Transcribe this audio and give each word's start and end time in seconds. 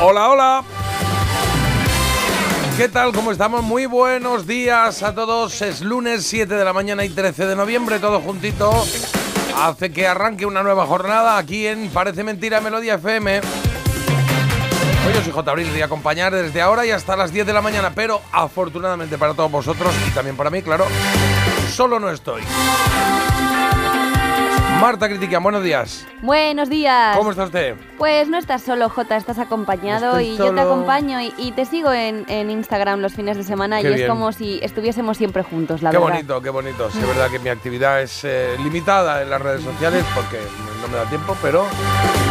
Hola, 0.00 0.28
hola. 0.28 0.64
¿Qué 2.76 2.88
tal? 2.88 3.12
¿Cómo 3.12 3.32
estamos? 3.32 3.64
Muy 3.64 3.86
buenos 3.86 4.46
días 4.46 5.02
a 5.02 5.12
todos. 5.12 5.60
Es 5.60 5.80
lunes 5.80 6.24
7 6.24 6.54
de 6.54 6.64
la 6.64 6.72
mañana 6.72 7.04
y 7.04 7.08
13 7.08 7.46
de 7.46 7.56
noviembre, 7.56 7.98
todo 7.98 8.20
juntito. 8.20 8.70
Hace 9.56 9.90
que 9.90 10.06
arranque 10.06 10.46
una 10.46 10.62
nueva 10.62 10.86
jornada 10.86 11.36
aquí 11.36 11.66
en 11.66 11.88
Parece 11.88 12.22
Mentira 12.22 12.60
Melodía 12.60 12.94
FM. 12.94 13.40
Hoy 15.04 15.14
yo 15.14 15.22
soy 15.24 15.32
J. 15.32 15.50
Abril, 15.50 15.68
voy 15.68 15.82
a 15.82 15.86
acompañar 15.86 16.32
desde 16.32 16.60
ahora 16.60 16.86
y 16.86 16.92
hasta 16.92 17.16
las 17.16 17.32
10 17.32 17.48
de 17.48 17.52
la 17.52 17.60
mañana, 17.60 17.90
pero 17.92 18.22
afortunadamente 18.30 19.18
para 19.18 19.34
todos 19.34 19.50
vosotros 19.50 19.92
y 20.06 20.12
también 20.12 20.36
para 20.36 20.50
mí, 20.50 20.62
claro, 20.62 20.86
solo 21.74 21.98
no 21.98 22.08
estoy. 22.08 22.42
Marta 24.80 25.08
Critica, 25.08 25.40
buenos 25.40 25.64
días. 25.64 26.06
Buenos 26.22 26.68
días. 26.68 27.16
¿Cómo 27.16 27.30
está 27.30 27.44
usted? 27.44 27.74
Pues 27.98 28.28
no 28.28 28.38
estás 28.38 28.62
solo, 28.62 28.88
Jota, 28.88 29.16
estás 29.16 29.38
acompañado 29.38 30.20
y 30.20 30.36
yo 30.36 30.54
te 30.54 30.60
acompaño 30.60 31.20
y, 31.20 31.34
y 31.36 31.50
te 31.52 31.64
sigo 31.64 31.92
en, 31.92 32.24
en 32.28 32.48
Instagram 32.50 33.00
los 33.00 33.12
fines 33.12 33.36
de 33.36 33.42
semana 33.42 33.80
Qué 33.80 33.88
y 33.90 33.94
bien. 33.94 34.02
es 34.02 34.08
como 34.08 34.30
si 34.30 34.60
estuviésemos 34.62 35.16
siempre 35.16 35.42
juntos, 35.42 35.82
la 35.82 35.90
qué 35.90 35.98
verdad. 35.98 36.12
bonito, 36.12 36.42
qué 36.42 36.50
bonito. 36.50 36.90
Sí, 36.92 37.00
es 37.00 37.08
verdad 37.08 37.28
que 37.28 37.40
mi 37.40 37.48
actividad 37.48 38.00
es 38.02 38.20
eh, 38.22 38.56
limitada 38.62 39.20
en 39.22 39.30
las 39.30 39.42
redes 39.42 39.62
sociales 39.62 40.04
porque 40.14 40.38
no 40.80 40.86
me 40.88 40.96
da 40.96 41.04
tiempo, 41.06 41.36
pero 41.42 41.64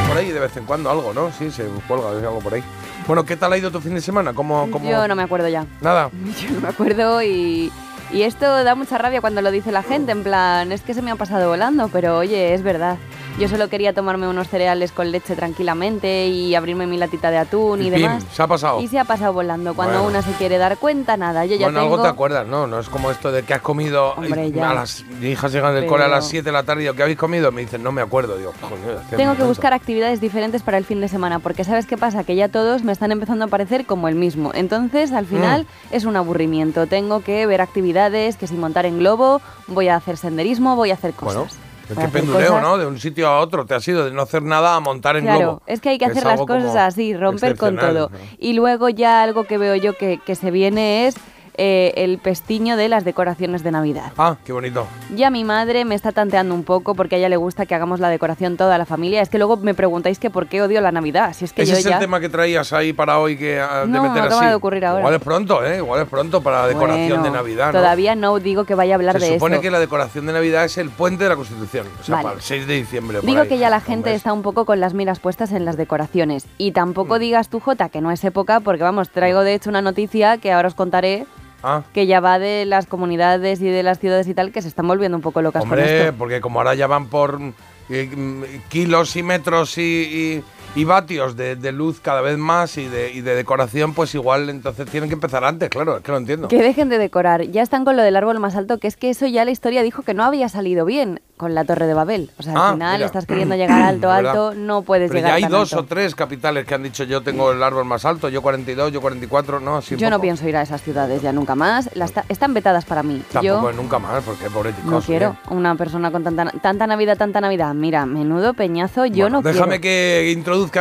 por 0.08 0.18
ahí 0.18 0.32
de 0.32 0.40
vez 0.40 0.56
en 0.56 0.66
cuando 0.66 0.90
algo, 0.90 1.14
¿no? 1.14 1.32
Sí, 1.34 1.52
se 1.52 1.66
cuelga 1.86 2.10
algo 2.12 2.40
por 2.40 2.54
ahí. 2.54 2.64
Bueno, 3.08 3.26
¿qué 3.26 3.36
tal 3.36 3.52
ha 3.52 3.58
ido 3.58 3.72
tu 3.72 3.82
fin 3.82 3.94
de 3.94 4.02
semana? 4.02 4.34
¿Cómo, 4.34 4.70
cómo... 4.72 4.90
Yo 4.90 5.06
no 5.08 5.16
me 5.16 5.24
acuerdo 5.24 5.50
ya. 5.50 5.66
Nada. 5.82 6.10
Yo 6.42 6.50
no 6.52 6.62
me 6.62 6.70
acuerdo 6.70 7.22
y, 7.22 7.72
y 8.12 8.24
esto 8.24 8.64
da 8.64 8.76
mucha 8.76 8.98
rabia 8.98 9.22
cuando 9.22 9.42
lo 9.42 9.52
dice 9.52 9.72
la 9.72 9.84
gente, 9.84 10.12
en 10.12 10.24
plan, 10.24 10.72
es 10.72 10.82
que 10.82 10.94
se 10.94 11.02
me 11.02 11.12
ha 11.12 11.16
pasado 11.16 11.50
volando, 11.50 11.90
pero 11.90 12.18
oye, 12.18 12.54
es 12.54 12.64
verdad. 12.64 12.98
Yo 13.38 13.48
solo 13.48 13.70
quería 13.70 13.94
tomarme 13.94 14.28
unos 14.28 14.48
cereales 14.48 14.92
con 14.92 15.12
leche 15.12 15.36
tranquilamente 15.36 16.26
y 16.28 16.56
abrirme 16.56 16.88
mi 16.88 16.98
latita 16.98 17.30
de 17.30 17.38
atún 17.38 17.84
y, 17.84 17.92
demás. 17.92 18.24
se 18.34 18.42
ha 18.42 18.48
pasado. 18.48 18.82
Y 18.82 18.88
se 18.88 18.98
ha 18.98 19.04
pasado 19.04 19.32
volando. 19.32 19.76
Cuando 19.76 20.02
Bueno. 20.02 20.10
una 20.10 20.22
se 20.24 20.32
quiere 20.40 20.58
dar 20.58 20.78
cuenta, 20.80 21.18
nada. 21.18 21.46
Yo 21.46 21.56
ya 21.56 21.68
bueno, 21.68 21.82
tengo... 21.82 21.94
algo 21.94 22.04
te 22.04 22.10
acuerdas, 22.10 22.48
¿no? 22.48 22.66
No 22.66 22.80
es 22.80 22.90
como 22.90 23.12
esto 23.12 23.32
de 23.32 23.44
que 23.44 23.54
has 23.54 23.62
comido 23.62 24.14
Hombre, 24.14 24.52
ya. 24.52 24.72
a 24.72 24.74
las 24.74 25.04
mi 25.22 25.28
hijas 25.28 25.52
llegan 25.52 25.76
del 25.76 25.84
Pero- 25.84 25.92
cole 25.94 26.06
a 26.06 26.08
las 26.08 26.28
7 26.28 26.46
de 26.46 26.52
la 26.52 26.64
tarde 26.64 26.82
y 26.82 26.86
digo, 26.86 26.96
¿qué 26.96 27.04
habéis 27.04 27.20
comido? 27.20 27.52
Me 27.52 27.62
dicen, 27.62 27.84
no 27.84 27.92
me 27.92 28.02
acuerdo. 28.02 28.38
Digo, 28.38 28.54
"Joder, 28.60 28.80
Tengo 28.80 29.02
que 29.18 29.26
momento". 29.26 29.48
buscar 29.48 29.72
actividades 29.72 30.20
diferentes 30.20 30.64
para 30.64 30.80
el 30.80 30.86
fin 30.86 31.00
de 31.00 31.08
semana, 31.08 31.38
porque 31.38 31.64
¿sabes 31.64 31.86
qué 31.86 31.96
pasa? 31.96 32.24
Que 32.24 32.36
ya 32.36 32.50
todos 32.50 32.84
me 32.84 32.92
están 32.92 33.12
empezando 33.12 33.46
a 33.46 33.50
parecer 33.50 33.86
como 33.86 34.08
el 34.08 34.16
mismo. 34.16 34.52
Entonces, 34.56 35.12
al 35.12 35.28
final, 35.28 35.68
Mm. 35.92 35.96
es 35.96 36.06
un 36.06 36.16
aburrimiento. 36.16 36.88
Tengo 36.88 37.22
que 37.22 37.46
ver 37.46 37.62
actividades, 37.62 38.36
que 38.36 38.48
si 38.48 38.56
montar 38.56 38.88
en 38.88 38.98
globo, 38.98 39.42
voy 39.68 39.90
a 39.90 39.96
hacer 39.96 40.18
senderismo, 40.18 40.76
voy 40.76 40.90
a 40.90 40.96
hacer 40.96 41.14
cosas. 41.14 41.36
Bueno, 41.36 41.67
qué 41.96 42.08
penduleo, 42.08 42.48
cosas. 42.50 42.62
¿no? 42.64 42.78
De 42.78 42.86
un 42.88 43.00
sitio 43.00 43.28
a 43.28 43.40
otro 43.40 43.66
te 43.66 43.76
has 43.76 43.88
ido 43.88 44.06
de 44.06 44.12
no 44.12 44.22
hacer 44.22 44.44
nada 44.44 44.76
a 44.76 44.80
montar 44.80 45.16
en 45.18 45.24
Claro, 45.24 45.40
globo. 45.40 45.62
es 45.68 45.82
que 45.82 45.90
hay 45.90 45.98
que 45.98 46.06
hacer 46.06 46.24
las 46.24 46.40
cosas 46.42 46.76
así, 46.76 47.16
romper 47.16 47.56
con 47.58 47.78
todo. 47.78 48.10
¿no? 48.10 48.18
Y 48.40 48.54
luego 48.54 48.90
ya 48.90 49.24
algo 49.24 49.44
que 49.46 49.58
veo 49.58 49.76
yo 49.76 49.98
que, 49.98 50.20
que 50.26 50.36
se 50.36 50.52
viene 50.52 51.08
es 51.08 51.16
eh, 51.58 51.94
el 51.98 52.20
pestiño 52.20 52.78
de 52.78 52.88
las 52.88 53.04
decoraciones 53.04 53.64
de 53.64 53.72
Navidad. 53.72 54.12
Ah, 54.18 54.38
qué 54.46 54.54
bonito. 54.54 54.86
Ya 55.16 55.30
mi 55.30 55.44
madre 55.44 55.86
me 55.86 55.96
está 55.96 56.12
tanteando 56.12 56.54
un 56.54 56.64
poco 56.64 56.94
porque 56.96 57.16
a 57.16 57.18
ella 57.18 57.30
le 57.30 57.38
gusta 57.38 57.66
que 57.66 57.74
hagamos 57.76 58.00
la 58.00 58.10
decoración 58.10 58.58
toda 58.58 58.78
la 58.78 58.86
familia. 58.86 59.22
Es 59.22 59.30
que 59.30 59.38
luego 59.38 59.58
me 59.58 59.74
preguntáis 59.74 60.20
que 60.20 60.30
por 60.30 60.48
qué 60.48 60.62
odio 60.62 60.82
la 60.82 60.92
Navidad. 60.92 61.34
Si 61.34 61.46
es 61.46 61.54
que 61.54 61.64
Ese 61.64 61.72
yo 61.74 61.78
es 61.80 61.84
ya... 61.86 61.94
el 61.96 62.00
tema 62.00 62.20
que 62.20 62.30
traías 62.30 62.74
ahí 62.74 62.94
para 62.94 63.20
hoy 63.20 63.38
que 63.38 63.60
ah, 63.60 63.82
de 63.82 63.88
No, 63.88 64.04
meter 64.04 64.24
acaba 64.24 64.42
así. 64.42 64.50
de 64.50 64.56
ocurrir 64.56 64.86
ahora. 64.86 65.00
Igual 65.02 65.14
es 65.16 65.22
pronto, 65.22 65.66
¿eh? 65.66 65.78
Igual 65.78 66.02
es 66.04 66.08
pronto 66.08 66.42
para 66.44 66.62
la 66.62 66.68
decoración 66.68 67.08
Bueno, 67.10 67.24
de 67.24 67.32
Navidad, 67.32 67.68
¿no? 67.74 67.80
Todavía 67.80 68.16
no 68.16 68.38
digo 68.40 68.66
que 68.66 68.76
vaya 68.76 68.94
a 68.94 68.98
hablar 68.98 69.20
Se 69.20 69.26
de 69.28 69.34
supone 69.34 69.56
eso. 69.56 69.62
que 69.64 69.72
la 69.72 69.80
decoración 69.80 70.26
de 70.28 70.34
Navidad 70.34 70.66
es 70.66 70.78
el 70.78 70.90
puente 70.92 71.24
de 71.24 71.30
la 71.32 71.36
Constitución, 71.36 71.88
o 72.00 72.04
sea, 72.04 72.16
Vale. 72.16 72.24
para 72.24 72.36
el 72.36 72.42
6 72.42 72.68
de 72.68 72.74
diciembre. 72.76 73.20
Digo 73.24 73.42
ahí. 73.42 73.48
que 73.48 73.58
ya 73.58 73.70
la 73.70 73.80
gente 73.82 74.14
está 74.14 74.32
un 74.34 74.44
poco 74.44 74.66
con 74.66 74.80
las 74.80 74.94
miras 74.94 75.20
puestas 75.20 75.52
en 75.52 75.66
las 75.66 75.76
decoraciones. 75.78 76.46
Y 76.58 76.72
Mm. 76.72 76.74
tampoco 76.74 77.18
digas 77.20 77.50
tú, 77.50 77.60
Jota, 77.60 77.90
que 77.90 78.02
no 78.02 78.12
es 78.12 78.24
época, 78.24 78.60
porque 78.60 78.84
vamos, 78.84 79.10
traigo 79.10 79.42
de 79.42 79.56
hecho 79.56 79.70
una 79.70 79.82
noticia 79.82 80.38
que 80.38 80.52
ahora 80.52 80.68
os 80.68 80.76
contaré, 80.76 81.26
Ah, 81.70 81.84
que 81.94 82.06
ya 82.08 82.22
va 82.22 82.40
de 82.40 82.64
las 82.66 82.86
comunidades 82.86 83.60
y 83.60 83.66
de 83.70 83.84
las 83.84 84.00
ciudades 84.00 84.26
y 84.30 84.34
tal, 84.34 84.54
que 84.54 84.62
se 84.62 84.70
están 84.70 84.88
volviendo 84.88 85.18
un 85.18 85.22
poco 85.22 85.42
locas 85.42 85.60
con 85.64 85.72
hombre, 85.74 86.06
esto. 86.06 86.18
porque 86.18 86.40
como 86.40 86.60
ahora 86.60 86.76
ya 86.76 86.88
van 86.88 87.08
por 87.08 87.42
eh, 87.90 88.10
mm, 88.16 88.44
kilos 88.70 89.16
y 89.18 89.24
metros 89.24 89.78
y, 89.78 89.82
y- 89.82 90.44
y 90.78 90.84
vatios 90.86 91.36
de, 91.36 91.56
de 91.56 91.72
luz 91.72 92.00
cada 92.02 92.22
vez 92.22 92.38
más 92.38 92.78
y 92.78 92.88
de, 92.88 93.12
y 93.14 93.22
de 93.22 93.36
decoración, 93.36 93.94
pues 93.94 94.14
igual 94.16 94.50
entonces 94.50 94.90
tienen 94.90 95.10
que 95.10 95.16
empezar 95.16 95.44
antes, 95.44 95.70
claro, 95.70 95.98
es 95.98 96.04
que 96.04 96.12
lo 96.12 96.18
entiendo. 96.18 96.48
Que 96.48 96.62
dejen 96.62 96.90
de 96.90 96.98
decorar. 96.98 97.44
Ya 97.44 97.62
están 97.62 97.84
con 97.86 97.98
lo 97.98 98.04
del 98.04 98.16
árbol 98.16 98.40
más 98.40 98.56
alto, 98.56 98.78
que 98.80 98.88
es 98.88 98.96
que 98.98 99.10
eso 99.10 99.26
ya 99.28 99.44
la 99.46 99.52
historia 99.52 99.82
dijo 99.84 100.04
que 100.04 100.14
no 100.14 100.24
había 100.24 100.50
salido 100.50 100.86
bien 100.86 101.22
con 101.38 101.54
la 101.54 101.66
Torre 101.66 101.86
de 101.88 101.94
Babel. 101.94 102.32
O 102.40 102.44
sea, 102.44 102.54
al 102.54 102.58
Ah, 102.60 102.72
final 102.74 102.94
mira. 102.98 103.06
estás 103.06 103.26
queriendo 103.26 103.56
llegar 103.56 103.82
alto, 103.84 104.10
alto, 104.12 104.54
no 104.56 104.82
puedes 104.82 105.10
Pero 105.10 105.20
llegar 105.20 105.32
ya 105.32 105.36
hay 105.36 105.42
tan 105.44 105.52
dos 105.52 105.74
alto. 105.74 105.84
o 105.84 105.88
tres 105.88 106.16
capitales 106.16 106.66
que 106.66 106.74
han 106.76 106.84
dicho 106.84 107.04
yo 107.04 107.22
tengo 107.22 107.52
el 107.52 107.62
árbol 107.62 107.86
más 107.86 108.06
alto, 108.06 108.30
yo 108.30 108.42
42, 108.42 108.92
yo 108.92 109.02
44, 109.02 109.60
no, 109.60 109.78
así 109.78 109.96
Yo 109.98 110.10
no 110.10 110.20
pienso 110.22 110.48
ir 110.48 110.58
a 110.58 110.62
esas 110.62 110.82
ciudades 110.82 111.22
ya 111.22 111.32
nunca 111.34 111.56
más. 111.56 111.90
Las 111.96 112.14
están 112.30 112.54
vetadas 112.54 112.86
para 112.86 113.04
mí. 113.04 113.22
Tampoco 113.32 113.44
Yo 113.44 113.72
nunca 113.74 114.00
más, 114.00 114.24
porque 114.24 114.50
pobreticos. 114.50 114.90
no 114.90 114.98
oye. 114.98 115.06
quiero 115.06 115.38
una 115.50 115.76
persona 115.76 116.12
con 116.12 116.24
tanta, 116.24 116.46
tanta 116.62 116.88
Navidad, 116.88 117.18
tanta 117.18 117.42
Navidad. 117.42 117.74
Mira, 117.74 118.06
menudo 118.06 118.54
peñazo, 118.54 119.06
yo 119.06 119.26
Bueno, 119.26 119.42
no 119.42 119.42
déjame 119.44 119.80
quiero. 119.80 119.82
que 119.82 120.32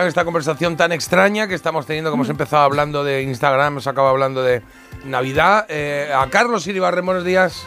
esta 0.06 0.24
conversación 0.24 0.76
tan 0.76 0.92
extraña 0.92 1.48
que 1.48 1.54
estamos 1.54 1.86
teniendo, 1.86 2.10
Mm. 2.10 2.12
como 2.12 2.22
hemos 2.24 2.30
empezado 2.30 2.62
hablando 2.62 3.04
de 3.04 3.22
Instagram, 3.22 3.69
hemos 3.74 3.86
acabado 3.86 4.10
hablando 4.12 4.42
de 4.42 4.62
Navidad. 5.04 5.66
Eh, 5.69 6.12
a 6.14 6.28
Carlos 6.28 6.66
Iribarren, 6.66 7.04
buenos 7.06 7.24
días. 7.24 7.64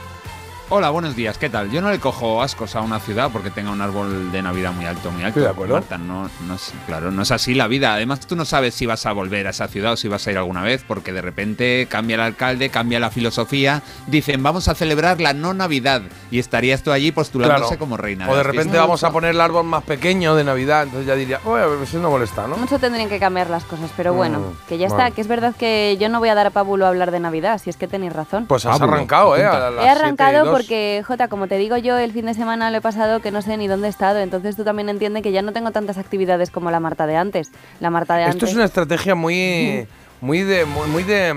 Hola, 0.72 0.92
buenos 0.92 1.16
días, 1.16 1.40
¿qué 1.40 1.50
tal? 1.50 1.72
Yo 1.72 1.82
no 1.82 1.90
le 1.90 1.98
cojo 2.00 2.44
ascos 2.44 2.76
a 2.76 2.82
una 2.82 3.00
ciudad 3.00 3.32
porque 3.34 3.50
tenga 3.50 3.72
un 3.72 3.82
árbol 3.82 4.32
de 4.32 4.40
Navidad 4.44 4.72
muy 4.72 4.86
alto, 4.86 5.10
muy 5.10 5.24
alto. 5.24 5.30
Estoy 5.40 5.44
de 5.46 5.50
acuerdo. 5.50 5.74
Marta, 5.74 5.98
no, 5.98 6.30
no 6.46 6.54
es, 6.54 6.74
claro, 6.86 7.10
no 7.10 7.24
es 7.24 7.32
así 7.32 7.56
la 7.56 7.66
vida. 7.68 7.96
Además, 7.96 8.20
tú 8.28 8.36
no 8.36 8.46
sabes 8.46 8.76
si 8.76 8.86
vas 8.86 9.08
a 9.08 9.12
volver 9.14 9.48
a 9.48 9.50
esa 9.50 9.68
ciudad 9.68 9.94
o 9.94 9.98
si 9.98 10.08
vas 10.08 10.28
a 10.28 10.32
ir 10.32 10.38
alguna 10.38 10.62
vez, 10.62 10.84
porque 10.88 11.12
de 11.12 11.24
repente 11.24 11.88
cambia 11.90 12.18
el 12.18 12.22
alcalde, 12.22 12.70
cambia 12.70 13.00
la 13.00 13.10
filosofía, 13.10 13.82
dicen 14.06 14.44
vamos 14.44 14.68
a 14.68 14.76
celebrar 14.76 15.20
la 15.20 15.34
no 15.34 15.56
Navidad 15.56 16.04
y 16.30 16.38
estarías 16.38 16.84
tú 16.84 16.92
allí 16.92 17.12
postulándose 17.12 17.62
Claro. 17.70 17.80
como 17.80 17.98
reina. 17.98 18.30
O 18.30 18.36
de 18.36 18.44
repente 18.44 18.66
fiestas. 18.66 18.82
vamos 18.82 19.04
a 19.04 19.10
poner 19.12 19.32
el 19.32 19.42
árbol 19.42 19.64
más 19.64 19.84
pequeño 19.84 20.36
de 20.36 20.44
Navidad, 20.44 20.84
entonces 20.84 21.08
ya 21.08 21.16
diría, 21.16 21.40
oye, 21.46 21.64
eso 21.82 21.98
no 21.98 22.12
molesta, 22.12 22.46
¿no? 22.48 22.58
Mucho 22.58 22.78
tendrían 22.78 23.10
que 23.10 23.18
cambiar 23.20 23.50
las 23.50 23.64
cosas, 23.64 23.90
pero 23.98 24.14
bueno, 24.14 24.38
Mm, 24.40 24.68
que 24.68 24.78
ya 24.78 24.88
bueno. 24.88 25.04
está, 25.04 25.16
que 25.16 25.22
es 25.22 25.28
verdad 25.28 25.56
que 25.58 25.98
yo 26.00 26.10
no 26.10 26.20
voy 26.20 26.30
a 26.30 26.36
dar 26.36 26.46
a 26.46 26.52
pábulo 26.52 26.86
a 26.86 26.90
hablar 26.90 27.10
de 27.10 27.20
Navidad, 27.20 27.60
si 27.60 27.72
es 27.72 27.76
que 27.78 27.88
tenéis 27.88 28.14
razón. 28.14 28.46
Pues 28.46 28.68
has 28.68 28.80
arrancado, 28.80 29.36
¿eh? 29.36 29.44
A 29.44 29.72
las 29.72 29.84
He 29.84 29.90
arrancado. 29.90 30.59
Porque, 30.60 31.04
Jota, 31.08 31.28
como 31.30 31.48
te 31.48 31.58
digo 31.58 31.78
yo, 31.78 31.98
el 31.98 32.12
fin 32.12 32.26
de 32.26 32.34
semana 32.34 32.70
lo 32.70 32.78
he 32.78 32.82
pasado 32.82 33.22
que 33.22 33.32
no 33.32 33.42
sé 33.42 33.56
ni 33.56 33.68
dónde 33.68 33.88
he 33.88 33.90
estado, 33.90 34.20
entonces 34.20 34.56
tú 34.58 34.64
también 34.66 34.90
entiendes 34.90 35.24
que 35.24 35.32
ya 35.32 35.42
no 35.42 35.54
tengo 35.54 35.72
tantas 35.72 35.98
actividades 35.98 36.52
como 36.52 36.70
la 36.70 36.80
Marta 36.82 37.08
de 37.08 37.16
antes. 37.16 37.52
La 37.80 37.90
Marta 37.90 38.16
de 38.16 38.24
Esto 38.24 38.32
antes... 38.34 38.50
es 38.50 38.56
una 38.56 38.66
estrategia 38.66 39.16
muy, 39.16 39.88
muy 40.22 40.42
de, 40.44 40.66
muy, 40.66 40.88
muy 40.90 41.04
de, 41.04 41.34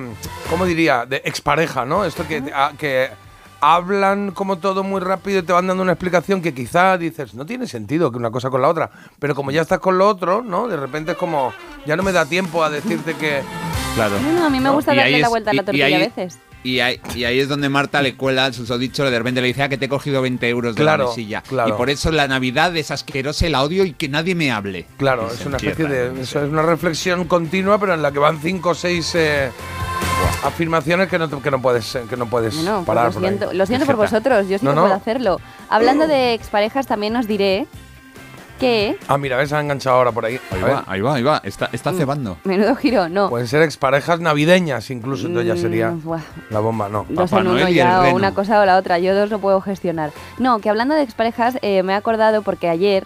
¿cómo 0.51 0.67
diría? 0.67 1.07
De 1.07 1.23
expareja, 1.25 1.85
¿no? 1.85 2.05
Esto 2.05 2.27
que, 2.27 2.43
a- 2.53 2.73
que 2.77 3.11
hablan 3.61 4.33
como 4.33 4.59
todo 4.59 4.83
muy 4.83 5.01
rápido 5.01 5.39
y 5.39 5.43
te 5.45 5.53
van 5.53 5.69
dando 5.69 5.85
una 5.85 5.93
explicación 5.93 6.43
que 6.43 6.53
quizá 6.53 6.99
dices, 6.99 7.33
no 7.35 7.47
tiene 7.47 7.69
sentido 7.69 8.11
que 8.11 8.19
una 8.19 8.33
cosa 8.33 8.51
con 8.51 8.61
la 8.61 8.69
otra, 8.69 8.91
pero 9.21 9.37
como 9.37 9.53
ya 9.53 9.63
estás 9.63 9.79
con 9.79 9.99
lo 9.99 10.09
otro, 10.09 10.43
¿no? 10.43 10.67
De 10.67 10.77
repente 10.77 11.13
es 11.13 11.17
como, 11.17 11.53
ya 11.87 11.95
no 11.95 12.03
me 12.03 12.11
da 12.11 12.27
tiempo 12.27 12.65
a 12.65 12.71
decirte 12.71 13.15
que... 13.15 13.41
Claro. 13.95 14.15
No, 14.21 14.47
a 14.47 14.51
mí 14.51 14.59
me 14.59 14.65
¿no? 14.65 14.73
gusta 14.75 14.95
Y 14.95 14.97
darle 14.97 15.19
la 15.21 15.27
es- 15.27 15.31
vuelta 15.31 15.51
a 15.51 15.55
la 15.55 15.63
y 15.63 15.65
tortilla 15.65 15.87
ahí- 15.87 15.95
a 15.95 15.99
veces. 15.99 16.39
Y 16.65 16.79
ahí, 16.81 17.01
y 17.17 17.25
ahí 17.25 17.41
es 17.41 17.49
donde 17.49 17.69
Marta 17.69 18.01
le 18.03 18.15
cuela 18.15 18.47
el 18.47 18.55
susodicho, 18.55 19.05
de 19.11 19.19
repente 19.19 19.41
le 19.41 19.49
dice 19.49 19.65
ah, 19.65 19.69
que 19.69 19.77
te 19.79 19.87
he 19.87 19.89
cogido 19.89 20.23
20 20.23 20.49
euros 20.49 20.77
de 20.77 20.81
Claro, 20.83 21.05
la 21.05 21.09
mesilla. 21.11 21.41
claro. 21.43 21.71
Y 21.71 21.73
por 21.73 21.91
eso 21.91 22.13
la 22.13 22.29
Navidad 22.29 22.77
es 22.77 22.91
asquerosa, 22.93 23.49
la 23.49 23.63
odio 23.63 23.85
y 23.85 23.93
que 23.95 24.09
nadie 24.09 24.35
me 24.37 24.53
hable. 24.53 24.87
Claro, 24.97 25.29
es 25.33 25.45
una 25.45 25.57
especie 25.57 25.87
de... 25.87 26.21
es 26.21 26.35
una 26.37 26.63
reflexión 26.63 27.25
continua, 27.25 27.79
pero 27.79 27.95
en 27.95 28.03
la 28.03 28.13
que 28.13 28.21
van 28.21 28.41
cinco 28.41 28.71
o 28.71 28.75
seis 28.77 29.13
eh, 29.17 29.51
afirmaciones 30.45 31.09
que 31.09 31.19
no, 31.19 31.29
te- 31.29 31.39
que 31.41 31.51
no 31.51 31.61
puedes, 31.61 31.95
eh, 31.95 32.03
que 32.09 32.17
no 32.17 32.27
puedes 32.27 32.55
pues 32.55 32.69
parar 32.87 33.07
lo 33.07 33.13
por 33.13 33.23
ahí. 33.25 33.29
siento, 33.31 33.53
lo 33.53 33.67
siento 33.67 33.87
por 33.87 33.97
vosotros, 33.97 34.49
yo 34.49 34.59
sí 34.59 34.65
No, 34.65 34.71
que 34.71 34.75
no. 34.77 34.83
puedo 34.83 34.95
hacerlo. 34.95 35.41
Hablando 35.69 36.07
de 36.07 36.35
exparejas, 36.35 36.87
también 36.87 37.17
os 37.17 37.27
diré 37.27 37.67
Ah, 39.09 39.19
mira, 39.19 39.37
ves, 39.37 39.49
se 39.51 39.57
ha 39.57 39.61
enganchado 39.61 39.97
ahora 39.97 40.13
por 40.13 40.25
ahí. 40.25 40.39
Ahí 40.51 40.61
A 40.63 40.65
ver. 40.65 40.75
va, 40.77 40.85
ahí 40.87 41.01
va, 41.01 41.15
ahí 41.17 41.23
va. 41.23 41.41
Está, 41.45 41.69
está 41.73 41.93
Mm. 41.93 41.97
cebando. 41.97 42.37
Menudo 42.45 42.75
giro, 42.77 43.09
no. 43.09 43.29
Pueden 43.29 43.49
ser 43.49 43.63
exparejas 43.63 44.21
navideñas, 44.21 44.91
incluso, 44.91 45.27
entonces 45.27 45.55
ya 45.55 45.61
sería 45.61 45.91
Mm, 45.91 46.03
buah, 46.03 46.21
la 46.51 46.61
bomba, 46.61 46.89
no. 46.89 47.05
Dos 47.09 47.31
Papá 47.31 47.41
en 47.43 47.47
uno 47.49 47.59
Noel 47.61 47.69
y 47.75 47.81
el 47.81 47.87
ya, 47.87 48.01
o 48.03 48.15
una 48.15 48.33
cosa 48.35 48.61
o 48.61 48.65
la 48.65 48.77
otra. 48.77 48.99
Yo 48.99 49.15
dos 49.15 49.31
lo 49.31 49.39
puedo 49.39 49.61
gestionar. 49.61 50.11
No, 50.39 50.59
que 50.61 50.69
hablando 50.71 50.95
de 50.95 51.03
exparejas, 51.03 51.59
eh, 51.63 51.83
me 51.83 51.93
he 51.93 51.97
acordado 51.97 52.43
porque 52.43 52.69
ayer 52.69 53.05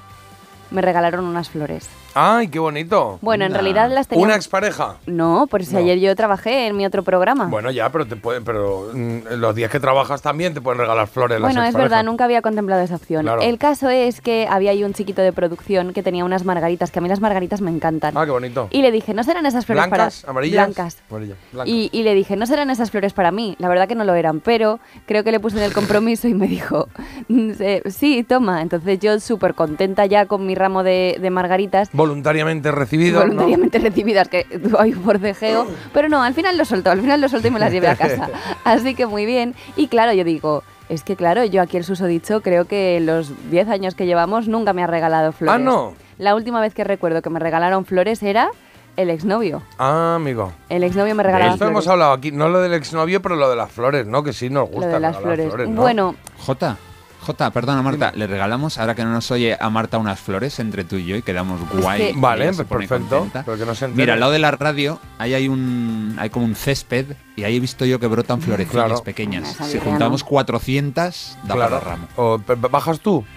me 0.71 0.83
regalaron 0.83 1.25
unas 1.25 1.49
flores. 1.51 1.89
Ay, 2.19 2.49
qué 2.49 2.59
bonito. 2.59 3.19
Bueno, 3.21 3.45
en 3.45 3.53
realidad 3.53 3.91
las 3.93 4.09
tenía... 4.09 4.25
¿Una 4.25 4.37
expareja? 4.37 4.97
No, 5.05 5.47
por 5.51 5.63
si 5.67 5.75
No. 5.75 5.81
ayer 5.81 5.99
yo 5.99 6.17
trabajé 6.17 6.67
en 6.67 6.75
mi 6.75 6.87
otro 6.87 7.03
programa. 7.03 7.45
Bueno, 7.45 7.71
ya, 7.71 7.91
pero 7.91 8.07
te 8.07 8.17
pueden, 8.17 8.43
pero 8.43 8.91
mm, 8.95 9.35
los 9.39 9.55
días 9.55 9.71
que 9.71 9.81
trabajas 9.81 10.23
también 10.23 10.55
te 10.55 10.63
pueden 10.63 10.79
regalar 10.81 11.09
flores. 11.09 11.39
las 11.39 11.53
Bueno, 11.53 11.63
es 11.69 11.75
verdad, 11.75 12.03
nunca 12.05 12.25
había 12.25 12.41
contemplado 12.41 12.81
esa 12.81 12.95
opción. 12.95 13.25
Claro. 13.25 13.43
El 13.43 13.59
caso 13.59 13.91
es 13.91 14.23
que 14.23 14.49
había 14.51 14.71
ahí 14.71 14.83
un 14.83 14.95
chiquito 14.95 15.21
de 15.21 15.35
producción 15.35 15.93
que 15.93 16.03
tenía 16.03 16.25
unas 16.25 16.47
margaritas, 16.47 16.91
que 16.91 17.01
a 17.01 17.03
mí 17.03 17.09
las 17.11 17.21
margaritas 17.21 17.61
me 17.61 17.71
encantan. 17.71 18.17
Ah, 18.17 18.25
qué 18.25 18.31
bonito. 18.31 18.69
Y 18.71 18.81
le 18.81 18.91
dije, 18.93 19.13
¿no 19.13 19.23
serán 19.23 19.45
esas 19.45 19.67
flores 19.67 19.87
¿Blancas? 19.91 20.21
para 20.23 20.31
¿Amarillas? 20.31 20.65
Blancas. 20.69 20.97
Amarillas, 21.11 21.37
blancas. 21.53 21.69
Y, 21.71 21.91
y 21.93 22.03
le 22.03 22.15
dije, 22.15 22.35
no 22.37 22.47
serán 22.47 22.71
esas 22.71 22.91
flores 22.91 23.13
para 23.13 23.31
mí. 23.31 23.57
La 23.59 23.69
verdad 23.69 23.89
que 23.89 23.95
no 23.95 24.05
lo 24.05 24.15
eran, 24.15 24.41
pero 24.41 24.81
creo 25.05 25.23
que 25.23 25.33
le 25.33 25.39
puse 25.41 25.59
en 25.59 25.65
el 25.65 25.75
compromiso 25.75 26.29
y 26.29 26.33
me 26.33 26.49
dijo, 26.49 26.89
"Mm, 27.29 27.51
eh, 27.61 27.83
sí, 27.91 28.25
toma. 28.27 28.63
Entonces 28.63 29.01
yo 29.01 29.21
súper 29.21 29.53
contenta 29.53 30.07
ya 30.07 30.25
con 30.25 30.47
mi 30.47 30.55
ramo 30.55 30.83
de, 30.83 31.19
de 31.21 31.29
margaritas. 31.31 31.91
Voluntariamente 32.09 32.71
recibido. 32.71 33.21
¿no? 33.21 33.27
voluntariamente 33.27 33.79
recibidas, 33.79 34.29
que 34.29 34.47
hay 34.79 34.93
un 34.93 35.03
forcejeo, 35.03 35.67
pero 35.93 36.09
no, 36.09 36.23
al 36.23 36.35
final 36.35 36.57
lo 36.57 36.65
soltó, 36.65 36.91
al 36.91 37.01
final 37.01 37.21
lo 37.21 37.29
soltó 37.29 37.49
y 37.49 37.51
me 37.51 37.61
las 37.61 37.73
llevé 37.73 37.89
a 37.89 37.97
casa. 37.97 38.29
Así 38.65 38.95
que 38.95 39.07
muy 39.07 39.27
bien. 39.27 39.55
Y 39.77 39.89
claro, 39.89 40.13
yo 40.13 40.25
digo, 40.25 40.63
es 40.89 41.03
que 41.03 41.17
claro, 41.17 41.45
yo 41.45 41.63
aquí 41.63 41.77
el 41.77 41.85
susodicho 41.85 42.41
creo 42.41 42.67
que 42.67 43.01
los 43.01 43.33
10 43.51 43.69
años 43.69 43.95
que 43.95 44.07
llevamos 44.07 44.49
nunca 44.49 44.73
me 44.73 44.83
ha 44.83 44.87
regalado 44.87 45.33
flores. 45.33 45.61
Ah, 45.61 45.63
¿no? 45.63 45.95
La 46.19 46.35
última 46.35 46.61
vez 46.61 46.75
que 46.75 46.85
recuerdo 46.85 47.23
que 47.23 47.31
me 47.31 47.41
regalaron 47.41 47.85
flores 47.85 48.23
era 48.23 48.51
el 48.97 49.11
exnovio. 49.11 49.63
Ah, 49.79 50.15
amigo. 50.17 50.53
El 50.69 50.83
exnovio 50.83 51.15
me 51.15 51.23
De 51.23 51.27
regalaba 51.29 51.53
esto 51.53 51.67
hemos 51.67 51.87
hablado 51.89 52.13
aquí, 52.13 52.33
no 52.33 52.49
lo 52.49 52.61
del 52.61 52.73
exnovio, 52.73 53.21
pero 53.21 53.37
lo 53.37 53.51
de 53.51 53.57
las 53.57 53.71
flores, 53.71 54.07
¿no? 54.07 54.23
Que 54.23 54.33
sí 54.33 54.49
nos 54.49 54.71
gusta. 54.71 54.87
Lo 54.87 54.95
de 54.95 55.01
las 55.01 55.17
flores. 55.19 55.53
¿no? 55.69 55.83
Bueno, 55.83 56.15
Jota, 56.39 56.77
Jota, 57.21 57.51
perdona 57.51 57.83
Marta, 57.83 58.13
le 58.15 58.27
regalamos, 58.29 58.79
ahora 58.79 58.95
que 58.95 59.03
no 59.03 59.11
nos 59.11 59.31
oye 59.33 59.57
a 59.59 59.69
Marta 59.69 59.99
unas 59.99 60.21
flores 60.21 60.59
entre 60.61 60.85
tú 60.85 60.97
y 60.97 61.07
yo 61.07 61.17
y 61.17 61.23
quedamos 61.23 61.61
guay. 61.71 62.13
que- 62.13 62.21
Vale, 62.21 62.53
pues 62.53 62.69
perfecto, 62.69 63.09
contenta. 63.19 63.43
pero 63.45 63.59
que 63.59 63.67
no 63.67 63.75
se 63.75 63.87
entere. 63.87 64.03
Mira, 64.03 64.15
al 64.15 64.21
lado 64.21 64.33
de 64.33 64.39
la 64.39 64.51
radio, 64.53 65.01
ahí 65.19 65.35
hay 65.35 65.49
un 65.49 66.17
hay 66.19 66.31
como 66.31 66.45
un 66.47 66.55
césped 66.55 67.07
y 67.35 67.43
ahí 67.45 67.57
he 67.57 67.61
visto 67.61 67.85
yo 67.85 67.99
que 67.99 68.07
brotan 68.07 68.41
florecillas 68.41 68.73
Claro. 68.87 69.03
pequeñas. 69.03 69.57
Si 69.69 69.79
juntamos 69.81 70.23
¿no? 70.23 70.29
400, 70.29 71.37
da 71.45 71.55
Claro. 71.55 71.81
para 71.81 71.91
ramo. 71.91 72.09
O, 72.17 72.39
¿Bajas 72.71 73.01
tú? 73.01 73.25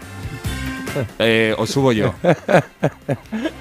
Eh, 1.20 1.54
o 1.60 1.68
subo 1.68 1.92
yo. 1.92 2.14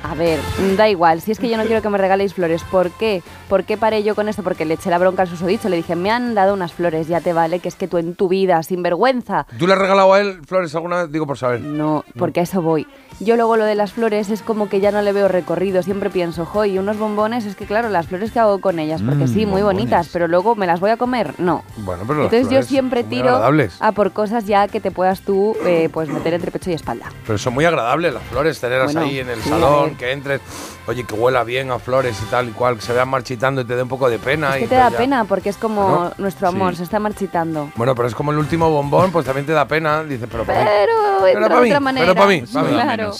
A 0.02 0.14
ver, 0.14 0.40
da 0.78 0.88
igual, 0.88 1.20
si 1.20 1.30
es 1.32 1.38
que 1.38 1.48
yo 1.48 1.56
no 1.58 1.64
quiero 1.66 1.82
que 1.82 1.88
me 1.90 1.98
regaléis 1.98 2.32
flores, 2.34 2.62
¿por 2.64 2.90
qué? 2.92 3.22
¿Por 3.48 3.64
qué 3.64 3.76
paré 3.78 4.02
yo 4.02 4.14
con 4.14 4.28
esto? 4.28 4.42
Porque 4.42 4.64
le 4.66 4.74
eché 4.74 4.90
la 4.90 4.98
bronca 4.98 5.22
al 5.22 5.28
susodicho, 5.28 5.68
le 5.70 5.76
dije, 5.76 5.96
me 5.96 6.10
han 6.10 6.34
dado 6.34 6.52
unas 6.52 6.72
flores, 6.74 7.08
ya 7.08 7.20
te 7.22 7.32
vale, 7.32 7.60
que 7.60 7.68
es 7.68 7.76
que 7.76 7.88
tú 7.88 7.96
en 7.96 8.14
tu 8.14 8.28
vida, 8.28 8.62
sin 8.62 8.82
vergüenza. 8.82 9.46
¿Tú 9.58 9.66
le 9.66 9.72
has 9.72 9.78
regalado 9.78 10.12
a 10.12 10.20
él 10.20 10.40
flores 10.46 10.74
alguna 10.74 11.02
vez? 11.04 11.12
Digo 11.12 11.26
por 11.26 11.38
saber. 11.38 11.60
No, 11.62 12.04
porque 12.18 12.40
a 12.40 12.42
eso 12.42 12.60
voy. 12.60 12.86
Yo 13.20 13.36
luego 13.36 13.56
lo 13.56 13.64
de 13.64 13.74
las 13.74 13.92
flores 13.94 14.30
es 14.30 14.42
como 14.42 14.68
que 14.68 14.80
ya 14.80 14.92
no 14.92 15.00
le 15.02 15.12
veo 15.12 15.26
recorrido, 15.28 15.82
siempre 15.82 16.10
pienso, 16.10 16.44
jo, 16.44 16.64
y 16.66 16.78
unos 16.78 16.98
bombones, 16.98 17.46
es 17.46 17.56
que 17.56 17.64
claro, 17.64 17.88
las 17.88 18.06
flores 18.06 18.30
que 18.32 18.38
hago 18.38 18.60
con 18.60 18.78
ellas, 18.78 19.00
porque 19.02 19.24
Mm, 19.24 19.28
sí, 19.28 19.46
muy 19.46 19.62
bombones. 19.62 19.64
bonitas, 19.90 20.08
pero 20.12 20.28
luego 20.28 20.54
me 20.54 20.66
las 20.66 20.78
voy 20.78 20.90
a 20.90 20.96
comer, 20.98 21.32
no. 21.38 21.64
Bueno, 21.78 22.04
pero 22.06 22.22
las 22.24 22.32
Entonces 22.32 22.54
yo 22.54 22.62
siempre 22.62 23.02
tiro 23.02 23.40
a 23.80 23.92
por 23.92 24.12
cosas 24.12 24.44
ya 24.44 24.68
que 24.68 24.80
te 24.80 24.90
puedas 24.90 25.22
tú 25.22 25.56
eh, 25.64 25.88
pues 25.92 26.08
meter 26.10 26.34
entre 26.34 26.50
pecho 26.50 26.70
y 26.70 26.74
espalda. 26.74 27.06
Pero 27.26 27.38
son 27.38 27.54
muy 27.54 27.64
agradables 27.64 28.12
las 28.14 28.22
flores, 28.24 28.60
tenerlas 28.60 28.92
Bueno, 28.92 29.08
ahí 29.08 29.18
en 29.20 29.30
el 29.30 29.40
sí, 29.40 29.48
salón, 29.48 29.96
que 29.96 30.12
entres, 30.12 30.40
oye, 30.88 31.04
que 31.04 31.14
huela 31.14 31.44
bien 31.44 31.70
a 31.70 31.78
flores 31.78 32.16
y 32.20 32.30
tal 32.30 32.48
y 32.48 32.52
cual, 32.52 32.76
que 32.76 32.82
se 32.82 32.92
vean 32.92 33.08
marchitando 33.08 33.60
y 33.60 33.64
te 33.64 33.76
dé 33.76 33.82
un 33.82 33.88
poco 33.88 34.08
de 34.10 34.18
pena. 34.18 34.50
Es 34.56 34.56
y 34.56 34.60
que 34.62 34.68
te 34.68 34.74
da 34.74 34.90
ya- 34.90 34.96
pena 34.96 35.24
porque 35.24 35.50
es 35.50 35.56
como 35.56 36.10
nuestro 36.18 36.48
amor, 36.48 36.72
sí. 36.72 36.78
se 36.78 36.82
está 36.84 36.98
marchitando. 36.98 37.70
Bueno, 37.76 37.94
pero 37.94 38.08
es 38.08 38.14
como 38.14 38.32
el 38.32 38.38
último 38.38 38.70
bombón, 38.70 39.12
pues 39.12 39.24
también 39.26 39.46
te 39.46 39.52
da 39.52 39.68
pena. 39.68 40.02
Dices, 40.02 40.28
pero 40.30 40.44
para 40.44 40.60
mí. 40.64 40.66
Pero 40.66 40.92
Pero 41.22 41.40
de 41.48 41.50
pa' 41.54 41.60
mí, 41.60 41.68
otra 41.68 41.80
manera. 41.80 42.06
pero 42.06 42.14
pa' 42.20 42.26
mí, 42.26 42.40
pa' 42.42 42.62
mí. 42.62 42.68
Claro. 42.70 43.12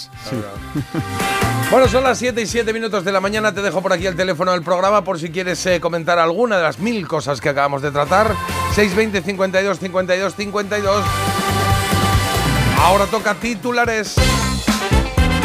Bueno, 1.71 1.87
son 1.89 2.03
las 2.05 2.17
7 2.19 2.41
y 2.41 2.47
7 2.47 2.73
minutos 2.73 3.05
de 3.05 3.13
la 3.13 3.21
mañana. 3.21 3.53
Te 3.53 3.61
dejo 3.61 3.83
por 3.83 3.93
aquí 3.93 4.07
el 4.07 4.17
teléfono 4.17 4.53
del 4.53 4.63
programa 4.63 5.05
por 5.05 5.19
si 5.21 5.31
quieres 5.31 5.65
eh, 5.67 5.81
comentar 5.81 6.19
alguna 6.19 6.57
de 6.57 6.63
las 6.63 6.79
mil 6.79 7.07
cosas 7.07 7.41
que 7.43 7.51
acabamos 7.51 7.83
de 7.83 7.91
tratar. 7.91 8.29
620 8.75 9.21
52 9.23 9.79
52 9.79 10.35
52. 10.35 11.05
Ahora 12.81 13.05
toca 13.07 13.35
titulares. 13.35 14.15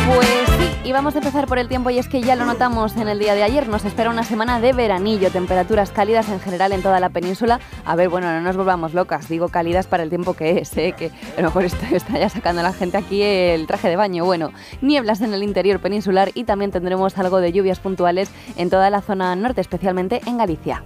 Pues 0.06 0.28
sí, 0.58 0.90
y 0.90 0.92
vamos 0.92 1.16
a 1.16 1.20
empezar 1.20 1.48
por 1.48 1.58
el 1.58 1.70
tiempo 1.70 1.90
y 1.90 1.98
es 1.98 2.10
que 2.10 2.22
ya 2.22 2.36
lo 2.36 2.46
notamos 2.46 2.98
en 2.98 3.08
el 3.08 3.20
día 3.20 3.36
de 3.36 3.44
ayer, 3.44 3.68
nos 3.68 3.86
espera 3.86 4.10
una 4.10 4.24
semana 4.24 4.60
de 4.60 4.74
veranillo, 4.74 5.32
temperaturas 5.32 5.92
cálidas 5.92 6.28
en 6.30 6.42
general 6.42 6.74
en 6.74 6.82
toda 6.82 7.00
la 7.00 7.10
península. 7.10 7.60
A 7.86 7.96
ver, 7.96 8.10
bueno, 8.10 8.32
no 8.32 8.42
nos 8.42 8.58
volvamos 8.58 8.94
locas, 8.94 9.30
digo 9.30 9.48
cálidas 9.48 9.88
para 9.88 10.04
el 10.04 10.10
tiempo 10.10 10.34
que 10.34 10.60
es, 10.60 10.76
¿eh? 10.78 10.94
que 10.98 11.12
a 11.38 11.42
lo 11.42 11.48
mejor 11.48 11.64
está, 11.66 11.90
está 11.96 12.20
ya 12.20 12.30
sacando 12.30 12.62
la 12.62 12.74
gente 12.74 12.98
aquí 12.98 13.22
el 13.22 13.66
traje 13.66 13.88
de 13.88 13.96
baño. 13.96 14.26
Bueno, 14.26 14.52
nieblas 14.82 15.22
en 15.22 15.34
el 15.34 15.44
interior 15.44 15.80
peninsular 15.80 16.32
y 16.34 16.44
también 16.44 16.72
tendremos 16.72 17.18
algo 17.18 17.40
de 17.40 17.54
lluvias 17.54 17.80
puntuales 17.80 18.30
en 18.58 18.70
toda 18.70 18.90
la 18.90 19.02
zona 19.02 19.36
norte, 19.36 19.62
especialmente 19.62 20.22
en 20.26 20.38
Galicia. 20.38 20.84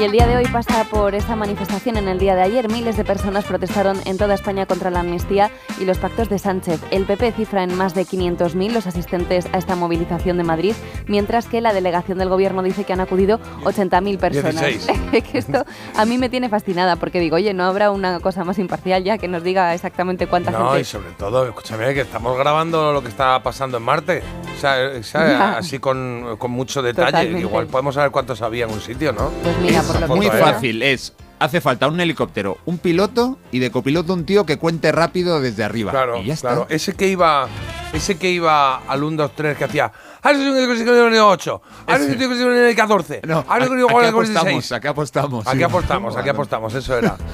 Y 0.00 0.02
el 0.02 0.12
día 0.12 0.26
de 0.26 0.34
hoy 0.34 0.46
pasa 0.46 0.84
por 0.84 1.14
esta 1.14 1.36
manifestación. 1.36 1.98
En 1.98 2.08
el 2.08 2.18
día 2.18 2.34
de 2.34 2.40
ayer, 2.40 2.70
miles 2.70 2.96
de 2.96 3.04
personas 3.04 3.44
protestaron 3.44 4.00
en 4.06 4.16
toda 4.16 4.32
España 4.32 4.64
contra 4.64 4.90
la 4.90 5.00
amnistía 5.00 5.50
y 5.78 5.84
los 5.84 5.98
pactos 5.98 6.30
de 6.30 6.38
Sánchez. 6.38 6.80
El 6.90 7.04
PP 7.04 7.32
cifra 7.32 7.64
en 7.64 7.76
más 7.76 7.94
de 7.94 8.06
500.000 8.06 8.72
los 8.72 8.86
asistentes 8.86 9.44
a 9.52 9.58
esta 9.58 9.76
movilización 9.76 10.38
de 10.38 10.42
Madrid, 10.44 10.74
mientras 11.06 11.48
que 11.48 11.60
la 11.60 11.74
delegación 11.74 12.16
del 12.16 12.30
gobierno 12.30 12.62
dice 12.62 12.84
que 12.84 12.94
han 12.94 13.00
acudido 13.00 13.40
80.000 13.64 14.18
personas. 14.18 14.62
16. 14.62 15.22
que 15.30 15.36
esto 15.36 15.66
a 15.94 16.04
mí 16.06 16.16
me 16.16 16.30
tiene 16.30 16.48
fascinada 16.48 16.96
porque 16.96 17.20
digo, 17.20 17.36
oye, 17.36 17.52
¿no 17.52 17.64
habrá 17.64 17.90
una 17.90 18.20
cosa 18.20 18.42
más 18.42 18.58
imparcial 18.58 19.04
ya 19.04 19.18
que 19.18 19.28
nos 19.28 19.42
diga 19.42 19.74
exactamente 19.74 20.26
cuánta 20.26 20.50
No, 20.50 20.68
gente? 20.68 20.80
y 20.80 20.84
sobre 20.84 21.10
todo, 21.10 21.46
escúchame, 21.46 21.92
que 21.92 22.00
estamos 22.00 22.38
grabando 22.38 22.94
lo 22.94 23.02
que 23.02 23.08
está 23.08 23.42
pasando 23.42 23.76
en 23.76 23.82
Marte. 23.82 24.22
O 24.56 24.58
sea, 24.58 24.76
o 24.98 25.02
sea, 25.02 25.58
así 25.58 25.78
con, 25.78 26.36
con 26.38 26.50
mucho 26.52 26.80
detalle. 26.80 27.10
Totalmente. 27.10 27.40
Igual 27.40 27.66
podemos 27.66 27.94
saber 27.94 28.10
cuántos 28.10 28.40
había 28.40 28.64
en 28.64 28.72
un 28.72 28.80
sitio, 28.80 29.12
¿no? 29.12 29.28
Pues 29.42 29.58
mira, 29.58 29.82
por 29.92 30.08
lo 30.08 30.16
Muy 30.16 30.26
¿eh? 30.26 30.30
fácil, 30.30 30.82
es. 30.82 31.12
Hace 31.38 31.62
falta 31.62 31.88
un 31.88 31.98
helicóptero, 31.98 32.58
un 32.66 32.76
piloto 32.76 33.38
y 33.50 33.60
de 33.60 33.70
copiloto 33.70 34.12
un 34.12 34.26
tío 34.26 34.44
que 34.44 34.58
cuente 34.58 34.92
rápido 34.92 35.40
desde 35.40 35.64
arriba. 35.64 35.90
Claro, 35.90 36.18
y 36.18 36.26
ya 36.26 36.34
está. 36.34 36.48
claro. 36.48 36.66
Ese 36.68 36.94
que 36.94 37.08
iba, 37.08 37.48
ese 37.94 38.18
que 38.18 38.30
iba 38.30 38.76
al 38.76 39.02
1, 39.02 39.16
2, 39.16 39.32
3 39.34 39.56
que 39.56 39.64
hacía. 39.64 39.90
"Ah, 40.22 40.30
ese 40.32 40.42
es 40.42 40.48
un 40.48 40.54
que 40.68 40.76
se 40.76 41.06
el 41.08 41.14
8. 41.18 41.62
Ah, 41.86 41.94
ese 41.96 42.04
es 42.04 42.12
un 42.12 42.18
que 42.18 42.36
se 42.36 42.70
el 42.70 42.76
14. 42.76 43.20
No, 43.26 43.44
Ah, 43.48 43.56
ese 43.56 43.64
es 43.66 43.70
un 43.70 43.78
aquí 43.78 43.86
que 43.86 43.92
se 43.94 44.08
el 44.08 44.08
apostamos, 44.14 44.44
16". 44.44 44.72
aquí 44.72 44.86
apostamos. 44.88 45.46
Aquí 45.46 45.62
apostamos, 45.62 46.16
aquí 46.16 46.28
apostamos, 46.28 46.74
eso 46.74 46.98
era. 46.98 47.16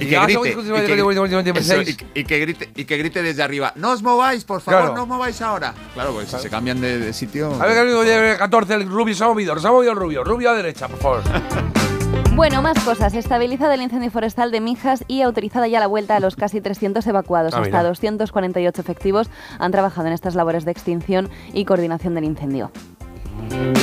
Y 0.00 0.06
que 0.06 0.16
"Ah, 0.16 0.24
grite, 0.24 0.40
y 0.40 0.54
que 0.54 0.62
se 0.62 0.72
que- 0.86 0.92
el 0.92 1.44
16". 1.44 1.88
eso, 1.88 2.06
y- 2.14 2.20
y 2.20 2.24
que 2.24 2.38
grite, 2.40 2.70
y 2.74 2.84
que 2.86 2.96
grite 2.96 3.22
desde 3.22 3.42
arriba. 3.42 3.72
No 3.76 3.92
os 3.92 4.02
mováis, 4.02 4.42
por 4.44 4.60
favor, 4.60 4.80
Claro. 4.80 4.96
no 4.96 5.02
os 5.02 5.08
mováis 5.08 5.40
ahora. 5.42 5.74
Claro, 5.94 6.12
pues 6.12 6.28
si 6.28 6.38
se 6.38 6.50
cambian 6.50 6.80
de, 6.80 6.98
de 6.98 7.12
sitio. 7.12 7.52
A 7.60 7.66
ver, 7.66 7.86
el 7.86 8.36
14, 8.38 8.74
el 8.74 8.88
rubio 8.88 9.14
se 9.14 9.22
ha 9.22 9.28
movido, 9.28 9.56
se 9.58 9.68
ha 9.68 9.70
movido 9.70 9.92
el 9.92 9.98
rubio, 9.98 10.24
rubio 10.24 10.50
a 10.50 10.54
derecha, 10.54 10.88
por 10.88 10.98
favor. 10.98 11.22
Bueno, 12.36 12.60
más 12.60 12.78
cosas. 12.84 13.14
Estabilizado 13.14 13.72
el 13.72 13.80
incendio 13.80 14.10
forestal 14.10 14.50
de 14.50 14.60
Mijas 14.60 15.04
y 15.08 15.22
autorizada 15.22 15.68
ya 15.68 15.80
la 15.80 15.86
vuelta 15.86 16.16
a 16.16 16.20
los 16.20 16.36
casi 16.36 16.60
300 16.60 17.06
evacuados. 17.06 17.54
Ah, 17.54 17.60
Hasta 17.60 17.78
mira. 17.78 17.82
248 17.84 18.78
efectivos 18.78 19.30
han 19.58 19.72
trabajado 19.72 20.06
en 20.06 20.12
estas 20.12 20.34
labores 20.34 20.66
de 20.66 20.70
extinción 20.70 21.30
y 21.54 21.64
coordinación 21.64 22.14
del 22.14 22.24
incendio. 22.24 22.70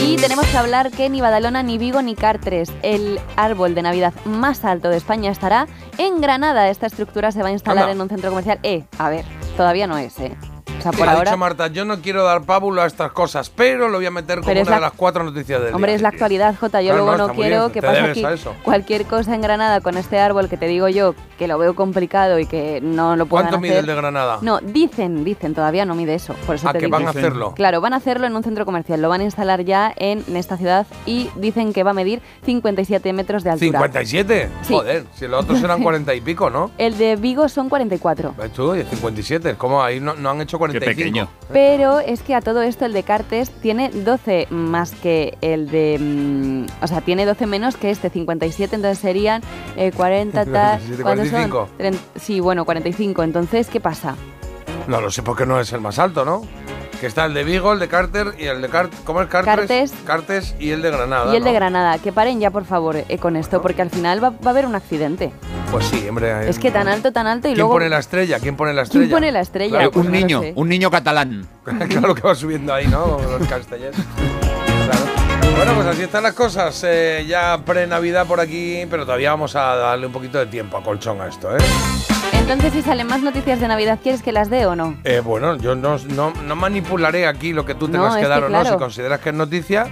Y 0.04 0.18
tenemos 0.18 0.46
que 0.46 0.58
hablar 0.58 0.92
que 0.92 1.10
ni 1.10 1.20
Badalona, 1.20 1.64
ni 1.64 1.80
Vigo, 1.80 2.04
ni 2.04 2.14
Cartres, 2.14 2.72
el 2.84 3.20
árbol 3.38 3.74
de 3.74 3.82
Navidad 3.82 4.14
más 4.26 4.64
alto 4.66 4.90
de 4.90 4.98
España, 4.98 5.32
estará 5.32 5.68
en 5.98 6.22
Granada. 6.22 6.70
Esta 6.70 6.86
estructura 6.86 7.32
se 7.32 7.42
va 7.42 7.48
a 7.50 7.54
instalar 7.54 7.86
Anda. 7.86 7.94
en 7.94 8.02
un 8.02 8.10
centro 8.10 8.30
comercial. 8.30 8.60
Eh, 8.62 8.84
a 9.00 9.10
ver, 9.10 9.26
todavía 9.58 9.88
no 9.88 9.98
es, 9.98 10.20
¿eh? 10.20 10.36
Sea, 10.84 10.92
por 10.92 11.08
ha 11.08 11.12
ahora... 11.14 11.32
dicho 11.32 11.38
Marta, 11.38 11.68
yo 11.68 11.86
no 11.86 12.02
quiero 12.02 12.24
dar 12.24 12.44
pábulo 12.44 12.82
a 12.82 12.86
estas 12.86 13.12
cosas, 13.12 13.50
pero 13.50 13.90
lo 13.90 13.98
voy 13.98 14.06
a 14.06 14.12
meter 14.12 14.40
como 14.42 14.52
una 14.52 14.60
de 14.64 14.70
la- 14.70 14.80
las 14.80 14.92
cuatro 14.94 15.24
noticias 15.24 15.62
del 15.64 15.74
Hombre, 15.74 15.92
día. 15.92 15.96
es 15.96 16.02
la 16.02 16.10
actualidad, 16.10 16.56
Jota. 16.60 16.82
Yo 16.82 16.90
Claro, 16.94 17.06
luego 17.06 17.28
no, 17.28 17.34
quiero 17.34 17.60
bien, 17.70 17.72
que 17.72 17.82
pase 17.82 18.00
aquí 18.02 18.24
cualquier 18.64 19.06
cosa 19.06 19.34
en 19.36 19.42
Granada 19.42 19.82
con 19.82 19.98
este 19.98 20.20
árbol 20.20 20.50
que 20.50 20.58
te 20.58 20.68
digo 20.68 20.88
yo 20.90 21.16
que 21.40 21.48
lo 21.48 21.58
veo 21.58 21.74
complicado 21.76 22.38
y 22.40 22.46
que 22.46 22.80
no 22.82 23.16
lo 23.16 23.26
puedan 23.26 23.48
¿Cuánto 23.48 23.60
mide 23.62 23.80
el 23.80 23.86
de 23.86 23.96
Granada? 23.96 24.40
No, 24.42 24.60
dicen, 24.60 25.24
dicen, 25.24 25.54
todavía 25.56 25.86
no 25.86 25.96
mide 25.96 26.14
eso. 26.16 26.36
Por 26.46 26.56
eso 26.56 26.70
¿A 26.70 26.74
te 26.74 26.80
que 26.80 26.86
digo. 26.86 26.98
van 26.98 27.08
a 27.08 27.10
hacerlo? 27.12 27.54
Claro, 27.56 27.82
van 27.82 27.94
a 27.94 27.98
hacerlo 27.98 28.28
en 28.28 28.36
un 28.36 28.44
centro 28.44 28.66
comercial. 28.66 29.02
Lo 29.02 29.10
van 29.10 29.22
a 29.22 29.24
instalar 29.24 29.64
ya 29.64 29.94
en, 29.96 30.24
en 30.28 30.36
esta 30.38 30.58
ciudad 30.58 30.86
y 31.06 31.30
dicen 31.36 31.74
que 31.74 31.84
va 31.84 31.92
a 31.92 31.94
medir 31.94 32.22
57 32.46 33.14
metros 33.14 33.44
de 33.44 33.50
altura. 33.52 33.80
¿57? 33.80 34.48
Sí. 34.62 34.74
Joder, 34.74 35.06
si 35.16 35.28
los 35.28 35.44
otros 35.44 35.62
eran 35.64 35.82
40 35.82 36.14
y 36.14 36.22
pico, 36.22 36.50
¿no? 36.50 36.72
El 36.78 36.98
de 36.98 37.16
Vigo 37.16 37.50
son 37.50 37.70
44. 37.70 38.36
¿Ves 38.38 38.52
tú? 38.54 38.76
Y 38.76 38.84
57. 38.84 39.56
¿Cómo 39.58 39.82
ahí 39.84 40.00
no, 40.00 40.14
no 40.16 40.30
han 40.30 40.42
hecho 40.42 40.60
45? 40.80 40.96
pequeño. 40.96 41.30
Pero 41.52 42.00
es 42.00 42.22
que 42.22 42.36
a 42.36 42.42
todo 42.42 42.62
esto 42.62 42.86
el 42.86 42.94
de 42.94 43.04
Cartes 43.04 43.50
tiene 43.50 43.90
12 43.90 44.48
más 44.50 44.92
que 44.92 45.38
el 45.42 45.70
de... 45.70 45.98
mm, 46.00 46.66
o 46.84 46.88
sea, 46.88 47.02
tiene 47.02 47.26
12 47.26 47.46
menos 47.48 47.76
que 47.78 47.90
este, 47.92 48.10
57, 48.10 48.76
entonces 48.76 49.00
serían 49.00 49.42
eh, 49.78 49.92
40, 49.96 50.46
tal... 50.52 50.80
47, 50.80 51.04
¿cuántos 51.04 51.28
son? 51.30 51.50
45. 51.50 51.70
Tren- 51.80 52.20
Sí, 52.20 52.40
bueno, 52.40 52.66
45. 52.66 53.24
Entonces, 53.24 53.68
¿qué 53.68 53.80
pasa? 53.80 54.16
No 54.88 55.00
lo 55.02 55.10
sé 55.12 55.24
porque 55.24 55.46
no 55.46 55.60
es 55.60 55.72
el 55.74 55.82
más 55.82 55.98
alto, 56.00 56.26
¿no? 56.26 56.42
Que 57.04 57.08
está 57.08 57.26
el 57.26 57.34
de 57.34 57.44
Vigo, 57.44 57.74
el 57.74 57.80
de 57.80 57.90
Carter 57.90 58.34
y 58.40 58.46
el 58.46 58.62
de 58.62 58.70
Cart 58.70 58.90
¿Cómo 59.04 59.22
es 59.22 59.28
Cartes? 59.28 59.58
Cartes. 59.58 59.94
Cartes 60.06 60.56
y 60.58 60.70
el 60.70 60.82
de 60.82 60.90
Granada. 60.90 61.34
y 61.34 61.36
el 61.36 61.44
de. 61.44 61.52
Granada, 61.52 61.98
que 61.98 62.14
paren 62.14 62.40
ya 62.40 62.50
por 62.50 62.64
favor 62.64 62.96
eh, 62.96 63.18
con 63.18 63.36
esto, 63.36 63.62
porque 63.62 63.82
al 63.82 63.90
final 63.90 64.24
va, 64.24 64.30
va 64.30 64.38
a 64.46 64.50
haber 64.52 64.66
un 64.66 64.74
accidente. 64.74 65.34
Pues 65.70 65.84
sí, 65.88 66.08
hombre. 66.08 66.48
Es 66.50 66.60
que 66.60 66.72
tan 66.72 66.88
alto, 66.88 67.12
tan 67.12 67.28
alto 67.28 67.50
y 67.50 67.52
¿Quién 67.52 67.58
luego... 67.58 67.74
pone 67.74 67.90
la 67.90 68.00
estrella? 68.00 68.40
¿Quién 68.40 68.56
pone 68.56 68.72
la 68.74 68.84
estrella? 68.84 69.04
¿Quién 69.08 69.12
pone 69.18 69.32
la 69.34 69.42
estrella? 69.42 69.76
Claro, 69.80 69.92
Pues 69.92 70.06
un 70.06 70.14
no 70.14 70.18
niño, 70.18 70.42
un 70.56 70.70
niño 70.70 70.90
catalán. 70.90 71.46
claro 71.90 72.16
que 72.16 72.22
va 72.22 72.36
subiendo 72.36 72.74
ahí, 72.74 72.88
¿no? 72.88 73.20
Los 73.38 73.50
castellers. 73.50 73.98
Claro. 73.98 75.56
Bueno, 75.58 75.74
pues 75.76 75.88
así 75.88 76.04
están 76.04 76.24
las 76.24 76.34
cosas. 76.34 76.82
eh, 76.88 77.26
ya 77.28 77.60
pre-Navidad 77.66 78.26
por 78.28 78.40
aquí, 78.40 78.86
pero 78.90 79.04
todavía 79.04 79.32
vamos 79.32 79.58
a 79.58 79.76
darle 79.76 80.08
un 80.08 80.14
poquito 80.14 80.38
de 80.40 80.46
tiempo 80.46 80.78
a 80.78 80.82
colchón 80.82 81.20
a 81.20 81.28
esto, 81.28 81.54
¿eh? 81.54 81.60
Entonces, 82.44 82.74
si 82.74 82.82
salen 82.82 83.08
más 83.08 83.22
noticias 83.22 83.60
de 83.62 83.68
Navidad, 83.70 84.00
¿quieres 84.04 84.22
que 84.22 84.32
las 84.34 84.50
dé 84.50 84.66
o 84.66 84.76
no? 84.76 84.96
Eh, 85.06 85.22
bueno, 85.24 85.56
yo 85.56 85.76
no, 85.76 85.98
no, 86.10 86.32
no 86.46 86.56
manipularé 86.56 87.26
aquí 87.26 87.54
lo 87.54 87.66
que 87.66 87.74
tú 87.74 87.88
No, 87.88 87.94
tengas 87.94 88.16
que 88.18 88.24
es 88.24 88.30
dar 88.30 88.40
que 88.40 88.46
o 88.46 88.50
no. 88.50 88.60
claro. 88.60 88.76
Si 88.76 88.78
consideras 88.80 89.20
que 89.22 89.30
es 89.30 89.36
noticia, 89.36 89.88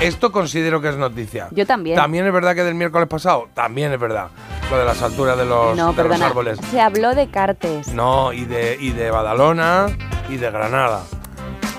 esto 0.00 0.30
considero 0.30 0.80
que 0.82 0.90
es 0.90 0.96
noticia. 0.96 1.48
Yo 1.52 1.66
también. 1.66 1.96
También 1.96 2.26
es 2.26 2.32
verdad 2.32 2.54
que 2.54 2.62
del 2.64 2.74
miércoles 2.74 3.08
pasado, 3.08 3.48
también 3.54 3.92
es 3.92 3.98
verdad. 3.98 4.28
Lo 4.70 4.78
de 4.78 4.84
las 4.84 5.00
alturas 5.02 5.38
de 5.38 5.46
los, 5.46 5.74
no, 5.74 5.74
de 5.74 5.82
los 5.86 5.94
perdona. 5.96 6.26
árboles. 6.26 6.58
Se 6.70 6.80
habló 6.80 7.14
de 7.14 7.28
Cartes. 7.30 7.88
No, 7.88 8.32
y 8.32 8.44
de, 8.44 8.76
y 8.78 8.90
de 8.90 9.10
Badalona 9.10 9.86
y 10.28 10.36
de 10.36 10.50
Granada. 10.50 11.02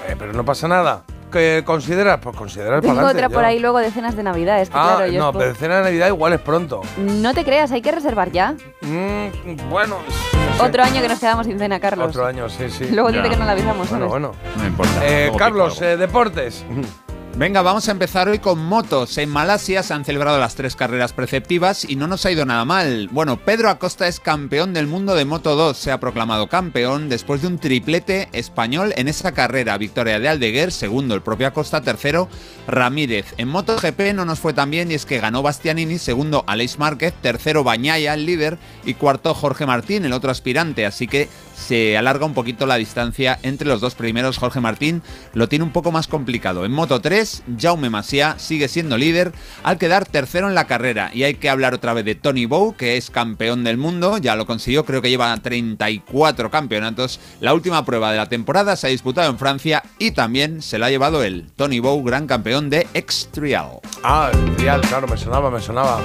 Eh, 0.09 0.15
pero 0.17 0.33
no 0.33 0.43
pasa 0.43 0.67
nada. 0.67 1.03
¿Qué 1.31 1.61
consideras? 1.65 2.19
Pues 2.21 2.35
consideras 2.35 2.81
Tengo 2.81 2.95
para 2.95 3.07
otra 3.09 3.29
por 3.29 3.43
ahí 3.43 3.59
luego 3.59 3.79
de 3.79 3.91
cenas 3.91 4.15
de 4.15 4.23
Navidad. 4.23 4.61
Es 4.61 4.69
que, 4.69 4.77
Ah, 4.77 4.95
claro, 4.97 5.11
yo 5.11 5.19
no, 5.19 5.33
pero 5.33 5.53
cena 5.55 5.77
de 5.77 5.83
Navidad 5.83 6.07
igual 6.07 6.33
es 6.33 6.39
pronto. 6.39 6.81
No 6.97 7.33
te 7.33 7.43
creas, 7.43 7.71
hay 7.71 7.81
que 7.81 7.91
reservar 7.91 8.31
ya. 8.31 8.55
Mm, 8.81 9.69
bueno, 9.69 9.97
no 10.05 10.55
sé. 10.57 10.63
Otro 10.63 10.83
año 10.83 11.01
que 11.01 11.07
nos 11.09 11.19
quedamos 11.19 11.45
sin 11.45 11.59
cena, 11.59 11.79
Carlos. 11.79 12.07
Otro 12.09 12.25
año, 12.25 12.49
sí, 12.49 12.69
sí. 12.69 12.87
Luego 12.91 13.09
Ya. 13.09 13.17
dice 13.17 13.29
que 13.31 13.35
no 13.37 13.45
la 13.45 13.51
avisamos, 13.51 13.89
Bueno, 13.89 14.07
¿sabes? 14.07 14.09
bueno. 14.09 14.31
No 14.57 14.65
importa. 14.67 14.91
Eh, 15.03 15.31
Carlos, 15.37 15.81
eh, 15.81 15.97
deportes. 15.97 16.65
Venga, 17.37 17.61
vamos 17.61 17.87
a 17.87 17.91
empezar 17.91 18.27
hoy 18.27 18.39
con 18.39 18.57
motos. 18.57 19.15
En 19.19 19.29
Malasia 19.29 19.83
se 19.83 19.93
han 19.93 20.03
celebrado 20.03 20.39
las 20.39 20.55
tres 20.55 20.75
carreras 20.75 21.13
preceptivas 21.13 21.85
y 21.87 21.95
no 21.95 22.07
nos 22.07 22.25
ha 22.25 22.31
ido 22.31 22.47
nada 22.47 22.65
mal. 22.65 23.09
Bueno, 23.11 23.37
Pedro 23.37 23.69
Acosta 23.69 24.07
es 24.07 24.19
campeón 24.19 24.73
del 24.73 24.87
mundo 24.87 25.13
de 25.13 25.23
Moto 25.23 25.55
2. 25.55 25.77
Se 25.77 25.91
ha 25.91 25.99
proclamado 25.99 26.47
campeón 26.47 27.09
después 27.09 27.43
de 27.43 27.47
un 27.49 27.59
triplete 27.59 28.27
español 28.33 28.91
en 28.97 29.07
esa 29.07 29.33
carrera. 29.33 29.77
Victoria 29.77 30.19
de 30.19 30.27
Aldeguer, 30.27 30.71
segundo 30.71 31.13
el 31.13 31.21
propio 31.21 31.45
Acosta, 31.45 31.81
tercero 31.81 32.27
Ramírez. 32.67 33.35
En 33.37 33.49
MotoGP 33.49 34.15
no 34.15 34.25
nos 34.25 34.39
fue 34.39 34.53
tan 34.53 34.71
bien 34.71 34.89
y 34.89 34.95
es 34.95 35.05
que 35.05 35.19
ganó 35.19 35.43
Bastianini, 35.43 35.99
segundo 35.99 36.43
Aleix 36.47 36.79
Márquez, 36.79 37.13
tercero 37.21 37.63
Bañaya, 37.63 38.15
el 38.15 38.25
líder, 38.25 38.57
y 38.83 38.95
cuarto 38.95 39.35
Jorge 39.35 39.67
Martín, 39.67 40.05
el 40.05 40.13
otro 40.13 40.31
aspirante. 40.31 40.87
Así 40.87 41.07
que 41.07 41.29
se 41.55 41.97
alarga 41.97 42.25
un 42.25 42.33
poquito 42.33 42.65
la 42.65 42.77
distancia 42.77 43.37
entre 43.43 43.67
los 43.67 43.79
dos 43.79 43.93
primeros. 43.93 44.39
Jorge 44.39 44.59
Martín 44.59 45.03
lo 45.33 45.47
tiene 45.47 45.65
un 45.65 45.71
poco 45.71 45.91
más 45.91 46.07
complicado. 46.07 46.65
En 46.65 46.71
Moto 46.71 46.99
3, 46.99 47.26
Jaume 47.59 47.89
Masia 47.89 48.35
sigue 48.37 48.67
siendo 48.67 48.97
líder 48.97 49.33
al 49.63 49.77
quedar 49.77 50.05
tercero 50.05 50.47
en 50.47 50.55
la 50.55 50.67
carrera. 50.67 51.11
Y 51.13 51.23
hay 51.23 51.35
que 51.35 51.49
hablar 51.49 51.73
otra 51.73 51.93
vez 51.93 52.05
de 52.05 52.15
Tony 52.15 52.45
Bow, 52.45 52.75
que 52.75 52.97
es 52.97 53.09
campeón 53.09 53.63
del 53.63 53.77
mundo, 53.77 54.17
ya 54.17 54.35
lo 54.35 54.45
consiguió, 54.45 54.85
creo 54.85 55.01
que 55.01 55.09
lleva 55.09 55.35
34 55.37 56.49
campeonatos. 56.51 57.19
La 57.39 57.53
última 57.53 57.85
prueba 57.85 58.11
de 58.11 58.17
la 58.17 58.29
temporada 58.29 58.75
se 58.75 58.87
ha 58.87 58.89
disputado 58.89 59.29
en 59.29 59.37
Francia 59.37 59.83
y 59.99 60.11
también 60.11 60.61
se 60.61 60.77
la 60.77 60.87
ha 60.87 60.89
llevado 60.89 61.23
él. 61.23 61.45
Tony 61.55 61.79
Bow, 61.79 62.03
gran 62.03 62.27
campeón 62.27 62.69
de 62.69 62.87
X-Trial. 62.93 63.79
Ah, 64.03 64.31
el 64.33 64.55
trial, 64.55 64.81
claro, 64.81 65.07
me 65.07 65.17
sonaba, 65.17 65.49
me 65.49 65.61
sonaba. 65.61 66.01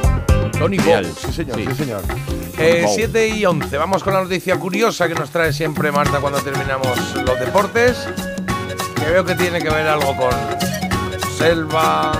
Tony 0.58 0.78
Bow, 0.78 1.04
sí 1.04 1.32
señor, 1.32 1.56
sí, 1.56 1.66
sí. 1.68 1.74
señor. 1.74 2.02
Eh, 2.58 2.82
Bow. 2.84 2.94
7 2.94 3.28
y 3.28 3.44
11, 3.44 3.76
vamos 3.76 4.02
con 4.02 4.14
la 4.14 4.22
noticia 4.22 4.56
curiosa 4.58 5.08
que 5.08 5.14
nos 5.14 5.30
trae 5.30 5.52
siempre 5.52 5.90
Marta 5.90 6.20
cuando 6.20 6.40
terminamos 6.40 6.96
los 7.26 7.40
deportes. 7.40 8.08
Que 8.96 9.10
veo 9.10 9.24
que 9.24 9.34
tiene 9.34 9.60
que 9.60 9.68
ver 9.68 9.86
algo 9.88 10.16
con 10.16 10.30
selva, 11.42 12.12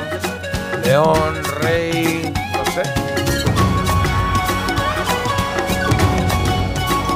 león, 0.85 1.35
rey, 1.61 2.33
no 2.55 2.65
sé. 2.73 2.83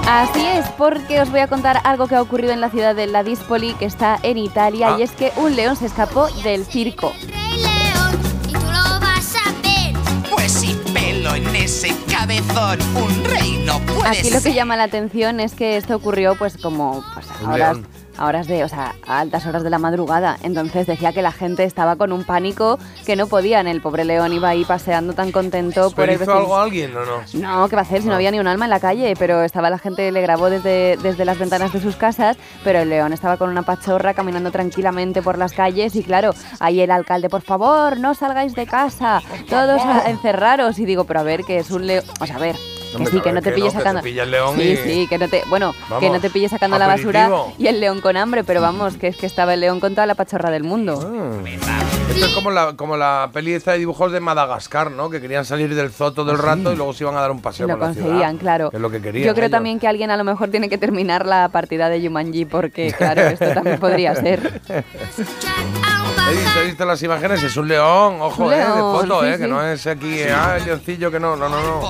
Así 0.08 0.46
es, 0.46 0.66
porque 0.78 1.20
os 1.20 1.30
voy 1.32 1.40
a 1.40 1.48
contar 1.48 1.80
algo 1.82 2.06
que 2.06 2.14
ha 2.14 2.22
ocurrido 2.22 2.52
en 2.52 2.60
la 2.60 2.70
ciudad 2.70 2.94
de 2.94 3.08
La 3.08 3.24
Dispoli, 3.24 3.74
que 3.74 3.86
está 3.86 4.20
en 4.22 4.38
Italia, 4.38 4.90
Ah. 4.94 4.96
y 5.00 5.02
es 5.02 5.10
que 5.10 5.32
un 5.34 5.56
león 5.56 5.74
se 5.74 5.86
escapó 5.86 6.28
del 6.44 6.64
circo. 6.64 7.12
Rey 7.22 7.58
León, 7.58 8.20
y 8.48 8.52
tú 8.52 8.60
lo 8.60 9.00
vas 9.00 9.34
a 9.44 9.50
ver. 9.64 9.94
Pues 10.30 10.62
en 10.62 11.56
ese 11.56 11.92
cabezón, 12.08 12.78
un 12.94 13.24
rey 13.24 13.62
no 13.66 13.80
puede 13.80 14.08
Aquí 14.08 14.30
lo 14.30 14.40
que 14.40 14.54
llama 14.54 14.76
la 14.76 14.84
atención 14.84 15.40
es 15.40 15.54
que 15.54 15.76
esto 15.76 15.96
ocurrió 15.96 16.36
pues 16.36 16.56
como 16.56 17.04
pues, 17.14 17.26
Un 17.42 17.84
a 18.16 18.26
horas, 18.26 18.46
de, 18.46 18.64
o 18.64 18.68
sea, 18.68 18.94
a 19.06 19.20
altas 19.20 19.46
horas 19.46 19.62
de 19.62 19.70
la 19.70 19.78
madrugada. 19.78 20.38
Entonces 20.42 20.86
decía 20.86 21.12
que 21.12 21.22
la 21.22 21.32
gente 21.32 21.64
estaba 21.64 21.96
con 21.96 22.12
un 22.12 22.24
pánico 22.24 22.78
que 23.04 23.16
no 23.16 23.26
podían. 23.26 23.66
El 23.66 23.80
pobre 23.80 24.04
león 24.04 24.32
iba 24.32 24.48
ahí 24.48 24.64
paseando 24.64 25.12
tan 25.12 25.32
contento 25.32 25.90
por 25.90 26.06
¿Pero 26.06 26.12
el 26.12 26.22
hizo 26.22 26.32
algo 26.32 26.56
a 26.56 26.62
alguien 26.62 26.96
o 26.96 27.04
no? 27.04 27.22
No, 27.34 27.68
¿qué 27.68 27.76
va 27.76 27.82
a 27.82 27.84
hacer 27.84 28.02
si 28.02 28.08
no 28.08 28.14
había 28.14 28.30
ni 28.30 28.38
un 28.38 28.46
alma 28.46 28.66
en 28.66 28.70
la 28.70 28.80
calle? 28.80 29.14
Pero 29.18 29.42
estaba 29.42 29.70
la 29.70 29.78
gente, 29.78 30.10
le 30.12 30.20
grabó 30.20 30.50
desde, 30.50 30.96
desde 31.02 31.24
las 31.24 31.38
ventanas 31.38 31.72
de 31.72 31.80
sus 31.80 31.96
casas, 31.96 32.36
pero 32.64 32.80
el 32.80 32.88
león 32.88 33.12
estaba 33.12 33.36
con 33.36 33.50
una 33.50 33.62
pachorra 33.62 34.14
caminando 34.14 34.50
tranquilamente 34.50 35.22
por 35.22 35.38
las 35.38 35.52
calles 35.52 35.96
y 35.96 36.02
claro, 36.02 36.32
ahí 36.60 36.80
el 36.80 36.90
alcalde, 36.90 37.28
por 37.28 37.42
favor, 37.42 37.98
no 37.98 38.14
salgáis 38.14 38.54
de 38.54 38.66
casa, 38.66 39.22
todos 39.48 39.80
a 39.82 40.08
encerraros. 40.10 40.78
Y 40.78 40.84
digo, 40.84 41.04
pero 41.04 41.20
a 41.20 41.22
ver, 41.22 41.44
que 41.44 41.58
es 41.58 41.70
un 41.70 41.86
león, 41.86 42.04
o 42.20 42.26
sea, 42.26 42.36
a 42.36 42.40
ver. 42.40 42.56
Que 42.90 42.96
Hombre, 42.96 43.12
sí, 43.12 43.20
que 43.20 43.32
no 43.32 43.42
te 43.42 43.48
que 43.50 43.54
pilles 43.54 43.74
no, 43.74 43.78
que 43.80 43.82
sacando. 43.84 44.00
te 44.02 44.08
pilla 44.08 44.22
el 44.22 44.30
león 44.30 44.56
sí, 44.56 44.62
y- 44.62 44.76
sí, 44.76 45.06
que 45.08 45.18
no 45.18 45.28
te. 45.28 45.42
Bueno, 45.48 45.74
que 46.00 46.08
no 46.10 46.20
te 46.20 46.30
pilles 46.30 46.50
sacando 46.50 46.78
la 46.78 46.86
basura 46.86 47.30
y 47.58 47.66
el 47.66 47.80
león 47.80 48.00
con 48.00 48.16
hambre, 48.16 48.44
pero 48.44 48.60
vamos, 48.60 48.96
que 48.96 49.08
es 49.08 49.16
que 49.16 49.26
estaba 49.26 49.54
el 49.54 49.60
león 49.60 49.80
con 49.80 49.94
toda 49.94 50.06
la 50.06 50.14
pachorra 50.14 50.50
del 50.50 50.62
mundo. 50.64 50.98
Ah. 51.04 51.82
Esto 52.10 52.26
es 52.26 52.32
como 52.32 52.50
la, 52.50 52.74
como 52.76 52.96
la 52.96 53.28
peli 53.32 53.52
esta 53.52 53.72
de 53.72 53.78
dibujos 53.78 54.10
de 54.12 54.20
Madagascar, 54.20 54.90
¿no? 54.90 55.10
Que 55.10 55.20
querían 55.20 55.44
salir 55.44 55.74
del 55.74 55.90
zoo 55.90 56.12
todo 56.12 56.30
el 56.32 56.38
rato 56.38 56.72
y 56.72 56.76
luego 56.76 56.94
se 56.94 57.04
iban 57.04 57.14
a 57.16 57.20
dar 57.20 57.30
un 57.30 57.42
paseo 57.42 57.66
lo 57.66 57.74
por 57.74 57.88
la 57.88 57.92
ciudad. 57.92 58.06
conseguían, 58.06 58.38
claro. 58.38 58.70
Que 58.70 58.76
es 58.76 58.80
lo 58.80 58.90
que 58.90 59.02
querían 59.02 59.26
Yo 59.26 59.34
creo 59.34 59.46
ellos. 59.46 59.50
también 59.56 59.78
que 59.78 59.86
alguien 59.88 60.10
a 60.10 60.16
lo 60.16 60.24
mejor 60.24 60.48
tiene 60.50 60.70
que 60.70 60.78
terminar 60.78 61.26
la 61.26 61.48
partida 61.50 61.90
de 61.90 62.00
Yumanji 62.00 62.46
porque, 62.46 62.92
claro, 62.96 63.20
esto 63.22 63.52
también 63.52 63.78
podría 63.78 64.14
ser. 64.14 64.62
He 66.28 66.34
visto, 66.34 66.60
he 66.60 66.64
visto 66.66 66.84
las 66.84 67.02
imágenes, 67.02 67.42
es 67.42 67.56
un 67.56 67.68
león, 67.68 68.16
ojo, 68.20 68.44
Un 68.46 68.52
eh, 68.52 68.56
de 68.56 68.64
foto, 68.64 69.20
sí, 69.22 69.26
eh, 69.28 69.38
que 69.38 69.46
no 69.46 69.62
es 69.64 69.86
aquí, 69.86 70.22
ah, 70.24 70.56
el 70.58 70.64
leoncillo 70.64 71.10
que 71.10 71.20
no, 71.20 71.36
no, 71.36 71.48
no, 71.48 71.60
no. 71.60 71.82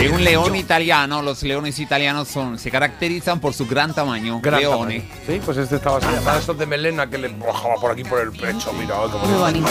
Y 0.00 0.06
un 0.08 0.24
león 0.24 0.56
italiano, 0.56 1.22
los 1.22 1.42
leones 1.42 1.78
italianos 1.78 2.28
son, 2.28 2.58
se 2.58 2.70
caracterizan 2.70 3.38
por 3.40 3.54
su 3.54 3.66
gran 3.66 3.94
tamaño. 3.94 4.40
gran 4.40 4.60
leones. 4.60 5.02
tamaño. 5.04 5.22
Sí, 5.26 5.40
pues 5.44 5.56
este 5.58 5.76
estaba 5.76 5.98
así, 5.98 6.06
además 6.10 6.38
esos 6.42 6.58
de 6.58 6.66
melena 6.66 7.06
que 7.08 7.18
le 7.18 7.28
bajaba 7.28 7.74
por 7.80 7.92
aquí 7.92 8.04
por 8.04 8.20
el 8.20 8.32
pecho, 8.32 8.72
mira, 8.72 8.96
ay, 9.02 9.08
cómo 9.10 9.24
Muy 9.24 9.32
le- 9.34 9.38
bonito. 9.38 9.68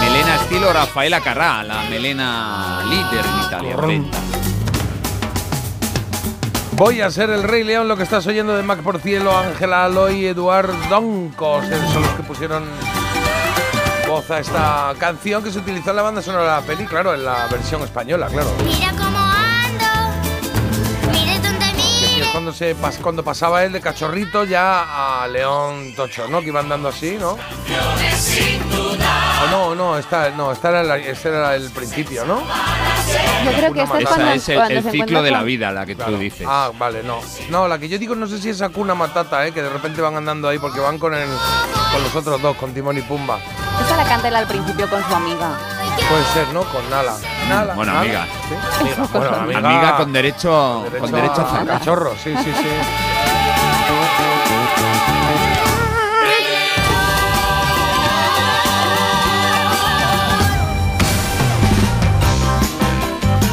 Melena 0.00 0.36
estilo 0.36 0.72
Rafaela 0.72 1.20
Carrà, 1.20 1.62
la 1.62 1.82
melena 1.90 2.82
líder 2.88 3.24
en 3.26 3.46
Italia. 3.46 4.49
Voy 6.80 7.02
a 7.02 7.10
ser 7.10 7.28
el 7.28 7.42
Rey 7.42 7.62
León, 7.62 7.88
lo 7.88 7.96
que 7.98 8.04
estás 8.04 8.26
oyendo 8.26 8.56
de 8.56 8.62
Mac 8.62 8.80
por 8.80 9.00
Cielo, 9.02 9.36
Ángela 9.36 9.84
Aloy, 9.84 10.24
Eduard 10.24 10.72
Doncos, 10.88 11.66
son 11.92 12.00
los 12.02 12.10
que 12.12 12.22
pusieron 12.22 12.64
voz 14.08 14.30
a 14.30 14.38
esta 14.38 14.94
canción 14.98 15.44
que 15.44 15.50
se 15.52 15.58
utilizó 15.58 15.90
en 15.90 15.96
la 15.96 16.02
banda 16.02 16.22
sonora 16.22 16.42
de 16.44 16.60
la 16.62 16.66
peli, 16.66 16.86
claro, 16.86 17.12
en 17.12 17.22
la 17.22 17.46
versión 17.48 17.82
española, 17.82 18.28
claro. 18.28 18.50
Mira 18.64 18.92
cómo 18.92 19.18
ando. 19.18 21.12
Mire 21.12 21.38
dónde 21.40 21.66
mire. 21.74 22.22
es 22.22 22.28
cuando, 22.32 22.50
se, 22.50 22.74
pas- 22.74 22.98
cuando 23.02 23.22
pasaba 23.22 23.62
él 23.62 23.72
de 23.72 23.80
cachorrito 23.82 24.44
ya 24.44 25.22
a 25.22 25.28
León 25.28 25.92
Tocho, 25.94 26.28
¿no? 26.28 26.40
Que 26.40 26.46
iban 26.46 26.70
dando 26.70 26.88
así, 26.88 27.18
¿no? 27.20 27.36
O 29.42 29.50
no, 29.50 29.74
no, 29.74 29.98
está, 29.98 30.30
no, 30.30 30.52
esta 30.52 30.68
era 30.68 30.82
la- 30.82 30.98
este 30.98 31.28
era 31.28 31.54
el 31.54 31.70
principio, 31.70 32.24
¿no? 32.26 32.40
Yo 32.40 33.52
creo 33.56 33.72
que 33.72 33.82
es 33.82 33.88
Esa 33.90 34.08
cuando, 34.08 34.30
es 34.32 34.48
el, 34.48 34.54
cuando 34.56 34.74
el 34.74 34.82
se 34.82 34.90
ciclo 34.90 35.04
encuentra 35.04 35.22
de 35.22 35.30
la 35.30 35.38
con- 35.38 35.46
vida, 35.46 35.70
la 35.72 35.86
que 35.86 35.94
tú 35.96 36.16
dices. 36.18 36.46
Ah, 36.48 36.70
vale, 36.78 37.02
no. 37.02 37.20
No, 37.48 37.66
la 37.66 37.78
que 37.78 37.88
yo 37.88 37.98
digo 37.98 38.14
no 38.14 38.26
sé 38.26 38.38
si 38.38 38.50
es 38.50 38.60
Hakuna 38.60 38.94
Matata, 38.94 39.46
¿eh? 39.46 39.52
Que 39.52 39.62
de 39.62 39.70
repente 39.70 40.00
van 40.02 40.16
andando 40.16 40.48
ahí 40.48 40.58
porque 40.58 40.78
van 40.80 40.98
con 40.98 41.14
el, 41.14 41.26
con 41.92 42.02
los 42.02 42.14
otros 42.14 42.40
dos, 42.42 42.56
con 42.56 42.74
Timón 42.74 42.98
y 42.98 43.02
Pumba. 43.02 43.38
Esta 43.80 43.96
la 43.96 44.04
canta 44.04 44.28
él 44.28 44.36
al 44.36 44.46
principio 44.46 44.88
con 44.90 45.02
su 45.08 45.14
amiga. 45.14 45.58
Puede 46.08 46.24
ser, 46.34 46.48
¿no? 46.52 46.62
Con 46.64 46.88
Nala. 46.90 47.16
Nala. 47.48 47.74
Bueno, 47.74 47.92
Nala. 47.94 48.00
amiga. 48.04 48.26
Sí, 48.48 48.54
amiga. 48.80 49.08
Bueno, 49.12 49.36
amiga. 49.36 49.58
Amiga 49.58 49.96
con 49.96 50.12
derecho, 50.12 50.84
con 51.00 51.10
derecho 51.12 51.40
a 51.40 51.44
a 51.44 51.50
zacar. 51.50 51.66
cachorro, 51.78 52.14
sí, 52.22 52.34
sí, 52.44 52.52
sí. 52.52 52.68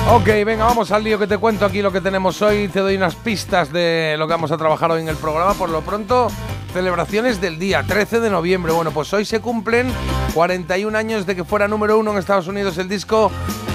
Ok, 0.09 0.25
venga, 0.45 0.63
vamos 0.63 0.91
al 0.91 1.03
lío 1.03 1.19
que 1.19 1.27
te 1.27 1.37
cuento 1.37 1.65
aquí 1.65 1.81
lo 1.81 1.91
que 1.91 1.99
tenemos 1.99 2.41
hoy. 2.41 2.69
Te 2.69 2.79
doy 2.79 2.95
unas 2.95 3.15
pistas 3.15 3.73
de 3.73 4.15
lo 4.17 4.25
que 4.25 4.31
vamos 4.31 4.51
a 4.51 4.57
trabajar 4.57 4.89
hoy 4.89 5.01
en 5.01 5.09
el 5.09 5.17
programa. 5.17 5.53
Por 5.53 5.69
lo 5.69 5.81
pronto, 5.81 6.29
celebraciones 6.71 7.41
del 7.41 7.59
día 7.59 7.83
13 7.83 8.21
de 8.21 8.29
noviembre. 8.29 8.71
Bueno, 8.71 8.91
pues 8.91 9.11
hoy 9.11 9.25
se 9.25 9.41
cumplen 9.41 9.91
41 10.33 10.97
años 10.97 11.25
de 11.25 11.35
que 11.35 11.43
fuera 11.43 11.67
número 11.67 11.99
uno 11.99 12.11
en 12.11 12.19
Estados 12.19 12.47
Unidos 12.47 12.77
el 12.77 12.87
disco 12.87 13.29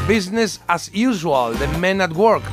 Business 0.09 0.63
as 0.69 0.91
Usual 0.95 1.59
de 1.59 1.69
Men 1.79 2.01
at 2.01 2.13
Work. 2.13 2.45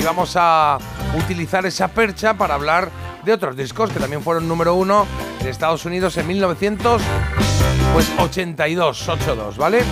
Y 0.00 0.02
vamos 0.02 0.32
a 0.34 0.78
utilizar 1.16 1.64
esa 1.64 1.86
percha 1.86 2.34
para 2.34 2.54
hablar 2.54 2.90
de 3.24 3.32
otros 3.32 3.56
discos 3.56 3.90
que 3.90 4.00
también 4.00 4.20
fueron 4.20 4.48
número 4.48 4.74
uno 4.74 5.06
en 5.40 5.46
Estados 5.46 5.84
Unidos 5.84 6.16
en 6.16 6.26
1982, 6.26 7.02
pues 7.94 8.10
82, 8.18 9.08
82, 9.08 9.56
¿vale? 9.56 9.84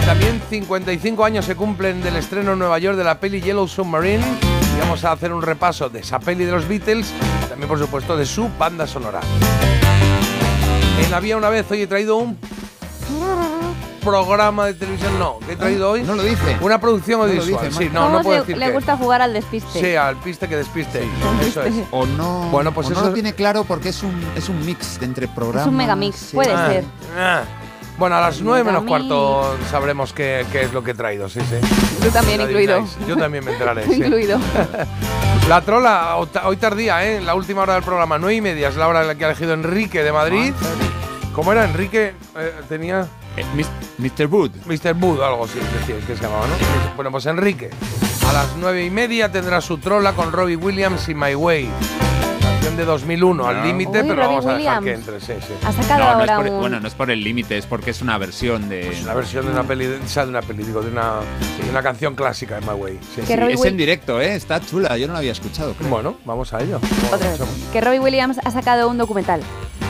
Y 0.00 0.06
también 0.06 0.40
55 0.48 1.24
años 1.24 1.44
se 1.44 1.54
cumplen 1.56 2.02
del 2.02 2.16
estreno 2.16 2.52
en 2.52 2.58
Nueva 2.58 2.78
York 2.78 2.96
de 2.96 3.04
la 3.04 3.18
peli 3.20 3.40
Yellow 3.40 3.68
Submarine. 3.68 4.24
Y 4.76 4.80
vamos 4.80 5.04
a 5.04 5.12
hacer 5.12 5.32
un 5.32 5.42
repaso 5.42 5.88
de 5.88 6.00
esa 6.00 6.18
peli 6.18 6.44
de 6.44 6.52
los 6.52 6.66
Beatles, 6.66 7.12
y 7.44 7.48
también 7.48 7.68
por 7.68 7.78
supuesto 7.78 8.16
de 8.16 8.24
su 8.24 8.48
banda 8.58 8.86
sonora. 8.86 9.20
En 11.06 11.12
Había 11.14 11.36
una 11.36 11.48
vez 11.50 11.68
hoy 11.70 11.82
he 11.82 11.86
traído 11.86 12.16
un 12.16 12.38
programa 14.04 14.66
de 14.66 14.74
televisión, 14.74 15.18
no, 15.18 15.38
que 15.40 15.52
he 15.52 15.56
traído 15.56 15.90
hoy 15.90 16.02
No 16.02 16.14
lo 16.14 16.22
dice. 16.22 16.56
una 16.62 16.80
producción 16.80 17.18
lo 17.18 17.26
audiovisual. 17.26 17.68
dice, 17.68 17.78
sí, 17.84 17.90
no, 17.92 18.02
¿Cómo 18.04 18.16
no 18.18 18.22
puedo 18.22 18.36
le- 18.36 18.40
decir 18.42 18.56
le 18.58 18.70
gusta 18.70 18.96
jugar 18.96 19.20
al 19.20 19.32
despiste? 19.34 19.80
Sí, 19.80 19.94
al 19.96 20.16
piste 20.16 20.48
que 20.48 20.56
despiste. 20.56 21.02
Eso 21.42 21.62
es. 21.64 21.74
O 21.90 22.06
no, 22.06 22.48
Bueno, 22.50 22.72
pues 22.72 22.86
o 22.86 22.90
no 22.90 22.96
eso- 22.96 23.08
lo 23.08 23.12
tiene 23.12 23.34
claro 23.34 23.64
porque 23.64 23.90
es 23.90 24.02
un, 24.02 24.14
es 24.36 24.48
un 24.48 24.64
mix 24.64 24.98
de 25.00 25.06
entre 25.06 25.28
programas. 25.28 25.62
Es 25.66 25.68
un 25.68 25.76
megamix, 25.76 26.16
sí. 26.16 26.34
puede 26.36 26.52
Ah, 26.52 26.68
ser. 26.68 26.84
ah. 27.18 27.42
Bueno, 28.00 28.16
a 28.16 28.20
las 28.22 28.40
nueve 28.40 28.64
menos 28.64 28.82
Megamix. 28.82 29.08
cuarto 29.08 29.56
sabremos 29.70 30.12
qué, 30.12 30.44
qué 30.50 30.62
es 30.62 30.72
lo 30.72 30.82
que 30.82 30.90
he 30.92 30.94
traído, 30.94 31.28
sí, 31.28 31.38
sí. 31.40 31.56
Tú 32.02 32.08
también 32.10 32.40
incluido. 32.40 32.76
adivináis. 32.76 33.06
Yo 33.06 33.16
también 33.16 33.44
me 33.44 33.52
enteraré. 33.52 33.84
Sí. 33.86 33.94
incluido. 33.96 34.40
La 35.48 35.60
trola, 35.60 36.16
hoy 36.16 36.56
tardía, 36.56 37.04
¿eh? 37.04 37.20
La 37.20 37.34
última 37.34 37.62
hora 37.62 37.74
del 37.74 37.82
programa, 37.82 38.18
nueve 38.18 38.36
y 38.36 38.40
media, 38.40 38.68
es 38.68 38.76
la 38.76 38.88
hora 38.88 39.02
en 39.02 39.08
la 39.08 39.14
que 39.16 39.24
ha 39.24 39.28
elegido 39.28 39.52
Enrique 39.52 40.02
de 40.02 40.12
Madrid. 40.12 40.52
¿Cómo 41.34 41.52
era? 41.52 41.64
Enrique 41.64 42.14
eh, 42.38 42.52
tenía 42.68 43.06
Eh, 43.36 43.44
Mr. 43.98 44.26
Wood. 44.26 44.50
Mr. 44.66 44.94
Wood 45.00 45.20
algo 45.22 45.44
así, 45.44 45.58
decía, 45.80 45.96
que 46.06 46.16
se 46.16 46.22
llamaba, 46.22 46.46
¿no? 46.46 46.54
Bueno, 46.96 47.10
pues 47.10 47.26
Enrique, 47.26 47.68
a 48.28 48.32
las 48.32 48.56
nueve 48.58 48.84
y 48.84 48.90
media 48.90 49.30
tendrá 49.30 49.60
su 49.60 49.78
trola 49.78 50.12
con 50.14 50.32
Robbie 50.32 50.56
Williams 50.56 51.08
y 51.08 51.14
My 51.14 51.34
Way. 51.34 51.68
Canción 52.60 52.76
de 52.76 52.84
2001, 52.84 53.46
al 53.46 53.56
No. 53.56 53.64
límite, 53.64 54.04
pero 54.04 54.16
vamos 54.16 54.44
a 54.44 54.54
dejar 54.54 54.82
que 54.84 54.92
entre, 54.92 55.18
sí, 55.18 55.32
sí. 55.40 55.54
Ha 55.66 55.72
sacado 55.72 55.98
No, 55.98 56.04
no 56.18 56.24
es 56.24 56.30
ahora 56.30 56.36
por, 56.36 56.46
un... 56.54 56.60
bueno, 56.60 56.78
no 56.80 56.88
es 56.88 56.94
por 56.94 57.10
el 57.10 57.24
límite, 57.24 57.56
es 57.56 57.64
porque 57.64 57.90
es 57.90 58.02
una 58.02 58.18
versión 58.18 58.68
de. 58.68 58.90
Es 58.90 59.02
una 59.02 59.14
versión 59.14 59.46
de 59.46 59.52
una 59.52 59.62
peli, 59.62 59.86
de, 59.86 59.98
una 60.28 60.42
peli, 60.42 60.62
digo, 60.64 60.82
de 60.82 60.90
una, 60.90 61.20
de 61.64 61.70
una 61.70 61.82
canción 61.82 62.14
clásica 62.14 62.56
de 62.56 62.60
My 62.60 62.74
Way. 62.74 62.98
sí. 63.14 63.22
Que 63.22 63.26
Sí, 63.28 63.36
Robbie 63.36 63.54
es 63.54 63.60
Will- 63.60 63.68
en 63.70 63.76
directo, 63.78 64.20
¿eh? 64.20 64.34
Está 64.34 64.60
chula, 64.60 64.98
yo 64.98 65.06
no 65.06 65.14
la 65.14 65.20
había 65.20 65.32
escuchado. 65.32 65.72
creo. 65.72 65.88
Bueno, 65.88 66.16
vamos 66.26 66.52
a 66.52 66.60
ello. 66.60 66.78
Otra 67.10 67.30
vez. 67.30 67.40
Que 67.72 67.80
Robbie 67.80 67.98
Williams 68.00 68.38
ha 68.44 68.50
sacado 68.50 68.90
un 68.90 68.98
documental. 68.98 69.40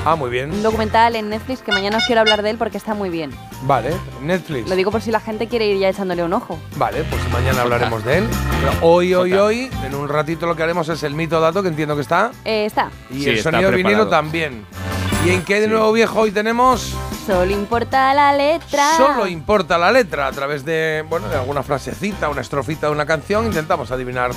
Ah, 0.07 0.17
muy 0.17 0.27
Un 0.29 0.33
bien. 0.33 0.63
documental 0.63 1.15
en 1.15 1.29
Netflix 1.29 1.61
que 1.61 1.73
mañana 1.73 1.99
os 1.99 2.05
quiero 2.07 2.23
hablar 2.23 2.43
de 2.43 2.51
él 2.51 2.57
porque 2.57 2.79
está 2.79 2.95
muy 2.95 3.11
bien. 3.11 3.31
Vale, 3.63 3.91
Netflix. 4.23 4.69
Lo 4.69 4.75
digo 4.75 4.91
por 4.91 5.03
si 5.03 5.11
la 5.11 5.21
gente 5.21 5.47
quiere 5.47 5.67
ir 5.67 5.79
ya 5.79 5.91
echándole 5.91 6.25
un 6.25 6.33
ojo. 6.33 6.59
Vale, 6.77 7.05
pues 7.05 7.21
mañana 7.31 7.63
hablaremos 7.63 8.03
de 8.05 8.19
él. 8.19 8.29
Pero 8.61 8.73
hoy, 8.81 9.13
hoy, 9.15 9.33
hoy, 9.35 9.71
en 9.85 9.95
un 9.95 10.09
ratito 10.09 10.47
lo 10.47 10.57
que 10.57 10.63
haremos 10.63 10.89
es 10.89 11.03
el 11.03 11.15
mito 11.15 11.39
dato, 11.39 11.63
que 11.63 11.69
entiendo 11.69 11.97
que 11.97 12.03
está. 12.03 12.31
Eh, 12.47 12.65
está. 12.65 12.91
Y 13.11 13.23
Sí, 13.25 13.29
el 13.29 13.37
está 13.39 13.51
sonido 13.51 13.71
vinilo 13.71 13.89
preparado. 13.89 14.09
también. 14.11 14.65
¿Y 15.25 15.31
en 15.31 15.43
qué 15.45 15.57
de 15.61 15.67
Sí. 15.67 15.71
nuevo 15.71 15.93
viejo 15.93 16.21
hoy 16.21 16.31
tenemos? 16.31 16.95
Solo 17.27 17.51
importa 17.53 18.15
la 18.15 18.33
letra. 18.33 18.97
Solo 18.97 19.27
importa 19.27 19.77
la 19.77 19.93
letra. 19.93 20.27
A 20.27 20.33
través 20.33 20.65
de, 20.65 21.05
bueno, 21.09 21.29
de 21.29 21.37
alguna 21.37 21.63
frasecita, 21.63 22.29
una 22.31 22.41
estrofita 22.41 22.87
de 22.87 22.93
una 22.93 23.05
canción, 23.05 23.45
intentamos 23.47 23.91
adivinar 23.91 24.31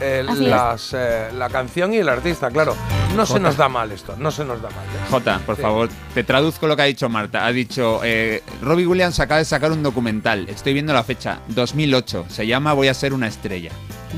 eh, 0.00 0.24
las, 0.24 0.94
eh, 0.94 1.28
la 1.34 1.48
canción 1.50 1.92
y 1.92 1.98
el 1.98 2.08
artista, 2.08 2.50
claro. 2.50 2.76
No 3.16 3.26
se 3.26 3.40
nos 3.40 3.56
da 3.56 3.68
mal 3.68 3.90
esto, 3.90 4.14
no 4.16 4.30
se 4.30 4.44
nos 4.44 4.62
da 4.62 4.70
mal. 4.70 4.84
¿eh? 4.84 5.06
Jota, 5.10 5.40
por 5.44 5.56
Sí. 5.56 5.62
favor, 5.62 5.88
te 6.14 6.22
traduzco 6.22 6.68
lo 6.68 6.76
que 6.76 6.82
ha 6.82 6.86
dicho 6.86 7.08
Marta. 7.08 7.44
Ha 7.44 7.50
dicho, 7.50 8.00
eh, 8.04 8.44
Robbie 8.62 8.86
Williams 8.86 9.18
acaba 9.18 9.38
de 9.38 9.44
sacar 9.44 9.72
un 9.72 9.82
documental. 9.82 10.48
Estoy 10.48 10.72
viendo 10.72 10.92
la 10.92 11.02
fecha, 11.02 11.40
2008. 11.48 12.26
Se 12.28 12.46
llama 12.46 12.74
Voy 12.74 12.86
a 12.88 12.94
ser 12.94 13.12
una 13.12 13.26
estrella. 13.26 13.72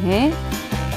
¿Eh? 0.07 0.31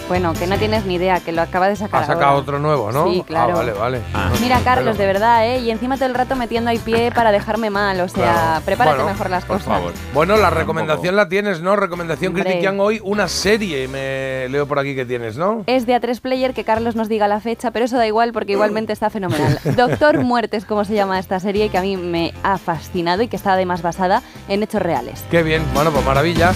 Bueno, 0.10 0.34
que 0.34 0.48
no 0.48 0.58
tienes 0.58 0.86
ni 0.86 0.96
idea, 0.96 1.22
que 1.22 1.32
lo 1.32 1.42
acaba 1.42 1.70
de 1.70 1.78
sacar 1.78 2.04
Ha 2.04 2.06
sacado 2.06 2.26
ahora. 2.26 2.38
otro 2.42 2.60
nuevo, 2.60 2.92
¿no? 2.92 3.10
Sí, 3.10 3.24
claro. 3.26 3.54
Ah, 3.54 3.58
vale, 3.58 3.72
vale. 3.72 4.02
Ah. 4.14 4.32
Mira, 4.42 4.60
Carlos, 4.62 4.98
de 4.98 5.06
verdad, 5.06 5.48
¿eh? 5.48 5.60
Y 5.60 5.72
encima 5.72 5.96
todo 5.96 6.08
el 6.08 6.14
rato 6.14 6.36
metiendo 6.36 6.70
ahí 6.70 6.78
pie 6.78 7.10
para 7.16 7.32
dejarme 7.32 7.70
mal. 7.70 8.00
O 8.02 8.10
sea, 8.10 8.24
Claro. 8.24 8.66
prepárate 8.66 8.98
Bueno, 8.98 9.12
mejor 9.14 9.30
las 9.30 9.46
Por 9.46 9.58
cosas. 9.60 9.74
favor. 9.74 9.94
Bueno, 10.14 10.36
la 10.36 10.50
recomendación 10.50 11.16
la 11.16 11.30
tienes, 11.30 11.62
¿no? 11.62 11.78
Recomendación 11.78 12.32
Hombre. 12.34 12.44
critican 12.44 12.80
hoy 12.82 13.00
una 13.02 13.30
serie, 13.30 13.88
me 13.88 14.50
leo 14.50 14.68
por 14.68 14.78
aquí 14.78 14.94
que 14.94 15.06
tienes, 15.06 15.38
¿no? 15.38 15.64
Es 15.68 15.86
de 15.86 15.96
A3 15.96 16.20
Player 16.20 16.54
que 16.54 16.66
Carlos 16.66 16.98
nos 16.98 17.08
diga 17.08 17.30
la 17.30 17.40
fecha, 17.40 17.72
pero 17.72 17.86
eso 17.86 17.98
da 17.98 18.06
igual 18.06 18.34
porque 18.34 18.52
igualmente 18.52 18.92
está 18.92 19.10
fenomenal. 19.10 19.58
Doctor 19.78 20.20
Muerte 20.20 20.58
es 20.58 20.66
como 20.66 20.84
se 20.84 20.96
llama 20.96 21.18
esta 21.18 21.40
serie 21.40 21.70
que 21.70 21.78
a 21.78 21.82
mí 21.82 21.96
me 21.96 22.34
ha 22.44 22.58
fascinado 22.58 23.24
y 23.24 23.30
que 23.30 23.38
está 23.38 23.54
además 23.54 23.82
basada 23.82 24.22
en 24.50 24.64
hechos 24.64 24.82
reales. 24.82 25.24
Qué 25.32 25.44
bien, 25.44 25.64
bueno, 25.74 25.92
pues 25.92 26.06
maravilla. 26.06 26.52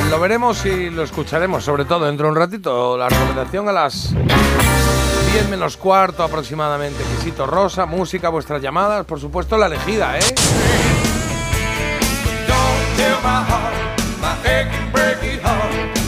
Pues 0.00 0.10
lo 0.10 0.18
veremos 0.18 0.64
y 0.64 0.88
lo 0.88 1.02
escucharemos, 1.02 1.62
sobre 1.62 1.84
todo 1.84 2.06
dentro 2.06 2.24
de 2.24 2.32
un 2.32 2.36
ratito. 2.38 2.96
La 2.96 3.10
recomendación 3.10 3.68
a 3.68 3.72
las 3.72 4.14
10 4.14 5.50
menos 5.50 5.76
cuarto 5.76 6.22
aproximadamente. 6.22 7.04
Quisito 7.04 7.46
Rosa, 7.46 7.84
música, 7.84 8.30
vuestras 8.30 8.62
llamadas, 8.62 9.04
por 9.04 9.20
supuesto 9.20 9.58
la 9.58 9.66
elegida, 9.66 10.18
¿eh? 10.18 10.22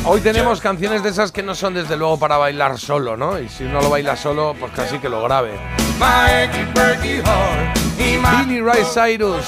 Hoy 0.05 0.21
tenemos 0.21 0.61
canciones 0.61 1.05
de 1.05 1.11
esas 1.11 1.31
que 1.31 1.45
no 1.45 1.55
son 1.55 1.75
desde 1.75 1.97
luego 1.97 2.19
para 2.19 2.37
bailar 2.37 2.77
solo, 2.77 3.17
¿no? 3.17 3.39
Y 3.39 3.49
si 3.49 3.63
uno 3.63 3.81
lo 3.81 3.89
baila 3.89 4.17
solo, 4.17 4.53
pues 4.59 4.73
casi 4.73 4.99
que 4.99 5.09
lo 5.09 5.23
grabe. 5.23 5.53
Billy 7.97 8.61
Ray 8.61 8.83
Cyrus. 8.83 9.47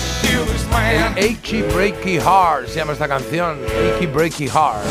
El 0.90 1.02
Achy 1.24 1.62
Breaky 1.62 2.20
Heart 2.20 2.68
se 2.68 2.76
llama 2.76 2.92
esta 2.92 3.08
canción. 3.08 3.58
Achy 3.96 4.06
Breaky 4.06 4.48
Heart. 4.48 4.84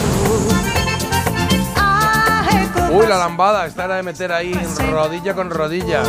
Uy, 2.92 3.08
la 3.08 3.18
lambada, 3.18 3.66
esta 3.66 3.86
era 3.86 3.96
de 3.96 4.04
meter 4.04 4.34
ahí 4.34 4.54
rodilla 4.92 5.34
con 5.34 5.50
rodilla. 5.50 6.04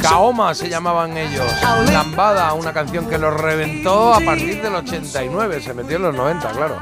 Kaoma 0.00 0.54
se 0.54 0.70
llamaban 0.70 1.16
ellos. 1.18 1.46
Lambada, 1.92 2.54
una 2.54 2.72
canción 2.72 3.06
que 3.06 3.18
los 3.18 3.38
reventó 3.38 4.14
a 4.14 4.20
partir 4.20 4.62
del 4.62 4.74
89, 4.76 5.60
se 5.60 5.74
metió 5.74 5.96
en 5.96 6.02
los 6.02 6.14
90, 6.14 6.48
claro. 6.52 6.78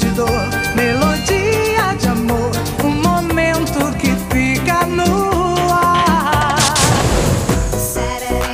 Canção 0.00 0.24
rígido, 0.24 0.26
melodia 0.74 1.94
de 1.98 2.08
amor, 2.08 2.50
um 2.82 2.90
momento 3.02 3.78
que 3.98 4.14
fica 4.32 4.86
no 4.86 5.74
ar. 5.74 6.56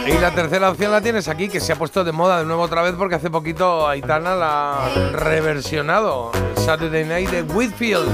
Y 0.07 0.19
la 0.19 0.35
tercera 0.35 0.71
opción 0.71 0.91
la 0.93 1.01
tienes 1.01 1.29
aquí, 1.29 1.49
que 1.49 1.61
se 1.61 1.73
ha 1.73 1.77
puesto 1.77 2.03
de 2.05 2.13
moda 2.13 2.39
de 2.39 2.45
nuevo 2.45 2.63
otra 2.63 2.83
vez 2.83 2.95
porque 2.97 3.15
hace 3.17 3.31
poquito 3.31 3.87
Aitana 3.87 4.35
la 4.35 4.87
ha 4.87 4.89
reversionado. 5.13 6.33
Saturday 6.57 7.05
Night 7.05 7.31
de 7.31 7.43
Whitfield. 7.43 8.09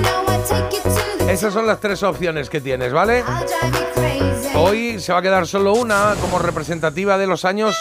Esas 1.28 1.52
son 1.52 1.66
las 1.66 1.80
tres 1.80 2.02
opciones 2.02 2.50
que 2.50 2.60
tienes, 2.60 2.92
¿vale? 2.92 3.24
Hoy 4.54 5.00
se 5.00 5.12
va 5.12 5.20
a 5.20 5.22
quedar 5.22 5.46
solo 5.46 5.72
una 5.72 6.14
como 6.20 6.38
representativa 6.38 7.16
de 7.16 7.26
los 7.26 7.44
años 7.44 7.76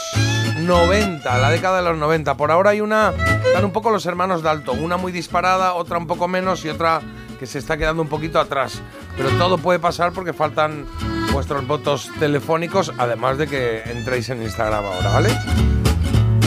90, 0.65 1.37
la 1.37 1.49
década 1.49 1.77
de 1.77 1.83
los 1.89 1.97
90. 1.97 2.35
Por 2.37 2.51
ahora 2.51 2.71
hay 2.71 2.81
una, 2.81 3.13
están 3.45 3.65
un 3.65 3.71
poco 3.71 3.91
los 3.91 4.05
hermanos 4.05 4.41
Dalton, 4.43 4.83
una 4.83 4.97
muy 4.97 5.11
disparada, 5.11 5.73
otra 5.73 5.97
un 5.97 6.07
poco 6.07 6.27
menos 6.27 6.63
y 6.65 6.69
otra 6.69 7.01
que 7.39 7.45
se 7.47 7.59
está 7.59 7.77
quedando 7.77 8.01
un 8.01 8.07
poquito 8.09 8.39
atrás. 8.39 8.81
Pero 9.17 9.29
todo 9.31 9.57
puede 9.57 9.79
pasar 9.79 10.11
porque 10.11 10.33
faltan 10.33 10.85
vuestros 11.33 11.65
votos 11.67 12.09
telefónicos, 12.19 12.91
además 12.97 13.37
de 13.37 13.47
que 13.47 13.81
entréis 13.85 14.29
en 14.29 14.43
Instagram 14.43 14.85
ahora, 14.85 15.09
¿vale? 15.11 15.29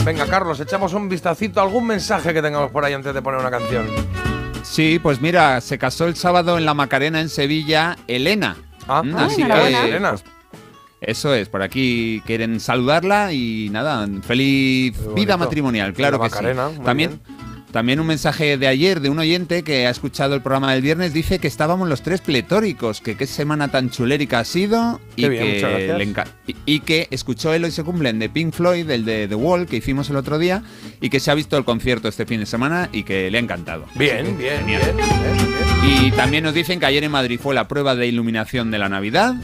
Venga, 0.03 0.27
Carlos, 0.27 0.59
echamos 0.59 0.93
un 0.93 1.09
vistacito, 1.09 1.59
algún 1.61 1.87
mensaje 1.87 2.33
que 2.33 2.41
tengamos 2.41 2.71
por 2.71 2.85
ahí 2.85 2.93
antes 2.93 3.13
de 3.13 3.21
poner 3.21 3.39
una 3.39 3.49
canción. 3.49 3.87
Sí, 4.61 4.99
pues 5.01 5.19
mira, 5.19 5.59
se 5.61 5.77
casó 5.77 6.05
el 6.05 6.15
sábado 6.15 6.57
en 6.57 6.65
la 6.65 6.73
Macarena 6.73 7.19
en 7.21 7.29
Sevilla 7.29 7.97
Elena. 8.07 8.55
Ah, 8.87 9.01
Mm, 9.03 9.15
ah, 9.17 9.25
así 9.25 9.43
que 9.43 9.85
Elena. 9.87 10.09
pues, 10.11 10.23
eso 11.07 11.33
es, 11.33 11.49
por 11.49 11.61
aquí 11.61 12.21
quieren 12.25 12.59
saludarla 12.59 13.33
y 13.33 13.69
nada, 13.71 14.07
feliz 14.21 14.97
vida 15.15 15.37
matrimonial, 15.37 15.93
claro 15.93 16.17
La 16.17 16.25
que 16.25 16.29
Macarena, 16.29 16.69
sí. 16.69 16.81
También 16.83 17.19
también 17.75 17.99
un 17.99 18.07
mensaje 18.07 18.57
de 18.57 18.67
ayer 18.67 19.01
de 19.01 19.09
un 19.09 19.19
oyente 19.19 19.61
que 19.61 19.85
ha 19.85 19.89
escuchado 19.89 20.33
el 20.33 20.41
programa 20.41 20.71
del 20.71 20.81
viernes 20.81 21.11
dice 21.11 21.39
que 21.39 21.47
estábamos 21.49 21.89
los 21.89 22.03
tres 22.03 22.21
pletóricos, 22.21 23.01
que 23.01 23.17
qué 23.17 23.27
semana 23.27 23.67
tan 23.67 23.89
chulérica 23.89 24.39
ha 24.39 24.45
sido 24.45 25.01
y 25.17 25.27
bien, 25.27 25.43
que 25.43 25.93
le 25.97 26.05
y, 26.47 26.55
y 26.65 26.79
que 26.79 27.09
escuchó 27.11 27.53
el 27.53 27.65
hoy 27.65 27.71
se 27.71 27.83
cumplen 27.83 28.17
de 28.17 28.29
Pink 28.29 28.53
Floyd, 28.53 28.89
el 28.89 29.03
de 29.03 29.27
The 29.27 29.35
Wall 29.35 29.65
que 29.65 29.75
hicimos 29.75 30.09
el 30.09 30.15
otro 30.15 30.39
día 30.39 30.63
y 31.01 31.09
que 31.09 31.19
se 31.19 31.31
ha 31.31 31.33
visto 31.33 31.57
el 31.57 31.65
concierto 31.65 32.07
este 32.07 32.25
fin 32.25 32.39
de 32.39 32.45
semana 32.45 32.87
y 32.93 33.03
que 33.03 33.29
le 33.29 33.39
ha 33.39 33.41
encantado. 33.41 33.83
Bien, 33.95 34.37
bien, 34.37 34.65
bien. 34.65 34.79
Y 35.83 36.11
también 36.11 36.45
nos 36.45 36.53
dicen 36.53 36.79
que 36.79 36.85
ayer 36.85 37.03
en 37.03 37.11
Madrid 37.11 37.41
fue 37.43 37.53
la 37.53 37.67
prueba 37.67 37.93
de 37.93 38.07
iluminación 38.07 38.71
de 38.71 38.77
la 38.77 38.87
Navidad 38.87 39.35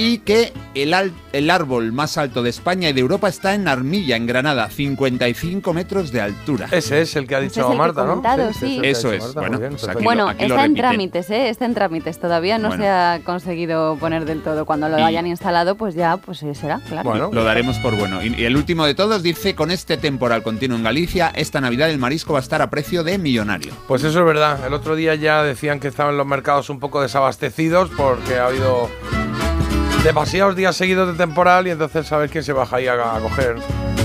y 0.00 0.18
que 0.18 0.52
el, 0.76 0.94
al- 0.94 1.10
el 1.32 1.50
árbol 1.50 1.90
más 1.90 2.18
alto 2.18 2.44
de 2.44 2.50
España 2.50 2.88
y 2.88 2.92
de 2.92 3.00
Europa 3.00 3.28
está 3.28 3.54
en 3.54 3.66
Armilla, 3.66 4.14
en 4.14 4.28
Granada, 4.28 4.70
55 4.70 5.74
metros 5.74 6.12
de 6.12 6.20
altura. 6.20 6.68
Ese 6.70 7.00
es 7.00 7.16
el 7.16 7.26
que 7.26 7.34
ha 7.34 7.40
dicho 7.40 7.54
es 7.60 7.66
el 7.66 7.66
que 7.66 7.74
he 7.74 7.78
Marta, 7.78 8.04
¿no? 8.04 8.52
sí. 8.52 8.80
Eso 8.84 9.12
es, 9.12 9.24
Marta, 9.24 9.40
bueno, 9.40 9.58
bien, 9.58 9.70
pues 9.70 9.80
perfecto. 9.82 9.98
aquí 9.98 10.04
Bueno, 10.04 10.28
aquí 10.28 10.46
lo 10.46 10.54
está 10.54 10.64
en 10.66 10.74
trámites, 10.76 11.30
¿eh? 11.30 11.48
Está 11.48 11.64
en 11.64 11.74
trámites. 11.74 12.20
Todavía 12.20 12.58
no 12.58 12.68
Bueno. 12.68 12.84
se 12.84 12.88
ha 12.88 13.20
conseguido 13.24 13.96
poner 13.96 14.24
del 14.24 14.40
todo. 14.42 14.64
Cuando 14.66 14.88
lo 14.88 15.00
Y- 15.00 15.02
hayan 15.02 15.26
instalado, 15.26 15.74
pues 15.74 15.96
ya, 15.96 16.16
pues 16.16 16.44
eh, 16.44 16.54
será, 16.54 16.78
claro. 16.88 17.10
Bueno, 17.10 17.30
Lo 17.32 17.42
daremos 17.42 17.76
por 17.78 17.96
bueno. 17.96 18.22
Y, 18.22 18.34
y 18.40 18.44
el 18.44 18.56
último 18.56 18.86
de 18.86 18.94
todos 18.94 19.24
dice, 19.24 19.56
con 19.56 19.72
este 19.72 19.96
temporal 19.96 20.44
continuo 20.44 20.76
en 20.78 20.84
Galicia, 20.84 21.32
esta 21.34 21.60
Navidad 21.60 21.90
el 21.90 21.98
marisco 21.98 22.34
va 22.34 22.38
a 22.38 22.42
estar 22.42 22.62
a 22.62 22.70
precio 22.70 23.02
de 23.02 23.18
millonario. 23.18 23.72
Pues 23.88 24.04
eso 24.04 24.20
es 24.20 24.24
verdad. 24.24 24.64
El 24.64 24.74
otro 24.74 24.94
día 24.94 25.16
ya 25.16 25.42
decían 25.42 25.80
que 25.80 25.88
estaban 25.88 26.16
los 26.16 26.26
mercados 26.26 26.70
un 26.70 26.78
poco 26.78 27.02
desabastecidos 27.02 27.90
porque 27.96 28.38
ha 28.38 28.46
habido 28.46 28.88
demasiados 30.04 30.56
días 30.56 30.76
seguidos 30.76 31.08
de 31.08 31.14
temporal 31.14 31.66
y 31.66 31.70
entonces 31.70 32.06
sabes 32.06 32.30
quién 32.30 32.44
se 32.44 32.52
baja 32.52 32.76
ahí 32.76 32.86
a, 32.86 33.16
a 33.16 33.20
coger 33.20 33.56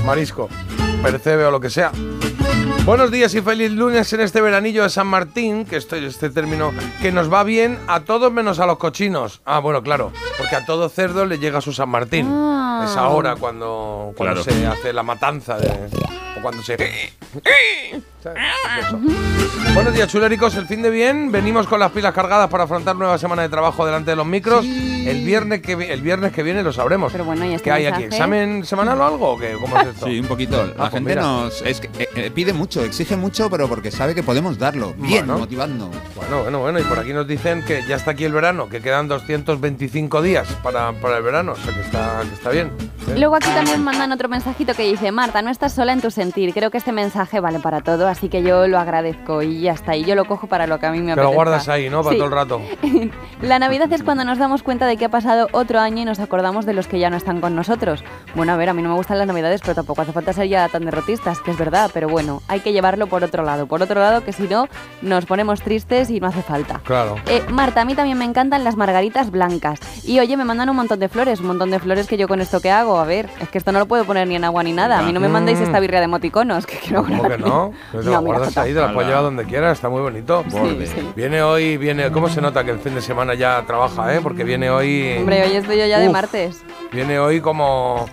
marisco, 0.06 0.50
percebe 1.02 1.46
o 1.46 1.52
lo 1.52 1.60
que 1.60 1.70
sea. 1.70 1.92
Buenos 2.86 3.12
días 3.12 3.34
y 3.36 3.42
feliz 3.42 3.72
lunes 3.72 4.12
en 4.12 4.20
este 4.20 4.42
veranillo 4.42 4.84
de 4.84 4.90
San 4.90 5.08
Martín, 5.08 5.64
que 5.66 5.78
estoy 5.78 6.04
este 6.04 6.30
término 6.30 6.74
que 7.02 7.14
nos 7.14 7.32
va 7.32 7.44
bien 7.44 7.80
a 7.88 8.02
todos 8.02 8.32
menos 8.34 8.60
a 8.60 8.66
los 8.66 8.78
cochinos. 8.78 9.42
Ah, 9.46 9.60
bueno, 9.60 9.82
claro, 9.84 10.12
porque 10.38 10.56
a 10.58 10.66
todo 10.66 10.90
cerdo 10.90 11.26
le 11.26 11.40
llega 11.40 11.62
su 11.62 11.72
San 11.72 11.88
Martín. 11.90 12.28
Ah. 12.30 12.86
Es 12.86 12.98
ahora 12.98 13.36
cuando, 13.38 14.12
cuando 14.18 14.44
Claro. 14.44 14.60
se 14.60 14.68
hace 14.68 14.92
la 14.92 15.04
matanza 15.04 15.58
de, 15.58 15.70
o 16.38 16.42
cuando 16.42 16.62
se 16.62 16.76
¿Sabes? 16.76 17.14
Eso. 17.94 18.02
Buenos 19.74 19.94
días, 19.94 20.08
chuléricos. 20.08 20.56
El 20.56 20.66
fin 20.68 20.82
de 20.82 20.90
bien. 20.90 21.32
Venimos 21.32 21.68
con 21.68 21.80
las 21.80 21.92
pilas 21.92 22.14
cargadas 22.14 22.50
para 22.50 22.64
afrontar 22.64 22.96
nueva 22.96 23.18
semana 23.18 23.42
de 23.42 23.50
trabajo 23.50 23.86
delante 23.86 24.12
de 24.12 24.16
los 24.16 24.26
micros. 24.26 24.66
El 24.66 25.26
viernes 25.26 25.62
que 25.62 25.74
el 25.74 26.02
viernes 26.02 26.32
que 26.32 26.44
viene 26.44 26.64
lo 26.64 26.72
sabremos. 26.72 27.12
Pero 27.12 27.26
bueno, 27.26 27.44
¿y 27.46 27.54
este 27.54 27.64
¿Qué 27.66 27.72
hay 27.72 27.86
aquí? 27.88 28.04
¿Examen 28.04 28.66
semanal 28.66 29.00
o 29.02 29.06
algo? 29.06 29.30
¿O 29.32 29.38
qué? 29.38 29.54
¿Cómo 29.60 29.78
es 29.80 29.88
esto? 29.88 30.06
Sí, 30.06 30.20
un 30.20 30.28
poquito. 30.28 30.64
La 30.66 30.72
Ah, 30.72 30.76
pues 30.78 30.92
gente 30.92 31.10
mira. 31.10 31.22
nos 31.24 31.62
es 31.64 31.82
que, 31.82 31.88
eh, 32.02 32.10
eh, 32.16 32.32
pide 32.34 32.54
mucho, 32.54 32.84
exige 32.84 33.18
mucho, 33.18 33.50
pero 33.50 33.68
porque 33.68 33.92
sabe 33.92 34.16
que 34.16 34.24
podemos 34.24 34.58
darlo. 34.58 34.94
Bien, 34.98 35.26
Bueno. 35.26 35.40
motivando. 35.40 35.90
Bueno, 36.16 36.44
bueno, 36.44 36.60
bueno. 36.60 36.80
Y 36.80 36.84
por 36.84 37.00
aquí 37.00 37.12
nos 37.14 37.28
dicen 37.28 37.64
que 37.66 37.84
ya 37.88 37.96
está 37.98 38.12
aquí 38.12 38.24
el 38.24 38.32
verano, 38.34 38.70
que 38.70 38.80
quedan 38.82 39.08
225 39.10 40.22
días 40.22 40.48
para, 40.64 40.94
para 40.94 41.18
el 41.18 41.24
verano. 41.24 41.54
O 41.54 41.56
sea 41.58 41.74
que 41.74 41.82
está, 41.82 42.22
que 42.28 42.34
está 42.36 42.50
bien. 42.52 42.72
¿eh? 43.10 43.16
Luego 43.18 43.36
aquí 43.36 43.48
también 43.54 43.84
mandan 43.84 44.12
otro 44.14 44.30
mensajito 44.30 44.74
que 44.74 44.84
dice, 44.84 45.12
Marta, 45.12 45.42
no 45.42 45.50
estás 45.50 45.74
sola 45.74 45.92
en 45.92 46.00
tu 46.02 46.12
sentir. 46.12 46.54
Creo 46.54 46.72
que 46.72 46.78
este 46.78 46.92
mensaje 46.94 47.40
vale 47.42 47.60
para 47.60 47.82
todo, 47.82 48.08
así 48.14 48.30
que 48.30 48.42
yo 48.42 48.68
lo 48.68 48.80
agradezco 48.80 49.42
y 49.42 49.62
ya 49.62 49.74
está. 49.74 49.96
Y 49.96 50.06
yo 50.06 50.16
lo 50.16 50.26
cojo 50.26 50.48
para 50.48 50.66
lo 50.66 50.80
que 50.80 50.86
a 50.86 50.92
mí 50.92 51.00
me 51.00 51.08
Te 51.08 51.12
apetezca. 51.12 51.30
lo 51.30 51.36
guardas 51.36 51.68
ahí, 51.70 51.90
¿no? 51.90 52.02
Para 52.02 52.14
Sí. 52.14 52.18
todo 52.18 52.28
el 52.28 52.34
rato. 52.34 52.62
La 53.42 53.60
Navidad 53.60 53.92
es 53.92 54.04
cuando 54.04 54.24
nos 54.24 54.38
damos 54.38 54.64
cuenta 54.64 54.86
de 54.88 54.96
que 54.98 55.06
ha 55.06 55.10
pasado 55.10 55.48
otro 55.52 55.80
año 55.80 56.02
y 56.02 56.06
nos 56.06 56.20
acordamos 56.20 56.66
de 56.66 56.74
los 56.74 56.88
que 56.88 56.98
ya 57.00 57.10
no 57.10 57.18
están 57.18 57.42
con 57.42 57.56
nosotros. 57.56 58.04
Bueno, 58.36 58.54
a 58.54 58.56
ver, 58.58 58.70
a 58.70 58.74
mí 58.74 58.82
no 58.82 58.90
me 58.90 58.96
gustan 58.96 59.18
las 59.18 59.28
Navidades, 59.28 59.62
pero 59.62 59.76
tampoco 59.76 60.02
hace 60.02 60.14
falta 60.14 60.32
ser 60.34 60.48
ya 60.48 60.68
tan 60.70 60.86
derrotistas, 60.86 61.42
que 61.42 61.52
es 61.52 61.58
verdad, 61.58 61.92
pero 61.94 62.08
bueno, 62.08 62.42
hay 62.48 62.62
que 62.62 62.72
llevarlo 62.72 63.08
por 63.08 63.24
otro 63.24 63.44
lado. 63.44 63.68
Por 63.68 63.82
otro 63.84 64.00
lado, 64.00 64.24
que 64.24 64.32
si 64.32 64.44
no, 64.44 64.68
nos 65.02 65.26
ponemos 65.26 65.62
tristes 65.62 66.10
y 66.10 66.20
no 66.20 66.28
hace 66.28 66.42
falta. 66.42 66.80
Claro. 66.86 67.16
Eh, 67.28 67.44
Marta, 67.50 67.82
a 67.82 67.86
mí 67.86 67.96
también 67.96 68.18
me 68.18 68.26
encantan 68.26 68.64
las 68.64 68.78
margaritas 68.78 69.30
blancas. 69.32 69.80
Y 70.08 70.20
oye, 70.20 70.38
me 70.38 70.46
mandan 70.46 70.70
un 70.70 70.76
montón 70.78 71.00
de 71.00 71.10
flores, 71.10 71.42
un 71.42 71.48
montón 71.48 71.72
de 71.72 71.80
flores 71.80 72.08
que 72.08 72.18
yo 72.18 72.28
con 72.28 72.40
esto 72.40 72.62
que 72.62 72.72
hago. 72.72 72.98
A 73.00 73.06
ver, 73.06 73.28
es 73.42 73.50
que 73.50 73.58
esto 73.58 73.72
no 73.72 73.80
lo 73.80 73.88
puedo 73.88 74.06
poner 74.06 74.28
ni 74.28 74.36
en 74.36 74.44
agua 74.46 74.64
ni 74.64 74.72
nada. 74.72 75.00
A 75.00 75.02
mí 75.02 75.12
no 75.12 75.20
me 75.20 75.28
mandéis 75.28 75.60
esta 75.60 75.80
birria 75.80 76.00
de 76.00 76.06
emoticonos, 76.06 76.66
que 76.68 76.78
quiero 76.78 77.04
¿Cómo 77.04 77.24
que 77.28 77.38
no? 77.38 77.72
No, 78.04 78.22
guardas 78.22 78.58
ahí, 78.58 78.74
te 78.74 78.80
la 78.80 78.94
puedes 78.94 79.08
llevar 79.10 79.24
donde 79.24 79.46
quieras, 79.46 79.78
está 79.78 79.90
muy 79.90 80.02
bonito. 80.02 80.44
Borde. 80.50 80.88
sí. 80.88 81.12
Viene 81.16 81.42
hoy, 81.42 81.78
viene. 81.78 82.12
¿Cómo 82.12 82.30
se 82.30 82.42
nota 82.42 82.64
que 82.64 82.72
el 82.72 82.80
fin 82.80 82.96
de 82.96 83.02
semana 83.02 83.34
ya 83.34 83.64
trabaja, 83.66 84.14
eh? 84.16 84.20
Porque 84.22 84.44
viene 84.44 84.70
hoy. 84.70 85.16
Hombre, 85.20 85.44
hoy 85.44 85.56
estoy 85.56 85.78
yo 85.78 85.86
ya 85.86 86.00
de 86.00 86.10
martes. 86.10 86.62
Viene 86.92 87.20
hoy 87.20 87.42
como. 87.42 88.06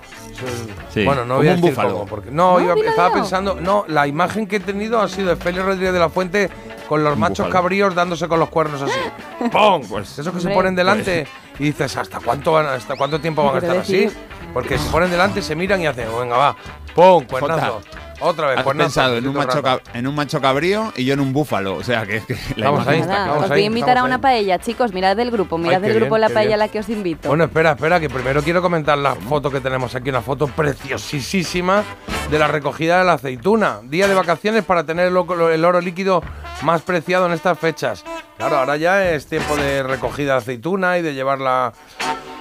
Sí, 0.89 1.05
Bueno, 1.05 1.23
no 1.27 1.35
como 1.35 1.39
voy 1.39 1.49
a 1.49 1.51
decir 1.57 1.71
búfalo. 1.71 1.93
cómo, 1.93 2.07
porque 2.07 2.31
no, 2.31 2.59
No, 2.59 2.65
iba- 2.65 2.75
dilo, 2.75 2.89
estaba 2.89 3.13
pensando, 3.13 3.59
no, 3.61 3.85
la 3.89 4.07
imagen 4.07 4.47
que 4.47 4.57
he 4.57 4.61
tenido 4.61 4.99
ha 5.01 5.07
sido 5.09 5.29
de 5.29 5.37
Félix 5.37 5.63
Rodríguez 5.65 5.93
de 5.93 5.99
la 5.99 6.09
Fuente 6.09 6.49
con 6.91 7.05
los 7.05 7.17
machos 7.17 7.47
búfalo. 7.47 7.53
cabríos 7.53 7.95
dándose 7.95 8.27
con 8.27 8.41
los 8.41 8.49
cuernos 8.49 8.83
así. 8.83 8.99
¡Pum! 9.53 9.83
Pues 9.89 10.19
esos 10.19 10.35
que 10.35 10.41
se 10.41 10.51
ponen 10.51 10.75
delante 10.75 11.25
y 11.61 11.65
dices, 11.67 11.97
¿hasta 11.97 12.19
cuánto 12.19 12.51
van, 12.51 12.67
hasta 12.67 12.97
cuánto 12.97 13.21
tiempo 13.21 13.45
van 13.45 13.55
a 13.55 13.59
estar 13.59 13.77
así? 13.79 14.09
Porque 14.53 14.77
se 14.77 14.91
ponen 14.91 15.09
delante, 15.09 15.41
se 15.41 15.55
miran 15.55 15.81
y 15.81 15.87
hacen, 15.87 16.09
venga, 16.19 16.37
va, 16.37 16.57
¡pum! 16.95 17.25
Cuernazo. 17.27 17.81
Otra 18.23 18.49
vez, 18.49 18.59
Has 18.59 18.65
cuernazo. 18.65 18.89
pensado 18.89 19.17
en 19.17 19.29
un, 19.29 19.35
macho 19.35 19.63
cab- 19.63 19.81
en 19.95 20.07
un 20.07 20.15
macho 20.15 20.41
cabrío 20.43 20.93
y 20.95 21.05
yo 21.07 21.15
en 21.15 21.21
un 21.21 21.33
búfalo. 21.33 21.77
O 21.77 21.83
sea, 21.85 22.05
que, 22.05 22.21
que 22.21 22.37
la 22.57 22.71
Vamos 22.71 22.87
ahí, 22.87 22.99
está 23.01 23.29
vamos 23.29 23.45
os 23.45 23.49
voy 23.49 23.63
a 23.63 23.65
invitar 23.65 23.97
a 23.97 24.03
una 24.05 24.17
ahí. 24.17 24.21
paella, 24.21 24.59
chicos. 24.59 24.93
Mirad 24.93 25.17
del 25.17 25.31
grupo, 25.31 25.57
mirad 25.57 25.81
del 25.81 25.95
grupo 25.95 26.17
bien, 26.17 26.21
la 26.21 26.29
paella 26.29 26.55
a 26.57 26.59
la 26.59 26.69
que 26.69 26.81
os 26.81 26.89
invito. 26.91 27.29
Bueno, 27.29 27.45
espera, 27.45 27.71
espera, 27.71 27.99
que 27.99 28.11
primero 28.11 28.43
quiero 28.43 28.61
comentar 28.61 28.99
la 28.99 29.15
foto 29.15 29.51
que 29.51 29.61
tenemos 29.61 29.95
aquí, 29.95 30.11
una 30.11 30.21
foto 30.21 30.49
preciosísima 30.49 31.83
de 32.31 32.39
la 32.39 32.47
recogida 32.47 33.01
de 33.01 33.05
la 33.05 33.15
aceituna. 33.15 33.81
Día 33.83 34.07
de 34.07 34.15
vacaciones 34.15 34.65
para 34.65 34.85
tener 34.85 35.09
el, 35.09 35.17
oro 35.17 35.81
líquido 35.81 36.23
más 36.63 36.83
preciado 36.83 37.27
en 37.27 37.33
estas 37.33 37.59
fechas. 37.59 38.05
Claro, 38.37 38.59
ahora 38.59 38.77
ya 38.77 39.11
es 39.11 39.27
tiempo 39.27 39.57
de 39.57 39.83
recogida 39.83 40.33
de 40.35 40.39
aceituna 40.39 40.99
y 40.99 41.03
de 41.03 41.15
llevarla 41.15 41.73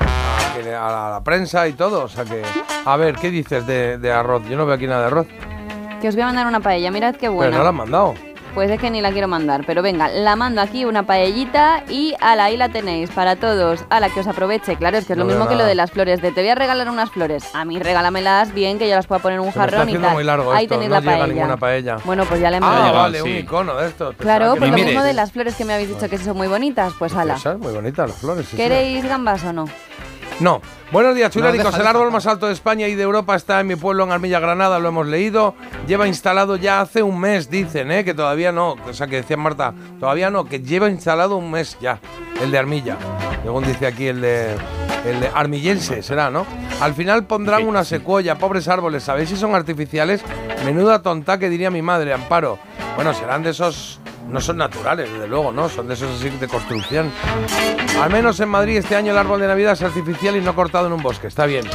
a, 0.06 1.12
la, 1.12 1.22
prensa 1.24 1.68
y 1.68 1.74
todo. 1.74 2.04
O 2.04 2.08
sea 2.08 2.24
que, 2.24 2.44
a 2.86 2.98
ver, 2.98 3.16
¿qué 3.16 3.32
dices 3.32 3.66
de, 3.66 3.98
de 3.98 4.12
arroz? 4.12 4.44
Yo 4.48 4.58
no 4.58 4.66
veo 4.66 4.76
aquí 4.76 4.86
nada 4.86 5.02
de 5.02 5.08
arroz. 5.08 5.28
Que 6.00 6.08
os 6.08 6.16
voy 6.16 6.22
a 6.22 6.28
mandar 6.28 6.46
una 6.46 6.60
paella, 6.60 6.92
mirad 6.92 7.14
qué 7.14 7.22
Pero 7.22 7.34
buena. 7.34 7.58
no 7.58 7.64
la 7.64 7.70
han 7.70 7.76
mandado. 7.76 8.29
Pues 8.60 8.72
es 8.72 8.80
que 8.82 8.92
ni 8.92 9.00
la 9.00 9.14
quiero 9.14 9.30
mandar, 9.30 9.64
pero 9.66 9.82
venga, 9.82 10.10
la 10.10 10.36
mando 10.36 10.60
aquí 10.60 10.84
una 10.84 11.04
paellita 11.04 11.82
y 11.88 12.14
ala, 12.20 12.44
ahí 12.44 12.58
la 12.58 12.68
tenéis 12.68 13.10
para 13.10 13.38
todos. 13.38 13.86
A 13.90 14.02
la 14.02 14.10
que 14.10 14.20
os 14.20 14.28
aproveche, 14.28 14.76
claro, 14.76 14.98
es 14.98 15.06
que 15.06 15.14
es 15.14 15.18
No 15.18 15.24
lo 15.24 15.30
mismo 15.30 15.48
que 15.48 15.56
lo 15.56 15.64
de 15.64 15.76
las 15.76 15.92
flores. 15.92 16.22
De 16.22 16.34
te 16.34 16.42
voy 16.42 16.50
a 16.50 16.56
regalar 16.56 16.90
unas 16.90 17.10
flores. 17.10 17.56
A 17.56 17.64
mí 17.64 17.80
regálamelas 17.80 18.54
bien, 18.54 18.78
que 18.78 18.90
yo 18.90 18.96
las 18.98 19.08
pueda 19.08 19.22
poner 19.22 19.40
en 19.40 19.46
un 19.46 19.54
Se 19.54 19.60
me 19.60 19.64
está 19.66 19.78
jarrón 19.78 19.90
y 19.96 19.98
tal. 19.98 20.12
muy 20.12 20.26
largo 20.26 20.52
ahí 20.52 20.66
esto, 20.66 20.76
tenéis 20.76 20.90
no 20.90 20.96
la 20.98 21.02
paella. 21.02 21.28
ninguna 21.28 21.56
paella. 21.56 21.98
Bueno, 22.04 22.26
pues 22.26 22.42
ya 22.42 22.50
le 22.52 22.58
he 22.58 22.60
Ah, 22.60 22.60
mandado. 22.60 22.84
llegado, 22.88 23.02
vale, 23.04 23.22
un 23.22 23.30
icono 23.30 23.76
de 23.78 23.88
estos. 23.88 24.16
Claro, 24.18 24.56
pues 24.58 24.72
lo 24.72 24.76
mismo 24.78 25.04
de 25.04 25.14
las 25.14 25.32
flores 25.32 25.56
que 25.56 25.64
me 25.64 25.74
habéis 25.76 25.88
dicho 25.88 26.10
que 26.10 26.18
son 26.18 26.36
muy 26.36 26.50
bonitas, 26.50 26.92
pues 27.00 27.16
ala. 27.16 27.36
Esas, 27.36 27.58
muy 27.60 27.72
bonitas 27.74 28.10
las 28.10 28.18
flores. 28.20 28.46
¿Queréis 28.54 29.06
gambas 29.06 29.42
o 29.46 29.54
no? 29.54 29.70
No. 30.40 30.62
Buenos 30.92 31.16
días, 31.16 31.32
chuléricos. 31.32 31.78
el 31.78 31.86
árbol 31.86 32.12
más 32.12 32.26
alto 32.26 32.48
de 32.48 32.54
España 32.54 32.88
y 32.88 32.96
de 32.96 33.04
Europa 33.04 33.36
está 33.36 33.60
en 33.60 33.68
mi 33.68 33.76
pueblo, 33.76 34.06
en 34.06 34.12
Armilla, 34.12 34.40
Granada. 34.40 34.80
Lo 34.80 34.88
hemos 34.88 35.06
leído. 35.06 35.54
Lleva 35.86 36.08
instalado 36.08 36.56
ya 36.56 36.80
hace 36.80 37.04
un 37.04 37.20
mes, 37.20 37.50
dicen, 37.50 37.92
¿eh? 37.92 38.06
Que 38.06 38.14
todavía 38.14 38.52
no. 38.52 38.76
O 38.88 38.94
sea, 38.94 39.08
que 39.08 39.18
decía 39.18 39.36
Marta, 39.36 39.74
todavía 40.00 40.30
no, 40.30 40.46
que 40.46 40.62
lleva 40.62 40.90
instalado 40.90 41.36
un 41.36 41.52
mes 41.52 41.78
ya. 41.82 42.00
El 42.42 42.52
de 42.52 42.58
Armilla. 42.58 42.98
Según 43.44 43.66
dice 43.66 43.86
aquí 43.86 44.08
el 44.08 44.22
de. 44.22 44.56
El 45.06 45.20
de 45.20 45.30
Armillense 45.34 46.04
será, 46.04 46.30
¿no? 46.30 46.46
Al 46.82 46.94
final 46.94 47.26
pondrán 47.26 47.68
una 47.68 47.84
secuoya, 47.84 48.38
pobres 48.38 48.68
árboles. 48.68 49.04
¿Sabéis 49.04 49.30
si 49.30 49.36
son 49.36 49.56
artificiales? 49.56 50.22
Menuda 50.66 51.02
tonta 51.02 51.38
que 51.38 51.50
diría 51.50 51.70
mi 51.70 51.82
madre, 51.82 52.14
Amparo. 52.14 52.60
Bueno, 52.96 53.14
serán 53.14 53.44
de 53.44 53.52
esos. 53.52 54.00
No 54.30 54.40
son 54.42 54.58
naturales, 54.58 55.12
desde 55.12 55.28
luego, 55.28 55.52
¿no? 55.52 55.70
Son 55.70 55.88
de 55.88 55.94
esos 55.96 56.20
así 56.20 56.30
de 56.30 56.48
construcción. 56.48 57.12
Al 58.02 58.10
menos 58.12 58.40
en 58.40 58.50
Madrid 58.50 58.78
este 58.78 58.96
año 58.96 59.12
el 59.12 59.18
árbol 59.18 59.40
de 59.42 59.48
Navidad 59.48 59.74
es 59.74 59.82
artificial 59.82 60.36
y 60.36 60.42
no 60.42 60.54
cortado 60.56 60.88
en 60.88 60.94
un 60.94 61.02
bosque. 61.02 61.28
Está 61.28 61.46
bien. 61.46 61.66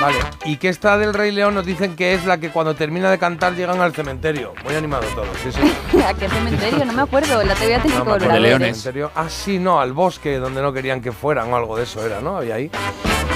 Vale. 0.00 0.18
Y 0.44 0.58
que 0.58 0.68
esta 0.68 0.98
del 0.98 1.14
Rey 1.14 1.32
León 1.32 1.54
nos 1.54 1.64
dicen 1.64 1.96
que 1.96 2.12
es 2.14 2.26
la 2.26 2.38
que 2.38 2.50
cuando 2.50 2.74
termina 2.74 3.10
de 3.10 3.18
cantar 3.18 3.54
llegan 3.54 3.80
al 3.80 3.94
cementerio. 3.94 4.52
Muy 4.64 4.74
animado 4.74 5.04
todo, 5.14 5.26
sí, 5.42 5.50
sí. 5.52 5.98
¿A 6.06 6.12
qué 6.14 6.28
cementerio? 6.28 6.84
No 6.84 6.92
me 6.92 7.02
acuerdo, 7.02 7.42
la 7.42 7.54
te 7.54 7.64
voy 7.64 7.74
a 7.74 7.82
tener 7.82 8.04
No 8.04 8.18
que 8.18 8.26
de 8.28 8.40
leones. 8.40 8.76
cementerio. 8.82 9.10
Ah, 9.14 9.26
sí, 9.28 9.58
no, 9.58 9.80
al 9.80 9.92
bosque 9.92 10.36
donde 10.38 10.60
no 10.60 10.72
querían 10.72 11.00
que 11.00 11.12
fueran 11.12 11.50
o 11.52 11.56
algo 11.56 11.76
de 11.76 11.84
eso 11.84 12.04
era, 12.04 12.20
¿no? 12.20 12.36
Había 12.36 12.56
ahí. 12.56 12.70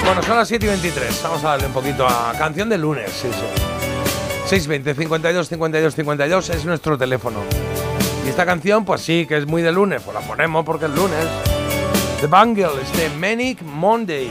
Bueno, 0.04 0.22
son 0.22 0.36
las 0.36 0.48
7 0.48 0.66
y 0.66 0.68
23. 0.68 1.20
Vamos 1.22 1.44
a 1.44 1.48
darle 1.50 1.66
un 1.66 1.72
poquito 1.72 2.06
a 2.06 2.32
canción 2.36 2.68
de 2.68 2.76
lunes, 2.76 3.10
sí, 3.10 3.28
sí. 3.32 3.62
620 4.46 4.94
52 4.94 5.48
52 5.48 5.94
52 5.94 6.50
es 6.50 6.64
nuestro 6.66 6.98
teléfono. 6.98 7.38
Esta 8.40 8.52
canción, 8.52 8.86
pues 8.86 9.02
sí, 9.02 9.26
que 9.26 9.36
es 9.36 9.46
muy 9.46 9.60
de 9.60 9.70
lunes, 9.70 10.00
pues 10.02 10.14
la 10.14 10.26
ponemos 10.26 10.64
porque 10.64 10.86
es 10.86 10.92
lunes. 10.92 11.26
The 12.22 12.26
Bangle, 12.26 12.80
este 12.80 13.10
Manic 13.10 13.60
Monday. 13.60 14.30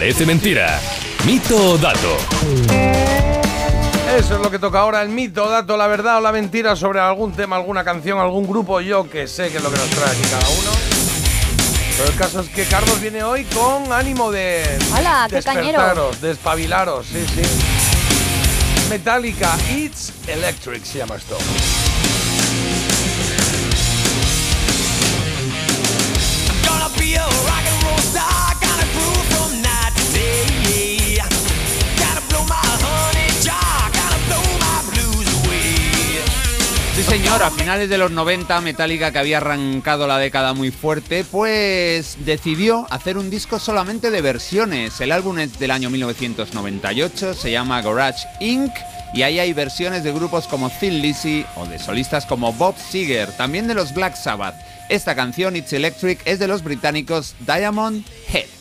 Parece 0.00 0.24
Mentira. 0.24 0.80
Mito 1.26 1.72
o 1.72 1.76
dato. 1.76 2.16
Eso 4.16 4.34
es 4.34 4.40
lo 4.40 4.50
que 4.50 4.58
toca 4.58 4.80
ahora, 4.80 5.02
el 5.02 5.10
mito, 5.10 5.46
dato, 5.46 5.76
la 5.76 5.88
verdad 5.88 6.16
o 6.16 6.20
la 6.22 6.32
mentira 6.32 6.74
sobre 6.74 7.00
algún 7.00 7.32
tema, 7.32 7.56
alguna 7.56 7.84
canción, 7.84 8.18
algún 8.18 8.46
grupo, 8.46 8.80
yo 8.80 9.10
que 9.10 9.28
sé 9.28 9.50
que 9.50 9.58
es 9.58 9.62
lo 9.62 9.70
que 9.70 9.76
nos 9.76 9.90
trae 9.90 10.08
aquí 10.08 10.22
cada 10.22 10.48
uno. 10.48 10.70
Pero 11.98 12.10
el 12.12 12.16
caso 12.16 12.40
es 12.40 12.48
que 12.48 12.64
Carlos 12.64 12.98
viene 12.98 13.22
hoy 13.22 13.44
con 13.44 13.92
ánimo 13.92 14.30
de 14.30 14.64
¡Hala, 14.94 15.26
qué 15.28 15.42
cañero! 15.42 15.78
despertaros, 15.78 16.20
de 16.22 16.30
espabilaros, 16.30 17.06
sí, 17.06 17.22
sí. 17.34 17.42
Metallica, 18.88 19.54
It's 19.70 20.14
Electric 20.26 20.82
se 20.82 20.96
llama 20.96 21.16
esto. 21.16 21.36
Sí, 37.00 37.06
señor, 37.06 37.42
a 37.42 37.50
finales 37.50 37.88
de 37.88 37.96
los 37.96 38.10
90, 38.10 38.60
Metallica, 38.60 39.10
que 39.10 39.18
había 39.18 39.38
arrancado 39.38 40.06
la 40.06 40.18
década 40.18 40.52
muy 40.52 40.70
fuerte, 40.70 41.24
pues 41.24 42.18
decidió 42.26 42.86
hacer 42.90 43.16
un 43.16 43.30
disco 43.30 43.58
solamente 43.58 44.10
de 44.10 44.20
versiones. 44.20 45.00
El 45.00 45.12
álbum 45.12 45.38
es 45.38 45.58
del 45.58 45.70
año 45.70 45.88
1998, 45.88 47.32
se 47.32 47.52
llama 47.52 47.80
Garage 47.80 48.28
Inc. 48.40 48.74
Y 49.14 49.22
ahí 49.22 49.38
hay 49.38 49.54
versiones 49.54 50.04
de 50.04 50.12
grupos 50.12 50.46
como 50.46 50.68
Thin 50.68 51.00
Lizzy 51.00 51.46
o 51.56 51.64
de 51.64 51.78
solistas 51.78 52.26
como 52.26 52.52
Bob 52.52 52.74
Seger, 52.76 53.34
también 53.34 53.66
de 53.66 53.72
los 53.72 53.94
Black 53.94 54.14
Sabbath. 54.14 54.56
Esta 54.90 55.14
canción, 55.14 55.56
It's 55.56 55.72
Electric, 55.72 56.20
es 56.26 56.38
de 56.38 56.48
los 56.48 56.62
británicos 56.62 57.34
Diamond 57.46 58.04
Head. 58.30 58.59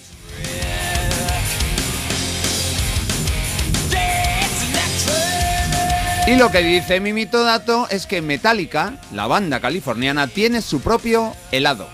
Y 6.30 6.36
lo 6.36 6.52
que 6.52 6.60
dice 6.60 7.00
mi 7.00 7.12
mito 7.12 7.44
dato 7.44 7.88
es 7.90 8.06
que 8.06 8.22
Metallica, 8.22 8.94
la 9.12 9.26
banda 9.26 9.60
californiana, 9.60 10.28
tiene 10.28 10.62
su 10.62 10.80
propio 10.80 11.36
helado. 11.52 11.90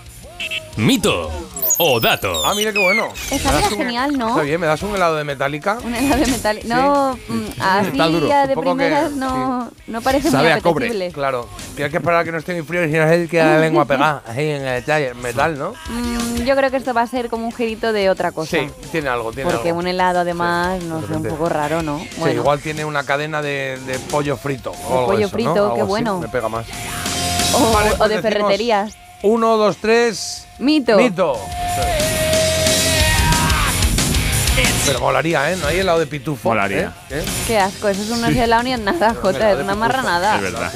Mito. 0.76 1.30
O 1.78 2.00
dato. 2.00 2.42
Ah, 2.46 2.54
mira 2.54 2.72
qué 2.72 2.78
bueno. 2.78 3.08
Das 3.30 3.44
era 3.44 3.68
genial, 3.68 4.16
¿no? 4.16 4.28
Está 4.30 4.42
bien, 4.42 4.60
me 4.60 4.66
das 4.66 4.82
un 4.82 4.94
helado 4.94 5.16
de 5.16 5.24
metálica. 5.24 5.78
Un 5.84 5.94
helado 5.94 6.24
de 6.24 6.30
metal. 6.30 6.60
No, 6.64 7.18
mm, 7.28 7.44
así 7.60 7.88
Está 7.88 8.06
duro. 8.06 8.28
ya 8.28 8.46
de 8.46 8.54
Supongo 8.54 8.76
que- 8.76 8.84
primeras 8.84 9.12
no, 9.12 9.70
no 9.86 10.00
parece 10.00 10.30
muy 10.30 10.48
apetecible. 10.48 11.12
Claro. 11.12 11.48
Tienes 11.74 11.90
que 11.90 11.98
esperar 11.98 12.20
a 12.20 12.24
que 12.24 12.32
no 12.32 12.38
esté 12.38 12.54
muy 12.54 12.62
frío 12.62 12.84
y 12.84 12.90
si 12.90 12.96
no 12.96 13.02
es 13.04 13.28
que 13.28 13.38
la 13.38 13.58
lengua 13.60 13.84
pegada 13.84 14.22
ahí 14.26 14.50
en 14.50 14.66
el 14.66 14.84
taller. 14.84 15.14
Metal, 15.16 15.58
¿no? 15.58 15.72
Mm, 15.90 16.44
yo 16.44 16.56
creo 16.56 16.70
que 16.70 16.76
esto 16.78 16.94
va 16.94 17.02
a 17.02 17.06
ser 17.06 17.28
como 17.28 17.46
un 17.46 17.52
girito 17.52 17.92
de 17.92 18.08
otra 18.10 18.32
cosa. 18.32 18.50
Sí, 18.58 18.68
tiene 18.90 19.08
algo, 19.08 19.32
tiene 19.32 19.50
Porque 19.50 19.68
algo. 19.68 19.80
un 19.80 19.86
helado 19.86 20.20
además, 20.20 20.82
no 20.84 21.06
sé, 21.06 21.12
un 21.14 21.24
poco 21.24 21.48
raro, 21.48 21.82
¿no? 21.82 21.98
Sí, 22.00 22.08
Bueno, 22.18 22.40
igual 22.40 22.60
tiene 22.60 22.84
una 22.84 23.04
cadena 23.04 23.42
de, 23.42 23.78
de 23.86 23.98
pollo 23.98 24.36
frito. 24.36 24.70
o 24.88 24.92
algo 24.94 25.06
pollo 25.08 25.26
eso, 25.26 25.28
frito, 25.30 25.54
¿no? 25.54 25.62
Algo 25.64 25.74
qué 25.74 25.80
así, 25.82 25.88
bueno. 25.88 26.20
Me 26.20 26.28
pega 26.28 26.48
más. 26.48 26.66
o, 27.54 27.72
Vale, 27.72 27.92
o 27.92 27.96
pues 27.98 28.08
de 28.10 28.16
decimos 28.16 28.32
ferreterías. 28.32 28.96
Uno, 29.22 29.56
dos, 29.56 29.76
tres. 29.78 30.46
Mito. 30.58 30.96
Mito. 30.96 31.38
Pero 34.86 35.00
molaría, 35.00 35.50
¿eh? 35.52 35.56
No 35.56 35.66
hay 35.66 35.80
helado 35.80 35.98
de 35.98 36.06
pitufo. 36.06 36.48
Molaría. 36.50 36.92
¿eh? 37.10 37.18
¿Eh? 37.18 37.24
Qué 37.46 37.58
asco, 37.58 37.88
eso 37.88 38.02
es 38.02 38.10
un 38.10 38.24
helado 38.24 38.62
ni 38.62 38.72
en 38.72 38.84
nada, 38.84 39.14
Jota, 39.20 39.50
es 39.52 39.58
una 39.58 39.74
marranada. 39.74 40.36
Es 40.36 40.42
verdad. 40.42 40.72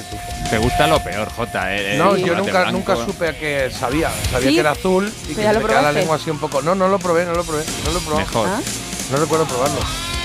Te 0.51 0.59
gusta 0.59 0.87
lo 0.89 1.01
peor, 1.03 1.29
Jota. 1.31 1.77
eh, 1.77 1.97
No, 1.97 2.17
el 2.17 2.25
yo 2.25 2.35
nunca, 2.35 2.51
blanco. 2.63 2.73
nunca 2.73 2.97
supe 2.97 3.29
a 3.29 3.39
qué 3.39 3.71
sabía. 3.71 4.11
Sabía 4.33 4.49
¿Sí? 4.49 4.55
que 4.55 4.61
era 4.61 4.73
azul 4.73 5.07
y 5.29 5.35
Pero 5.35 5.37
que 5.37 5.43
ya 5.43 5.49
se 5.51 5.55
lo 5.55 5.61
me 5.61 5.67
queda 5.69 5.83
la 5.83 5.93
lengua 5.93 6.17
así 6.17 6.29
un 6.29 6.41
poco. 6.41 6.61
No, 6.61 6.75
no 6.75 6.89
lo 6.89 6.99
probé, 6.99 7.25
no 7.25 7.35
lo 7.35 7.45
probé, 7.45 7.63
no 7.85 7.93
lo 7.93 8.01
probado. 8.01 8.27
Mejor. 8.27 8.49
¿Ah? 8.49 8.61
No 9.13 9.17
recuerdo 9.17 9.45
probarlo, 9.47 9.79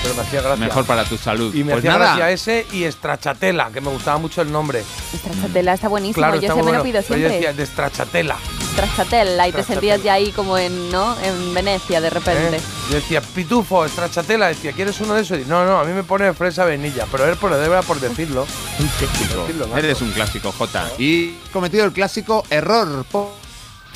pero 0.06 0.14
me 0.14 0.22
hacía 0.22 0.40
gracia. 0.40 0.66
Mejor 0.66 0.84
para 0.84 1.04
tu 1.04 1.18
salud. 1.18 1.52
Y 1.54 1.64
me 1.64 1.72
pues 1.72 1.78
hacía 1.78 1.98
nada. 1.98 2.16
gracia 2.16 2.30
ese 2.30 2.66
y 2.72 2.84
estrachatela, 2.84 3.70
que 3.72 3.80
me 3.80 3.90
gustaba 3.90 4.18
mucho 4.18 4.40
el 4.40 4.52
nombre. 4.52 4.84
Stracciatella 5.16 5.72
está 5.74 5.88
buenísimo, 5.88 6.20
Claro, 6.20 6.34
yo 6.36 6.42
está 6.42 6.54
se 6.54 6.62
me 6.62 6.72
lo 6.72 6.82
pido 6.82 7.02
Pero 7.02 7.20
yo 7.20 7.28
siempre. 7.28 7.48
decía, 7.48 7.52
de 7.52 7.66
stracciatella. 7.66 8.36
Stracciatella 8.72 9.48
y 9.48 9.52
te 9.52 9.62
sentías 9.64 10.02
ya 10.02 10.14
ahí 10.14 10.30
como 10.30 10.58
en, 10.58 10.92
¿no? 10.92 11.16
En 11.22 11.54
Venecia 11.54 12.00
de 12.00 12.10
repente. 12.10 12.56
¿eh? 12.56 12.60
Yo 12.90 12.94
decía, 12.96 13.20
pitufo, 13.20 13.86
stracciatella. 13.88 14.46
Decía, 14.46 14.72
¿quieres 14.72 15.00
uno 15.00 15.14
de 15.14 15.22
esos? 15.22 15.40
Y, 15.40 15.44
no, 15.46 15.64
no, 15.64 15.80
a 15.80 15.84
mí 15.84 15.92
me 15.92 16.04
pone 16.04 16.32
fresa 16.34 16.64
vainilla. 16.64 17.06
Pero 17.10 17.26
es 17.26 17.36
por, 17.36 17.52
era 17.52 17.82
por 17.82 17.98
decirlo. 17.98 18.46
Un 18.78 18.86
clásico. 18.86 19.40
Decirlo, 19.40 19.66
Marco. 19.66 19.84
Eres 19.84 20.00
un 20.02 20.12
clásico, 20.12 20.52
Jota. 20.52 20.88
Y 20.98 21.30
he 21.30 21.50
cometido 21.52 21.84
el 21.84 21.92
clásico 21.92 22.44
error. 22.50 23.04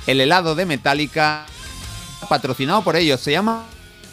El 0.06 0.20
helado 0.20 0.54
de 0.54 0.66
Metallica, 0.66 1.44
patrocinado 2.28 2.82
por 2.82 2.96
ellos, 2.96 3.20
se 3.20 3.32
llama 3.32 3.64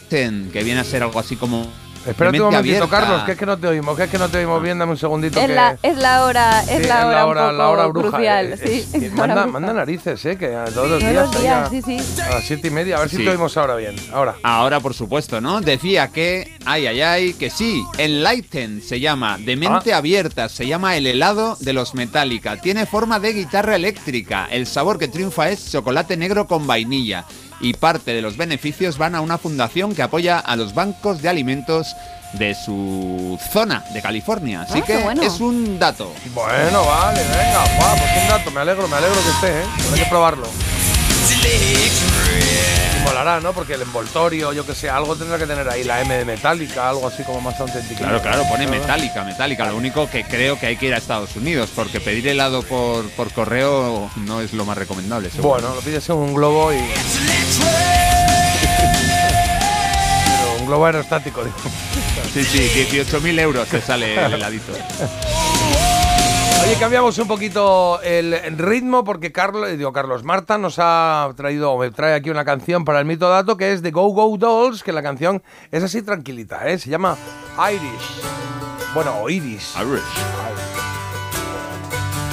Ten, 0.08 0.50
que 0.52 0.62
viene 0.62 0.80
a 0.80 0.84
ser 0.84 1.02
algo 1.02 1.18
así 1.18 1.36
como. 1.36 1.66
Espérate 2.08 2.40
un 2.40 2.46
momentito, 2.46 2.84
abierta. 2.84 3.00
Carlos, 3.00 3.22
que 3.24 3.32
es 3.32 3.38
que 3.38 3.46
no 3.46 3.58
te 3.58 3.66
oímos, 3.68 3.96
que 3.96 4.04
es 4.04 4.10
que 4.10 4.18
no 4.18 4.28
te 4.28 4.38
oímos 4.38 4.62
bien, 4.62 4.78
dame 4.78 4.92
un 4.92 4.98
segundito. 4.98 5.38
Es 5.40 5.46
que... 5.46 5.54
la, 5.54 5.76
es 5.82 5.96
la 5.98 6.24
hora, 6.24 6.62
es 6.62 6.82
Sí, 6.82 6.88
la 6.88 7.06
hora, 7.06 7.26
un 7.26 7.34
poco 7.34 7.52
la 7.52 7.68
hora 7.68 7.86
bruja. 7.86 8.08
crucial, 8.10 8.52
eh, 8.52 8.56
sí. 8.56 8.86
es- 8.96 9.02
es 9.02 9.12
hora 9.12 9.18
manda, 9.26 9.34
bruja. 9.42 9.46
manda 9.60 9.72
narices, 9.74 10.24
¿eh? 10.24 10.36
Que 10.36 10.48
todos 10.48 10.88
los 10.90 10.98
Todos 11.00 11.00
días. 11.00 11.40
días, 11.40 11.66
a- 11.66 11.70
sí, 11.70 11.82
sí. 11.82 11.98
A 12.22 12.30
las 12.34 12.44
siete 12.46 12.68
y 12.68 12.70
media, 12.70 12.96
a 12.96 13.00
ver 13.00 13.08
si 13.10 13.16
te 13.18 13.28
oímos 13.30 13.56
ahora 13.56 13.76
bien. 13.76 13.94
Ahora. 14.12 14.36
Ahora, 14.42 14.80
por 14.80 14.94
supuesto, 14.94 15.40
¿no? 15.40 15.60
Decía 15.60 16.08
que, 16.08 16.56
ay, 16.64 16.86
ay, 16.86 17.00
ay, 17.02 17.32
que 17.34 17.50
sí, 17.50 17.84
Enlighten 17.98 18.82
se 18.82 19.00
llama, 19.00 19.38
de 19.38 19.56
mente 19.56 19.92
Ah. 19.92 19.98
abierta, 19.98 20.48
se 20.48 20.66
llama 20.66 20.96
el 20.96 21.06
helado 21.06 21.56
de 21.60 21.72
los 21.72 21.94
Metallica. 21.94 22.56
Tiene 22.56 22.86
forma 22.86 23.20
de 23.20 23.32
guitarra 23.32 23.76
eléctrica. 23.76 24.46
El 24.50 24.66
sabor 24.66 24.98
que 24.98 25.08
triunfa 25.08 25.48
es 25.50 25.70
chocolate 25.70 26.16
negro 26.16 26.46
con 26.46 26.66
vainilla. 26.66 27.24
Y 27.60 27.74
parte 27.74 28.12
de 28.14 28.22
los 28.22 28.36
beneficios 28.36 28.98
van 28.98 29.14
a 29.14 29.20
una 29.20 29.36
fundación 29.38 29.94
que 29.94 30.02
apoya 30.02 30.38
a 30.38 30.54
los 30.56 30.74
bancos 30.74 31.22
de 31.22 31.28
alimentos 31.28 31.96
de 32.34 32.54
su 32.54 33.38
zona 33.52 33.82
de 33.92 34.00
California. 34.02 34.62
Así 34.62 34.80
Ah, 34.80 34.84
que 34.86 34.96
bueno. 34.98 35.22
es 35.22 35.40
un 35.40 35.78
dato. 35.78 36.12
Bueno, 36.34 36.84
vale, 36.84 37.20
venga. 37.22 37.64
Guau, 37.78 37.96
pues 37.98 38.22
un 38.22 38.28
dato, 38.28 38.50
me 38.52 38.60
alegro, 38.60 38.86
me 38.86 38.96
alegro 38.96 39.16
que 39.22 39.30
esté, 39.30 39.60
¿eh? 39.60 39.64
Habrá 39.86 39.96
que 40.04 40.08
probarlo. 40.10 40.46
Molará, 43.04 43.40
¿no? 43.40 43.52
Porque 43.52 43.74
el 43.74 43.82
envoltorio, 43.82 44.52
yo 44.52 44.64
que 44.66 44.74
sé, 44.74 44.88
algo 44.90 45.16
tendrá 45.16 45.38
que 45.38 45.46
tener 45.46 45.68
ahí, 45.68 45.84
la 45.84 46.00
M 46.00 46.14
de 46.14 46.24
metálica, 46.24 46.88
algo 46.88 47.06
así 47.06 47.22
como 47.22 47.40
más 47.40 47.58
auténtico. 47.60 48.00
Claro, 48.00 48.20
claro, 48.20 48.42
pone 48.48 48.66
metálica, 48.66 49.24
metálica. 49.24 49.66
Lo 49.66 49.76
único 49.76 50.08
que 50.10 50.24
creo 50.24 50.58
que 50.58 50.66
hay 50.66 50.76
que 50.76 50.86
ir 50.86 50.94
a 50.94 50.98
Estados 50.98 51.34
Unidos, 51.36 51.70
porque 51.74 52.00
pedir 52.00 52.28
helado 52.28 52.62
por, 52.62 53.08
por 53.10 53.32
correo 53.32 54.10
no 54.16 54.40
es 54.40 54.52
lo 54.52 54.64
más 54.64 54.76
recomendable. 54.78 55.30
seguro. 55.30 55.48
Bueno, 55.50 55.74
lo 55.74 55.80
pides 55.80 56.08
en 56.08 56.16
un 56.16 56.34
globo 56.34 56.72
y. 56.72 56.78
Pero 60.26 60.60
un 60.60 60.66
globo 60.66 60.86
aerostático, 60.86 61.44
digo. 61.44 61.56
Sí, 62.32 62.44
sí, 62.44 62.70
18.000 62.90 63.40
euros 63.40 63.68
te 63.68 63.80
sale 63.80 64.14
el 64.24 64.34
heladito. 64.34 64.72
Oye, 66.68 66.76
cambiamos 66.78 67.16
un 67.18 67.26
poquito 67.26 67.98
el 68.02 68.34
ritmo 68.58 69.02
porque 69.02 69.32
Carlos, 69.32 69.70
digo, 69.78 69.90
Carlos 69.90 70.22
Marta 70.22 70.58
nos 70.58 70.76
ha 70.78 71.32
traído, 71.34 71.72
o 71.72 71.78
me 71.78 71.90
trae 71.90 72.12
aquí 72.14 72.28
una 72.28 72.44
canción 72.44 72.84
para 72.84 73.00
el 73.00 73.06
mito 73.06 73.26
dato 73.28 73.56
que 73.56 73.72
es 73.72 73.80
de 73.80 73.90
Go 73.90 74.08
Go 74.08 74.36
Dolls, 74.36 74.82
que 74.82 74.92
la 74.92 75.02
canción 75.02 75.42
es 75.72 75.82
así 75.82 76.02
tranquilita, 76.02 76.68
¿eh? 76.68 76.78
Se 76.78 76.90
llama 76.90 77.16
Irish. 77.72 78.20
Bueno, 78.94 79.14
o 79.22 79.30
Iris. 79.30 79.74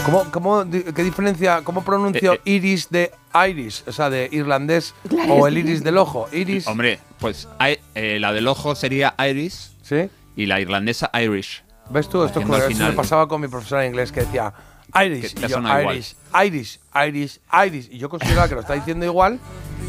¿Cómo, 0.06 0.26
cómo, 0.32 0.66
di- 0.66 0.84
¿Qué 0.84 1.02
diferencia, 1.04 1.62
cómo 1.64 1.84
pronuncio 1.84 2.34
Eh, 2.34 2.42
iris 2.46 2.90
de 2.90 3.12
iris? 3.48 3.84
O 3.88 3.92
sea, 3.94 4.10
de 4.10 4.28
irlandés 4.32 4.94
Claro, 5.10 5.34
o 5.34 5.48
el 5.48 5.58
iris 5.58 5.82
del 5.84 5.98
ojo. 5.98 6.28
Iris. 6.34 6.68
Hombre, 6.68 7.00
pues 7.20 7.48
eh, 7.96 8.18
la 8.20 8.32
del 8.34 8.48
ojo 8.50 8.76
sería 8.76 9.16
Iris 9.18 9.72
¿Sí? 9.82 10.10
y 10.36 10.46
la 10.46 10.60
irlandesa 10.60 11.10
Irish. 11.20 11.64
¿Ves 11.90 12.10
tú? 12.10 12.24
Esto 12.24 12.40
es 12.40 12.78
me 12.80 12.92
pasaba 12.94 13.28
con 13.28 13.42
mi 13.42 13.48
profesora 13.48 13.82
de 13.82 13.88
inglés 13.88 14.12
que 14.12 14.22
decía 14.22 14.54
Irish. 14.94 15.36
Y 15.38 15.48
yo, 15.48 15.60
igual. 15.60 15.96
Irish, 15.96 16.16
Irish, 16.44 16.80
Irish, 16.94 17.40
Irish. 17.66 17.90
Y 17.92 17.98
yo 17.98 18.10
consideraba 18.10 18.48
que 18.48 18.56
lo 18.56 18.62
está 18.62 18.74
diciendo 18.74 19.06
igual 19.06 19.40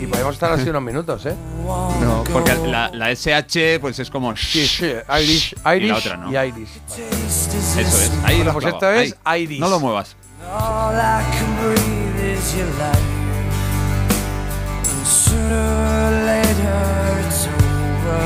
y 0.01 0.07
podemos 0.07 0.35
estar 0.35 0.53
así 0.53 0.68
unos 0.68 0.83
minutos, 0.83 1.25
¿eh? 1.27 1.35
No, 1.64 2.25
porque 2.33 2.55
la, 2.55 2.91
la 2.93 3.11
SH 3.11 3.81
pues 3.81 3.99
es 3.99 4.11
como 4.11 4.37
Sí, 4.37 4.66
sí, 4.66 4.93
Irish, 5.21 5.55
y 5.64 5.77
Irish 5.77 5.89
la 5.89 5.97
otra 5.97 6.16
no. 6.16 6.33
y 6.33 6.37
Irish. 6.49 6.68
Eso 6.91 7.81
es. 7.81 8.12
Ahí 8.25 8.37
Bueno, 8.37 8.53
pues 8.53 8.66
esta 8.66 9.03
es 9.03 9.16
ahí. 9.25 9.43
Iris. 9.45 9.61
No 9.61 9.68
lo 9.68 9.81
muevas. 9.81 10.16
All 10.49 10.97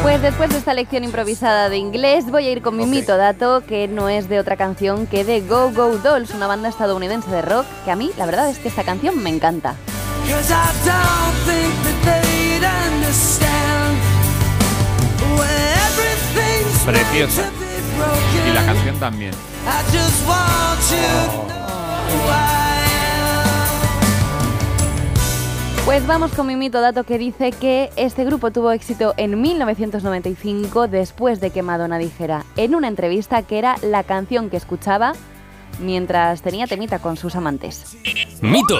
Pues 0.03 0.23
después 0.23 0.51
de 0.51 0.59
esta 0.59 0.75
lección 0.75 1.05
improvisada 1.05 1.69
de 1.69 1.77
inglés, 1.77 2.31
voy 2.31 2.47
a 2.47 2.53
ir 2.53 2.63
con 2.63 2.77
mi 2.77 2.87
mito 2.87 3.17
dato, 3.17 3.63
que 3.67 3.87
no 3.89 4.09
es 4.09 4.29
de 4.29 4.39
otra 4.39 4.57
canción 4.57 5.07
que 5.07 5.25
de 5.25 5.41
Go 5.43 5.71
Go 5.73 5.99
Dolls, 5.99 6.33
una 6.33 6.47
banda 6.47 6.69
estadounidense 6.69 7.31
de 7.31 7.43
rock, 7.43 7.67
que 7.85 7.91
a 7.91 7.97
mí 7.97 8.11
la 8.17 8.27
verdad 8.27 8.49
es 8.49 8.59
que 8.59 8.69
esta 8.69 8.83
canción 8.83 9.23
me 9.23 9.31
encanta. 9.31 9.77
Preciosa. 16.87 17.51
Y 18.49 18.53
la 18.53 18.65
canción 18.65 18.99
también. 18.99 19.33
Pues 25.91 26.07
vamos 26.07 26.31
con 26.35 26.47
mi 26.47 26.55
mito 26.55 26.81
dato 26.81 27.03
que 27.03 27.19
dice 27.19 27.51
que 27.51 27.91
este 27.97 28.25
grupo 28.25 28.53
tuvo 28.53 28.71
éxito 28.71 29.13
en 29.17 29.41
1995 29.41 30.87
después 30.87 31.41
de 31.41 31.51
que 31.51 31.63
Madonna 31.63 31.99
dijera 31.99 32.45
en 32.57 32.77
una 32.77 32.87
entrevista 32.87 33.43
que 33.43 33.59
era 33.59 33.75
la 33.83 34.05
canción 34.05 34.51
que 34.51 34.57
escuchaba 34.57 35.15
mientras 35.81 36.43
tenía 36.43 36.69
temita 36.69 37.01
con 37.01 37.17
sus 37.17 37.35
amantes. 37.35 37.97
Mito 38.41 38.79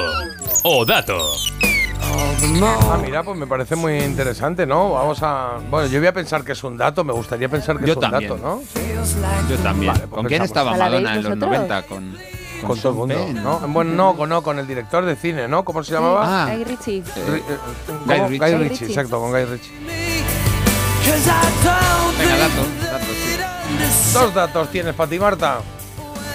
o 0.63 0.85
dato. 0.85 1.19
Ah, 2.63 2.97
mira, 3.03 3.25
pues 3.25 3.37
me 3.37 3.49
parece 3.49 3.75
muy 3.75 3.99
interesante, 3.99 4.65
¿no? 4.65 4.93
Vamos 4.93 5.19
a. 5.25 5.59
Bueno, 5.69 5.89
yo 5.89 5.99
voy 5.99 6.07
a 6.07 6.15
pensar 6.15 6.45
que 6.45 6.53
es 6.53 6.63
un 6.63 6.77
dato, 6.77 7.03
me 7.03 7.13
gustaría 7.13 7.49
pensar 7.49 7.77
que 7.81 7.87
Yo 7.87 7.95
es 7.95 7.97
un 7.97 8.03
también. 8.03 8.31
dato, 8.31 8.41
¿no? 8.41 8.63
Yo 9.49 9.57
también. 9.57 9.95
Vale, 9.95 10.07
pues 10.07 10.17
¿Con 10.17 10.27
quién 10.27 10.43
estaba 10.43 10.77
¿La 10.77 10.89
veis 10.89 11.03
Madonna 11.03 11.17
en 11.17 11.23
los 11.25 11.41
vosotros? 11.41 11.59
90? 11.59 11.83
Con, 11.89 12.40
Con 12.67 12.79
todo 12.79 12.93
el 12.93 12.99
mundo, 12.99 13.15
Penn. 13.27 13.43
¿no? 13.43 13.59
Bueno, 13.69 13.93
no, 13.93 14.17
con, 14.17 14.29
no, 14.29 14.43
con 14.43 14.59
el 14.59 14.67
director 14.67 15.05
de 15.05 15.17
cine, 15.17 15.49
¿no? 15.49 15.65
¿Cómo 15.65 15.83
se 15.83 15.93
llamaba? 15.93 16.45
Ah. 16.45 16.55
Guy 16.55 16.65
Ritchie. 16.65 17.03
Ri- 17.03 17.43
eh, 17.49 17.59
Guy. 18.07 18.19
Ritchie. 18.29 18.39
Guy 18.39 18.55
Ritchie, 18.69 18.87
exacto, 18.87 19.21
con 19.21 19.31
Guy 19.31 19.45
Ritchie. 19.45 19.73
Venga, 22.19 22.37
datos, 22.39 22.67
datos, 22.83 23.07
sí. 23.25 24.13
Dos 24.13 24.35
datos 24.35 24.69
tienes 24.71 24.95
para 24.95 25.11
ti, 25.11 25.19
Marta. 25.19 25.59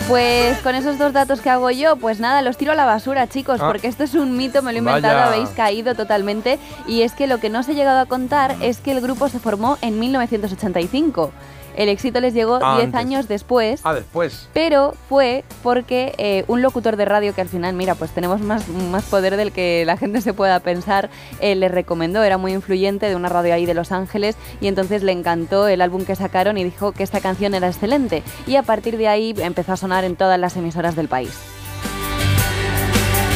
Pues 0.07 0.57
con 0.59 0.75
esos 0.75 0.99
dos 0.99 1.13
datos 1.13 1.41
que 1.41 1.49
hago 1.49 1.71
yo, 1.71 1.95
pues 1.95 2.19
nada, 2.19 2.41
los 2.43 2.57
tiro 2.57 2.73
a 2.73 2.75
la 2.75 2.85
basura, 2.85 3.27
chicos, 3.27 3.59
Ah. 3.61 3.67
porque 3.67 3.87
esto 3.87 4.03
es 4.03 4.13
un 4.13 4.37
mito, 4.37 4.61
me 4.61 4.71
lo 4.71 4.77
he 4.77 4.79
inventado, 4.79 5.15
Vaya. 5.15 5.27
habéis 5.27 5.49
caído 5.49 5.95
totalmente. 5.95 6.59
Y 6.87 7.01
es 7.01 7.13
que 7.13 7.25
lo 7.27 7.39
que 7.39 7.49
no 7.49 7.59
os 7.59 7.69
he 7.69 7.73
llegado 7.73 7.99
a 7.99 8.05
contar 8.05 8.55
es 8.61 8.77
que 8.79 8.91
el 8.91 9.01
grupo 9.01 9.29
se 9.29 9.39
formó 9.39 9.77
en 9.81 9.99
1985. 9.99 11.31
El 11.75 11.89
éxito 11.89 12.19
les 12.21 12.33
llegó 12.33 12.59
Ah, 12.61 12.75
10 12.75 12.85
antes. 12.87 12.99
años 12.99 13.27
después. 13.27 13.81
Ah, 13.83 13.93
después. 13.93 14.47
Pero 14.53 14.93
fue 15.09 15.43
porque 15.63 16.13
eh, 16.17 16.43
un 16.47 16.61
locutor 16.61 16.95
de 16.95 17.05
radio 17.05 17.33
que 17.35 17.41
al 17.41 17.49
final, 17.49 17.73
mira, 17.73 17.95
pues 17.95 18.11
tenemos 18.11 18.41
más, 18.41 18.67
más 18.69 19.03
poder 19.05 19.35
del 19.37 19.51
que 19.51 19.83
la 19.85 19.97
gente 19.97 20.21
se 20.21 20.33
pueda 20.33 20.59
pensar, 20.61 21.09
eh, 21.39 21.55
le 21.55 21.67
recomendó, 21.67 22.23
era 22.23 22.37
muy 22.37 22.53
influyente 22.53 23.07
de 23.09 23.15
una 23.15 23.29
radio 23.29 23.53
ahí 23.53 23.65
de 23.65 23.73
Los 23.73 23.91
Ángeles 23.91 24.35
y 24.61 24.67
entonces 24.67 25.03
le 25.03 25.11
encantó 25.11 25.67
el 25.67 25.81
álbum 25.81 26.05
que 26.05 26.15
sacaron 26.15 26.57
y 26.57 26.63
dijo 26.63 26.91
que 26.91 27.03
esta 27.03 27.19
canción 27.21 27.53
era 27.53 27.67
excelente. 27.67 28.23
Y 28.47 28.55
a 28.55 28.63
partir 28.63 28.97
de 28.97 29.07
ahí 29.07 29.33
empezó 29.37 29.73
a 29.73 29.77
sonar 29.77 30.03
en 30.05 30.15
todas 30.15 30.39
las 30.39 30.55
emisoras 30.57 30.95
del 30.95 31.07
país. 31.07 31.31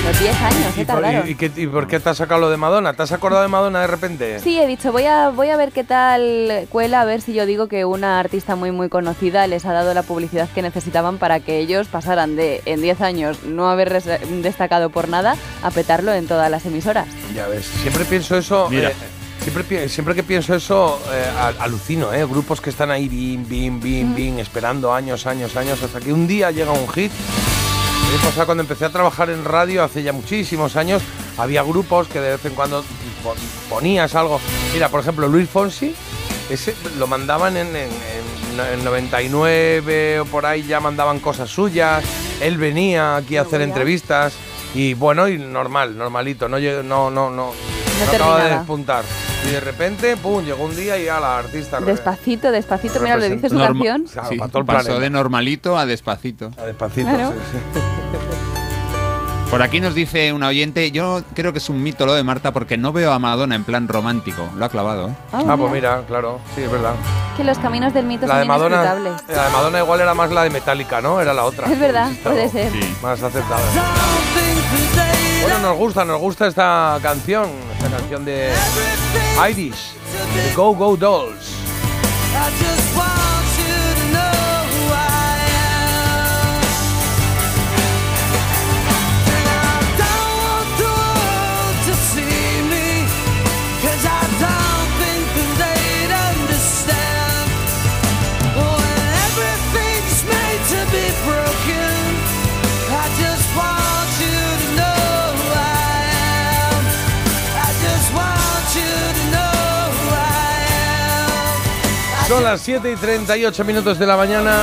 Los 0.09 0.19
10 0.21 0.41
años, 0.41 0.75
¿Y 0.75 0.85
tardaron. 0.85 1.27
y- 1.27 1.31
y 1.31 1.35
qué- 1.35 1.51
y 1.55 1.67
por 1.67 1.85
qué 1.87 1.99
te 1.99 2.09
has 2.09 2.17
sacado 2.17 2.41
lo 2.41 2.49
de 2.49 2.57
Madonna? 2.57 2.93
¿Te 2.93 3.03
has 3.03 3.11
acordado 3.11 3.43
de 3.43 3.47
Madonna 3.47 3.81
de 3.81 3.85
repente? 3.87 4.39
Sí, 4.39 4.57
he 4.59 4.65
dicho, 4.65 4.91
voy 4.91 5.05
a, 5.05 5.29
voy 5.29 5.49
a 5.49 5.55
ver 5.57 5.71
qué 5.71 5.83
tal 5.83 6.65
cuela, 6.71 7.01
a 7.01 7.05
ver 7.05 7.21
si 7.21 7.33
yo 7.33 7.45
digo 7.45 7.67
que 7.67 7.85
una 7.85 8.19
artista 8.19 8.55
muy 8.55 8.71
muy 8.71 8.89
conocida 8.89 9.45
les 9.45 9.65
ha 9.67 9.71
dado 9.73 9.93
la 9.93 10.01
publicidad 10.01 10.49
que 10.49 10.63
necesitaban 10.63 11.19
para 11.19 11.39
que 11.41 11.59
ellos 11.59 11.87
pasaran 11.89 12.35
de, 12.35 12.63
en 12.65 12.81
10 12.81 13.01
años, 13.01 13.43
no 13.43 13.69
haber 13.69 14.01
destacado 14.01 14.89
por 14.89 15.09
nada, 15.09 15.35
a 15.61 15.69
petarlo 15.69 16.11
en 16.11 16.25
todas 16.27 16.49
las 16.49 16.65
emisoras. 16.65 17.05
Ya 17.35 17.47
ves, 17.47 17.65
siempre 17.67 18.03
pienso 18.05 18.35
eso. 18.35 18.67
Mira. 18.71 18.89
eh, 18.89 18.93
siempre, 19.43 19.89
siempre 19.89 20.15
que 20.15 20.23
pienso 20.23 20.55
eso, 20.55 20.99
eh, 21.13 21.25
al- 21.39 21.57
alucino, 21.59 22.11
¿eh? 22.13 22.25
Grupos 22.25 22.61
que 22.61 22.71
están 22.71 22.89
ahí, 22.89 23.07
bim, 23.07 23.47
bim, 23.47 23.79
bim, 23.79 24.15
bim, 24.15 24.39
esperando 24.39 24.91
años, 24.91 25.27
años, 25.27 25.55
años, 25.55 25.83
hasta 25.83 25.99
que 25.99 26.11
un 26.11 26.25
día 26.27 26.49
llega 26.49 26.71
un 26.71 26.87
hit. 26.89 27.11
Cuando 28.45 28.61
empecé 28.63 28.85
a 28.85 28.89
trabajar 28.89 29.29
en 29.29 29.43
radio 29.45 29.83
hace 29.83 30.01
ya 30.01 30.13
muchísimos 30.13 30.75
años, 30.75 31.03
había 31.37 31.61
grupos 31.61 32.07
que 32.07 32.19
de 32.19 32.31
vez 32.31 32.45
en 32.45 32.53
cuando 32.55 32.83
pon- 33.23 33.37
ponías 33.69 34.15
algo. 34.15 34.39
Mira, 34.73 34.89
por 34.89 35.01
ejemplo, 35.01 35.27
Luis 35.27 35.47
Fonsi, 35.49 35.93
ese 36.49 36.73
lo 36.97 37.05
mandaban 37.05 37.57
en, 37.57 37.67
en- 37.75 37.89
en- 37.89 38.73
en 38.79 38.83
99 38.85 40.21
o 40.21 40.25
por 40.25 40.45
ahí, 40.45 40.63
ya 40.63 40.79
mandaban 40.79 41.19
cosas 41.19 41.49
suyas. 41.49 42.03
Él 42.41 42.57
venía 42.57 43.17
aquí 43.17 43.37
a 43.37 43.41
hacer 43.41 43.61
entrevistas 43.61 44.33
y 44.73 44.93
bueno, 44.95 45.27
y 45.27 45.37
normal, 45.37 45.97
normalito, 45.97 46.47
no 46.49 46.57
no 46.59 47.09
no 47.11 47.29
no, 47.29 47.51
no 48.05 48.11
acaba 48.11 48.43
de 48.43 48.49
despuntar. 48.55 49.03
Y 49.47 49.51
de 49.51 49.59
repente, 49.61 50.17
pum, 50.17 50.43
llegó 50.43 50.63
un 50.65 50.75
día 50.75 50.97
y 50.99 51.05
ya 51.05 51.19
la 51.19 51.39
artista 51.39 51.79
Despacito, 51.79 52.51
despacito, 52.51 52.99
mira, 52.99 53.15
le 53.17 53.29
dice 53.29 53.49
su 53.49 53.55
Norma- 53.55 53.85
canción. 53.85 54.03
Claro, 54.11 54.29
Sí, 54.29 54.37
para 54.37 54.49
todo 54.51 54.59
el 54.59 54.65
pasó 54.65 54.79
planeta. 54.83 55.01
de 55.01 55.09
normalito 55.09 55.77
a 55.77 55.85
despacito. 55.85 56.51
A 56.61 56.63
despacito, 56.65 57.07
Claro. 57.09 57.31
sí, 57.51 57.57
sí. 57.73 57.79
Por 59.49 59.63
aquí 59.63 59.79
nos 59.79 59.95
dice 59.95 60.31
un 60.31 60.43
oyente, 60.43 60.91
yo 60.91 61.23
creo 61.33 61.51
que 61.53 61.57
es 61.57 61.69
un 61.69 61.81
mito 61.81 62.05
lo 62.05 62.13
de 62.13 62.23
Marta 62.23 62.51
porque 62.53 62.77
no 62.77 62.93
veo 62.93 63.11
a 63.11 63.17
Madonna 63.17 63.55
en 63.55 63.63
plan 63.63 63.87
romántico. 63.87 64.47
Lo 64.55 64.65
ha 64.65 64.69
clavado, 64.69 65.07
¿eh? 65.09 65.13
Ah, 65.33 65.41
Ah, 65.47 65.57
pues 65.57 65.71
mira, 65.71 66.03
claro, 66.07 66.39
sí, 66.53 66.61
es 66.61 66.71
verdad. 66.71 66.93
Que 67.35 67.43
los 67.43 67.57
caminos 67.57 67.91
del 67.95 68.05
mito 68.05 68.27
La 68.27 68.33
son 68.33 68.41
de 68.41 68.45
Madonna, 68.47 68.75
inescrutables. 68.83 69.35
la 69.35 69.45
de 69.45 69.49
Madonna 69.49 69.79
igual 69.79 70.01
era 70.01 70.13
más 70.13 70.29
la 70.31 70.43
de 70.43 70.51
Metallica, 70.51 71.01
¿no? 71.01 71.19
Era 71.19 71.33
la 71.33 71.45
otra. 71.45 71.65
Es 71.71 71.79
verdad, 71.79 72.11
puede 72.23 72.47
ser. 72.49 72.71
Sí. 72.71 72.95
Más 73.01 73.23
aceptada. 73.23 73.59
Bueno, 75.41 75.59
nos 75.59 75.77
gusta, 75.77 76.05
nos 76.05 76.19
gusta 76.19 76.47
esta 76.47 76.99
canción, 77.01 77.49
esta 77.73 77.89
canción 77.89 78.25
de 78.25 78.51
Irish, 79.49 79.93
de 80.35 80.53
Go 80.53 80.75
Go 80.75 80.97
Dolls. 80.97 81.55
Son 112.29 112.43
las 112.43 112.61
7 112.61 112.91
y 112.91 112.95
38 112.95 113.65
minutos 113.65 113.97
de 113.97 114.05
la 114.05 114.15
mañana. 114.15 114.55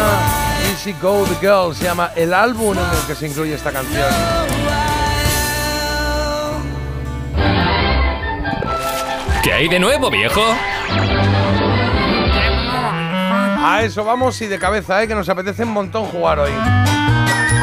Easy 0.70 0.94
Go 1.02 1.24
the 1.24 1.34
Girl 1.40 1.74
se 1.74 1.82
llama 1.82 2.12
el 2.14 2.32
álbum 2.32 2.78
en 2.78 2.84
el 2.84 3.06
que 3.08 3.16
se 3.16 3.26
incluye 3.26 3.54
esta 3.54 3.72
canción. 3.72 4.06
¿Qué 9.42 9.52
hay 9.52 9.66
de 9.66 9.80
nuevo, 9.80 10.12
viejo? 10.12 10.42
A 13.64 13.80
eso 13.82 14.04
vamos 14.04 14.40
y 14.42 14.46
de 14.46 14.60
cabeza, 14.60 15.02
¿eh? 15.02 15.08
que 15.08 15.16
nos 15.16 15.28
apetece 15.28 15.64
un 15.64 15.72
montón 15.72 16.04
jugar 16.04 16.38
hoy. 16.38 16.52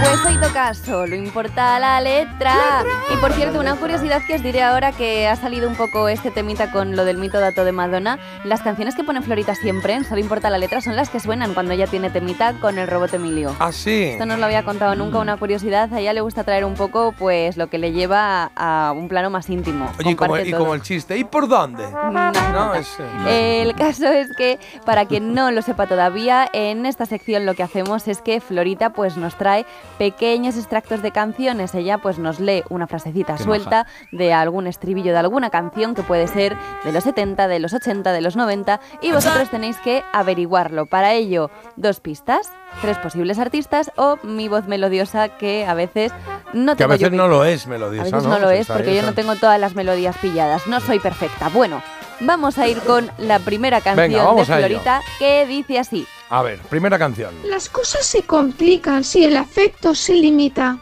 Pues 0.04 0.26
hoy 0.26 0.38
toca 0.38 0.74
solo 0.74 1.16
importa 1.16 1.80
la 1.80 2.02
letra. 2.02 2.84
Y 3.14 3.16
por 3.18 3.32
cierto, 3.32 3.60
una 3.62 3.76
curiosidad 3.78 4.22
que 4.28 4.36
os 4.36 4.44
diré 4.44 4.62
ahora 4.62 4.92
que 4.92 5.28
ha 5.30 5.38
salido 5.38 5.70
un 5.70 5.76
poco 5.76 6.10
este 6.10 6.30
temita 6.30 6.72
con 6.72 6.98
lo 6.98 7.06
del 7.06 7.18
mito 7.18 7.40
dato 7.40 7.64
de 7.64 7.72
Madonna. 7.72 8.20
Las 8.44 8.62
canciones 8.62 8.96
que 8.96 9.06
pone 9.06 9.22
Florita 9.22 9.56
siempre 9.56 9.94
en 9.94 10.04
Solo 10.04 10.20
importa 10.20 10.50
la 10.50 10.58
letra 10.58 10.82
son 10.82 10.98
las 10.98 11.10
que 11.10 11.22
suenan 11.22 11.54
cuando 11.54 11.74
ella 11.74 11.88
tiene 11.88 12.10
temita 12.10 12.54
con 12.60 12.80
el 12.80 12.88
robot 12.88 13.14
Emilio. 13.14 13.56
Ah, 13.60 13.72
sí. 13.72 14.04
Esto 14.04 14.26
no 14.26 14.34
os 14.34 14.40
lo 14.42 14.46
había 14.46 14.64
contado 14.64 14.94
nunca, 14.96 15.20
una 15.20 15.38
curiosidad. 15.38 15.94
A 15.94 16.02
ella 16.02 16.12
le 16.12 16.20
gusta 16.20 16.44
traer 16.44 16.66
un 16.66 16.74
poco 16.74 17.14
pues 17.18 17.56
lo 17.56 17.68
que 17.68 17.78
le 17.78 17.94
lleva 17.94 18.52
a, 18.58 18.92
un 18.94 19.08
plano 19.08 19.30
más 19.30 19.50
íntimo. 19.50 19.90
Oye, 20.00 20.12
y 20.12 20.16
como, 20.16 20.38
y 20.38 20.52
el 20.52 20.82
chiste, 20.82 21.18
¿y 21.18 21.24
por 21.24 21.48
dónde? 21.48 21.90
No 21.90 22.12
No, 22.54 22.74
es, 22.76 22.98
eh, 23.26 23.62
El 23.62 23.74
caso 23.74 24.08
es 24.08 24.28
que, 24.36 24.60
para 24.86 25.06
quien 25.06 25.34
no 25.34 25.50
lo 25.52 25.62
sepa 25.62 25.88
todavía, 25.88 26.50
en 26.52 26.86
esta 26.86 27.06
sección 27.06 27.46
lo 27.46 27.54
que 27.54 27.64
hacemos 27.64 28.08
es 28.08 28.22
que 28.22 28.42
Florita 28.42 28.92
pues 28.92 29.18
nos 29.18 29.36
trae 29.38 29.66
pequeños 29.98 30.58
extractos 30.58 31.02
de 31.02 31.12
canciones. 31.12 31.76
Ella 31.76 31.98
pues 31.98 32.20
nos 32.20 32.40
lee 32.40 32.64
una 32.70 32.88
frasecita 32.88 33.36
Qué 33.36 33.44
suelta 33.44 33.88
de 34.12 34.34
algún 34.34 34.68
estribillo 34.68 35.12
de 35.12 35.20
alguna 35.20 35.50
canción 35.50 35.96
que 35.96 36.04
puede 36.04 36.28
ser 36.28 36.58
de 36.84 36.92
los 36.92 37.04
70, 37.04 37.48
de 37.48 37.60
los 37.60 37.74
80, 37.74 38.12
de 38.12 38.22
los 38.22 38.36
90 38.36 38.80
y 39.02 39.12
vosotros 39.12 39.50
tenéis 39.50 39.78
que 39.78 40.04
averiguarlo. 40.14 40.86
Para 40.86 41.14
ello, 41.14 41.50
dos 41.76 42.00
pistas, 42.00 42.52
tres 42.82 42.98
posibles 42.98 43.40
artistas 43.40 43.92
o 43.96 44.18
mi 44.24 44.48
voz 44.48 44.68
melodiosa 44.68 45.30
que 45.30 45.66
a 45.66 45.74
veces 45.74 46.12
no 46.54 46.76
que 46.76 46.84
a 46.84 46.88
tengo 46.88 47.00
yo 47.00 47.06
veces 47.08 47.18
no 47.18 47.28
lo 47.28 47.46
es 47.46 47.68
melodiosa, 47.68 48.02
a 48.02 48.06
veces 48.06 48.24
¿no? 48.24 48.30
no 48.30 48.40
lo 48.40 48.50
es 48.50 48.68
porque 48.68 48.96
yo 48.96 49.02
no 49.02 49.14
tengo 49.14 49.36
todas 49.36 49.60
las 49.60 49.76
melodías 49.76 50.18
pilladas. 50.18 50.68
No 50.68 50.80
soy 50.80 51.00
perfecta. 51.00 51.50
Bueno, 51.50 51.82
vamos 52.22 52.58
a 52.58 52.68
ir 52.68 52.80
con 52.80 53.10
la 53.18 53.40
primera 53.40 53.82
canción 53.82 54.10
Venga, 54.12 54.24
vamos 54.24 54.48
de. 54.48 54.58
Florita 54.58 55.02
que 55.20 55.46
dice 55.46 55.80
así. 55.80 56.08
A 56.30 56.42
ver, 56.42 56.60
primera 56.60 56.98
canción. 56.98 57.34
Las 57.46 57.70
cosas 57.70 58.06
se 58.06 58.24
complican 58.24 59.04
si 59.04 59.24
el 59.24 59.38
afecto 59.38 59.94
se 59.96 60.14
limita. 60.16 60.78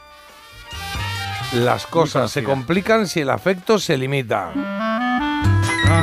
Las 1.53 1.85
cosas 1.85 2.31
se 2.31 2.43
complican 2.43 3.07
si 3.07 3.19
el 3.21 3.29
afecto 3.29 3.77
se 3.77 3.97
limita. 3.97 4.51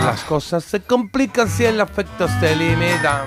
Las 0.04 0.20
cosas 0.24 0.64
se 0.64 0.80
complican 0.82 1.48
si 1.48 1.64
el 1.64 1.80
afecto 1.80 2.28
se 2.40 2.54
limita. 2.54 3.24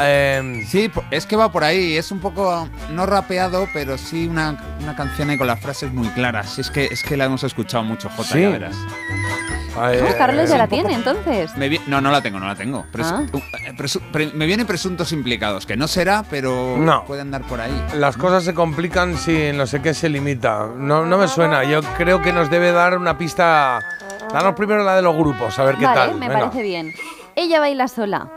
Em, 0.00 0.66
Sí, 0.66 0.90
es 1.10 1.24
que 1.26 1.36
va 1.36 1.50
por 1.50 1.64
ahí. 1.64 1.96
Es 1.96 2.10
un 2.12 2.20
poco, 2.20 2.68
no 2.90 3.06
rapeado, 3.06 3.66
pero 3.72 3.96
sí 3.96 4.26
una, 4.26 4.76
una 4.80 4.94
canción 4.94 5.30
ahí 5.30 5.38
con 5.38 5.46
las 5.46 5.60
frases 5.60 5.92
muy 5.92 6.08
claras. 6.08 6.58
Es 6.58 6.70
que, 6.70 6.84
es 6.86 7.02
que 7.02 7.16
la 7.16 7.24
hemos 7.24 7.42
escuchado 7.44 7.84
mucho, 7.84 8.10
Jota, 8.10 8.28
Sí. 8.34 8.40
ya 8.42 8.48
verás. 8.50 8.76
Carlos 10.18 10.48
ya 10.50 10.58
la 10.58 10.66
poco- 10.66 10.82
tiene 10.82 10.94
entonces. 10.94 11.56
Me 11.56 11.68
vi- 11.68 11.80
no, 11.86 12.00
no 12.00 12.10
la 12.10 12.20
tengo, 12.22 12.38
no 12.38 12.46
la 12.46 12.54
tengo. 12.54 12.84
Presu- 12.92 13.28
Ah. 13.32 13.36
uh, 13.36 13.38
eh, 13.38 13.72
presu- 13.76 14.00
pre- 14.12 14.32
me 14.32 14.46
vienen 14.46 14.66
presuntos 14.66 15.12
implicados, 15.12 15.66
que 15.66 15.76
no 15.76 15.88
será, 15.88 16.24
pero 16.28 16.76
No. 16.78 17.04
puede 17.04 17.22
andar 17.22 17.42
por 17.42 17.60
ahí. 17.60 17.72
Las 17.94 18.16
cosas 18.16 18.44
se 18.44 18.54
complican 18.54 19.16
si 19.16 19.52
no 19.52 19.66
sé 19.66 19.80
qué 19.82 19.94
se 19.94 20.08
limita. 20.08 20.66
No, 20.76 21.04
no 21.06 21.18
me 21.18 21.28
suena. 21.28 21.64
Yo 21.64 21.80
creo 21.96 22.20
que 22.22 22.32
nos 22.32 22.50
debe 22.50 22.72
dar 22.72 22.96
una 22.98 23.16
pista. 23.18 23.80
Danos 24.32 24.54
primero 24.54 24.82
la 24.84 24.96
de 24.96 25.02
los 25.02 25.16
grupos, 25.16 25.58
a 25.58 25.64
ver 25.64 25.76
qué 25.76 25.84
vale, 25.84 26.00
tal. 26.00 26.14
me 26.18 26.28
Venga. 26.28 26.40
parece 26.40 26.62
bien. 26.62 26.92
Ella 27.36 27.60
baila 27.60 27.88
sola. 27.88 28.28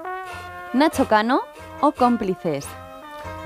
Nacho 0.74 1.08
Cano 1.08 1.42
o 1.82 1.92
cómplices. 1.92 2.66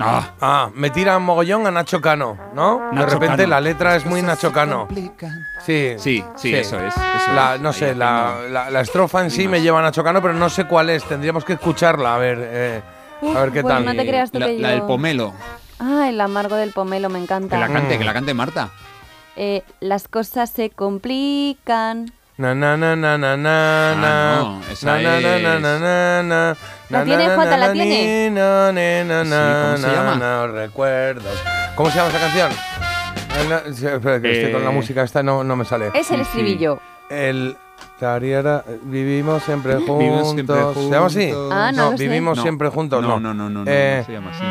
Ah, 0.04 0.30
Ah, 0.40 0.70
me 0.74 0.90
tira 0.90 1.18
mogollón 1.18 1.66
a 1.66 1.70
Nacho 1.70 2.00
Cano, 2.00 2.36
¿no? 2.54 2.90
de 2.92 3.04
repente 3.06 3.36
Cano. 3.42 3.48
la 3.48 3.60
letra 3.60 3.96
es 3.96 4.04
muy 4.06 4.22
Nacho 4.22 4.52
Cano. 4.52 4.88
Sí, 5.64 5.94
Sí, 5.98 6.24
sí, 6.36 6.54
eso 6.54 6.78
es, 6.80 6.94
eso 6.96 7.32
La- 7.34 7.54
es. 7.56 7.60
no 7.60 7.72
sé, 7.72 7.94
la, 7.94 8.36
la- 8.50 8.70
la 8.70 8.80
estrofa 8.80 9.22
en 9.22 9.30
sí 9.30 9.46
me 9.48 9.60
lleva 9.60 9.78
a 9.80 9.82
Nacho 9.82 10.02
Cano, 10.04 10.20
pero 10.22 10.34
no 10.34 10.48
sé 10.48 10.64
cuál 10.64 10.90
es. 10.90 11.04
Tendríamos 11.04 11.44
que 11.44 11.52
escucharla, 11.54 12.14
a 12.14 12.18
ver, 12.18 12.38
eh, 12.40 12.82
a 13.22 13.40
ver 13.40 13.52
qué 13.52 13.62
bueno, 13.62 13.76
tal. 13.78 13.84
no 13.84 13.92
te 14.02 14.08
creas 14.08 14.30
tú 14.30 14.38
la, 14.38 14.46
que 14.46 14.58
la 14.58 14.68
del 14.70 14.82
pomelo. 14.82 15.32
Ah, 15.78 16.06
el 16.08 16.20
amargo 16.20 16.56
del 16.56 16.72
pomelo, 16.72 17.08
me 17.08 17.18
encanta. 17.18 17.56
Que 17.56 17.60
la 17.60 17.68
cante, 17.72 17.94
Mm. 17.94 17.98
que 17.98 18.04
la 18.04 18.12
cante 18.12 18.34
Marta. 18.34 18.70
Eh, 19.36 19.62
las 19.80 20.08
cosas 20.08 20.50
se 20.50 20.70
complican. 20.70 22.12
Na 22.40 22.54
na 22.54 22.72
na 22.74 22.96
na 22.96 23.18
na 23.18 23.36
na 23.36 23.56
Ah, 23.92 23.94
na 24.00 24.12
no, 24.40 24.60
esa 24.72 24.86
na 24.86 25.20
na 25.20 25.20
na 25.20 25.38
na 25.38 25.58
na 25.58 25.78
na 25.78 26.22
na 26.22 26.56
¿La 26.88 26.98
na 27.00 27.04
tiene, 27.04 27.26
na 27.28 27.36
Jota, 27.36 27.50
na 27.50 27.56
la 27.58 27.66
na 27.68 27.72
tiene? 27.74 28.30
na, 28.30 28.72
ni, 28.72 29.04
na, 29.08 29.24
Sí, 29.24 29.30
na, 29.30 29.62
¿cómo 29.62 29.76
se 29.76 29.86
na, 29.86 29.92
llama? 29.92 30.14
na, 30.16 30.46
recuerdos. 30.46 31.36
¿Cómo 31.76 31.90
se 31.90 31.98
llama 31.98 32.08
esa 32.08 32.18
canción? 32.18 32.50
Eh, 32.50 33.46
no, 33.48 33.56
espera, 33.96 34.20
que 34.22 34.32
estoy 34.32 34.52
con 34.52 34.64
la 34.64 34.70
Eh, 34.70 34.74
música 34.74 35.02
esta 35.02 35.22
no, 35.22 35.44
no 35.44 35.54
me 35.54 35.66
sale. 35.66 35.90
Es 35.94 36.10
el 36.10 36.20
estribillo. 36.22 36.80
El 37.10 37.56
Tariara, 37.98 38.64
vivimos 38.84 39.42
siempre 39.42 39.74
juntos. 39.74 39.98
Vivimos 39.98 40.30
siempre 40.32 40.56
¿Se 40.74 40.90
llama 40.90 41.06
así? 41.06 41.30
juntos. 41.30 41.52
Ah, 41.52 41.72
no 41.72 41.90
sé. 41.90 41.96
vivimos 42.08 42.36
No. 42.38 42.42
siempre 42.42 42.68
juntos. 42.70 43.02
No, 43.02 43.08
No, 43.08 43.20
no, 43.20 43.34
no, 43.34 43.50
no, 43.50 43.64
no, 43.64 43.70
Eh, 43.70 43.96
no 44.00 44.04
se 44.06 44.12
llama 44.12 44.30
así. 44.30 44.42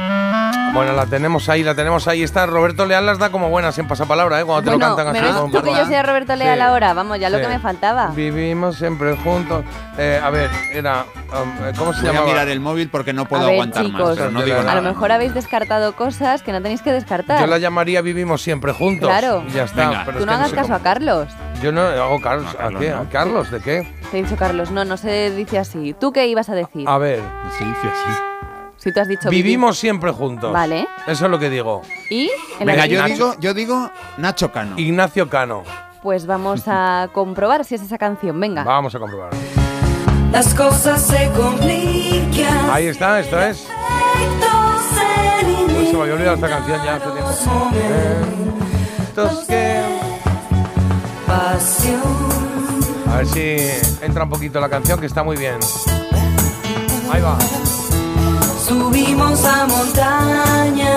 Bueno, 0.74 0.94
la 0.94 1.06
tenemos 1.08 1.50
ahí, 1.50 1.64
la 1.64 1.74
tenemos 1.76 2.08
ahí. 2.08 2.24
Está 2.24 2.46
Roberto 2.46 2.86
Leal 2.86 3.06
las 3.06 3.18
da 3.18 3.32
como 3.32 3.50
buenas 3.50 3.78
en 3.80 3.88
pasapalabra, 3.88 4.40
¿eh? 4.40 4.46
Cuando 4.46 4.64
te 4.64 4.70
Bueno, 4.78 4.90
lo 4.90 4.96
cantan 4.96 5.14
¿me 5.14 5.20
así. 5.20 5.52
tú 5.52 5.62
que 5.64 5.72
yo 5.76 5.86
sea 5.88 6.04
Roberto 6.04 6.36
Leal 6.36 6.58
Sí. 6.58 6.62
ahora? 6.62 6.94
Vamos, 6.94 7.20
ya 7.20 7.30
lo 7.30 7.38
Sí. 7.38 7.44
que 7.44 7.50
me 7.50 7.60
faltaba. 7.60 8.08
Vivimos 8.16 8.78
siempre 8.78 9.16
juntos. 9.18 9.64
Eh, 9.98 10.20
a 10.24 10.30
ver, 10.30 10.50
era. 10.72 11.06
um, 11.32 11.66
eh, 11.68 11.74
¿Cómo 11.78 11.94
se 11.94 12.02
Voy 12.02 12.10
a 12.10 12.14
llama? 12.14 12.26
mirar 12.28 12.48
el 12.50 12.60
móvil 12.60 12.90
porque 12.90 13.14
no 13.14 13.26
puedo 13.26 13.44
a 13.44 13.46
ver, 13.48 13.54
aguantar 13.56 13.86
chicos, 13.86 14.00
más. 14.10 14.18
Pero 14.18 14.32
no 14.32 14.42
digo 14.44 14.60
a 14.60 14.64
nada. 14.64 14.76
lo 14.76 14.82
mejor 14.82 15.12
habéis 15.12 15.34
descartado 15.34 15.94
cosas 15.96 16.44
que 16.44 16.52
no 16.52 16.62
tenéis 16.62 16.82
que 16.82 16.92
descartar. 16.92 17.40
Yo 17.42 17.48
la 17.48 17.58
llamaría 17.58 18.02
Vivimos 18.02 18.42
siempre 18.42 18.72
juntos. 18.72 19.10
Claro. 19.10 19.44
Y 19.48 19.52
ya 19.52 19.64
está. 19.64 19.90
Venga. 19.90 20.04
pero 20.06 20.18
Tú 20.18 20.24
es 20.24 20.28
no 20.28 20.34
hagas 20.34 20.50
sé 20.50 20.56
caso 20.56 20.68
cómo- 20.68 20.76
a 20.78 20.84
Carlos. 20.84 21.28
Yo 21.62 21.72
no 21.72 21.82
hago 21.82 22.22
Carlos. 22.22 22.56
No, 22.60 22.78
¿A 22.78 22.80
qué? 22.80 22.90
no. 22.92 22.98
¿A 23.00 23.06
Carlos? 23.10 23.52
¿De 23.52 23.60
qué? 23.60 23.88
Te 24.12 24.20
he 24.20 24.24
dicho 24.24 24.38
Carlos, 24.38 24.72
no, 24.72 24.86
no 24.86 24.98
se 24.98 25.30
dice 25.32 25.60
así. 25.60 25.94
¿Tú 26.00 26.12
qué 26.14 26.26
ibas 26.28 26.48
a 26.50 26.56
decir? 26.56 26.88
A 26.88 26.98
ver, 26.98 27.22
Se 27.58 27.66
dice 27.66 27.88
así. 27.88 28.20
Si 28.80 28.92
tú 28.94 29.00
has 29.02 29.08
dicho 29.08 29.30
vivimos 29.30 29.78
siempre 29.78 30.12
juntos. 30.12 30.52
Vale. 30.54 30.88
Eso 31.06 31.26
es 31.26 31.32
lo 31.32 31.38
que 31.38 31.50
digo. 31.50 31.82
¿Y? 32.10 32.32
El 32.60 32.66
Venga, 32.66 32.86
yo 32.86 33.02
original. 33.02 33.12
digo, 33.12 33.36
yo 33.40 33.54
digo 33.54 33.92
Nacho 34.18 34.52
Cano. 34.52 34.76
Ignacio 34.80 35.30
Cano. 35.30 35.64
Pues 36.02 36.26
vamos 36.26 36.64
a 36.68 37.10
comprobar 37.14 37.66
si 37.66 37.76
es 37.76 37.82
esa 37.82 37.98
canción. 37.98 38.40
Venga. 38.40 38.64
Vamos 38.64 38.96
a 38.96 39.00
comprobar. 39.00 39.32
Las 40.32 40.54
cosas 40.54 41.02
se 41.02 41.30
complican. 41.32 42.70
Ahí 42.70 42.86
está, 42.88 43.20
esto 43.20 43.42
es. 43.42 43.68
Uy, 45.78 45.86
se 45.88 45.94
me 45.94 46.02
había 46.02 46.14
olvidado 46.14 46.36
esta 46.36 46.50
canción 46.50 46.84
ya 46.86 46.96
hace 46.96 47.06
tiempo. 47.10 47.30
Estos 49.10 49.46
que- 49.46 49.80
A 53.08 53.18
ver 53.18 53.26
si 53.28 53.58
entra 54.06 54.24
un 54.24 54.30
poquito 54.30 54.60
la 54.60 54.70
canción, 54.70 55.00
que 55.00 55.06
está 55.08 55.24
muy 55.24 55.36
bien. 55.38 55.58
Ahí 57.12 57.22
va. 57.22 57.38
Subimos 59.20 59.44
a 59.46 59.68
montaña 59.68 60.96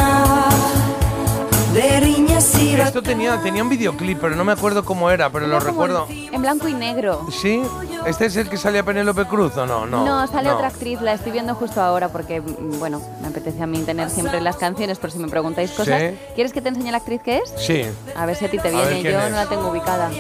de 1.75 2.01
riñas 2.01 2.55
y 2.63 2.75
Esto 2.75 3.03
tenía, 3.03 3.41
tenía 3.43 3.65
un 3.65 3.69
videoclip, 3.69 4.21
pero 4.21 4.37
no 4.37 4.45
me 4.45 4.53
acuerdo 4.53 4.85
cómo 4.85 5.11
era, 5.11 5.29
pero 5.31 5.49
lo 5.49 5.59
como 5.59 5.71
recuerdo. 5.71 6.07
En 6.09 6.41
blanco 6.41 6.69
y 6.69 6.75
negro. 6.75 7.27
¿Sí? 7.33 7.65
¿Este 8.07 8.27
es 8.27 8.37
el 8.37 8.49
que 8.49 8.57
salía 8.59 8.85
Penélope 8.85 9.25
Cruz 9.25 9.57
o 9.57 9.67
no? 9.67 9.87
No, 9.87 10.25
sale 10.29 10.51
no. 10.51 10.55
otra 10.55 10.69
actriz, 10.69 11.01
la 11.01 11.15
estoy 11.15 11.33
viendo 11.33 11.57
justo 11.57 11.83
ahora 11.83 12.11
porque, 12.11 12.41
mm, 12.41 12.79
bueno, 12.79 13.03
me 13.21 13.27
apetece 13.27 13.61
a 13.61 13.67
mí 13.67 13.81
tener 13.81 14.09
siempre 14.09 14.41
las 14.41 14.55
canciones 14.57 15.01
por 15.01 15.11
si 15.11 15.19
me 15.19 15.27
preguntáis 15.27 15.73
cosas. 15.73 16.01
Sí. 16.01 16.17
¿Quieres 16.37 16.53
que 16.53 16.61
te 16.61 16.69
enseñe 16.69 16.93
la 16.93 16.99
actriz 16.99 17.21
que 17.23 17.39
es? 17.39 17.53
Sí. 17.57 17.83
A 18.15 18.25
ver 18.25 18.37
si 18.37 18.45
a 18.45 18.51
ti 18.53 18.59
te 18.59 18.69
A 18.69 18.71
ver 18.71 18.87
viene, 18.87 19.01
quién 19.03 19.15
yo 19.15 19.21
es. 19.21 19.31
no 19.31 19.37
la 19.37 19.47
tengo 19.47 19.69
ubicada. 19.69 20.11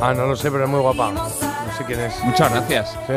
Ah, 0.00 0.14
no 0.14 0.24
lo 0.26 0.36
sé, 0.36 0.50
pero 0.50 0.64
es 0.64 0.70
muy 0.70 0.80
guapa. 0.80 1.12
No 1.72 1.78
sé 1.78 1.84
quién 1.86 2.00
es. 2.00 2.22
Muchas 2.24 2.50
gracias. 2.52 2.90
Sí. 3.06 3.14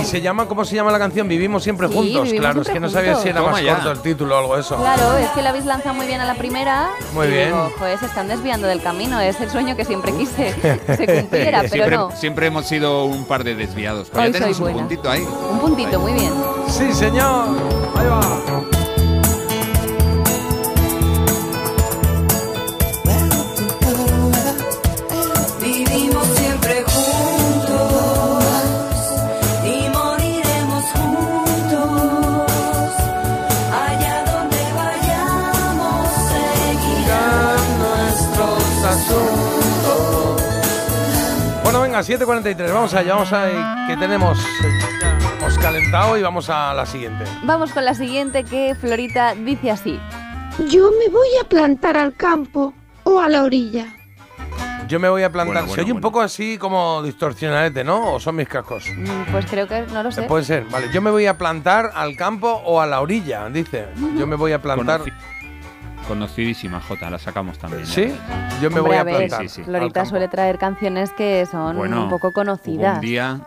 Y 0.00 0.04
se 0.04 0.20
llama, 0.20 0.46
¿cómo 0.46 0.64
se 0.64 0.74
llama 0.74 0.90
la 0.90 0.98
canción? 0.98 1.28
Vivimos 1.28 1.62
siempre 1.62 1.86
Sí, 1.88 1.94
juntos. 1.94 2.24
Vivimos 2.24 2.40
claro, 2.40 2.62
es 2.62 2.68
que 2.68 2.80
no 2.80 2.88
sabía 2.88 3.14
si 3.16 3.28
era 3.28 3.40
Toma 3.40 3.52
más 3.52 3.62
ya. 3.62 3.74
corto 3.76 3.90
el 3.92 4.00
título 4.00 4.34
o 4.34 4.38
algo 4.38 4.54
de 4.56 4.60
eso. 4.62 4.76
Claro, 4.76 5.16
es 5.18 5.28
que 5.30 5.42
la 5.42 5.50
habéis 5.50 5.66
lanzado 5.66 5.94
muy 5.94 6.06
bien 6.06 6.20
a 6.20 6.24
la 6.24 6.34
primera. 6.34 6.90
Muy 7.14 7.28
y 7.28 7.30
bien. 7.30 7.46
Digo, 7.48 7.70
se 8.00 8.06
están 8.06 8.26
desviando 8.28 8.66
del 8.66 8.82
camino. 8.82 9.20
Es 9.20 9.40
el 9.40 9.50
sueño 9.50 9.76
que 9.76 9.84
siempre 9.84 10.12
quise 10.12 10.52
que 10.86 10.96
se 10.96 11.06
cumpliera, 11.20 11.60
pero 11.60 11.70
siempre, 11.72 11.96
no. 11.96 12.10
siempre 12.12 12.46
hemos 12.48 12.66
sido 12.66 13.04
un 13.04 13.24
par 13.24 13.44
de 13.44 13.54
desviados. 13.54 14.08
Pero 14.10 14.22
Hoy 14.24 14.28
ya 14.28 14.32
tenemos 14.32 14.58
un 14.58 14.64
buena. 14.64 14.78
puntito 14.78 15.10
ahí. 15.10 15.22
Un 15.52 15.58
puntito, 15.60 16.00
muy 16.00 16.12
bien. 16.12 16.32
Sí, 16.68 16.92
señor. 16.92 17.48
Ahí 17.96 18.06
va. 18.08 18.79
Bueno, 42.00 42.42
venga, 42.42 42.54
7.43. 42.56 42.72
Vamos 42.72 42.94
allá, 42.94 43.12
vamos 43.14 43.32
a 43.32 43.86
que 43.88 43.96
tenemos. 43.96 44.38
Hemos 45.38 45.58
calentado 45.58 46.16
y 46.16 46.22
vamos 46.22 46.48
a 46.48 46.72
la 46.74 46.86
siguiente. 46.86 47.24
Vamos 47.44 47.72
con 47.72 47.84
la 47.84 47.94
siguiente 47.94 48.44
que 48.44 48.74
Florita 48.74 49.34
dice 49.34 49.70
así. 49.70 49.98
Yo 50.70 50.90
me 50.98 51.08
voy 51.10 51.28
a 51.42 51.48
plantar 51.48 51.96
al 51.96 52.14
campo 52.14 52.72
o 53.04 53.20
a 53.20 53.28
la 53.28 53.42
orilla. 53.42 53.86
Yo 54.88 54.98
me 54.98 55.08
voy 55.08 55.22
a 55.22 55.30
plantar. 55.30 55.54
Bueno, 55.54 55.68
Se 55.68 55.68
bueno, 55.68 55.82
oye 55.84 55.92
un 55.92 56.00
bueno. 56.00 56.08
poco 56.08 56.20
así 56.20 56.58
como 56.58 57.02
distorsionadete, 57.02 57.84
¿no? 57.84 58.14
¿O 58.14 58.20
son 58.20 58.36
mis 58.36 58.48
cascos? 58.48 58.84
Mm, 58.96 59.30
Pues 59.30 59.46
creo 59.46 59.68
que 59.68 59.82
no 59.92 60.02
lo 60.02 60.10
sé. 60.10 60.22
Puede 60.22 60.44
ser, 60.44 60.64
vale. 60.64 60.88
Yo 60.92 61.00
me 61.00 61.10
voy 61.10 61.26
a 61.26 61.38
plantar 61.38 61.92
al 61.94 62.16
campo 62.16 62.60
o 62.64 62.80
a 62.80 62.86
la 62.86 63.00
orilla, 63.00 63.48
dice. 63.50 63.86
Yo 64.18 64.26
me 64.26 64.36
voy 64.36 64.52
a 64.52 64.60
plantar. 64.60 65.02
Conocidísima, 66.10 66.80
Jota, 66.80 67.08
la 67.08 67.18
sacamos 67.20 67.56
también. 67.56 67.86
¿Sí? 67.86 68.02
ves. 68.02 68.14
Yo 68.60 68.68
me 68.68 68.80
Hombre, 68.80 68.80
voy 68.80 68.96
a 68.96 69.00
a 69.00 69.04
ver, 69.04 69.16
plantar. 69.28 69.48
Sí, 69.48 69.62
campo. 69.62 70.04
suele 70.06 70.26
traer 70.26 70.58
canciones 70.58 71.12
que 71.12 71.46
son 71.46 71.76
Bueno, 71.76 72.02
un 72.04 72.10
poco 72.10 72.26
Hubo 72.28 72.34
conocidas. 72.34 72.96
un 72.96 73.00
día. 73.00 73.40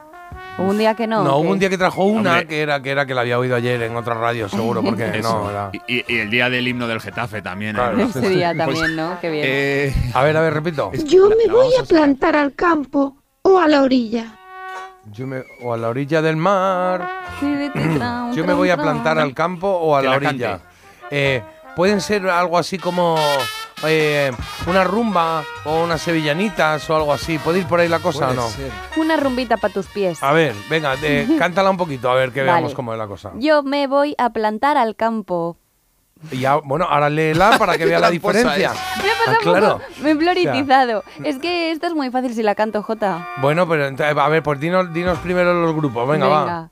Hubo 0.58 0.70
un 0.70 0.78
día 0.78 0.94
que 0.96 1.06
no. 1.06 1.26
No, 1.26 1.38
hubo 1.40 1.52
un 1.52 1.60
día 1.60 1.70
que 1.70 1.78
trajo 1.78 2.06
una 2.06 2.32
Hombre. 2.32 2.48
que 2.48 2.62
era 2.62 2.82
que 2.82 2.92
era 2.92 3.06
que 3.06 3.14
la 3.14 3.20
había 3.22 3.38
oído 3.38 3.58
ayer 3.58 3.82
en 3.82 3.98
otra 3.98 4.14
radio, 4.14 4.48
seguro, 4.48 4.82
porque 4.82 5.20
no, 5.22 5.50
era- 5.50 5.72
y, 5.88 6.06
el 6.20 6.30
día 6.30 6.50
del 6.50 6.66
himno 6.66 6.88
del 6.88 7.02
Getafe 7.02 7.42
también. 7.42 7.76
Claro. 7.76 8.00
¿eh? 8.00 8.04
Ese 8.10 8.22
día 8.30 8.54
Pues, 8.56 8.66
también, 8.80 8.96
¿no? 8.96 9.20
Qué 9.20 9.30
bien. 9.30 9.44
eh, 9.46 9.94
A 10.14 10.24
ver, 10.24 10.38
a 10.38 10.42
ver, 10.42 10.54
repito. 10.54 10.90
Yo 11.06 11.28
la- 11.30 11.36
me 11.36 11.48
voy 11.52 11.74
a 11.78 11.84
plantar 11.84 12.38
al 12.38 12.54
campo 12.54 13.18
o 13.42 13.60
a 13.60 13.68
la 13.68 13.82
orilla. 13.82 14.38
Yo 15.12 15.28
me, 15.28 15.44
o 15.62 15.74
a 15.74 15.78
la 15.78 15.90
orilla 15.90 16.22
del 16.22 16.38
mar. 16.38 17.10
Yo 17.42 18.34
Yo 18.34 18.46
me 18.46 18.54
voy 18.54 18.70
a 18.70 18.78
plantar 18.78 19.20
al 19.20 19.34
campo 19.34 19.68
o 19.68 19.98
a 19.98 20.02
la 20.02 20.12
la 20.12 20.16
orilla. 20.16 20.50
cante. 20.52 20.66
Eh, 21.12 21.44
Pueden 21.76 22.02
ser 22.02 22.28
algo 22.30 22.58
así 22.60 22.78
como 22.78 23.16
eh, 23.86 24.32
una 24.68 24.84
rumba 24.84 25.44
o 25.66 25.84
unas 25.84 26.02
sevillanitas 26.02 26.88
o 26.90 26.96
algo 26.96 27.12
así. 27.14 27.40
¿Puede 27.40 27.60
ir 27.60 27.66
por 27.66 27.80
ahí 27.80 27.88
la 27.88 28.00
cosa 28.00 28.30
o 28.30 28.34
no? 28.34 28.48
Una 28.96 29.18
rumbita 29.18 29.58
para 29.58 29.74
tus 29.74 29.88
pies. 29.88 30.22
A 30.22 30.32
ver, 30.34 30.54
venga, 30.70 30.96
eh, 31.02 31.28
cántala 31.40 31.70
un 31.72 31.78
poquito, 31.78 32.12
a 32.12 32.16
ver 32.16 32.32
que 32.32 32.42
Vale. 32.42 32.52
veamos 32.54 32.74
cómo 32.76 32.94
es 32.94 33.00
la 33.00 33.08
cosa. 33.08 33.32
Yo 33.36 33.64
me 33.64 33.88
voy 33.88 34.14
a 34.20 34.30
plantar 34.32 34.78
al 34.78 34.96
campo. 34.96 35.58
Y 36.32 36.40
ya, 36.40 36.56
bueno, 36.58 36.86
ahora 36.90 37.10
léela 37.10 37.58
para 37.58 37.76
que 37.78 37.86
vea 37.86 38.00
la 38.00 38.10
diferencia. 38.12 38.72
Me 38.72 39.10
ha 39.12 39.16
pasado 39.18 39.32
Ah, 39.32 39.38
claro. 39.42 39.66
un 39.76 39.82
poco, 39.82 39.92
me 40.04 40.12
he 40.12 40.16
floritizado. 40.16 41.04
Es 41.24 41.40
que 41.40 41.72
esta 41.72 41.88
es 41.88 41.94
muy 41.96 42.12
fácil 42.12 42.34
si 42.36 42.44
la 42.44 42.54
canto, 42.56 42.84
Jota. 42.84 43.28
Bueno, 43.42 43.68
pero 43.68 43.86
a 43.86 44.30
ver, 44.30 44.44
pues 44.44 44.60
dinos, 44.60 44.94
dinos 44.94 45.18
primero 45.20 45.54
los 45.54 45.76
grupos. 45.76 46.08
Venga, 46.08 46.28
va. 46.28 46.70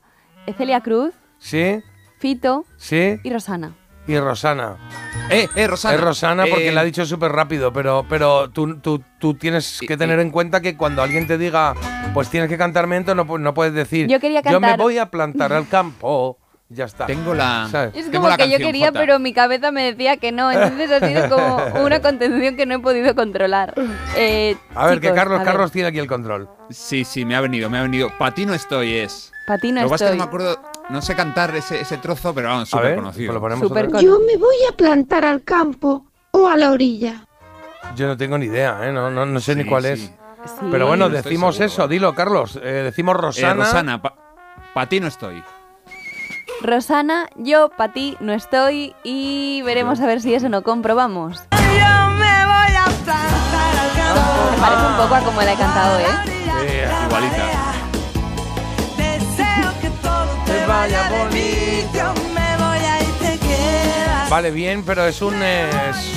Celia 0.56 0.80
Cruz, 0.80 1.12
Sí, 1.38 1.82
Fito 2.18 2.64
sí. 2.76 3.18
y 3.24 3.30
Rosana. 3.32 3.72
Y 4.12 4.20
Rosana. 4.20 4.76
Eh, 5.30 5.48
eh, 5.56 5.66
Rosana. 5.66 5.94
Es 5.94 6.00
Rosana 6.02 6.44
porque 6.46 6.68
Eh, 6.68 6.72
la 6.72 6.82
ha 6.82 6.84
dicho 6.84 7.06
súper 7.06 7.32
rápido, 7.32 7.72
pero, 7.72 8.04
pero 8.10 8.50
tú, 8.50 8.76
tú, 8.78 9.02
tú 9.18 9.32
tienes 9.34 9.80
que 9.86 9.96
tener 9.96 10.20
en 10.20 10.30
cuenta 10.30 10.60
que 10.60 10.76
cuando 10.76 11.02
alguien 11.02 11.26
te 11.26 11.38
diga, 11.38 11.72
pues 12.12 12.28
tienes 12.28 12.50
que 12.50 12.58
cantarme 12.58 12.98
esto, 12.98 13.14
no, 13.14 13.24
no 13.38 13.54
puedes 13.54 13.72
decir, 13.72 14.08
Yo 14.08 14.20
quería 14.20 14.42
me 14.42 14.50
cantar- 14.50 14.76
voy 14.78 14.98
a 14.98 15.06
plantar 15.10 15.52
al 15.54 15.66
campo. 15.66 16.38
Ya 16.74 16.84
está. 16.86 17.06
Tengo 17.06 17.34
la. 17.34 17.68
¿Sabes? 17.70 17.94
Es 17.94 18.06
como 18.10 18.28
la 18.28 18.36
que 18.36 18.48
yo 18.50 18.58
quería, 18.58 18.92
pero 18.92 19.18
mi 19.18 19.32
cabeza 19.34 19.70
me 19.72 19.84
decía 19.92 20.16
que 20.16 20.32
no. 20.32 20.50
Entonces 20.50 20.90
ha 20.90 21.06
sido 21.06 21.28
como 21.28 21.56
una 21.84 22.00
contención 22.00 22.56
que 22.56 22.64
no 22.66 22.76
he 22.76 22.78
podido 22.78 23.14
controlar. 23.14 23.74
Eh, 24.16 24.56
A 24.74 24.86
ver, 24.86 25.00
que 25.00 25.12
Carlos, 25.12 25.36
a 25.40 25.42
ver, 25.42 25.52
Carlos 25.52 25.72
tiene 25.72 25.88
aquí 25.88 25.98
el 25.98 26.06
control. 26.06 26.48
Sí, 26.70 27.04
sí, 27.04 27.24
me 27.24 27.36
ha 27.36 27.40
venido, 27.40 27.68
me 27.68 27.78
ha 27.78 27.82
venido. 27.82 28.10
Pa' 28.18 28.32
ti 28.32 28.46
no 28.46 28.54
estoy, 28.54 28.94
es. 28.94 29.32
Pa' 29.46 29.58
ti 29.58 29.72
no 29.72 29.82
Lo 29.82 29.88
que 29.88 29.90
pasa 29.90 30.04
es 30.06 30.10
que 30.12 30.16
estoy. 30.16 30.18
no 30.18 30.24
me 30.24 30.28
acuerdo, 30.46 30.70
no 30.90 31.02
sé 31.02 31.14
cantar 31.14 31.54
ese, 31.56 31.80
ese 31.80 31.98
trozo, 31.98 32.32
pero 32.34 32.48
vamos, 32.48 32.68
A 32.68 32.70
súper 32.70 32.86
ver, 32.86 32.96
conocido. 32.96 33.40
pues 33.40 33.90
lo. 33.92 34.00
Yo 34.00 34.18
me 34.20 34.36
voy 34.36 34.56
a 34.70 34.76
plantar 34.76 35.24
al 35.24 35.42
campo 35.42 36.06
o 36.30 36.48
a 36.48 36.56
la 36.56 36.70
orilla. 36.70 37.26
Yo 37.96 38.06
no 38.06 38.16
tengo 38.16 38.38
ni 38.38 38.46
idea, 38.46 38.78
¿eh? 38.88 38.92
no, 38.92 39.10
no, 39.10 39.26
no 39.26 39.40
sé 39.40 39.54
ni 39.56 39.64
cuál 39.64 39.82
sí. 39.82 39.88
es. 39.90 40.00
Sí. 40.00 40.10
Pero 40.70 40.86
bueno, 40.86 41.08
no 41.08 41.16
estoy 41.16 41.30
decimos 41.32 41.56
seguro. 41.56 41.72
eso, 41.72 41.88
dilo, 41.88 42.14
Carlos. 42.14 42.58
eh, 42.62 42.82
decimos 42.84 43.14
Eh, 43.16 43.20
Rosana. 43.20 43.54
Rosana, 43.54 44.02
pa, 44.02 44.14
pa' 44.74 44.86
ti 44.86 44.98
no 45.00 45.08
estoy. 45.08 45.42
Rosana, 46.62 47.28
yo 47.36 47.70
para 47.70 47.92
ti 47.92 48.16
no 48.20 48.32
estoy 48.32 48.94
y 49.02 49.62
veremos 49.62 50.00
a 50.00 50.06
ver 50.06 50.20
si 50.20 50.32
eso 50.34 50.48
no 50.48 50.62
comprobamos. 50.62 51.42
Yo 51.50 52.10
me 52.12 52.46
voy 52.46 52.76
a 52.76 52.84
plantar 53.04 53.76
al 53.80 53.92
campo. 53.96 54.50
Me 54.52 54.60
parece 54.60 54.86
un 54.86 54.96
poco 54.96 55.14
a 55.14 55.20
como 55.20 55.42
la 55.42 55.52
he 55.52 55.56
cantado, 55.56 55.98
¿eh? 55.98 56.04
Sí, 56.24 57.06
Igualita. 57.06 57.44
Deseo 58.96 59.80
que 59.80 59.90
todo 60.00 60.28
te 60.46 60.66
vaya 60.66 61.10
bonito. 61.10 62.31
Vale, 64.32 64.50
bien, 64.50 64.82
pero 64.82 65.04
es 65.04 65.20
un 65.20 65.34
es 65.42 66.14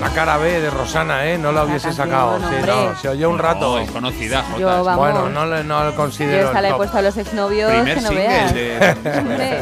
la 0.00 0.08
cara 0.14 0.38
B 0.38 0.60
de 0.62 0.70
Rosana, 0.70 1.26
¿eh? 1.26 1.36
No 1.36 1.52
la 1.52 1.64
hubiese 1.64 1.88
canción, 1.88 2.06
sacado. 2.08 2.38
Sí, 2.38 2.54
no, 2.66 2.96
se 2.98 3.08
oyó 3.10 3.28
un 3.28 3.38
rato. 3.38 3.72
No, 3.76 3.78
es 3.80 3.90
conocida, 3.90 4.42
Jota. 4.44 4.58
Yo, 4.58 4.66
vamos. 4.82 4.96
Bueno, 4.96 5.28
no, 5.28 5.44
le- 5.44 5.62
no 5.64 5.84
lo 5.84 5.90
Yo 5.90 5.96
considero. 5.96 6.46
esta 6.46 6.58
el 6.60 6.62
la 6.62 6.68
he 6.70 6.74
puesto 6.74 6.96
a 6.96 7.02
los 7.02 7.18
exnovios 7.18 7.70
Primer 7.70 7.96
que 7.96 8.00
no 8.00 8.10
veas. 8.12 8.54
de. 8.54 8.96
Hombre, 9.18 9.58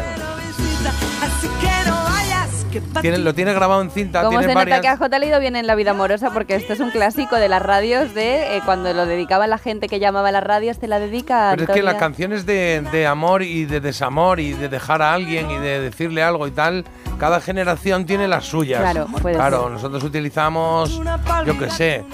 Así 1.23 1.49
que 1.61 1.91
no 1.91 1.97
vayas, 2.05 2.67
que 2.71 2.81
Tiene, 3.01 3.19
lo 3.19 3.35
tiene 3.35 3.53
grabado 3.53 3.83
en 3.83 3.91
cinta, 3.91 4.23
Como 4.23 4.41
se 4.43 4.47
varias. 4.55 4.67
nota 4.79 4.81
que 4.81 4.89
a 4.89 4.97
J 4.97 5.19
le 5.19 5.27
ha 5.27 5.29
ido 5.31 5.41
bien 5.41 5.57
en 5.57 5.67
la 5.67 5.75
vida 5.75 5.91
amorosa 5.91 6.31
porque 6.31 6.55
esto 6.55 6.73
es 6.75 6.79
un 6.81 6.91
clásico 6.93 7.35
de 7.35 7.49
las 7.49 7.61
radios 7.63 8.15
de 8.15 8.57
eh, 8.57 8.63
cuando 8.65 8.95
lo 8.95 9.07
dedicaba 9.07 9.49
la 9.49 9.59
gente 9.59 9.89
que 9.89 9.99
llamaba 9.99 10.29
a 10.29 10.33
las 10.33 10.45
radios, 10.45 10.79
te 10.79 10.87
la 10.87 11.01
dedica 11.01 11.51
Pero 11.57 11.65
es 11.65 11.71
que 11.77 11.83
las 11.83 11.97
canciones 11.97 12.47
de, 12.47 12.81
de 12.93 13.07
amor 13.09 13.43
y 13.43 13.65
de 13.65 13.81
desamor 13.81 14.39
y 14.39 14.53
de 14.53 14.69
dejar 14.69 15.03
a 15.03 15.15
alguien 15.15 15.51
y 15.51 15.59
de 15.59 15.81
decirle 15.81 16.23
algo 16.23 16.47
y 16.47 16.53
tal, 16.53 16.85
cada 17.19 17.41
generación 17.41 18.07
tiene 18.07 18.29
las 18.29 18.45
suyas. 18.45 18.81
Claro, 18.81 19.07
puede 19.21 19.35
Claro, 19.37 19.63
ser. 19.65 19.73
nosotros 19.73 20.05
utilizamos, 20.05 21.01
yo 21.47 21.59
qué 21.59 21.71
sé, 21.71 22.05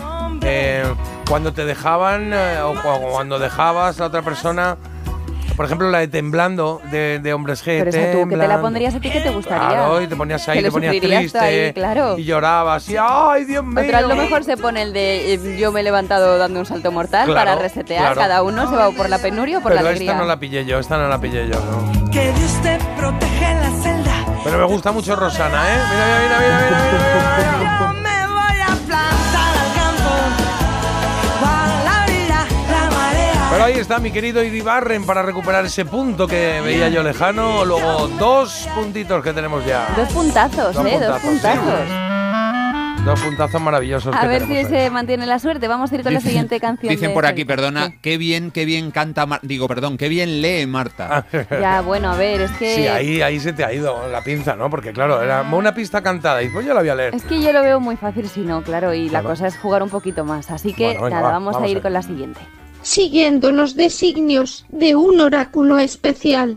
eh, 0.43 0.85
cuando 1.29 1.53
te 1.53 1.65
dejaban 1.65 2.33
eh, 2.33 2.61
o 2.63 2.73
cu- 2.75 3.11
cuando 3.13 3.39
dejabas 3.39 4.01
a 4.01 4.07
otra 4.07 4.23
persona, 4.23 4.77
por 5.57 5.67
ejemplo 5.67 5.89
la 5.91 5.99
de 5.99 6.09
Temblando 6.09 6.81
de, 6.91 7.21
de 7.23 7.33
Hombres 7.33 7.63
G. 7.63 7.79
Pero 7.79 7.91
esa 7.91 8.13
tú, 8.23 8.29
que 8.29 8.37
te 8.37 8.49
la 8.49 8.61
pondrías 8.61 8.95
a 8.95 9.01
ti 9.01 9.09
que 9.11 9.21
te 9.21 9.31
gustaría. 9.31 9.69
Claro, 9.69 10.03
y 10.03 10.07
te 10.09 10.17
ponías 10.17 10.49
ahí, 10.49 10.63
te 10.63 10.71
ponías 10.73 10.97
triste 11.01 11.39
ahí, 11.39 11.73
claro. 11.73 12.19
y 12.19 12.25
llorabas 12.25 12.89
y 12.89 12.97
¡ay, 12.99 13.45
Dios 13.45 13.65
mío! 13.65 13.81
Otro 13.85 13.97
a 13.99 14.01
lo 14.03 14.17
mejor 14.17 14.43
se 14.43 14.57
pone 14.57 14.83
el 14.83 14.93
de 14.93 15.35
eh, 15.35 15.57
yo 15.59 15.71
me 15.71 15.81
he 15.81 15.83
levantado 15.85 16.39
dando 16.39 16.59
un 16.61 16.67
salto 16.67 16.91
mortal 16.91 17.27
Claro, 17.27 17.51
para 17.51 17.63
resetear. 17.63 18.15
claro. 18.15 18.21
Cada 18.21 18.43
uno 18.43 18.69
se 18.69 18.75
va 18.75 18.91
por 18.91 19.09
la 19.09 19.19
penuria 19.19 19.59
o 19.59 19.61
por 19.61 19.71
Pero 19.73 19.83
la 19.85 19.91
alegría. 19.91 20.11
esta 20.13 20.21
no 20.23 20.27
la 20.27 20.39
pillé 20.41 20.65
yo, 20.65 20.79
esta 20.79 20.99
no 20.99 21.09
la 21.09 21.21
pillé 21.21 21.47
yo, 21.49 21.61
¿no? 21.61 22.11
Que 22.11 22.33
Dios 22.33 22.63
te 22.63 22.79
proteja 22.99 23.51
en 23.53 23.61
la 23.61 23.83
celda. 23.83 24.24
Pero 24.45 24.59
me 24.59 24.65
gusta 24.65 24.93
mucho 24.93 25.17
Rosana, 25.17 25.75
¿eh? 25.75 25.79
Mira, 25.91 26.07
mira, 26.07 26.19
mira, 26.21 26.39
mira, 26.39 26.59
mira, 26.61 26.99
mira, 26.99 27.57
mira. 27.59 27.79
Yo 27.81 27.93
me 27.95 28.27
voy 28.27 28.61
a 28.61 28.75
plantar 28.87 29.53
al 29.57 29.71
campo. 29.75 30.13
Para 31.41 31.85
la 31.85 32.07
vida, 32.07 32.47
la 32.71 32.91
marea. 32.97 33.49
Pero 33.51 33.65
ahí 33.65 33.75
está 33.79 33.99
mi 33.99 34.11
querido 34.11 34.43
Iribarren 34.43 35.07
para 35.07 35.23
recuperar 35.23 35.65
ese 35.65 35.85
punto 35.87 36.27
que 36.27 36.61
veía 36.63 36.89
yo 36.91 37.03
lejano. 37.03 37.65
Luego 37.65 38.09
dos 38.19 38.69
puntitos 38.75 39.23
que 39.23 39.33
tenemos 39.33 39.65
ya. 39.65 39.89
Dos 39.97 40.09
puntazos, 40.11 40.75
Dos 40.75 40.87
¿eh? 40.87 40.99
Dos 41.01 41.21
puntazos, 41.21 41.23
puntazos. 41.23 42.14
Dos 43.05 43.21
puntazos 43.21 43.61
maravillosos 43.61 44.15
A 44.17 44.21
que 44.23 44.27
ver 44.29 44.47
si 44.47 44.57
ahí. 44.57 44.65
se 44.65 44.89
mantiene 44.89 45.27
la 45.27 45.39
suerte. 45.39 45.69
Vamos 45.69 45.93
a 45.93 45.95
ir 45.95 46.03
con 46.03 46.15
la 46.15 46.21
siguiente 46.21 46.59
canción. 46.59 46.91
Dicen 46.91 47.13
por 47.13 47.27
aquí, 47.27 47.45
perdona, 47.45 47.93
qué 48.01 48.17
bien, 48.17 48.51
qué 48.51 48.65
bien 48.65 48.91
canta, 48.91 49.27
Mar- 49.27 49.41
digo, 49.43 49.69
perdón, 49.69 49.99
qué 49.99 50.09
bien 50.09 50.41
lee 50.41 50.67
Marta. 50.67 51.27
Ya, 51.51 51.83
bueno, 51.83 52.13
a 52.13 52.17
ver, 52.17 52.41
es 52.41 52.51
que. 52.53 52.75
Sí, 52.75 52.87
ahí, 52.87 53.21
ahí 53.21 53.39
se 53.41 53.53
te 53.53 53.63
ha 53.63 53.73
ido 53.75 54.09
la 54.09 54.23
pinza, 54.23 54.57
¿no? 54.57 54.71
Porque 54.71 54.93
claro, 54.95 55.23
era 55.23 55.43
una 55.43 55.75
pista 55.75 56.03
cantada 56.03 56.43
y 56.43 56.49
pues 56.49 56.65
yo 56.65 56.73
la 56.73 56.81
voy 56.81 56.89
a 56.89 56.95
leer. 56.95 57.15
Es 57.15 57.25
que 57.25 57.43
yo 57.43 57.53
lo 57.53 57.61
veo 57.63 57.79
muy 57.79 57.97
fácil 57.97 58.27
si 58.27 58.41
no, 58.41 58.63
claro, 58.63 58.95
y 58.95 59.11
Claro. 59.11 59.25
la 59.25 59.31
cosa 59.35 59.47
es 59.49 59.59
jugar 59.59 59.83
un 59.83 59.91
poquito 59.91 60.25
más. 60.25 60.51
Así 60.51 60.73
que 60.73 60.87
Bueno, 60.97 61.03
venga, 61.05 61.17
nada, 61.17 61.23
va, 61.27 61.33
vamos, 61.33 61.53
vamos 61.55 61.69
a 61.69 61.71
ir 61.71 61.79
a 61.79 61.83
con 61.83 61.93
la 61.93 62.03
siguiente. 62.03 62.41
Siguiendo 62.81 63.53
los 63.53 63.77
designios 63.77 64.65
de 64.71 64.95
un 64.97 65.21
oráculo 65.21 65.79
especial. 65.79 66.57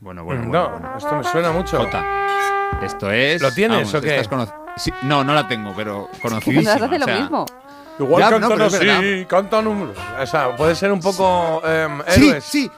Bueno, 0.00 0.22
bueno, 0.22 0.42
No, 0.42 0.48
bueno, 0.48 0.70
bueno. 0.78 0.96
esto 0.98 1.16
me 1.16 1.24
suena 1.24 1.50
mucho. 1.50 1.78
Jota, 1.78 2.04
esto 2.84 3.10
es... 3.10 3.42
¿Lo 3.42 3.50
tienes 3.52 3.92
o 3.92 4.00
qué? 4.00 4.22
Sí, 4.76 4.92
no, 5.02 5.22
no 5.24 5.34
la 5.34 5.46
tengo, 5.46 5.72
pero 5.76 6.08
conocidísima. 6.20 6.72
hace 6.72 6.98
lo 6.98 7.04
o 7.04 7.08
sea, 7.08 7.16
mismo. 7.20 7.46
Igual 7.98 8.22
Ya, 8.22 8.30
no, 8.30 8.32
cantan 8.40 8.50
pero 8.50 8.66
es 8.66 8.74
así, 8.74 8.86
verdad. 8.86 9.26
cantan 9.28 9.66
un... 9.68 9.92
O 10.20 10.26
sea, 10.26 10.56
puede 10.56 10.74
ser 10.74 10.90
un 10.90 11.00
poco 11.00 11.62
em, 11.66 12.02
Sí, 12.08 12.26
héroes. 12.28 12.44
sí, 12.44 12.70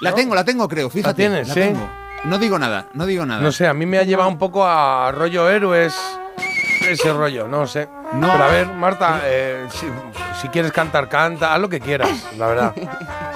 la 0.00 0.10
¿No? 0.10 0.16
tengo, 0.16 0.34
la 0.36 0.44
tengo, 0.44 0.68
creo, 0.68 0.88
fíjate. 0.88 1.14
tienes, 1.14 1.48
sí? 1.48 1.54
tengo. 1.54 1.88
No 2.24 2.38
digo 2.38 2.56
nada, 2.58 2.86
no 2.94 3.04
digo 3.06 3.26
nada. 3.26 3.40
No 3.40 3.50
sé, 3.50 3.66
a 3.66 3.74
mí 3.74 3.86
me 3.86 3.98
ha 3.98 4.04
llevado 4.04 4.28
un 4.28 4.38
poco 4.38 4.64
a 4.64 5.10
rollo 5.10 5.50
héroes, 5.50 5.92
ese 6.88 7.12
rollo, 7.12 7.48
no 7.48 7.66
sé. 7.66 7.88
No. 8.12 8.30
Pero 8.30 8.44
a 8.44 8.48
ver, 8.48 8.66
Marta, 8.68 9.20
eh, 9.24 9.66
si, 9.70 9.86
si 10.40 10.48
quieres 10.48 10.70
cantar, 10.70 11.08
canta, 11.08 11.52
haz 11.54 11.60
lo 11.60 11.68
que 11.68 11.80
quieras, 11.80 12.10
la 12.38 12.46
verdad. 12.46 12.74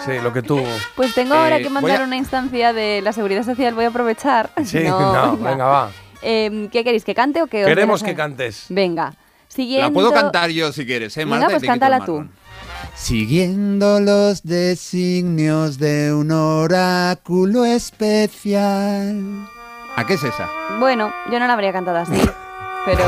Sí, 0.05 0.13
lo 0.23 0.33
que 0.33 0.41
tú... 0.41 0.63
Pues 0.95 1.13
tengo 1.15 1.35
ahora 1.35 1.57
Eh, 1.57 1.63
que 1.63 1.65
voy 1.69 1.75
mandar 1.83 2.03
a- 2.03 2.05
una 2.05 2.15
instancia 2.17 2.73
de 2.73 3.01
la 3.03 3.13
seguridad 3.13 3.43
social, 3.43 3.75
voy 3.75 3.87
a 3.87 3.89
aprovechar. 3.89 4.51
Sí, 4.65 4.85
no, 4.87 5.37
venga, 5.39 5.65
va. 5.65 5.91
Em, 6.29 6.69
¿Qué 6.71 6.83
queréis? 6.83 7.05
¿Que 7.05 7.15
cante 7.15 7.41
o 7.43 7.47
que 7.47 7.63
os 7.63 7.69
Queremos 7.69 8.03
la- 8.03 8.09
que 8.09 8.15
cantes. 8.17 8.67
Venga. 8.69 9.15
Siguiendo... 9.49 9.87
La 9.87 9.93
puedo 9.95 10.13
cantar 10.13 10.51
yo 10.51 10.73
si 10.73 10.85
quieres, 10.85 11.17
¿eh, 11.17 11.21
Venga, 11.25 11.37
Marta? 11.39 11.53
Y 11.53 11.59
pues 11.61 11.69
cántala 11.71 12.05
tú. 12.05 12.27
Siguiendo 12.95 14.01
los 14.01 14.43
designios 14.43 15.79
de 15.79 16.13
un 16.13 16.31
oráculo 16.33 17.65
especial. 17.65 19.47
¿A 19.97 20.05
qué 20.07 20.15
es 20.15 20.25
esa? 20.25 20.49
Bueno, 20.79 21.13
yo 21.31 21.39
no 21.39 21.47
la 21.47 21.53
habría 21.55 21.73
cantado 21.73 21.99
así, 21.99 22.13
pero... 22.85 22.99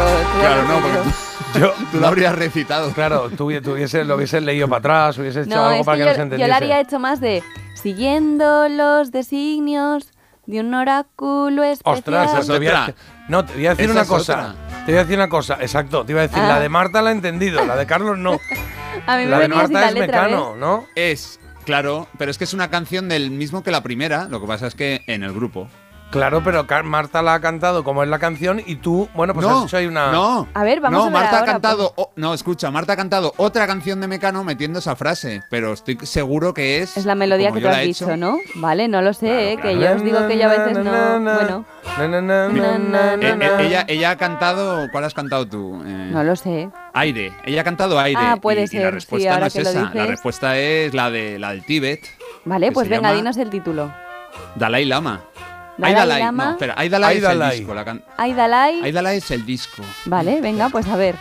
Claro, 0.40 0.62
no, 0.68 0.80
porque 0.80 0.98
tú, 0.98 1.58
Yo, 1.60 1.72
tú 1.90 1.98
lo 2.00 2.06
habrías 2.06 2.34
recitado. 2.34 2.92
Claro, 2.92 3.30
tú, 3.30 3.50
tú 3.62 3.72
hubiese- 3.72 4.04
lo 4.04 4.16
hubieses 4.16 4.42
leído 4.42 4.68
para 4.68 4.78
atrás, 4.78 5.18
hubieses 5.18 5.46
hecho 5.46 5.56
No, 5.56 5.64
algo 5.66 5.84
para 5.84 5.96
que 5.98 6.04
que, 6.04 6.04
yo, 6.04 6.10
no 6.10 6.14
se 6.14 6.18
yo 6.18 6.22
entendiese. 6.24 6.48
la 6.50 6.56
haría 6.56 6.80
hecho 6.80 6.98
más 6.98 7.20
de 7.20 7.42
siguiendo 7.74 8.68
los 8.68 9.10
designios 9.10 10.08
de 10.48 10.60
un 10.60 10.72
oráculo 10.72 11.62
especial. 11.62 11.96
Ostras, 11.96 12.30
Esa 12.30 12.38
es 12.40 12.46
te 12.46 12.56
voy 12.56 12.66
a, 12.68 12.94
no, 13.28 13.44
te 13.44 13.52
voy 13.52 13.66
a 13.66 13.70
decir 13.70 13.84
Esa 13.84 13.92
una 13.92 14.04
cosa. 14.06 14.32
otra. 14.32 14.54
Te 14.86 14.92
voy 14.92 14.98
a 14.98 15.02
decir 15.04 15.16
una 15.18 15.28
cosa, 15.28 15.58
exacto. 15.60 16.04
Te 16.06 16.12
iba 16.12 16.22
a 16.22 16.26
decir, 16.26 16.42
Ah. 16.42 16.48
la 16.48 16.60
de 16.60 16.68
Marta 16.70 17.02
la 17.02 17.10
he 17.10 17.12
entendido, 17.12 17.64
la 17.66 17.76
de 17.76 17.84
Carlos 17.86 18.16
no. 18.16 18.32
A 19.06 19.16
mí 19.18 19.24
me 19.24 19.30
la 19.30 19.40
de 19.40 19.48
Marta 19.48 19.80
la 19.80 19.88
es 19.88 19.94
letra, 19.94 20.22
Mecano, 20.22 20.52
¿ves? 20.52 20.60
¿no? 20.60 20.86
Es, 20.94 21.38
claro, 21.66 22.08
pero 22.16 22.30
es 22.30 22.38
que 22.38 22.44
es 22.44 22.54
una 22.54 22.70
canción 22.70 23.10
del 23.10 23.30
mismo 23.30 23.62
que 23.62 23.70
la 23.70 23.82
primera, 23.82 24.24
lo 24.30 24.40
que 24.40 24.46
pasa 24.46 24.66
es 24.66 24.74
que 24.74 25.02
en 25.06 25.22
el 25.22 25.34
grupo. 25.34 25.68
Claro, 26.10 26.42
pero 26.42 26.66
Marta 26.84 27.20
la 27.20 27.34
ha 27.34 27.40
cantado 27.40 27.84
como 27.84 28.02
es 28.02 28.08
la 28.08 28.18
canción 28.18 28.62
y 28.64 28.76
tú, 28.76 29.10
bueno, 29.14 29.34
pues 29.34 29.46
no, 29.46 29.58
has 29.58 29.64
hecho 29.66 29.76
ahí 29.76 29.86
una. 29.86 30.10
no. 30.10 30.48
A 30.54 30.64
ver, 30.64 30.80
vamos 30.80 30.96
no, 30.98 31.02
a 31.02 31.04
ver 31.10 31.12
Marta 31.12 31.38
ahora, 31.40 31.50
ha 31.50 31.52
cantado, 31.52 31.92
o- 31.96 32.12
no, 32.16 32.32
escucha, 32.32 32.70
Marta 32.70 32.94
ha 32.94 32.96
cantado 32.96 33.34
otra 33.36 33.66
canción 33.66 34.00
de 34.00 34.08
Mecano 34.08 34.42
metiendo 34.42 34.78
esa 34.78 34.96
frase, 34.96 35.42
pero 35.50 35.74
estoy 35.74 35.98
seguro 36.04 36.54
que 36.54 36.78
es 36.80 36.96
Es 36.96 37.04
la 37.04 37.14
melodía 37.14 37.52
que 37.52 37.60
tú 37.60 37.66
la 37.66 37.72
has 37.72 37.78
he 37.78 37.82
dicho, 37.86 38.06
hecho. 38.06 38.16
¿no? 38.16 38.38
Vale, 38.54 38.88
no 38.88 39.02
lo 39.02 39.12
sé, 39.12 39.26
Claro, 39.26 39.40
¿eh? 39.40 39.58
que 39.60 39.78
yo 39.78 39.92
os 39.96 40.02
digo 40.04 40.26
que 40.26 40.38
yo 40.38 40.44
a 40.46 40.48
veces 40.48 40.78
no... 40.78 41.20
Bueno, 41.20 41.64
ella, 43.60 43.84
ella 43.88 44.10
ha 44.10 44.16
cantado, 44.16 44.88
¿cuál 44.90 45.04
has 45.04 45.14
cantado 45.14 45.46
tú? 45.46 45.82
Eh, 45.84 46.08
no 46.12 46.22
lo 46.24 46.36
sé. 46.36 46.70
Aire. 46.94 47.32
Ella 47.44 47.60
ha 47.60 47.64
cantado 47.64 47.98
aire. 48.00 48.20
Ah, 48.22 48.36
puede 48.40 48.62
y- 48.62 48.64
y 48.64 48.68
ser, 48.68 48.82
la 48.82 48.88
sí, 48.88 48.94
respuesta 48.94 49.40
no 49.40 49.46
es 49.46 49.56
esa. 49.56 49.90
La 49.94 50.06
respuesta 50.06 50.58
es 50.58 50.94
la 50.94 51.10
de 51.10 51.38
la 51.38 51.50
del 51.50 51.64
Tíbet. 51.64 52.00
Vale, 52.44 52.72
pues 52.72 52.88
venga, 52.88 53.12
dinos 53.12 53.36
el 53.36 53.50
título. 53.50 53.92
Dalai 54.54 54.84
Lama. 54.84 55.20
Dalai. 55.78 56.20
Lama. 56.22 56.44
No, 56.44 56.50
espera, 56.52 56.74
Ay, 56.76 56.88
Dalai 56.88 57.10
Ay, 57.10 57.16
es 57.16 57.22
Dalai. 57.22 57.50
el 57.52 57.58
disco. 57.60 57.74
La 57.74 57.84
can- 57.84 58.02
Ay, 58.16 58.34
Dalai. 58.34 58.80
Ay, 58.84 58.92
Dalai 58.92 59.16
es 59.18 59.30
el 59.30 59.46
disco. 59.46 59.82
Vale, 60.06 60.40
venga, 60.40 60.68
pues 60.68 60.86
a 60.88 60.96
ver. 60.96 61.14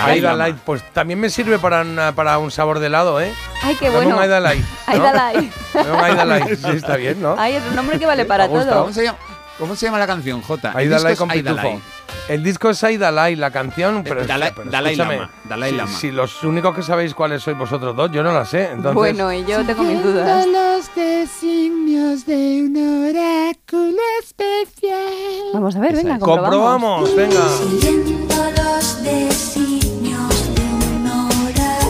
Ay, 0.00 0.20
Lama. 0.20 0.36
Dalai, 0.36 0.54
pues 0.64 0.82
también 0.92 1.20
me 1.20 1.30
sirve 1.30 1.58
para, 1.58 1.82
una- 1.82 2.12
para 2.14 2.38
un 2.38 2.50
sabor 2.50 2.78
de 2.80 2.86
helado, 2.88 3.20
¿eh? 3.20 3.32
Ay, 3.62 3.76
qué 3.76 3.86
Dame 3.86 3.96
bueno. 3.98 4.16
un 4.16 4.22
Ay, 4.22 4.28
Dalai. 4.28 4.64
Ay, 4.86 4.98
¿no? 4.98 5.04
Dalai. 5.04 5.50
Dame 5.72 5.90
un 5.92 6.00
Ay, 6.04 6.14
Dalai. 6.14 6.56
Sí, 6.56 6.70
está 6.70 6.96
bien, 6.96 7.22
¿no? 7.22 7.36
Ay, 7.38 7.54
es 7.54 7.62
un 7.68 7.76
nombre 7.76 7.98
que 7.98 8.06
vale 8.06 8.24
para 8.24 8.48
todo. 8.48 8.80
¿Cómo 8.80 8.92
se 8.92 9.04
llama? 9.04 9.18
¿Cómo 9.58 9.76
se 9.76 9.86
llama 9.86 9.98
la 10.00 10.06
canción, 10.08 10.42
Jota? 10.42 10.72
Ay, 10.74 10.84
El 10.86 10.90
disco 10.90 10.98
Dalai 11.02 11.12
es 11.12 11.18
con 11.18 11.28
pitufo. 11.28 11.80
El 12.28 12.42
disco 12.42 12.70
es 12.70 12.82
Ay 12.82 12.96
Dalai, 12.96 13.36
la 13.36 13.50
canción, 13.50 14.02
pero, 14.02 14.22
Eh, 14.22 14.26
Dalai- 14.26 14.52
pero 14.56 14.70
Dalai 14.70 14.96
Lama, 14.96 15.30
Dalai 15.46 15.70
si, 15.72 15.76
Lama. 15.76 15.90
si 15.92 16.10
los 16.10 16.42
únicos 16.42 16.74
que 16.74 16.82
sabéis 16.82 17.14
cuáles 17.14 17.42
sois 17.42 17.56
vosotros 17.56 17.94
dos, 17.94 18.10
yo 18.12 18.22
no 18.22 18.32
la 18.32 18.46
sé. 18.46 18.64
Entonces, 18.70 18.94
Bueno, 18.94 19.30
y 19.30 19.44
yo 19.44 19.62
tengo 19.66 19.82
mis 19.82 20.02
dudas. 20.02 20.46
los 20.46 20.94
designios 20.94 22.24
de 22.24 22.62
un 22.62 23.10
oráculo 23.10 23.98
especial. 24.22 25.50
Vamos 25.52 25.76
a 25.76 25.80
ver, 25.80 25.96
venga, 25.96 26.18
comprobamos, 26.18 27.14
venga. 27.14 27.46
Siguiendo 27.58 28.34
los 28.56 29.02
designios. 29.02 29.63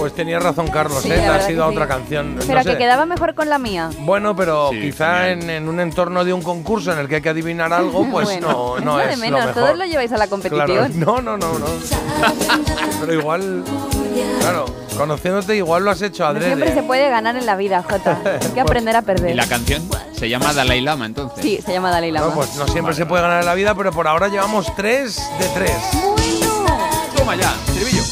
Pues 0.05 0.15
tenía 0.15 0.39
razón 0.39 0.67
Carlos, 0.69 1.01
Sí, 1.03 1.09
¿eh? 1.11 1.17
la 1.17 1.23
Te 1.23 1.23
has 1.29 1.33
verdad 1.33 1.49
ido 1.49 1.65
a 1.65 1.69
que 1.71 1.73
otra 1.77 1.87
sí. 1.87 1.93
canción. 1.93 2.35
Pero 2.47 2.59
no 2.59 2.65
que 2.67 2.73
sé. 2.73 2.77
quedaba 2.77 3.07
mejor 3.07 3.35
con 3.35 3.49
la 3.49 3.59
mía. 3.59 3.89
Bueno, 4.01 4.37
pero 4.37 4.69
Sí, 4.71 4.81
quizá 4.83 5.31
en, 5.31 5.49
en 5.49 5.67
un 5.67 5.81
entorno 5.81 6.27
de 6.27 6.35
un 6.35 6.43
concurso 6.43 6.93
en 6.93 6.99
el 6.99 7.09
que 7.09 7.15
hay 7.17 7.23
que 7.23 7.31
adivinar 7.31 7.73
algo, 7.73 8.07
pues 8.11 8.27
bueno, 8.27 8.49
no, 8.51 8.81
no 8.81 9.01
es 9.01 9.07
lo 9.07 9.11
de 9.13 9.17
menos, 9.17 9.41
lo 9.41 9.47
mejor. 9.47 9.63
todos 9.63 9.79
lo 9.79 9.85
lleváis 9.87 10.13
a 10.13 10.19
la 10.19 10.27
Claro, 10.27 10.43
competición. 10.43 10.93
no, 11.01 11.23
no, 11.23 11.39
no, 11.39 11.59
no. 11.59 11.67
Pero 13.01 13.15
igual, 13.15 13.65
claro, 14.41 14.67
conociéndote 14.99 15.57
igual 15.57 15.85
lo 15.87 15.91
has 15.91 16.03
hecho 16.03 16.25
No 16.25 16.29
adrede. 16.29 16.47
siempre 16.49 16.75
se 16.75 16.83
puede 16.83 17.09
ganar 17.09 17.37
en 17.37 17.47
la 17.47 17.57
vida, 17.57 17.83
Jota. 17.83 18.21
Hay 18.43 18.49
que 18.51 18.61
aprender 18.61 18.97
a 18.97 18.99
¿Y 18.99 19.03
perder. 19.05 19.37
la 19.37 19.47
canción 19.47 19.89
se 20.13 20.29
llama 20.29 20.53
Dalai 20.53 20.83
Lama, 20.83 21.07
entonces? 21.07 21.43
Sí, 21.43 21.61
se 21.65 21.73
llama 21.73 21.91
Dalai 21.91 22.11
Lama. 22.11 22.27
No, 22.27 22.35
pues 22.35 22.55
no 22.57 22.69
siempre 22.69 22.95
se 22.95 23.07
puede 23.07 23.23
ganar 23.23 23.41
en 23.41 23.47
la 23.47 23.55
vida, 23.55 23.75
pero 23.75 23.91
por 23.91 24.07
ahora 24.07 24.29
llevamos 24.29 24.67
tres 24.77 25.17
de 25.39 25.49
tres. 25.55 25.73
Toma 27.17 27.37
ya, 27.37 27.55
estribillo. 27.69 28.03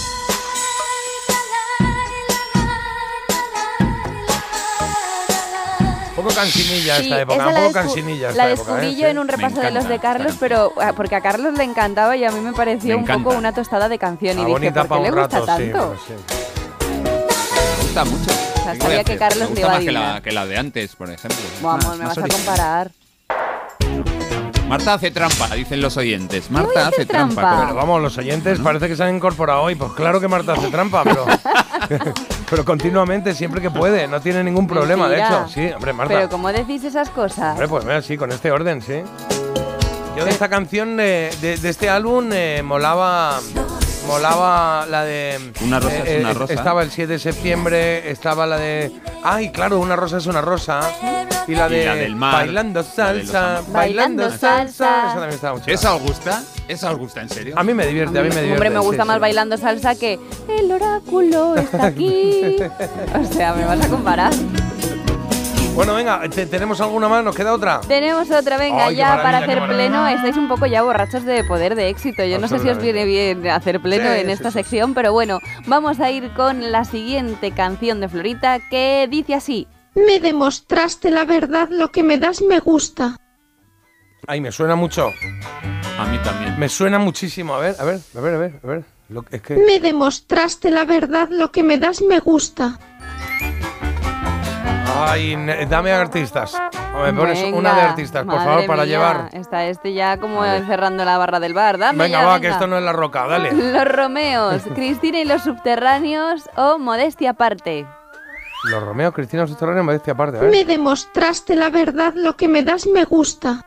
Poco 6.23 6.35
cansinilla 6.35 6.97
Sí, 6.97 7.03
esta 7.05 7.21
época, 7.21 7.37
esa 7.37 7.49
un 7.49 7.55
poco 7.55 7.73
cansinilla 7.73 8.31
esta 8.31 8.45
La 8.47 8.51
época. 8.53 8.71
¿eh? 8.73 8.75
descubrí 8.75 8.97
yo 9.01 9.09
en 9.09 9.19
un 9.19 9.29
repaso 9.29 9.61
de 9.61 9.71
los 9.71 9.89
de 9.89 9.99
Carlos, 9.99 10.35
pero 10.41 10.73
ah, 10.81 10.93
porque 10.97 11.15
a 11.17 11.21
Carlos 11.21 11.55
le 11.57 11.65
encantaba 11.65 12.17
y 12.17 12.25
a 12.25 12.31
mí 12.31 12.41
me 12.41 12.53
pareció 12.53 12.99
Me 12.99 13.05
un 13.15 13.23
poco 13.23 13.37
una 13.37 13.53
tostada 13.53 13.89
de 13.89 13.99
canción. 13.99 14.39
Y 14.39 14.43
Ah, 14.43 14.45
dije, 14.59 14.73
¿por 14.73 14.89
qué 14.89 15.11
le 15.11 15.11
gusta 15.11 15.39
rato, 15.41 15.41
sí, 15.41 15.47
tanto? 15.47 15.97
sí. 16.07 16.15
Me 16.93 17.83
gusta 17.83 18.05
mucho. 18.05 18.31
¿Qué 18.31 18.63
voy 18.63 18.77
a 18.77 18.81
sabía 18.81 19.05
que? 19.05 19.17
Carlos 19.17 19.51
me 19.51 19.55
le 19.57 19.61
gusta 19.63 19.67
a 19.67 19.71
más 19.75 19.85
que 19.85 19.93
la, 19.93 20.01
adivinar. 20.01 20.23
que 20.23 20.33
la 20.33 20.47
de 20.47 20.57
antes, 20.59 20.97
por 20.97 21.11
ejemplo. 21.11 21.39
Vamos, 21.61 21.99
me 21.99 22.05
vas 22.05 22.17
a 22.19 22.21
original. 22.21 22.31
comparar. 22.47 22.91
Marta 24.73 24.95
hace 24.95 25.11
trampa, 25.11 25.55
dicen 25.55 25.83
los 25.83 25.99
oyentes. 25.99 26.51
Marta 26.51 26.87
hace 26.87 27.03
hace 27.03 27.07
trampa. 27.07 27.43
trampa? 27.43 27.65
Pero 27.67 27.75
vamos, 27.75 28.01
los 28.01 28.17
oyentes 28.17 28.59
parece 28.59 28.89
que 28.89 28.97
se 28.97 29.05
han 29.05 29.15
incorporado 29.15 29.61
hoy. 29.61 29.75
Pues 29.75 29.93
claro 29.93 30.19
que 30.19 30.29
Marta 30.29 30.55
hace 30.55 30.71
trampa, 30.71 31.05
pero, 31.05 31.27
pero 32.51 32.65
continuamente, 32.65 33.35
siempre 33.35 33.61
que 33.61 33.71
puede. 33.71 34.09
No 34.09 34.23
tiene 34.23 34.43
ningún 34.43 34.67
problema, 34.67 35.11
de 35.11 35.19
hecho. 35.19 35.47
Sí, 35.49 35.71
hombre, 35.75 35.93
Marta. 35.93 36.15
Pero 36.15 36.31
¿cómo 36.31 36.51
decís 36.51 36.85
esas 36.85 37.11
cosas? 37.11 37.53
Hombre, 37.53 37.69
pues 37.69 37.85
mira, 37.85 38.01
sí, 38.01 38.17
con 38.17 38.33
este 38.33 38.51
orden, 38.51 38.81
sí. 38.81 39.03
Yo 40.17 40.25
de 40.25 40.31
esta 40.31 40.49
canción, 40.49 40.97
de, 40.97 41.37
de 41.43 41.69
este 41.69 41.91
álbum, 41.91 42.31
eh, 42.33 42.63
molaba. 42.65 43.41
Molaba 44.13 44.87
la 44.87 45.05
de. 45.05 45.35
eh, 45.37 45.53
Una 45.63 45.81
rosa 45.81 45.97
es 46.05 46.21
una 46.21 46.33
rosa. 46.35 46.53
Estaba 46.53 46.83
el 46.83 46.91
7 46.91 47.13
de 47.13 47.19
septiembre, 47.19 48.11
estaba 48.11 48.47
la 48.47 48.59
de. 48.59 48.93
Ay, 49.25 49.51
claro, 49.51 49.79
una 49.81 49.97
rosa 49.97 50.19
es 50.19 50.27
una 50.27 50.41
rosa. 50.41 50.81
Y 51.49 51.55
la 51.55 51.69
de. 51.69 51.83
Y 51.83 51.87
la 51.87 51.95
del 51.95 52.15
mar, 52.17 52.35
Bailando 52.47 52.83
de 52.83 52.89
salsa. 52.89 53.63
Bailando 53.69 53.73
Bailando 53.73 54.31
salsa. 54.31 54.39
salsa. 54.49 54.99
Esa 55.07 55.13
también 55.15 55.31
estaba 55.35 55.55
mucho. 55.59 55.71
¿Esa 55.71 55.95
os 55.95 56.03
gusta? 56.03 56.43
¿Esa 56.69 56.91
os 56.93 56.99
gusta 56.99 57.21
en 57.23 57.29
serio? 57.29 57.55
A 57.59 57.63
mí 57.65 57.75
me 57.75 57.87
divierte, 57.87 58.19
a 58.19 58.23
mí 58.23 58.29
me 58.29 58.35
divierte. 58.37 58.53
Hombre, 58.53 58.71
me 58.71 58.79
gusta 58.79 59.03
sí, 59.03 59.07
más 59.09 59.17
sí. 59.17 59.21
bailando 59.21 59.57
salsa 59.59 59.95
que 59.95 60.19
el 60.49 60.71
oráculo 60.71 61.57
está 61.57 61.87
aquí. 61.87 62.57
o 63.21 63.33
sea, 63.33 63.55
me 63.55 63.65
vas 63.65 63.81
a 63.85 63.89
comparar. 63.89 64.33
Bueno, 65.75 65.95
venga, 65.95 66.21
¿te- 66.29 66.45
¿tenemos 66.47 66.81
alguna 66.83 67.09
más? 67.09 67.25
¿Nos 67.25 67.35
queda 67.35 67.53
otra? 67.55 67.81
Tenemos 67.89 68.31
otra, 68.31 68.59
venga, 68.59 68.87
Ay, 68.87 68.97
ya 68.97 69.23
para 69.23 69.39
hacer 69.39 69.67
pleno. 69.67 70.07
Estáis 70.07 70.37
un 70.37 70.47
poco 70.47 70.67
ya 70.67 70.83
borrachos 70.83 71.25
de 71.25 71.45
poder 71.45 71.75
de 71.75 71.89
éxito. 71.89 72.23
Yo 72.25 72.39
no 72.39 72.47
sé 72.47 72.59
si 72.59 72.69
os 72.69 72.79
viene 72.79 73.05
bien 73.07 73.47
hacer 73.49 73.81
pleno 73.81 74.13
Sí, 74.13 74.21
en 74.21 74.27
sí, 74.27 74.33
esta 74.33 74.51
sí, 74.51 74.59
sección, 74.59 74.93
pero 74.93 75.13
bueno, 75.13 75.39
vamos 75.67 75.99
a 76.01 76.11
ir 76.11 76.31
con 76.35 76.71
la 76.71 76.85
siguiente 76.85 77.53
canción 77.53 78.01
de 78.01 78.09
Florita 78.11 78.61
que 78.71 79.09
dice 79.11 79.35
así. 79.35 79.67
Me 79.95 80.21
demostraste 80.21 81.11
la 81.11 81.25
verdad, 81.25 81.69
lo 81.71 81.91
que 81.91 82.03
me 82.03 82.19
das 82.19 82.43
me 82.43 82.61
gusta. 82.61 83.17
Ay, 84.27 84.41
me 84.43 84.53
suena 84.53 84.77
mucho. 84.77 85.09
A 85.99 86.05
mí 86.05 86.19
también. 86.19 86.59
Me 86.59 86.69
suena 86.69 86.99
muchísimo. 86.99 87.55
A 87.55 87.59
ver, 87.61 87.77
a 87.79 87.85
ver, 87.85 88.01
a 88.17 88.21
ver, 88.21 88.35
a 88.35 88.39
ver. 88.39 88.61
A 88.63 88.67
ver. 88.67 88.85
Lo- 89.09 89.25
es 89.31 89.41
que. 89.43 89.57
Me 89.57 89.81
demostraste 89.81 90.71
la 90.71 90.85
verdad, 90.85 91.29
lo 91.31 91.51
que 91.51 91.63
me 91.63 91.79
das 91.79 92.03
me 92.03 92.21
gusta. 92.21 92.79
Ay, 94.95 95.37
dame 95.69 95.93
artistas. 95.93 96.55
O 96.95 97.01
me 97.03 97.13
pones 97.13 97.41
Venga, 97.43 97.57
una 97.57 97.75
de 97.75 97.81
artistas, 97.81 98.25
por 98.25 98.37
favor, 98.37 98.67
para 98.67 98.83
mía, 98.83 98.93
llevar. 98.93 99.29
Está 99.33 99.67
este 99.67 99.93
ya 99.95 100.19
como 100.19 100.45
encerrando 100.45 101.05
la 101.05 101.19
barra 101.19 101.41
del 101.41 101.55
bar. 101.55 101.79
Dame 101.79 101.99
Venga, 102.05 102.21
ya, 102.21 102.27
va, 102.27 102.35
venga. 102.35 102.41
que 102.49 102.53
esto 102.53 102.67
no 102.67 102.77
es 102.79 102.85
la 102.85 102.93
roca, 102.93 103.27
dale. 103.27 103.53
Los 103.73 103.85
Romeos, 103.89 104.63
Cristina 104.75 105.19
y 105.21 105.25
los 105.25 105.43
subterráneos 105.43 106.49
o 106.57 106.79
Modestia 106.79 107.31
aparte. 107.31 107.87
Los 108.65 108.81
Romeo, 108.83 109.13
Cristina 109.13 109.45
Subterráneo, 109.47 109.83
me 109.83 109.95
decía 109.95 110.13
aparte. 110.13 110.39
A 110.39 110.43
ver. 110.43 110.51
Me 110.51 110.65
demostraste 110.65 111.57
la 111.57 111.69
verdad, 111.69 112.13
lo 112.15 112.37
que 112.37 112.47
me 112.47 112.63
das 112.63 112.87
me 112.87 113.03
gusta. 113.05 113.65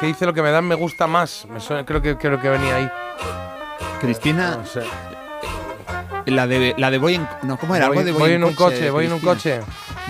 ¿Qué 0.00 0.06
dice 0.06 0.24
lo 0.24 0.32
que 0.32 0.40
me 0.40 0.50
dan 0.50 0.64
me 0.66 0.76
gusta 0.76 1.06
más? 1.06 1.44
Me 1.50 1.60
suena, 1.60 1.84
creo 1.84 2.00
que 2.00 2.16
creo 2.16 2.40
que 2.40 2.48
venía 2.48 2.76
ahí. 2.76 2.90
Cristina, 4.00 4.56
No 4.56 4.64
sé. 4.64 4.82
la 6.26 6.46
de, 6.46 6.74
la 6.78 6.90
de 6.90 6.96
voy 6.98 7.16
en... 7.16 7.28
No, 7.42 7.58
¿cómo 7.58 7.74
era? 7.74 7.88
Voy, 7.88 7.98
Algo 7.98 8.12
de 8.12 8.18
voy 8.18 8.32
en 8.32 8.44
un 8.44 8.54
coche, 8.54 8.88
voy 8.90 9.06
en 9.06 9.12
un 9.12 9.20
coche. 9.20 9.60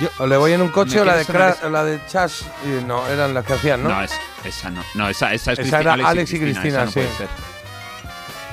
Yo- 0.01 0.09
O 0.19 0.27
le 0.27 0.37
voy 0.37 0.53
en 0.53 0.63
un 0.63 0.69
coche 0.69 1.01
o 1.01 1.05
la 1.05 1.17
de 1.17 1.25
sonar 1.25 1.55
Cra- 1.57 1.67
o 1.67 1.71
la 1.71 1.85
de 1.85 2.01
Chas. 2.07 2.45
y 2.65 2.85
No, 2.85 3.07
eran 3.09 3.35
las 3.35 3.45
que 3.45 3.55
hacían, 3.55 3.83
¿no? 3.83 3.89
No, 3.91 4.03
es- 4.03 4.13
esa 4.45 4.71
no. 4.71 4.83
No, 4.95 5.09
esa, 5.09 5.33
esa 5.33 5.53
es 5.53 5.59
Esa 5.61 5.79
Cristina, 5.79 5.95
era 5.95 6.09
Alex 6.09 6.33
y 6.33 6.39
Cristina, 6.41 6.69
esa 6.69 6.85
no 6.85 6.91
sí. 6.91 7.01
puede 7.01 7.09
ser. 7.17 7.29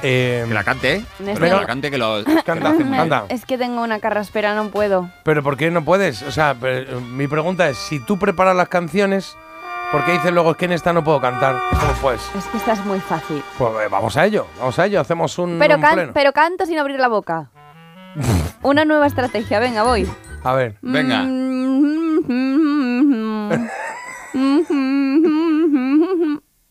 Eh, 0.03 0.45
Que 0.47 0.53
la 0.53 0.63
cante, 0.63 0.95
¿eh? 0.95 1.05
Que 1.17 1.39
la 1.49 1.65
cante, 1.65 1.89
que 1.89 1.97
lo, 1.97 2.23
que 2.23 2.31
lo 2.33 2.43
Canta, 2.43 2.69
hace 2.69 2.83
muy 2.83 2.91
bien. 2.93 3.09
canta. 3.09 3.25
Es 3.33 3.45
que 3.45 3.57
tengo 3.57 3.81
una 3.81 3.99
carraspera, 3.99 4.53
no 4.53 4.69
puedo. 4.69 5.09
Pero 5.23 5.41
¿por 5.41 5.57
qué 5.57 5.71
no 5.71 5.83
puedes? 5.83 6.21
O 6.23 6.31
sea, 6.31 6.55
pero, 6.59 6.97
eh, 6.97 7.01
mi 7.01 7.27
pregunta 7.27 7.67
es, 7.69 7.77
si 7.77 7.99
tú 7.99 8.19
preparas 8.19 8.55
las 8.55 8.67
canciones, 8.67 9.35
¿por 9.91 10.03
qué 10.05 10.11
dices 10.13 10.31
luego 10.31 10.51
es 10.51 10.57
que 10.57 10.65
en 10.65 10.73
esta 10.73 10.93
no 10.93 11.03
puedo 11.03 11.21
cantar? 11.21 11.59
¿Cómo 11.71 11.93
pues? 12.01 12.21
Es 12.37 12.45
que 12.45 12.57
esta 12.57 12.73
es 12.73 12.85
muy 12.85 12.99
fácil. 12.99 13.41
Pues 13.57 13.71
eh, 13.85 13.87
vamos 13.89 14.15
a 14.17 14.25
ello, 14.25 14.45
vamos 14.59 14.77
a 14.77 14.85
ello, 14.85 14.99
hacemos 15.01 15.39
un, 15.39 15.57
Pero, 15.59 15.75
un 15.75 15.81
can- 15.81 15.93
pleno. 15.95 16.11
pero 16.13 16.33
canto 16.33 16.65
sin 16.65 16.77
abrir 16.77 16.99
la 16.99 17.07
boca. 17.07 17.49
Una 18.61 18.85
nueva 18.85 19.07
estrategia, 19.07 19.59
venga, 19.59 19.83
voy. 19.83 20.07
A 20.45 20.53
ver, 20.53 20.75
Venga. 20.81 21.25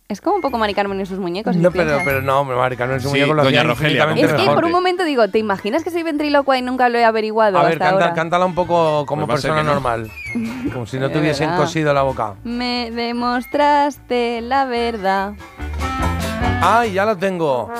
Es 0.06 0.20
como 0.20 0.36
un 0.36 0.42
poco 0.42 0.58
Mari 0.58 0.74
Carmen 0.74 1.00
y 1.00 1.06
sus 1.06 1.18
muñecos. 1.18 1.56
no, 1.56 1.70
pero, 1.72 1.98
pero 2.04 2.20
no, 2.22 2.44
Mari 2.44 2.76
Carmen, 2.76 2.98
ese 2.98 3.08
Sí, 3.08 3.14
muñeco 3.14 3.34
lo 3.34 3.42
doña 3.42 3.62
Rogelia, 3.64 4.04
Es 4.14 4.32
que 4.32 4.38
mejor. 4.42 4.54
por 4.54 4.64
un 4.66 4.70
momento 4.70 5.02
digo, 5.04 5.26
¿te 5.28 5.38
imaginas 5.38 5.82
que 5.82 5.90
soy 5.90 6.02
ventrílocua 6.04 6.56
y 6.58 6.62
nunca 6.62 6.88
lo 6.90 6.98
he 6.98 7.04
averiguado 7.04 7.58
A 7.58 7.62
ver, 7.64 7.72
hasta 7.72 7.84
canta, 7.86 8.04
ahora? 8.04 8.14
cántala 8.14 8.44
un 8.46 8.54
poco 8.54 9.06
como 9.06 9.26
Pues 9.26 9.40
persona 9.42 9.62
que 9.62 9.66
no. 9.66 9.72
normal. 9.72 10.10
Como 10.72 10.86
si 10.86 10.98
no 10.98 11.10
tuviesen 11.10 11.48
verdad. 11.48 11.62
cosido 11.64 11.92
la 11.94 12.02
boca. 12.02 12.34
Me 12.44 12.90
demostraste 12.92 14.40
la 14.42 14.66
verdad. 14.66 15.32
¡Ay, 16.66 16.92
ya 16.92 17.04
lo 17.04 17.16
tengo! 17.16 17.70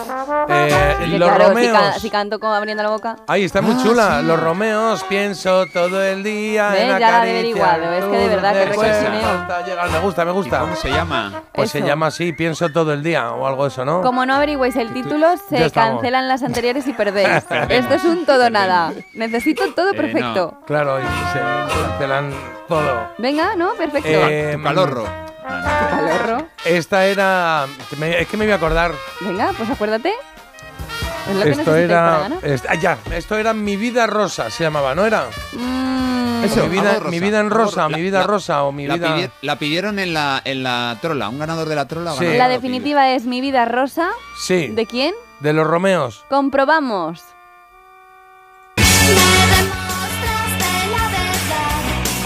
Eh, 0.49 0.97
Que 1.01 1.19
los 1.19 1.29
claro, 1.29 1.45
si, 1.45 1.49
Romeos. 1.51 1.79
ca- 1.79 1.93
si 1.99 2.11
canto 2.11 2.39
como 2.39 2.53
abriendo 2.55 2.83
la 2.83 2.91
boca. 2.91 3.17
Ay, 3.27 3.45
está 3.45 3.61
muy 3.63 3.75
Ah, 3.79 3.81
chula. 3.83 4.21
sí. 4.21 4.27
Los 4.27 4.41
Romeos, 4.41 5.05
pienso 5.05 5.67
todo 5.73 6.03
el 6.03 6.23
día 6.23 6.71
¿Ves? 6.71 6.81
en 6.83 6.89
Ya 6.89 6.99
la 6.99 7.27
he 7.27 7.31
averiguado, 7.31 7.93
es 7.93 8.05
que 8.05 8.17
de 8.19 8.29
verdad, 8.29 8.51
hasta 8.57 9.67
llegar. 9.67 9.91
Me 9.91 9.99
gusta, 10.01 10.25
me 10.25 10.31
¿Y 10.31 10.35
gusta. 10.35 10.59
cómo 10.61 10.77
se 10.77 10.91
llama? 10.91 11.43
Pues 11.53 11.71
se 11.71 11.81
llama 11.83 12.07
así, 12.09 12.33
pienso 12.33 12.69
todo 12.71 12.93
el 12.93 13.03
día 13.03 13.33
o 13.33 13.47
algo 13.47 13.65
de 13.65 13.69
eso, 13.69 13.85
¿no? 13.85 14.03
Como 14.03 14.27
no 14.27 14.35
averigüéis 14.35 14.77
el 14.77 14.93
título, 14.93 15.29
se 15.49 15.71
cancelan 15.71 16.29
las 16.29 16.43
anteriores 16.43 16.87
y 16.87 16.93
perdéis. 16.93 17.29
Esto 17.69 17.95
es 17.95 18.05
un 18.05 18.27
todo 18.27 18.51
nada. 18.51 18.93
Necesito 19.15 19.73
todo 19.75 19.91
Eh, 19.93 19.97
perfecto. 19.97 20.55
Claro, 20.67 20.99
y 21.01 21.05
se 21.33 21.39
cancelan 21.41 22.33
todo. 22.69 23.09
Venga, 23.19 23.55
¿no? 23.57 23.73
Perfecto. 23.75 24.09
Eh, 24.11 24.55
Tu 24.57 24.63
calorro. 24.63 25.05
Calorro. 25.45 26.47
Esta 26.65 27.05
era. 27.07 27.67
me- 27.99 28.21
es 28.21 28.27
que 28.29 28.37
me 28.37 28.45
voy 28.47 28.53
a 28.53 28.57
acordar. 28.57 28.93
Venga, 29.21 29.53
pues 29.57 29.69
acuérdate. 29.71 30.13
Es 31.29 31.37
lo 31.37 31.43
que 31.43 31.51
Esto 31.51 31.71
necesitáis 31.73 31.89
para 31.89 32.17
era. 32.17 32.19
ganar. 32.19 32.39
ah, 32.69 32.75
ya, 32.75 32.99
esto 33.13 33.37
era 33.37 33.55
Mi 33.55 33.77
vida 33.77 34.07
rosa, 34.07 34.51
se 34.51 34.65
llamaba, 34.65 34.95
¿no 34.95 35.07
era? 35.07 35.29
Mm, 35.53 36.43
mi, 36.43 36.69
vida, 36.69 36.95
rosa, 36.99 37.09
mi 37.11 37.21
vida 37.21 37.41
en 37.41 37.51
rosa, 37.51 37.83
ro- 37.85 37.89
mi 37.97 38.03
vida 38.03 38.19
la- 38.21 38.27
rosa 38.27 38.63
o 38.65 38.73
mi 38.73 38.87
La, 38.87 38.95
vida. 38.97 39.17
pidi- 39.17 39.31
la 39.41 39.59
pidieron 39.59 39.99
en 39.99 40.13
la, 40.13 40.43
en 40.45 40.63
la 40.63 40.99
trola. 41.01 41.29
Un 41.31 41.39
ganador 41.39 41.67
de 41.69 41.75
la 41.77 41.87
trola. 41.89 42.13
o 42.13 42.19
Sí. 42.19 42.25
ganadora 42.25 42.49
la 42.49 42.55
lo 42.55 42.61
pidió. 42.61 42.71
definitiva 42.73 43.11
es 43.11 43.25
mi 43.25 43.41
vida 43.41 43.65
rosa. 43.65 44.11
Sí, 44.43 44.69
¿De 44.69 44.85
quién? 44.87 45.15
de 45.41 45.53
los 45.55 45.67
Romeos. 45.67 46.25
Comprobamos. 46.29 47.23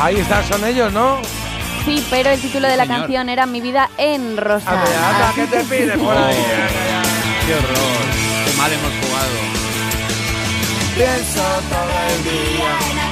Ahí 0.00 0.16
está, 0.20 0.42
son 0.44 0.64
ellos, 0.64 0.92
¿no? 0.92 1.18
Sí, 1.88 2.04
pero 2.10 2.28
el 2.28 2.38
título 2.38 2.68
de 2.68 2.76
la 2.76 2.84
señor. 2.84 3.00
canción 3.00 3.28
era 3.30 3.46
Mi 3.46 3.62
vida 3.62 3.88
en 3.96 4.36
rosa. 4.36 4.70
Anda, 4.72 5.32
¿qué 5.34 5.46
te 5.46 5.64
pide 5.64 5.96
por 5.96 6.14
ahí? 6.14 6.36
Oh, 6.36 7.46
Qué 7.46 7.54
horror. 7.54 8.04
Qué 8.44 8.52
mal 8.58 8.70
hemos 8.70 8.92
jugado. 9.00 9.38
Pienso 10.94 11.42
todo 11.70 11.98
el 12.10 12.24
día. 12.24 13.07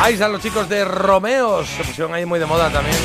Ahí 0.00 0.14
están 0.14 0.32
los 0.32 0.40
chicos 0.42 0.68
de 0.68 0.84
Romeos. 0.84 1.66
Se 1.68 1.82
pusieron 1.84 2.14
ahí 2.14 2.24
muy 2.26 2.38
de 2.38 2.46
moda 2.46 2.70
también. 2.70 2.96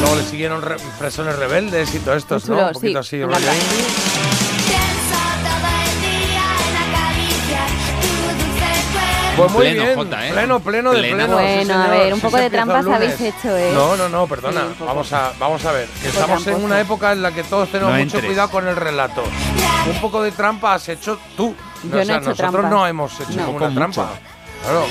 Luego 0.00 0.16
le 0.16 0.22
siguieron 0.24 0.62
re- 0.62 0.78
Fresones 0.78 1.36
Rebeldes 1.36 1.94
y 1.94 1.98
todo 1.98 2.14
esto, 2.14 2.38
¿no? 2.48 2.68
Un 2.68 2.72
poquito 2.72 3.02
sí, 3.02 3.16
así, 3.16 3.24
rollo. 3.24 3.46
Pues 9.36 9.52
muy 9.52 9.60
Pleno, 9.66 9.82
bien, 9.82 9.94
Jota, 9.96 10.26
¿eh? 10.28 10.32
pleno, 10.32 10.60
pleno 10.60 10.92
de 10.92 10.98
Pleno. 10.98 11.16
pleno. 11.16 11.38
sí, 11.38 11.44
Bueno, 11.66 11.82
a 11.82 11.88
ver, 11.88 12.14
un 12.14 12.20
Sí 12.20 12.24
poco 12.26 12.36
se 12.38 12.42
de 12.44 12.50
trampas 12.50 12.86
habéis 12.86 13.20
hecho, 13.20 13.54
¿eh? 13.58 13.70
No, 13.74 13.94
no, 13.94 14.08
no, 14.08 14.26
perdona. 14.26 14.62
Sí, 14.78 14.82
vamos, 14.82 15.12
a, 15.12 15.32
vamos 15.38 15.62
a 15.66 15.72
ver. 15.72 15.86
que 16.00 16.08
estamos 16.08 16.46
en 16.46 16.64
una 16.64 16.80
época 16.80 17.12
en 17.12 17.20
la 17.20 17.32
que 17.32 17.42
todos 17.42 17.68
tenemos 17.68 17.92
No 17.92 17.98
mucho 17.98 18.16
entres. 18.16 18.24
cuidado 18.32 18.50
con 18.50 18.66
el 18.66 18.76
relato. 18.76 19.22
Un 19.92 20.00
poco 20.00 20.22
de 20.22 20.32
trampa 20.32 20.72
has 20.74 20.88
hecho 20.88 21.18
tú. 21.36 21.54
Yo 21.82 21.90
no 21.90 21.98
he 21.98 22.02
hecho 22.04 22.14
nosotros 22.14 22.36
trampa. 22.50 22.70
no 22.70 22.86
hemos 22.86 23.20
hecho 23.20 23.32
No. 23.36 23.46
ninguna 23.48 23.74
trampa. 23.74 24.02
mucho. 24.06 24.18
Claro. 24.62 24.84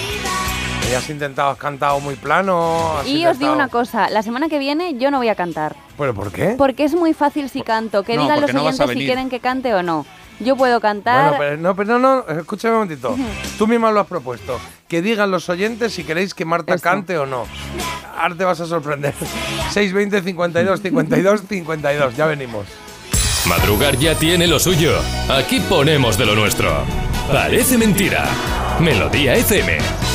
Y 0.89 0.93
has 0.93 1.09
intentado, 1.09 1.49
has 1.49 1.57
cantado 1.57 1.99
muy 1.99 2.16
plano. 2.16 2.97
has 2.99 3.07
Y 3.07 3.26
os 3.26 3.39
digo 3.39 3.53
una 3.53 3.70
cosa, 3.70 4.09
la 4.09 4.22
semana 4.22 4.49
que 4.49 4.59
viene 4.59 4.95
yo 4.97 5.09
no 5.09 5.18
voy 5.18 5.30
a 5.30 5.36
cantar. 5.36 5.76
¿Pero 5.97 6.13
por 6.13 6.32
qué? 6.32 6.55
Porque 6.57 6.84
es 6.84 6.93
muy 6.93 7.13
fácil 7.13 7.49
si 7.49 7.61
canto. 7.61 8.03
Que 8.03 8.16
No, 8.16 8.24
digan 8.24 8.41
los 8.41 8.53
no 8.53 8.61
oyentes 8.61 8.89
si 8.91 9.05
quieren 9.05 9.30
que 9.30 9.39
cante 9.39 9.74
o 9.74 9.82
no. 9.82 10.05
Yo 10.39 10.55
puedo 10.57 10.82
cantar. 10.82 11.38
Bueno, 11.38 11.39
pero 11.39 11.57
no, 11.57 11.76
pero 11.76 11.99
no, 11.99 12.24
no, 12.28 12.39
escúchame 12.39 12.74
un 12.74 12.82
momentito. 12.82 13.16
Tú 13.57 13.68
misma 13.68 13.89
lo 13.91 14.01
has 14.01 14.07
propuesto. 14.07 14.59
Que 14.88 15.01
digan 15.01 15.32
los 15.32 15.49
oyentes 15.49 15.93
si 15.93 16.03
queréis 16.03 16.34
que 16.34 16.45
Marta 16.45 16.76
Esto. 16.76 16.89
cante 16.89 17.18
o 17.18 17.26
no. 17.26 17.45
Ahora 18.18 18.36
te 18.36 18.43
vas 18.43 18.59
a 18.59 18.66
sorprender. 18.66 19.13
620 19.72 20.22
52 20.22 20.82
52 20.82 21.41
52. 21.47 22.16
Ya 22.18 22.26
venimos. 22.26 22.66
Madrugar 23.47 23.97
ya 23.97 24.16
tiene 24.16 24.45
lo 24.47 24.59
suyo. 24.59 24.93
Aquí 25.30 25.59
ponemos 25.61 26.18
de 26.18 26.26
lo 26.26 26.36
nuestro. 26.36 26.70
Parece 27.32 27.78
mentira. 27.78 28.23
Melodía 28.80 29.34
FM. 29.36 30.14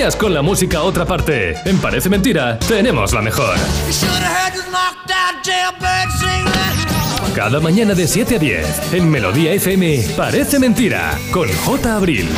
Con 0.00 0.32
la 0.32 0.40
música 0.40 0.78
a 0.78 0.82
otra 0.84 1.04
parte. 1.04 1.54
En 1.66 1.78
Parece 1.78 2.08
Mentira, 2.08 2.58
tenemos 2.58 3.12
la 3.12 3.20
mejor. 3.20 3.54
Cada 7.34 7.60
mañana 7.60 7.92
de 7.92 8.06
7 8.06 8.36
a 8.36 8.38
10, 8.38 8.94
en 8.94 9.10
Melodía 9.10 9.52
FM, 9.52 10.02
Parece 10.16 10.58
Mentira, 10.58 11.18
con 11.30 11.48
J. 11.52 11.96
Abril. 11.96 12.30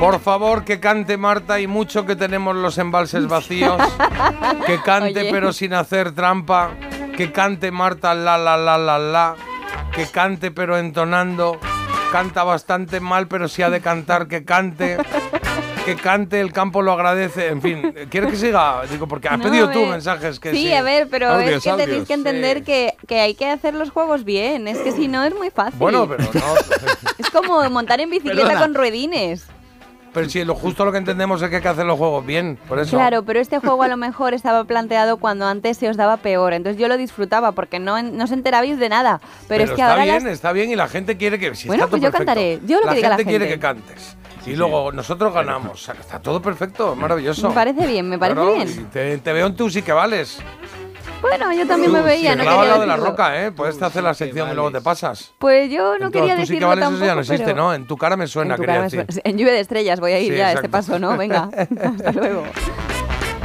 Por 0.00 0.20
favor, 0.20 0.64
que 0.64 0.80
cante 0.80 1.16
Marta 1.16 1.60
y 1.60 1.68
mucho 1.68 2.04
que 2.04 2.16
tenemos 2.16 2.56
los 2.56 2.78
embalses 2.78 3.28
vacíos. 3.28 3.80
que 4.66 4.80
cante 4.82 5.20
Oye. 5.20 5.30
pero 5.30 5.52
sin 5.52 5.72
hacer 5.72 6.12
trampa. 6.12 6.72
Que 7.16 7.32
cante 7.32 7.70
Marta 7.70 8.14
la 8.14 8.36
la 8.36 8.56
la 8.56 8.76
la 8.78 8.98
la. 8.98 9.34
Que 9.94 10.06
cante 10.06 10.50
pero 10.50 10.78
entonando. 10.78 11.58
Canta 12.12 12.44
bastante 12.44 13.00
mal, 13.00 13.26
pero 13.26 13.48
si 13.48 13.62
ha 13.62 13.70
de 13.70 13.80
cantar, 13.80 14.28
que 14.28 14.44
cante. 14.44 14.96
Que 15.84 15.94
cante, 15.96 16.40
el 16.40 16.52
campo 16.52 16.82
lo 16.82 16.92
agradece. 16.92 17.48
En 17.48 17.62
fin, 17.62 17.94
¿quieres 18.10 18.30
que 18.32 18.36
siga? 18.36 18.82
Digo, 18.90 19.06
porque 19.06 19.28
has 19.28 19.38
No, 19.38 19.44
pedido 19.44 19.70
tú 19.70 19.86
mensajes 19.86 20.40
que 20.40 20.50
sí, 20.50 20.64
sí. 20.66 20.72
a 20.74 20.82
ver, 20.82 21.08
pero 21.08 21.28
Audios, 21.28 21.58
es 21.58 21.62
que 21.64 21.70
tenéis 21.70 21.88
audios. 21.90 22.08
que 22.08 22.14
entender 22.14 22.58
Sí. 22.58 22.64
que, 22.64 22.94
que 23.06 23.20
hay 23.20 23.34
que 23.34 23.48
hacer 23.50 23.74
los 23.74 23.90
juegos 23.90 24.24
bien. 24.24 24.66
Es 24.68 24.78
que 24.78 24.90
si 24.92 25.06
no 25.08 25.22
es 25.24 25.32
muy 25.34 25.50
fácil. 25.50 25.78
Bueno, 25.78 26.08
pero 26.08 26.24
no. 26.34 26.54
Es 27.18 27.30
como 27.30 27.68
montar 27.70 28.00
en 28.00 28.10
bicicleta 28.10 28.42
Perdona. 28.48 28.60
con 28.60 28.74
ruedines. 28.74 29.46
Pero 30.16 30.30
si 30.30 30.42
lo 30.46 30.54
justo 30.54 30.86
lo 30.86 30.92
que 30.92 30.98
entendemos 30.98 31.42
es 31.42 31.50
que 31.50 31.56
hay 31.56 31.62
que 31.62 31.68
hacer 31.68 31.84
los 31.84 31.98
juegos 31.98 32.24
bien, 32.24 32.58
por 32.66 32.78
eso. 32.78 32.96
Claro, 32.96 33.22
pero 33.22 33.38
este 33.38 33.58
juego 33.58 33.82
a 33.82 33.88
lo 33.88 33.98
mejor 33.98 34.32
estaba 34.32 34.64
planteado 34.64 35.18
cuando 35.18 35.46
antes 35.46 35.76
se 35.76 35.90
os 35.90 35.96
daba 35.98 36.16
peor. 36.16 36.54
Entonces 36.54 36.80
yo 36.80 36.88
lo 36.88 36.96
disfrutaba 36.96 37.52
porque 37.52 37.78
no, 37.78 38.00
no 38.02 38.24
os 38.24 38.30
enterabais 38.32 38.78
de 38.78 38.88
nada. 38.88 39.20
Pero, 39.46 39.64
es 39.64 39.70
que 39.70 39.74
está 39.74 39.90
ahora 39.92 40.04
bien, 40.04 40.24
las- 40.24 40.32
está 40.32 40.52
bien 40.52 40.70
y 40.70 40.74
la 40.76 40.88
gente 40.88 41.18
quiere 41.18 41.38
que. 41.38 41.54
si 41.54 41.68
Bueno, 41.68 41.84
está 41.84 41.90
todo 41.90 42.00
pues 42.00 42.02
yo 42.02 42.10
perfecto. 42.10 42.26
cantaré. 42.26 42.60
Yo 42.66 42.80
lo 42.80 42.86
la 42.86 42.92
que 42.92 42.96
diga 42.96 43.08
la 43.10 43.16
gente 43.16 43.30
quiere 43.30 43.46
gente. 43.46 43.60
que 43.60 43.60
cantes. 43.60 44.16
y 44.46 44.56
luego 44.56 44.90
nosotros 44.92 45.34
ganamos. 45.34 45.72
O 45.72 45.76
sea, 45.84 45.94
que 45.94 46.00
está 46.00 46.18
todo 46.20 46.40
perfecto, 46.40 46.96
maravilloso. 46.96 47.48
Me 47.50 47.54
parece 47.54 47.86
bien, 47.86 48.08
me 48.08 48.18
parece 48.18 48.40
Claro, 48.40 48.54
bien. 48.54 48.68
y 48.68 48.84
Te, 48.84 49.18
te 49.18 49.32
veo 49.34 49.48
en 49.48 49.54
tú 49.56 49.68
sí 49.68 49.82
que 49.82 49.92
vales. 49.92 50.38
Bueno, 51.20 51.52
yo 51.52 51.66
también 51.66 51.92
me 51.92 52.02
veía, 52.02 52.32
sí, 52.32 52.38
no 52.38 52.44
quería 52.44 52.64
lado 52.64 52.80
de 52.80 52.86
la 52.86 52.94
decirlo. 52.94 53.10
roca, 53.10 53.44
¿eh? 53.44 53.50
Puedes 53.52 53.80
hacer 53.82 54.02
la 54.02 54.14
sección 54.14 54.50
y 54.50 54.54
luego 54.54 54.70
te 54.70 54.80
pasas. 54.80 55.32
Pues 55.38 55.70
yo 55.70 55.98
no 55.98 56.06
En 56.06 56.12
quería 56.12 56.34
tú 56.36 56.40
sí 56.42 56.46
que 56.46 56.52
decirlo 56.52 56.68
vales, 56.68 56.82
tampoco, 56.84 56.96
eso 57.04 57.06
ya 57.06 57.14
no 57.14 57.20
existe, 57.20 57.44
pero- 57.44 57.56
¿no? 57.56 57.74
En 57.74 57.86
tu 57.86 57.96
cara 57.96 58.16
me 58.16 58.26
suena, 58.26 58.54
En 58.54 58.56
tu 58.56 58.62
quería 58.62 58.74
cara 58.80 58.88
me 58.90 58.90
decir. 58.90 59.06
suena- 59.12 59.22
En 59.30 59.38
lluvia 59.38 59.52
de 59.54 59.60
estrellas 59.60 60.00
voy 60.00 60.12
a 60.12 60.20
ir 60.20 60.32
Sí, 60.32 60.38
ya 60.38 60.46
a 60.48 60.52
este 60.52 60.66
exacto. 60.66 60.70
paso, 60.92 60.98
¿no? 60.98 61.16
Venga, 61.16 61.48
hasta 61.82 62.12
luego. 62.12 62.44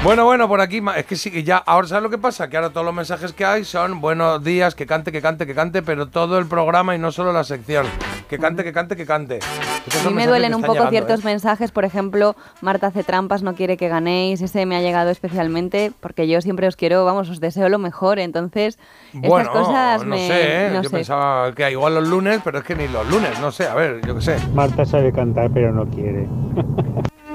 Bueno, 0.04 0.26
bueno, 0.26 0.48
por 0.48 0.62
aquí, 0.62 0.82
es 0.98 1.06
que 1.06 1.16
sí, 1.16 1.30
que 1.30 1.44
ya, 1.44 1.58
ahora 1.58 1.88
¿sabes 1.88 2.02
lo 2.02 2.10
que 2.10 2.18
pasa? 2.18 2.50
Que 2.50 2.58
ahora 2.58 2.72
todos 2.72 2.84
los 2.84 2.94
mensajes 2.94 3.34
que 3.34 3.46
hay 3.46 3.64
son 3.64 4.02
buenos 4.02 4.44
días, 4.44 4.74
que 4.74 4.88
cante, 4.88 5.12
que 5.12 5.22
cante, 5.22 5.46
que 5.46 5.54
cante, 5.54 5.84
pero 5.84 6.08
todo 6.08 6.40
el 6.40 6.48
programa 6.48 6.96
y 6.96 6.98
no 6.98 7.12
solo 7.12 7.32
la 7.32 7.44
sección. 7.44 7.86
Que 8.28 8.40
cante, 8.40 8.64
que 8.64 8.74
cante, 8.74 8.96
que 8.96 9.06
cante. 9.06 9.38
Estos 9.86 10.04
A 10.08 10.10
mí 10.10 10.16
me 10.16 10.26
duelen 10.26 10.56
un 10.56 10.62
poco 10.62 10.74
llegando, 10.74 10.90
ciertos 10.90 11.20
¿eh? 11.20 11.26
mensajes, 11.26 11.72
por 11.72 11.86
ejemplo, 11.86 12.36
Marta 12.62 12.88
hace 12.88 13.04
trampas, 13.04 13.44
no 13.44 13.54
quiere 13.54 13.78
que 13.78 13.90
ganéis, 13.90 14.42
ese 14.42 14.66
me 14.66 14.76
ha 14.76 14.82
llegado 14.82 15.12
especialmente 15.12 15.92
porque 16.00 16.28
yo 16.28 16.42
siempre 16.42 16.68
os 16.68 16.76
quiero, 16.76 17.06
vamos, 17.06 17.30
os 17.30 17.40
deseo 17.40 17.70
lo 17.70 17.78
mejor, 17.78 18.18
entonces 18.18 18.80
Bueno, 19.14 19.38
estas 19.38 19.50
cosas 19.50 20.02
no 20.04 20.16
me... 20.16 20.28
sé, 20.28 20.66
¿eh? 20.66 20.70
no 20.74 20.82
yo 20.82 20.90
sé. 20.90 20.96
pensaba 20.96 21.54
que 21.54 21.70
igual 21.70 21.94
los 21.94 22.08
lunes, 22.08 22.42
pero 22.44 22.58
es 22.58 22.64
que 22.64 22.76
ni 22.76 22.88
los 22.88 23.08
lunes, 23.08 23.40
no 23.40 23.52
sé, 23.52 23.68
a 23.68 23.76
ver, 23.76 24.02
yo 24.08 24.16
qué 24.16 24.22
sé. 24.22 24.38
Marta 24.56 24.84
sabe 24.84 25.12
cantar, 25.12 25.52
pero 25.54 25.72
no 25.72 25.86
quiere. 25.86 26.28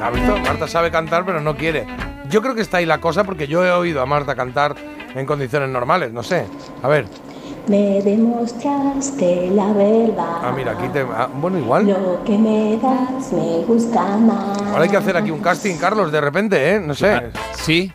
¿Has 0.00 0.12
visto? 0.12 0.36
Marta 0.38 0.68
sabe 0.68 0.90
cantar, 0.90 1.24
pero 1.24 1.40
no 1.40 1.56
quiere. 1.56 1.86
Yo 2.28 2.42
creo 2.42 2.54
que 2.54 2.60
está 2.60 2.78
ahí 2.78 2.86
la 2.86 2.98
cosa 2.98 3.24
porque 3.24 3.46
yo 3.46 3.64
he 3.64 3.70
oído 3.72 4.02
a 4.02 4.06
Marta 4.06 4.34
cantar 4.34 4.74
en 5.14 5.24
condiciones 5.26 5.68
normales, 5.70 6.12
no 6.12 6.22
sé. 6.22 6.44
A 6.82 6.88
ver, 6.88 7.06
Me 7.68 8.00
demostraste 8.02 9.50
la 9.52 9.72
verdad. 9.72 10.38
ah, 10.42 10.52
mira, 10.54 10.72
aquí 10.72 10.88
te. 10.88 11.00
ah, 11.00 11.28
bueno, 11.34 11.58
igual. 11.58 11.86
Lo 11.86 12.22
que 12.24 12.36
me 12.38 12.76
das 12.76 13.32
me 13.32 13.64
gusta 13.66 14.16
más. 14.18 14.62
Ahora 14.62 14.82
hay 14.82 14.88
que 14.88 14.96
hacer 14.96 15.16
aquí 15.16 15.30
un 15.30 15.40
casting, 15.40 15.76
Carlos, 15.76 16.12
de 16.12 16.20
repente, 16.20 16.74
¿eh? 16.74 16.80
No 16.80 16.94
sé. 16.94 17.30
Sí, 17.54 17.90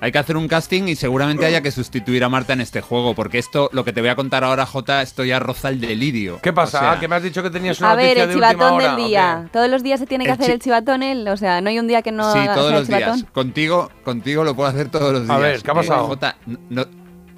hay 0.00 0.12
que 0.12 0.18
hacer 0.18 0.36
un 0.36 0.48
casting 0.48 0.84
y 0.84 0.96
seguramente 0.96 1.44
haya 1.46 1.60
que 1.60 1.70
sustituir 1.70 2.24
a 2.24 2.28
Marta 2.28 2.52
en 2.54 2.60
este 2.60 2.80
juego, 2.80 3.14
porque 3.14 3.38
esto, 3.38 3.68
lo 3.72 3.84
que 3.84 3.92
te 3.92 4.00
voy 4.00 4.10
a 4.10 4.16
contar 4.16 4.44
ahora, 4.44 4.64
Jota, 4.66 5.02
esto 5.02 5.24
ya 5.24 5.38
roza 5.38 5.68
el 5.68 5.80
delirio. 5.80 6.38
¿Qué 6.42 6.52
pasa? 6.52 6.78
O 6.78 6.80
sea, 6.80 6.92
Ah, 6.92 7.00
que 7.00 7.06
me 7.08 7.16
has 7.16 7.22
dicho 7.22 7.42
que 7.42 7.50
tenías 7.50 7.78
una 7.80 7.92
A 7.92 7.94
ver, 7.96 8.18
el 8.18 8.32
chivatón 8.32 8.78
del 8.78 8.92
¿o 8.92 8.96
día. 8.96 9.48
Todos 9.52 9.68
los 9.68 9.82
días 9.82 10.00
se 10.00 10.06
tiene 10.06 10.24
que 10.24 10.30
El 10.30 10.34
hacer 10.34 10.46
chi- 10.46 10.52
el 10.52 10.58
chivatón, 10.60 11.02
él, 11.02 11.28
o 11.28 11.36
sea, 11.36 11.60
no 11.60 11.68
hay 11.68 11.78
un 11.78 11.86
día 11.86 12.02
que 12.02 12.12
no 12.12 12.32
sí, 12.32 12.38
haga- 12.38 12.54
todos 12.54 12.72
el 12.72 12.78
los 12.78 12.88
días. 12.88 13.24
Contigo, 13.32 13.90
contigo 14.04 14.44
lo 14.44 14.54
puedo 14.56 14.68
hacer 14.68 14.88
todos 14.90 15.12
los 15.12 15.22
A 15.22 15.36
días. 15.36 15.40
ver, 15.40 15.62
¿qué 15.62 15.70
ha 15.70 15.74
pasado? 15.74 16.04
Eh, 16.04 16.08
Jota, 16.08 16.36
no- 16.46 16.58
no- 16.70 16.86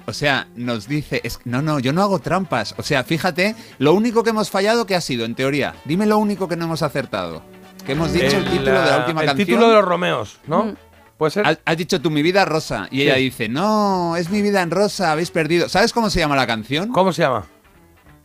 o 0.05 0.11
sea, 0.13 0.47
nos 0.55 0.87
dice, 0.87 1.21
es, 1.23 1.39
no, 1.45 1.61
no, 1.61 1.79
yo 1.79 1.93
no 1.93 2.01
hago 2.01 2.19
trampas. 2.19 2.75
O 2.77 2.83
sea, 2.83 3.03
fíjate, 3.03 3.55
lo 3.79 3.93
único 3.93 4.23
que 4.23 4.31
hemos 4.31 4.49
fallado, 4.49 4.85
¿qué 4.85 4.95
ha 4.95 5.01
sido? 5.01 5.23
En 5.25 5.33
teoría, 5.35 5.75
dime 5.85 6.05
lo 6.05 6.17
único 6.17 6.47
que 6.47 6.55
no 6.57 6.65
hemos 6.65 6.81
acertado. 6.81 7.41
Que 7.85 7.93
hemos 7.93 8.11
dicho 8.13 8.37
el, 8.37 8.43
título 8.45 8.81
de 8.81 8.89
la 8.89 8.97
última 8.99 9.21
el 9.21 9.27
canción. 9.27 9.47
título 9.47 9.67
de 9.69 9.73
los 9.75 9.85
Romeos, 9.85 10.39
¿no? 10.47 10.63
Mm. 10.65 10.75
Puede 11.23 11.31
ser. 11.31 11.47
Has, 11.47 11.59
has 11.65 11.77
dicho 11.77 12.01
tú, 12.01 12.09
mi 12.11 12.21
vida 12.21 12.43
rosa. 12.45 12.87
Y 12.91 12.97
Sí. 12.97 13.01
ella 13.03 13.15
dice, 13.15 13.47
no, 13.49 14.15
es 14.17 14.29
mi 14.29 14.41
vida 14.41 14.61
en 14.61 14.71
rosa, 14.71 15.11
habéis 15.11 15.31
perdido. 15.31 15.69
¿Sabes 15.69 15.93
cómo 15.93 16.09
se 16.09 16.19
llama 16.19 16.35
la 16.35 16.45
canción? 16.47 16.91
¿Cómo 16.91 17.13
se 17.13 17.21
llama? 17.21 17.45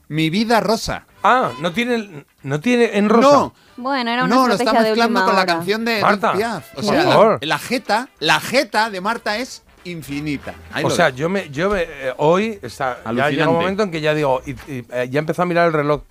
Mi 0.09 0.31
vida 0.31 0.61
rosa. 0.61 1.07
Ah, 1.23 1.51
no 1.61 1.73
tiene, 1.73 2.25
no 2.43 2.61
tiene 2.61 2.97
en 2.97 3.09
rosa. 3.09 3.31
No, 3.37 3.55
Bueno, 3.77 4.11
era 4.11 4.25
una 4.25 4.35
no, 4.35 4.49
lo 4.49 4.55
está 4.55 4.73
mezclando 4.73 5.25
con 5.25 5.37
la 5.37 5.45
canción 5.47 5.85
de 5.85 6.01
Marta, 6.01 6.33
Piaf. 6.33 6.65
O 6.79 6.83
sea, 6.83 7.05
la, 7.05 7.39
la 7.41 7.59
jeta, 7.59 8.09
la 8.19 8.41
jeta 8.41 8.89
de 8.91 9.01
Marta 9.01 9.37
es 9.37 9.63
infinita. 9.85 10.55
Ahí 10.73 10.85
o 10.85 10.91
sea, 10.91 11.07
dejo. 11.07 11.19
yo 11.19 11.29
me, 11.29 11.51
yo 11.51 11.71
me- 11.71 11.83
eh, 11.83 12.15
hoy 12.17 12.59
está, 12.63 12.99
ya 13.15 13.31
llega 13.31 13.49
un 13.49 13.57
momento 13.57 13.83
en 13.83 13.91
que 13.91 14.01
ya 14.01 14.15
digo, 14.15 14.43
y, 14.47 14.53
y, 14.53 14.85
eh, 14.93 15.09
ya 15.11 15.19
empezó 15.21 15.43
a 15.43 15.47
mirar 15.47 15.67
el 15.69 15.73
reloj. 15.73 16.03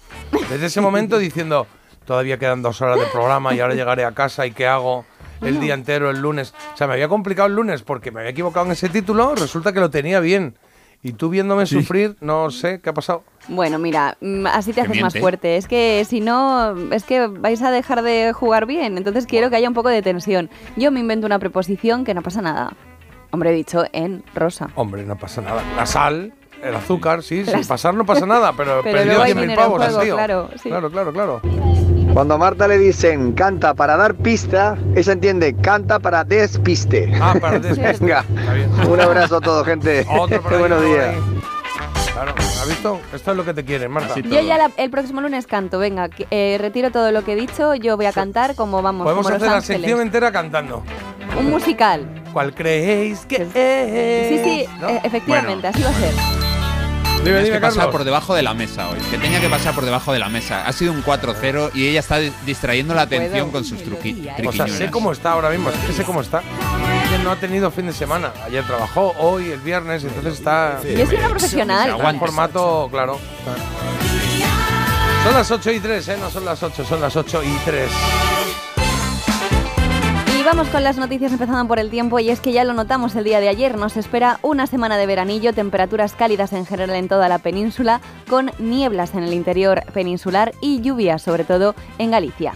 Desde 0.50 0.68
ese 0.68 0.80
momento 0.82 1.18
diciendo, 1.18 1.68
todavía 2.06 2.38
quedan 2.38 2.62
dos 2.62 2.80
horas 2.82 3.00
de 3.00 3.06
programa 3.08 3.54
y 3.56 3.60
ahora 3.60 3.74
llegaré 3.76 4.06
a 4.06 4.12
casa 4.14 4.46
y 4.46 4.52
qué 4.52 4.68
hago 4.68 5.06
el 5.42 5.60
día 5.60 5.74
entero 5.74 6.10
el 6.10 6.20
lunes. 6.20 6.54
O 6.74 6.78
sea, 6.78 6.88
me 6.88 6.94
había 6.94 7.08
complicado 7.08 7.48
el 7.48 7.56
lunes 7.56 7.82
porque 7.84 8.12
me 8.12 8.20
había 8.22 8.32
equivocado 8.32 8.66
en 8.66 8.72
ese 8.74 8.90
título, 8.90 9.36
resulta 9.36 9.74
que 9.74 9.80
lo 9.80 9.90
tenía 9.90 10.20
bien. 10.20 10.56
Y 11.04 11.14
tú 11.14 11.30
viéndome 11.30 11.68
sufrir, 11.68 12.16
no 12.22 12.50
sé 12.50 12.82
qué 12.82 12.90
ha 12.90 12.94
pasado. 12.94 13.24
Bueno, 13.48 13.78
mira, 13.78 14.18
mm, 14.20 14.48
así 14.48 14.72
te 14.74 14.82
Que 14.82 14.88
haces 14.88 15.02
más 15.02 15.18
fuerte. 15.18 15.56
Es 15.56 15.68
que 15.68 16.04
si 16.10 16.22
no, 16.22 16.76
es 16.92 17.04
que 17.04 17.28
vais 17.28 17.62
a 17.62 17.70
dejar 17.70 18.02
de 18.02 18.34
jugar 18.34 18.66
bien. 18.66 18.98
Entonces 18.98 19.28
quiero 19.28 19.50
que 19.52 19.56
haya 19.58 19.68
un 19.68 19.76
poco 19.76 19.90
de 19.90 20.02
tensión. 20.02 20.50
Yo 20.76 20.92
me 20.92 21.00
invento 21.00 21.28
una 21.28 21.38
preposición 21.38 22.04
que 22.04 22.16
no 22.16 22.24
pasa 22.24 22.42
nada. 22.42 22.74
Hombre, 23.30 23.52
he 23.52 23.54
dicho 23.54 23.84
en 23.94 24.24
rosa. 24.34 24.70
Hombre, 24.76 25.04
no 25.04 25.18
pasa 25.18 25.42
nada. 25.42 25.62
La 25.76 25.86
sal, 25.86 26.34
el 26.64 26.76
azúcar, 26.76 27.22
sí, 27.22 27.44
sin 27.46 27.54
Las- 27.54 27.68
pasar 27.68 27.94
no 27.94 28.04
pasa 28.06 28.26
nada, 28.26 28.54
pero, 28.58 28.82
Pero 28.84 28.98
perdió 28.98 29.14
luego 29.14 29.24
hay 29.24 29.34
10.000 29.34 29.42
dinero 29.42 29.52
en 29.52 29.66
pavos, 29.68 29.84
juego, 29.84 29.98
has 30.00 30.04
tío. 30.04 30.16
claro, 30.16 30.50
sí. 30.62 30.70
claro, 30.70 30.90
claro, 30.92 31.14
claro. 31.14 31.42
Cuando 32.18 32.34
a 32.34 32.38
Marta 32.40 32.68
le 32.68 32.80
dicen 32.80 33.34
canta 33.34 33.76
para 33.76 33.96
dar 33.96 34.16
pista, 34.16 34.76
ella 34.96 35.14
entiende 35.14 35.56
canta 35.56 36.00
para 36.00 36.24
despiste. 36.24 37.12
Ah, 37.22 37.36
para 37.40 37.60
despiste. 37.60 38.00
Venga, 38.00 38.26
Está 38.40 38.54
bien. 38.54 38.72
un 38.90 39.00
abrazo 39.00 39.36
a 39.38 39.40
todos, 39.42 39.64
gente. 39.68 40.04
Otro 40.10 40.42
por 40.42 40.54
ahí, 40.54 40.60
Buenos 40.62 40.80
otro 40.80 40.90
días. 40.94 41.06
ahí. 41.10 41.16
Claro, 42.14 42.34
¿has 42.36 42.68
visto? 42.68 43.00
Esto 43.14 43.32
es 43.32 43.38
lo 43.38 43.46
que 43.46 43.54
te 43.54 43.64
quieren, 43.64 43.92
Marta. 43.92 44.16
Yo 44.20 44.42
ya 44.42 44.58
la- 44.58 44.72
el 44.78 44.90
próximo 44.90 45.22
lunes 45.22 45.46
canto. 45.46 45.78
Venga, 45.78 46.10
eh, 46.32 46.58
retiro 46.60 46.90
todo 46.90 47.12
lo 47.12 47.24
que 47.24 47.34
he 47.34 47.36
dicho. 47.36 47.76
Yo 47.76 47.98
voy 47.98 48.08
a 48.08 48.12
cantar 48.14 48.56
como 48.56 48.82
vamos, 48.82 49.04
Podemos 49.04 49.24
como 49.24 49.36
hacer 49.36 49.46
Los 49.46 49.52
la 49.52 49.58
Ángeles. 49.60 49.82
sección 49.82 50.02
entera 50.02 50.32
cantando. 50.32 50.82
Un 51.40 51.52
musical. 51.52 52.08
¿Cuál 52.34 52.56
creéis 52.56 53.28
que 53.28 53.44
es? 53.44 54.44
Sí, 54.44 54.44
sí, 54.44 54.66
¿No? 54.82 54.90
eh, 54.90 55.02
efectivamente, 55.04 55.68
así 55.68 55.84
va 55.84 55.90
a 55.90 55.94
ser. 55.94 56.14
Dime, 57.28 57.44
dime, 57.44 57.56
que 57.58 57.62
pasar 57.62 57.78
Carlos. 57.78 57.92
por 57.92 58.04
debajo 58.04 58.36
de 58.36 58.42
la 58.44 58.54
mesa 58.54 58.90
hoy. 58.90 58.98
Que 59.12 59.18
tenía 59.18 59.40
que 59.42 59.50
pasar 59.50 59.74
por 59.76 59.86
debajo 59.86 60.14
de 60.14 60.20
la 60.20 60.30
mesa. 60.30 60.66
Ha 60.68 60.74
sido 60.74 60.92
un 60.92 61.04
4-0 61.04 61.72
y 61.74 61.88
ella 61.88 62.00
está 62.00 62.18
di- 62.18 62.32
distrayendo 62.46 62.94
la 62.94 63.04
atención 63.04 63.52
con 63.52 63.64
sus 63.66 63.80
truqui- 63.84 64.20
O 64.20 64.24
sea, 64.24 64.36
triquiñuelas. 64.36 64.78
sé 64.78 64.90
cómo 64.92 65.12
está 65.12 65.32
ahora 65.32 65.50
mismo, 65.50 65.70
es 65.70 65.76
que 65.78 65.94
sé 65.94 66.04
cómo 66.04 66.22
está. 66.22 66.42
No 67.24 67.32
ha 67.32 67.36
tenido 67.36 67.70
fin 67.72 67.88
de 67.88 67.94
semana. 67.94 68.32
Ayer 68.46 68.64
trabajó, 68.66 69.14
hoy, 69.20 69.52
el 69.52 69.60
viernes, 69.60 70.04
entonces 70.04 70.34
está. 70.36 70.80
Yo 70.84 71.06
soy 71.06 71.16
una 71.18 71.30
profesional. 71.30 71.90
Está 71.92 72.10
en 72.10 72.20
formato, 72.20 72.88
claro. 72.92 73.20
Son 75.24 75.34
las 75.34 75.52
8 75.52 75.72
y 75.72 75.80
3, 75.80 76.08
¿eh? 76.10 76.18
No 76.20 76.30
son 76.30 76.46
las 76.46 76.62
8, 76.64 76.86
son 76.86 77.02
las 77.02 77.16
8 77.16 77.42
y 77.44 77.58
3. 77.66 77.90
Vamos 80.48 80.70
con 80.70 80.82
las 80.82 80.96
noticias 80.96 81.34
empezando 81.34 81.68
por 81.68 81.78
el 81.78 81.90
tiempo 81.90 82.20
y 82.20 82.30
es 82.30 82.40
que 82.40 82.54
ya 82.54 82.64
lo 82.64 82.72
notamos 82.74 83.18
el 83.18 83.26
día 83.26 83.42
de 83.42 83.50
ayer, 83.50 83.78
nos 83.78 83.98
espera 83.98 84.40
una 84.42 84.66
semana 84.66 84.96
de 84.96 85.06
veranillo, 85.06 85.52
temperaturas 85.52 86.14
cálidas 86.14 86.54
en 86.54 86.66
general 86.66 86.96
en 86.96 87.10
toda 87.10 87.28
la 87.28 87.38
península, 87.38 88.00
con 88.30 88.52
nieblas 88.58 89.14
en 89.14 89.24
el 89.24 89.34
interior 89.34 89.84
peninsular 89.94 90.54
y 90.62 90.80
lluvias 90.80 91.22
sobre 91.22 91.44
todo 91.44 91.76
en 91.98 92.12
Galicia. 92.12 92.54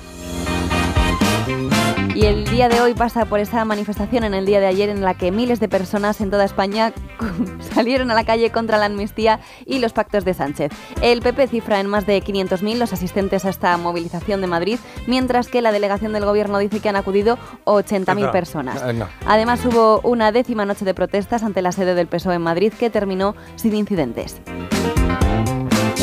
Y 2.14 2.26
el 2.26 2.46
día 2.46 2.68
de 2.68 2.82
hoy 2.82 2.94
pasa 2.94 3.26
por 3.26 3.40
esa 3.40 3.64
manifestación 3.64 4.26
en 4.26 4.34
el 4.34 4.46
día 4.46 4.60
de 4.60 4.68
ayer 4.68 4.90
en 4.90 5.02
la 5.02 5.14
que 5.14 5.32
miles 5.32 5.62
de 5.62 5.70
personas 5.70 6.20
en 6.20 6.30
toda 6.30 6.44
España 6.44 6.92
salieron 7.74 8.12
a 8.12 8.14
la 8.14 8.26
calle 8.26 8.52
contra 8.52 8.78
la 8.78 8.88
amnistía 8.88 9.40
y 9.66 9.80
los 9.80 9.94
pactos 9.94 10.26
de 10.26 10.34
Sánchez. 10.34 10.72
El 11.02 11.22
PP 11.22 11.48
cifra 11.48 11.80
en 11.80 11.88
más 11.88 12.06
de 12.06 12.22
500.000 12.22 12.76
los 12.78 12.92
asistentes 12.92 13.46
a 13.46 13.50
esta 13.50 13.78
movilización 13.78 14.42
de 14.42 14.48
Madrid, 14.48 14.78
mientras 15.08 15.48
que 15.48 15.62
la 15.62 15.72
delegación 15.72 16.12
del 16.12 16.26
gobierno 16.26 16.58
dice 16.60 16.82
que 16.82 16.90
han 16.90 16.98
acudido 16.98 17.38
80.000 17.64 18.16
Venga, 18.16 18.32
personas. 18.34 18.86
venga. 18.86 19.10
Además 19.26 19.66
hubo 19.66 20.02
una 20.02 20.34
décima 20.34 20.66
noche 20.66 20.84
de 20.84 20.94
protestas 20.94 21.44
ante 21.44 21.62
la 21.62 21.72
sede 21.72 21.96
del 21.96 22.08
PSOE 22.08 22.36
en 22.36 22.42
Madrid 22.42 22.74
que 22.78 22.90
terminó 22.90 23.36
sin 23.56 23.74
incidentes. 23.74 24.42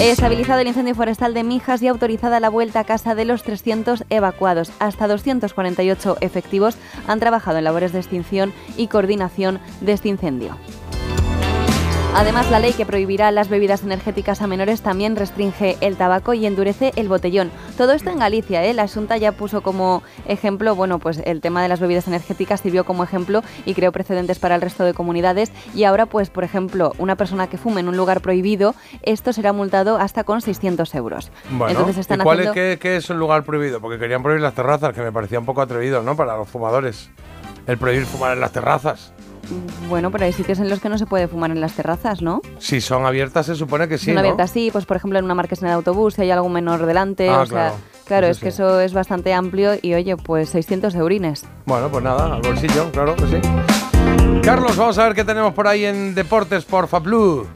Estabilizado 0.01 0.61
el 0.61 0.68
incendio 0.68 0.94
forestal 0.94 1.34
de 1.34 1.42
Mijas 1.42 1.82
y 1.82 1.88
autorizada 1.88 2.38
la 2.38 2.51
vuelta 2.51 2.80
a 2.80 2.84
casa 2.84 3.16
de 3.16 3.24
los 3.24 3.42
300 3.42 4.05
evacuados. 4.11 4.70
Hasta 4.78 5.09
248 5.09 6.18
efectivos 6.20 6.76
han 7.09 7.18
trabajado 7.18 7.59
en 7.59 7.64
labores 7.64 7.92
de 7.92 7.99
extinción 7.99 8.53
y 8.76 8.86
coordinación 8.86 9.59
de 9.80 9.92
este 9.92 10.09
incendio. 10.09 10.57
Además, 12.14 12.50
la 12.50 12.59
ley 12.59 12.72
que 12.72 12.84
prohibirá 12.84 13.30
las 13.30 13.48
bebidas 13.48 13.84
energéticas 13.84 14.42
a 14.42 14.48
menores 14.48 14.80
también 14.80 15.14
restringe 15.14 15.76
el 15.80 15.96
tabaco 15.96 16.34
y 16.34 16.46
endurece 16.46 16.92
el 16.96 17.09
botellón. 17.09 17.52
Todo 17.76 17.92
esto 17.92 18.11
en 18.11 18.18
Galicia, 18.18 18.64
¿eh? 18.64 18.74
La 18.74 18.84
Asunta 18.84 19.16
ya 19.18 19.32
puso 19.32 19.62
como 19.62 20.02
ejemplo, 20.26 20.74
bueno, 20.74 20.98
pues 20.98 21.20
el 21.24 21.40
tema 21.40 21.62
de 21.62 21.68
las 21.68 21.78
bebidas 21.78 22.09
energéticas 22.09 22.61
sirvió 22.61 22.84
como 22.84 23.04
ejemplo 23.04 23.42
y 23.66 23.74
creó 23.74 23.92
precedentes 23.92 24.40
para 24.40 24.56
el 24.56 24.61
resto 24.62 24.82
de 24.84 24.94
comunidades. 24.94 25.52
Y 25.74 25.84
ahora, 25.84 26.06
pues, 26.06 26.28
por 26.30 26.42
ejemplo, 26.42 26.92
una 26.98 27.14
persona 27.14 27.46
que 27.46 27.56
fume 27.56 27.82
en 27.82 27.88
un 27.88 27.96
lugar 27.96 28.20
prohibido, 28.20 28.74
esto 29.02 29.32
será 29.32 29.52
multado 29.52 29.98
hasta 29.98 30.24
con 30.24 30.40
600 30.40 30.92
euros. 30.96 31.30
Bueno, 31.50 31.70
Entonces 31.70 31.98
están 31.98 32.20
¿y 32.20 32.24
cuál 32.24 32.38
haciendo... 32.40 32.61
es, 32.61 32.78
qué, 32.78 32.78
qué 32.80 32.96
es 32.96 33.09
un 33.11 33.18
lugar 33.20 33.44
prohibido? 33.44 33.80
Porque 33.80 33.98
querían 33.98 34.22
prohibir 34.24 34.42
las 34.42 34.54
terrazas, 34.54 34.92
que 34.92 35.02
me 35.02 35.12
parecía 35.12 35.38
un 35.38 35.46
poco 35.46 35.61
atrevido, 35.61 36.02
¿no? 36.02 36.16
Para 36.16 36.36
los 36.36 36.48
fumadores. 36.48 37.11
El 37.68 37.78
prohibir 37.78 38.06
fumar 38.06 38.32
en 38.32 38.40
las 38.40 38.50
terrazas. 38.50 39.12
Bueno, 39.89 40.11
pero 40.11 40.24
hay 40.24 40.32
sitios 40.32 40.59
en 40.59 40.68
los 40.68 40.80
que 40.80 40.89
no 40.89 40.99
se 40.99 41.07
puede 41.07 41.28
fumar 41.28 41.51
en 41.51 41.61
las 41.61 41.72
terrazas, 41.74 42.20
¿no? 42.22 42.41
Si 42.59 42.80
son 42.80 43.07
abiertas, 43.07 43.47
se 43.47 43.55
supone 43.55 43.89
que 43.89 43.99
sí. 43.99 44.07
Son 44.07 44.14
¿no? 44.14 44.20
abiertas, 44.20 44.51
sí, 44.51 44.70
pues 44.72 44.84
por 44.86 44.97
ejemplo 44.97 45.18
en 45.18 45.24
una 45.24 45.34
marquesina 45.34 45.68
de 45.70 45.74
autobús, 45.76 46.14
si 46.14 46.22
hay 46.22 46.30
algo 46.30 46.49
menor 46.49 46.84
delante, 46.86 47.28
Ah, 47.30 47.41
o 47.43 47.47
sea, 47.47 47.57
claro. 47.70 47.74
claro, 48.07 48.26
Sí, 48.26 48.30
es 48.32 48.36
sí. 48.36 48.43
que 48.43 48.49
eso 48.49 48.80
es 48.80 48.93
bastante 48.93 49.32
amplio 49.34 49.72
y 49.80 49.95
oye, 49.95 50.16
pues 50.16 50.51
600 50.51 50.95
eurines. 50.95 51.45
Bueno, 51.66 51.89
pues 51.89 52.05
nada, 52.05 52.34
al 52.34 52.43
bolsillo, 52.43 52.91
claro 52.93 53.16
que 53.16 53.26
sí. 53.26 53.41
Carlos, 54.43 54.76
vamos 54.76 54.99
a 54.99 55.05
ver 55.05 55.14
qué 55.14 55.24
tenemos 55.24 55.53
por 55.55 55.66
ahí 55.66 55.84
en 55.84 56.14
Deportes 56.14 56.64
por 56.64 56.86
Fablu. 56.89 57.47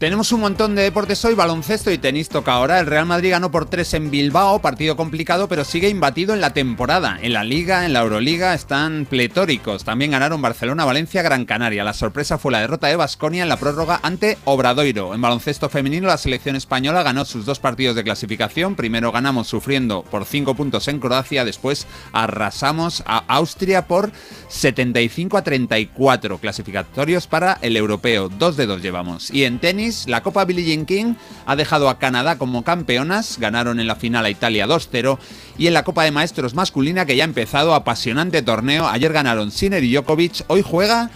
Tenemos 0.00 0.32
un 0.32 0.40
montón 0.40 0.74
de 0.74 0.80
deportes 0.80 1.22
hoy, 1.26 1.34
baloncesto 1.34 1.90
y 1.90 1.98
tenis 1.98 2.30
toca 2.30 2.54
ahora. 2.54 2.80
El 2.80 2.86
Real 2.86 3.04
Madrid 3.04 3.32
ganó 3.32 3.50
por 3.50 3.68
3 3.68 3.92
en 3.92 4.10
Bilbao, 4.10 4.62
partido 4.62 4.96
complicado, 4.96 5.46
pero 5.46 5.62
sigue 5.62 5.90
imbatido 5.90 6.32
en 6.32 6.40
la 6.40 6.54
temporada. 6.54 7.18
En 7.20 7.34
la 7.34 7.44
Liga, 7.44 7.84
en 7.84 7.92
la 7.92 8.00
Euroliga, 8.00 8.54
están 8.54 9.04
pletóricos. 9.04 9.84
También 9.84 10.12
ganaron 10.12 10.40
Barcelona, 10.40 10.86
Valencia, 10.86 11.20
Gran 11.20 11.44
Canaria. 11.44 11.84
La 11.84 11.92
sorpresa 11.92 12.38
fue 12.38 12.50
la 12.50 12.62
derrota 12.62 12.86
de 12.86 12.96
Basconia 12.96 13.42
en 13.42 13.50
la 13.50 13.58
prórroga 13.58 14.00
ante 14.02 14.38
Obradoiro. 14.46 15.14
En 15.14 15.20
baloncesto 15.20 15.68
femenino, 15.68 16.06
la 16.06 16.16
selección 16.16 16.56
española 16.56 17.02
ganó 17.02 17.26
sus 17.26 17.44
dos 17.44 17.58
partidos 17.58 17.94
de 17.94 18.02
clasificación. 18.02 18.76
Primero 18.76 19.12
ganamos 19.12 19.48
sufriendo 19.48 20.02
por 20.10 20.24
5 20.24 20.54
puntos 20.54 20.88
en 20.88 20.98
Croacia, 20.98 21.44
después 21.44 21.86
arrasamos 22.12 23.02
a 23.04 23.18
Austria 23.28 23.86
por 23.86 24.12
75 24.48 25.36
a 25.36 25.44
34 25.44 26.38
clasificatorios 26.38 27.26
para 27.26 27.58
el 27.60 27.76
europeo. 27.76 28.30
Dos 28.30 28.56
de 28.56 28.64
dos 28.64 28.80
llevamos. 28.80 29.30
Y 29.30 29.44
en 29.44 29.58
la 30.06 30.22
Copa 30.22 30.44
Billie 30.44 30.64
Jean 30.64 30.86
King 30.86 31.14
ha 31.46 31.56
dejado 31.56 31.88
a 31.88 31.98
Canadá 31.98 32.38
como 32.38 32.64
campeonas, 32.64 33.38
ganaron 33.38 33.80
en 33.80 33.86
la 33.86 33.96
final 33.96 34.24
a 34.24 34.30
Italia 34.30 34.66
2-0 34.66 35.18
y 35.58 35.66
en 35.66 35.74
la 35.74 35.84
Copa 35.84 36.04
de 36.04 36.10
Maestros 36.10 36.54
masculina 36.54 37.06
que 37.06 37.16
ya 37.16 37.24
ha 37.24 37.26
empezado 37.26 37.74
apasionante 37.74 38.42
torneo, 38.42 38.88
ayer 38.88 39.12
ganaron 39.12 39.50
Sinner 39.50 39.82
y 39.82 39.92
Djokovic, 39.92 40.44
hoy 40.46 40.62
juega 40.62 41.10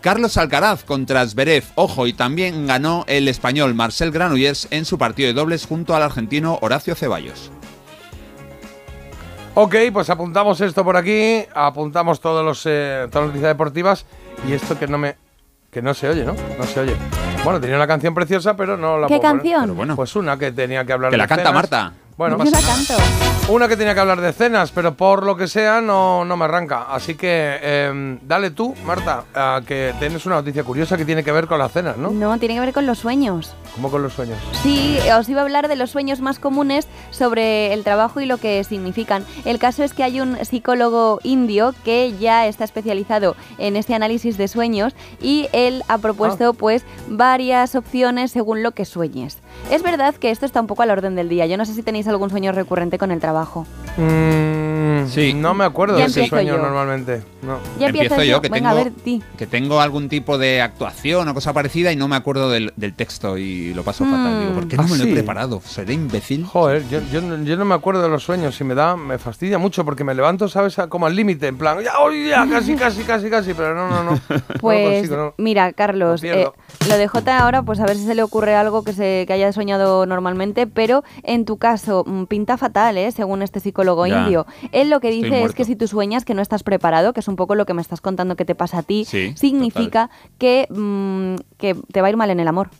Carlos 0.00 0.36
Alcaraz 0.36 0.84
contra 0.84 1.26
Zverev, 1.26 1.64
ojo, 1.74 2.06
y 2.06 2.12
también 2.12 2.66
ganó 2.66 3.04
el 3.08 3.28
español 3.28 3.74
Marcel 3.74 4.10
Granollers 4.10 4.68
en 4.70 4.84
su 4.84 4.98
partido 4.98 5.28
de 5.28 5.34
dobles 5.34 5.66
junto 5.66 5.94
al 5.94 6.02
argentino 6.02 6.58
Horacio 6.60 6.94
Ceballos. 6.94 7.50
Ok, 9.54 9.76
pues 9.92 10.08
apuntamos 10.10 10.60
esto 10.60 10.84
por 10.84 10.96
aquí, 10.96 11.44
apuntamos 11.54 12.18
eh, 12.18 12.20
todas 12.22 12.64
las 12.64 13.12
noticias 13.26 13.50
deportivas 13.50 14.06
y 14.48 14.52
esto 14.52 14.78
que 14.78 14.86
no 14.86 14.98
me 14.98 15.16
que 15.72 15.80
no 15.80 15.94
se 15.94 16.08
oye, 16.08 16.24
¿no? 16.24 16.34
No 16.58 16.64
se 16.64 16.80
oye. 16.80 17.31
Bueno, 17.44 17.60
tenía 17.60 17.74
una 17.76 17.86
canción 17.88 18.14
preciosa, 18.14 18.56
pero 18.56 18.76
no 18.76 18.98
la 18.98 19.08
¿Qué 19.08 19.16
puedo 19.18 19.22
poner. 19.22 19.36
canción? 19.42 19.60
Pero 19.62 19.74
bueno, 19.74 19.96
pues 19.96 20.14
una 20.14 20.38
que 20.38 20.52
tenía 20.52 20.84
que 20.84 20.92
hablar 20.92 21.10
Que 21.10 21.14
de 21.16 21.18
la 21.18 21.26
canta. 21.26 21.50
Marta. 21.52 21.92
Bueno, 22.22 22.38
una 23.48 23.66
que 23.66 23.76
tenía 23.76 23.94
que 23.94 24.00
hablar 24.00 24.20
de 24.20 24.32
cenas, 24.32 24.70
pero 24.70 24.94
por 24.94 25.24
lo 25.24 25.36
que 25.36 25.48
sea 25.48 25.80
no, 25.80 26.24
no 26.24 26.36
me 26.36 26.44
arranca. 26.44 26.86
Así 26.88 27.16
que 27.16 27.58
eh, 27.60 28.18
dale 28.22 28.52
tú, 28.52 28.74
Marta, 28.86 29.24
a 29.34 29.60
que 29.66 29.92
tienes 29.98 30.24
una 30.26 30.36
noticia 30.36 30.62
curiosa 30.62 30.96
que 30.96 31.04
tiene 31.04 31.24
que 31.24 31.32
ver 31.32 31.48
con 31.48 31.58
las 31.58 31.72
cenas, 31.72 31.96
¿no? 31.96 32.10
No, 32.10 32.38
tiene 32.38 32.54
que 32.54 32.60
ver 32.60 32.72
con 32.72 32.86
los 32.86 33.00
sueños. 33.00 33.54
Como 33.74 33.90
con 33.90 34.02
los 34.02 34.12
sueños. 34.12 34.38
Sí, 34.62 34.98
os 35.18 35.28
iba 35.28 35.40
a 35.40 35.44
hablar 35.44 35.66
de 35.66 35.74
los 35.74 35.90
sueños 35.90 36.20
más 36.20 36.38
comunes 36.38 36.86
sobre 37.10 37.72
el 37.72 37.82
trabajo 37.82 38.20
y 38.20 38.26
lo 38.26 38.38
que 38.38 38.62
significan. 38.62 39.24
El 39.44 39.58
caso 39.58 39.82
es 39.82 39.92
que 39.92 40.04
hay 40.04 40.20
un 40.20 40.36
psicólogo 40.44 41.18
indio 41.24 41.74
que 41.84 42.14
ya 42.20 42.46
está 42.46 42.62
especializado 42.64 43.34
en 43.58 43.74
este 43.76 43.94
análisis 43.94 44.38
de 44.38 44.46
sueños 44.46 44.94
y 45.20 45.48
él 45.52 45.82
ha 45.88 45.98
propuesto 45.98 46.50
Ah. 46.50 46.52
pues 46.52 46.84
varias 47.08 47.74
opciones 47.74 48.30
según 48.30 48.62
lo 48.62 48.70
que 48.72 48.84
sueñes. 48.84 49.38
Es 49.70 49.82
verdad 49.82 50.14
que 50.14 50.30
esto 50.30 50.44
está 50.44 50.60
un 50.60 50.66
poco 50.66 50.82
a 50.82 50.86
la 50.86 50.92
orden 50.92 51.14
del 51.14 51.28
día. 51.28 51.46
Yo 51.46 51.56
no 51.56 51.64
sé 51.64 51.74
si 51.74 51.82
tenéis 51.82 52.08
algún 52.08 52.30
sueño 52.30 52.52
recurrente 52.52 52.98
con 52.98 53.10
el 53.10 53.20
trabajo. 53.20 53.66
Mm, 53.96 54.71
Sí. 55.08 55.34
No 55.34 55.54
me 55.54 55.64
acuerdo 55.64 55.96
Ya 55.98 56.04
de 56.04 56.10
ese 56.10 56.26
sueño 56.28 56.56
yo. 56.56 56.62
normalmente. 56.62 57.22
No. 57.42 57.58
Ya 57.78 57.86
Empiezo 57.86 58.14
empiezo 58.14 58.22
yo, 58.24 58.40
que 58.40 58.48
Venga, 58.48 58.70
tengo, 58.70 58.80
a 58.80 58.84
ver, 58.84 58.92
di. 59.04 59.22
que 59.36 59.46
tengo 59.46 59.80
algún 59.80 60.08
tipo 60.08 60.38
de 60.38 60.62
actuación 60.62 61.28
o 61.28 61.34
cosa 61.34 61.52
parecida 61.52 61.90
y 61.92 61.96
no 61.96 62.06
me 62.08 62.16
acuerdo 62.16 62.50
del, 62.50 62.72
del 62.76 62.94
texto 62.94 63.36
y 63.38 63.74
lo 63.74 63.82
paso 63.82 64.04
fatal. 64.04 64.38
Digo, 64.40 64.52
¿por 64.54 64.68
qué 64.68 64.76
no 64.76 64.82
¿Ah, 64.84 64.86
me 64.90 64.96
lo 64.98 65.04
he 65.04 65.06
sí? 65.08 65.12
preparado? 65.12 65.60
¿Seré 65.64 65.94
imbécil? 65.94 66.44
Joder, 66.44 66.88
yo, 66.88 67.00
yo, 67.12 67.20
no- 67.20 67.42
yo 67.44 67.56
no 67.56 67.64
me 67.64 67.74
acuerdo 67.74 68.02
de 68.02 68.08
los 68.08 68.22
sueños 68.22 68.60
y 68.60 68.64
me 68.64 68.74
da, 68.74 68.96
me 68.96 69.18
fastidia 69.18 69.58
mucho 69.58 69.84
porque 69.84 70.04
me 70.04 70.14
levanto, 70.14 70.48
¿sabes? 70.48 70.76
Como 70.88 71.06
al 71.06 71.16
límite, 71.16 71.48
en 71.48 71.58
plan, 71.58 71.78
ya, 71.82 71.98
oye, 72.00 72.28
ya, 72.28 72.46
casi, 72.48 72.74
casi, 72.76 73.02
casi, 73.02 73.28
casi, 73.28 73.54
pero 73.54 73.74
no, 73.74 73.88
no, 73.88 74.04
no. 74.04 74.10
no 74.28 74.36
lo 74.36 74.58
Pues 74.60 74.94
consigo, 75.00 75.16
no. 75.16 75.34
mira, 75.38 75.72
Carlos, 75.72 76.22
eh, 76.24 76.48
lo 76.88 76.96
de 76.98 77.08
J 77.08 77.38
ahora, 77.38 77.62
pues 77.62 77.80
a 77.80 77.86
ver 77.86 77.96
si 77.96 78.04
se 78.04 78.14
le 78.14 78.22
ocurre 78.22 78.54
algo 78.54 78.84
que 78.84 78.92
se 78.92 79.24
que 79.26 79.32
haya 79.32 79.52
soñado 79.52 80.06
normalmente, 80.06 80.66
pero 80.66 81.02
en 81.24 81.44
tu 81.44 81.56
caso 81.56 82.04
mm, 82.06 82.24
pinta 82.24 82.56
fatal, 82.56 82.96
¿eh? 82.98 83.10
según 83.12 83.42
este 83.42 83.60
psicólogo 83.60 84.06
Ya. 84.06 84.20
indio. 84.22 84.46
Él 84.82 84.90
lo 84.90 85.00
que 85.00 85.08
Estoy 85.08 85.22
dice 85.22 85.34
es 85.36 85.40
muerto. 85.40 85.56
que 85.56 85.64
si 85.64 85.76
tú 85.76 85.88
sueñas 85.88 86.24
que 86.24 86.34
no 86.34 86.42
estás 86.42 86.62
preparado, 86.62 87.12
que 87.12 87.20
es 87.20 87.28
un 87.28 87.36
poco 87.36 87.54
lo 87.54 87.64
que 87.66 87.74
me 87.74 87.80
estás 87.82 88.00
contando 88.00 88.36
que 88.36 88.44
te 88.44 88.54
pasa 88.54 88.78
a 88.78 88.82
ti, 88.82 89.04
Sí, 89.06 89.32
significa 89.36 90.10
que, 90.38 90.66
mm, 90.70 91.36
que 91.56 91.74
te 91.92 92.00
va 92.00 92.08
a 92.08 92.10
ir 92.10 92.16
mal 92.16 92.30
en 92.30 92.40
el 92.40 92.48
amor. 92.48 92.70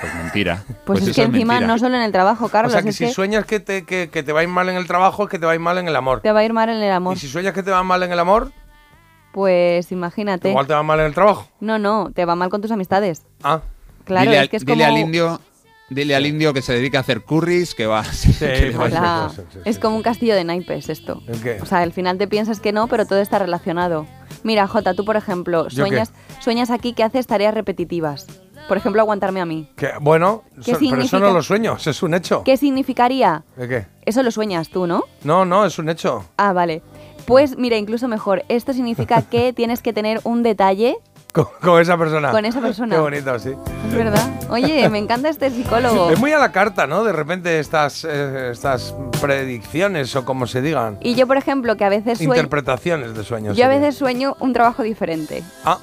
Pues 0.00 0.14
mentira. 0.16 0.64
Pues, 0.84 1.00
es 1.02 1.08
eso 1.08 1.14
que 1.14 1.22
encima 1.22 1.54
mentira. 1.54 1.66
no 1.72 1.78
solo 1.78 1.94
en 1.96 2.02
el 2.02 2.12
trabajo, 2.12 2.48
Carlos, 2.48 2.72
o 2.72 2.74
sea, 2.74 2.82
que 2.82 2.88
es 2.90 2.96
si 2.96 3.04
que 3.06 3.10
sueñas 3.12 3.46
que 3.46 3.60
te, 3.60 3.84
que, 3.84 4.10
que 4.10 4.22
te 4.22 4.32
va 4.32 4.40
a 4.40 4.42
ir 4.42 4.48
mal 4.48 4.68
en 4.68 4.76
el 4.76 4.86
trabajo, 4.86 5.24
es 5.24 5.28
que 5.30 5.38
te 5.38 5.46
va 5.46 5.52
a 5.52 5.54
ir 5.54 5.60
mal 5.60 5.78
en 5.78 5.88
el 5.88 5.94
amor. 5.96 6.20
te 6.20 6.32
va 6.32 6.40
a 6.40 6.44
ir 6.44 6.52
mal 6.52 6.68
en 6.68 6.76
el 6.82 6.90
amor. 6.92 7.16
Y 7.16 7.20
si 7.20 7.28
sueñas 7.28 7.54
que 7.54 7.62
te 7.62 7.70
va 7.70 7.82
mal 7.82 8.02
en 8.02 8.12
el 8.12 8.18
amor, 8.18 8.50
Pues 9.32 9.92
imagínate. 9.92 10.48
igual 10.50 10.66
te 10.66 10.74
va 10.74 10.82
mal 10.82 10.98
en 11.00 11.06
el 11.06 11.14
trabajo. 11.14 11.46
No, 11.60 11.78
no, 11.78 12.10
te 12.12 12.24
va 12.24 12.34
mal 12.34 12.48
con 12.50 12.60
tus 12.60 12.70
amistades. 12.72 13.24
Ah, 13.42 13.60
Claro, 14.04 14.30
dile, 14.30 14.42
es 14.44 14.48
que 14.48 14.56
es 14.58 14.64
dile 14.64 14.84
como... 14.84 14.94
al 14.96 15.00
indio, 15.00 15.40
dile 15.88 16.16
al 16.16 16.26
indio 16.26 16.52
que 16.52 16.62
se 16.62 16.72
dedica 16.72 16.98
a 16.98 17.00
hacer 17.02 17.22
curries, 17.22 17.74
que 17.74 17.86
va. 17.86 18.02
que 18.04 18.08
pues 18.08 18.18
sí, 18.18 18.32
sí, 18.32 19.42
sí, 19.52 19.58
es 19.64 19.78
como 19.78 19.96
un 19.96 20.02
castillo 20.02 20.34
de 20.34 20.44
naipes 20.44 20.88
esto. 20.88 21.22
¿El 21.26 21.40
qué? 21.40 21.58
O 21.60 21.66
sea, 21.66 21.78
al 21.78 21.92
final 21.92 22.18
te 22.18 22.28
piensas 22.28 22.60
que 22.60 22.72
no, 22.72 22.88
pero 22.88 23.06
todo 23.06 23.20
está 23.20 23.38
relacionado. 23.38 24.06
Mira, 24.42 24.66
Jota, 24.66 24.94
tú 24.94 25.04
por 25.04 25.16
ejemplo, 25.16 25.70
sueñas, 25.70 26.12
sueñas 26.40 26.70
aquí 26.70 26.92
que 26.92 27.02
haces 27.02 27.26
tareas 27.26 27.54
repetitivas. 27.54 28.26
Por 28.68 28.76
ejemplo, 28.76 29.00
aguantarme 29.00 29.40
a 29.40 29.46
mí. 29.46 29.68
que, 29.76 29.90
bueno, 30.00 30.42
¿Qué 30.64 30.74
so- 30.74 30.80
pero 30.90 31.02
eso 31.02 31.20
no 31.20 31.32
lo 31.32 31.42
sueño, 31.42 31.76
eso 31.76 31.90
es 31.90 32.02
un 32.02 32.14
hecho. 32.14 32.42
¿Qué 32.44 32.56
significaría? 32.56 33.44
¿De 33.56 33.68
qué? 33.68 33.86
Eso 34.04 34.24
lo 34.24 34.30
sueñas 34.32 34.70
tú, 34.70 34.88
¿no? 34.88 35.04
No, 35.22 35.44
no, 35.44 35.64
es 35.64 35.78
un 35.78 35.88
hecho. 35.88 36.24
Ah, 36.36 36.52
vale. 36.52 36.82
Pues 37.26 37.56
mira, 37.56 37.76
incluso 37.76 38.08
mejor. 38.08 38.44
Esto 38.48 38.72
significa 38.72 39.22
que 39.30 39.52
tienes 39.52 39.82
que 39.82 39.92
tener 39.92 40.20
un 40.24 40.42
detalle 40.42 40.96
Con, 41.36 41.46
con 41.60 41.82
esa 41.82 41.98
persona. 41.98 42.30
Con 42.30 42.46
esa 42.46 42.62
persona. 42.62 42.94
Qué 42.96 43.00
bonito, 43.00 43.38
sí. 43.38 43.50
Es 43.88 43.94
verdad. 43.94 44.26
Oye, 44.48 44.88
me 44.88 44.96
encanta 44.98 45.28
este 45.28 45.50
psicólogo. 45.50 46.10
Es 46.10 46.18
muy 46.18 46.32
a 46.32 46.38
la 46.38 46.50
carta, 46.50 46.86
¿no? 46.86 47.04
De 47.04 47.12
repente 47.12 47.58
estas, 47.60 48.06
eh, 48.08 48.48
estas 48.50 48.94
predicciones 49.20 50.16
o 50.16 50.24
como 50.24 50.46
se 50.46 50.62
digan. 50.62 50.96
Y 51.02 51.14
yo, 51.14 51.26
por 51.26 51.36
ejemplo, 51.36 51.76
que 51.76 51.84
a 51.84 51.90
veces 51.90 52.16
sueño... 52.16 52.32
Interpretaciones 52.34 53.14
de 53.14 53.22
sueños. 53.22 53.54
Yo 53.54 53.66
a 53.66 53.68
veces 53.68 53.96
sueño 53.96 54.34
un 54.40 54.54
trabajo 54.54 54.82
diferente. 54.82 55.42
Ah. 55.64 55.78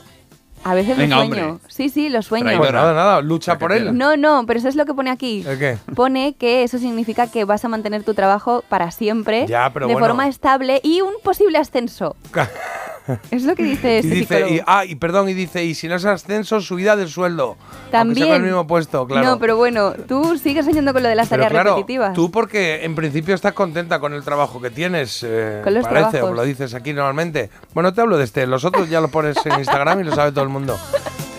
A 0.63 0.73
veces 0.73 0.97
Venga, 0.97 1.17
lo 1.17 1.25
sueño. 1.25 1.49
hombre. 1.49 1.67
Sí, 1.67 1.89
sí, 1.89 2.09
lo 2.09 2.21
sueño. 2.23 2.57
Pues 2.57 2.71
nada, 2.71 2.93
nada, 2.93 3.21
lucha 3.21 3.59
por 3.59 3.73
él. 3.73 3.95
No, 3.95 4.17
no, 4.17 4.45
pero 4.47 4.57
eso 4.57 4.69
es 4.69 4.75
lo 4.75 4.85
que 4.85 4.93
pone 4.93 5.11
aquí. 5.11 5.43
¿El 5.45 5.59
qué? 5.59 5.77
Pone 5.93 6.35
que 6.35 6.63
eso 6.63 6.80
significa 6.80 7.30
que 7.30 7.43
vas 7.43 7.63
a 7.65 7.67
mantener 7.67 8.03
tu 8.03 8.13
trabajo 8.13 8.63
para 8.69 8.89
siempre, 8.89 9.45
Ya, 9.45 9.69
pero 9.73 9.88
de 9.88 9.93
bueno. 9.93 10.07
forma 10.07 10.27
estable 10.27 10.80
y 10.81 11.01
un 11.01 11.13
posible 11.21 11.57
ascenso. 11.57 12.15
Es 13.31 13.43
lo 13.43 13.55
que 13.55 13.63
dice 13.63 13.95
Y 13.95 13.97
este 13.97 14.07
dice, 14.15 14.35
psicólogo. 14.35 14.53
y, 14.55 14.61
ah, 14.65 14.85
y 14.85 14.95
perdón, 14.95 15.30
y 15.30 15.34
dice, 15.34 15.63
y 15.63 15.75
si 15.75 15.88
no 15.88 15.95
es 15.95 16.05
ascenso, 16.05 16.61
subida 16.61 16.95
del 16.95 17.09
sueldo. 17.09 17.57
Sea 17.89 17.91
También. 17.91 18.34
el 18.34 18.43
mismo 18.43 18.65
puesto, 18.67 19.05
claro. 19.07 19.25
No, 19.27 19.39
pero 19.39 19.57
bueno, 19.57 19.93
tú 20.07 20.38
sigues 20.38 20.65
soñando 20.65 20.93
con 20.93 21.03
lo 21.03 21.09
de 21.09 21.15
las 21.15 21.27
Pero 21.30 21.43
tareas 21.43 21.51
claro, 21.63 21.75
repetitivas. 21.75 22.13
tú 22.13 22.31
porque 22.31 22.84
en 22.85 22.95
principio 22.95 23.35
estás 23.35 23.53
contenta 23.53 23.99
con 23.99 24.13
el 24.13 24.23
trabajo 24.23 24.61
que 24.61 24.69
tienes, 24.69 25.21
eh, 25.27 25.61
Con 25.63 25.73
los 25.73 25.84
parece, 25.84 26.09
trabajos. 26.11 26.31
o 26.31 26.34
lo 26.34 26.43
dices 26.43 26.73
aquí 26.73 26.93
normalmente. 26.93 27.49
Bueno, 27.73 27.93
te 27.93 28.01
hablo 28.01 28.17
de 28.17 28.23
este, 28.23 28.47
los 28.47 28.63
otros 28.65 28.89
ya 28.89 29.01
lo 29.01 29.09
pones 29.09 29.38
en 29.45 29.59
Instagram 29.59 29.99
y 29.99 30.03
lo 30.05 30.15
sabe 30.15 30.31
todo 30.31 30.43
el 30.43 30.49
mundo. 30.49 30.77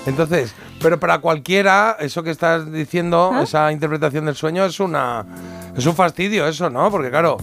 Entonces, 0.07 0.55
pero 0.82 1.01
para 1.01 1.19
cualquiera, 1.19 1.97
eso 1.99 2.23
que 2.23 2.31
estás 2.31 2.70
diciendo, 2.70 3.31
¿Ah? 3.32 3.43
esa 3.45 3.73
interpretación 3.73 4.27
del 4.27 4.35
sueño 4.35 4.65
es 4.66 4.78
una 4.81 5.24
es 5.77 5.86
un 5.86 5.95
fastidio 5.97 6.47
eso, 6.47 6.69
¿no? 6.69 6.91
Porque 6.91 7.09
claro, 7.11 7.39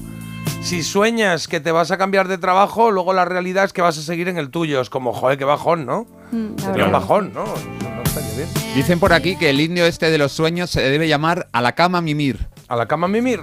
si 0.61 0.83
sueñas 0.83 1.47
que 1.47 1.59
te 1.59 1.71
vas 1.71 1.91
a 1.91 1.97
cambiar 1.97 2.27
de 2.27 2.37
trabajo, 2.37 2.91
luego 2.91 3.13
la 3.13 3.25
realidad 3.25 3.65
es 3.65 3.73
que 3.73 3.81
vas 3.81 3.97
a 3.97 4.01
seguir 4.01 4.27
en 4.27 4.37
el 4.37 4.49
tuyo. 4.49 4.79
Es 4.81 4.89
como, 4.89 5.11
joder, 5.13 5.37
qué 5.37 5.45
bajón, 5.45 5.85
¿no? 5.85 6.05
Mm, 6.31 6.57
Sería 6.59 6.85
un 6.85 6.91
bajón, 6.91 7.33
¿no? 7.33 7.43
No 7.45 8.01
está 8.03 8.21
ni 8.21 8.35
bien. 8.37 8.47
Dicen 8.75 8.99
por 8.99 9.11
aquí 9.13 9.35
que 9.35 9.49
el 9.49 9.59
indio 9.59 9.85
este 9.85 10.09
de 10.11 10.17
los 10.17 10.31
sueños 10.31 10.69
se 10.69 10.81
debe 10.81 11.07
llamar 11.07 11.47
a 11.51 11.61
la 11.61 11.73
cama 11.73 12.01
mimir. 12.01 12.47
¿A 12.67 12.75
la 12.75 12.87
cama 12.87 13.07
mimir? 13.07 13.41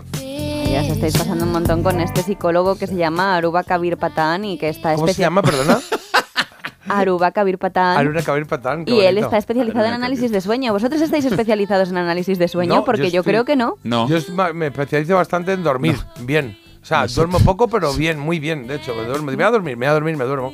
Ya 0.70 0.82
os 0.82 0.88
estáis 0.88 1.16
pasando 1.16 1.44
un 1.44 1.52
montón 1.52 1.82
con 1.82 1.98
este 2.00 2.22
psicólogo 2.22 2.76
que 2.76 2.86
se 2.86 2.94
llama 2.94 3.36
Aruba 3.36 3.64
Kabir 3.64 3.96
Patan 3.96 4.44
y 4.44 4.58
que 4.58 4.68
está 4.68 4.94
¿Cómo 4.94 5.08
se 5.08 5.14
llama, 5.20 5.42
perdona? 5.42 5.80
Aruba 6.88 7.32
Kabir 7.32 7.58
Patan. 7.58 7.98
Aruna 7.98 8.22
Kabir 8.22 8.46
Patán. 8.46 8.84
Y 8.86 9.00
él 9.00 9.18
está 9.18 9.36
especializado 9.36 9.84
en 9.86 9.92
análisis 9.92 10.30
de 10.30 10.40
sueño. 10.40 10.72
¿Vosotros 10.72 11.02
estáis 11.02 11.24
especializados 11.26 11.90
en 11.90 11.98
análisis 11.98 12.38
de 12.38 12.48
sueño? 12.48 12.76
No, 12.76 12.84
Porque 12.84 13.10
yo, 13.10 13.20
estoy- 13.20 13.32
creo 13.32 13.44
que 13.44 13.56
no. 13.56 13.76
Yo 13.84 14.16
es- 14.16 14.30
me 14.54 14.68
especializo 14.68 15.16
bastante 15.16 15.52
en 15.52 15.62
dormir, 15.62 15.96
bien. 16.20 16.56
O 16.82 16.84
sea, 16.84 17.06
duermo 17.06 17.40
poco, 17.40 17.68
pero 17.68 17.92
bien, 17.92 18.18
muy 18.18 18.38
bien. 18.38 18.66
De 18.66 18.76
hecho, 18.76 18.94
me 18.94 19.04
duermo. 19.04 19.26
Me 19.26 19.36
voy 19.36 19.44
a 19.44 19.50
dormir, 19.50 19.76
me 19.76 19.86
voy 19.86 19.90
a 19.90 19.94
dormir, 19.94 20.16
me 20.16 20.24
duermo. 20.24 20.52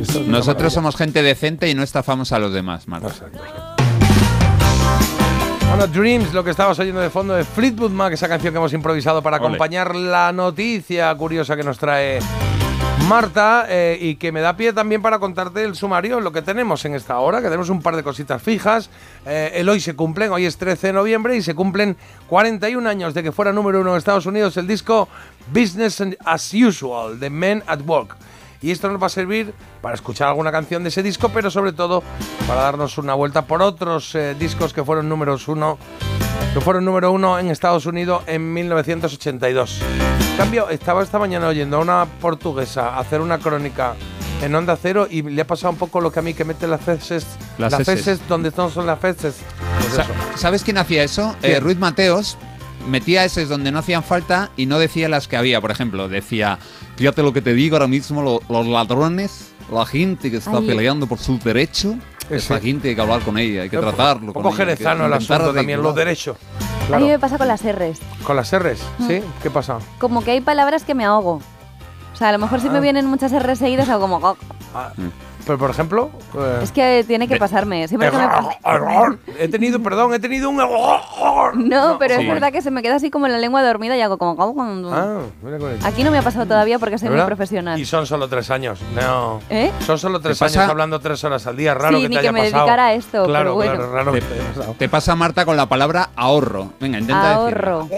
Es 0.00 0.20
Nosotros 0.26 0.72
somos 0.72 0.96
gente 0.96 1.22
decente 1.22 1.68
y 1.68 1.74
no 1.74 1.82
estafamos 1.82 2.32
a 2.32 2.38
los 2.38 2.52
demás, 2.52 2.88
Marta. 2.88 3.12
Bueno, 5.68 5.86
Dreams, 5.88 6.32
lo 6.32 6.44
que 6.44 6.50
estabas 6.50 6.78
oyendo 6.78 7.00
de 7.00 7.10
fondo 7.10 7.34
de 7.34 7.44
Fleetwood 7.44 7.90
Mac, 7.90 8.12
esa 8.12 8.28
canción 8.28 8.52
que 8.52 8.58
hemos 8.58 8.72
improvisado 8.72 9.22
para 9.22 9.38
Ole. 9.38 9.46
acompañar 9.46 9.94
la 9.94 10.32
noticia 10.32 11.12
curiosa 11.16 11.56
que 11.56 11.64
nos 11.64 11.78
trae 11.78 12.20
Marta 13.08 13.66
eh, 13.68 13.98
y 14.00 14.14
que 14.16 14.32
me 14.32 14.40
da 14.40 14.56
pie 14.56 14.72
también 14.72 15.02
para 15.02 15.18
contarte 15.18 15.62
el 15.62 15.74
sumario, 15.74 16.20
lo 16.20 16.32
que 16.32 16.40
tenemos 16.40 16.82
en 16.86 16.94
esta 16.94 17.18
hora, 17.18 17.38
que 17.38 17.48
tenemos 17.48 17.68
un 17.68 17.82
par 17.82 17.96
de 17.96 18.02
cositas 18.02 18.40
fijas. 18.42 18.88
Eh, 19.26 19.52
el 19.56 19.68
hoy 19.68 19.80
se 19.80 19.94
cumplen, 19.94 20.32
hoy 20.32 20.46
es 20.46 20.56
13 20.56 20.86
de 20.86 20.92
noviembre 20.94 21.36
y 21.36 21.42
se 21.42 21.54
cumplen 21.54 21.96
41 22.28 22.88
años 22.88 23.12
de 23.12 23.22
que 23.22 23.30
fuera 23.30 23.52
número 23.52 23.82
uno 23.82 23.90
en 23.90 23.98
Estados 23.98 24.24
Unidos 24.24 24.56
el 24.56 24.66
disco 24.66 25.08
Business 25.52 26.02
as 26.24 26.54
Usual 26.54 27.18
de 27.18 27.30
Men 27.30 27.62
at 27.66 27.80
Work. 27.86 28.16
Y 28.62 28.70
esto 28.70 28.88
nos 28.88 29.02
va 29.02 29.06
a 29.06 29.10
servir 29.10 29.52
para 29.82 29.94
escuchar 29.94 30.28
alguna 30.28 30.50
canción 30.50 30.82
de 30.82 30.88
ese 30.88 31.02
disco, 31.02 31.28
pero 31.28 31.50
sobre 31.50 31.72
todo 31.72 32.02
para 32.48 32.62
darnos 32.62 32.96
una 32.96 33.12
vuelta 33.14 33.42
por 33.42 33.60
otros 33.60 34.14
eh, 34.14 34.34
discos 34.38 34.72
que 34.72 34.82
fueron 34.82 35.06
números 35.08 35.48
uno, 35.48 35.76
que 36.54 36.60
fueron 36.62 36.84
número 36.86 37.12
uno 37.12 37.38
en 37.38 37.50
Estados 37.50 37.84
Unidos 37.84 38.22
en 38.26 38.54
1982. 38.54 39.82
En 40.30 40.36
cambio, 40.38 40.70
estaba 40.70 41.02
esta 41.02 41.18
mañana 41.18 41.46
oyendo 41.48 41.76
a 41.76 41.80
una 41.80 42.06
portuguesa 42.20 42.98
hacer 42.98 43.20
una 43.20 43.38
crónica 43.38 43.94
en 44.42 44.54
Onda 44.54 44.76
Cero 44.80 45.06
y 45.10 45.20
le 45.22 45.42
ha 45.42 45.46
pasado 45.46 45.70
un 45.72 45.78
poco 45.78 46.00
lo 46.00 46.10
que 46.10 46.20
a 46.20 46.22
mí 46.22 46.32
que 46.32 46.44
mete 46.44 46.66
las 46.66 46.80
feces, 46.80 47.26
Las 47.58 47.72
las 47.72 47.78
feces. 47.84 48.04
feces 48.04 48.28
donde 48.28 48.50
no 48.56 48.70
son 48.70 48.86
las 48.86 48.98
feces. 48.98 49.36
Pues 49.80 49.92
Sa- 49.94 50.02
eso. 50.04 50.12
¿Sabes 50.36 50.64
quién 50.64 50.78
hacía 50.78 51.04
eso? 51.04 51.36
Eh. 51.42 51.60
Ruiz 51.60 51.78
Mateos 51.78 52.36
metía 52.88 53.24
eses 53.24 53.48
donde 53.48 53.70
no 53.72 53.78
hacían 53.80 54.02
falta 54.02 54.50
y 54.56 54.66
no 54.66 54.78
decía 54.78 55.08
las 55.08 55.28
que 55.28 55.36
había. 55.36 55.60
Por 55.60 55.70
ejemplo, 55.70 56.08
decía, 56.08 56.58
fíjate 56.96 57.22
lo 57.22 57.32
que 57.32 57.42
te 57.42 57.54
digo 57.54 57.76
ahora 57.76 57.86
mismo, 57.88 58.22
lo- 58.22 58.42
los 58.48 58.66
ladrones, 58.66 59.52
la 59.72 59.86
gente 59.86 60.30
que 60.30 60.38
está 60.38 60.58
Ay. 60.58 60.66
peleando 60.66 61.06
por 61.06 61.18
su 61.18 61.38
derecho, 61.38 61.96
esa 62.30 62.58
gente 62.60 62.88
hay 62.90 62.94
que 62.94 63.00
hablar 63.00 63.20
con 63.22 63.36
ella, 63.38 63.62
hay 63.62 63.70
que 63.70 63.78
tratarlo. 63.78 64.28
Un 64.28 64.32
poco 64.32 64.52
jerezano 64.52 65.06
el 65.06 65.12
asunto 65.12 65.52
también, 65.52 65.82
los 65.82 65.94
derechos. 65.94 66.36
A 66.84 66.86
Claro. 66.86 67.04
mí 67.04 67.10
me 67.10 67.18
pasa 67.18 67.38
con 67.38 67.48
las 67.48 67.62
R's. 67.62 67.98
Con 68.24 68.36
las 68.36 68.52
R's, 68.52 68.80
¿sí? 69.06 69.20
¿Qué 69.42 69.50
pasa? 69.50 69.78
Como 69.98 70.22
que 70.22 70.32
hay 70.32 70.40
palabras 70.42 70.84
que 70.84 70.94
me 70.94 71.04
ahogo. 71.04 71.40
O 72.12 72.16
sea, 72.16 72.28
a 72.28 72.32
lo 72.32 72.38
mejor 72.38 72.60
si 72.60 72.68
Ah. 72.68 72.72
me 72.72 72.80
vienen 72.80 73.06
muchas 73.06 73.32
R 73.32 73.56
seguidas 73.56 73.88
hago 73.88 74.02
como... 74.02 74.20
"Gok". 74.20 74.38
Pero, 75.46 75.58
por 75.58 75.70
ejemplo... 75.70 76.10
eh, 76.34 76.60
Es 76.62 76.72
que 76.72 77.04
tiene 77.06 77.28
que 77.28 77.36
pasarme. 77.36 77.86
Siempre 77.88 78.10
que 78.10 78.16
me 78.16 78.26
pasa... 78.26 78.48
He 79.38 79.48
tenido, 79.48 79.82
perdón, 79.82 80.14
he 80.14 80.18
tenido 80.18 80.48
un... 80.50 80.56
No, 80.56 81.96
pero 81.98 82.16
sí. 82.16 82.22
es 82.22 82.28
verdad 82.28 82.50
que 82.52 82.62
se 82.62 82.70
me 82.70 82.82
queda 82.82 82.96
así 82.96 83.10
como 83.10 83.26
en 83.26 83.32
la 83.32 83.38
lengua 83.38 83.62
dormida 83.62 83.96
y 83.96 84.00
hago 84.00 84.18
como... 84.18 84.34
Ah, 84.92 85.20
mira 85.42 85.58
con 85.58 85.70
esto. 85.72 85.86
Aquí 85.86 86.04
no 86.04 86.10
me 86.10 86.18
ha 86.18 86.22
pasado 86.22 86.46
todavía 86.46 86.78
porque 86.78 86.98
soy 86.98 87.10
muy 87.10 87.20
profesional. 87.22 87.78
Y 87.78 87.84
son 87.84 88.06
solo 88.06 88.28
tres 88.28 88.50
años. 88.50 88.80
No. 88.94 89.40
¿Eh? 89.50 89.70
Son 89.80 89.98
solo 89.98 90.20
tres 90.20 90.38
¿Te 90.38 90.44
años 90.46 90.56
hablando 90.58 91.00
tres 91.00 91.22
horas 91.24 91.46
al 91.46 91.56
día. 91.56 91.74
Raro 91.74 91.96
Sí, 91.98 92.02
que 92.04 92.08
ni 92.08 92.14
te 92.16 92.20
que 92.22 92.28
haya 92.28 92.32
me 92.32 92.40
pasado. 92.44 92.64
dedicara 92.64 92.86
a 92.86 92.94
esto, 92.94 93.24
Claro, 93.26 93.44
pero 93.44 93.54
bueno. 93.54 93.72
claro, 93.74 93.92
raro 93.92 94.12
que 94.12 94.20
Te, 94.20 94.34
haya 94.34 94.48
pasado. 94.54 94.74
te 94.78 94.88
pasa, 94.88 95.14
Marta, 95.14 95.44
con 95.44 95.56
la 95.56 95.66
palabra 95.66 96.10
ahorro. 96.16 96.72
Venga, 96.80 96.98
intenta. 96.98 97.34
Ahorro. 97.34 97.88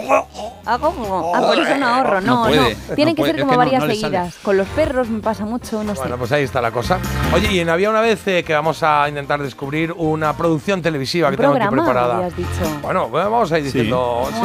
Hago 0.65 0.91
como... 0.91 1.31
Ah, 1.35 1.41
por 1.41 1.57
eso 1.59 1.77
no 1.77 1.87
ahorro. 1.87 2.21
No, 2.21 2.35
No 2.37 2.43
puede, 2.43 2.75
no. 2.75 2.95
Tienen 2.95 3.13
no 3.13 3.15
que 3.15 3.21
puede, 3.21 3.31
ser 3.31 3.35
es 3.35 3.41
como 3.41 3.51
que 3.51 3.57
varias 3.57 3.83
seguidas. 3.85 4.35
Con 4.43 4.57
los 4.57 4.67
perros 4.69 5.09
me 5.09 5.19
pasa 5.21 5.45
mucho, 5.45 5.83
no 5.83 5.93
sé. 5.95 6.01
Bueno, 6.01 6.17
pues 6.17 6.31
ahí 6.31 6.43
está 6.43 6.61
la 6.61 6.71
cosa. 6.71 6.99
Oye, 7.37 7.53
y 7.53 7.59
en 7.59 7.69
Había 7.69 7.89
una 7.89 8.01
vez 8.01 8.25
eh, 8.27 8.43
que 8.43 8.53
vamos 8.53 8.81
a 8.83 9.07
intentar 9.07 9.41
descubrir 9.41 9.93
una 9.95 10.35
producción 10.35 10.81
televisiva 10.81 11.29
que 11.29 11.37
tengo 11.37 11.53
aquí 11.53 11.67
preparada. 11.67 12.29
dicho. 12.29 12.49
Bueno, 12.81 13.09
bueno, 13.09 13.29
vamos 13.29 13.51
a 13.51 13.59
ir 13.59 13.65
diciendo. 13.65 14.27
Sí, 14.31 14.39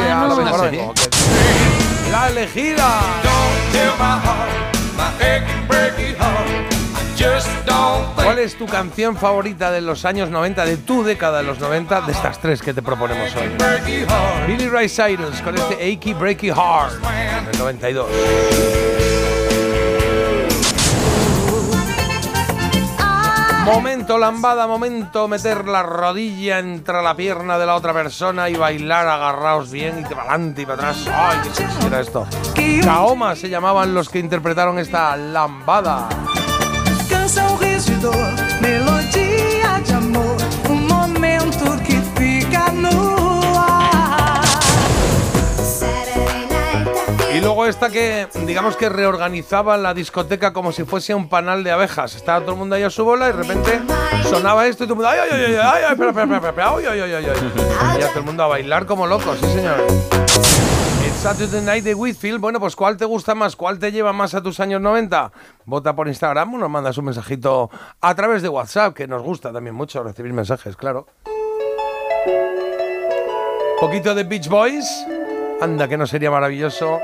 serie. 0.59 0.91
que- 0.95 2.11
La 2.11 2.29
elegida. 2.29 3.01
¿Cuál 8.15 8.39
es 8.39 8.57
tu 8.57 8.67
canción 8.67 9.17
favorita 9.17 9.71
de 9.71 9.81
los 9.81 10.05
años 10.05 10.31
90, 10.31 10.65
de 10.65 10.77
tu 10.77 11.03
década 11.03 11.39
de 11.39 11.45
los 11.45 11.59
90, 11.61 12.03
de 12.03 12.13
estas 12.13 12.39
tres 12.41 12.63
que 12.63 12.73
te 12.75 12.83
proponemos 12.83 13.35
hoy? 13.37 13.51
Billy 14.47 14.69
Ray 14.69 14.89
Cyrus 14.89 15.41
con 15.43 15.57
este 15.57 15.75
Achy 15.75 16.15
Breaky 16.15 16.49
Heart 16.51 17.01
del 17.51 17.59
92. 17.59 18.07
Momento 23.65 24.19
lambada, 24.19 24.67
momento 24.67 25.29
meter 25.29 25.67
la 25.67 25.85
rodilla 25.85 26.59
entre 26.59 27.01
la 27.01 27.15
pierna 27.15 27.59
de 27.59 27.67
la 27.67 27.77
otra 27.77 27.93
persona 27.93 28.49
y 28.49 28.57
bailar 28.57 29.07
agarraos 29.07 29.71
bien 29.71 30.01
y 30.01 30.03
para 30.03 30.23
adelante 30.23 30.63
y 30.63 30.67
para 30.67 30.91
atrás. 30.91 31.07
¡Ay, 31.13 31.39
qué 31.57 31.87
era 31.87 32.01
esto! 32.01 32.27
Kaoma 32.83 33.37
se 33.37 33.49
llamaban 33.49 33.95
los 33.95 34.09
que 34.09 34.19
interpretaron 34.19 34.81
esta 34.81 35.17
lambada. 35.17 36.09
Esta 47.67 47.91
que, 47.91 48.29
digamos 48.47 48.77
que 48.77 48.89
reorganizaba 48.89 49.77
la 49.77 49.95
discoteca 49.95 50.53
como 50.53 50.73
si 50.73 50.85
fuese 50.85 51.15
un 51.15 51.29
panal 51.29 51.65
de 51.65 51.71
abejas. 51.71 52.15
Estaba 52.15 52.41
todo 52.41 52.53
el 52.53 52.59
mundo 52.59 52.77
ahí 52.77 52.83
a 52.83 52.91
su 52.91 53.05
bola 53.05 53.29
y 53.29 53.33
de 53.33 53.39
repente 53.39 53.81
sonaba 54.29 54.67
esto 54.67 54.85
y 54.85 54.87
todo 54.87 54.95
el 54.95 55.01
mundo, 55.01 55.09
¡ay, 55.09 55.19
ay, 55.23 55.29
ay, 55.33 55.45
ay, 55.45 55.55
ay, 55.55 55.85
ay, 56.95 57.15
ay, 57.15 58.03
ay, 58.03 58.09
todo 58.09 58.19
el 58.19 58.25
mundo 58.25 58.43
a 58.43 58.47
bailar 58.47 58.87
como 58.87 59.07
locos, 59.07 59.39
sí 59.41 59.47
señor. 59.47 59.77
Saturday 61.23 61.61
Night 61.61 61.85
de 61.85 61.95
Whitfield. 61.95 62.41
Bueno, 62.41 62.59
pues 62.59 62.75
¿cuál 62.75 62.97
te 62.97 63.05
gusta 63.05 63.37
más? 63.37 63.55
¿Cuál 63.55 63.79
te 63.79 63.93
lleva 63.93 64.13
más 64.13 64.35
a 64.35 64.43
tus 64.43 64.59
años 64.59 64.81
90? 64.81 65.31
Vota 65.67 65.95
por 65.95 66.09
Instagram 66.09 66.59
nos 66.59 66.69
mandas 66.69 66.99
un 66.99 67.05
mensajito 67.05 67.71
a 68.01 68.15
través 68.17 68.43
de 68.43 68.49
WhatsApp, 68.49 68.93
que 68.93 69.07
nos 69.07 69.23
gusta 69.23 69.53
también 69.53 69.77
mucho 69.77 70.03
recibir 70.03 70.33
mensajes, 70.33 70.75
claro. 70.75 71.07
Poquito 73.79 74.17
de 74.17 74.25
Beach 74.25 74.49
Boys. 74.49 75.07
Anda, 75.61 75.87
que 75.87 75.97
no 75.97 76.09
sería 76.09 76.33
maravilloso. 76.33 76.99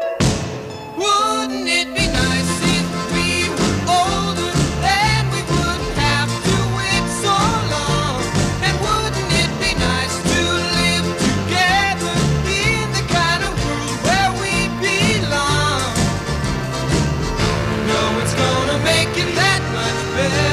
That 19.25 19.63
much 19.75 20.17
better 20.17 20.48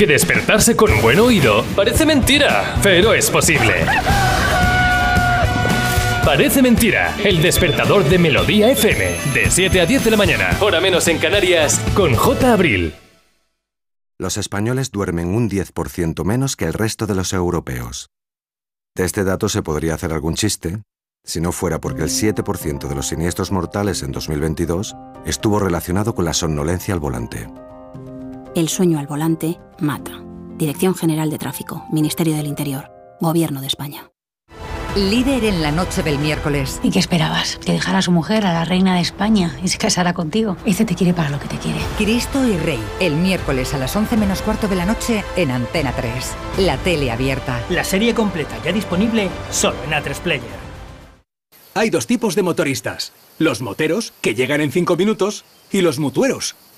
que 0.00 0.06
despertarse 0.06 0.76
con 0.76 0.90
un 0.90 1.02
buen 1.02 1.20
oído 1.20 1.62
parece 1.76 2.06
mentira, 2.06 2.74
pero 2.82 3.12
es 3.12 3.30
posible. 3.30 3.84
Parece 6.24 6.62
mentira, 6.62 7.14
el 7.22 7.42
despertador 7.42 8.04
de 8.04 8.16
Melodía 8.16 8.70
FM, 8.70 9.34
de 9.34 9.50
7 9.50 9.78
a 9.78 9.84
10 9.84 10.04
de 10.04 10.10
la 10.10 10.16
mañana, 10.16 10.56
hora 10.62 10.80
menos 10.80 11.06
en 11.08 11.18
Canarias, 11.18 11.78
con 11.94 12.14
J. 12.14 12.50
Abril. 12.50 12.94
Los 14.18 14.38
españoles 14.38 14.90
duermen 14.90 15.34
un 15.34 15.50
10% 15.50 16.24
menos 16.24 16.56
que 16.56 16.64
el 16.64 16.72
resto 16.72 17.06
de 17.06 17.14
los 17.14 17.34
europeos. 17.34 18.08
De 18.96 19.04
este 19.04 19.22
dato 19.22 19.50
se 19.50 19.62
podría 19.62 19.92
hacer 19.92 20.14
algún 20.14 20.32
chiste, 20.32 20.80
si 21.24 21.42
no 21.42 21.52
fuera 21.52 21.78
porque 21.78 22.04
el 22.04 22.08
7% 22.08 22.88
de 22.88 22.94
los 22.94 23.08
siniestros 23.08 23.52
mortales 23.52 24.02
en 24.02 24.12
2022 24.12 24.96
estuvo 25.26 25.58
relacionado 25.58 26.14
con 26.14 26.24
la 26.24 26.32
somnolencia 26.32 26.94
al 26.94 27.00
volante. 27.00 27.48
El 28.56 28.68
sueño 28.68 28.98
al 28.98 29.06
volante 29.06 29.60
mata. 29.78 30.10
Dirección 30.56 30.96
General 30.96 31.30
de 31.30 31.38
Tráfico, 31.38 31.84
Ministerio 31.92 32.36
del 32.36 32.46
Interior, 32.46 32.90
Gobierno 33.20 33.60
de 33.60 33.68
España. 33.68 34.10
Líder 34.96 35.44
en 35.44 35.62
la 35.62 35.70
noche 35.70 36.02
del 36.02 36.18
miércoles. 36.18 36.80
¿Y 36.82 36.90
qué 36.90 36.98
esperabas? 36.98 37.60
¿Que 37.64 37.70
dejara 37.70 37.98
a 37.98 38.02
su 38.02 38.10
mujer, 38.10 38.44
a 38.44 38.52
la 38.52 38.64
reina 38.64 38.96
de 38.96 39.02
España, 39.02 39.56
y 39.62 39.68
se 39.68 39.78
casara 39.78 40.14
contigo? 40.14 40.56
Ese 40.66 40.84
te 40.84 40.96
quiere 40.96 41.14
para 41.14 41.30
lo 41.30 41.38
que 41.38 41.46
te 41.46 41.58
quiere. 41.58 41.78
Cristo 41.96 42.44
y 42.44 42.56
Rey, 42.56 42.80
el 42.98 43.14
miércoles 43.14 43.72
a 43.72 43.78
las 43.78 43.94
11 43.94 44.16
menos 44.16 44.42
cuarto 44.42 44.66
de 44.66 44.74
la 44.74 44.84
noche 44.84 45.22
en 45.36 45.52
Antena 45.52 45.92
3. 45.92 46.12
La 46.58 46.76
tele 46.78 47.12
abierta. 47.12 47.62
La 47.70 47.84
serie 47.84 48.14
completa 48.14 48.60
ya 48.64 48.72
disponible 48.72 49.28
solo 49.52 49.76
en 49.84 49.92
A3 49.92 50.18
Player. 50.18 50.70
Hay 51.74 51.88
dos 51.90 52.08
tipos 52.08 52.34
de 52.34 52.42
motoristas. 52.42 53.12
Los 53.38 53.62
moteros, 53.62 54.12
que 54.20 54.34
llegan 54.34 54.60
en 54.60 54.72
5 54.72 54.96
minutos, 54.96 55.44
y 55.70 55.82
los 55.82 56.00
mutueros, 56.00 56.56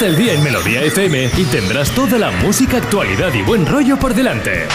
Empieza 0.00 0.18
el 0.18 0.24
día 0.24 0.32
en 0.32 0.42
Melodía 0.42 0.82
FM 0.82 1.30
y 1.36 1.44
tendrás 1.44 1.90
toda 1.94 2.16
la 2.16 2.30
música, 2.30 2.78
actualidad 2.78 3.34
y 3.34 3.42
buen 3.42 3.66
rollo 3.66 3.98
por 3.98 4.14
delante. 4.14 4.66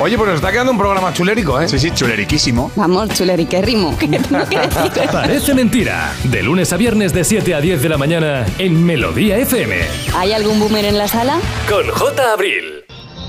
Oye, 0.00 0.16
pues 0.16 0.28
nos 0.28 0.36
está 0.40 0.50
quedando 0.50 0.72
un 0.72 0.78
programa 0.78 1.12
chulérico, 1.12 1.60
¿eh? 1.60 1.68
Sí, 1.68 1.78
sí, 1.78 1.92
chuleriquísimo. 1.92 2.72
Vamos, 2.74 3.10
chulericérrimo. 3.10 3.96
¿Qué 4.00 4.08
tengo 4.08 4.44
que 4.48 4.58
decir? 4.58 5.08
Parece 5.12 5.54
mentira. 5.54 6.12
De 6.24 6.42
lunes 6.42 6.72
a 6.72 6.76
viernes 6.76 7.12
de 7.12 7.22
7 7.22 7.54
a 7.54 7.60
10 7.60 7.80
de 7.80 7.88
la 7.88 7.96
mañana 7.96 8.44
en 8.58 8.84
Melodía 8.84 9.36
FM. 9.38 9.76
¿Hay 10.16 10.32
algún 10.32 10.58
boomer 10.58 10.86
en 10.86 10.98
la 10.98 11.06
sala? 11.06 11.38
Con 11.68 11.88
J. 11.88 12.32
Abril. 12.32 12.84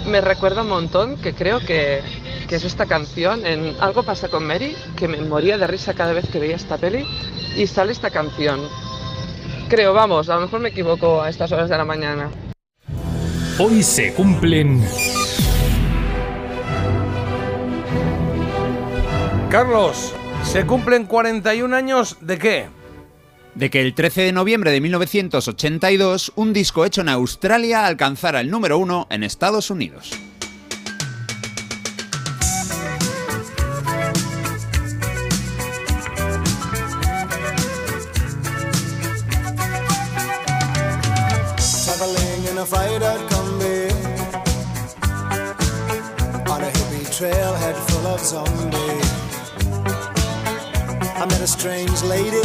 Me 0.07 0.21
recuerda 0.21 0.63
un 0.63 0.69
montón 0.69 1.17
que 1.17 1.35
creo 1.35 1.59
que, 1.59 2.01
que 2.49 2.55
es 2.55 2.63
esta 2.63 2.87
canción 2.87 3.45
en 3.45 3.75
Algo 3.79 4.01
pasa 4.01 4.27
con 4.27 4.47
Mary, 4.47 4.75
que 4.97 5.07
me 5.07 5.21
moría 5.21 5.59
de 5.59 5.67
risa 5.67 5.93
cada 5.93 6.13
vez 6.13 6.27
que 6.31 6.39
veía 6.39 6.55
esta 6.55 6.79
peli 6.79 7.05
y 7.55 7.67
sale 7.67 7.91
esta 7.91 8.09
canción. 8.09 8.59
Creo, 9.69 9.93
vamos, 9.93 10.29
a 10.29 10.35
lo 10.35 10.41
mejor 10.41 10.59
me 10.59 10.69
equivoco 10.69 11.21
a 11.21 11.29
estas 11.29 11.51
horas 11.51 11.69
de 11.69 11.77
la 11.77 11.85
mañana. 11.85 12.29
Hoy 13.59 13.83
se 13.83 14.13
cumplen 14.13 14.83
Carlos, 19.53 20.11
¿se 20.43 20.65
cumplen 20.65 21.05
41 21.05 21.75
años 21.75 22.17
de 22.21 22.39
qué? 22.39 22.65
De 23.53 23.69
que 23.69 23.81
el 23.81 23.93
13 23.93 24.23
de 24.23 24.31
noviembre 24.31 24.71
de 24.71 24.81
1982 24.81 26.31
un 26.35 26.53
disco 26.53 26.85
hecho 26.85 27.01
en 27.01 27.09
Australia 27.09 27.85
alcanzara 27.85 28.41
el 28.41 28.49
número 28.49 28.79
uno 28.79 29.05
en 29.11 29.21
Estados 29.21 29.69
Unidos. 29.69 30.09
A 42.93 42.99
fighter 42.99 43.17
combi 43.29 43.89
on 46.49 46.61
a 46.61 46.69
hippie 46.69 47.05
trailhead 47.15 47.75
full 47.89 48.07
of 48.07 48.19
zombies. 48.19 49.09
I 51.15 51.25
met 51.25 51.41
a 51.41 51.47
strange 51.47 52.01
lady, 52.03 52.43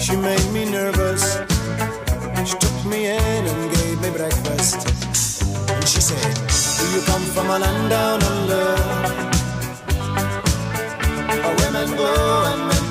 she 0.00 0.16
made 0.16 0.52
me 0.52 0.70
nervous. 0.70 1.38
She 2.48 2.56
took 2.58 2.84
me 2.86 3.06
in 3.06 3.46
and 3.46 3.74
gave 3.76 4.00
me 4.00 4.10
breakfast. 4.10 4.86
And 5.70 5.88
she 5.88 6.00
said, 6.00 6.34
Do 6.78 6.84
you 6.94 7.02
come 7.06 7.22
from 7.34 7.50
a 7.50 7.58
land 7.58 7.90
down 7.90 8.22
under? 8.22 8.66
Where 11.42 11.56
women 11.62 11.96
glow 11.96 12.44
and 12.52 12.68
men 12.68 12.83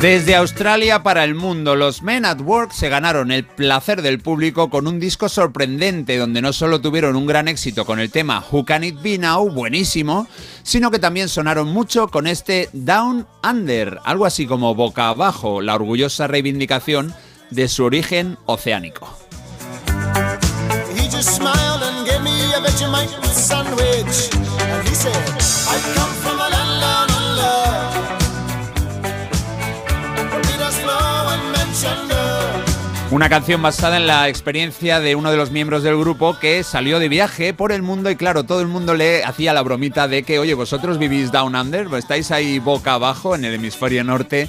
Desde 0.00 0.34
Australia 0.34 1.02
para 1.02 1.24
el 1.24 1.34
mundo, 1.34 1.76
los 1.76 2.00
Men 2.00 2.24
at 2.24 2.40
Work 2.40 2.72
se 2.72 2.88
ganaron 2.88 3.30
el 3.30 3.44
placer 3.44 4.00
del 4.00 4.18
público 4.18 4.70
con 4.70 4.86
un 4.86 4.98
disco 4.98 5.28
sorprendente 5.28 6.16
donde 6.16 6.40
no 6.40 6.54
solo 6.54 6.80
tuvieron 6.80 7.16
un 7.16 7.26
gran 7.26 7.48
éxito 7.48 7.84
con 7.84 8.00
el 8.00 8.10
tema 8.10 8.42
Who 8.50 8.64
Can 8.64 8.84
It 8.84 9.02
Be 9.02 9.18
Now, 9.18 9.50
buenísimo, 9.50 10.26
sino 10.62 10.90
que 10.90 11.00
también 11.00 11.28
sonaron 11.28 11.68
mucho 11.68 12.08
con 12.08 12.26
este 12.26 12.70
Down 12.72 13.26
Under, 13.44 13.98
algo 14.04 14.24
así 14.24 14.46
como 14.46 14.74
boca 14.74 15.08
abajo, 15.08 15.60
la 15.60 15.74
orgullosa 15.74 16.26
reivindicación 16.26 17.12
de 17.50 17.68
su 17.68 17.84
origen 17.84 18.38
oceánico. 18.46 19.14
Una 33.20 33.28
canción 33.28 33.60
basada 33.60 33.98
en 33.98 34.06
la 34.06 34.30
experiencia 34.30 34.98
de 34.98 35.14
uno 35.14 35.30
de 35.30 35.36
los 35.36 35.50
miembros 35.50 35.82
del 35.82 35.98
grupo 35.98 36.38
que 36.38 36.64
salió 36.64 36.98
de 36.98 37.10
viaje 37.10 37.52
por 37.52 37.70
el 37.70 37.82
mundo 37.82 38.10
y 38.10 38.16
claro, 38.16 38.44
todo 38.44 38.62
el 38.62 38.66
mundo 38.66 38.94
le 38.94 39.24
hacía 39.24 39.52
la 39.52 39.60
bromita 39.60 40.08
de 40.08 40.22
que, 40.22 40.38
oye, 40.38 40.54
vosotros 40.54 40.96
vivís 40.96 41.30
Down 41.30 41.54
Under, 41.54 41.86
estáis 41.98 42.30
ahí 42.30 42.58
boca 42.60 42.94
abajo 42.94 43.34
en 43.34 43.44
el 43.44 43.52
hemisferio 43.52 44.02
norte. 44.04 44.48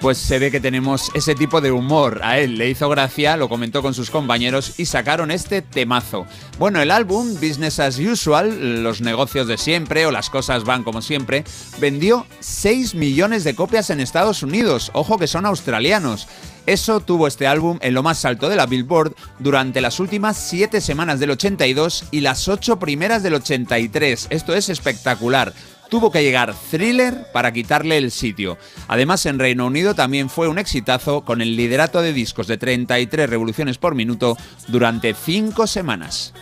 Pues 0.00 0.18
se 0.18 0.38
ve 0.38 0.52
que 0.52 0.60
tenemos 0.60 1.10
ese 1.14 1.34
tipo 1.34 1.60
de 1.60 1.72
humor. 1.72 2.20
A 2.22 2.38
él 2.38 2.58
le 2.58 2.70
hizo 2.70 2.88
gracia, 2.88 3.36
lo 3.36 3.48
comentó 3.48 3.82
con 3.82 3.92
sus 3.92 4.10
compañeros 4.10 4.78
y 4.78 4.86
sacaron 4.86 5.32
este 5.32 5.60
temazo. 5.60 6.24
Bueno, 6.60 6.80
el 6.80 6.92
álbum 6.92 7.34
Business 7.34 7.80
as 7.80 7.98
Usual, 7.98 8.84
los 8.84 9.00
negocios 9.00 9.48
de 9.48 9.58
siempre 9.58 10.06
o 10.06 10.12
las 10.12 10.30
cosas 10.30 10.62
van 10.62 10.84
como 10.84 11.02
siempre, 11.02 11.44
vendió 11.80 12.26
6 12.38 12.94
millones 12.94 13.42
de 13.42 13.56
copias 13.56 13.90
en 13.90 14.00
Estados 14.00 14.44
Unidos. 14.44 14.92
Ojo 14.94 15.18
que 15.18 15.26
son 15.26 15.44
australianos. 15.44 16.28
Eso 16.66 17.00
tuvo 17.00 17.26
este 17.26 17.46
álbum 17.46 17.78
en 17.82 17.94
lo 17.94 18.02
más 18.02 18.24
alto 18.24 18.48
de 18.48 18.56
la 18.56 18.66
Billboard 18.66 19.14
durante 19.40 19.80
las 19.80 19.98
últimas 19.98 20.36
7 20.36 20.80
semanas 20.80 21.18
del 21.18 21.30
82 21.30 22.04
y 22.10 22.20
las 22.20 22.46
8 22.48 22.78
primeras 22.78 23.22
del 23.22 23.34
83. 23.34 24.28
Esto 24.30 24.54
es 24.54 24.68
espectacular. 24.68 25.52
Tuvo 25.90 26.10
que 26.10 26.22
llegar 26.22 26.54
Thriller 26.70 27.26
para 27.32 27.52
quitarle 27.52 27.98
el 27.98 28.10
sitio. 28.10 28.56
Además, 28.88 29.26
en 29.26 29.38
Reino 29.38 29.66
Unido 29.66 29.94
también 29.94 30.30
fue 30.30 30.48
un 30.48 30.58
exitazo 30.58 31.22
con 31.22 31.42
el 31.42 31.56
liderato 31.56 32.00
de 32.00 32.12
discos 32.12 32.46
de 32.46 32.56
33 32.56 33.28
revoluciones 33.28 33.76
por 33.76 33.94
minuto 33.94 34.38
durante 34.68 35.14
5 35.14 35.66
semanas. 35.66 36.32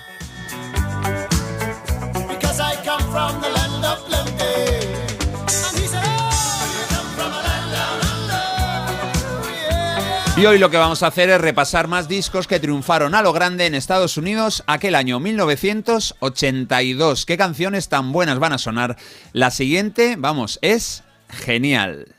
Y 10.41 10.47
hoy 10.47 10.59
lo 10.59 10.71
que 10.71 10.79
vamos 10.79 11.03
a 11.03 11.09
hacer 11.09 11.29
es 11.29 11.39
repasar 11.39 11.87
más 11.87 12.09
discos 12.09 12.47
que 12.47 12.59
triunfaron 12.59 13.15
a 13.15 13.21
lo 13.21 13.35
grande 13.35 13.67
en 13.67 13.75
Estados 13.75 14.17
Unidos 14.17 14.65
aquel 14.67 14.95
año 14.95 15.21
1982. 15.21 17.27
¿Qué 17.27 17.37
canciones 17.37 17.91
tan 17.91 18.11
buenas 18.11 18.39
van 18.39 18.55
a 18.55 18.59
sonar? 18.59 18.97
La 19.35 19.51
siguiente, 19.51 20.17
vamos, 20.19 20.59
es 20.63 21.05
genial. 21.29 22.15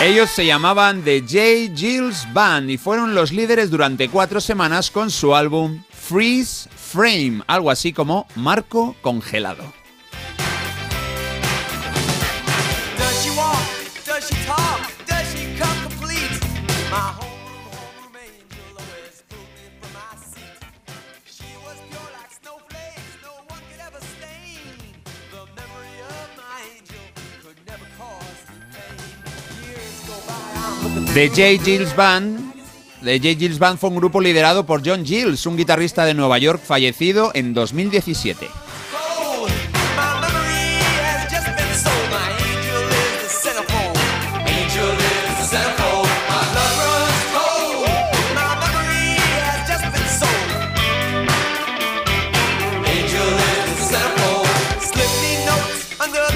Ellos 0.00 0.30
se 0.30 0.46
llamaban 0.46 1.02
The 1.02 1.20
J. 1.20 1.76
Gilles 1.76 2.26
Band 2.32 2.70
y 2.70 2.78
fueron 2.78 3.14
los 3.14 3.32
líderes 3.32 3.70
durante 3.70 4.08
cuatro 4.08 4.40
semanas 4.40 4.90
con 4.90 5.10
su 5.10 5.36
álbum 5.36 5.82
Freeze 5.90 6.70
Frame, 6.74 7.42
algo 7.46 7.70
así 7.70 7.92
como 7.92 8.26
Marco 8.34 8.96
Congelado. 9.02 9.83
The 31.14 31.28
J. 31.28 31.58
Gilles 31.58 31.94
Band. 31.94 32.54
The 33.02 33.20
J. 33.20 33.36
Gilles 33.36 33.60
Band 33.60 33.78
fue 33.78 33.90
un 33.90 33.96
grupo 33.96 34.20
liderado 34.20 34.66
por 34.66 34.82
John 34.84 35.04
Gilles, 35.04 35.46
un 35.46 35.56
guitarrista 35.56 36.04
de 36.04 36.14
Nueva 36.14 36.38
York 36.38 36.60
fallecido 36.60 37.30
en 37.34 37.54
2017. 37.54 38.48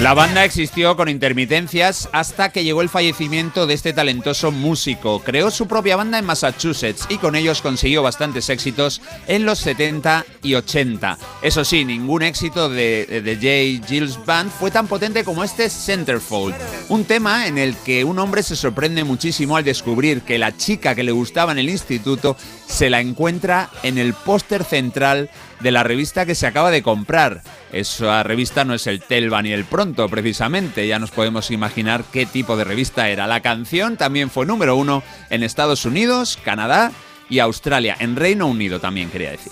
La 0.09 0.15
banda 0.15 0.43
existió 0.43 0.97
con 0.97 1.07
intermitencias 1.07 2.09
hasta 2.13 2.51
que 2.51 2.63
llegó 2.63 2.81
el 2.81 2.89
fallecimiento 2.89 3.67
de 3.67 3.75
este 3.75 3.93
talentoso 3.93 4.51
músico. 4.51 5.19
Creó 5.19 5.51
su 5.51 5.67
propia 5.67 5.97
banda 5.97 6.17
en 6.17 6.25
Massachusetts 6.25 7.05
y 7.09 7.19
con 7.19 7.35
ellos 7.35 7.61
consiguió 7.61 8.01
bastantes 8.01 8.49
éxitos 8.49 9.03
en 9.27 9.45
los 9.45 9.59
70 9.59 10.25
y 10.41 10.55
80. 10.55 11.15
Eso 11.43 11.63
sí, 11.63 11.85
ningún 11.85 12.23
éxito 12.23 12.69
de, 12.69 13.21
de 13.23 13.35
J. 13.35 13.87
Gilles 13.87 14.17
Band 14.25 14.49
fue 14.49 14.71
tan 14.71 14.87
potente 14.87 15.23
como 15.23 15.43
este 15.43 15.69
Centerfold, 15.69 16.55
un 16.87 17.05
tema 17.05 17.45
en 17.45 17.59
el 17.59 17.75
que 17.75 18.03
un 18.03 18.17
hombre 18.17 18.41
se 18.41 18.55
sorprende 18.55 19.03
muchísimo 19.03 19.57
al 19.57 19.63
descubrir 19.63 20.21
que 20.21 20.39
la 20.39 20.57
chica 20.57 20.95
que 20.95 21.03
le 21.03 21.11
gustaba 21.11 21.51
en 21.51 21.59
el 21.59 21.69
instituto 21.69 22.35
se 22.65 22.89
la 22.89 22.99
encuentra 22.99 23.69
en 23.83 23.99
el 23.99 24.15
póster 24.15 24.63
central 24.63 25.29
de 25.59 25.71
la 25.71 25.83
revista 25.83 26.25
que 26.25 26.35
se 26.35 26.47
acaba 26.47 26.71
de 26.71 26.83
comprar. 26.83 27.41
Esa 27.71 28.23
revista 28.23 28.65
no 28.65 28.73
es 28.73 28.87
el 28.87 29.01
Telva 29.01 29.41
ni 29.41 29.51
el 29.51 29.65
Pronto, 29.65 30.07
precisamente. 30.09 30.87
Ya 30.87 30.99
nos 30.99 31.11
podemos 31.11 31.51
imaginar 31.51 32.03
qué 32.11 32.25
tipo 32.25 32.57
de 32.57 32.63
revista 32.63 33.09
era. 33.09 33.27
La 33.27 33.41
canción 33.41 33.97
también 33.97 34.29
fue 34.29 34.45
número 34.45 34.75
uno 34.75 35.03
en 35.29 35.43
Estados 35.43 35.85
Unidos, 35.85 36.37
Canadá 36.43 36.91
y 37.29 37.39
Australia. 37.39 37.95
En 37.99 38.15
Reino 38.15 38.47
Unido 38.47 38.79
también 38.79 39.09
quería 39.09 39.31
decir. 39.31 39.51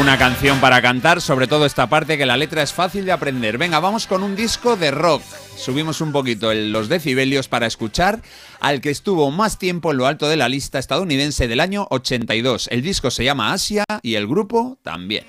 Una 0.00 0.16
canción 0.16 0.58
para 0.58 0.80
cantar, 0.80 1.20
sobre 1.20 1.46
todo 1.46 1.66
esta 1.66 1.86
parte 1.86 2.16
que 2.16 2.24
la 2.24 2.38
letra 2.38 2.62
es 2.62 2.72
fácil 2.72 3.04
de 3.04 3.12
aprender. 3.12 3.58
Venga, 3.58 3.78
vamos 3.78 4.06
con 4.06 4.22
un 4.22 4.34
disco 4.34 4.74
de 4.74 4.90
rock. 4.90 5.22
Subimos 5.54 6.00
un 6.00 6.12
poquito 6.12 6.52
los 6.54 6.88
decibelios 6.88 7.46
para 7.46 7.66
escuchar 7.66 8.22
al 8.58 8.80
que 8.80 8.88
estuvo 8.88 9.30
más 9.30 9.58
tiempo 9.58 9.90
en 9.90 9.98
lo 9.98 10.06
alto 10.06 10.28
de 10.30 10.38
la 10.38 10.48
lista 10.48 10.78
estadounidense 10.78 11.46
del 11.46 11.60
año 11.60 11.86
82. 11.90 12.68
El 12.72 12.80
disco 12.80 13.10
se 13.10 13.24
llama 13.24 13.52
Asia 13.52 13.84
y 14.00 14.14
el 14.14 14.26
grupo 14.26 14.78
también. 14.82 15.24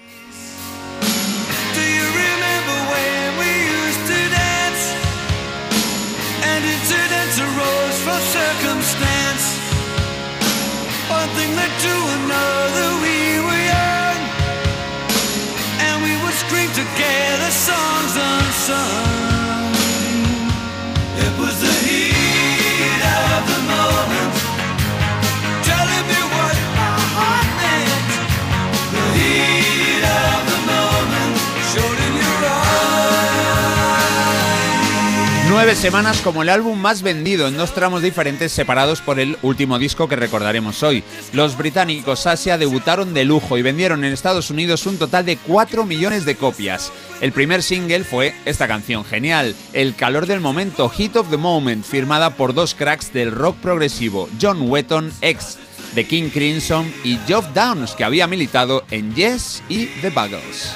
Nueve 35.65 35.79
semanas 35.79 36.19
como 36.19 36.41
el 36.41 36.49
álbum 36.49 36.77
más 36.77 37.03
vendido 37.03 37.47
en 37.47 37.55
dos 37.55 37.73
tramos 37.73 38.01
diferentes 38.01 38.51
separados 38.51 38.99
por 38.99 39.17
el 39.17 39.37
último 39.43 39.79
disco 39.79 40.09
que 40.09 40.17
recordaremos 40.17 40.83
hoy. 40.83 41.05
Los 41.31 41.57
británicos 41.57 42.27
Asia 42.27 42.57
debutaron 42.57 43.13
de 43.13 43.23
lujo 43.23 43.57
y 43.57 43.61
vendieron 43.61 44.03
en 44.03 44.11
Estados 44.11 44.49
Unidos 44.49 44.85
un 44.87 44.97
total 44.97 45.25
de 45.25 45.37
4 45.37 45.85
millones 45.85 46.25
de 46.25 46.35
copias. 46.35 46.91
El 47.21 47.31
primer 47.31 47.63
single 47.63 48.03
fue 48.03 48.35
esta 48.43 48.67
canción 48.67 49.05
genial, 49.05 49.55
El 49.71 49.95
calor 49.95 50.25
del 50.25 50.41
momento, 50.41 50.89
Hit 50.89 51.15
of 51.15 51.29
the 51.29 51.37
Moment, 51.37 51.85
firmada 51.85 52.31
por 52.31 52.53
dos 52.53 52.75
cracks 52.75 53.13
del 53.13 53.31
rock 53.31 53.55
progresivo, 53.61 54.27
John 54.41 54.69
Wetton, 54.69 55.13
ex 55.21 55.57
de 55.95 56.05
King 56.05 56.29
Crimson, 56.29 56.93
y 57.05 57.17
Geoff 57.25 57.45
Downs, 57.53 57.93
que 57.93 58.03
había 58.03 58.27
militado 58.27 58.83
en 58.91 59.15
Yes 59.15 59.63
y 59.69 59.85
The 60.01 60.09
Buggles. 60.09 60.73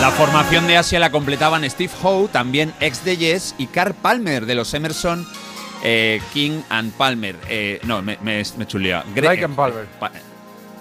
La 0.00 0.10
formación 0.12 0.66
de 0.66 0.76
Asia 0.76 0.98
la 1.00 1.10
completaban 1.10 1.68
Steve 1.68 1.92
Howe, 2.02 2.28
también 2.28 2.72
ex 2.80 3.04
de 3.04 3.16
Yes, 3.16 3.54
y 3.58 3.66
Carl 3.66 3.94
Palmer 3.94 4.46
de 4.46 4.54
los 4.54 4.72
Emerson, 4.74 5.26
eh, 5.82 6.20
King 6.32 6.60
and 6.68 6.92
Palmer. 6.92 7.34
Eh, 7.48 7.80
no, 7.84 8.02
me, 8.02 8.18
me, 8.22 8.42
me 8.56 8.64
he 8.64 8.66
chuleado. 8.66 9.04
Gre- 9.14 9.22
Lake 9.24 9.44
and 9.44 9.56
Palmer. 9.56 9.86
Pa- 9.98 10.12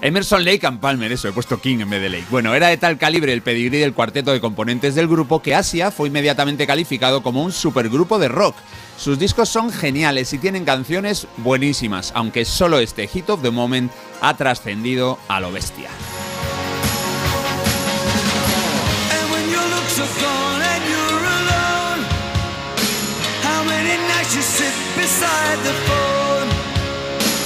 Emerson 0.01 0.43
Lake 0.43 0.65
and 0.67 0.79
Palmer, 0.79 1.11
eso, 1.11 1.27
he 1.27 1.31
puesto 1.31 1.59
King 1.59 1.79
en 1.79 1.89
vez 1.89 2.01
de 2.01 2.09
Lake. 2.09 2.25
Bueno, 2.29 2.53
era 2.53 2.67
de 2.67 2.77
tal 2.77 2.97
calibre 2.97 3.33
el 3.33 3.41
pedigrí 3.41 3.79
del 3.79 3.93
cuarteto 3.93 4.31
de 4.31 4.41
componentes 4.41 4.93
del 4.93 5.07
grupo 5.07 5.41
que 5.41 5.55
Asia 5.55 5.89
fue 5.89 6.09
inmediatamente 6.09 6.67
calificado 6.67 7.23
como 7.23 7.43
un 7.43 7.51
supergrupo 7.51 8.19
de 8.19 8.27
rock. 8.27 8.55
Sus 8.97 9.17
discos 9.17 9.49
son 9.49 9.71
geniales 9.71 10.31
y 10.33 10.37
tienen 10.37 10.65
canciones 10.65 11.27
buenísimas, 11.37 12.11
aunque 12.15 12.45
solo 12.45 12.79
este 12.79 13.07
Hit 13.07 13.29
of 13.29 13.41
the 13.41 13.51
Moment 13.51 13.91
ha 14.21 14.35
trascendido 14.35 15.17
a 15.27 15.39
lo 15.39 15.51
bestia. 15.51 15.89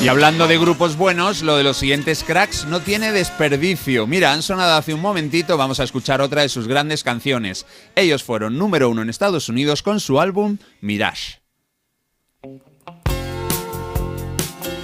Y 0.02 0.08
hablando 0.08 0.48
de 0.48 0.58
grupos 0.58 0.96
buenos, 0.96 1.42
lo 1.42 1.58
de 1.58 1.66
los 1.66 1.76
siguientes 1.76 2.24
cracks 2.24 2.66
no 2.66 2.80
tiene 2.80 3.12
desperdicio. 3.12 4.08
Mira, 4.08 4.32
han 4.32 4.42
sonado 4.42 4.78
hace 4.78 4.94
un 4.94 5.02
momentito, 5.02 5.58
vamos 5.58 5.82
a 5.82 5.84
escuchar 5.84 6.22
otra 6.22 6.42
de 6.42 6.48
sus 6.48 6.70
grandes 6.70 7.04
canciones. 7.04 7.66
Ellos 7.98 8.24
fueron 8.24 8.58
número 8.58 8.90
uno 8.90 9.02
en 9.02 9.10
Estados 9.10 9.50
Unidos 9.50 9.84
con 9.84 10.00
su 10.00 10.22
álbum 10.22 10.58
Mirage. 10.80 11.42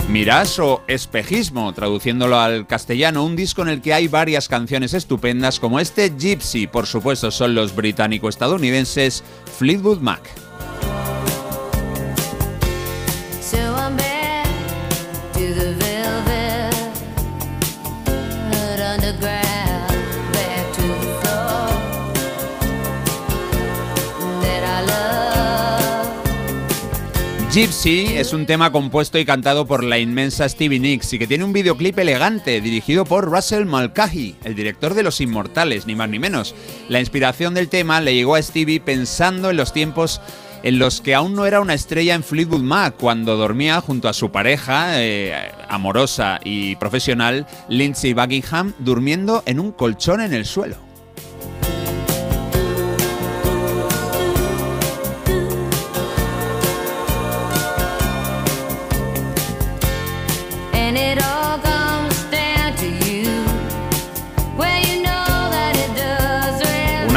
Mirage 0.10 0.62
o 0.62 0.84
espejismo, 0.88 1.74
traduciéndolo 1.74 2.38
al 2.38 2.68
castellano, 2.68 3.24
un 3.24 3.38
disco 3.38 3.62
en 3.62 3.70
el 3.70 3.82
que 3.82 3.94
hay 3.94 4.10
varias 4.10 4.50
canciones 4.50 4.94
estupendas 4.94 5.62
como 5.62 5.80
este 5.80 6.10
Gypsy, 6.10 6.68
por 6.68 6.88
supuesto 6.88 7.32
son 7.32 7.56
los 7.56 7.74
británico-estadounidenses 7.74 9.24
Fleetwood 9.58 10.00
Mac. 10.00 10.22
Gypsy 27.56 28.18
es 28.18 28.34
un 28.34 28.46
tema 28.46 28.74
compuesto 28.74 29.18
y 29.18 29.24
cantado 29.24 29.66
por 29.66 29.82
la 29.82 29.98
inmensa 29.98 30.50
Stevie 30.50 30.78
Nicks 30.78 31.14
y 31.14 31.20
que 31.20 31.26
tiene 31.26 31.46
un 31.46 31.54
videoclip 31.54 31.98
elegante 31.98 32.60
dirigido 32.60 33.06
por 33.06 33.32
Russell 33.32 33.64
Mulcahy, 33.64 34.36
el 34.44 34.56
director 34.56 34.94
de 34.94 35.04
Los 35.04 35.22
Inmortales, 35.22 35.88
ni 35.88 35.96
más 35.96 36.10
ni 36.10 36.20
menos. 36.20 36.54
La 36.90 37.00
inspiración 37.00 37.54
del 37.54 37.70
tema 37.70 38.02
le 38.02 38.14
llegó 38.14 38.36
a 38.36 38.42
Stevie 38.42 38.82
pensando 38.82 39.52
en 39.52 39.56
los 39.56 39.72
tiempos 39.72 40.20
en 40.64 40.80
los 40.80 41.00
que 41.00 41.16
aún 41.16 41.34
no 41.34 41.46
era 41.46 41.62
una 41.62 41.76
estrella 41.76 42.14
en 42.16 42.24
Fleetwood 42.24 42.62
Mac, 42.62 42.96
cuando 42.98 43.38
dormía 43.38 43.80
junto 43.80 44.10
a 44.10 44.14
su 44.14 44.34
pareja 44.34 45.02
eh, 45.02 45.34
amorosa 45.70 46.42
y 46.44 46.76
profesional, 46.76 47.48
Lindsay 47.70 48.14
Buckingham, 48.14 48.74
durmiendo 48.80 49.44
en 49.46 49.62
un 49.62 49.72
colchón 49.72 50.20
en 50.20 50.34
el 50.34 50.46
suelo. 50.46 50.85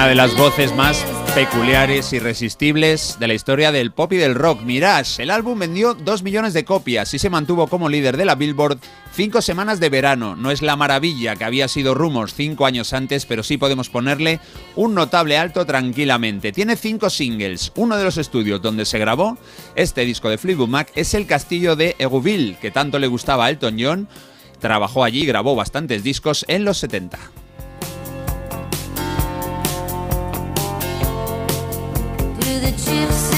De 0.09 0.15
las 0.15 0.35
voces 0.39 0.75
más 0.75 1.05
peculiares, 1.35 2.15
irresistibles 2.15 3.19
de 3.21 3.29
la 3.29 3.35
historia 3.35 3.73
del 3.73 3.93
pop 3.93 4.11
y 4.15 4.17
del 4.17 4.35
rock. 4.35 4.63
Mirage, 4.63 5.23
el 5.23 5.29
álbum 5.29 5.59
vendió 5.59 5.93
2 5.93 6.23
millones 6.23 6.55
de 6.55 6.65
copias 6.65 7.13
y 7.13 7.19
se 7.19 7.29
mantuvo 7.29 7.67
como 7.67 7.91
líder 7.91 8.17
de 8.17 8.25
la 8.25 8.35
Billboard 8.35 8.79
cinco 9.13 9.43
semanas 9.43 9.81
de 9.81 9.91
verano. 9.91 10.35
No 10.35 10.51
es 10.51 10.63
la 10.63 10.77
maravilla 10.77 11.37
que 11.37 11.45
había 11.45 11.69
sido 11.69 11.93
Rumors 11.93 12.33
cinco 12.33 12.65
años 12.65 12.95
antes, 12.95 13.27
pero 13.27 13.43
sí 13.43 13.59
podemos 13.59 13.91
ponerle 13.91 14.41
un 14.77 14.95
notable 14.95 15.37
alto 15.37 15.67
tranquilamente. 15.67 16.53
Tiene 16.53 16.77
cinco 16.77 17.11
singles. 17.11 17.71
Uno 17.77 17.99
de 17.99 18.05
los 18.05 18.17
estudios 18.17 18.63
donde 18.63 18.87
se 18.87 18.99
grabó 18.99 19.37
este 19.75 20.07
disco 20.07 20.31
de 20.31 20.39
Fleetwood 20.39 20.69
Mac 20.69 20.91
es 20.95 21.13
el 21.13 21.27
castillo 21.27 21.77
de 21.77 21.97
Egouville, 21.99 22.57
que 22.63 22.71
tanto 22.71 22.99
le 22.99 23.09
gustaba 23.09 23.45
a 23.45 23.51
Elton 23.51 23.77
John. 23.79 24.09
Trabajó 24.59 25.05
allí 25.05 25.25
y 25.25 25.27
grabó 25.27 25.55
bastantes 25.55 26.03
discos 26.03 26.47
en 26.49 26.65
los 26.65 26.79
70. 26.79 27.19
To 32.89 33.38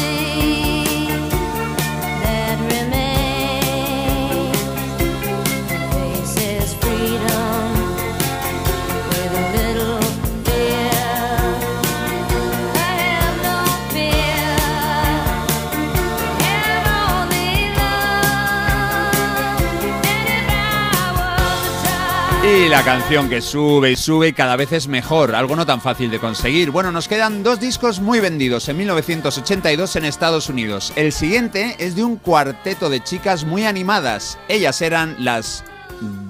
la 22.71 22.85
canción 22.85 23.29
que 23.29 23.41
sube 23.41 23.91
y 23.91 23.97
sube 23.97 24.29
y 24.29 24.33
cada 24.33 24.55
vez 24.55 24.71
es 24.71 24.87
mejor, 24.87 25.35
algo 25.35 25.57
no 25.57 25.67
tan 25.67 25.81
fácil 25.81 26.09
de 26.09 26.21
conseguir. 26.21 26.71
Bueno, 26.71 26.93
nos 26.93 27.09
quedan 27.09 27.43
dos 27.43 27.59
discos 27.59 27.99
muy 27.99 28.21
vendidos 28.21 28.69
en 28.69 28.77
1982 28.77 29.97
en 29.97 30.05
Estados 30.05 30.49
Unidos. 30.49 30.93
El 30.95 31.11
siguiente 31.11 31.75
es 31.81 31.97
de 31.97 32.05
un 32.05 32.15
cuarteto 32.15 32.89
de 32.89 33.03
chicas 33.03 33.45
muy 33.45 33.65
animadas. 33.65 34.39
Ellas 34.49 34.83
eran 34.83 35.17
las 35.19 35.65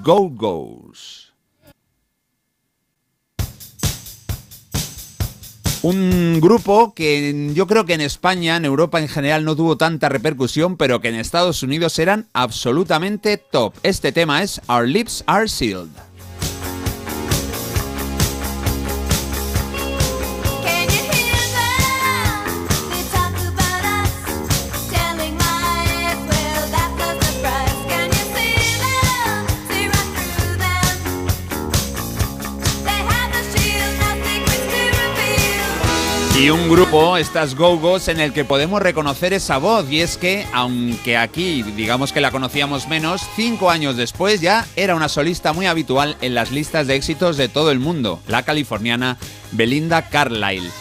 Go-Go's. 0.03 1.31
Un 5.83 6.39
grupo 6.41 6.95
que 6.95 7.51
yo 7.53 7.67
creo 7.67 7.85
que 7.85 7.93
en 7.93 8.01
España, 8.01 8.55
en 8.55 8.65
Europa 8.65 8.99
en 8.99 9.07
general, 9.07 9.45
no 9.45 9.55
tuvo 9.55 9.77
tanta 9.77 10.09
repercusión, 10.09 10.75
pero 10.75 11.01
que 11.01 11.09
en 11.09 11.15
Estados 11.15 11.61
Unidos 11.61 11.99
eran 11.99 12.27
absolutamente 12.33 13.37
top. 13.37 13.75
Este 13.83 14.11
tema 14.11 14.41
es 14.41 14.59
Our 14.67 14.87
Lips 14.87 15.23
Are 15.27 15.47
Sealed. 15.47 16.10
Y 36.41 36.49
un 36.49 36.71
grupo, 36.71 37.17
estas 37.17 37.53
Go-Go's, 37.53 38.07
en 38.07 38.19
el 38.19 38.33
que 38.33 38.43
podemos 38.43 38.81
reconocer 38.81 39.31
esa 39.31 39.59
voz. 39.59 39.87
Y 39.91 40.01
es 40.01 40.17
que, 40.17 40.47
aunque 40.53 41.15
aquí 41.15 41.61
digamos 41.61 42.11
que 42.11 42.19
la 42.19 42.31
conocíamos 42.31 42.87
menos, 42.87 43.21
cinco 43.35 43.69
años 43.69 43.95
después 43.95 44.41
ya 44.41 44.65
era 44.75 44.95
una 44.95 45.07
solista 45.07 45.53
muy 45.53 45.67
habitual 45.67 46.17
en 46.19 46.33
las 46.33 46.49
listas 46.49 46.87
de 46.87 46.95
éxitos 46.95 47.37
de 47.37 47.47
todo 47.47 47.69
el 47.69 47.77
mundo, 47.77 48.19
la 48.27 48.41
californiana 48.41 49.19
Belinda 49.51 50.09
Carlisle. 50.09 50.71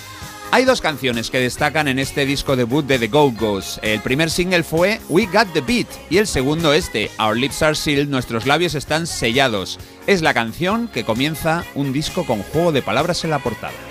Hay 0.50 0.64
dos 0.64 0.80
canciones 0.80 1.30
que 1.30 1.40
destacan 1.40 1.88
en 1.88 1.98
este 1.98 2.24
disco 2.24 2.56
debut 2.56 2.86
de 2.86 2.98
The 2.98 3.08
Go-Go's. 3.08 3.80
El 3.82 4.00
primer 4.00 4.30
single 4.30 4.62
fue 4.62 4.98
We 5.10 5.26
Got 5.26 5.52
the 5.52 5.60
Beat 5.60 5.88
y 6.08 6.16
el 6.16 6.26
segundo 6.26 6.72
este, 6.72 7.10
Our 7.18 7.36
Lips 7.36 7.60
Are 7.60 7.74
Sealed, 7.74 8.08
Nuestros 8.08 8.46
labios 8.46 8.74
están 8.74 9.06
sellados. 9.06 9.78
Es 10.06 10.22
la 10.22 10.32
canción 10.32 10.88
que 10.88 11.04
comienza 11.04 11.64
un 11.74 11.92
disco 11.92 12.24
con 12.24 12.42
juego 12.44 12.72
de 12.72 12.80
palabras 12.80 13.24
en 13.24 13.30
la 13.30 13.40
portada. 13.40 13.89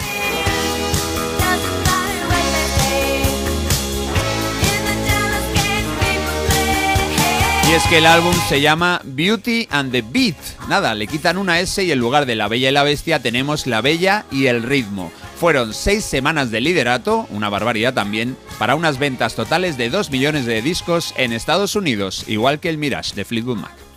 Y 7.70 7.74
es 7.74 7.84
que 7.84 8.00
el 8.00 8.08
álbum 8.08 8.34
se 8.48 8.62
llama 8.62 9.00
Beauty 9.04 9.68
and 9.70 9.92
the 9.92 10.02
Beat. 10.02 10.36
Nada, 10.68 10.96
le 10.96 11.06
quitan 11.06 11.38
una 11.38 11.60
S 11.60 11.84
y 11.84 11.92
en 11.92 12.00
lugar 12.00 12.26
de 12.26 12.36
La 12.36 12.48
Bella 12.48 12.70
y 12.70 12.72
la 12.72 12.82
Bestia 12.82 13.22
tenemos 13.22 13.68
La 13.68 13.82
Bella 13.82 14.26
y 14.32 14.48
el 14.48 14.64
Ritmo. 14.64 15.12
Fueron 15.40 15.76
seis 15.76 16.04
semanas 16.04 16.50
de 16.50 16.62
liderato, 16.62 17.28
una 17.30 17.48
barbaridad 17.48 17.94
también, 17.94 18.36
para 18.58 18.74
unas 18.74 18.98
ventas 18.98 19.36
totales 19.36 19.78
de 19.78 19.92
2 19.92 20.10
millones 20.10 20.48
de 20.48 20.64
discos 20.64 21.14
en 21.16 21.32
Estados 21.32 21.76
Unidos, 21.76 22.24
igual 22.26 22.60
que 22.60 22.70
el 22.70 22.80
Mirage 22.80 23.14
de 23.14 23.24
Fleetwood 23.24 23.58
Mac. 23.58 23.89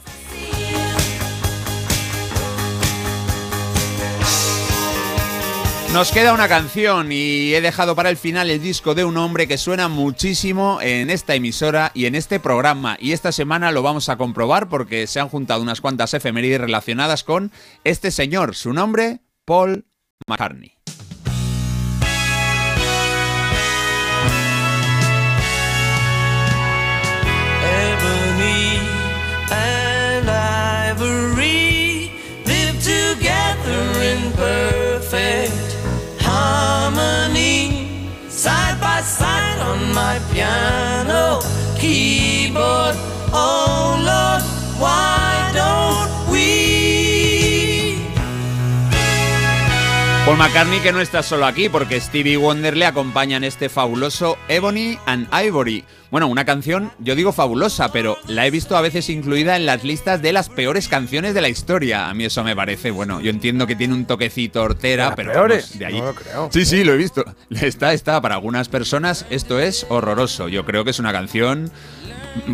Nos 5.93 6.11
queda 6.11 6.33
una 6.33 6.49
canción 6.49 7.13
y 7.13 7.53
he 7.53 7.61
dejado 7.61 7.95
para 7.95 8.09
el 8.09 8.17
final 8.17 8.49
el 8.49 8.63
disco 8.63 8.95
de 8.95 9.05
un 9.05 9.19
hombre 9.19 9.47
que 9.47 9.59
suena 9.59 9.89
muchísimo 9.89 10.79
en 10.81 11.11
esta 11.11 11.35
emisora 11.35 11.93
y 11.93 12.07
en 12.07 12.15
este 12.15 12.41
programa. 12.41 12.97
Y 12.99 13.13
esta 13.13 13.31
semana 13.31 13.73
lo 13.73 13.83
vamos 13.83 14.09
a 14.09 14.17
comprobar 14.17 14.71
porque 14.71 15.07
se 15.07 15.21
han 15.21 15.29
juntado 15.29 15.61
unas 15.61 15.83
cuantas 15.83 16.15
efemérides 16.15 16.63
relacionadas 16.63 17.25
con 17.25 17.53
este 17.85 18.11
señor. 18.11 18.55
Su 18.55 18.73
nombre, 18.73 19.21
Paul 19.45 19.85
McCartney. 20.27 20.72
Keyboard. 42.53 42.97
Oh 43.33 43.97
Lord, 44.05 44.43
why 44.81 45.22
Paul 50.33 50.49
McCartney 50.49 50.81
que 50.81 50.93
no 50.93 51.01
está 51.03 51.23
solo 51.23 51.45
aquí 51.45 51.69
porque 51.69 52.01
Stevie 52.01 52.39
Wonder 52.39 52.75
le 52.75 52.87
acompaña 52.87 53.37
en 53.37 53.45
este 53.45 53.69
fabuloso 53.69 54.39
Ebony 54.49 54.99
and 55.05 55.29
Ivory. 55.31 55.85
Bueno, 56.11 56.27
una 56.27 56.47
canción, 56.47 56.91
yo 57.01 57.15
digo 57.15 57.33
fabulosa, 57.33 57.93
pero 57.93 58.17
la 58.29 58.47
he 58.47 58.51
visto 58.51 58.75
a 58.75 58.81
veces 58.81 59.11
incluida 59.11 59.57
en 59.57 59.67
las 59.67 59.85
listas 59.85 60.23
de 60.23 60.33
las 60.33 60.49
peores 60.49 60.89
canciones 60.89 61.35
de 61.35 61.43
la 61.43 61.51
historia. 61.51 62.09
A 62.09 62.15
mí 62.15 62.25
eso 62.25 62.43
me 62.45 62.57
parece, 62.57 62.91
bueno, 62.91 63.21
yo 63.21 63.29
entiendo 63.29 63.67
que 63.67 63.77
tiene 63.77 63.93
un 63.93 64.07
toquecito 64.07 64.63
hortera, 64.63 65.09
las 65.09 65.17
pero 65.17 65.33
peores? 65.33 65.65
vamos, 65.67 65.79
de 65.79 65.85
ahí. 65.85 65.99
No 66.01 66.07
lo 66.07 66.15
creo. 66.15 66.49
Sí, 66.51 66.65
sí, 66.65 66.83
lo 66.83 66.95
he 66.95 66.97
visto. 66.97 67.27
Está, 67.51 67.93
está, 67.93 68.19
para 68.23 68.37
algunas 68.37 68.71
personas 68.71 69.27
esto 69.29 69.61
es 69.61 69.85
horroroso. 69.91 70.49
Yo 70.49 70.65
creo 70.65 70.83
que 70.83 70.93
es 70.93 70.99
una 70.99 71.13
canción 71.13 71.71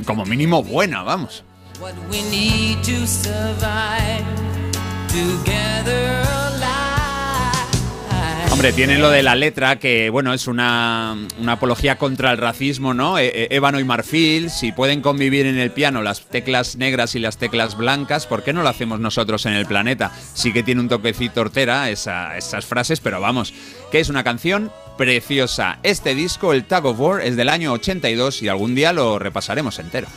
como 0.05 0.25
mínimo 0.25 0.65
buena, 0.65 1.05
vamos. 1.05 1.45
What 1.81 1.95
we 2.11 2.23
need 2.23 2.79
to 2.79 3.07
survive 3.07 4.25
together 5.07 6.25
alive. 6.27 6.88
Hombre, 8.59 8.73
tiene 8.73 8.99
lo 8.99 9.11
de 9.11 9.23
la 9.23 9.37
letra, 9.37 9.79
que 9.79 10.11
bueno, 10.11 10.35
es 10.35 10.49
una, 10.49 11.17
una 11.39 11.53
apología 11.53 11.97
contra 11.97 12.33
el 12.33 12.39
racismo, 12.39 12.93
¿no? 12.93 13.17
Eh, 13.17 13.31
eh, 13.33 13.49
ébano 13.53 13.79
y 13.79 13.85
marfil, 13.85 14.51
si 14.51 14.73
pueden 14.73 15.01
convivir 15.01 15.47
en 15.47 15.59
el 15.59 15.71
piano 15.71 16.03
las 16.03 16.23
teclas 16.27 16.75
negras 16.75 17.15
y 17.15 17.21
las 17.21 17.37
teclas 17.39 17.77
blancas, 17.77 18.27
¿por 18.27 18.43
qué 18.43 18.53
no 18.53 18.65
lo 18.65 18.69
hacemos 18.69 18.99
nosotros 18.99 19.47
en 19.47 19.53
el 19.53 19.65
planeta? 19.65 20.11
Sí 20.35 20.53
que 20.53 20.65
tiene 20.65 20.81
un 20.81 20.89
toquecito 20.89 21.41
hortera 21.43 21.89
esa- 21.89 22.37
esas 22.37 22.67
frases, 22.67 22.99
pero 22.99 23.21
vamos, 23.21 23.55
que 23.93 24.01
es 24.01 24.09
una 24.09 24.25
canción 24.25 24.73
preciosa. 24.97 25.79
Este 25.85 26.17
disco, 26.17 26.53
el 26.53 26.65
Tag 26.65 26.85
of 26.85 26.99
War, 26.99 27.21
es 27.21 27.37
del 27.37 27.51
año 27.51 27.73
82 27.75 28.43
y 28.43 28.49
algún 28.49 28.75
día 28.75 28.93
lo 28.93 29.21
repasaremos 29.21 29.79
entero. 29.79 30.09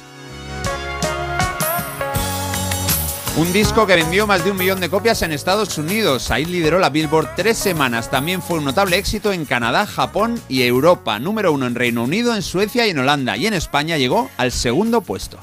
Un 3.38 3.54
disco 3.54 3.88
que 3.88 3.96
vendió 3.96 4.28
más 4.28 4.44
de 4.44 4.52
un 4.52 4.58
millón 4.58 4.82
de 4.82 4.90
copias 4.90 5.22
en 5.22 5.32
Estados 5.32 5.78
Unidos. 5.78 6.32
Ahí 6.32 6.44
lideró 6.44 6.80
la 6.80 6.90
Billboard 6.90 7.30
tres 7.38 7.58
semanas. 7.58 8.12
También 8.12 8.42
fue 8.42 8.58
un 8.58 8.66
notable 8.66 8.98
éxito 8.98 9.32
en 9.32 9.46
Canadá, 9.46 9.86
Japón 9.86 10.40
y 10.50 10.64
Europa. 10.64 11.18
Número 11.18 11.54
uno 11.54 11.66
en 11.66 11.76
Reino 11.76 12.04
Unido, 12.04 12.36
en 12.36 12.42
Suecia 12.42 12.86
y 12.86 12.90
en 12.90 13.00
Holanda. 13.00 13.38
Y 13.38 13.48
en 13.48 13.54
España 13.54 13.98
llegó 13.98 14.30
al 14.36 14.52
segundo 14.52 15.00
puesto. 15.00 15.40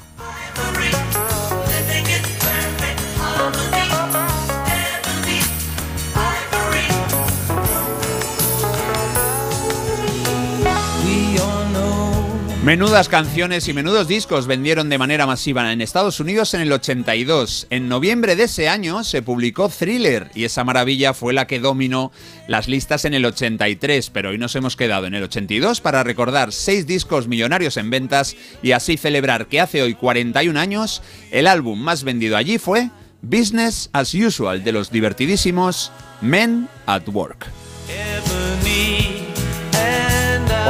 Menudas 12.69 13.09
canciones 13.09 13.67
y 13.67 13.73
menudos 13.73 14.07
discos 14.07 14.45
vendieron 14.45 14.89
de 14.89 14.99
manera 14.99 15.25
masiva 15.25 15.73
en 15.73 15.81
Estados 15.81 16.19
Unidos 16.19 16.53
en 16.53 16.61
el 16.61 16.71
82. 16.71 17.65
En 17.71 17.89
noviembre 17.89 18.35
de 18.35 18.43
ese 18.43 18.69
año 18.69 19.03
se 19.03 19.23
publicó 19.23 19.69
Thriller 19.69 20.29
y 20.35 20.43
esa 20.43 20.63
maravilla 20.63 21.15
fue 21.15 21.33
la 21.33 21.47
que 21.47 21.59
dominó 21.59 22.11
las 22.47 22.67
listas 22.67 23.05
en 23.05 23.15
el 23.15 23.25
83, 23.25 24.11
pero 24.11 24.29
hoy 24.29 24.37
nos 24.37 24.55
hemos 24.55 24.75
quedado 24.75 25.07
en 25.07 25.15
el 25.15 25.23
82 25.23 25.81
para 25.81 26.03
recordar 26.03 26.51
seis 26.51 26.85
discos 26.85 27.27
millonarios 27.27 27.75
en 27.75 27.89
ventas 27.89 28.35
y 28.61 28.73
así 28.73 28.97
celebrar 28.97 29.47
que 29.47 29.61
hace 29.61 29.81
hoy 29.81 29.95
41 29.95 30.59
años 30.59 31.01
el 31.31 31.47
álbum 31.47 31.79
más 31.79 32.03
vendido 32.03 32.37
allí 32.37 32.59
fue 32.59 32.91
Business 33.23 33.89
as 33.93 34.13
Usual 34.13 34.63
de 34.63 34.73
los 34.73 34.91
divertidísimos 34.91 35.91
Men 36.21 36.69
at 36.85 37.07
Work. 37.07 37.47
Pues 37.87 37.97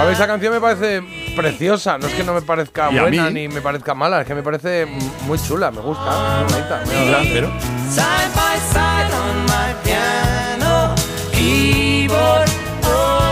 mí 0.07 0.13
esa 0.13 0.27
canción 0.27 0.53
me 0.53 0.61
parece 0.61 1.18
preciosa. 1.35 1.97
No 1.97 2.07
es 2.07 2.13
que 2.13 2.23
no 2.23 2.33
me 2.33 2.41
parezca 2.41 2.89
buena 2.89 3.29
ni 3.29 3.47
me 3.47 3.61
parezca 3.61 3.93
mala, 3.93 4.21
es 4.21 4.27
que 4.27 4.35
me 4.35 4.43
parece 4.43 4.85
muy 5.25 5.39
chula, 5.39 5.71
me 5.71 5.81
gusta, 5.81 6.45
muy 6.45 6.53
bonita. 6.53 6.83
Oh? 12.85 13.29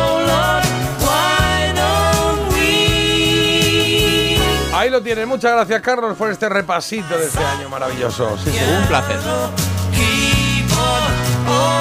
Ahí 4.74 4.90
lo 4.92 5.02
tienen. 5.02 5.28
Muchas 5.28 5.52
gracias, 5.54 5.82
Carlos, 5.82 6.16
por 6.16 6.32
este 6.32 6.48
repasito 6.48 7.18
de 7.18 7.26
este 7.26 7.44
año 7.44 7.68
maravilloso. 7.68 8.38
Sí, 8.38 8.52
sí. 8.52 8.60
Un 8.80 8.88
placer. 8.88 9.18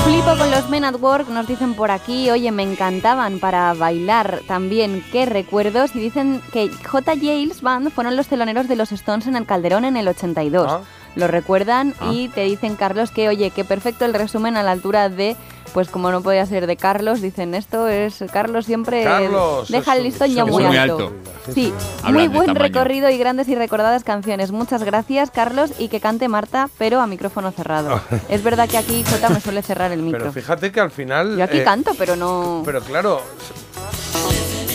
Flipo 0.05 0.37
con 0.39 0.51
los 0.51 0.69
Men 0.69 0.85
at 0.85 0.95
Work, 1.01 1.29
nos 1.29 1.47
dicen 1.47 1.75
por 1.75 1.91
aquí, 1.91 2.31
oye, 2.31 2.51
me 2.53 2.63
encantaban 2.63 3.39
para 3.41 3.75
bailar 3.75 4.41
también, 4.47 5.05
qué 5.11 5.27
recuerdos, 5.27 5.95
y 5.97 5.99
dicen 6.01 6.41
que 6.53 6.69
J. 6.71 7.15
Yales 7.15 7.61
Band 7.61 7.91
fueron 7.91 8.17
los 8.17 8.29
teloneros 8.29 8.69
de 8.69 8.77
los 8.77 8.93
Stones 8.93 9.27
en 9.27 9.37
el 9.37 9.47
Calderón 9.47 9.85
en 9.85 9.97
el 9.97 10.07
82. 10.09 10.67
Ah. 10.71 10.81
Lo 11.17 11.27
recuerdan 11.27 11.95
Ah. 12.01 12.11
y 12.13 12.29
te 12.29 12.43
dicen, 12.43 12.77
Carlos, 12.77 13.11
que 13.11 13.29
oye, 13.29 13.51
que 13.51 13.65
perfecto 13.65 14.05
el 14.05 14.15
resumen 14.15 14.57
a 14.57 14.63
la 14.63 14.73
altura 14.73 15.09
de, 15.09 15.37
pues 15.77 15.91
como 15.91 16.11
no 16.11 16.23
podía 16.23 16.47
ser 16.47 16.67
de 16.67 16.79
Carlos, 16.79 17.21
dicen 17.21 17.55
esto 17.55 17.87
es, 17.87 18.25
Carlos 18.33 18.65
siempre 18.65 19.05
Carlos, 19.05 19.69
deja 19.69 19.95
el 19.95 20.05
listón 20.05 20.31
ya 20.31 20.47
muy, 20.47 20.65
muy 20.65 20.75
alto. 20.75 20.95
alto. 20.95 21.13
Sí, 21.53 21.71
Hablan 22.03 22.15
muy 22.15 22.29
buen 22.29 22.55
recorrido 22.55 23.11
y 23.11 23.19
grandes 23.19 23.47
y 23.49 23.55
recordadas 23.55 24.03
canciones. 24.03 24.53
Muchas 24.53 24.83
gracias, 24.85 25.31
Carlos, 25.31 25.73
y 25.79 25.89
que 25.89 26.01
cante 26.01 26.29
Marta, 26.29 26.71
pero 26.79 27.03
a 27.03 27.07
micrófono 27.07 27.53
cerrado. 27.53 28.01
es 28.31 28.43
verdad 28.43 28.71
que 28.71 28.79
aquí 28.79 29.05
Jota 29.05 29.29
me 29.29 29.39
suele 29.39 29.61
cerrar 29.61 29.93
el 29.93 30.01
micro. 30.01 30.21
Pero 30.21 30.33
fíjate 30.33 30.73
que 30.73 30.81
al 30.81 30.91
final. 30.91 31.37
Yo 31.37 31.45
aquí 31.45 31.59
eh, 31.59 31.65
canto, 31.65 31.93
pero 31.99 32.17
no. 32.17 32.63
Pero 32.65 32.81
claro, 32.81 33.21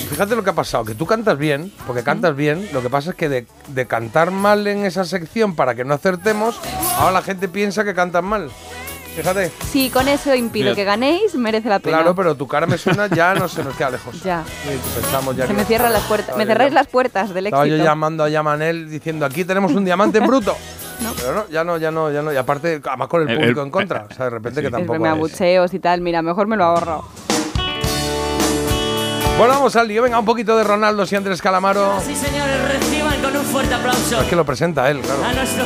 fíjate 0.07 0.36
lo 0.36 0.44
que 0.44 0.52
ha 0.52 0.56
pasado, 0.56 0.86
que 0.86 0.94
tú 0.94 1.07
cantas 1.07 1.36
bien, 1.36 1.73
porque 1.88 2.03
cantas 2.03 2.36
bien, 2.36 2.69
lo 2.73 2.84
que 2.84 2.91
pasa 2.91 3.10
es 3.10 3.15
que 3.15 3.28
de, 3.28 3.48
de 3.69 3.88
cantar 3.88 4.30
mal 4.30 4.68
en 4.68 4.86
esa 4.86 5.03
sección 5.06 5.56
para 5.56 5.73
que 5.73 5.84
no 5.84 5.95
acertemos, 5.95 6.60
ahora 6.99 7.14
la 7.14 7.22
gente 7.23 7.48
piensa 7.48 7.84
que 7.84 7.95
cantas 7.95 8.23
mal. 8.23 8.52
Fíjate. 9.15 9.51
Si 9.71 9.89
con 9.89 10.07
eso 10.07 10.33
impido 10.33 10.73
que 10.73 10.83
ganéis, 10.85 11.35
merece 11.35 11.67
la 11.69 11.79
pena. 11.79 11.97
Claro, 11.97 12.15
pero 12.15 12.35
tu 12.35 12.47
cara 12.47 12.65
me 12.65 12.77
suena, 12.77 13.07
ya 13.07 13.33
no 13.33 13.47
se 13.49 13.63
nos 13.63 13.75
queda 13.75 13.89
lejos. 13.91 14.21
Ya. 14.23 14.43
Sí, 14.63 14.69
pensamos 14.95 15.35
ya 15.35 15.43
Se 15.47 15.49
que- 15.53 15.57
me 15.57 15.65
cierran 15.65 15.91
las 15.93 16.03
puertas. 16.03 16.29
Estaba 16.29 16.38
Me 16.39 16.45
cerráis 16.45 16.73
las 16.73 16.88
puertas 16.88 17.33
del 17.33 17.47
Estaba 17.47 17.65
éxito. 17.65 17.77
yo 17.77 17.83
llamando 17.83 18.23
a 18.23 18.29
Yamanel 18.29 18.89
diciendo 18.89 19.25
aquí 19.25 19.43
tenemos 19.43 19.73
un 19.73 19.83
diamante 19.85 20.19
en 20.19 20.27
bruto. 20.27 20.55
Pero 21.17 21.33
no, 21.33 21.49
ya 21.49 21.63
no, 21.63 21.77
ya 21.77 21.91
no, 21.91 22.11
ya 22.11 22.21
no. 22.21 22.31
Y 22.31 22.38
aparte, 22.38 22.79
además 22.88 23.07
con 23.07 23.27
el 23.27 23.35
público 23.35 23.59
el- 23.61 23.65
en 23.67 23.71
contra. 23.71 24.05
O 24.09 24.13
sea, 24.13 24.25
de 24.25 24.31
repente 24.31 24.61
que 24.61 24.67
Es 24.67 24.71
tampoco. 24.73 24.99
me 24.99 25.09
abucheos 25.09 25.73
y 25.73 25.79
tal. 25.79 25.99
Mira, 26.01 26.21
mejor 26.21 26.47
me 26.47 26.55
lo 26.55 26.63
ahorro. 26.63 27.03
Bueno, 29.38 29.53
vamos 29.55 29.75
al 29.75 29.88
lío. 29.88 30.03
Venga, 30.03 30.19
un 30.19 30.25
poquito 30.25 30.55
de 30.55 30.63
Ronaldo 30.63 31.03
y 31.09 31.15
Andrés 31.15 31.41
Calamaro. 31.41 31.99
Sí, 32.05 32.15
señores, 32.15 32.55
reciban 32.71 33.19
con 33.21 33.35
un 33.35 33.43
fuerte 33.43 33.73
aplauso 33.73 34.21
Es 34.21 34.27
que 34.27 34.35
lo 34.35 34.45
presenta 34.45 34.89
él, 34.91 34.99
claro. 35.01 35.23
a 35.25 35.33
nuestro. 35.33 35.63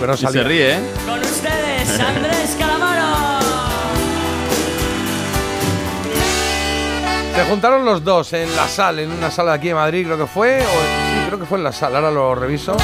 pero 0.00 0.12
no 0.12 0.14
y 0.14 0.32
se 0.32 0.42
ríe, 0.42 0.72
¿eh? 0.74 0.80
Con 1.06 1.20
ustedes, 1.20 2.00
Andrés 2.00 2.56
Calamaro. 2.58 3.40
Se 7.34 7.44
juntaron 7.44 7.84
los 7.84 8.02
dos 8.02 8.32
en 8.32 8.54
la 8.56 8.66
sala, 8.66 9.02
en 9.02 9.10
una 9.10 9.30
sala 9.30 9.52
de 9.52 9.58
aquí 9.58 9.68
de 9.68 9.74
Madrid, 9.74 10.06
creo 10.06 10.16
que 10.16 10.26
fue. 10.26 10.58
O, 10.58 10.62
sí, 10.62 11.26
creo 11.26 11.38
que 11.38 11.44
fue 11.44 11.58
en 11.58 11.64
la 11.64 11.72
sala, 11.72 11.98
ahora 11.98 12.10
lo 12.10 12.34
reviso. 12.34 12.76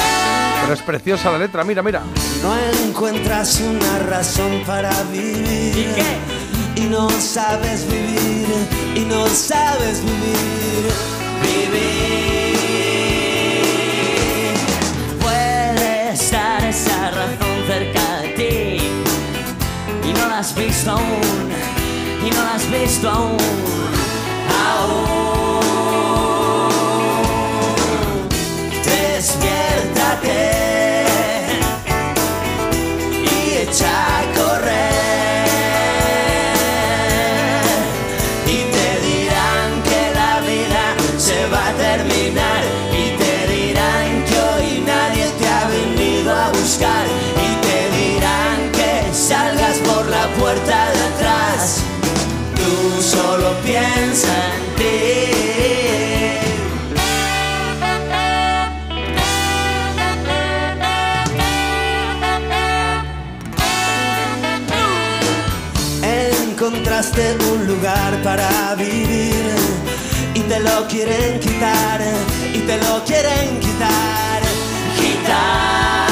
Pero 0.61 0.73
es 0.73 0.81
preciosa 0.81 1.31
la 1.31 1.39
letra, 1.39 1.63
mira, 1.63 1.81
mira. 1.81 2.01
No 2.41 2.55
encuentras 2.85 3.59
una 3.59 3.99
razón 4.09 4.61
para 4.65 4.91
vivir. 5.11 5.77
¿Y 5.77 5.93
qué? 5.95 6.81
Y 6.81 6.85
no 6.85 7.09
sabes 7.09 7.87
vivir, 7.87 8.47
y 8.95 9.01
no 9.01 9.27
sabes 9.27 10.01
vivir, 10.03 10.91
vivir. 11.41 12.52
esa 16.73 17.11
razón 17.11 17.57
cerca 17.67 18.21
de 18.21 18.29
ti 18.29 18.77
y 20.09 20.13
no 20.13 20.27
la 20.27 20.39
has 20.39 20.55
visto 20.55 20.91
aún, 20.91 21.51
y 22.25 22.31
no 22.31 22.43
la 22.43 22.55
has 22.55 22.71
visto 22.71 23.09
aún, 23.09 23.37
aún. 24.65 25.59
Despiértate. 28.83 30.52
lo 70.63 70.87
quieren 70.87 71.39
quitar 71.39 72.01
y 72.53 72.59
te 72.59 72.77
lo 72.77 73.03
quieren 73.03 73.59
quitar. 73.59 74.41
Quitar. 74.95 76.07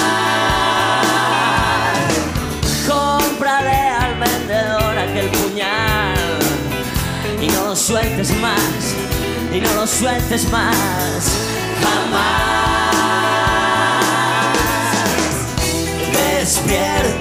Cómprale 2.88 3.72
al 3.72 4.20
vendedor 4.20 4.98
aquel 4.98 5.30
puñal 5.30 6.40
y 7.42 7.48
no 7.48 7.66
lo 7.70 7.76
sueltes 7.76 8.32
más, 8.40 8.96
y 9.54 9.62
no 9.62 9.74
lo 9.74 9.88
sueltes 9.88 10.50
más, 10.52 11.32
jamás. 11.82 12.92
Despierta. 16.14 17.21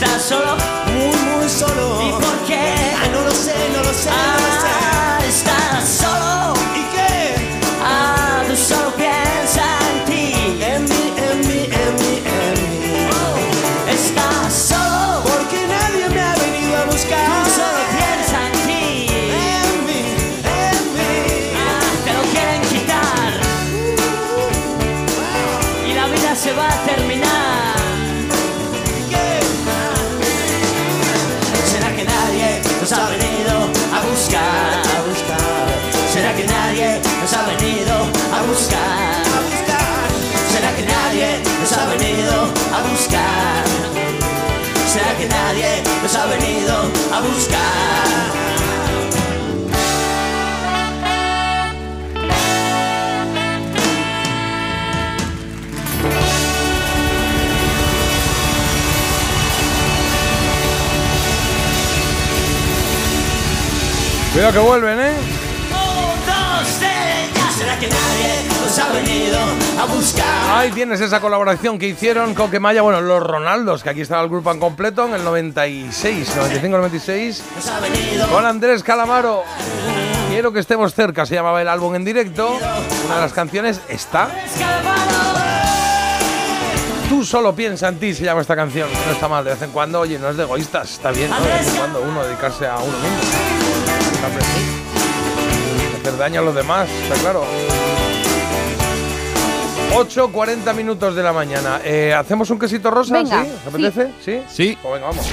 está 0.00 0.18
solo. 0.20 0.67
Que 64.52 64.58
vuelven, 64.60 64.98
¿eh? 64.98 65.12
Ahí 70.50 70.70
tienes 70.72 71.02
esa 71.02 71.20
colaboración 71.20 71.78
que 71.78 71.86
hicieron 71.86 72.34
con 72.34 72.50
Quemaya, 72.50 72.80
bueno, 72.80 73.02
los 73.02 73.22
Ronaldos, 73.22 73.82
que 73.82 73.90
aquí 73.90 74.00
estaba 74.00 74.22
el 74.22 74.30
grupo 74.30 74.50
en 74.50 74.58
completo 74.58 75.06
en 75.06 75.14
el 75.14 75.24
96, 75.24 76.34
95-96, 76.34 77.40
con 78.30 78.46
Andrés 78.46 78.82
Calamaro. 78.82 79.42
Quiero 80.30 80.50
que 80.50 80.60
estemos 80.60 80.94
cerca, 80.94 81.26
se 81.26 81.34
llamaba 81.34 81.60
el 81.60 81.68
álbum 81.68 81.94
en 81.96 82.06
directo. 82.06 82.56
Una 83.04 83.16
de 83.16 83.20
las 83.20 83.34
canciones 83.34 83.82
está. 83.90 84.30
Tú 87.10 87.22
solo 87.22 87.54
piensa 87.54 87.88
en 87.88 87.98
ti, 87.98 88.14
se 88.14 88.24
llama 88.24 88.40
esta 88.40 88.56
canción. 88.56 88.88
No 89.06 89.12
está 89.12 89.28
mal, 89.28 89.44
de 89.44 89.50
vez 89.50 89.60
en 89.60 89.72
cuando, 89.72 90.00
oye, 90.00 90.18
no 90.18 90.30
es 90.30 90.38
de 90.38 90.44
egoístas, 90.44 90.92
está 90.92 91.10
bien. 91.10 91.30
De 91.30 91.48
vez 91.48 91.68
en 91.68 91.76
cuando 91.76 92.00
uno 92.00 92.24
dedicarse 92.24 92.66
a 92.66 92.78
uno 92.78 92.96
mismo. 92.98 93.57
Hacer 96.00 96.16
daño 96.18 96.40
a 96.40 96.44
los 96.44 96.54
demás, 96.54 96.88
está 96.88 97.14
claro. 97.20 97.44
8.40 99.94 100.74
minutos 100.74 101.14
de 101.14 101.22
la 101.22 101.32
mañana. 101.32 101.80
Eh, 101.84 102.14
¿Hacemos 102.14 102.50
un 102.50 102.58
quesito 102.58 102.90
rosa? 102.90 103.14
Venga, 103.14 103.44
¿Sí? 103.44 103.50
¿Os 103.60 103.66
apetece? 103.74 104.10
Sí. 104.24 104.42
¿Sí? 104.48 104.78
Pues 104.80 104.94
venga, 104.94 105.06
vamos. 105.08 105.26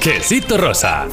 Quesito 0.00 0.56
rosa. 0.56 1.06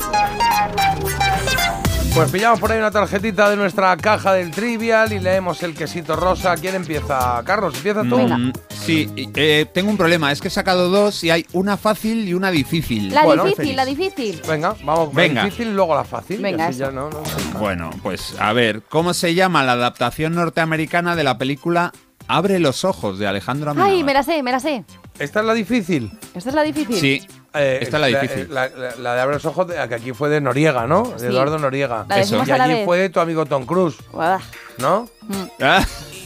Pues 2.13 2.29
pillamos 2.29 2.59
por 2.59 2.71
ahí 2.71 2.77
una 2.77 2.91
tarjetita 2.91 3.49
de 3.49 3.55
nuestra 3.55 3.95
caja 3.95 4.33
del 4.33 4.51
Trivial 4.51 5.13
y 5.13 5.19
leemos 5.19 5.63
el 5.63 5.73
quesito 5.73 6.15
rosa. 6.17 6.55
¿Quién 6.57 6.75
empieza? 6.75 7.41
Carlos, 7.45 7.73
¿empieza 7.75 8.01
tú? 8.03 8.19
Mm, 8.19 8.51
sí, 8.69 9.09
eh, 9.33 9.65
tengo 9.73 9.89
un 9.89 9.95
problema. 9.97 10.29
Es 10.31 10.41
que 10.41 10.49
he 10.49 10.51
sacado 10.51 10.89
dos 10.89 11.23
y 11.23 11.29
hay 11.29 11.45
una 11.53 11.77
fácil 11.77 12.27
y 12.27 12.33
una 12.33 12.51
difícil. 12.51 13.13
La 13.13 13.23
difícil, 13.25 13.75
la 13.77 13.85
difícil. 13.85 14.41
Venga, 14.45 14.75
vamos 14.83 15.07
con 15.07 15.15
Venga. 15.15 15.35
la 15.41 15.45
difícil 15.45 15.69
y 15.69 15.73
luego 15.73 15.95
la 15.95 16.03
fácil. 16.03 16.41
Venga, 16.41 16.67
así 16.67 16.79
ya 16.79 16.91
no, 16.91 17.09
no- 17.09 17.23
Bueno, 17.59 17.89
pues 18.03 18.35
a 18.39 18.51
ver, 18.51 18.83
¿cómo 18.89 19.13
se 19.13 19.33
llama 19.33 19.63
la 19.63 19.71
adaptación 19.73 20.35
norteamericana 20.35 21.15
de 21.15 21.23
la 21.23 21.37
película 21.37 21.93
Abre 22.27 22.59
los 22.59 22.85
ojos 22.85 23.19
de 23.19 23.27
Alejandro 23.27 23.71
Amenábar? 23.71 23.91
Ay, 23.93 24.03
me 24.03 24.13
la 24.13 24.23
sé, 24.23 24.41
me 24.43 24.51
la 24.51 24.59
sé. 24.59 24.85
¿Esta 25.19 25.39
es 25.41 25.45
la 25.45 25.53
difícil? 25.53 26.11
¿Esta 26.33 26.49
es 26.49 26.55
la 26.55 26.61
difícil? 26.63 26.95
Sí, 26.95 27.27
Eh, 27.53 27.79
esta 27.81 27.97
es 27.97 28.01
la 28.01 28.07
difícil. 28.07 28.47
La, 28.53 28.69
la- 28.69 28.95
la 28.97 29.15
de 29.15 29.21
Abre 29.21 29.35
los 29.35 29.45
ojos, 29.45 29.67
de- 29.67 29.75
que 29.87 29.95
aquí 29.95 30.13
fue 30.13 30.29
de 30.29 30.39
Noriega, 30.39 30.87
¿no? 30.87 31.03
De 31.03 31.19
Sí. 31.19 31.25
Eduardo 31.25 31.59
Noriega. 31.59 32.05
La 32.07 32.15
decimos 32.17 32.47
y 32.47 32.51
a 32.51 32.57
la 32.57 32.63
allí 32.65 32.73
vez. 32.75 32.85
fue 32.85 33.09
tu 33.09 33.19
amigo 33.19 33.45
Tom 33.45 33.65
Cruise. 33.65 33.97
¿no? 34.77 35.09
Ah, 35.61 35.85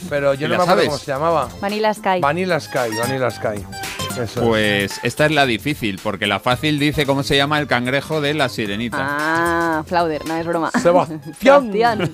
Pero 0.10 0.34
yo 0.36 0.46
¿Y 0.46 0.50
no 0.50 0.58
me 0.58 0.64
acuerdo 0.64 0.72
sabes? 0.76 0.86
cómo 0.88 0.98
se 1.00 1.06
llamaba. 1.08 1.50
Vanilla 1.60 1.94
Sky. 1.94 2.20
Vanilla 2.22 2.60
Sky, 2.60 2.96
Vanilla 3.00 3.32
Sky. 3.32 3.66
Eso 4.12 4.24
es. 4.24 4.32
Pues 4.34 5.00
esta 5.04 5.26
es 5.26 5.32
la 5.32 5.46
difícil, 5.48 6.00
porque 6.02 6.28
la 6.28 6.40
fácil 6.40 6.78
dice 6.80 7.06
cómo 7.08 7.24
se 7.24 7.36
llama 7.36 7.60
el 7.60 7.68
cangrejo 7.68 8.22
de 8.22 8.34
la 8.36 8.48
sirenita. 8.48 8.98
Ah, 9.02 9.84
Flauder, 9.88 10.26
no 10.26 10.36
es 10.38 10.46
broma. 10.46 10.70
Sebastián. 10.72 11.22
Sebastián. 11.40 12.12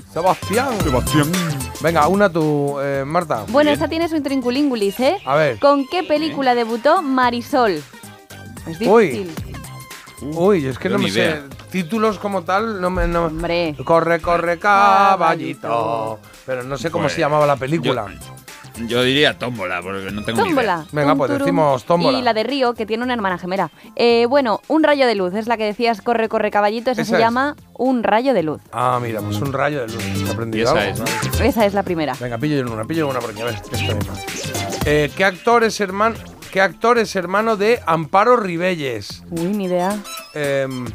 Sebastián. 0.82 1.32
Venga, 1.82 2.08
una 2.08 2.30
tú, 2.32 2.78
eh, 2.82 3.04
Marta. 3.06 3.44
Bueno, 3.50 3.70
esta 3.72 3.88
tiene 3.88 4.08
su 4.08 4.16
intrinculíngulis, 4.16 5.00
¿eh? 5.02 5.18
A 5.26 5.36
ver. 5.36 5.60
¿Con 5.60 5.86
qué 5.88 6.02
película 6.04 6.56
debutó 6.56 7.02
Marisol? 7.04 7.84
Es 8.68 8.78
Uy. 8.82 9.08
difícil. 9.10 9.34
Uy, 10.22 10.66
es 10.68 10.78
que 10.78 10.88
yo 10.90 10.98
no 10.98 11.04
me 11.04 11.10
sé. 11.10 11.42
Títulos 11.72 12.20
como 12.20 12.44
tal, 12.44 12.80
no 12.82 12.90
me. 12.92 13.08
No. 13.08 13.26
Hombre. 13.26 13.76
Corre, 13.84 14.20
corre, 14.22 14.60
caballito. 14.60 16.20
Pero 16.46 16.64
no 16.64 16.78
sé 16.78 16.92
cómo 16.92 17.04
Pues, 17.06 17.14
se 17.14 17.22
llamaba 17.22 17.46
la 17.48 17.56
película. 17.56 18.06
Yo 18.88 19.04
diría 19.04 19.38
tómbola, 19.38 19.82
porque 19.82 20.12
no 20.12 20.24
tengo 20.24 20.42
ni 20.44 20.50
idea. 20.52 20.56
Tómbola. 20.78 20.86
Venga, 20.92 21.16
pues 21.16 21.38
decimos 21.38 21.84
tómbola. 21.84 22.18
Y 22.18 22.22
la 22.22 22.34
de 22.34 22.44
Río, 22.44 22.74
que 22.74 22.86
tiene 22.86 23.04
una 23.04 23.14
hermana 23.14 23.38
gemela. 23.38 23.70
Eh, 23.96 24.26
bueno, 24.28 24.62
un 24.70 24.84
rayo 24.84 25.06
de 25.06 25.14
luz, 25.16 25.34
es 25.36 25.48
la 25.48 25.58
que 25.58 25.66
decías, 25.66 26.02
corre, 26.02 26.30
corre, 26.30 26.52
caballito. 26.52 26.90
Esa, 26.90 27.02
Esa 27.02 27.10
se 27.12 27.16
es. 27.18 27.20
llama 27.22 27.56
un 27.74 28.02
rayo 28.04 28.34
de 28.34 28.44
luz. 28.44 28.62
Ah, 28.72 29.00
mira, 29.02 29.22
pues 29.22 29.38
un 29.42 29.52
rayo 29.54 29.82
de 29.82 29.88
luz. 29.88 30.04
¿Has 30.04 30.30
Y 30.30 30.32
aprendido 30.32 30.72
esa 30.74 30.82
algo? 30.88 31.04
es. 31.34 31.42
Esa 31.42 31.66
es 31.66 31.74
la 31.74 31.84
primera. 31.84 32.14
Venga, 32.20 32.38
pillo 32.38 32.66
yo 32.66 32.72
una, 32.74 32.86
pillo 32.86 33.02
yo 33.06 33.10
una 33.10 33.20
porque 33.20 33.42
a 33.42 33.46
ver, 33.46 33.56
esta 33.56 33.78
misma. 33.78 34.14
Eh, 34.86 35.12
¿qué, 35.16 35.26
actor 35.26 35.64
es 35.66 35.80
hermano, 35.82 36.16
¿Qué 36.52 36.60
actor 36.62 36.98
es 36.98 37.16
hermano 37.16 37.56
de 37.56 37.82
Amparo 37.86 38.36
Ribelles? 38.36 39.24
Uy, 39.30 39.44
ni 39.50 39.66
idea. 39.66 39.98
Em, 40.34 40.86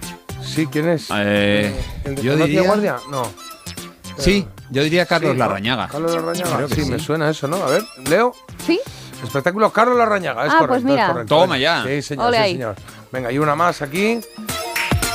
sí, 0.45 0.67
¿quién 0.67 0.89
es? 0.91 1.09
Eh, 1.15 1.75
¿El 2.05 2.15
de 2.17 2.23
yo 2.23 2.33
Farmacia 2.33 2.47
diría- 2.47 2.63
Guardia? 2.69 2.97
No. 3.11 3.23
Sí, 4.19 4.47
yo 4.71 4.83
diría 4.83 5.07
Carlos 5.07 5.33
Sí, 5.33 5.39
¿no? 5.39 5.45
Larrañaga. 5.47 5.89
Carlos 5.89 6.15
Larrañaga. 6.15 6.69
Sí, 6.69 6.85
sí. 6.85 6.91
me 6.91 6.99
suena 6.99 7.31
eso, 7.31 7.49
¿no? 7.49 7.57
A 7.57 7.67
ver, 7.71 7.83
Leo. 8.09 8.35
¿Sí? 8.67 8.81
Espectáculo 9.25 9.73
Carlos 9.73 9.97
Larrañaga, 9.97 10.45
es 10.47 10.53
Ah, 10.53 10.59
correcto. 10.59 10.69
pues 10.75 10.85
mira. 10.85 11.07
es 11.07 11.13
correcto. 11.13 11.35
Toma 11.39 11.57
ya. 11.59 11.83
Sí, 11.87 12.03
señor, 12.03 12.27
Ole 12.27 12.37
sí, 12.37 12.43
ahí. 12.43 12.53
señor. 12.53 12.77
Venga, 13.11 13.33
y 13.33 13.39
una 13.39 13.55
más 13.55 13.81
aquí. 13.81 14.21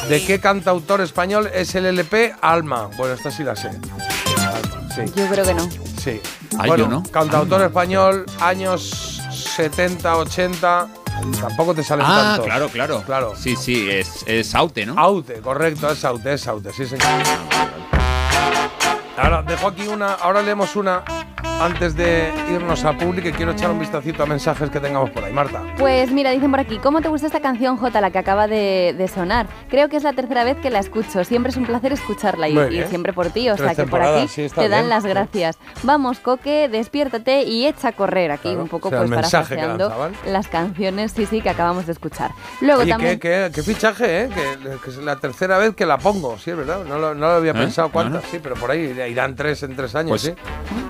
¿De 0.09 0.25
qué 0.25 0.39
cantautor 0.39 1.01
español 1.01 1.49
es 1.53 1.75
el 1.75 1.85
LP 1.85 2.33
Alma? 2.41 2.89
Bueno, 2.97 3.13
esta 3.13 3.29
sí 3.29 3.43
la 3.43 3.55
sé. 3.55 3.67
Alma, 3.69 4.89
sí. 4.95 5.01
Yo 5.15 5.27
creo 5.27 5.45
que 5.45 5.53
no. 5.53 5.69
Sí. 6.01 6.19
Ay, 6.57 6.67
bueno, 6.69 6.85
yo 6.85 6.87
no. 6.89 7.03
Cantautor 7.03 7.61
español, 7.61 8.25
años 8.39 9.20
70, 9.55 10.17
80. 10.17 10.87
Tampoco 11.39 11.73
te 11.75 11.83
salen 11.83 12.05
Ah, 12.07 12.21
tantos. 12.23 12.45
claro, 12.45 12.69
claro. 12.69 13.03
Claro. 13.05 13.33
Sí, 13.37 13.55
sí, 13.55 13.89
es, 13.89 14.23
es 14.25 14.55
Aute, 14.55 14.85
¿no? 14.85 14.97
Aute, 14.97 15.35
correcto, 15.41 15.91
es 15.91 16.03
Aute, 16.05 16.33
es 16.33 16.47
Aute, 16.47 16.71
sí, 16.73 16.85
señor. 16.85 17.05
Ahora, 19.17 19.41
dejo 19.43 19.67
aquí 19.67 19.87
una, 19.87 20.13
ahora 20.13 20.41
leemos 20.41 20.75
una 20.75 21.03
antes 21.59 21.95
de 21.95 22.31
irnos 22.51 22.83
a 22.85 22.93
público 22.93 23.27
y 23.27 23.33
quiero 23.33 23.51
echar 23.51 23.69
un 23.69 23.77
vistacito 23.79 24.23
a 24.23 24.25
mensajes 24.25 24.71
que 24.71 24.79
tengamos 24.79 25.11
por 25.11 25.23
ahí. 25.23 25.31
Marta. 25.31 25.61
Pues 25.77 26.11
mira, 26.11 26.31
dicen 26.31 26.49
por 26.49 26.59
aquí, 26.59 26.79
¿cómo 26.79 27.01
te 27.01 27.07
gusta 27.07 27.27
esta 27.27 27.39
canción, 27.39 27.77
J, 27.77 28.01
la 28.01 28.09
que 28.09 28.17
acaba 28.17 28.47
de, 28.47 28.95
de 28.97 29.07
sonar? 29.07 29.45
Creo 29.69 29.87
que 29.87 29.97
es 29.97 30.03
la 30.03 30.13
tercera 30.13 30.43
vez 30.43 30.57
que 30.57 30.71
la 30.71 30.79
escucho. 30.79 31.23
Siempre 31.23 31.51
es 31.51 31.57
un 31.57 31.65
placer 31.67 31.93
escucharla 31.93 32.49
y, 32.49 32.83
siempre 32.87 33.13
por 33.13 33.27
ti. 33.29 33.47
O 33.49 33.55
Tres 33.55 33.75
sea 33.75 33.85
que 33.85 33.89
por 33.91 34.01
aquí 34.01 34.27
sí, 34.27 34.47
te 34.49 34.69
dan 34.69 34.81
bien. 34.81 34.89
las 34.89 35.05
gracias. 35.05 35.59
Vamos, 35.83 36.19
Coque, 36.19 36.67
despiértate 36.67 37.43
y 37.43 37.67
echa 37.67 37.89
a 37.89 37.91
correr 37.91 38.31
aquí 38.31 38.49
Claro, 38.49 38.63
un 38.63 38.67
poco 38.69 38.87
o 38.87 38.91
sea, 38.91 38.99
pues 39.01 39.11
parafraseando 39.11 40.09
las 40.25 40.47
canciones, 40.47 41.11
sí, 41.11 41.27
sí, 41.27 41.41
que 41.41 41.49
acabamos 41.51 41.85
de 41.85 41.91
escuchar. 41.91 42.31
Luego 42.61 42.81
Oye, 42.81 42.91
también... 42.91 43.19
qué, 43.19 43.49
qué- 43.49 43.51
qué 43.53 43.61
fichaje, 43.61 44.21
¿eh? 44.23 44.29
Que, 44.33 44.77
que 44.83 44.89
es 44.89 44.97
la 44.97 45.17
tercera 45.17 45.59
vez 45.59 45.75
que 45.75 45.85
la 45.85 45.99
pongo, 45.99 46.39
sí, 46.39 46.49
es 46.49 46.57
verdad. 46.57 46.85
No 46.85 46.97
lo, 46.97 47.13
no 47.13 47.27
lo 47.27 47.33
había 47.33 47.51
¿Eh? 47.51 47.55
pensado 47.55 47.89
cuántas, 47.91 48.23
sí, 48.31 48.39
pero 48.41 48.55
por 48.55 48.71
ahí 48.71 48.99
irán 49.07 49.35
tres 49.35 49.63
en 49.63 49.75
tres 49.75 49.95
años, 49.95 50.09
Pues 50.09 50.21
sí. 50.21 50.33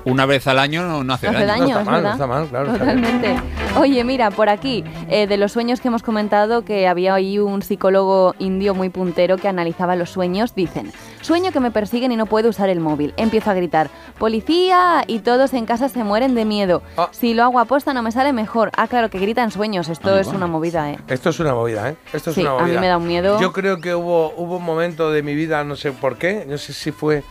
una 0.05 0.25
vez 0.25 0.47
al 0.47 0.59
año 0.59 0.83
no, 0.87 1.03
no 1.03 1.13
hace 1.13 1.29
No 1.31 1.37
hace 1.37 1.45
daño. 1.45 1.61
daño, 1.61 1.73
no 1.75 1.79
está 1.79 1.81
es 1.81 1.87
mal, 1.87 2.03
no 2.03 2.11
está 2.11 2.27
mal, 2.27 2.47
claro. 2.47 2.71
Totalmente. 2.73 3.35
Oye, 3.77 4.03
mira, 4.03 4.31
por 4.31 4.49
aquí, 4.49 4.83
eh, 5.09 5.27
de 5.27 5.37
los 5.37 5.51
sueños 5.53 5.79
que 5.79 5.87
hemos 5.87 6.03
comentado, 6.03 6.63
que 6.65 6.87
había 6.87 7.13
ahí 7.13 7.39
un 7.39 7.61
psicólogo 7.61 8.35
indio 8.39 8.75
muy 8.75 8.89
puntero 8.89 9.37
que 9.37 9.47
analizaba 9.47 9.95
los 9.95 10.09
sueños, 10.09 10.53
dicen, 10.55 10.91
sueño 11.21 11.51
que 11.51 11.59
me 11.61 11.71
persiguen 11.71 12.11
y 12.11 12.17
no 12.17 12.25
puedo 12.25 12.49
usar 12.49 12.69
el 12.69 12.79
móvil. 12.81 13.13
Empiezo 13.15 13.49
a 13.49 13.53
gritar, 13.53 13.89
policía, 14.19 15.03
y 15.07 15.19
todos 15.19 15.53
en 15.53 15.65
casa 15.65 15.87
se 15.89 16.03
mueren 16.03 16.35
de 16.35 16.45
miedo. 16.45 16.83
Ah. 16.97 17.07
Si 17.11 17.33
lo 17.33 17.43
hago 17.43 17.59
a 17.59 17.65
posta 17.65 17.93
no 17.93 18.01
me 18.03 18.11
sale 18.11 18.33
mejor. 18.33 18.71
Ah, 18.75 18.87
claro, 18.87 19.09
que 19.09 19.19
gritan 19.19 19.51
sueños, 19.51 19.87
esto 19.89 20.17
es 20.19 20.27
una 20.27 20.47
movida, 20.47 20.91
¿eh? 20.91 20.99
Esto 21.07 21.29
es 21.29 21.39
una 21.39 21.53
movida, 21.53 21.89
¿eh? 21.89 21.95
Esto 22.11 22.31
es 22.31 22.35
Sí, 22.35 22.41
una 22.41 22.51
a 22.51 22.55
mí 22.55 22.61
movida. 22.63 22.81
me 22.81 22.87
da 22.87 22.97
un 22.97 23.07
miedo. 23.07 23.39
Yo 23.39 23.53
creo 23.53 23.79
que 23.79 23.95
hubo, 23.95 24.33
hubo 24.35 24.57
un 24.57 24.63
momento 24.63 25.11
de 25.11 25.23
mi 25.23 25.33
vida, 25.35 25.63
no 25.63 25.75
sé 25.75 25.91
por 25.91 26.17
qué, 26.17 26.45
no 26.47 26.57
sé 26.57 26.73
si 26.73 26.91
fue. 26.91 27.23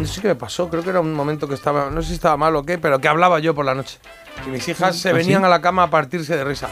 No 0.00 0.06
sé 0.06 0.20
qué 0.20 0.28
me 0.28 0.34
pasó, 0.34 0.68
creo 0.68 0.82
que 0.82 0.90
era 0.90 1.00
un 1.00 1.12
momento 1.14 1.48
que 1.48 1.54
estaba, 1.54 1.90
no 1.90 2.02
sé 2.02 2.08
si 2.08 2.14
estaba 2.14 2.36
mal 2.36 2.54
o 2.56 2.62
qué, 2.64 2.78
pero 2.78 2.98
que 3.00 3.08
hablaba 3.08 3.38
yo 3.38 3.54
por 3.54 3.64
la 3.64 3.74
noche. 3.74 3.98
Y 4.46 4.50
mis 4.50 4.66
hijas 4.68 4.96
se 4.96 5.10
¿Ah, 5.10 5.12
venían 5.12 5.40
sí? 5.40 5.46
a 5.46 5.48
la 5.48 5.60
cama 5.62 5.84
a 5.84 5.90
partirse 5.90 6.36
de 6.36 6.44
risa. 6.44 6.68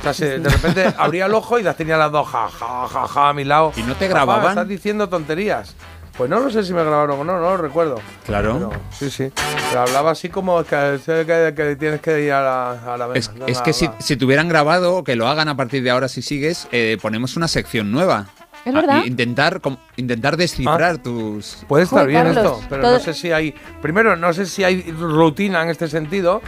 O 0.00 0.02
sea, 0.02 0.12
se- 0.12 0.38
de 0.40 0.48
repente 0.48 0.92
abría 0.98 1.26
el 1.26 1.34
ojo 1.34 1.58
y 1.58 1.62
las 1.62 1.76
tenía 1.76 1.96
las 1.96 2.10
dos, 2.10 2.26
ja, 2.28 2.48
ja, 2.48 2.88
ja, 2.88 3.06
ja, 3.06 3.28
a 3.28 3.32
mi 3.32 3.44
lado. 3.44 3.72
¿Y 3.76 3.82
no 3.82 3.94
te 3.94 4.06
Papá, 4.06 4.14
grababan? 4.24 4.48
Estás 4.50 4.68
diciendo 4.68 5.08
tonterías. 5.08 5.74
Pues 6.16 6.30
no 6.30 6.38
lo 6.38 6.48
sé 6.50 6.62
si 6.62 6.72
me 6.72 6.84
grabaron 6.84 7.20
o 7.20 7.24
no, 7.24 7.32
no 7.40 7.50
lo 7.50 7.56
recuerdo. 7.56 8.00
Claro. 8.26 8.54
Pero, 8.70 8.70
sí, 8.96 9.10
sí. 9.10 9.32
Pero 9.70 9.80
hablaba 9.82 10.10
así 10.12 10.28
como 10.28 10.62
que, 10.64 11.00
que- 11.04 11.54
que 11.56 11.76
tienes 11.76 12.00
que 12.00 12.20
ir 12.22 12.32
a 12.32 12.40
la, 12.42 12.94
a 12.94 12.96
la 12.96 13.06
Es, 13.14 13.28
venga, 13.32 13.46
es 13.46 13.52
venga, 13.52 13.62
que 13.64 13.72
si, 13.72 13.90
si 13.98 14.16
tuvieran 14.16 14.48
grabado, 14.48 14.96
o 14.96 15.04
que 15.04 15.16
lo 15.16 15.26
hagan 15.28 15.48
a 15.48 15.56
partir 15.56 15.82
de 15.82 15.90
ahora 15.90 16.08
si 16.08 16.22
sigues, 16.22 16.68
eh, 16.72 16.98
ponemos 17.02 17.36
una 17.36 17.48
sección 17.48 17.90
nueva. 17.90 18.26
¿Es 18.64 18.74
Ah, 18.74 18.80
verdad? 18.80 19.02
y 19.04 19.08
intentar, 19.08 19.60
com- 19.60 19.76
intentar 19.96 20.36
descifrar 20.38 20.98
tus... 20.98 21.64
Puede 21.68 21.84
estar 21.84 21.98
Joder, 22.00 22.08
bien 22.08 22.24
Carlos, 22.34 22.44
esto, 22.58 22.66
pero 22.70 22.82
todo- 22.82 22.92
no 22.94 22.98
sé 23.00 23.12
si 23.14 23.30
hay. 23.30 23.54
Primero, 23.82 24.16
no 24.16 24.32
sé 24.32 24.46
si 24.46 24.64
hay 24.64 24.80
rutina 24.92 25.62
en 25.62 25.68
este 25.68 25.86
sentido. 25.88 26.40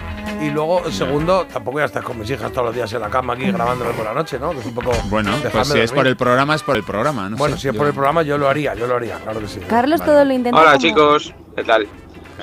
Y 0.42 0.50
luego, 0.50 0.90
segundo, 0.90 1.46
tampoco 1.52 1.78
ya 1.78 1.84
estás 1.86 2.04
con 2.04 2.18
mis 2.18 2.30
hijas 2.30 2.50
todos 2.52 2.66
los 2.68 2.74
días 2.74 2.90
en 2.92 3.00
la 3.00 3.10
cama 3.10 3.34
aquí 3.34 3.50
grabándome 3.50 3.90
por 3.92 4.04
la 4.06 4.14
noche, 4.14 4.38
¿no? 4.38 4.52
Que 4.52 4.60
es 4.60 4.66
un 4.66 4.74
poco. 4.74 4.92
Bueno, 5.10 5.32
pues 5.52 5.68
si 5.68 5.78
es 5.78 5.92
por 5.92 6.06
el 6.06 6.16
programa, 6.16 6.54
es 6.54 6.62
por 6.62 6.76
el 6.76 6.84
programa. 6.84 7.28
No 7.28 7.36
Bueno, 7.36 7.56
sé, 7.56 7.62
si 7.62 7.68
es 7.68 7.74
yo- 7.74 7.78
por 7.78 7.86
el 7.86 7.92
programa, 7.94 8.22
yo 8.22 8.38
lo 8.38 8.48
haría, 8.48 8.74
yo 8.74 8.86
lo 8.86 8.96
haría, 8.96 9.18
claro 9.18 9.40
que 9.40 9.48
sí. 9.48 9.60
Carlos 9.68 10.02
todo 10.02 10.24
lo 10.24 10.32
intenta 10.32 10.58
Hola 10.60 10.72
como- 10.72 10.82
chicos, 10.82 11.34
¿qué 11.54 11.64
tal? 11.64 11.86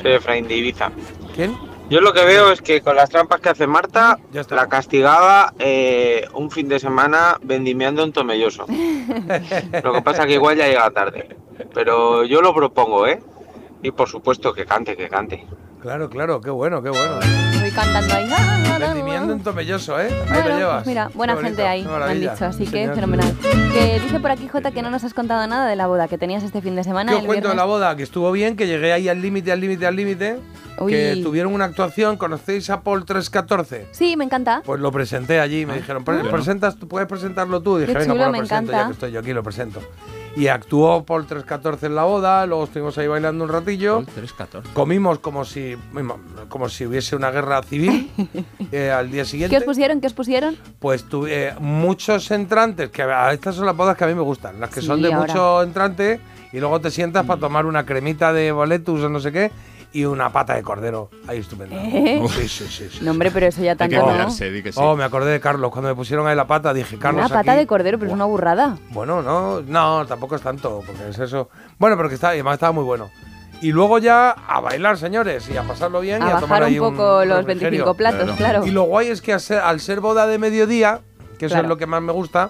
Soy 0.02 0.12
Efraín 0.12 0.48
de 0.48 0.56
Ibiza. 0.58 0.92
¿Quién? 1.36 1.56
Yo 1.90 2.02
lo 2.02 2.14
que 2.14 2.24
veo 2.26 2.52
es 2.52 2.62
que 2.62 2.82
con 2.82 2.96
las 2.96 3.10
trampas 3.10 3.40
que 3.40 3.50
hace 3.50 3.68
Marta, 3.68 4.18
Ya 4.32 4.42
está. 4.42 4.56
la 4.56 4.68
castigaba 4.68 5.54
eh, 5.60 6.28
un 6.34 6.50
fin 6.50 6.68
de 6.68 6.80
semana 6.80 7.38
vendimiando 7.44 8.04
en 8.04 8.12
Tomelloso. 8.14 8.66
Lo 9.84 9.94
que 9.94 10.02
pasa 10.02 10.26
que 10.26 10.34
igual 10.34 10.58
ya 10.58 10.68
llega 10.68 10.90
tarde. 10.92 11.36
Pero 11.74 12.24
yo 12.24 12.42
lo 12.42 12.54
propongo, 12.56 13.06
¿eh? 13.06 13.22
Y 13.84 13.92
por 13.92 14.08
supuesto 14.10 14.54
que 14.54 14.66
cante, 14.66 14.96
que 14.96 15.08
cante. 15.10 15.46
Claro, 15.82 16.10
claro, 16.10 16.40
qué 16.42 16.50
bueno, 16.50 16.82
qué 16.82 16.90
bueno. 16.90 17.20
Voy 17.60 17.70
cantando 17.72 18.14
ahí. 18.16 18.30
ah, 18.32 18.38
ah, 18.40 18.64
ah, 18.76 18.80
Vendimiento 18.80 19.34
en 19.34 19.44
Tomelloso, 19.44 20.00
¿eh? 20.00 20.08
Ahí 20.08 20.30
Bueno, 20.42 20.50
lo 20.50 20.58
llevas. 20.58 20.88
mira, 20.88 21.12
buena 21.14 21.36
gente 21.38 21.68
ahí, 21.68 21.84
me 21.84 21.94
han 22.06 22.20
dicho, 22.20 22.46
así 22.46 22.66
Sí, 22.66 22.72
que 22.72 22.78
señor. 22.80 22.96
fenomenal. 22.96 23.36
Que 23.74 24.00
dice 24.00 24.20
por 24.20 24.32
aquí, 24.32 24.48
Jota, 24.48 24.72
que 24.72 24.82
no 24.82 24.90
nos 24.90 25.04
has 25.04 25.14
contado 25.14 25.46
nada 25.48 25.68
de 25.68 25.76
la 25.76 25.86
boda 25.88 26.08
que 26.08 26.18
tenías 26.18 26.42
este 26.44 26.62
fin 26.62 26.76
de 26.76 26.84
semana. 26.86 27.12
¿Qué 27.12 27.18
os 27.18 27.22
el 27.24 27.28
cuento 27.28 27.50
de 27.50 27.56
la 27.56 27.66
boda? 27.66 27.96
Que 27.98 28.04
estuvo 28.04 28.32
bien, 28.32 28.56
que 28.56 28.66
llegué 28.68 28.94
ahí 28.94 29.10
al 29.10 29.22
límite, 29.22 29.52
al 29.52 29.60
límite, 29.60 29.86
al 29.86 29.96
límite. 29.96 30.40
Que 30.88 31.14
Uy. 31.16 31.22
tuvieron 31.24 31.54
una 31.54 31.66
actuación, 31.66 32.18
¿conocéis 32.18 32.70
a 32.70 32.82
Paul 32.82 33.06
314? 33.06 33.88
Sí, 33.92 34.18
me 34.18 34.26
encanta. 34.26 34.62
Pues 34.66 34.80
lo 34.82 34.92
presenté 34.92 35.40
allí, 35.40 35.66
me 35.66 35.76
dijeron, 35.76 36.04
"Pre- 36.04 36.18
yo 36.18 36.24
no. 36.24 36.32
presentas, 36.32 36.76
tú 36.78 36.88
puedes 36.88 37.08
presentarlo 37.08 37.62
tú. 37.62 37.78
Y 37.78 37.82
dije, 37.82 37.94
Qué 37.94 38.00
venga, 38.00 38.14
chulo, 38.14 38.24
pues 38.24 38.26
lo 38.28 38.32
me 38.32 38.38
presento, 38.40 38.72
encanta. 38.72 38.78
ya 38.82 38.86
que 38.88 38.94
estoy 38.94 39.12
yo 39.12 39.20
aquí, 39.20 39.34
lo 39.34 39.44
presento. 39.44 39.82
Y 40.36 40.48
actuó 40.48 41.04
Paul 41.06 41.28
314 41.28 41.86
en 41.86 41.96
la 41.96 42.06
boda, 42.06 42.46
luego 42.48 42.64
estuvimos 42.64 42.98
ahí 42.98 43.08
bailando 43.08 43.44
un 43.44 43.52
ratillo. 43.52 43.96
Paul 43.98 44.06
314. 44.08 44.70
Comimos 44.74 45.20
como 45.20 45.46
si, 45.46 45.78
como 46.50 46.70
si 46.70 46.88
hubiese 46.88 47.16
una 47.16 47.30
guerra 47.30 47.62
civil 47.62 48.12
eh, 48.72 48.90
al 48.90 49.12
día 49.12 49.22
¿Qué 49.24 49.30
siguiente. 49.30 49.58
os 49.58 49.64
pusieron? 49.64 50.02
¿Qué 50.02 50.08
os 50.08 50.14
pusieron? 50.14 50.58
Pues 50.80 51.04
tuve 51.04 51.50
eh, 51.50 51.54
muchos 51.60 52.32
entrantes, 52.32 52.90
que 52.90 53.04
a 53.04 53.32
estas 53.32 53.56
son 53.56 53.68
las 53.68 53.78
bodas 53.78 53.96
que 53.96 54.06
a 54.06 54.08
mí 54.08 54.16
me 54.16 54.22
gustan, 54.22 54.60
las 54.60 54.72
que 54.72 54.82
Sí, 54.82 54.88
son 54.88 55.02
de 55.04 55.14
ahora. 55.14 55.28
mucho 55.28 55.62
entrante 55.62 56.20
y 56.52 56.60
luego 56.60 56.82
te 56.82 56.90
sientas 56.90 57.26
para 57.28 57.40
tomar 57.40 57.66
una 57.68 57.86
cremita 57.86 58.34
de 58.34 58.52
boletus 58.52 59.02
o 59.04 59.10
no 59.10 59.20
sé 59.20 59.32
qué 59.32 59.52
y 59.94 60.06
una 60.06 60.32
pata 60.32 60.56
de 60.56 60.64
cordero. 60.64 61.10
Ahí 61.28 61.40
estupendo. 61.40 61.76
¿Eh? 61.80 62.22
Sí, 62.36 62.48
sí, 62.50 62.66
sí, 62.68 62.90
sí. 62.92 63.00
No, 63.06 63.12
hombre, 63.12 63.32
pero 63.32 63.46
eso 63.46 63.62
ya 63.62 63.76
tanto 63.76 63.96
no. 63.96 64.28
Oh, 64.76 64.96
me 64.96 65.04
acordé 65.04 65.32
de 65.32 65.40
Carlos. 65.40 65.72
Cuando 65.72 65.90
me 65.90 65.96
pusieron 65.96 66.28
ahí 66.28 66.36
la 66.36 66.48
pata, 66.48 66.74
dije, 66.74 66.98
Carlos. 66.98 67.26
Una 67.26 67.30
pata 67.30 67.52
aquí- 67.54 67.60
de 67.60 67.68
cordero, 67.68 67.98
pero 68.00 68.10
es 68.10 68.16
una 68.16 68.26
burrada. 68.26 68.78
Bueno, 68.90 69.22
no, 69.22 69.62
no, 69.62 70.06
tampoco 70.08 70.36
es 70.36 70.42
tanto, 70.42 70.82
porque 70.86 71.10
es 71.10 71.20
eso. 71.20 71.50
Bueno, 71.80 71.96
pero 71.96 72.10
que 72.10 72.16
está, 72.16 72.30
además 72.30 72.56
estaba 72.56 72.72
muy 72.72 72.84
bueno. 72.84 73.10
Y 73.62 73.72
luego 73.72 73.98
ya 74.00 74.32
a 74.32 74.60
bailar, 74.60 74.98
señores, 74.98 75.48
y 75.50 75.56
a 75.56 75.64
pasarlo 75.64 76.02
bien 76.02 76.22
A 76.22 76.26
y 76.26 76.30
a 76.32 76.36
tomar 76.40 76.50
bajar 76.50 76.64
ahí 76.64 76.80
un 76.80 76.92
poco 76.92 77.24
los 77.24 77.38
refrigerio. 77.46 77.86
25 77.86 77.94
platos, 77.94 78.32
claro. 78.36 78.66
Y 78.66 78.72
lo 78.72 78.84
guay 78.84 79.08
es 79.08 79.22
que 79.22 79.32
al 79.32 79.40
ser, 79.40 79.60
al 79.60 79.80
ser 79.80 80.02
boda 80.02 80.28
de 80.28 80.38
mediodía, 80.38 81.00
que 81.40 81.46
eso 81.46 81.54
Claro. 81.54 81.68
es 81.68 81.70
lo 81.70 81.78
que 81.78 81.86
más 81.86 82.02
me 82.02 82.12
gusta, 82.12 82.50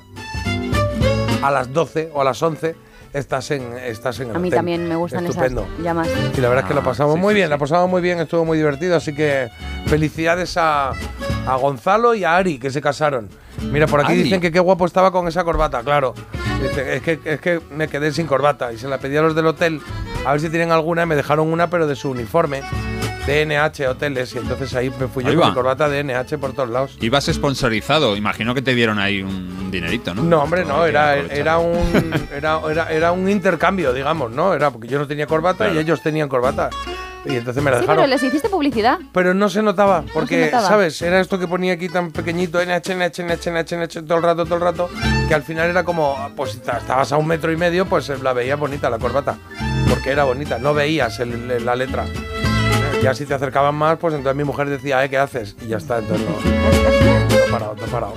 a 1.44 1.52
las 1.52 1.72
12 1.74 2.10
o 2.14 2.22
a 2.22 2.24
las 2.24 2.42
11 2.42 2.76
estás 3.14 3.52
en, 3.52 3.78
estás 3.78 4.20
en 4.20 4.30
el 4.32 4.36
A 4.36 4.40
mí 4.40 4.48
hotel. 4.50 4.58
también 4.58 4.88
me 4.90 4.96
gustan 4.96 5.26
Estupendo. 5.26 5.62
esas 5.72 5.80
llamas. 5.84 6.10
Y 6.38 6.42
la 6.42 6.50
verdad 6.50 6.66
es 6.66 6.68
que 6.68 6.74
lo 6.74 6.82
Ah, 6.82 6.84
pasamos 6.84 7.16
sí, 7.16 7.22
muy 7.22 7.34
sí, 7.34 7.36
bien, 7.36 7.48
sí. 7.48 7.52
la 7.52 7.58
pasamos 7.58 7.90
muy 7.90 8.02
bien, 8.02 8.20
estuvo 8.20 8.44
muy 8.46 8.58
divertido, 8.58 8.96
así 8.96 9.14
que 9.16 9.50
felicidades 9.88 10.58
a, 10.58 10.90
a 11.48 11.56
Gonzalo 11.56 12.16
y 12.16 12.24
a 12.24 12.36
Ari 12.36 12.58
que 12.60 12.72
se 12.72 12.82
casaron. 12.82 13.30
Mira, 13.72 13.88
por 13.88 14.02
aquí 14.02 14.14
Ari. 14.14 14.24
dicen 14.24 14.42
que 14.42 14.52
qué 14.52 14.60
guapo 14.60 14.86
estaba 14.86 15.12
con 15.12 15.28
esa 15.28 15.44
corbata, 15.44 15.82
claro. 15.84 16.14
Es, 16.64 17.02
que, 17.02 17.20
es 17.26 17.40
que 17.42 17.60
me 17.72 17.88
quedé 17.90 18.12
sin 18.14 18.26
corbata 18.26 18.72
y 18.72 18.78
se 18.78 18.88
la 18.88 18.98
pedí 18.98 19.18
a 19.18 19.22
los 19.22 19.36
del 19.36 19.46
hotel 19.48 19.82
a 20.26 20.32
ver 20.32 20.40
si 20.40 20.50
tienen 20.50 20.72
alguna 20.72 21.04
y 21.04 21.06
me 21.06 21.16
dejaron 21.16 21.52
una, 21.52 21.70
pero 21.70 21.88
de 21.88 21.96
su 21.96 22.10
uniforme, 22.12 22.62
de 23.26 23.46
NH 23.46 23.88
Hoteles, 23.88 24.36
y 24.36 24.38
entonces 24.40 24.74
ahí 24.76 24.92
me 25.00 25.08
fui 25.08 25.24
yo 25.24 25.30
Ahí 25.30 25.36
con 25.36 25.44
va. 25.46 25.50
mi 25.50 25.54
corbata 25.56 25.88
de 25.88 26.04
NH 26.04 26.38
por 26.38 26.54
todos 26.54 26.70
lados. 26.70 26.98
Ibas 27.00 27.26
sponsorizado, 27.26 28.18
imagino 28.18 28.54
que 28.54 28.62
te 28.62 28.76
dieron 28.76 29.00
ahí 29.00 29.22
un 29.22 29.72
dinerito, 29.72 30.14
¿no? 30.14 30.24
No, 30.24 30.44
hombre, 30.44 30.66
no, 30.66 30.86
era, 30.86 31.16
era, 31.18 31.58
un, 31.58 32.12
era, 32.36 32.60
era, 32.70 32.92
era 32.92 33.12
un 33.14 33.30
intercambio, 33.30 33.94
digamos, 33.94 34.32
¿no? 34.32 34.54
Era 34.54 34.72
porque 34.72 34.88
yo 34.90 35.00
no 35.00 35.08
tenía 35.08 35.26
corbata 35.28 35.66
y 35.66 35.68
Claro. 35.68 35.80
ellos 35.80 36.02
tenían 36.02 36.28
corbata. 36.28 36.70
Y 37.26 37.38
entonces 37.38 37.64
me 37.64 37.72
la 37.72 37.78
Sí, 37.78 37.82
dejaron. 37.84 38.04
pero 38.04 38.08
les 38.14 38.22
hiciste 38.22 38.50
publicidad. 38.50 39.00
Pero 39.14 39.34
no 39.34 39.48
se 39.48 39.62
notaba, 39.64 40.04
porque, 40.14 40.48
notaba. 40.48 40.68
¿sabes? 40.68 41.02
Era 41.02 41.22
esto 41.22 41.40
que 41.40 41.48
ponía 41.48 41.72
aquí 41.72 41.88
tan 41.88 42.12
pequeñito, 42.12 42.60
NH, 42.62 42.92
NH, 42.96 43.24
NH, 43.24 43.50
NH, 43.52 43.76
NH, 43.78 44.02
todo 44.06 44.18
el 44.18 44.24
rato, 44.26 44.44
todo 44.44 44.56
el 44.56 44.62
rato, 44.62 44.90
que 45.30 45.34
al 45.34 45.44
final 45.44 45.70
era 45.70 45.86
como, 45.86 46.18
pues 46.36 46.56
estabas 46.56 47.14
a 47.14 47.18
un 47.18 47.26
metro 47.28 47.50
y 47.54 47.56
medio, 47.56 47.86
pues 47.86 48.10
la 48.22 48.34
veías 48.34 48.60
bonita 48.60 48.90
la 48.90 49.00
corbata, 49.00 49.38
porque 49.90 50.10
era 50.10 50.26
bonita, 50.26 50.58
no 50.60 50.74
veías 50.74 51.18
el- 51.22 51.50
el- 51.50 51.66
la 51.66 51.78
letra. 51.78 52.04
Ya 53.04 53.14
si 53.14 53.26
te 53.26 53.34
acercaban 53.34 53.76
más, 53.76 53.98
pues 54.00 54.14
entonces 54.14 54.38
mi 54.38 54.46
mujer 54.46 54.70
decía, 54.70 55.04
¿eh? 55.04 55.10
¿Qué 55.10 55.18
haces? 55.18 55.58
Y 55.62 55.68
ya 55.68 55.78
está, 55.78 56.00
entonces 56.00 56.26
no. 56.26 56.36
Todo 57.28 57.52
parado, 57.52 57.74
todo 57.76 57.88
parado. 57.88 58.14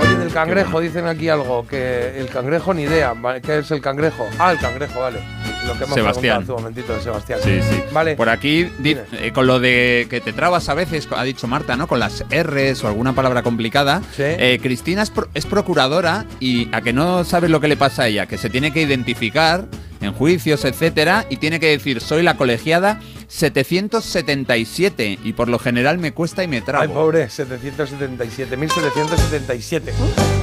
Oye, 0.00 0.16
del 0.16 0.32
cangrejo, 0.32 0.80
dicen 0.80 1.06
aquí 1.06 1.28
algo, 1.28 1.66
que 1.66 2.18
el 2.18 2.28
cangrejo 2.28 2.72
ni 2.72 2.82
idea. 2.84 3.12
¿qué 3.44 3.58
es 3.58 3.70
el 3.70 3.82
cangrejo? 3.82 4.26
Ah, 4.38 4.52
el 4.52 4.58
cangrejo, 4.58 5.00
vale. 5.00 5.18
Lo 5.66 5.74
que 5.76 5.84
hemos 5.84 5.94
Sebastián. 5.94 6.42
hace 6.42 6.50
un 6.52 6.58
momentito 6.58 6.94
de 6.94 7.00
Sebastián. 7.02 7.40
Sí, 7.44 7.60
sí. 7.62 7.82
Vale. 7.92 8.16
Por 8.16 8.30
aquí, 8.30 8.72
eh, 8.82 9.32
con 9.34 9.46
lo 9.46 9.60
de 9.60 10.06
que 10.08 10.20
te 10.22 10.32
trabas 10.32 10.68
a 10.70 10.74
veces, 10.74 11.06
ha 11.14 11.22
dicho 11.24 11.46
Marta, 11.46 11.76
¿no? 11.76 11.86
Con 11.86 12.00
las 12.00 12.24
R's 12.30 12.82
o 12.84 12.88
alguna 12.88 13.12
palabra 13.12 13.42
complicada. 13.42 14.00
Eh, 14.18 14.58
Cristina 14.62 15.02
es, 15.02 15.10
pro- 15.10 15.28
es 15.34 15.44
procuradora 15.44 16.24
y 16.40 16.68
a 16.74 16.80
que 16.80 16.94
no 16.94 17.24
sabes 17.24 17.50
lo 17.50 17.60
que 17.60 17.68
le 17.68 17.76
pasa 17.76 18.04
a 18.04 18.08
ella, 18.08 18.24
que 18.26 18.38
se 18.38 18.48
tiene 18.48 18.72
que 18.72 18.80
identificar 18.80 19.66
en 20.02 20.12
juicios, 20.12 20.64
etcétera, 20.64 21.24
y 21.30 21.36
tiene 21.38 21.58
que 21.60 21.68
decir, 21.68 22.00
soy 22.00 22.22
la 22.22 22.36
colegiada 22.36 23.00
777 23.28 25.18
y 25.22 25.32
por 25.32 25.48
lo 25.48 25.58
general 25.58 25.98
me 25.98 26.12
cuesta 26.12 26.42
y 26.44 26.48
me 26.48 26.56
Ay, 26.56 26.62
trago. 26.62 26.92
pobre, 26.94 27.28
777, 27.30 28.56
1777. 28.56 29.92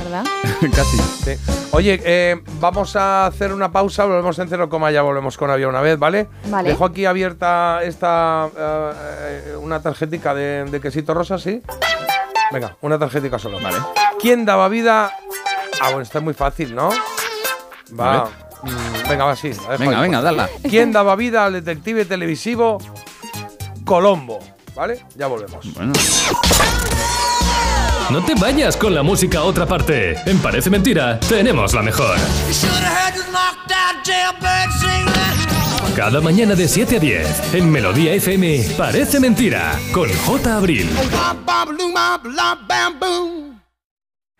¿Verdad? 0.03 0.23
Casi. 0.75 0.97
Sí. 0.97 1.31
Oye, 1.71 2.01
eh, 2.03 2.41
vamos 2.59 2.95
a 2.95 3.25
hacer 3.27 3.53
una 3.53 3.71
pausa, 3.71 4.05
volvemos 4.05 4.37
en 4.39 4.49
cero 4.49 4.69
coma, 4.69 4.91
ya 4.91 5.01
volvemos 5.01 5.37
con 5.37 5.49
Había 5.51 5.67
una 5.67 5.81
vez, 5.81 5.99
¿vale? 5.99 6.27
Vale. 6.47 6.69
Dejo 6.69 6.85
aquí 6.85 7.05
abierta 7.05 7.81
esta 7.83 8.49
eh, 8.57 9.55
una 9.61 9.81
tarjetica 9.81 10.33
de, 10.33 10.65
de 10.65 10.81
quesito 10.81 11.13
rosa, 11.13 11.37
¿sí? 11.37 11.61
Venga, 12.51 12.75
una 12.81 12.97
tarjetica 12.97 13.37
solo. 13.37 13.59
Vale. 13.59 13.77
¿Quién 14.19 14.45
daba 14.45 14.67
vida? 14.69 15.11
Ah, 15.81 15.87
bueno, 15.87 16.01
está 16.01 16.19
muy 16.19 16.33
fácil, 16.33 16.73
¿no? 16.73 16.89
Va. 16.89 18.21
Vale. 18.23 18.48
Mm, 18.63 19.09
venga, 19.09 19.25
va, 19.25 19.35
sí. 19.35 19.49
la 19.49 19.71
dejo 19.71 19.77
Venga, 19.83 19.97
ahí. 19.97 20.01
venga, 20.01 20.21
dala. 20.21 20.49
¿Quién 20.69 20.91
daba 20.91 21.15
vida 21.15 21.45
al 21.45 21.53
detective 21.53 22.05
televisivo 22.05 22.77
Colombo? 23.85 24.39
¿Vale? 24.75 25.03
Ya 25.15 25.27
volvemos. 25.27 25.73
Bueno. 25.73 25.93
No 28.09 28.23
te 28.25 28.33
vayas 28.35 28.75
con 28.77 28.95
la 28.95 29.03
música 29.03 29.39
a 29.39 29.43
otra 29.43 29.65
parte. 29.65 30.15
En 30.25 30.39
Parece 30.39 30.69
Mentira, 30.69 31.19
tenemos 31.19 31.73
la 31.73 31.81
mejor. 31.83 32.15
Cada 35.95 36.21
mañana 36.21 36.55
de 36.55 36.67
7 36.67 36.95
a 36.95 36.99
10, 36.99 37.53
en 37.55 37.69
Melodía 37.69 38.13
FM, 38.13 38.65
Parece 38.77 39.19
Mentira, 39.19 39.77
con 39.91 40.09
J. 40.09 40.55
Abril. 40.55 40.89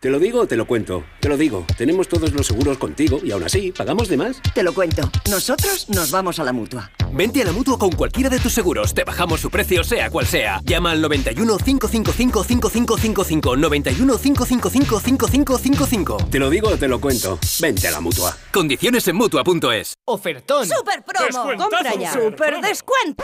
Te 0.02 0.08
lo 0.08 0.18
digo 0.18 0.40
o 0.40 0.46
te 0.46 0.56
lo 0.56 0.66
cuento. 0.66 1.04
Te 1.20 1.28
lo 1.28 1.36
digo. 1.36 1.66
Tenemos 1.76 2.08
todos 2.08 2.32
los 2.32 2.46
seguros 2.46 2.78
contigo 2.78 3.20
y 3.22 3.32
aún 3.32 3.44
así, 3.44 3.70
¿pagamos 3.70 4.08
de 4.08 4.16
más? 4.16 4.40
Te 4.54 4.62
lo 4.62 4.72
cuento. 4.72 5.02
Nosotros 5.28 5.90
nos 5.90 6.10
vamos 6.10 6.38
a 6.38 6.44
la 6.44 6.54
mutua. 6.54 6.90
Vente 7.12 7.42
a 7.42 7.44
la 7.44 7.52
mutua 7.52 7.78
con 7.78 7.90
cualquiera 7.92 8.30
de 8.30 8.38
tus 8.38 8.54
seguros. 8.54 8.94
Te 8.94 9.04
bajamos 9.04 9.40
su 9.40 9.50
precio, 9.50 9.84
sea 9.84 10.08
cual 10.08 10.24
sea. 10.24 10.62
Llama 10.64 10.92
al 10.92 11.02
91 11.02 11.58
555 11.58 12.44
5555. 12.44 13.56
91 13.58 14.18
555 14.18 15.00
5555. 15.00 16.16
Te 16.30 16.38
lo 16.38 16.48
digo 16.48 16.70
o 16.70 16.78
te 16.78 16.88
lo 16.88 16.98
cuento. 16.98 17.38
Vente 17.60 17.86
a 17.86 17.90
la 17.90 18.00
mutua. 18.00 18.34
Condiciones 18.54 19.06
en 19.06 19.16
mutua.es. 19.16 19.92
Ofertón. 20.06 20.66
¡Super 20.66 21.04
promo! 21.04 21.62
¡Compra 21.62 21.94
ya! 22.00 22.10
¡Super 22.10 22.62
descuento! 22.62 23.22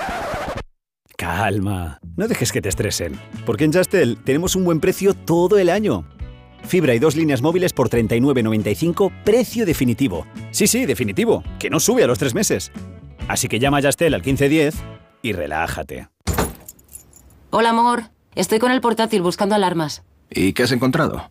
Calma. 1.16 2.01
No 2.19 2.28
dejes 2.28 2.53
que 2.53 2.61
te 2.61 2.69
estresen. 2.69 3.19
Porque 3.47 3.65
en 3.65 3.73
Justel 3.73 4.19
tenemos 4.23 4.55
un 4.55 4.65
buen 4.65 4.81
precio 4.81 5.15
todo 5.15 5.57
el 5.57 5.70
año. 5.70 6.07
Fibra 6.66 6.94
y 6.94 6.98
dos 6.98 7.16
líneas 7.16 7.43
móviles 7.43 7.72
por 7.72 7.88
39.95, 7.88 9.12
precio 9.24 9.64
definitivo. 9.64 10.26
Sí, 10.51 10.66
sí, 10.66 10.84
definitivo, 10.84 11.43
que 11.59 11.70
no 11.70 11.80
sube 11.80 12.02
a 12.05 12.06
los 12.06 12.18
tres 12.18 12.34
meses. 12.34 12.72
Así 13.28 13.48
que 13.48 13.59
llama 13.59 13.78
a 13.78 13.80
Yastel 13.80 14.14
al 14.14 14.22
1510 14.22 14.74
y 15.22 15.32
relájate. 15.32 16.09
Hola, 17.51 17.70
amor. 17.70 18.05
Estoy 18.34 18.59
con 18.59 18.70
el 18.70 18.80
portátil 18.80 19.22
buscando 19.22 19.55
alarmas. 19.55 20.02
¿Y 20.28 20.52
qué 20.52 20.64
has 20.64 20.72
encontrado? 20.72 21.30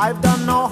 I've 0.00 0.22
done 0.22 0.46
no 0.46 0.67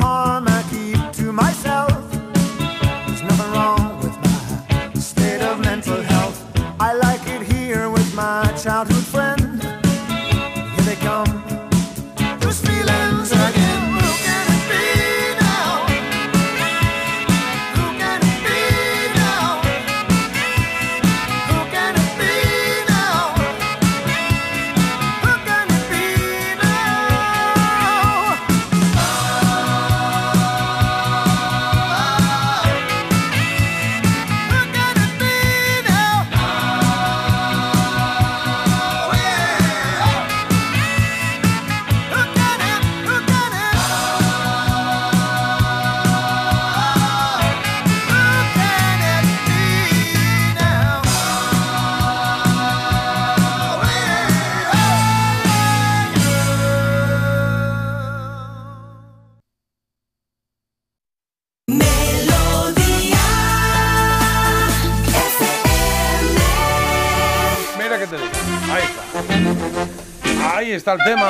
está. 70.86 70.92
El 70.92 71.02
tema. 71.04 71.28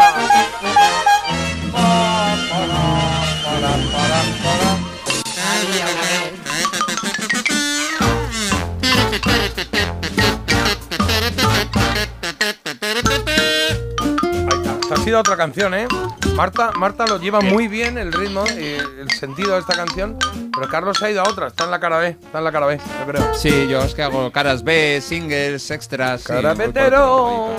Ha 14.88 14.96
sido 14.98 15.20
otra 15.20 15.36
canción, 15.36 15.74
¿eh? 15.74 15.86
Marta, 16.34 16.72
Marta 16.72 17.06
lo 17.06 17.18
lleva 17.18 17.40
muy 17.40 17.68
bien 17.68 17.96
el 17.96 18.12
ritmo 18.12 18.44
y 18.46 18.74
el 19.00 19.10
sentido 19.10 19.54
de 19.54 19.60
esta 19.60 19.74
canción, 19.74 20.18
pero 20.56 20.68
Carlos 20.68 20.96
se 20.98 21.06
ha 21.06 21.10
ido 21.10 21.20
a 21.22 21.28
otra, 21.28 21.46
está 21.48 21.64
en 21.64 21.70
la 21.70 21.78
cara 21.78 21.98
B, 21.98 22.08
está 22.08 22.38
en 22.38 22.44
la 22.44 22.50
cara 22.52 22.66
B, 22.66 22.78
yo 22.78 23.06
creo. 23.12 23.34
Sí, 23.34 23.68
yo 23.68 23.82
es 23.82 23.94
que 23.94 24.02
hago 24.02 24.30
caras 24.32 24.64
B, 24.64 25.00
singles, 25.02 25.70
extras. 25.70 26.22
sí, 26.22 26.26
por 26.32 26.36
Carapetero. 26.42 27.50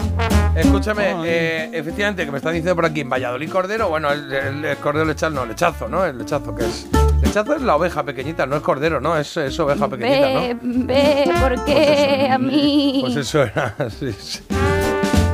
Escúchame, 0.55 1.13
eh, 1.25 1.69
efectivamente, 1.73 2.25
que 2.25 2.31
me 2.31 2.37
están 2.37 2.53
diciendo 2.53 2.75
por 2.75 2.85
aquí, 2.85 3.01
en 3.01 3.09
Valladolid 3.09 3.49
Cordero, 3.51 3.89
bueno, 3.89 4.11
el, 4.11 4.31
el- 4.33 4.65
el 4.65 4.77
Cordero 4.77 5.05
lechazo, 5.05 5.29
no, 5.35 5.45
lechazo, 5.45 5.87
¿no? 5.87 6.03
El 6.05 6.17
lechazo 6.17 6.55
que 6.55 6.65
es. 6.65 6.87
Lechazo 7.21 7.55
es 7.55 7.61
la 7.61 7.75
oveja 7.75 8.03
pequeñita, 8.03 8.45
no 8.45 8.55
es 8.55 8.61
cordero, 8.63 8.99
¿no? 9.01 9.17
Es, 9.17 9.37
es 9.37 9.59
oveja 9.59 9.87
pequeñita, 9.87 10.29
¿no? 10.29 10.41
Ve, 10.41 10.57
ve, 10.61 11.31
¿por 11.39 11.65
qué 11.65 12.29
a 12.31 12.37
mí? 12.37 12.99
Pues 13.03 13.15
eso 13.17 13.43
era, 13.43 13.75
sí, 13.99 14.11
sí. 14.17 14.39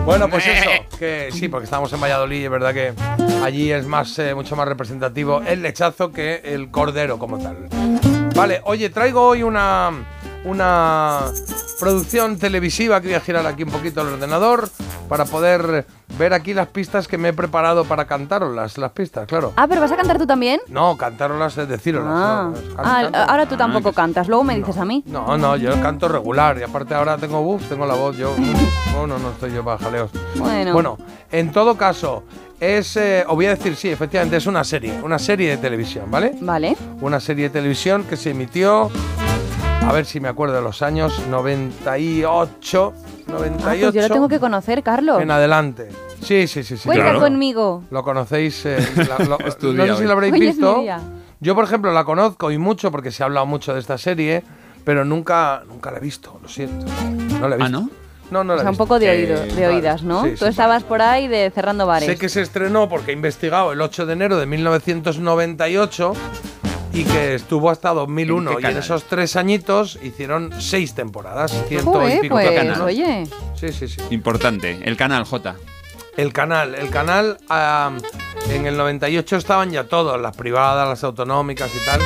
Bueno, 0.06 0.30
pues 0.30 0.46
eso, 0.46 0.70
que 1.00 1.30
sí, 1.32 1.48
porque 1.48 1.64
estamos 1.64 1.92
en 1.94 2.02
Valladolid 2.02 2.42
y 2.42 2.44
es 2.44 2.50
verdad 2.52 2.74
que 2.74 2.94
allí 3.42 3.72
es 3.72 3.86
más, 3.86 4.20
eh, 4.20 4.36
mucho 4.36 4.56
más 4.56 4.68
representativo 4.68 5.42
el 5.46 5.62
lechazo 5.62 6.12
que 6.12 6.42
el 6.44 6.70
cordero 6.72 7.18
como 7.18 7.40
tal. 7.40 7.70
Vale, 8.36 8.62
oye, 8.66 8.90
traigo 8.90 9.26
hoy 9.26 9.44
una, 9.44 9.92
una 10.46 11.22
producción 11.80 12.38
televisiva 12.38 13.02
que 13.02 13.08
voy 13.08 13.16
a 13.16 13.20
girar 13.22 13.46
aquí 13.46 13.64
un 13.64 13.70
poquito 13.70 14.02
el 14.02 14.08
ordenador 14.10 14.70
para 15.10 15.26
poder 15.26 15.86
ver 16.18 16.34
aquí 16.34 16.54
las 16.54 16.68
pistas 16.68 17.08
que 17.08 17.18
me 17.18 17.30
he 17.30 17.34
preparado 17.34 17.86
para 17.86 18.06
cantaroslas, 18.06 18.78
las 18.78 18.92
pistas, 18.92 19.28
claro. 19.28 19.54
Ah, 19.56 19.68
pero 19.68 19.82
vas 19.82 19.92
a 19.92 19.96
cantar 19.96 20.18
tú 20.18 20.26
también. 20.28 20.60
No, 20.68 20.96
cantaroslas 20.98 21.58
es 21.58 21.68
deciroslas. 21.68 22.14
Ah, 22.16 22.52
no, 22.54 22.58
Ah, 22.78 23.02
cantar. 23.04 23.30
ahora 23.30 23.46
tú 23.48 23.58
tampoco 23.58 23.92
cantas, 23.94 24.28
luego 24.28 24.44
me 24.44 24.56
dices 24.56 24.78
a 24.78 24.86
mí. 24.86 25.04
No, 25.08 25.38
no, 25.38 25.56
yo 25.56 25.80
canto 25.82 26.08
regular 26.08 26.58
y 26.60 26.64
aparte 26.64 26.94
ahora 26.94 27.18
tengo 27.18 27.60
tengo 27.68 27.86
la 27.86 27.96
voz, 27.96 28.16
yo 28.18 28.34
no, 28.94 29.08
no, 29.08 29.18
no 29.20 29.32
estoy 29.32 29.54
yo 29.54 29.64
para 29.64 29.78
jaleos. 29.78 30.12
Bueno. 30.36 30.74
Bueno, 30.74 30.98
en 31.32 31.52
todo 31.52 31.76
caso, 31.78 32.24
es, 32.60 32.96
eh, 32.96 33.26
os 33.28 33.36
voy 33.36 33.48
a 33.48 33.56
decir, 33.56 33.76
sí, 33.76 33.90
efectivamente, 33.90 34.38
es 34.38 34.46
una 34.46 34.64
serie, 34.64 35.00
una 35.02 35.20
serie 35.20 35.50
de 35.52 35.58
televisión, 35.58 36.10
¿vale? 36.10 36.36
Vale. 36.42 36.78
Una 37.02 37.20
serie 37.20 37.46
de 37.46 37.50
televisión 37.50 38.04
que 38.06 38.16
se 38.16 38.30
emitió, 38.32 38.90
a 39.88 39.92
ver 39.92 40.06
si 40.06 40.20
me 40.20 40.28
acuerdo 40.30 40.56
de 40.56 40.62
los 40.62 40.82
años 40.82 41.22
98, 41.30 42.94
98 43.28 43.64
Ah, 43.66 43.76
pues 43.80 43.94
yo 43.94 44.02
lo 44.02 44.10
tengo 44.10 44.28
que 44.30 44.40
conocer, 44.40 44.84
Carlos. 44.84 45.22
en 45.22 45.32
adelante. 45.32 45.90
Sí, 46.22 46.48
sí, 46.48 46.64
sí, 46.64 46.78
sí. 46.78 46.86
Cuenta 46.86 47.04
claro. 47.06 47.20
conmigo. 47.20 47.84
Lo 47.92 48.04
conocéis, 48.04 48.66
eh, 48.66 48.78
la- 49.20 49.26
lo- 49.26 49.38
tu 49.56 49.74
no 49.74 49.84
día 49.84 49.94
sé 49.96 50.02
si 50.02 50.06
lo 50.08 50.14
habréis 50.14 50.34
Hoy 50.34 50.40
visto. 50.40 50.80
día. 50.82 51.00
Yo, 51.40 51.56
por 51.56 51.66
ejemplo, 51.66 51.92
la 51.92 52.06
conozco 52.06 52.52
y 52.52 52.58
mucho 52.58 52.92
porque 52.92 53.12
se 53.12 53.24
ha 53.24 53.26
hablado 53.26 53.46
mucho 53.46 53.74
de 53.74 53.80
esta 53.82 53.98
serie, 53.98 54.44
pero 54.86 55.04
nunca, 55.04 55.64
nunca 55.68 55.92
la 55.92 55.98
he 55.98 56.02
visto, 56.02 56.40
lo 56.42 56.48
siento. 56.48 56.86
No 57.40 57.50
la 57.50 57.56
he 57.56 57.58
visto. 57.58 57.66
¿Ah, 57.66 57.70
no? 57.70 57.90
No, 58.32 58.44
no 58.46 58.54
O 58.54 58.56
la 58.56 58.62
he 58.62 58.64
sea, 58.64 58.70
un 58.70 58.74
visto. 58.74 58.84
poco 58.86 59.00
de, 59.00 59.10
oído, 59.10 59.36
Eh, 59.44 59.48
de 59.48 59.62
vale. 59.66 59.68
oídas, 59.76 60.02
¿no? 60.04 60.24
Sí, 60.24 60.32
Tú 60.32 60.46
sí, 60.46 60.46
estabas 60.46 60.84
por 60.84 61.02
ahí 61.02 61.28
de 61.28 61.52
cerrando 61.54 61.86
bares. 61.86 62.08
Sé 62.08 62.16
que 62.18 62.30
se 62.30 62.42
estrenó 62.42 62.88
porque 62.88 63.12
he 63.12 63.14
investigado 63.14 63.74
el 63.74 63.82
8 63.82 64.06
de 64.06 64.14
enero 64.14 64.38
de 64.38 64.46
1998 64.46 66.14
y 66.94 67.04
que 67.04 67.36
estuvo 67.36 67.70
hasta 67.70 67.94
2001. 67.94 68.52
¿En 68.52 68.56
y 68.56 68.58
en 68.58 68.62
canal? 68.62 68.78
esos 68.84 69.04
tres 69.06 69.36
añitos 69.36 69.98
hicieron 70.02 70.54
seis 70.62 70.94
temporadas, 70.94 71.52
ciento 71.68 71.92
Joder, 71.94 72.18
y 72.18 72.22
pico 72.22 72.36
pues, 72.36 72.48
temporadas. 72.50 72.80
oye. 72.82 73.28
Sí, 73.60 73.74
sí, 73.74 73.88
sí. 73.88 74.02
Importante, 74.12 74.80
el 74.84 74.96
canal 74.96 75.26
J. 75.26 75.56
El 76.16 76.32
canal, 76.32 76.76
el 76.76 76.92
canal 76.92 77.40
en 78.50 78.68
el 78.68 78.78
98 78.78 79.36
estaban 79.36 79.72
ya 79.72 79.86
todos, 79.86 80.22
las 80.22 80.38
privadas, 80.38 80.88
las 80.88 81.04
autonómicas 81.04 81.72
y 81.74 81.84
tal. 81.86 82.02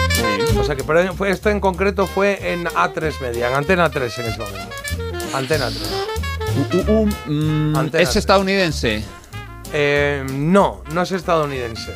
O 0.58 0.64
sea 0.64 0.76
que 0.76 0.86
pero 0.86 1.14
fue, 1.14 1.30
este 1.30 1.50
en 1.52 1.60
concreto 1.60 2.08
fue 2.08 2.54
en 2.54 2.66
A3 2.68 3.20
Media, 3.20 3.50
en 3.50 3.56
Antena 3.56 3.90
3 3.90 4.20
en 4.20 4.26
ese 4.28 4.40
momento. 4.40 4.76
Antena 5.34 5.68
3. 5.68 6.08
Mm, 7.26 7.76
Antena 7.76 8.04
¿Es 8.04 8.10
3. 8.12 8.16
estadounidense? 8.16 9.04
Eh, 9.74 10.24
no, 10.32 10.84
no 10.94 11.02
es 11.02 11.12
estadounidense. 11.12 11.94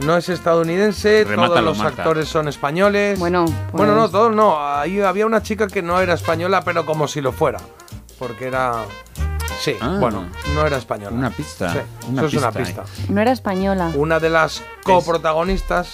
No 0.00 0.16
es 0.16 0.28
estadounidense, 0.28 1.24
todos 1.24 1.60
los 1.62 1.78
Marta. 1.78 2.02
actores 2.02 2.28
son 2.28 2.46
españoles. 2.48 3.18
Bueno, 3.18 3.44
Bueno, 3.44 3.64
pues- 3.72 3.88
no, 3.88 4.08
todos 4.08 4.34
no. 4.34 4.56
Ahí 4.64 5.00
había 5.00 5.26
una 5.26 5.42
chica 5.42 5.66
que 5.66 5.82
no 5.82 6.00
era 6.00 6.14
española, 6.14 6.62
pero 6.64 6.86
como 6.86 7.08
si 7.08 7.20
lo 7.20 7.32
fuera. 7.32 7.58
Porque 8.18 8.46
era. 8.46 8.84
Sí, 9.60 9.74
Ah. 9.80 9.96
bueno, 9.98 10.28
no 10.54 10.64
era 10.66 10.76
española. 10.76 11.16
Una 11.16 11.30
pista. 11.30 11.72
Sí, 11.72 11.78
Una 12.10 12.22
eso 12.22 12.36
es 12.36 12.42
una 12.42 12.52
pista. 12.52 12.84
No 13.08 13.20
era 13.20 13.32
española. 13.32 13.90
Una 13.94 14.20
de 14.20 14.30
las 14.30 14.62
coprotagonistas. 14.84 15.92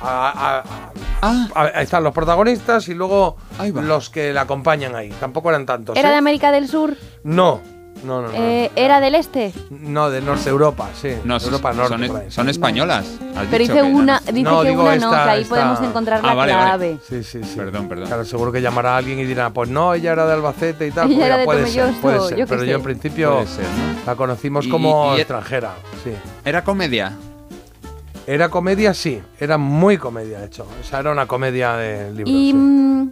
a- 0.00 0.62
a- 0.62 1.26
a- 1.26 1.48
a- 1.56 1.62
ahí 1.74 1.82
están 1.82 2.04
los 2.04 2.14
protagonistas 2.14 2.86
y 2.86 2.94
luego 2.94 3.36
los 3.82 4.10
que 4.10 4.32
la 4.32 4.42
acompañan 4.42 4.94
ahí. 4.94 5.10
Tampoco 5.18 5.48
eran 5.48 5.66
tantos. 5.66 5.96
¿Era 5.96 6.10
¿eh? 6.10 6.12
de 6.12 6.18
América 6.18 6.52
del 6.52 6.68
Sur? 6.68 6.96
No, 7.24 7.60
no, 8.04 8.22
no. 8.22 8.28
no. 8.28 8.34
Eh, 8.34 8.70
¿Era 8.76 9.00
del 9.00 9.14
Este? 9.14 9.52
No, 9.70 10.10
de 10.10 10.20
Norte 10.20 10.48
Europa, 10.50 10.88
sí. 11.00 11.10
No, 11.24 11.36
Europa 11.38 11.68
son, 11.74 11.76
Norte. 11.76 11.96
son, 11.98 12.06
por 12.08 12.20
ahí. 12.22 12.30
son 12.30 12.48
españolas. 12.48 13.06
has 13.36 13.46
Pero 13.46 13.58
dicho 13.62 13.72
dice 13.74 13.74
que 13.74 13.82
una, 13.82 14.20
dice 14.20 14.42
No, 14.42 14.62
que 14.62 14.68
digo 14.68 14.82
una 14.82 14.94
esta- 14.94 15.06
no, 15.06 15.12
que 15.12 15.30
ahí 15.30 15.42
esta- 15.42 15.54
podemos 15.54 15.80
encontrar 15.82 16.20
Ah, 16.22 16.26
la 16.28 16.34
vale, 16.34 16.52
vale. 16.52 16.64
clave. 16.66 16.98
Sí, 17.08 17.22
sí, 17.24 17.40
sí. 17.44 17.56
Perdón, 17.56 17.88
perdón. 17.88 18.06
Claro, 18.06 18.24
seguro 18.24 18.52
que 18.52 18.60
llamará 18.62 18.94
a 18.94 18.96
alguien 18.98 19.18
y 19.18 19.24
dirá, 19.24 19.50
pues 19.50 19.68
no, 19.68 19.94
ella 19.94 20.12
era 20.12 20.26
de 20.26 20.32
Albacete 20.34 20.86
y 20.86 20.90
tal. 20.90 21.08
Ella 21.08 21.16
pues 21.16 21.26
era 21.26 21.36
de 21.38 21.44
puede 21.44 21.66
ser, 21.66 21.92
puede 22.00 22.20
ser. 22.28 22.38
yo 22.38 22.46
pero 22.46 22.60
sé. 22.62 22.66
yo 22.68 22.76
en 22.76 22.82
principio 22.82 23.46
ser, 23.46 23.64
¿no? 23.64 24.06
la 24.06 24.16
conocimos 24.16 24.66
Y- 24.66 24.70
como 24.70 25.12
y- 25.14 25.16
y- 25.16 25.20
extranjera. 25.20 25.72
Sí. 26.04 26.12
¿Era 26.44 26.62
comedia? 26.64 27.12
Era 28.26 28.50
comedia, 28.50 28.92
sí. 28.92 29.22
Era 29.40 29.56
muy 29.56 29.96
comedia, 29.96 30.40
de 30.40 30.46
hecho. 30.46 30.66
O 30.80 30.84
sea, 30.84 31.00
era 31.00 31.10
una 31.12 31.26
comedia 31.26 31.72
de 31.76 32.10
libros. 32.12 32.28
¿Y 32.28 32.52
sí. 32.52 33.10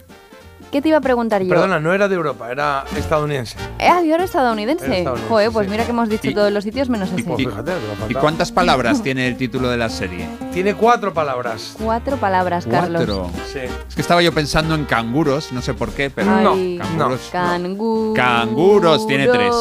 Qué 0.70 0.82
te 0.82 0.88
iba 0.88 0.98
a 0.98 1.00
preguntar 1.00 1.42
yo? 1.42 1.48
Perdona, 1.48 1.80
no 1.80 1.92
era 1.92 2.08
de 2.08 2.14
Europa, 2.14 2.50
era 2.50 2.84
estadounidense. 2.96 3.56
Eh, 3.78 3.88
ah, 3.88 4.02
yo 4.02 4.14
era 4.14 4.24
estadounidense. 4.24 4.84
Era 4.86 4.96
estadounidense, 4.96 5.28
Joder, 5.28 5.50
pues 5.52 5.66
sí. 5.66 5.70
mira 5.70 5.84
que 5.84 5.90
hemos 5.90 6.08
dicho 6.08 6.28
Y- 6.30 6.34
todos 6.34 6.52
los 6.52 6.64
sitios 6.64 6.88
menos 6.88 7.10
ese. 7.12 7.22
Pues 7.24 7.36
fíjate, 7.38 7.72
¿Y 8.08 8.14
cuántas 8.14 8.52
palabras 8.52 9.02
tiene 9.02 9.26
el 9.28 9.36
título 9.36 9.68
de 9.70 9.76
la 9.76 9.88
serie? 9.88 10.26
Tiene 10.52 10.74
cuatro 10.74 11.12
palabras. 11.14 11.74
Cuatro 11.82 12.16
palabras, 12.16 12.66
Carlos. 12.66 13.04
Cuatro. 13.06 13.30
Sí. 13.52 13.60
Es 13.88 13.94
que 13.94 14.00
estaba 14.00 14.22
yo 14.22 14.32
pensando 14.32 14.74
en 14.74 14.84
canguros, 14.84 15.52
no 15.52 15.62
sé 15.62 15.74
por 15.74 15.90
qué, 15.92 16.10
pero 16.10 16.30
Ay, 16.34 16.78
canguros. 16.78 17.28
Canguros. 17.32 18.14
Canguros, 18.16 19.06
tiene 19.06 19.28
tres. 19.28 19.54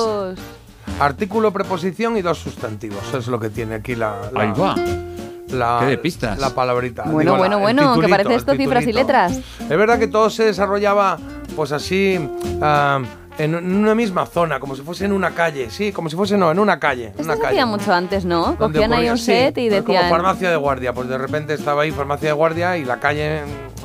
Artículo, 0.99 1.51
preposición 1.51 2.15
y 2.17 2.21
dos 2.21 2.37
sustantivos. 2.37 2.99
Eso 3.09 3.17
es 3.17 3.27
lo 3.27 3.39
que 3.39 3.49
tiene 3.49 3.75
aquí 3.75 3.95
la. 3.95 4.15
la- 4.31 4.41
Ahí 4.41 4.51
va. 4.59 4.75
La, 5.49 5.77
Qué 5.81 5.85
de 5.85 5.97
pistas. 5.97 6.39
La 6.39 6.49
palabrita. 6.51 7.03
Bueno, 7.03 7.19
Digo, 7.19 7.33
la- 7.33 7.39
bueno, 7.39 7.59
bueno, 7.59 7.99
que 7.99 8.07
parece 8.09 8.35
esto 8.35 8.53
cifras 8.55 8.85
y 8.87 8.93
letras. 8.93 9.39
Es 9.59 9.69
verdad 9.69 9.99
que 9.99 10.07
todo 10.07 10.29
se 10.29 10.43
desarrollaba, 10.45 11.17
pues 11.55 11.71
así, 11.71 12.19
ah, 12.61 12.99
en 13.37 13.53
una 13.53 13.93
misma 13.95 14.25
zona, 14.25 14.59
como 14.59 14.75
si 14.75 14.81
fuese 14.81 15.05
en 15.05 15.11
una 15.11 15.31
calle. 15.31 15.69
Sí, 15.69 15.91
como 15.91 16.09
si 16.09 16.15
fuese, 16.15 16.37
no, 16.37 16.49
en 16.51 16.57
una 16.59 16.79
calle. 16.79 17.07
Esto 17.07 17.23
una 17.23 17.35
se 17.35 17.39
calle. 17.41 17.51
hacía 17.53 17.65
mucho 17.65 17.93
antes, 17.93 18.25
¿no? 18.25 18.55
Cogían 18.57 18.91
ahí 18.93 19.09
un 19.09 19.17
sí, 19.17 19.25
set 19.25 19.57
y 19.57 19.69
pues 19.69 19.83
decían... 19.85 20.03
Como 20.03 20.09
farmacia 20.09 20.49
de 20.49 20.55
guardia, 20.55 20.93
pues 20.93 21.07
de 21.09 21.17
repente 21.17 21.53
estaba 21.53 21.83
ahí 21.83 21.91
farmacia 21.91 22.29
de 22.29 22.33
guardia 22.33 22.77
y 22.77 22.85
la 22.85 22.99
calle 22.99 23.41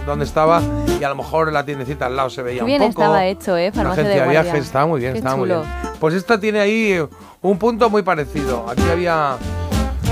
donde 0.06 0.24
estaba 0.24 0.62
y 0.98 1.04
a 1.04 1.08
lo 1.10 1.16
mejor 1.16 1.52
la 1.52 1.64
tiendecita 1.66 2.06
al 2.06 2.16
lado 2.16 2.30
se 2.30 2.42
veía 2.42 2.60
Qué 2.60 2.64
bien 2.66 2.80
un 2.82 2.88
poco. 2.92 3.02
estaba 3.02 3.26
hecho, 3.26 3.56
¿eh? 3.56 3.70
Farmacia 3.70 4.02
agencia 4.02 4.14
de 4.14 4.20
de 4.20 4.24
guardia. 4.34 4.42
viajes, 4.42 4.64
estaba 4.66 4.86
muy 4.86 5.00
bien, 5.00 5.12
Qué 5.12 5.18
estaba 5.18 5.36
muy 5.36 5.48
chulo. 5.48 5.60
bien. 5.62 5.72
Pues 6.00 6.14
esta 6.14 6.40
tiene 6.40 6.60
ahí 6.60 7.04
un 7.42 7.58
punto 7.58 7.90
muy 7.90 8.02
parecido. 8.02 8.64
Aquí 8.70 8.82
había. 8.90 9.36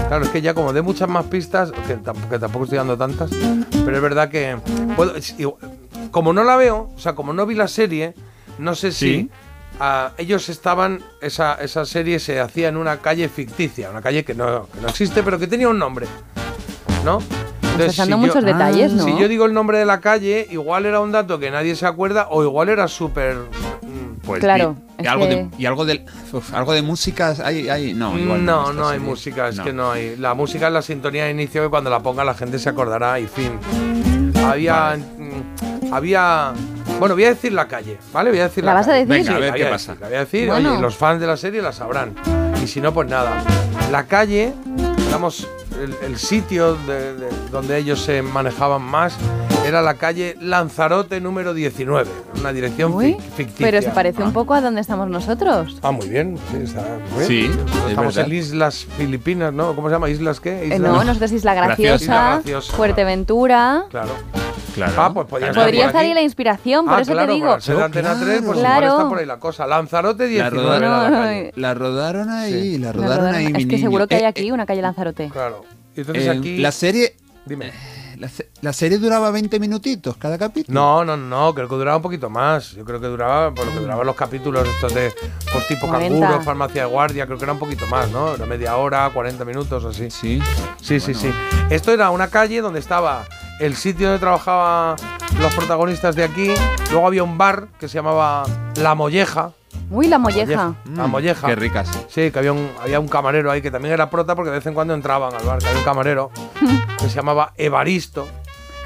Claro, 0.09 0.25
es 0.25 0.31
que 0.31 0.41
ya 0.41 0.55
como 0.55 0.73
de 0.73 0.81
muchas 0.83 1.09
más 1.09 1.27
pistas, 1.27 1.71
que 1.87 1.95
tampoco, 1.97 2.29
que 2.31 2.39
tampoco 2.39 2.65
estoy 2.65 2.79
dando 2.79 2.97
tantas, 2.97 3.31
pero 3.85 3.97
es 3.97 4.03
verdad 4.03 4.29
que. 4.31 4.57
puedo- 4.97 5.15
como 6.11 6.33
no 6.33 6.43
la 6.45 6.57
veo, 6.57 6.91
o 6.95 6.99
sea, 6.99 7.15
como 7.15 7.33
no 7.35 7.45
vi 7.47 7.55
la 7.55 7.69
serie, 7.69 8.15
no 8.59 8.75
sé 8.75 8.93
si. 8.93 9.31
Ellos 10.17 10.49
estaban. 10.49 11.03
Esa, 11.21 11.55
esa 11.57 11.85
serie 11.85 12.19
se 12.21 12.41
hacía 12.41 12.69
en 12.69 12.77
una 12.79 12.97
calle 12.99 13.29
ficticia, 13.29 13.91
una 13.91 14.01
calle 14.01 14.25
que 14.25 14.35
no, 14.35 14.67
que 14.73 14.81
no 14.81 14.89
existe, 14.89 15.23
pero 15.23 15.39
que 15.39 15.47
tenía 15.47 15.69
un 15.69 15.79
nombre. 15.79 16.07
¿No? 17.05 17.21
Entonces, 17.81 17.97
dando 17.97 18.19
muchos 18.19 18.45
detalles, 18.45 18.93
¿no? 18.93 19.05
Si 19.05 19.17
yo 19.19 19.29
digo 19.29 19.47
el 19.47 19.55
nombre 19.55 19.79
de 19.79 19.85
la 19.87 20.01
calle, 20.01 20.47
igual 20.51 20.87
era 20.87 21.01
un 21.01 21.13
dato 21.13 21.39
que 21.39 21.51
nadie 21.51 21.75
se 21.77 21.87
acuerda, 21.87 22.29
o 22.31 22.43
igual 22.43 22.69
era 22.69 22.89
súper. 22.89 23.37
mm, 23.37 24.09
Pues 24.27 24.41
Claro, 24.41 24.77
y, 24.99 25.05
y 25.05 25.07
algo 25.07 25.25
que- 25.27 25.35
de, 25.35 25.49
y 25.59 25.65
algo 25.67 25.85
de 25.87 26.05
uf, 26.33 26.53
algo 26.53 26.73
de 26.75 26.83
música 26.83 27.35
hay, 27.43 27.69
hay 27.71 27.95
no 27.95 28.19
igual 28.19 28.45
no, 28.45 28.61
esta 28.63 28.73
no 28.75 28.89
hay 28.89 28.97
serie. 28.99 29.09
música, 29.11 29.49
es 29.49 29.57
No. 29.57 29.65
que 29.65 29.73
no 29.73 29.91
hay. 29.93 30.17
La 30.17 30.35
música 30.35 30.67
es 30.67 30.73
la 30.75 30.83
sintonía 30.83 31.25
de 31.25 31.31
inicio 31.31 31.63
que 31.63 31.71
cuando 31.71 31.89
la 31.89 32.01
ponga 32.01 32.25
la 32.25 32.35
gente 32.35 32.59
se 32.59 32.69
acordará 32.69 33.19
y 33.21 33.27
fin. 33.27 33.53
Había. 34.45 34.97
mm, 34.97 35.93
Había. 35.95 36.53
Bueno, 36.99 37.15
voy 37.15 37.25
a 37.25 37.29
decir 37.31 37.53
la 37.53 37.67
calle, 37.69 37.97
¿vale? 38.13 38.29
Voy 38.31 38.41
a 38.41 38.45
decir 38.45 38.63
¿La 38.65 38.75
vas 38.75 38.87
a 38.89 38.91
calle. 38.91 39.07
decir? 39.07 39.25
Venga, 39.25 39.37
a 39.37 39.39
ver 39.39 39.51
la 39.53 39.57
qué 39.57 39.67
a 39.67 39.71
pasa. 39.71 39.97
La 40.01 40.07
voy 40.09 40.17
a 40.17 40.21
decir, 40.21 40.49
Bueno. 40.49 40.73
oye, 40.73 40.83
los 40.83 40.97
fans 40.97 41.21
de 41.21 41.27
la 41.27 41.37
serie 41.39 41.63
la 41.63 41.73
sabrán. 41.73 42.15
Y 42.63 42.67
si 42.67 42.81
no, 42.83 42.93
pues 42.93 43.09
nada. 43.09 43.43
La 43.91 44.05
calle, 44.05 44.53
digamos, 45.09 45.49
el, 45.83 45.95
el 46.05 46.19
sitio 46.19 46.75
de- 46.87 47.15
de- 47.15 47.29
donde 47.51 47.79
ellos 47.79 48.01
se 48.01 48.21
manejaban 48.23 48.83
más 48.83 49.17
era 49.67 49.81
la 49.83 49.95
calle 49.95 50.37
Lanzarote 50.41 51.21
número 51.21 51.55
19, 51.55 52.09
una 52.41 52.53
dirección 52.53 52.93
Uy, 52.95 53.15
fic- 53.15 53.21
ficticia. 53.37 53.67
pero 53.67 53.83
se 53.83 53.91
parece 53.91 54.23
un 54.23 54.33
poco 54.33 54.55
a 54.55 54.61
donde 54.61 54.81
estamos 54.83 55.09
nosotros. 55.09 55.79
Ah, 55.83 55.91
muy 55.93 56.09
bien. 56.09 56.39
Sí, 56.51 56.57
está 56.63 56.85
muy 57.15 57.25
Sí, 57.25 57.35
bien. 57.49 57.53
es 57.53 57.91
Estamos 57.91 58.15
verdad. 58.15 58.31
en 58.33 58.39
Islas 58.39 58.87
Filipinas, 58.97 59.53
¿no? 59.53 59.75
¿Cómo 59.75 59.89
se 59.89 59.95
llama? 59.95 60.11
¿Islas 60.11 60.41
qué? 60.41 60.63
Eh, 60.63 60.67
Islas- 60.77 60.81
no, 60.81 61.05
nosotros 61.05 61.33
Isla 61.33 61.55
Graciosa, 61.55 62.03
Isla 62.05 62.31
Graciosa. 62.35 62.73
Fuerteventura. 62.77 63.85
Claro. 63.91 64.09
Claro. 64.33 64.58
Ah, 64.97 65.11
pues 65.13 65.27
podría 65.27 65.49
estar 65.49 65.65
Podría 65.65 65.87
por 65.91 65.97
ahí 66.01 66.15
la 66.15 66.23
inspiración, 66.23 66.85
por 66.87 66.95
ah, 66.95 67.01
eso 67.03 67.13
claro, 67.13 67.29
te 67.29 67.35
digo. 67.35 67.47
por 67.49 67.63
de 67.63 67.83
Antena 67.85 68.21
3, 68.21 68.43
pues 68.45 68.59
Claro. 68.59 68.87
igual 68.87 68.99
está 68.99 69.09
por 69.09 69.19
ahí 69.19 69.27
la 69.27 69.39
cosa. 69.39 69.67
Lanzarote 69.67 70.25
La 70.25 70.29
19 70.51 70.51
rodaron, 70.51 70.83
era 70.83 71.03
la 71.03 71.11
No, 71.11 71.17
calle. 71.17 71.53
la 71.57 71.75
rodaron 71.75 72.31
ahí, 72.31 72.79
la 72.79 72.87
La 72.87 72.93
rodaron 72.93 73.17
rodaron- 73.19 73.35
ahí, 73.37 73.45
mi 73.53 73.53
es 73.53 73.67
que 73.67 73.77
niño. 73.77 73.79
seguro 73.87 74.07
que 74.07 74.15
hay 74.17 74.23
Eh, 74.23 74.27
aquí 74.27 74.51
una 74.51 74.67
calle 74.67 74.83
Lanzarote. 74.83 75.29
Claro. 75.31 75.65
Y 75.97 76.01
entonces 76.01 76.27
eh, 76.27 76.31
aquí... 76.31 76.59
la 76.59 76.71
serie 76.73 77.17
Dime. 77.45 77.73
la, 78.19 78.29
se- 78.29 78.49
la 78.61 78.73
serie 78.73 78.99
duraba 78.99 79.31
20 79.31 79.59
minutitos 79.59 80.17
cada 80.17 80.37
capítulo. 80.39 80.79
No, 80.79 81.05
no, 81.05 81.17
no, 81.17 81.55
creo 81.55 81.69
que 81.69 81.75
duraba 81.77 81.97
un 81.97 82.03
poquito 82.03 82.29
más. 82.29 82.73
Yo 82.73 82.85
creo 82.85 83.01
que 83.01 83.07
duraba, 83.07 83.53
por 83.55 83.67
lo 83.67 83.73
que 83.73 83.79
duraban 83.81 84.07
los 84.07 84.17
capítulos 84.17 84.69
estos 84.69 84.93
de 84.95 85.13
pues, 85.53 85.67
tipo 85.67 85.87
40. 85.89 86.21
canguro, 86.21 86.43
farmacia 86.45 86.83
de 86.83 86.89
guardia, 86.89 87.27
creo 87.27 87.39
que 87.39 87.45
era 87.45 87.53
un 87.55 87.59
poquito 87.59 87.87
más, 87.87 88.11
¿no? 88.11 88.35
Era 88.35 88.45
media 88.47 88.77
hora, 88.77 89.09
40 89.15 89.45
minutos 89.45 89.85
así. 89.85 90.11
Sí. 90.11 90.41
Sí, 90.83 91.01
sí, 91.01 91.15
sí. 91.15 91.31
Esto 91.71 91.93
era 91.93 92.11
una 92.11 92.29
calle 92.29 92.61
donde 92.61 92.81
estaba 92.81 93.25
el 93.61 93.77
sitio 93.77 94.07
donde 94.09 94.21
trabajaban 94.21 94.97
los 95.41 95.55
protagonistas 95.55 96.15
de 96.15 96.25
aquí. 96.25 96.53
Luego 96.91 97.07
había 97.07 97.23
un 97.23 97.37
bar 97.39 97.69
que 97.79 97.89
se 97.89 97.95
llamaba 97.95 98.45
La 98.77 98.95
Molleja. 98.95 99.53
Uy, 99.91 100.07
la 100.07 100.19
molleja. 100.19 100.75
La 100.95 101.07
Molleja. 101.07 101.47
Mm, 101.47 101.51
Qué 101.51 101.57
ricas. 101.57 101.91
Sí, 102.09 102.31
que 102.31 102.39
había 102.39 102.53
un, 102.53 102.71
había 102.83 103.01
un 103.01 103.09
camarero 103.09 103.51
ahí 103.51 103.63
que 103.63 103.71
también 103.71 103.95
era 103.95 104.11
prota 104.11 104.35
porque 104.35 104.51
de 104.51 104.57
vez 104.59 104.67
en 104.67 104.75
cuando 104.75 104.93
entraban 104.93 105.33
al 105.35 105.45
bar, 105.47 105.59
que 105.61 105.67
había 105.67 105.79
un 105.79 105.85
camarero 105.85 106.31
que 106.99 107.09
se 107.09 107.15
llamaba 107.15 107.53
Evaristo. 107.57 108.29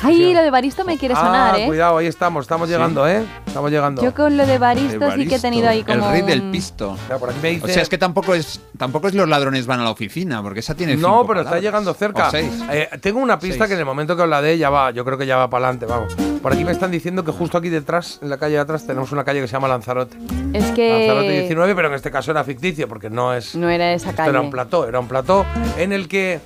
Ay, 0.03 0.35
lo 0.35 0.43
de 0.43 0.51
Baristo 0.51 0.85
me 0.85 0.99
quiere 0.99 1.15
sonar, 1.15 1.55
ah, 1.55 1.59
¿eh? 1.61 1.66
cuidado, 1.66 1.99
ahí 1.99 2.07
estamos, 2.07 2.43
estamos 2.45 2.69
Sí. 2.69 2.74
llegando, 2.74 3.07
¿eh? 3.07 3.23
Estamos 3.47 3.70
llegando. 3.70 4.03
Yo 4.03 4.12
con 4.15 4.37
lo 4.37 4.47
de 4.47 4.59
Baristo 4.59 5.11
sí 5.15 5.27
que 5.27 5.37
he 5.37 5.41
tenido 5.41 5.69
ahí 5.69 5.83
como. 5.85 6.07
El 6.07 6.11
rey 6.12 6.23
del 6.23 6.43
pisto. 6.51 6.97
Mira, 7.05 7.19
por 7.19 7.31
aquí 7.31 7.39
me 7.43 7.51
dice- 7.51 7.65
O 7.65 7.69
sea, 7.69 7.83
es 7.83 7.89
que 7.89 7.99
tampoco 7.99 8.35
es 8.35 8.61
tampoco 8.77 9.09
es 9.09 9.15
los 9.15 9.29
ladrones 9.29 9.66
van 9.66 9.81
a 9.81 9.85
la 9.85 9.91
oficina, 9.91 10.43
porque 10.43 10.61
esa 10.61 10.74
tiene 10.74 10.97
No, 10.97 11.09
cinco 11.20 11.27
pero 11.29 11.41
está 11.43 11.61
llegando 11.61 11.95
cerca. 11.95 12.31
Eh, 12.35 12.89
tengo 13.01 13.20
una 13.20 13.39
pista 13.39 13.59
Seis. 13.59 13.69
que 13.69 13.74
en 13.74 13.81
el 13.81 13.87
momento 13.87 14.16
que 14.16 14.23
os 14.23 14.29
la 14.29 14.43
dé 14.43 14.59
ya 14.59 14.70
va, 14.70 14.91
yo 14.91 15.05
creo 15.05 15.16
que 15.19 15.27
ya 15.27 15.37
va 15.37 15.49
para 15.49 15.66
adelante, 15.69 15.87
vamos. 15.87 16.15
Por 16.43 16.53
aquí 16.53 16.65
me 16.65 16.73
están 16.73 16.91
diciendo 16.91 17.24
que 17.24 17.31
justo 17.31 17.59
aquí 17.59 17.69
detrás, 17.69 18.19
en 18.23 18.31
la 18.31 18.39
calle 18.39 18.55
de 18.55 18.61
atrás, 18.61 18.87
tenemos 18.87 19.12
una 19.12 19.23
calle 19.24 19.41
que 19.41 19.47
se 19.47 19.53
llama 19.53 19.69
Lanzarote. 19.69 20.16
Es 20.53 20.65
Lanzarote 20.77 21.29
que. 21.29 21.41
19, 21.43 21.74
pero 21.77 21.89
en 21.89 21.95
este 21.95 22.11
caso 22.11 22.31
era 22.33 22.43
ficticio 22.43 22.89
porque 22.89 23.09
no 23.11 23.33
es. 23.35 23.55
No 23.55 23.69
era 23.69 23.93
esa 23.93 24.12
calle. 24.15 24.31
era 24.31 24.41
un 24.41 24.51
plató, 24.51 24.89
era 24.89 24.99
un 24.99 25.07
plató 25.07 25.47
en 25.79 25.93
el 25.93 26.09
que 26.09 26.41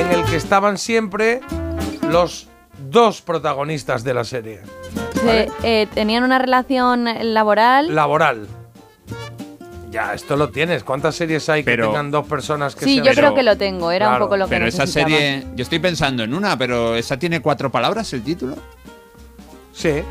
en 0.00 0.12
el 0.12 0.24
que 0.24 0.36
estaban 0.36 0.78
siempre 0.78 1.40
los 2.08 2.46
dos 2.90 3.22
protagonistas 3.22 4.04
de 4.04 4.14
la 4.14 4.24
serie. 4.24 4.60
Se- 5.14 5.50
eh, 5.62 5.86
tenían 5.94 6.24
una 6.24 6.38
relación 6.38 7.06
laboral. 7.34 7.94
Laboral. 7.94 8.46
Ya, 9.90 10.14
esto 10.14 10.36
lo 10.36 10.48
tienes. 10.48 10.84
¿Cuántas 10.84 11.14
series 11.14 11.46
hay 11.50 11.62
que 11.64 11.76
tengan 11.76 12.10
dos 12.10 12.26
personas 12.26 12.74
que 12.74 12.86
sí, 12.86 12.94
sean- 12.94 13.06
yo 13.06 13.12
creo 13.12 13.34
que 13.34 13.42
lo 13.42 13.58
tengo. 13.58 13.90
Era 13.92 14.06
Claro, 14.06 14.24
un 14.24 14.26
poco 14.28 14.36
lo 14.38 14.46
que 14.46 14.50
Pero 14.50 14.66
esa 14.66 14.86
serie, 14.86 15.44
yo 15.54 15.62
estoy 15.62 15.80
pensando 15.80 16.22
en 16.22 16.32
una, 16.32 16.56
pero 16.56 16.94
esa 16.96 17.18
tiene 17.18 17.40
cuatro 17.42 17.70
palabras 17.70 18.10
el 18.14 18.22
título. 18.22 18.56
Sí. 19.74 20.02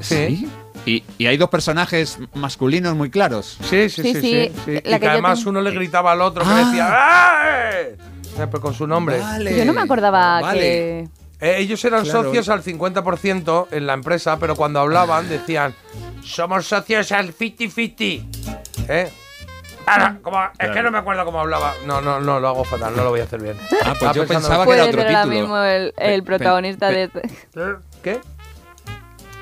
Sí. 0.00 0.48
Y, 0.84 1.02
y 1.18 1.26
hay 1.26 1.36
dos 1.36 1.48
personajes 1.48 2.18
masculinos 2.34 2.94
muy 2.96 3.08
claros. 3.10 3.56
Sí, 3.62 3.88
sí, 3.88 4.02
sí, 4.02 4.14
Sí, 4.14 4.20
sí. 4.20 4.20
sí, 4.20 4.52
sí. 4.64 4.72
la 4.84 4.96
Y 4.96 5.00
que 5.00 5.08
además 5.08 5.38
ten- 5.40 5.48
uno 5.48 5.60
le 5.60 5.70
gritaba 5.70 6.12
al 6.12 6.20
otro 6.20 6.42
que 6.44 6.50
Ah. 6.52 6.64
decía 6.64 6.88
¡Ay! 7.70 7.96
Pero 8.36 8.60
con 8.60 8.74
su 8.74 8.86
nombre. 8.86 9.18
Yo 9.56 9.64
no 9.64 9.72
me 9.72 9.80
acordaba 9.80 10.40
Vale. 10.40 10.60
que. 10.60 11.08
Eh, 11.40 11.56
ellos 11.58 11.84
eran 11.84 12.02
Claro. 12.04 12.24
socios 12.24 12.48
al 12.48 12.62
50% 12.62 13.68
en 13.70 13.86
la 13.86 13.92
empresa, 13.94 14.38
pero 14.38 14.56
cuando 14.56 14.80
hablaban 14.80 15.28
decían 15.28 15.74
somos 16.24 16.66
socios 16.66 17.12
al 17.12 17.32
50-50. 17.34 18.24
¿Eh? 18.88 19.10
Ahora, 19.88 20.18
como- 20.22 20.38
Es 20.58 20.70
que 20.70 20.82
no 20.82 20.90
me 20.90 20.98
acuerdo 20.98 21.24
cómo 21.24 21.38
hablaba. 21.40 21.72
No, 21.86 22.00
no, 22.00 22.18
no, 22.20 22.40
lo 22.40 22.48
hago 22.48 22.64
fatal, 22.64 22.96
no 22.96 23.04
lo 23.04 23.10
voy 23.10 23.20
a 23.20 23.24
hacer 23.24 23.40
bien. 23.40 23.56
Ah, 23.60 23.68
pues 23.84 23.92
Estaba 23.92 24.12
yo 24.14 24.26
pensaba 24.26 24.64
que 24.66 24.72
era 24.72 24.84
otro 24.86 25.04
título. 25.06 25.26
mismo 25.26 25.58
el, 25.58 25.94
el 25.96 26.22
Pe- 26.22 26.26
protagonista 26.26 26.88
pe- 26.88 27.08
de. 27.08 27.20
¿Eh? 27.54 27.74
¿Qué? 28.02 28.20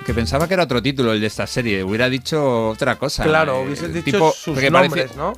que 0.05 0.15
pensaba 0.15 0.47
que 0.47 0.55
era 0.55 0.65
otro 0.65 0.83
título 0.83 1.13
el 1.13 1.21
de 1.21 1.27
esta 1.27 1.47
serie. 1.47 1.83
Hubiera 1.83 2.09
dicho 2.09 2.69
otra 2.69 2.97
cosa. 2.97 3.25
Claro, 3.25 3.63
eh, 3.63 3.69
dicho 3.69 4.05
tipo, 4.05 4.33
sus 4.33 4.61
nombres, 4.71 5.17
¿no? 5.17 5.33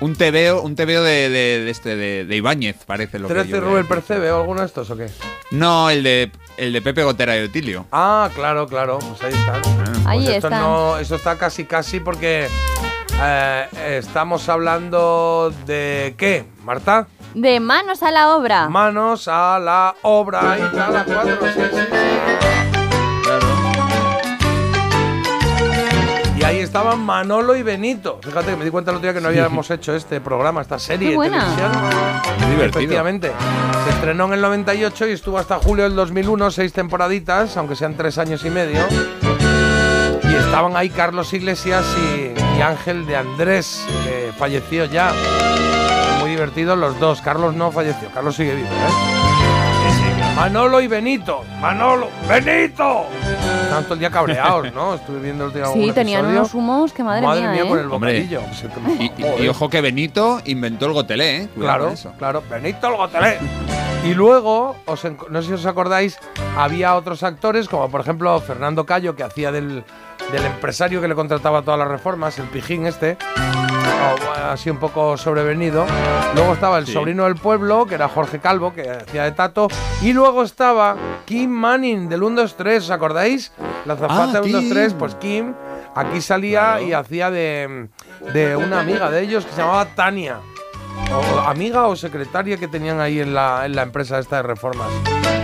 Un, 0.00 0.14
tebeo, 0.14 0.62
un 0.62 0.76
tebeo 0.76 1.02
de, 1.02 1.28
de, 1.28 1.70
este, 1.70 1.96
de, 1.96 2.24
de 2.24 2.36
Ibáñez, 2.36 2.84
parece 2.86 3.18
lo 3.18 3.28
¿13 3.28 3.42
que 3.42 3.48
yo 3.48 3.60
Rubén 3.60 3.86
Percebe 3.86 4.30
o 4.30 4.40
alguno 4.40 4.60
de 4.60 4.66
estos 4.66 4.90
o 4.90 4.96
qué? 4.96 5.06
No, 5.50 5.90
el 5.90 6.02
de 6.02 6.30
el 6.56 6.72
de 6.72 6.82
Pepe 6.82 7.02
Gotera 7.02 7.36
y 7.38 7.44
Otilio. 7.44 7.86
Ah, 7.92 8.30
claro, 8.34 8.66
claro. 8.66 8.98
Pues 8.98 9.22
ahí 9.22 9.32
están. 9.32 9.56
Ah, 9.56 9.62
pues 9.62 10.06
ahí 10.06 10.24
pues 10.24 10.36
esto 10.36 10.48
están. 10.48 11.00
Eso 11.00 11.14
está 11.16 11.38
casi 11.38 11.64
casi 11.64 12.00
porque 12.00 12.48
eh, 13.20 13.66
estamos 13.98 14.48
hablando 14.48 15.52
de 15.66 16.14
qué, 16.16 16.44
Marta? 16.64 17.06
De 17.34 17.60
manos 17.60 18.02
a 18.02 18.10
la 18.10 18.36
obra. 18.36 18.68
Manos 18.68 19.28
a 19.28 19.58
la 19.58 19.94
obra. 20.02 20.52
Ahí 20.52 20.62
está 20.62 20.90
la 20.90 21.04
4, 21.04 21.38
6, 21.40 21.54
6, 21.72 21.88
estaban 26.72 27.00
Manolo 27.00 27.54
y 27.54 27.62
Benito. 27.62 28.18
Fíjate 28.22 28.52
que 28.52 28.56
me 28.56 28.64
di 28.64 28.70
cuenta 28.70 28.90
el 28.92 28.96
otro 28.96 29.06
día 29.06 29.12
que 29.12 29.20
no 29.20 29.28
habíamos 29.28 29.70
hecho 29.70 29.94
este 29.94 30.22
programa, 30.22 30.62
esta 30.62 30.78
serie 30.78 31.10
Qué 31.10 31.16
buena. 31.16 31.44
de 31.44 31.54
televisión. 31.54 31.82
Muy 32.40 32.50
divertido. 32.50 32.78
Efectivamente. 32.80 33.32
Se 33.84 33.90
estrenó 33.90 34.24
en 34.28 34.32
el 34.32 34.40
98 34.40 35.08
y 35.08 35.10
estuvo 35.12 35.36
hasta 35.36 35.58
julio 35.58 35.84
del 35.84 35.94
2001, 35.94 36.50
seis 36.50 36.72
temporaditas, 36.72 37.58
aunque 37.58 37.76
sean 37.76 37.94
tres 37.94 38.16
años 38.16 38.42
y 38.46 38.48
medio. 38.48 38.80
Y 40.22 40.34
estaban 40.34 40.74
ahí 40.74 40.88
Carlos 40.88 41.30
Iglesias 41.34 41.84
y, 41.98 42.58
y 42.58 42.62
Ángel 42.62 43.04
de 43.04 43.16
Andrés, 43.16 43.84
que 44.04 44.32
falleció 44.38 44.86
ya. 44.86 45.12
Muy 46.20 46.30
divertidos 46.30 46.78
los 46.78 46.98
dos. 46.98 47.20
Carlos 47.20 47.54
no 47.54 47.70
falleció, 47.70 48.08
Carlos 48.14 48.34
sigue 48.34 48.54
vivo, 48.54 48.68
¿eh? 48.68 49.21
Manolo 50.36 50.80
y 50.80 50.88
Benito. 50.88 51.44
Manolo, 51.60 52.08
Benito. 52.28 53.06
Todo 53.84 53.94
el 53.94 54.00
día 54.00 54.10
cabreados, 54.10 54.72
¿no? 54.74 54.94
Estuve 54.94 55.20
viendo 55.20 55.44
el 55.44 55.50
último 55.50 55.72
Sí, 55.72 55.92
tenían 55.92 56.20
episodio. 56.20 56.40
unos 56.40 56.54
humos 56.54 56.92
que 56.92 57.02
madre, 57.04 57.22
Madre 57.26 57.40
mía, 57.42 57.50
mía, 57.52 57.62
¿eh? 57.62 57.68
con 57.68 57.78
el 57.78 57.88
bocadillo. 57.88 58.40
Y, 58.98 59.04
y- 59.04 59.22
Joder. 59.22 59.44
y 59.44 59.48
ojo 59.48 59.68
que 59.70 59.80
Benito 59.80 60.40
inventó 60.46 60.86
el 60.86 60.92
gotelé, 60.92 61.36
¿eh? 61.42 61.48
Cuidado 61.54 61.78
Claro, 61.78 61.92
eso. 61.92 62.12
claro, 62.18 62.42
Benito 62.50 62.88
el 62.88 62.96
Gotelé. 62.96 63.38
Y 64.04 64.14
luego, 64.14 64.74
os 64.86 65.04
no 65.30 65.42
sé 65.42 65.48
si 65.48 65.54
os 65.54 65.66
acordáis, 65.66 66.18
había 66.58 66.96
otros 66.96 67.22
actores, 67.22 67.68
como 67.68 67.88
por 67.88 68.00
ejemplo 68.00 68.38
Fernando 68.40 68.84
Cayo, 68.84 69.14
que 69.14 69.22
hacía 69.22 69.52
del, 69.52 69.84
del 70.32 70.44
empresario 70.44 71.00
que 71.00 71.06
le 71.08 71.14
contrataba 71.14 71.62
todas 71.62 71.78
las 71.78 71.88
reformas, 71.88 72.36
el 72.40 72.46
pijín 72.46 72.84
este, 72.86 73.16
así 74.50 74.70
un 74.70 74.78
poco 74.78 75.16
sobrevenido. 75.16 75.86
Luego 76.34 76.52
estaba 76.54 76.78
el 76.78 76.86
Sí. 76.86 76.92
sobrino 76.92 77.24
del 77.24 77.36
pueblo, 77.36 77.86
que 77.86 77.94
era 77.94 78.08
Jorge 78.08 78.38
Calvo, 78.38 78.72
que 78.74 78.88
hacía 78.90 79.24
de 79.24 79.32
Tato. 79.32 79.68
Y 80.02 80.12
luego 80.12 80.42
estaba 80.42 80.96
Kim 81.24 81.50
Manning, 81.50 82.08
del 82.08 82.22
1, 82.22 82.40
2, 82.42 82.56
3, 82.56 82.84
¿os 82.84 82.90
acordáis? 82.90 83.52
La 83.84 83.96
zafata 83.96 84.22
Ah, 84.24 84.26
del 84.40 84.42
1, 84.44 84.60
2, 84.60 84.68
3, 84.70 84.88
Kim. 84.90 84.98
pues 84.98 85.14
Kim 85.16 85.54
aquí 85.94 86.20
salía 86.20 86.60
Claro. 86.76 86.82
y 86.84 86.92
hacía 86.92 87.30
de, 87.30 87.88
de 88.32 88.56
una 88.56 88.80
amiga 88.80 89.10
de 89.10 89.20
ellos 89.22 89.44
que 89.44 89.52
se 89.52 89.60
llamaba 89.60 89.84
Tania 89.94 90.38
o 91.14 91.40
amiga 91.40 91.86
o 91.88 91.96
secretaria 91.96 92.56
que 92.56 92.68
tenían 92.68 93.00
ahí 93.00 93.20
en 93.20 93.34
la, 93.34 93.66
en 93.66 93.74
la 93.76 93.82
empresa 93.82 94.18
esta 94.18 94.36
de 94.36 94.42
reformas. 94.44 94.88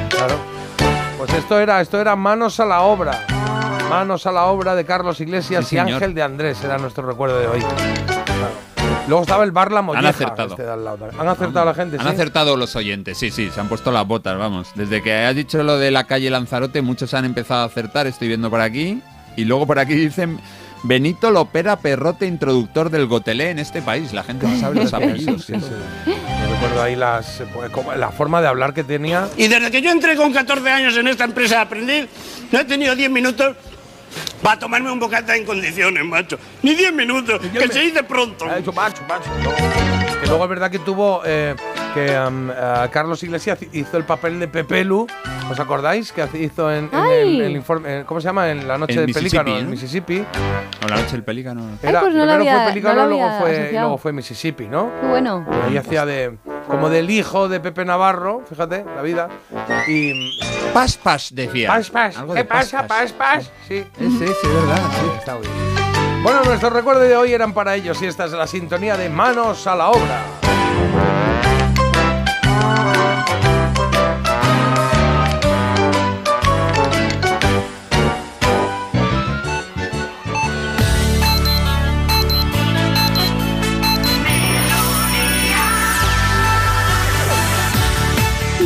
Claro. 0.08 0.36
Pues 1.18 1.32
esto 1.34 1.58
era, 1.58 1.80
esto 1.80 2.00
era 2.00 2.14
Manos 2.16 2.60
a 2.60 2.64
la 2.64 2.80
obra. 2.82 3.26
Manos 3.88 4.26
a 4.26 4.32
la 4.32 4.46
obra 4.46 4.74
de 4.74 4.84
Carlos 4.84 5.20
Iglesias 5.20 5.66
Sí, 5.66 5.76
y 5.76 5.78
señor. 5.78 5.94
Ángel 5.94 6.14
de 6.14 6.22
Andrés, 6.22 6.62
era 6.62 6.78
nuestro 6.78 7.06
recuerdo 7.06 7.38
de 7.40 7.46
hoy. 7.46 7.60
Luego 9.06 9.22
estaba 9.22 9.44
el 9.44 9.52
bar 9.52 9.72
La 9.72 9.80
Molleja. 9.80 10.08
acertado. 10.10 10.50
este. 10.50 11.18
Han 11.18 11.28
acertado 11.28 11.64
la 11.64 11.74
gente, 11.74 11.96
Han 11.98 12.02
sí. 12.06 12.08
acertado 12.12 12.56
los 12.56 12.76
oyentes, 12.76 13.16
sí, 13.16 13.30
sí, 13.30 13.48
se 13.50 13.60
han 13.60 13.68
puesto 13.68 13.90
las 13.90 14.06
botas, 14.06 14.36
vamos. 14.38 14.68
Desde 14.74 15.02
que 15.02 15.14
has 15.24 15.34
dicho 15.34 15.62
lo 15.62 15.78
de 15.78 15.90
la 15.90 16.04
calle 16.04 16.28
Lanzarote, 16.28 16.82
muchos 16.82 17.14
han 17.14 17.24
empezado 17.24 17.62
a 17.62 17.66
acertar, 17.66 18.06
estoy 18.06 18.28
viendo 18.28 18.50
por 18.50 18.60
aquí. 18.60 19.00
Y 19.36 19.44
luego 19.44 19.66
por 19.66 19.78
aquí 19.78 19.94
dicen 19.94 20.38
Benito 20.82 21.30
Lopera 21.30 21.76
Perrote, 21.76 22.26
introductor 22.26 22.90
del 22.90 23.06
gotelé 23.06 23.50
en 23.50 23.58
este 23.60 23.80
país. 23.80 24.12
La 24.12 24.22
gente 24.24 24.46
no 24.46 24.58
sabe 24.60 24.74
los 24.76 24.92
apellidos. 24.92 25.44
Sí, 25.46 25.54
sí. 25.54 25.70
Yo 26.06 26.52
recuerdo 26.54 26.82
ahí 26.82 26.96
las, 26.96 27.40
eh, 27.40 27.46
pues, 27.54 27.70
como 27.70 27.94
la 27.94 28.10
forma 28.10 28.42
de 28.42 28.48
hablar 28.48 28.74
que 28.74 28.84
tenía. 28.84 29.28
Y 29.36 29.48
desde 29.48 29.70
que 29.70 29.80
yo 29.80 29.90
entré 29.90 30.16
con 30.16 30.32
14 30.32 30.68
años 30.70 30.96
en 30.96 31.08
esta 31.08 31.24
empresa 31.24 31.60
a 31.60 31.62
aprender, 31.62 32.08
no 32.52 32.58
he 32.58 32.64
tenido 32.64 32.94
10 32.96 33.10
minutos 33.10 33.56
para 34.42 34.58
tomarme 34.58 34.90
un 34.90 34.98
bocata 34.98 35.36
en 35.36 35.44
condiciones, 35.44 36.04
macho. 36.04 36.38
Ni 36.62 36.74
10 36.74 36.92
minutos, 36.92 37.40
que 37.40 37.68
se 37.68 37.80
dice 37.80 38.02
pronto. 38.02 38.46
Que 38.46 40.07
luego 40.28 40.44
es 40.44 40.50
verdad 40.50 40.70
que 40.70 40.78
tuvo 40.78 41.22
eh, 41.24 41.54
que 41.94 42.06
eh, 42.14 42.88
Carlos 42.90 43.22
Iglesias 43.22 43.58
hizo 43.72 43.96
el 43.96 44.04
papel 44.04 44.38
de 44.40 44.48
Pepelu. 44.48 45.06
¿Os 45.50 45.58
acordáis? 45.58 46.12
Que 46.12 46.28
hizo 46.40 46.70
en, 46.70 46.84
en 46.84 46.90
¡Ay! 46.92 47.36
el, 47.36 47.40
el 47.40 47.56
informe. 47.56 48.00
eh, 48.00 48.04
¿Cómo 48.06 48.20
se 48.20 48.26
llama? 48.26 48.50
En 48.50 48.68
la 48.68 48.76
noche 48.76 48.94
En 48.94 49.06
del 49.06 49.14
pelícano, 49.14 49.44
Mississippi, 49.54 49.58
en 49.58 49.64
¿no? 49.64 49.70
Mississippi. 49.70 50.24
O 50.84 50.88
la 50.88 50.96
noche 50.96 51.12
del 51.12 51.24
pelícano. 51.24 51.62
Era, 51.82 52.00
pues 52.00 52.12
no 52.14 52.20
primero 52.20 52.32
había- 52.34 52.56
fue 52.62 52.66
pelícano, 52.68 53.02
no 53.02 53.08
luego 53.08 53.30
fue, 53.40 53.50
y 53.50 53.54
asociado. 53.54 53.80
luego 53.86 53.98
fue 53.98 54.12
Mississippi, 54.12 54.68
¿no? 54.68 54.90
Qué 55.00 55.06
bueno. 55.06 55.46
Ahí 55.66 55.76
hacía 55.78 56.04
de 56.04 56.36
como 56.68 56.90
del 56.90 57.08
hijo 57.08 57.48
de 57.48 57.60
Pepe 57.60 57.86
Navarro, 57.86 58.42
fíjate, 58.46 58.84
la 58.94 59.00
vida. 59.00 59.28
Y 59.88 60.38
Pas 60.74 60.98
pas 60.98 61.34
decía. 61.34 61.68
Pas, 61.68 61.88
pas. 61.88 62.14
¿Qué 62.34 62.44
pas, 62.44 62.70
pasa? 62.70 62.86
Pas, 62.86 63.12
pas. 63.12 63.50
Sí. 63.66 63.84
Sí, 63.98 64.18
sí, 64.18 64.24
es 64.24 64.54
verdad. 64.54 64.82
sí. 65.00 65.06
Está 65.18 65.34
muy 65.36 65.42
bien. 65.46 65.77
Bueno, 66.28 66.44
nuestros 66.44 66.74
recuerdos 66.74 67.08
de 67.08 67.16
hoy 67.16 67.32
eran 67.32 67.54
para 67.54 67.74
ellos 67.74 68.02
y 68.02 68.04
esta 68.04 68.26
es 68.26 68.32
la 68.32 68.46
sintonía 68.46 68.98
de 68.98 69.08
Manos 69.08 69.66
a 69.66 69.74
la 69.74 69.88
Obra. 69.88 70.24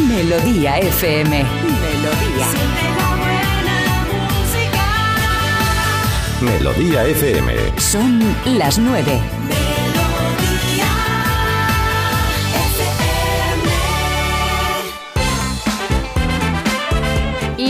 Melodía 0.09 0.79
FM. 0.81 1.62
Melodía 6.43 7.05
FM. 7.05 7.55
Son 7.79 8.21
las 8.59 8.79
nueve. 8.79 9.21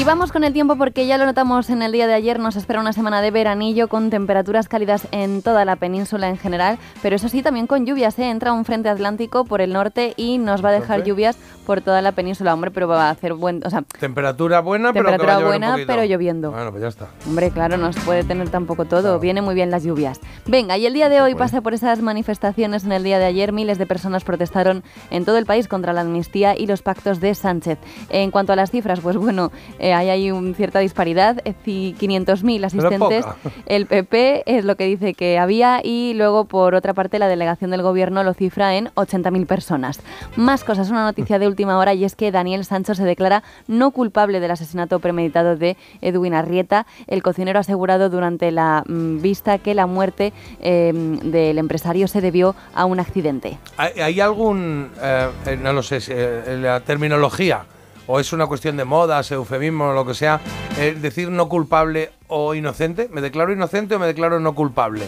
Y 0.03 0.05
vamos 0.05 0.33
con 0.33 0.43
el 0.43 0.53
tiempo 0.53 0.75
porque 0.75 1.07
ya 1.07 1.17
lo 1.17 1.27
notamos 1.27 1.71
en 1.71 1.81
el 1.81 1.93
día 1.93 2.09
de 2.09 2.15
ayer, 2.15 2.41
nos 2.41 2.57
espera 2.57 2.81
una 2.81 2.93
semana 2.93 3.23
de 3.23 3.31
veranillo 3.31 3.87
con 3.87 4.11
temperaturas 4.11 4.67
cálidas 4.67 5.07
en 5.13 5.43
toda 5.43 5.65
la 5.65 5.77
península 5.77 6.29
en 6.29 6.37
general, 6.37 6.81
pero 7.03 7.15
eso 7.15 7.29
sí 7.29 7.41
también 7.41 7.69
con 7.69 7.87
lluvias, 7.87 8.19
¿eh? 8.19 8.29
entra 8.29 8.53
un 8.53 8.65
frente 8.65 8.89
atlántico 8.89 9.45
por 9.45 9.61
el 9.61 9.73
norte 9.73 10.15
y 10.17 10.39
nos 10.39 10.65
va 10.65 10.71
a 10.71 10.73
dejar 10.73 11.05
lluvias 11.05 11.39
por 11.65 11.83
toda 11.83 12.03
la 12.03 12.13
península, 12.13 12.53
hombre, 12.53 12.71
pero 12.73 12.89
va 12.89 13.07
a 13.07 13.11
hacer 13.11 13.35
buen, 13.35 13.61
o 13.65 13.71
sea, 13.71 13.85
Temperatura 14.01 14.61
buena, 14.61 14.93
pero 14.93 15.05
que 15.05 15.11
Temperatura 15.13 15.35
va 15.35 15.39
a 15.39 15.43
llover 15.43 15.61
un 15.61 15.77
buena, 15.77 15.87
pero 15.87 16.05
lloviendo. 16.05 16.51
Bueno, 16.51 16.71
pues 16.71 16.83
ya 16.83 16.89
está. 16.89 17.09
Hombre, 17.27 17.51
claro, 17.51 17.77
no 17.77 17.93
se 17.93 18.01
puede 18.01 18.25
tener 18.25 18.49
tampoco 18.51 18.85
todo. 18.87 19.21
Viene 19.21 19.43
muy 19.43 19.55
bien 19.55 19.71
las 19.71 19.85
lluvias. 19.85 20.21
Venga, 20.47 20.77
y 20.77 20.87
el 20.87 20.95
día 20.95 21.09
de 21.09 21.21
hoy 21.21 21.35
pasa 21.35 21.61
por 21.61 21.75
esas 21.75 22.03
manifestaciones. 22.03 22.85
En 22.85 22.93
el 22.93 23.05
día 23.05 23.19
de 23.19 23.27
ayer, 23.27 23.53
miles 23.53 23.79
de 23.79 23.87
personas 23.87 24.25
protestaron 24.25 24.83
en 25.11 25.25
todo 25.25 25.39
el 25.39 25.47
país 25.47 25.69
contra 25.69 25.93
la 25.93 26.01
amnistía 26.01 26.59
y 26.59 26.67
los 26.67 26.83
pactos 26.83 27.21
de 27.21 27.35
Sánchez. 27.35 27.79
En 28.09 28.33
cuanto 28.33 28.53
a 28.53 28.57
las 28.57 28.71
cifras, 28.71 29.01
pues 29.01 29.17
bueno, 29.17 29.53
eh, 29.79 29.92
hay 29.93 30.09
ahí 30.11 30.31
un 30.31 30.55
cierta 30.55 30.79
disparidad. 30.79 31.41
Eh, 31.45 31.55
ci- 31.65 31.95
500.000 31.97 32.65
asistentes. 32.65 33.25
El 33.67 33.87
PP 33.87 34.43
es 34.47 34.65
lo 34.65 34.77
que 34.77 34.87
dice 34.87 35.15
que 35.15 35.39
había 35.39 35.81
y 35.83 36.15
luego, 36.15 36.45
por 36.47 36.75
otra 36.75 36.95
parte, 36.95 37.19
la 37.19 37.29
delegación 37.29 37.71
del 37.71 37.83
gobierno 37.83 38.23
lo 38.25 38.35
cifra 38.35 38.77
en 38.77 38.89
80.000 38.95 39.47
personas. 39.47 40.01
Más 40.37 40.65
cosas, 40.65 40.91
una 40.91 41.05
noticia 41.05 41.39
de 41.39 41.47
última 41.47 41.79
hora 41.79 41.95
y 41.95 42.05
es 42.05 42.17
que 42.17 42.31
Daniel 42.33 42.65
Sancho 42.65 42.95
se 42.95 43.05
declara 43.05 43.43
no 43.69 43.91
culpable 43.91 44.41
del 44.41 44.51
asesinato 44.51 44.99
premeditado 45.01 45.57
de 45.57 45.77
Edwin 46.01 46.35
Arrieta. 46.35 46.87
El 47.07 47.23
cocinero 47.23 47.59
ha 47.59 47.61
asegurado 47.61 48.11
durante 48.11 48.51
la 48.51 48.85
mm, 48.87 49.21
vista 49.23 49.59
que 49.59 49.75
la 49.75 49.87
muerte 49.87 50.33
eh, 50.61 50.93
del 51.23 51.59
empresario 51.59 52.09
se 52.09 52.21
debió 52.21 52.55
a 52.75 52.85
un 52.85 53.01
accidente. 53.01 53.59
¿Hay, 53.77 54.01
hay 54.01 54.21
algún, 54.21 54.91
eh, 55.03 55.29
eh, 55.47 55.59
no 55.63 55.73
lo 55.73 55.83
sé, 55.83 56.01
si, 56.01 56.13
eh, 56.15 56.59
la 56.61 56.81
terminología, 56.81 57.65
o 58.07 58.19
es 58.21 58.33
una 58.33 58.47
cuestión 58.47 58.77
de 58.77 58.85
modas, 58.85 59.31
eufemismo, 59.31 59.89
o 59.89 59.93
lo 59.93 60.05
que 60.07 60.15
sea, 60.15 60.41
eh, 60.79 60.97
decir 61.01 61.31
no 61.31 61.49
culpable 61.49 62.11
o 62.29 62.55
inocente? 62.55 63.09
¿Me 63.13 63.21
declaro 63.21 63.53
inocente 63.53 63.95
o 63.95 63.99
me 63.99 64.07
declaro 64.07 64.41
no 64.41 64.55
culpable? 64.55 65.05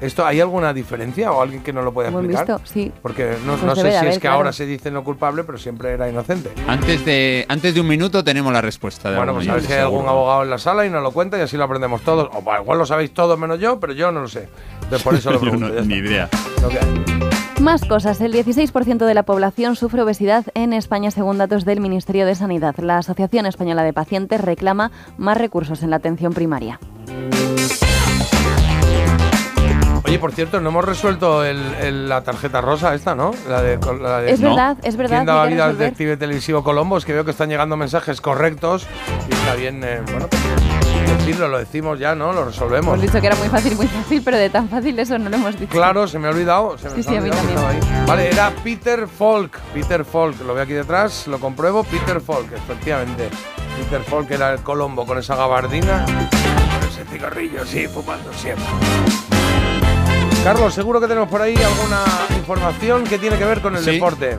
¿Esto 0.00 0.24
hay 0.24 0.40
alguna 0.40 0.72
diferencia 0.72 1.32
o 1.32 1.42
alguien 1.42 1.60
que 1.64 1.72
no 1.72 1.82
lo 1.82 1.92
pueda 1.92 2.10
Buen 2.10 2.26
explicar? 2.26 2.60
visto, 2.60 2.72
sí. 2.72 2.92
Porque 3.02 3.34
no, 3.44 3.54
Pues 3.54 3.64
no 3.64 3.74
sé 3.74 3.98
si 3.98 4.06
es 4.06 4.18
que 4.20 4.28
ahora 4.28 4.52
se 4.52 4.64
dice 4.64 4.92
no 4.92 5.02
culpable, 5.02 5.42
pero 5.42 5.58
siempre 5.58 5.90
era 5.90 6.08
inocente. 6.08 6.50
Antes 6.68 7.04
de, 7.04 7.44
antes 7.48 7.74
de 7.74 7.80
un 7.80 7.88
minuto 7.88 8.22
tenemos 8.22 8.52
la 8.52 8.60
respuesta 8.60 9.10
de 9.10 9.16
Bueno, 9.16 9.34
pues 9.34 9.48
a 9.48 9.54
ver 9.54 9.62
si 9.64 9.72
hay 9.72 9.80
algún 9.80 10.06
abogado 10.06 10.44
en 10.44 10.50
la 10.50 10.58
sala 10.58 10.86
y 10.86 10.90
nos 10.90 11.02
lo 11.02 11.10
cuenta 11.10 11.36
y 11.36 11.40
así 11.40 11.56
lo 11.56 11.64
aprendemos 11.64 12.02
todos. 12.02 12.28
O 12.32 12.40
igual 12.62 12.78
lo 12.78 12.86
sabéis 12.86 13.12
todos 13.12 13.36
menos 13.36 13.58
yo, 13.58 13.80
pero 13.80 13.92
yo 13.92 14.12
no 14.12 14.20
lo 14.20 14.28
sé. 14.28 14.48
Entonces 14.82 15.02
por 15.02 15.16
eso 15.16 15.32
lo 15.32 15.40
pregunto. 15.40 15.68
no- 15.68 15.80
ni 15.80 15.94
idea. 15.96 16.28
Lo 16.62 16.68
que 16.68 16.78
hay. 16.78 17.47
Más 17.60 17.84
cosas. 17.84 18.20
El 18.20 18.32
16% 18.32 19.04
de 19.04 19.14
la 19.14 19.24
población 19.24 19.74
sufre 19.76 20.02
obesidad 20.02 20.44
en 20.54 20.72
España 20.72 21.10
según 21.10 21.38
datos 21.38 21.64
del 21.64 21.80
Ministerio 21.80 22.24
de 22.24 22.34
Sanidad. 22.34 22.76
La 22.78 22.98
Asociación 22.98 23.46
Española 23.46 23.82
de 23.82 23.92
Pacientes 23.92 24.40
reclama 24.40 24.90
más 25.18 25.36
recursos 25.36 25.82
en 25.82 25.90
la 25.90 25.96
atención 25.96 26.32
primaria. 26.32 26.78
Oye, 30.04 30.18
por 30.18 30.32
cierto, 30.32 30.60
no 30.60 30.70
hemos 30.70 30.84
resuelto 30.84 31.44
el- 31.44 31.74
el- 31.82 32.08
la 32.08 32.22
tarjeta 32.22 32.60
rosa 32.62 32.94
esta, 32.94 33.14
¿no? 33.14 33.32
La 33.48 33.60
de, 33.60 33.78
la 34.00 34.20
de- 34.20 34.30
Es 34.32 34.40
verdad, 34.40 34.76
es 34.82 34.96
verdad, 34.96 35.16
¿Quién 35.18 35.26
daba 35.26 35.44
vida 35.46 35.66
al 35.66 35.76
detective 35.76 36.16
televisivo 36.16 36.62
Colombo? 36.64 36.96
Es 36.96 37.04
que 37.04 37.12
veo 37.12 37.24
que 37.26 37.32
están 37.32 37.50
llegando 37.50 37.76
mensajes 37.76 38.20
correctos 38.22 38.86
y 39.28 39.34
está 39.34 39.54
bien, 39.54 39.82
eh, 39.84 40.00
bueno, 40.10 40.28
decirlo, 41.16 41.48
lo 41.48 41.58
decimos 41.58 41.98
ya, 41.98 42.14
¿no? 42.14 42.32
Lo 42.32 42.44
resolvemos. 42.44 42.94
Hemos 42.94 43.00
dicho 43.02 43.20
que 43.20 43.26
era 43.26 43.36
muy 43.36 43.48
fácil, 43.48 43.76
muy 43.76 43.86
fácil, 43.86 44.22
pero 44.24 44.36
de 44.36 44.50
tan 44.50 44.68
fácil 44.68 44.98
eso 44.98 45.18
no 45.18 45.28
lo 45.30 45.36
hemos 45.36 45.58
dicho. 45.58 45.72
Claro, 45.72 46.06
se 46.08 46.18
me 46.18 46.28
ha 46.28 46.30
olvidado. 46.30 46.76
Se 46.78 46.88
me 46.90 46.96
Sí, 46.96 47.02
sí, 47.02 47.16
a 47.16 47.20
mí 47.20 47.30
también. 47.30 47.58
Vale, 48.06 48.28
era 48.30 48.52
Peter 48.62 49.06
Falk. 49.08 49.58
Peter 49.74 50.04
Falk, 50.04 50.40
lo 50.46 50.54
veo 50.54 50.62
aquí 50.64 50.72
detrás, 50.72 51.26
lo 51.26 51.38
compruebo. 51.38 51.84
Peter 51.84 52.20
Falk, 52.20 52.52
efectivamente. 52.52 53.28
Peter 53.78 54.02
Falk 54.02 54.30
era 54.30 54.52
el 54.52 54.60
Colombo 54.60 55.06
con 55.06 55.18
esa 55.18 55.36
gabardina, 55.36 56.04
con 56.04 56.88
ese 56.88 57.04
cigarrillo, 57.10 57.64
sí, 57.64 57.86
fumando 57.86 58.32
siempre. 58.32 58.64
Carlos, 60.44 60.72
seguro 60.74 61.00
que 61.00 61.06
tenemos 61.08 61.28
por 61.28 61.42
ahí 61.42 61.54
alguna 61.56 62.02
información 62.36 63.04
que 63.04 63.18
tiene 63.18 63.36
que 63.36 63.44
ver 63.44 63.60
con 63.60 63.76
el 63.76 63.84
Sí. 63.84 63.92
deporte. 63.92 64.38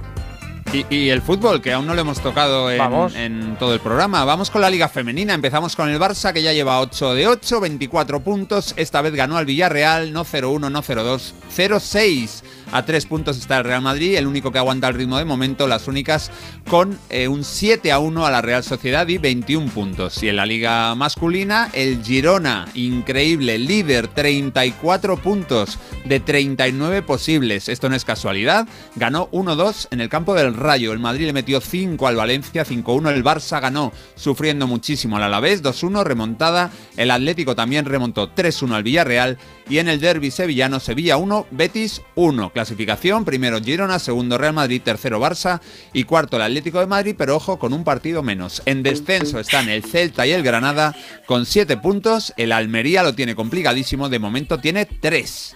Y, 0.71 0.85
y 0.95 1.09
el 1.09 1.23
fútbol, 1.23 1.61
que 1.61 1.73
aún 1.73 1.87
no 1.87 1.95
lo 1.95 2.01
hemos 2.01 2.19
tocado 2.19 2.69
en, 2.69 2.77
Vamos. 2.77 3.15
en 3.15 3.55
todo 3.57 3.73
el 3.73 3.79
programa. 3.79 4.23
Vamos 4.23 4.51
con 4.51 4.61
la 4.61 4.69
Liga 4.69 4.87
Femenina. 4.87 5.33
Empezamos 5.33 5.75
con 5.75 5.89
el 5.89 5.99
Barça, 5.99 6.31
que 6.31 6.43
ya 6.43 6.53
lleva 6.53 6.79
8 6.79 7.15
de 7.15 7.27
8, 7.27 7.59
24 7.59 8.19
puntos. 8.19 8.75
Esta 8.77 9.01
vez 9.01 9.15
ganó 9.15 9.37
al 9.37 9.45
Villarreal, 9.47 10.13
no 10.13 10.25
0-1, 10.25 10.69
no 10.69 10.83
0-2, 10.83 11.33
0-6. 11.55 12.43
A 12.71 12.85
3 12.85 13.05
puntos 13.07 13.37
está 13.37 13.57
el 13.57 13.63
Real 13.63 13.81
Madrid, 13.81 14.15
el 14.15 14.27
único 14.27 14.51
que 14.51 14.59
aguanta 14.59 14.87
el 14.87 14.93
ritmo 14.93 15.17
de 15.17 15.25
momento. 15.25 15.67
Las 15.67 15.87
únicas 15.87 16.29
con 16.69 16.99
eh, 17.09 17.27
un 17.27 17.41
7-1 17.41 18.25
a 18.25 18.29
la 18.29 18.41
Real 18.41 18.63
Sociedad 18.63 19.07
y 19.07 19.17
21 19.17 19.71
puntos. 19.71 20.21
Y 20.21 20.29
en 20.29 20.35
la 20.35 20.45
Liga 20.45 20.93
Masculina, 20.93 21.69
el 21.73 22.03
Girona, 22.03 22.67
increíble, 22.75 23.57
líder, 23.57 24.07
34 24.07 25.17
puntos 25.17 25.79
de 26.05 26.19
39 26.19 27.01
posibles. 27.01 27.69
Esto 27.69 27.89
no 27.89 27.95
es 27.95 28.05
casualidad. 28.05 28.67
Ganó 28.95 29.29
1-2 29.31 29.87
en 29.89 30.01
el 30.01 30.09
campo 30.09 30.35
del 30.35 30.53
Rayo. 30.53 30.93
El 30.93 30.99
Madrid 30.99 31.25
le 31.25 31.33
metió 31.33 31.61
5 31.61 32.07
al 32.07 32.17
Valencia, 32.17 32.65
5-1. 32.65 33.13
El 33.13 33.23
Barça 33.23 33.59
ganó 33.59 33.91
sufriendo 34.15 34.67
muchísimo 34.67 35.17
al 35.17 35.23
Alavés, 35.23 35.63
2-1, 35.63 36.03
remontada. 36.03 36.69
El 36.97 37.09
Atlético 37.09 37.55
también 37.55 37.85
remontó 37.85 38.33
3-1 38.33 38.75
al 38.75 38.83
Villarreal. 38.83 39.37
Y 39.69 39.77
en 39.77 39.87
el 39.87 39.99
derby 39.99 40.31
sevillano, 40.31 40.79
Sevilla 40.79 41.17
1, 41.17 41.45
Betis 41.51 42.01
1. 42.15 42.49
Clasificación, 42.51 43.23
primero 43.23 43.61
Girona, 43.61 43.99
segundo 43.99 44.39
Real 44.39 44.53
Madrid, 44.53 44.81
tercero 44.83 45.21
Barça 45.21 45.61
y 45.93 46.05
cuarto 46.05 46.37
el 46.37 46.41
Atlético 46.41 46.79
de 46.79 46.87
Madrid, 46.87 47.13
pero 47.15 47.35
ojo, 47.35 47.59
con 47.59 47.73
un 47.73 47.83
partido 47.83 48.23
menos. 48.23 48.63
En 48.65 48.81
descenso 48.81 49.39
están 49.39 49.69
el 49.69 49.83
Celta 49.83 50.25
y 50.25 50.31
el 50.31 50.41
Granada 50.41 50.95
con 51.27 51.45
7 51.45 51.77
puntos. 51.77 52.33
El 52.35 52.51
Almería 52.51 53.03
lo 53.03 53.13
tiene 53.13 53.35
complicadísimo, 53.35 54.09
de 54.09 54.17
momento 54.17 54.57
tiene 54.57 54.85
3. 54.85 55.55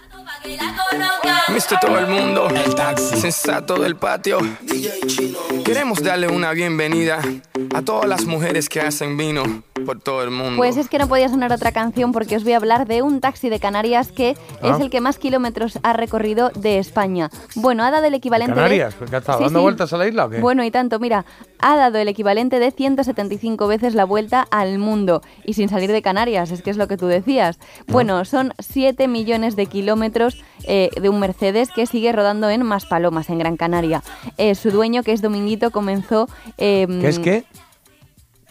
Mister 1.48 1.78
todo 1.80 1.98
el 1.98 2.06
mundo, 2.06 2.48
el 2.50 2.74
taxi, 2.74 3.16
sensato 3.16 3.76
del 3.78 3.96
patio. 3.96 4.38
Queremos 5.64 6.02
darle 6.02 6.28
una 6.28 6.52
bienvenida 6.52 7.20
a 7.74 7.82
todas 7.82 8.06
las 8.06 8.26
mujeres 8.26 8.68
que 8.68 8.80
hacen 8.80 9.16
vino 9.16 9.42
por 9.86 10.00
todo 10.00 10.22
el 10.22 10.30
mundo. 10.30 10.56
Pues 10.56 10.76
es 10.76 10.88
que 10.88 10.98
no 10.98 11.08
podía 11.08 11.28
sonar 11.28 11.52
otra 11.52 11.72
canción 11.72 12.12
porque 12.12 12.36
os 12.36 12.44
voy 12.44 12.52
a 12.52 12.56
hablar 12.56 12.86
de 12.86 13.02
un 13.02 13.20
taxi 13.20 13.48
de 13.48 13.58
Canarias 13.60 14.12
que 14.12 14.36
Ah. 14.62 14.70
es 14.74 14.80
el 14.80 14.90
que 14.90 15.00
más 15.00 15.18
kilómetros 15.18 15.78
ha 15.82 15.92
recorrido 15.92 16.50
de 16.54 16.78
España. 16.78 17.30
Bueno, 17.54 17.82
ha 17.84 17.90
dado 17.90 18.06
el 18.06 18.14
equivalente 18.14 18.54
Canarias, 18.54 18.98
de... 18.98 19.06
¿qué 19.06 19.16
ha 19.16 19.18
estado 19.18 19.38
Sí, 19.38 19.44
dando 19.44 19.58
sí. 19.60 19.62
vueltas 19.62 19.92
a 19.92 19.96
la 19.98 20.06
isla 20.08 20.26
o 20.26 20.30
qué? 20.30 20.40
Bueno, 20.40 20.64
y 20.64 20.70
tanto, 20.70 20.98
mira, 20.98 21.24
ha 21.60 21.76
dado 21.76 21.98
el 21.98 22.08
equivalente 22.08 22.58
de 22.58 22.70
175 22.70 23.66
veces 23.66 23.94
la 23.94 24.04
vuelta 24.04 24.46
al 24.50 24.78
mundo 24.78 25.22
y 25.44 25.54
sin 25.54 25.68
salir 25.68 25.90
de 25.92 26.02
Canarias, 26.02 26.50
es 26.50 26.62
que 26.62 26.70
es 26.70 26.76
lo 26.76 26.88
que 26.88 26.96
tú 26.96 27.06
decías. 27.06 27.58
Bueno, 27.88 28.24
son 28.24 28.52
7 28.58 29.06
millones 29.08 29.56
de 29.56 29.66
kilómetros 29.66 30.33
eh, 30.64 30.90
de 31.00 31.08
un 31.08 31.20
Mercedes 31.20 31.70
que 31.70 31.86
sigue 31.86 32.12
rodando 32.12 32.48
en 32.50 32.62
Maspalomas, 32.62 33.28
en 33.30 33.38
Gran 33.38 33.56
Canaria. 33.56 34.02
Eh, 34.38 34.54
su 34.54 34.70
dueño, 34.70 35.02
que 35.02 35.12
es 35.12 35.22
Dominguito, 35.22 35.70
comenzó... 35.70 36.28
eh, 36.58 36.86
¿Qué 37.00 37.08
es 37.08 37.18
qué? 37.18 37.44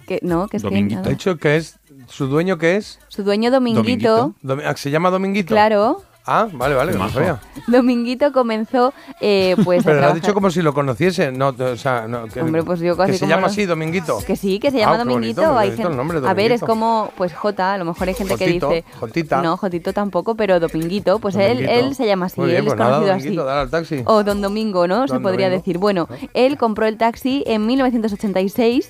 que- 0.08 0.20
no, 0.22 0.48
que 0.48 0.58
es 0.58 0.64
que... 0.64 0.70
Dominguito. 0.70 0.96
nada. 0.98 1.08
Ha 1.08 1.12
dicho 1.12 1.38
que 1.38 1.56
es 1.58 1.80
su 2.08 2.28
dueño 2.28 2.58
que 2.58 2.76
es 2.76 3.00
Su 3.08 3.24
dueño 3.24 3.50
Dominguito, 3.52 4.36
Domi- 4.44 4.64
ah, 4.66 4.76
se 4.76 4.92
llama 4.92 5.10
Dominguito. 5.10 5.54
claro, 5.54 6.04
Ah, 6.26 6.48
vale, 6.54 6.74
vale, 6.74 6.94
no 6.94 7.10
sabía. 7.10 7.40
Dominguito 7.68 8.32
comenzó 8.32 8.94
eh, 9.20 9.56
pues 9.66 9.84
Pero 9.84 9.96
lo 9.96 10.00
ha 10.00 10.02
trabajar- 10.04 10.22
dicho 10.22 10.34
como 10.34 10.50
si 10.52 10.62
lo 10.62 10.74
conociese, 10.74 11.32
no, 11.32 11.50
o 11.50 11.76
sea, 11.76 12.08
no, 12.08 12.26
que, 12.28 12.42
Hombre, 12.42 12.64
pues 12.64 12.80
yo 12.80 12.96
casi 12.96 13.12
que 13.14 13.18
se 13.18 13.28
llama 13.28 13.42
no- 13.42 13.48
así, 13.48 13.66
Dominguito. 13.66 14.20
Que 14.26 14.36
sí, 14.38 14.60
que 14.60 14.72
se 14.72 14.78
llama 14.80 14.94
Ah, 14.94 14.98
bonito, 15.04 15.12
Dominguito. 15.42 15.42
hay 15.58 15.68
bonito 15.70 15.82
el 15.82 15.88
gen- 15.90 15.98
nombre, 15.98 16.20
a 16.26 16.34
ver, 16.34 16.52
es 16.54 16.62
como, 16.62 17.12
pues 17.18 17.34
J, 17.34 17.74
a 17.74 17.78
lo 17.78 17.86
mejor 17.86 18.08
hay 18.08 18.14
gente 18.14 18.34
Jotito, 18.38 18.70
que 18.70 18.76
dice. 18.76 18.86
Jotita. 19.00 19.42
No, 19.42 19.58
Jotito 19.58 19.92
tampoco, 19.94 20.36
pero 20.36 20.60
Dominguito, 20.60 21.20
pues 21.20 21.36
él, 21.36 21.58
Dominguito. 21.58 21.72
él 21.88 21.96
se 21.96 22.06
llama 22.06 22.28
así, 22.28 22.40
bien, 22.42 22.56
él 22.58 22.64
pues 22.64 22.74
es 22.74 22.80
nada, 22.80 23.00
conocido 23.02 23.42
así. 23.42 23.48
dale 23.48 23.60
al 23.62 23.70
taxi. 23.70 24.02
O 24.06 24.24
Don 24.24 24.42
Domingo, 24.42 24.88
¿no? 24.88 25.08
Se 25.08 25.20
podría 25.20 25.48
Domingo. 25.48 25.62
decir. 25.62 25.78
Bueno, 25.78 26.08
él 26.34 26.58
compró 26.58 26.86
el 26.86 26.98
taxi 26.98 27.44
en 27.48 27.66
1986 27.66 28.90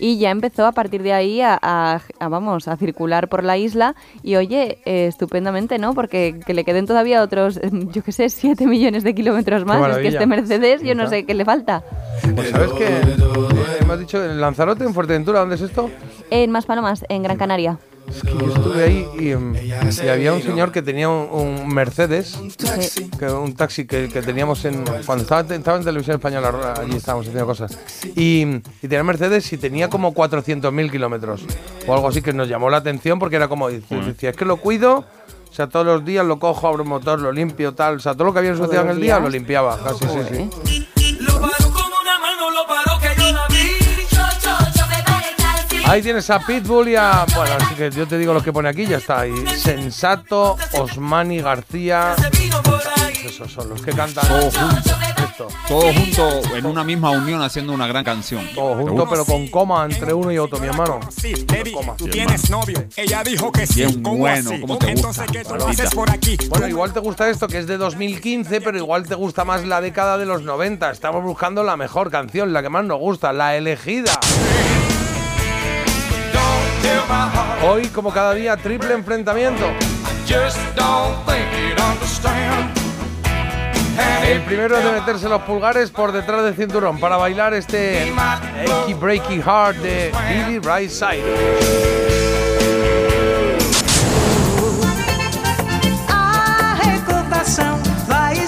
y 0.00 0.18
ya 0.18 0.30
empezó 0.30 0.66
a 0.66 0.72
partir 0.72 1.02
de 1.02 1.12
ahí 1.12 1.40
a, 1.40 1.58
a- 1.60 2.00
a, 2.18 2.28
vamos, 2.28 2.66
a 2.66 2.76
circular 2.76 3.28
por 3.28 3.44
la 3.44 3.56
isla 3.58 3.94
y 4.22 4.36
oye, 4.36 4.78
eh, 4.84 5.06
estupendamente, 5.06 5.78
¿no? 5.78 5.94
Porque 5.94 6.40
que 6.46 6.54
le 6.54 6.64
queden 6.64 6.86
todavía 6.86 7.22
otros, 7.22 7.60
yo 7.92 8.02
qué 8.02 8.12
sé, 8.12 8.28
7 8.30 8.66
millones 8.66 9.04
de 9.04 9.14
kilómetros 9.14 9.64
más. 9.64 9.96
Es 9.96 9.98
que 9.98 10.08
este 10.08 10.26
Mercedes, 10.26 10.82
yo 10.82 10.94
no 10.94 11.08
sé 11.08 11.24
qué 11.26 11.34
le 11.34 11.44
falta. 11.44 11.82
Pues 12.34 12.48
sabes 12.50 12.72
que 12.72 12.86
eh, 12.86 13.86
has 13.90 13.98
dicho 13.98 14.24
en 14.24 14.40
Lanzarote, 14.40 14.84
en 14.84 14.94
Fuerteventura, 14.94 15.40
¿dónde 15.40 15.56
es 15.56 15.60
esto? 15.60 15.90
En 16.30 16.50
Maspalomas, 16.50 17.04
en 17.08 17.22
Gran 17.22 17.36
Canaria. 17.36 17.78
Es 18.10 18.22
que 18.22 18.32
yo 18.32 18.52
estuve 18.52 18.82
ahí 18.84 19.08
y, 19.18 19.30
em, 19.30 19.54
y 19.54 20.08
había 20.08 20.32
un 20.32 20.42
señor 20.42 20.72
que 20.72 20.82
tenía 20.82 21.08
un, 21.08 21.28
un 21.30 21.68
Mercedes, 21.72 22.38
que, 23.18 23.26
un 23.26 23.54
taxi 23.54 23.86
que, 23.86 24.08
que 24.08 24.22
teníamos 24.22 24.64
en 24.64 24.84
cuando 25.06 25.22
estaba, 25.22 25.54
estaba 25.54 25.78
en 25.78 25.84
televisión 25.84 26.16
española, 26.16 26.74
allí 26.78 26.96
estábamos 26.96 27.26
haciendo 27.26 27.46
cosas. 27.46 27.78
Y, 28.16 28.42
y 28.82 28.88
tenía 28.88 29.04
Mercedes 29.04 29.52
y 29.52 29.58
tenía 29.58 29.88
como 29.88 30.12
400.000 30.12 30.90
kilómetros 30.90 31.44
o 31.86 31.94
algo 31.94 32.08
así 32.08 32.22
que 32.22 32.32
nos 32.32 32.48
llamó 32.48 32.68
la 32.70 32.78
atención 32.78 33.18
porque 33.18 33.36
era 33.36 33.48
como, 33.48 33.70
decía, 33.70 34.30
es 34.30 34.36
que 34.36 34.44
lo 34.44 34.56
cuido. 34.56 35.04
O 35.50 35.52
sea, 35.52 35.68
todos 35.68 35.84
los 35.84 36.04
días 36.04 36.24
lo 36.24 36.38
cojo, 36.38 36.68
abro 36.68 36.84
el 36.84 36.88
motor, 36.88 37.20
lo 37.20 37.32
limpio, 37.32 37.74
tal. 37.74 37.96
O 37.96 37.98
sea, 37.98 38.14
todo 38.14 38.24
lo 38.24 38.32
que 38.32 38.38
había 38.38 38.52
ensuciado 38.52 38.84
en 38.84 38.92
el 38.92 39.00
día 39.00 39.18
lo 39.18 39.28
limpiaba. 39.28 39.76
Casi, 39.82 40.04
sí, 40.04 40.48
sí. 40.64 40.88
Ahí 45.90 46.02
tienes 46.02 46.30
a 46.30 46.38
Pitbull 46.38 46.90
y 46.90 46.94
a. 46.94 47.26
Bueno, 47.34 47.56
así 47.58 47.74
que 47.74 47.90
yo 47.90 48.06
te 48.06 48.16
digo 48.16 48.32
lo 48.32 48.40
que 48.44 48.52
pone 48.52 48.68
aquí, 48.68 48.86
ya 48.86 48.98
está. 48.98 49.22
ahí. 49.22 49.34
Sensato, 49.56 50.56
Osmani 50.74 51.40
García. 51.40 52.14
Esos 53.24 53.50
son 53.50 53.70
los 53.70 53.82
que 53.82 53.90
cantan 53.92 54.24
Todo 54.28 54.50
junto. 54.52 54.90
esto. 55.24 55.48
Todo 55.66 55.92
junto 55.92 56.54
en 56.54 56.66
una 56.66 56.84
misma 56.84 57.10
unión 57.10 57.42
haciendo 57.42 57.72
una 57.72 57.88
gran 57.88 58.04
canción. 58.04 58.46
Todo 58.54 58.76
junto, 58.76 59.08
pero 59.08 59.24
con 59.24 59.48
coma 59.48 59.84
entre 59.84 60.14
uno 60.14 60.30
y 60.30 60.38
otro, 60.38 60.60
mi 60.60 60.68
hermano. 60.68 61.00
Baby, 61.48 61.74
tú 61.96 62.04
Sí, 62.04 62.10
tienes 62.10 62.50
novio. 62.50 62.84
Ella 62.96 63.24
dijo 63.24 63.50
que 63.50 63.66
sí. 63.66 63.80
Bien 63.84 64.00
¿Cómo 64.00 64.18
bueno, 64.18 64.50
así? 64.50 64.60
¿cómo 64.60 64.78
te 64.78 64.90
Entonces, 64.92 65.26
gusta? 65.26 66.16
Bueno, 66.50 66.68
igual 66.68 66.92
te 66.92 67.00
gusta 67.00 67.28
esto, 67.28 67.48
que 67.48 67.58
es 67.58 67.66
de 67.66 67.78
2015, 67.78 68.60
pero 68.60 68.78
igual 68.78 69.08
te 69.08 69.16
gusta 69.16 69.44
más 69.44 69.66
la 69.66 69.80
década 69.80 70.18
de 70.18 70.26
los 70.26 70.42
90. 70.42 70.88
Estamos 70.92 71.24
buscando 71.24 71.64
la 71.64 71.76
mejor 71.76 72.12
canción, 72.12 72.52
la 72.52 72.62
que 72.62 72.68
más 72.68 72.84
nos 72.84 73.00
gusta, 73.00 73.32
la 73.32 73.56
elegida. 73.56 74.12
Hoy, 77.62 77.86
como 77.88 78.12
cada 78.12 78.34
día, 78.34 78.56
triple 78.56 78.94
enfrentamiento. 78.94 79.64
El 84.26 84.40
primero 84.42 84.78
es 84.78 84.84
de 84.84 84.92
meterse 84.92 85.28
los 85.28 85.42
pulgares 85.42 85.90
por 85.90 86.12
detrás 86.12 86.44
del 86.44 86.54
cinturón 86.54 86.98
para 87.00 87.16
bailar 87.16 87.52
este 87.54 88.12
Achy 88.16 88.94
Breaky 88.94 89.42
Heart 89.42 89.76
de 89.78 90.12
Billy 90.28 90.58
Right 90.60 90.90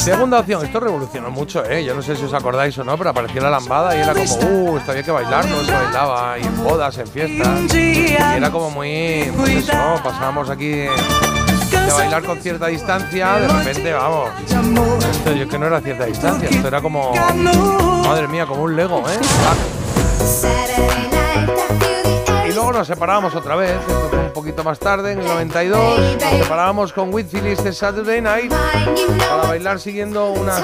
Segunda 0.02 0.40
opción, 0.40 0.64
esto 0.64 0.80
revolucionó 0.80 1.30
mucho, 1.30 1.64
¿eh? 1.64 1.84
Yo 1.84 1.94
no 1.94 2.02
sé 2.02 2.16
si 2.16 2.24
os 2.24 2.34
acordáis 2.34 2.76
o 2.76 2.82
no, 2.82 2.98
pero 2.98 3.10
apareció 3.10 3.40
la 3.40 3.50
lambada 3.50 3.96
y 3.96 4.00
era 4.00 4.12
como, 4.12 4.24
uh, 4.24 4.76
esto 4.78 4.90
había 4.90 5.04
que 5.04 5.12
bailarlo, 5.12 5.64
se 5.64 5.70
bailaba, 5.70 6.38
y 6.40 6.42
en 6.42 6.64
bodas, 6.64 6.98
en 6.98 7.06
fiestas. 7.06 7.72
Y 7.72 8.16
era 8.16 8.50
como 8.50 8.70
muy, 8.70 9.32
pues 9.36 9.68
eso, 9.68 10.00
pasábamos 10.02 10.50
aquí 10.50 10.70
de 10.70 10.90
bailar 11.96 12.24
con 12.24 12.40
cierta 12.40 12.66
distancia, 12.66 13.38
de 13.38 13.46
repente, 13.46 13.92
vamos. 13.92 14.30
Esto 15.12 15.32
yo 15.34 15.48
que 15.48 15.58
no 15.58 15.66
era 15.66 15.80
cierta 15.80 16.06
distancia, 16.06 16.48
esto 16.48 16.66
era 16.66 16.80
como, 16.80 17.12
madre 17.14 18.26
mía, 18.26 18.44
como 18.44 18.64
un 18.64 18.74
Lego, 18.74 19.04
¿eh? 19.08 19.20
Y 21.08 21.11
luego 22.62 22.78
nos 22.78 22.86
separábamos 22.86 23.34
otra 23.34 23.56
vez, 23.56 23.72
esto 23.72 24.08
fue 24.08 24.18
un 24.20 24.32
poquito 24.32 24.62
más 24.62 24.78
tarde, 24.78 25.12
en 25.12 25.18
el 25.20 25.26
92. 25.26 25.98
Nos 26.20 26.42
separábamos 26.44 26.92
con 26.92 27.12
Whitfield 27.12 27.46
este 27.48 27.72
Saturday 27.72 28.20
Night 28.20 28.52
para 29.18 29.48
bailar 29.48 29.80
siguiendo 29.80 30.30
unas 30.30 30.62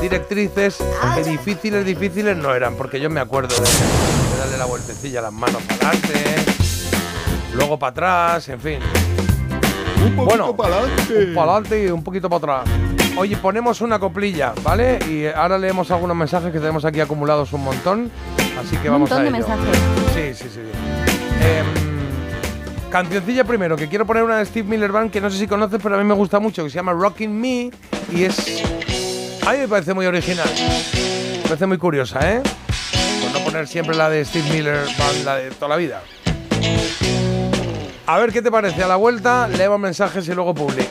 directrices 0.00 0.78
que 1.14 1.22
difíciles, 1.22 1.84
difíciles 1.84 2.36
no 2.36 2.52
eran, 2.52 2.74
porque 2.74 2.98
yo 2.98 3.08
me 3.08 3.20
acuerdo 3.20 3.54
de, 3.54 3.60
de 3.62 4.38
darle 4.38 4.58
la 4.58 4.64
vueltecilla 4.64 5.20
a 5.20 5.22
las 5.22 5.32
manos 5.32 5.62
para 5.62 5.90
adelante, 5.90 6.24
luego 7.54 7.78
para 7.78 7.90
atrás, 7.90 8.48
en 8.48 8.60
fin. 8.60 8.78
Un 10.04 10.16
poquito 10.16 10.56
para 10.56 10.76
adelante. 10.78 11.26
Para 11.32 11.52
adelante 11.52 11.84
y 11.84 11.86
un 11.88 12.02
poquito 12.02 12.28
para 12.28 12.62
atrás. 12.62 12.76
Oye, 13.16 13.36
ponemos 13.36 13.80
una 13.80 14.00
coplilla, 14.00 14.54
¿vale? 14.64 14.98
Y 15.08 15.26
ahora 15.26 15.56
leemos 15.56 15.88
algunos 15.92 16.16
mensajes 16.16 16.50
que 16.50 16.58
tenemos 16.58 16.84
aquí 16.84 16.98
acumulados 17.00 17.52
un 17.52 17.62
montón. 17.62 18.10
Así 18.60 18.76
que 18.78 18.88
Un 18.88 18.94
vamos 18.94 19.10
montón 19.10 19.18
a 19.18 19.30
de 19.30 19.38
ello. 19.38 19.46
mensajes. 19.48 19.78
Sí, 20.14 20.44
sí, 20.44 20.50
sí. 20.52 21.01
Em, 21.42 21.66
cancioncilla 22.90 23.44
primero, 23.44 23.76
que 23.76 23.88
quiero 23.88 24.06
poner 24.06 24.22
una 24.22 24.38
de 24.38 24.46
Steve 24.46 24.68
Miller 24.68 24.92
Band 24.92 25.10
que 25.10 25.20
no 25.20 25.30
sé 25.30 25.38
si 25.38 25.46
conoces, 25.46 25.80
pero 25.82 25.96
a 25.96 25.98
mí 25.98 26.04
me 26.04 26.14
gusta 26.14 26.38
mucho, 26.38 26.64
que 26.64 26.70
se 26.70 26.76
llama 26.76 26.92
Rockin' 26.92 27.32
Me 27.32 27.70
y 28.12 28.24
es... 28.24 28.62
A 29.46 29.52
mí 29.52 29.58
me 29.58 29.68
parece 29.68 29.92
muy 29.92 30.06
original. 30.06 30.48
Me 31.36 31.42
parece 31.42 31.66
muy 31.66 31.78
curiosa, 31.78 32.20
¿eh? 32.32 32.42
Por 33.22 33.32
no 33.32 33.44
poner 33.44 33.66
siempre 33.66 33.96
la 33.96 34.08
de 34.08 34.24
Steve 34.24 34.48
Miller 34.50 34.86
Band, 34.98 35.24
la 35.24 35.36
de 35.36 35.50
toda 35.50 35.68
la 35.68 35.76
vida. 35.76 36.02
A 38.06 38.18
ver 38.18 38.32
qué 38.32 38.42
te 38.42 38.50
parece. 38.50 38.82
A 38.82 38.88
la 38.88 38.96
vuelta 38.96 39.48
leemos 39.48 39.80
mensajes 39.80 40.26
y 40.28 40.34
luego 40.34 40.54
public. 40.54 40.88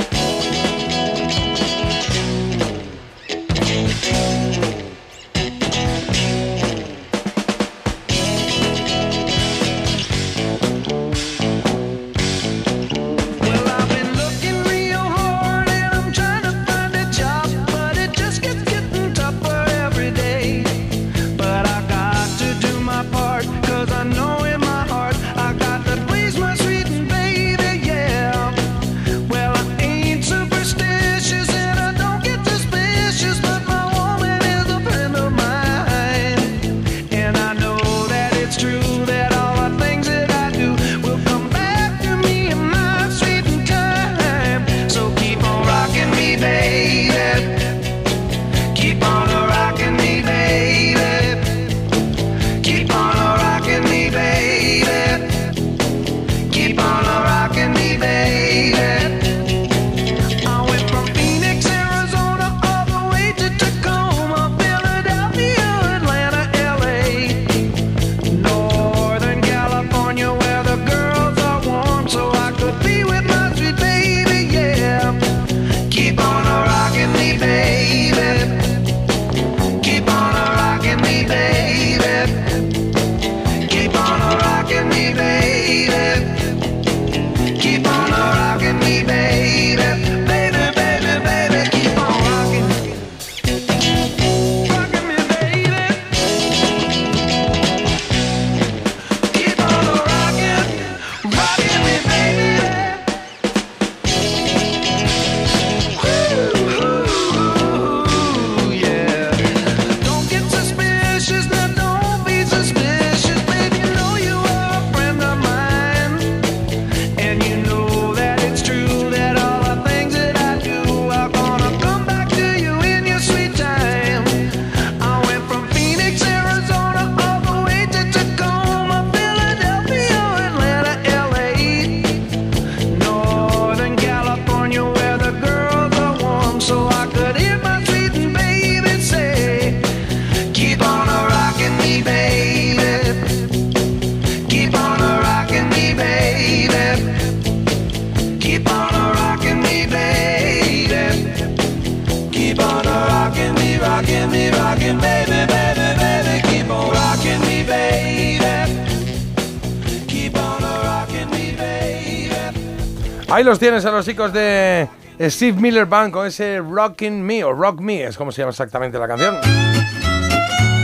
Ahí 163.41 163.45
los 163.45 163.57
tienes 163.57 163.84
a 163.85 163.91
los 163.91 164.05
chicos 164.05 164.31
de 164.34 164.88
Steve 165.19 165.59
Miller 165.59 165.88
Band 165.88 166.13
con 166.13 166.27
ese 166.27 166.59
Rockin' 166.59 167.23
Me 167.23 167.43
o 167.43 167.51
Rock 167.51 167.80
Me, 167.80 168.03
es 168.03 168.15
como 168.15 168.31
se 168.31 168.43
llama 168.43 168.51
exactamente 168.51 168.99
la 168.99 169.07
canción. 169.07 169.35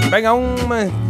Venga, 0.10 0.34
un 0.34 0.56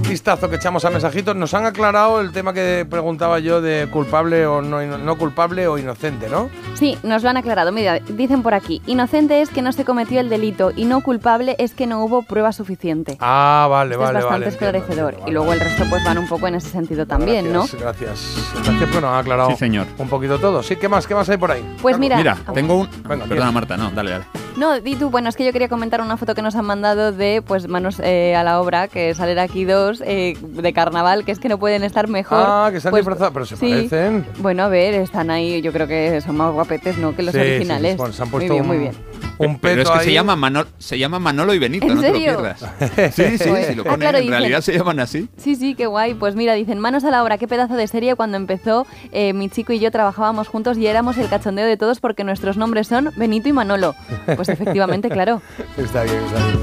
vistazo 0.09 0.49
que 0.49 0.57
echamos 0.57 0.83
a 0.83 0.89
mensajitos. 0.89 1.37
Nos 1.37 1.53
han 1.53 1.65
aclarado 1.65 2.19
el 2.19 2.33
tema 2.33 2.51
que 2.51 2.85
preguntaba 2.89 3.39
yo 3.39 3.61
de 3.61 3.87
culpable 3.89 4.45
o 4.45 4.61
no 4.61 5.17
culpable 5.17 5.69
o 5.69 5.77
inocente, 5.77 6.27
¿no? 6.27 6.49
Sí, 6.77 6.95
nos 7.01 7.23
lo 7.23 7.29
han 7.29 7.37
aclarado. 7.37 7.71
Mira, 7.71 7.99
dicen 7.99 8.43
por 8.43 8.53
aquí, 8.53 8.83
inocente 8.85 9.41
es 9.41 9.49
que 9.49 9.63
no 9.63 9.71
se 9.71 9.83
cometió 9.83 10.19
el 10.19 10.29
delito 10.29 10.71
y 10.75 10.85
no 10.85 11.01
culpable 11.01 11.55
es 11.57 11.73
que 11.73 11.87
no 11.87 12.03
hubo 12.03 12.21
prueba 12.21 12.51
suficiente. 12.51 13.17
Ah, 13.19 13.67
vale, 13.69 13.95
Esto 13.95 14.03
vale, 14.03 14.19
es 14.19 14.25
bastante 14.25 14.45
vale. 14.45 14.53
entiendo, 14.53 14.77
esclarecedor. 14.87 15.27
y 15.27 15.31
luego 15.31 15.53
el 15.53 15.59
resto 15.59 15.85
pues 15.89 16.03
van 16.03 16.19
un 16.19 16.27
poco 16.27 16.47
en 16.47 16.55
ese 16.55 16.69
sentido 16.69 17.07
también, 17.07 17.51
Gracias, 17.51 17.81
Gracias. 17.81 18.53
Gracias, 18.63 18.91
bueno, 18.91 19.09
han 19.11 19.19
aclarado 19.21 19.49
Sí, 19.49 19.55
señor. 19.55 19.87
un 19.97 20.07
poquito 20.07 20.37
todo. 20.37 20.61
Sí, 20.61 20.75
¿qué 20.75 20.87
más? 20.87 21.07
¿Qué 21.07 21.15
más 21.15 21.27
hay 21.29 21.37
por 21.37 21.49
ahí? 21.51 21.63
¿no? 21.63 21.81
Pues 21.81 21.97
mira, 21.97 22.15
Mira, 22.17 22.37
tengo 22.53 22.75
un. 22.75 22.87
Venga, 23.07 23.25
Perdona, 23.25 23.41
bien. 23.45 23.53
Marta, 23.55 23.75
no, 23.77 23.89
dale, 23.89 24.11
dale. 24.11 24.25
No, 24.57 24.79
di 24.81 24.95
tú, 24.95 25.11
bueno, 25.11 25.29
es 25.29 25.35
que 25.35 25.45
yo 25.45 25.53
quería 25.53 25.69
comentar 25.69 26.01
una 26.01 26.17
foto 26.17 26.33
que 26.33 26.41
nos 26.41 26.55
han 26.55 26.65
mandado 26.65 27.11
de 27.11 27.43
pues 27.45 27.67
manos 27.67 27.99
eh, 28.03 28.35
a 28.35 28.43
la 28.43 28.59
obra, 28.59 28.87
que 28.87 29.13
salen 29.13 29.37
aquí 29.37 29.65
dos 29.65 30.01
eh, 30.03 30.35
de 30.41 30.73
carnaval, 30.73 31.25
que 31.25 31.31
es 31.31 31.37
que 31.37 31.47
no 31.47 31.59
pueden 31.59 31.83
estar 31.83 32.07
mejor. 32.07 32.39
Ah, 32.41 32.67
que 32.71 32.77
están 32.77 32.89
Pues, 32.89 33.01
disfrazados, 33.05 33.33
pero 33.33 33.45
se 33.45 33.55
sí. 33.55 33.69
parecen. 33.69 34.25
Bueno, 34.39 34.63
a 34.63 34.67
ver, 34.67 34.95
están 34.95 35.29
ahí, 35.29 35.61
yo 35.61 35.71
creo 35.71 35.85
que 35.87 36.21
son 36.21 36.37
más 36.37 36.51
guapetes, 36.53 36.97
¿no? 36.97 37.15
Que 37.15 37.21
los 37.21 37.33
Sí, 37.35 37.39
sí, 37.39 37.45
sí. 37.45 37.51
originales. 37.51 37.97
Bueno, 37.97 38.13
se 38.13 38.23
han 38.23 38.29
muy 38.29 38.31
puesto 38.31 38.53
bien, 38.53 38.61
un- 38.63 38.67
muy 38.67 38.77
bien. 38.79 38.95
Un 39.39 39.59
Pero 39.59 39.83
es 39.83 39.89
que 39.89 39.99
se 39.99 40.13
llama, 40.13 40.35
Manol- 40.35 40.67
se 40.79 40.97
llama 40.97 41.19
Manolo 41.19 41.53
y 41.53 41.59
Benito, 41.59 41.85
¿En 41.85 41.95
no 41.95 42.01
serio? 42.01 42.13
te 42.19 42.31
lo 42.31 42.37
pierdas. 42.55 43.13
Sí, 43.15 43.37
sí, 43.37 43.49
sí, 43.67 43.75
lo 43.75 43.83
Ah, 43.83 43.85
ponen, 43.85 43.99
claro, 43.99 44.17
en 44.17 44.23
dicen. 44.23 44.39
realidad 44.39 44.61
se 44.61 44.73
llaman 44.77 44.99
así. 44.99 45.29
Sí, 45.37 45.55
sí, 45.55 45.75
qué 45.75 45.85
guay. 45.85 46.15
Pues 46.15 46.35
mira, 46.35 46.53
dicen, 46.53 46.79
manos 46.79 47.03
a 47.03 47.11
la 47.11 47.23
obra, 47.23 47.37
qué 47.37 47.47
pedazo 47.47 47.75
de 47.75 47.87
serie. 47.87 48.15
Cuando 48.15 48.37
empezó, 48.37 48.87
eh, 49.11 49.33
mi 49.33 49.49
chico 49.49 49.73
y 49.73 49.79
yo 49.79 49.91
trabajábamos 49.91 50.47
juntos 50.47 50.77
y 50.77 50.87
éramos 50.87 51.17
el 51.17 51.29
cachondeo 51.29 51.65
de 51.67 51.77
todos 51.77 51.99
porque 51.99 52.23
nuestros 52.23 52.57
nombres 52.57 52.87
son 52.87 53.11
Benito 53.15 53.47
y 53.49 53.53
Manolo. 53.53 53.93
Pues 54.35 54.49
efectivamente, 54.49 55.09
claro. 55.09 55.41
Está 55.77 56.03
bien, 56.03 56.15
está 56.25 56.45
bien. 56.47 56.59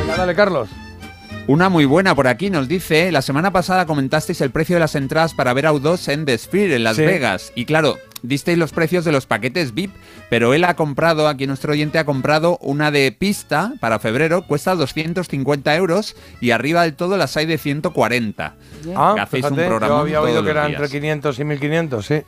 Venga, 0.00 0.16
dale, 0.16 0.34
Carlos. 0.34 0.68
Una 1.48 1.68
muy 1.68 1.84
buena 1.86 2.14
por 2.14 2.28
aquí 2.28 2.50
nos 2.50 2.68
dice, 2.68 3.10
la 3.10 3.20
semana 3.22 3.50
pasada 3.52 3.84
comentasteis 3.86 4.40
el 4.40 4.50
precio 4.50 4.76
de 4.76 4.80
las 4.80 4.94
entradas 4.94 5.34
para 5.34 5.52
ver 5.52 5.66
a 5.66 5.72
U2 5.72 6.08
en 6.12 6.24
The 6.24 6.38
Sphere 6.38 6.76
en 6.76 6.84
Las 6.84 6.96
Sí. 6.96 7.02
Vegas. 7.02 7.52
Y 7.56 7.64
claro, 7.64 7.98
disteis 8.22 8.58
los 8.58 8.72
precios 8.72 9.04
de 9.04 9.12
los 9.12 9.26
paquetes 9.26 9.74
VIP, 9.74 9.92
pero 10.30 10.54
él 10.54 10.64
ha 10.64 10.74
comprado, 10.74 11.28
aquí 11.28 11.46
nuestro 11.46 11.72
oyente 11.72 11.98
ha 11.98 12.04
comprado 12.04 12.58
una 12.60 12.90
de 12.90 13.12
pista 13.12 13.74
para 13.80 13.98
febrero, 13.98 14.46
cuesta 14.46 14.74
250 14.74 15.74
euros 15.76 16.16
y 16.40 16.50
arriba 16.50 16.82
del 16.82 16.94
todo 16.94 17.16
las 17.16 17.36
hay 17.36 17.46
de 17.46 17.58
140. 17.58 18.54
Ah, 18.96 19.14
hacéis 19.20 19.44
un 19.44 19.56
programa 19.56 19.86
yo 19.86 19.98
había 19.98 20.20
oído 20.20 20.42
que 20.42 20.50
era 20.50 20.62
los 20.62 20.72
entre 20.72 20.88
días. 20.88 20.92
500 20.92 21.38
y 21.38 21.44
1500, 21.44 22.06
sí. 22.06 22.22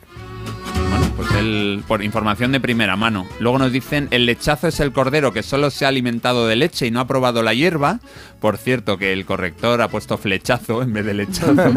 Bueno, 0.89 1.13
pues 1.15 1.31
él, 1.33 1.83
por 1.87 2.03
información 2.03 2.51
de 2.51 2.59
primera 2.59 2.95
mano. 2.95 3.27
Luego 3.39 3.57
nos 3.57 3.71
dicen, 3.71 4.07
el 4.11 4.25
lechazo 4.25 4.67
es 4.67 4.79
el 4.79 4.91
cordero 4.91 5.33
que 5.33 5.43
solo 5.43 5.71
se 5.71 5.85
ha 5.85 5.87
alimentado 5.87 6.47
de 6.47 6.55
leche 6.55 6.87
y 6.87 6.91
no 6.91 6.99
ha 6.99 7.07
probado 7.07 7.41
la 7.41 7.53
hierba. 7.53 7.99
Por 8.39 8.57
cierto, 8.57 8.97
que 8.97 9.13
el 9.13 9.25
corrector 9.25 9.81
ha 9.81 9.87
puesto 9.87 10.17
flechazo 10.17 10.83
en 10.83 10.93
vez 10.93 11.05
de 11.05 11.13
lechazo. 11.13 11.55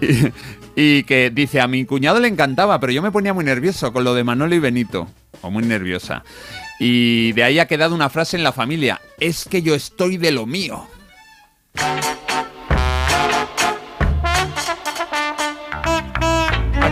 y, 0.76 1.04
que 1.04 1.30
dice, 1.30 1.60
a 1.60 1.68
mi 1.68 1.84
cuñado 1.84 2.20
le 2.20 2.28
encantaba, 2.28 2.80
pero 2.80 2.92
yo 2.92 3.02
me 3.02 3.12
ponía 3.12 3.34
muy 3.34 3.44
nervioso 3.44 3.92
con 3.92 4.04
lo 4.04 4.14
de 4.14 4.24
Manolo 4.24 4.54
y 4.54 4.58
Benito. 4.58 5.08
O 5.42 5.50
muy 5.50 5.64
nerviosa. 5.64 6.24
Y 6.78 7.32
de 7.32 7.44
ahí 7.44 7.58
ha 7.58 7.66
quedado 7.66 7.94
una 7.94 8.08
frase 8.08 8.36
en 8.36 8.44
la 8.44 8.52
familia, 8.52 9.00
es 9.20 9.44
que 9.44 9.62
yo 9.62 9.74
estoy 9.74 10.16
de 10.16 10.32
lo 10.32 10.46
mío. 10.46 10.86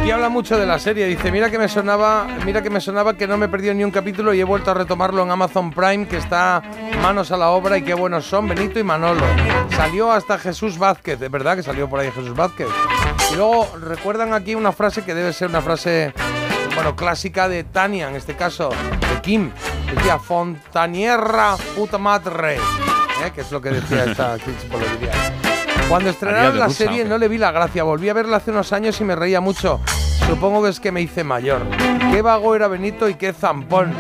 Aquí 0.03 0.11
habla 0.11 0.29
mucho 0.29 0.59
de 0.59 0.67
la 0.67 0.81
serie. 0.81 1.07
Dice, 1.07 1.31
mira 1.31 1.49
que 1.49 1.59
me 1.59 1.69
sonaba, 1.69 2.27
mira 2.45 2.61
que 2.61 2.71
me 2.71 2.81
sonaba 2.81 3.17
que 3.17 3.29
no 3.29 3.39
me 3.39 3.47
he 3.47 3.49
perdido 3.49 3.73
ni 3.73 3.85
un 3.85 3.93
capítulo 3.93 4.35
y 4.35 4.41
he 4.41 4.45
vuelto 4.45 4.73
a 4.73 4.75
retomarlo 4.75 5.23
en 5.23 5.31
Amazon 5.31 5.71
Prime, 5.71 6.09
que 6.09 6.17
está 6.17 6.61
manos 7.01 7.31
a 7.31 7.37
la 7.37 7.51
obra 7.51 7.79
y 7.79 7.83
qué 7.83 7.95
buenos 7.95 8.25
son 8.25 8.49
Benito 8.49 8.81
y 8.81 8.83
Manolo. 8.83 9.25
Salió 9.71 10.11
hasta 10.11 10.39
Jesús 10.39 10.77
Vázquez, 10.77 11.21
de 11.21 11.29
verdad 11.29 11.57
que 11.57 11.63
salió 11.63 11.89
por 11.89 12.01
ahí 12.01 12.11
Jesús 12.11 12.35
Vázquez. 12.35 12.67
Y 13.31 13.37
luego 13.37 13.69
recuerdan 13.81 14.35
aquí 14.35 14.55
una 14.55 14.73
frase 14.73 15.03
que 15.05 15.15
debe 15.15 15.33
ser 15.33 15.49
una 15.49 15.63
frase, 15.63 16.13
bueno, 16.75 16.95
clásica 16.97 17.49
de 17.49 17.65
Tania, 17.65 18.09
en 18.09 18.17
este 18.17 18.35
caso, 18.37 18.69
de 18.71 19.21
Kim. 19.23 19.51
Decía, 19.95 20.19
Fontanierra 20.19 21.57
puta 21.77 21.99
madre. 21.99 22.57
¿Eh? 22.57 23.31
Que 23.35 23.43
es 23.43 23.53
lo 23.53 23.61
que 23.61 23.71
decía 23.71 24.05
esta 24.07 24.37
diría. 24.37 25.13
Cuando 25.89 26.11
estrenaron 26.11 26.59
la 26.59 26.69
serie 26.71 27.05
no 27.05 27.19
le 27.19 27.29
vi 27.29 27.39
la 27.39 27.51
gracia. 27.53 27.83
Volví 27.85 28.09
a 28.09 28.15
verla 28.15 28.39
hace 28.39 28.51
unos 28.51 28.73
años 28.73 29.01
y 29.01 29.05
me 29.05 29.15
reía 29.15 29.41
mucho. 29.41 29.81
Supongo 30.27 30.63
que 30.63 30.71
es 30.71 30.81
que 30.81 30.93
me 30.93 31.01
hice 31.03 31.25
mayor. 31.25 31.63
Qué 32.11 32.23
vago 32.23 32.55
era 32.55 32.69
Benito 32.69 33.09
y 33.09 33.15
qué 33.15 33.33
zampón. 33.33 33.93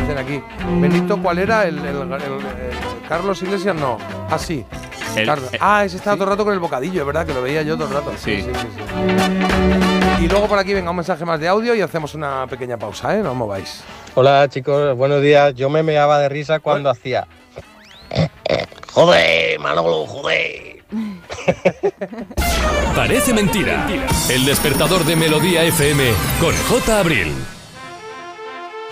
Dicen 0.00 0.18
aquí. 0.18 0.42
Benito, 0.80 1.18
¿cuál 1.22 1.38
era? 1.38 1.64
El, 1.66 1.78
el- 1.78 1.86
el- 1.86 2.12
el- 2.12 3.08
Carlos 3.08 3.40
Iglesias, 3.42 3.74
no. 3.76 3.98
Ah, 4.30 4.38
sí. 4.38 4.64
El- 5.16 5.26
Carlos. 5.26 5.48
el- 5.52 5.58
ah, 5.62 5.84
ese 5.84 5.96
estaba 5.96 6.16
todo 6.16 6.24
el 6.24 6.30
rato 6.30 6.44
con 6.44 6.54
el 6.54 6.60
bocadillo, 6.60 7.00
es 7.00 7.06
verdad, 7.06 7.26
que 7.26 7.34
lo 7.34 7.42
veía 7.42 7.62
yo 7.62 7.76
todo 7.76 7.88
el 7.88 7.94
rato. 7.94 8.12
Sí. 8.16 8.42
sí, 8.42 8.50
sí. 8.52 10.24
Y 10.24 10.28
luego 10.28 10.46
por 10.48 10.58
aquí 10.58 10.72
venga 10.74 10.90
un 10.90 10.96
mensaje 10.96 11.24
más 11.24 11.38
de 11.40 11.48
audio 11.48 11.74
y 11.74 11.80
hacemos 11.82 12.14
una 12.14 12.46
pequeña 12.46 12.76
pausa, 12.78 13.14
¿eh? 13.16 13.22
No 13.22 13.30
os 13.32 13.36
mováis. 13.36 13.82
Hola 14.14 14.48
chicos, 14.48 14.96
buenos 14.96 15.20
días. 15.22 15.54
Yo 15.54 15.68
me 15.70 15.82
meaba 15.82 16.18
de 16.18 16.28
risa 16.28 16.60
cuando 16.60 16.88
hacía. 16.90 17.26
Joder, 18.92 19.58
Manolo, 19.58 20.06
joder. 20.06 20.84
Parece 22.94 23.34
mentira. 23.34 23.86
El 24.30 24.44
despertador 24.46 25.04
de 25.04 25.16
Melodía 25.16 25.64
FM 25.64 26.04
con 26.40 26.54
J. 26.68 27.00
Abril. 27.00 27.34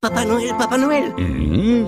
Papá 0.00 0.24
Noel, 0.24 0.56
Papá 0.56 0.78
Noel. 0.78 1.12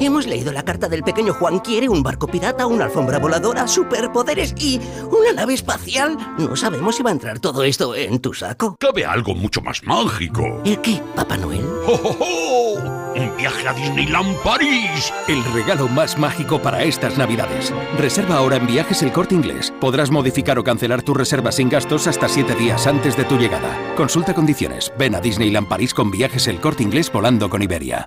Hemos 0.00 0.26
leído 0.26 0.52
la 0.52 0.64
carta 0.64 0.88
del 0.88 1.04
pequeño 1.04 1.32
Juan. 1.32 1.60
Quiere 1.60 1.88
un 1.88 2.02
barco 2.02 2.26
pirata, 2.26 2.66
una 2.66 2.86
alfombra 2.86 3.20
voladora, 3.20 3.68
superpoderes 3.68 4.52
y 4.58 4.80
una 5.12 5.32
nave 5.32 5.54
espacial. 5.54 6.18
No 6.36 6.56
sabemos 6.56 6.96
si 6.96 7.04
va 7.04 7.10
a 7.10 7.12
entrar 7.12 7.38
todo 7.38 7.62
esto 7.62 7.94
en 7.94 8.18
tu 8.18 8.34
saco. 8.34 8.74
Cabe 8.80 9.04
algo 9.04 9.36
mucho 9.36 9.60
más 9.60 9.84
mágico. 9.84 10.42
¿El 10.64 10.80
qué, 10.80 11.00
Papá 11.14 11.36
Noel? 11.36 11.64
¡Oh, 11.86 12.00
oh, 12.02 12.16
oh! 12.18 12.69
¡Un 13.14 13.36
viaje 13.36 13.68
a 13.68 13.72
Disneyland 13.72 14.36
París! 14.42 15.12
El 15.28 15.44
regalo 15.52 15.88
más 15.88 16.18
mágico 16.18 16.60
para 16.60 16.82
estas 16.82 17.18
navidades. 17.18 17.72
Reserva 17.98 18.36
ahora 18.36 18.56
en 18.56 18.66
Viajes 18.66 19.02
El 19.02 19.12
Corte 19.12 19.34
Inglés. 19.34 19.72
Podrás 19.80 20.10
modificar 20.10 20.58
o 20.58 20.64
cancelar 20.64 21.02
tu 21.02 21.14
reserva 21.14 21.52
sin 21.52 21.68
gastos 21.68 22.06
hasta 22.06 22.28
7 22.28 22.54
días 22.54 22.86
antes 22.86 23.16
de 23.16 23.24
tu 23.24 23.36
llegada. 23.36 23.76
Consulta 23.96 24.34
condiciones. 24.34 24.92
Ven 24.98 25.14
a 25.14 25.20
Disneyland 25.20 25.68
París 25.68 25.94
con 25.94 26.10
Viajes 26.10 26.46
El 26.46 26.60
Corte 26.60 26.82
Inglés 26.82 27.10
volando 27.12 27.50
con 27.50 27.62
Iberia. 27.62 28.06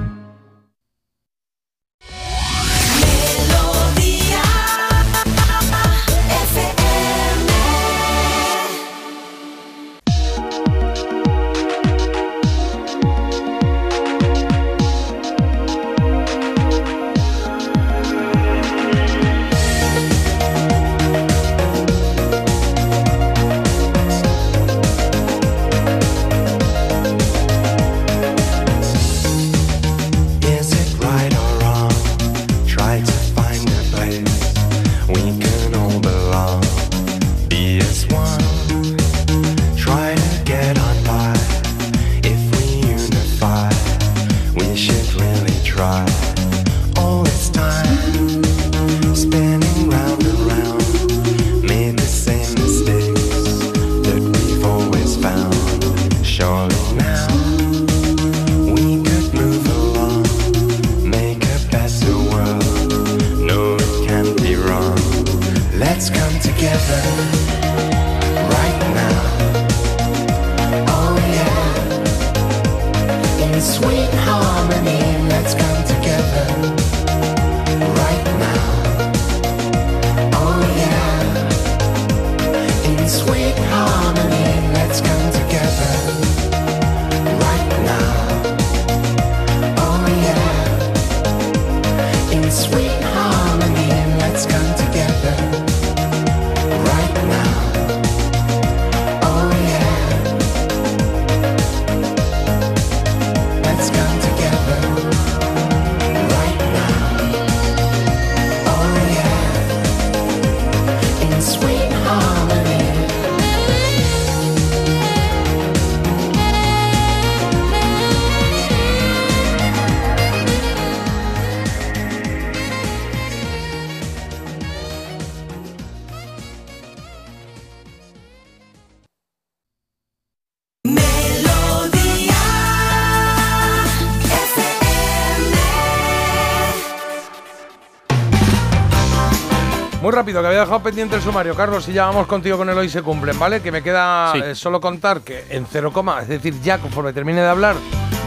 Muy 140.11 140.17
rápido, 140.17 140.41
que 140.41 140.47
había 140.47 140.59
dejado 140.59 140.83
pendiente 140.83 141.15
el 141.15 141.21
sumario. 141.21 141.55
Carlos, 141.55 141.87
y 141.87 141.93
ya 141.93 142.03
vamos 142.05 142.27
contigo 142.27 142.57
con 142.57 142.67
el 142.69 142.77
hoy 142.77 142.89
se 142.89 143.01
cumplen, 143.01 143.39
¿vale? 143.39 143.61
Que 143.61 143.71
me 143.71 143.81
queda 143.81 144.33
Sí. 144.33 144.41
eh, 144.43 144.55
solo 144.55 144.81
contar 144.81 145.21
que 145.21 145.45
en 145.49 145.65
cero 145.65 145.93
coma, 145.93 146.21
es 146.21 146.27
decir, 146.27 146.53
ya 146.61 146.79
conforme 146.79 147.13
termine 147.13 147.39
de 147.39 147.47
hablar, 147.47 147.77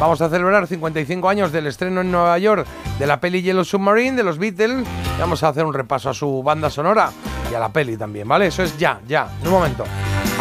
vamos 0.01 0.19
a 0.23 0.31
celebrar 0.31 0.67
55 0.67 1.29
años 1.29 1.53
del 1.53 1.67
estreno 1.67 2.01
en 2.01 2.11
Nueva 2.11 2.39
York 2.39 2.67
de 2.99 3.07
la 3.07 3.21
peli 3.21 3.43
Yellow 3.43 3.65
Submarine 3.67 4.17
de 4.17 4.23
los 4.23 4.39
Beatles. 4.39 4.87
Y 5.15 5.21
vamos 5.21 5.43
a 5.43 5.49
hacer 5.49 5.67
un 5.67 5.75
repaso 5.75 6.09
a 6.09 6.15
su 6.15 6.43
banda 6.43 6.71
sonora 6.71 7.11
y 7.53 7.55
a 7.55 7.59
la 7.59 7.69
peli 7.69 7.99
también, 7.99 8.27
¿vale? 8.27 8.47
Eso 8.47 8.63
es 8.63 8.79
ya, 8.79 9.01
ya, 9.07 9.29
en 9.43 9.47
un 9.49 9.53
momento. 9.53 9.85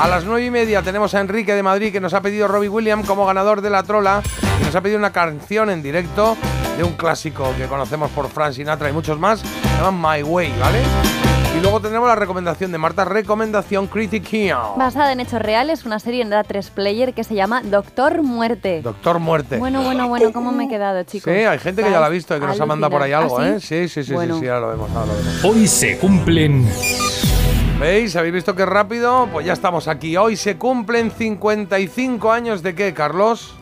A 0.01 0.07
las 0.07 0.23
nueve 0.23 0.45
y 0.45 0.49
media 0.49 0.81
tenemos 0.81 1.13
a 1.13 1.19
Enrique 1.19 1.53
de 1.53 1.61
Madrid 1.61 1.91
que 1.91 1.99
nos 1.99 2.13
ha 2.13 2.21
pedido 2.21 2.47
Robbie 2.47 2.69
Williams 2.69 3.05
como 3.05 3.25
ganador 3.25 3.59
de 3.59 3.69
la 3.69 3.83
trola 3.83 4.21
y 4.61 4.63
nos 4.63 4.73
ha 4.73 4.79
pedido 4.79 4.97
una 4.97 5.11
canción 5.11 5.69
en 5.69 5.83
directo 5.83 6.37
de 6.77 6.85
un 6.85 6.93
clásico 6.93 7.53
que 7.57 7.65
conocemos 7.65 8.09
por 8.11 8.29
Frank 8.29 8.53
Sinatra 8.53 8.89
y 8.89 8.93
muchos 8.93 9.19
más, 9.19 9.41
se 9.41 9.81
llama 9.83 10.15
My 10.15 10.23
Way, 10.23 10.53
¿vale? 10.61 10.79
Luego 11.63 11.79
tendremos 11.79 12.09
la 12.09 12.15
recomendación 12.15 12.73
de 12.73 12.77
Marta, 12.77 13.05
recomendación 13.05 13.87
Critiquía. 13.87 14.59
Basada 14.75 15.13
en 15.13 15.21
hechos 15.21 15.41
reales, 15.41 15.85
una 15.85 15.97
serie 15.97 16.21
en 16.21 16.29
A3 16.29 16.69
Player 16.71 17.13
que 17.13 17.23
se 17.23 17.35
llama 17.35 17.61
Doctor 17.63 18.21
Muerte. 18.21 18.81
Doctor 18.81 19.19
Muerte. 19.19 19.59
Bueno, 19.59 19.81
bueno, 19.81 20.09
bueno, 20.09 20.33
¿cómo 20.33 20.51
me 20.51 20.65
he 20.65 20.67
quedado, 20.67 21.01
chicos? 21.03 21.33
Sí, 21.33 21.39
hay 21.39 21.59
gente 21.59 21.81
que 21.81 21.89
ya 21.89 22.01
la 22.01 22.07
ha 22.07 22.09
visto 22.09 22.35
y 22.35 22.41
que 22.41 22.47
nos 22.47 22.59
ha 22.59 22.65
mandado 22.65 22.91
por 22.91 23.01
ahí 23.01 23.13
algo, 23.13 23.39
¿Ah, 23.39 23.47
¿eh? 23.47 23.59
Sí, 23.61 23.87
sí, 23.87 24.03
sí, 24.03 24.11
Bueno. 24.13 24.35
sí, 24.35 24.41
sí, 24.41 24.47
ahora 24.49 24.59
lo 24.59 24.67
vemos, 24.71 24.91
ahora 24.91 25.13
lo 25.13 25.13
vemos. 25.13 25.45
Hoy 25.45 25.65
se 25.67 25.97
cumplen 25.99 26.67
¿Veis? 27.79 28.13
¿Habéis 28.17 28.33
visto 28.33 28.53
qué 28.55 28.65
rápido? 28.65 29.29
Pues 29.31 29.45
ya 29.45 29.53
estamos 29.53 29.87
aquí. 29.87 30.17
Hoy 30.17 30.35
se 30.35 30.57
cumplen 30.57 31.11
55 31.11 32.29
años 32.29 32.61
de 32.61 32.75
qué, 32.75 32.93
Carlos? 32.93 33.55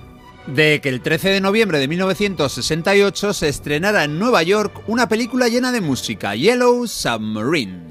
de 0.48 0.82
que 0.82 0.90
el 0.90 1.02
13 1.02 1.30
de 1.30 1.40
noviembre 1.40 1.78
de 1.78 1.88
1968 1.88 3.34
se 3.34 3.48
estrenara 3.48 4.06
en 4.06 4.18
Nueva 4.18 4.42
York 4.42 4.82
una 4.88 5.08
película 5.08 5.48
llena 5.50 5.72
de 5.72 5.82
música, 5.82 6.34
Yellow 6.34 6.88
Submarine. 6.88 7.91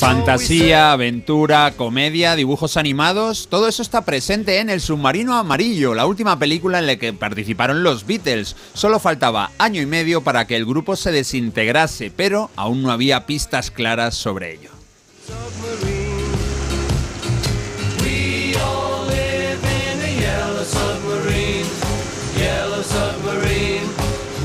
Fantasía, 0.00 0.92
aventura, 0.92 1.74
comedia, 1.76 2.34
dibujos 2.34 2.78
animados, 2.78 3.48
todo 3.50 3.68
eso 3.68 3.82
está 3.82 4.06
presente 4.06 4.58
en 4.58 4.70
El 4.70 4.80
Submarino 4.80 5.36
Amarillo, 5.36 5.94
la 5.94 6.06
última 6.06 6.38
película 6.38 6.78
en 6.78 6.86
la 6.86 6.96
que 6.96 7.12
participaron 7.12 7.82
los 7.82 8.06
Beatles. 8.06 8.56
Solo 8.72 8.98
faltaba 8.98 9.50
año 9.58 9.82
y 9.82 9.86
medio 9.86 10.22
para 10.22 10.46
que 10.46 10.56
el 10.56 10.64
grupo 10.64 10.96
se 10.96 11.12
desintegrase, 11.12 12.10
pero 12.10 12.50
aún 12.56 12.82
no 12.82 12.90
había 12.90 13.26
pistas 13.26 13.70
claras 13.70 14.14
sobre 14.14 14.54
ello. 14.54 14.70
Submarine, 22.80 23.90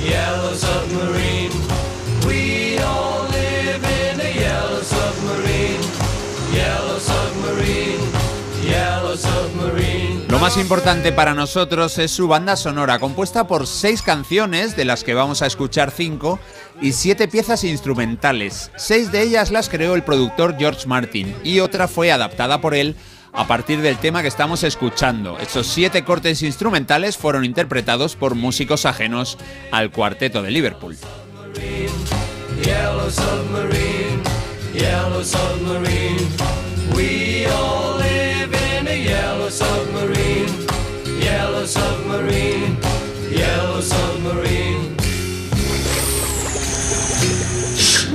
yellow 0.04 0.54
submarine. 0.56 1.45
Lo 10.28 10.40
más 10.40 10.58
importante 10.58 11.12
para 11.12 11.34
nosotros 11.34 11.98
es 12.00 12.12
su 12.12 12.28
banda 12.28 12.56
sonora, 12.56 13.00
compuesta 13.00 13.48
por 13.48 13.68
seis 13.68 14.02
canciones, 14.02 14.76
de 14.76 14.84
las 14.84 15.04
que 15.04 15.14
vamos 15.14 15.42
a 15.42 15.46
escuchar 15.46 15.92
cinco, 15.92 16.40
y 16.82 16.94
siete 16.94 17.28
piezas 17.28 17.64
instrumentales. 17.64 18.72
Seis 18.76 19.12
de 19.12 19.22
ellas 19.22 19.52
las 19.52 19.70
creó 19.70 19.94
el 19.96 20.04
productor 20.04 20.58
George 20.58 20.88
Martin, 20.88 21.36
y 21.44 21.60
otra 21.60 21.88
fue 21.88 22.12
adaptada 22.12 22.60
por 22.60 22.74
él 22.74 22.96
a 23.34 23.48
partir 23.48 23.82
del 23.82 23.98
tema 23.98 24.24
que 24.24 24.28
estamos 24.28 24.64
escuchando. 24.64 25.38
Estos 25.40 25.68
siete 25.68 26.04
cortes 26.04 26.42
instrumentales 26.42 27.18
fueron 27.18 27.46
interpretados 27.46 28.16
por 28.16 28.34
músicos 28.34 28.86
ajenos 28.86 29.38
al 29.72 29.92
cuarteto 29.92 30.42
de 30.42 30.52
Liverpool. 30.52 30.98
Yellow 39.16 39.50
submarine, 39.50 40.68
yellow 41.22 41.66
submarine, 41.66 42.78
yellow 43.32 43.80
submarine. 43.80 44.65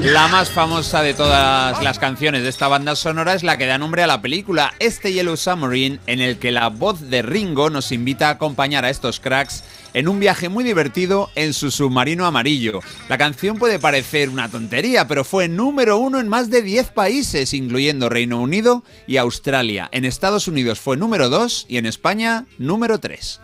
La 0.02 0.28
más 0.28 0.50
famosa 0.50 1.02
de 1.02 1.12
todas 1.12 1.82
las 1.84 1.98
canciones 1.98 2.42
de 2.42 2.48
esta 2.48 2.68
banda 2.68 2.96
sonora 2.96 3.34
es 3.34 3.42
la 3.42 3.58
que 3.58 3.66
da 3.66 3.76
nombre 3.76 4.02
a 4.02 4.06
la 4.06 4.22
película, 4.22 4.72
este 4.78 5.12
Yellow 5.12 5.36
Submarine, 5.36 6.00
en 6.06 6.20
el 6.20 6.38
que 6.38 6.52
la 6.52 6.68
voz 6.68 7.10
de 7.10 7.20
Ringo 7.20 7.68
nos 7.68 7.92
invita 7.92 8.28
a 8.28 8.32
acompañar 8.32 8.86
a 8.86 8.90
estos 8.90 9.20
cracks 9.20 9.62
en 9.92 10.08
un 10.08 10.18
viaje 10.18 10.48
muy 10.48 10.64
divertido 10.64 11.28
en 11.34 11.52
su 11.52 11.70
submarino 11.70 12.24
amarillo. 12.24 12.80
La 13.10 13.18
canción 13.18 13.58
puede 13.58 13.78
parecer 13.78 14.30
una 14.30 14.48
tontería, 14.48 15.06
pero 15.06 15.22
fue 15.22 15.48
número 15.48 15.98
uno 15.98 16.18
en 16.18 16.28
más 16.28 16.48
de 16.48 16.62
10 16.62 16.92
países, 16.92 17.52
incluyendo 17.52 18.08
Reino 18.08 18.40
Unido 18.40 18.82
y 19.06 19.18
Australia. 19.18 19.90
En 19.92 20.06
Estados 20.06 20.48
Unidos 20.48 20.80
fue 20.80 20.96
número 20.96 21.28
2 21.28 21.66
y 21.68 21.76
en 21.76 21.84
España 21.84 22.46
número 22.56 23.00
3. 23.00 23.40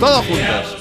Todos 0.00 0.26
juntos. 0.26 0.76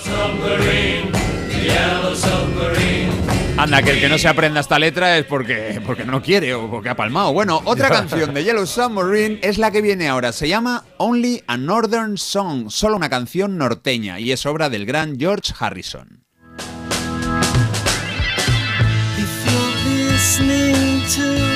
Anda, 3.57 3.81
que 3.81 3.91
el 3.91 4.01
que 4.01 4.09
no 4.09 4.17
se 4.17 4.27
aprenda 4.27 4.59
esta 4.59 4.77
letra 4.77 5.17
es 5.17 5.25
porque, 5.25 5.81
porque 5.85 6.03
no 6.03 6.21
quiere 6.21 6.53
o 6.53 6.69
porque 6.69 6.89
ha 6.89 6.95
palmado. 6.95 7.31
Bueno, 7.31 7.61
otra 7.63 7.89
canción 7.89 8.33
de 8.33 8.43
Yellow 8.43 8.65
Submarine 8.65 9.39
es 9.41 9.57
la 9.57 9.71
que 9.71 9.81
viene 9.81 10.09
ahora. 10.09 10.33
Se 10.33 10.49
llama 10.49 10.83
Only 10.97 11.41
a 11.47 11.55
Northern 11.55 12.17
Song, 12.17 12.69
solo 12.69 12.97
una 12.97 13.09
canción 13.09 13.57
norteña, 13.57 14.19
y 14.19 14.33
es 14.33 14.45
obra 14.45 14.69
del 14.69 14.85
gran 14.85 15.17
George 15.17 15.53
Harrison. 15.57 16.25
If 19.17 21.17
you're 21.17 21.54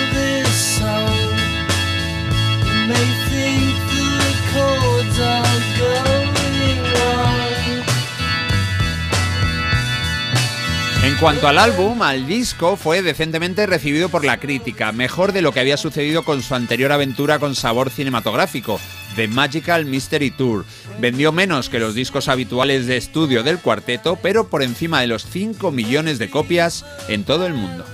cuanto 11.20 11.48
al 11.48 11.58
álbum, 11.58 12.02
al 12.02 12.28
disco, 12.28 12.78
fue 12.78 13.02
decentemente 13.02 13.66
recibido 13.66 14.10
por 14.10 14.24
la 14.24 14.40
crítica, 14.40 14.92
mejor 14.92 15.34
de 15.34 15.42
lo 15.42 15.52
que 15.52 15.60
había 15.60 15.76
sucedido 15.76 16.24
con 16.24 16.42
su 16.42 16.56
anterior 16.56 16.92
aventura 16.92 17.40
con 17.40 17.56
sabor 17.56 17.90
cinematográfico, 17.90 18.80
The 19.16 19.28
Magical 19.28 19.86
Mystery 19.86 20.32
Tour. 20.32 20.66
Vendió 21.00 21.32
menos 21.32 21.70
que 21.70 21.80
los 21.80 21.94
discos 21.94 22.30
habituales 22.30 22.88
de 22.88 22.98
estudio 22.98 23.44
del 23.44 23.60
cuarteto, 23.60 24.18
pero 24.22 24.48
por 24.48 24.64
encima 24.64 25.02
de 25.02 25.08
los 25.08 25.26
5 25.26 25.72
millones 25.72 26.20
de 26.20 26.30
copias 26.30 26.86
en 27.10 27.24
todo 27.24 27.46
el 27.46 27.54
mundo. 27.54 27.86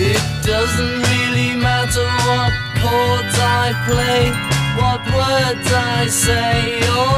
It 0.00 0.22
doesn't 0.46 1.02
really 1.10 1.56
matter 1.56 2.06
what 2.06 2.52
chords 2.78 3.34
I 3.34 3.74
play, 3.84 4.30
or 4.78 4.98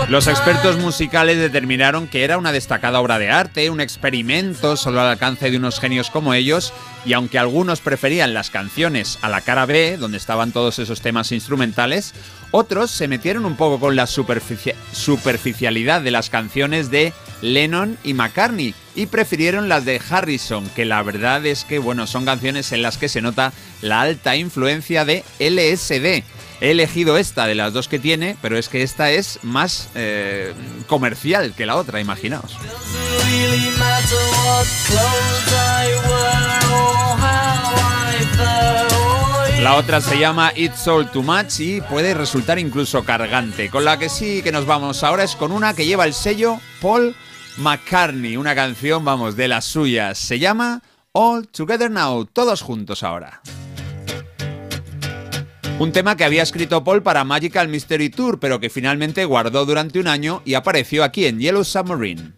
Los 0.08 0.26
expertos 0.26 0.76
musicales 0.78 1.38
determinaron 1.38 2.08
que 2.08 2.24
era 2.24 2.36
una 2.36 2.50
destacada 2.52 3.00
obra 3.00 3.18
de 3.18 3.30
arte, 3.30 3.70
un 3.70 3.80
experimento 3.80 4.76
solo 4.76 5.00
al 5.00 5.06
alcance 5.06 5.50
de 5.50 5.56
unos 5.56 5.78
genios 5.78 6.10
como 6.10 6.34
ellos, 6.34 6.72
y 7.06 7.12
aunque 7.12 7.38
algunos 7.38 7.80
preferían 7.80 8.34
las 8.34 8.50
canciones 8.50 9.18
a 9.22 9.28
la 9.28 9.40
cara 9.40 9.66
B, 9.66 9.96
donde 9.98 10.18
estaban 10.18 10.50
todos 10.52 10.78
esos 10.80 11.00
temas 11.00 11.30
instrumentales, 11.30 12.12
otros 12.50 12.90
se 12.90 13.06
metieron 13.06 13.44
un 13.44 13.56
poco 13.56 13.78
con 13.78 13.94
la 13.94 14.06
superfici- 14.06 14.74
superficialidad 14.92 16.00
de 16.00 16.10
las 16.10 16.28
canciones 16.28 16.90
de 16.90 17.12
Lennon 17.40 17.96
y 18.02 18.14
McCartney 18.14 18.74
y 18.96 19.06
prefirieron 19.06 19.68
las 19.68 19.84
de 19.84 20.00
Harrison, 20.10 20.68
que 20.70 20.84
la 20.84 21.02
verdad 21.04 21.46
es 21.46 21.64
que 21.64 21.78
bueno, 21.78 22.08
son 22.08 22.24
canciones 22.24 22.72
en 22.72 22.82
las 22.82 22.98
que 22.98 23.08
se 23.08 23.22
nota 23.22 23.52
la 23.80 24.00
alta 24.00 24.34
influencia 24.34 25.04
de 25.04 25.24
LSD. 25.38 26.24
He 26.60 26.72
elegido 26.72 27.16
esta 27.16 27.46
de 27.46 27.54
las 27.54 27.72
dos 27.72 27.88
que 27.88 27.98
tiene, 27.98 28.36
pero 28.42 28.58
es 28.58 28.68
que 28.68 28.82
esta 28.82 29.10
es 29.10 29.38
más 29.42 29.88
eh, 29.94 30.52
comercial 30.86 31.54
que 31.56 31.64
la 31.64 31.76
otra, 31.76 32.00
imaginaos. 32.00 32.56
La 39.62 39.74
otra 39.74 40.00
se 40.00 40.18
llama 40.18 40.52
It's 40.56 40.86
All 40.88 41.10
Too 41.10 41.22
Much 41.22 41.60
y 41.60 41.80
puede 41.82 42.14
resultar 42.14 42.58
incluso 42.58 43.04
cargante. 43.04 43.70
Con 43.70 43.84
la 43.84 43.98
que 43.98 44.08
sí 44.08 44.42
que 44.42 44.52
nos 44.52 44.66
vamos 44.66 45.02
ahora 45.02 45.24
es 45.24 45.36
con 45.36 45.52
una 45.52 45.74
que 45.74 45.86
lleva 45.86 46.04
el 46.04 46.14
sello 46.14 46.60
Paul 46.80 47.14
McCartney, 47.58 48.36
una 48.36 48.54
canción, 48.54 49.04
vamos, 49.04 49.36
de 49.36 49.48
las 49.48 49.64
suyas. 49.66 50.18
Se 50.18 50.38
llama 50.38 50.82
All 51.12 51.48
Together 51.48 51.90
Now, 51.90 52.24
todos 52.24 52.62
juntos 52.62 53.02
ahora. 53.02 53.42
Un 55.80 55.92
tema 55.92 56.14
que 56.14 56.24
había 56.24 56.42
escrito 56.42 56.84
Paul 56.84 57.02
para 57.02 57.24
Magical 57.24 57.68
Mystery 57.68 58.10
Tour, 58.10 58.38
pero 58.38 58.60
que 58.60 58.68
finalmente 58.68 59.24
guardó 59.24 59.64
durante 59.64 59.98
un 59.98 60.08
año 60.08 60.42
y 60.44 60.52
apareció 60.52 61.02
aquí 61.02 61.24
en 61.24 61.40
Yellow 61.40 61.64
Submarine. 61.64 62.34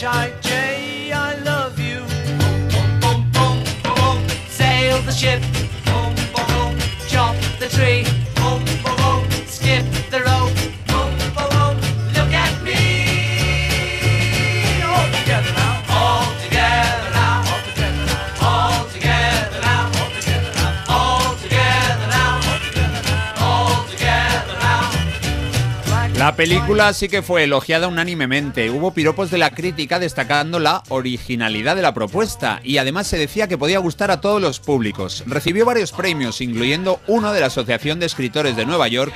I 0.00 0.47
ship. 5.18 5.57
La 26.28 26.36
película 26.36 26.92
sí 26.92 27.08
que 27.08 27.22
fue 27.22 27.44
elogiada 27.44 27.88
unánimemente. 27.88 28.68
Hubo 28.68 28.92
piropos 28.92 29.30
de 29.30 29.38
la 29.38 29.48
crítica 29.48 29.98
destacando 29.98 30.58
la 30.58 30.82
originalidad 30.90 31.74
de 31.74 31.80
la 31.80 31.94
propuesta 31.94 32.60
y 32.62 32.76
además 32.76 33.06
se 33.06 33.16
decía 33.16 33.48
que 33.48 33.56
podía 33.56 33.78
gustar 33.78 34.10
a 34.10 34.20
todos 34.20 34.38
los 34.38 34.60
públicos. 34.60 35.24
Recibió 35.26 35.64
varios 35.64 35.90
premios, 35.90 36.42
incluyendo 36.42 37.00
uno 37.06 37.32
de 37.32 37.40
la 37.40 37.46
Asociación 37.46 37.98
de 37.98 38.04
Escritores 38.04 38.56
de 38.56 38.66
Nueva 38.66 38.88
York 38.88 39.10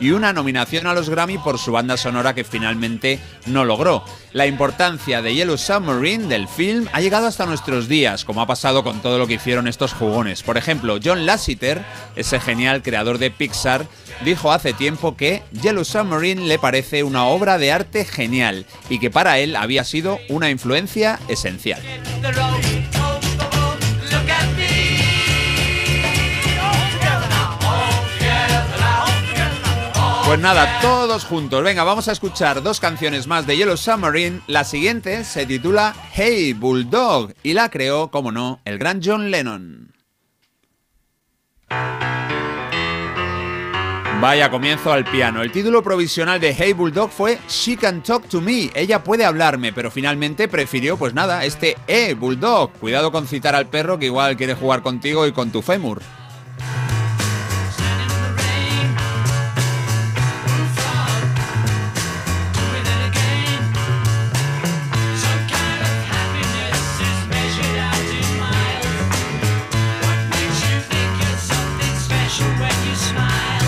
y 0.00 0.10
una 0.10 0.32
nominación 0.32 0.86
a 0.86 0.94
los 0.94 1.10
Grammy 1.10 1.38
por 1.38 1.58
su 1.58 1.72
banda 1.72 1.96
sonora 1.96 2.34
que 2.34 2.44
finalmente 2.44 3.20
no 3.46 3.64
logró. 3.64 4.04
La 4.32 4.46
importancia 4.46 5.22
de 5.22 5.34
Yellow 5.34 5.56
Submarine 5.56 6.28
del 6.28 6.48
film 6.48 6.86
ha 6.92 7.00
llegado 7.00 7.26
hasta 7.26 7.46
nuestros 7.46 7.88
días, 7.88 8.24
como 8.24 8.42
ha 8.42 8.46
pasado 8.46 8.84
con 8.84 9.00
todo 9.00 9.18
lo 9.18 9.26
que 9.26 9.34
hicieron 9.34 9.66
estos 9.68 9.94
jugones. 9.94 10.42
Por 10.42 10.58
ejemplo, 10.58 10.98
John 11.02 11.26
Lasseter, 11.26 11.84
ese 12.16 12.38
genial 12.40 12.82
creador 12.82 13.18
de 13.18 13.30
Pixar, 13.30 13.86
dijo 14.24 14.52
hace 14.52 14.72
tiempo 14.72 15.16
que 15.16 15.42
Yellow 15.62 15.84
Submarine 15.84 16.46
le 16.46 16.58
parece 16.58 17.02
una 17.02 17.24
obra 17.24 17.58
de 17.58 17.72
arte 17.72 18.04
genial 18.04 18.66
y 18.90 18.98
que 18.98 19.10
para 19.10 19.38
él 19.38 19.56
había 19.56 19.84
sido 19.84 20.18
una 20.28 20.50
influencia 20.50 21.18
esencial. 21.28 21.82
Pues 30.28 30.40
nada, 30.40 30.78
todos 30.82 31.24
juntos. 31.24 31.64
Venga, 31.64 31.84
vamos 31.84 32.06
a 32.06 32.12
escuchar 32.12 32.62
dos 32.62 32.80
canciones 32.80 33.26
más 33.26 33.46
de 33.46 33.56
Yellow 33.56 33.78
Submarine. 33.78 34.42
La 34.46 34.62
siguiente 34.62 35.24
se 35.24 35.46
titula 35.46 35.94
Hey 36.12 36.52
Bulldog 36.52 37.32
y 37.42 37.54
la 37.54 37.70
creó, 37.70 38.10
como 38.10 38.30
no, 38.30 38.60
el 38.66 38.76
gran 38.76 39.00
John 39.02 39.30
Lennon. 39.30 39.94
Vaya 44.20 44.50
comienzo 44.50 44.92
al 44.92 45.06
piano. 45.06 45.40
El 45.40 45.50
título 45.50 45.82
provisional 45.82 46.38
de 46.38 46.52
Hey 46.52 46.74
Bulldog 46.74 47.10
fue 47.10 47.38
She 47.48 47.78
Can 47.78 48.02
Talk 48.02 48.28
to 48.28 48.42
Me. 48.42 48.70
Ella 48.74 49.02
puede 49.02 49.24
hablarme, 49.24 49.72
pero 49.72 49.90
finalmente 49.90 50.46
prefirió, 50.46 50.98
pues 50.98 51.14
nada, 51.14 51.46
este 51.46 51.78
Eh 51.86 52.12
Bulldog. 52.12 52.72
Cuidado 52.72 53.10
con 53.10 53.26
citar 53.26 53.54
al 53.54 53.68
perro 53.68 53.98
que 53.98 54.04
igual 54.04 54.36
quiere 54.36 54.52
jugar 54.52 54.82
contigo 54.82 55.26
y 55.26 55.32
con 55.32 55.50
tu 55.50 55.62
fémur. 55.62 56.02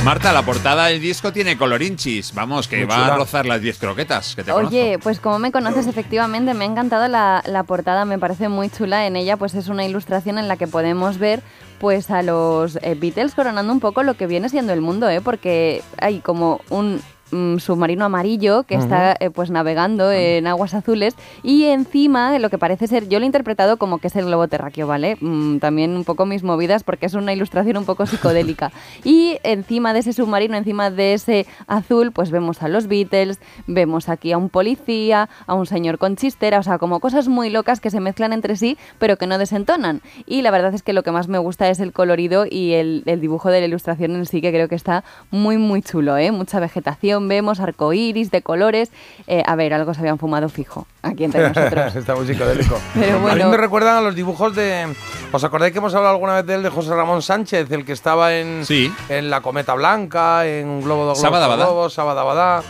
Marta, 0.05 0.33
la 0.33 0.43
portada 0.43 0.87
del 0.87 0.99
disco 0.99 1.31
tiene 1.31 1.59
colorinchis. 1.59 2.33
Vamos, 2.33 2.69
que 2.69 2.79
Muy 2.79 2.87
va 2.87 3.07
a 3.07 3.17
rozar 3.17 3.45
las 3.45 3.61
10 3.61 3.79
croquetas. 3.79 4.35
Que 4.35 4.43
te 4.43 4.51
Oye, 4.51 4.99
pues 4.99 5.21
como 5.21 5.39
me 5.39 5.53
conoces, 5.53 5.87
efectivamente, 5.87 6.55
me 6.55 6.65
ha 6.65 6.69
encantado 6.69 7.07
la, 7.07 7.43
la 7.45 7.65
portada, 7.65 8.07
me 8.07 8.19
parece 8.19 8.49
muy 8.49 8.71
chula. 8.71 9.07
En 9.07 9.17
ella, 9.17 9.37
pues 9.37 9.55
es 9.55 9.69
una 9.69 9.85
ilustración 9.85 10.39
en 10.39 10.49
la 10.49 10.57
que 10.57 10.67
podemos 10.67 11.19
ver 11.19 11.43
pues 11.79 12.11
a 12.11 12.23
los 12.23 12.77
eh, 12.77 12.97
Beatles 12.99 13.35
coronando 13.35 13.73
un 13.73 13.81
poco 13.81 14.03
lo 14.03 14.15
que 14.15 14.27
viene 14.27 14.49
siendo 14.49 14.73
el 14.73 14.81
mundo, 14.81 15.09
¿eh? 15.09 15.21
Porque 15.21 15.83
hay 15.99 16.21
como 16.21 16.63
un 16.71 17.03
mm, 17.31 17.59
submarino 17.59 18.05
amarillo 18.05 18.65
que 18.65 18.75
está 18.75 19.17
eh, 19.21 19.31
pues 19.31 19.51
navegando 19.51 20.11
en 20.13 20.47
aguas 20.47 20.75
azules 20.75 21.15
y 21.43 21.65
encima 21.65 22.39
lo 22.39 22.51
que 22.51 22.59
parece 22.59 22.87
ser, 22.87 23.09
yo 23.09 23.19
lo 23.19 23.25
he 23.25 23.27
interpretado 23.27 23.77
como 23.77 23.99
que 23.99 24.09
es 24.09 24.17
el 24.17 24.27
globo 24.27 24.49
terráqueo, 24.49 24.87
¿vale? 24.87 25.17
Mm, 25.21 25.59
también 25.59 25.97
un 25.97 26.05
poco 26.05 26.27
mis 26.27 26.43
movidas 26.43 26.83
porque 26.83 27.07
es 27.07 27.15
una 27.15 27.33
ilustración 27.33 27.77
un 27.77 27.85
poco 27.85 28.07
psicodélica. 28.07 28.73
y 29.05 29.39
encima 29.43 29.93
de 29.93 30.01
ese 30.01 30.13
submarino, 30.13 30.57
encima 30.57 30.91
de 30.91 31.15
ese 31.15 31.47
azul, 31.67 32.13
pues 32.13 32.31
vemos 32.31 32.63
a 32.63 32.69
los 32.69 32.87
Beatles, 32.87 33.39
vemos 33.67 34.09
aquí 34.09 34.33
a 34.33 34.39
un 34.39 34.49
policía, 34.49 35.29
a 35.47 35.55
un 35.55 35.67
señor 35.67 35.99
con 35.99 36.17
chistera, 36.17 36.59
o 36.59 36.63
sea, 36.63 36.79
como 36.79 37.01
cosas 37.01 37.29
muy 37.29 37.51
locas 37.51 37.81
que 37.81 37.91
se 37.91 38.01
mezclan 38.01 38.33
entre 38.33 38.57
sí 38.57 38.77
pero 38.99 39.17
que 39.17 39.27
no 39.27 39.39
desentonan. 39.39 40.03
Y 40.27 40.43
la 40.43 40.51
verdad 40.51 40.75
es 40.75 40.83
que 40.83 40.93
lo 40.93 41.03
que 41.03 41.11
más 41.11 41.29
me 41.29 41.39
gusta 41.39 41.69
es 41.69 41.81
el 41.81 41.93
colorido 41.93 42.47
y 42.49 42.73
el, 42.73 43.03
el 43.07 43.21
dibujo 43.21 43.51
de 43.51 43.61
la 43.61 43.67
ilustración 43.67 44.13
en 44.13 44.27
sí, 44.27 44.41
que 44.41 44.51
creo 44.51 44.69
que 44.69 44.75
está 44.75 45.05
muy, 45.31 45.59
muy 45.59 45.83
chulo, 45.83 46.17
¿eh? 46.17 46.31
Mucha 46.33 46.61
vegetación, 46.61 47.20
vemos 47.29 47.61
arcoíris 47.61 48.31
de 48.31 48.43
colores. 48.43 48.91
Eh, 49.27 49.43
a 49.47 49.57
ver, 49.57 49.75
algo 49.75 49.95
se 49.95 50.01
habían 50.01 50.19
fumado 50.19 50.49
fijo 50.49 50.87
aquí 51.03 51.25
entre 51.25 51.49
nosotros. 51.49 51.97
Está 51.97 52.15
muy 52.15 52.27
psicodélico. 52.27 52.79
Pero 52.95 53.15
A 53.17 53.19
mí 53.19 53.23
bueno. 53.23 53.49
me 53.51 53.57
recuerdan 53.57 53.97
a 53.97 54.01
los 54.01 54.15
dibujos 54.15 54.55
de. 54.55 54.87
¿Os 55.33 55.45
acordáis 55.45 55.73
que 55.73 55.79
hemos 55.79 55.95
hablado 55.95 56.15
alguna 56.15 56.35
vez 56.35 56.47
de 56.47 56.55
él, 56.55 56.63
de 56.63 56.71
José 56.71 56.91
Ramón 56.95 57.23
Sánchez, 57.23 57.71
el 57.71 57.85
que 57.85 57.93
estaba 57.93 58.35
en, 58.35 58.63
en 59.09 59.31
La 59.31 59.41
Cometa 59.41 59.75
Blanca, 59.75 60.47
en 60.47 60.69
Un 60.69 60.83
Globo 60.83 61.01
de 61.15 61.21
Globos, 61.21 61.93
Sabadabadá. 61.95 62.63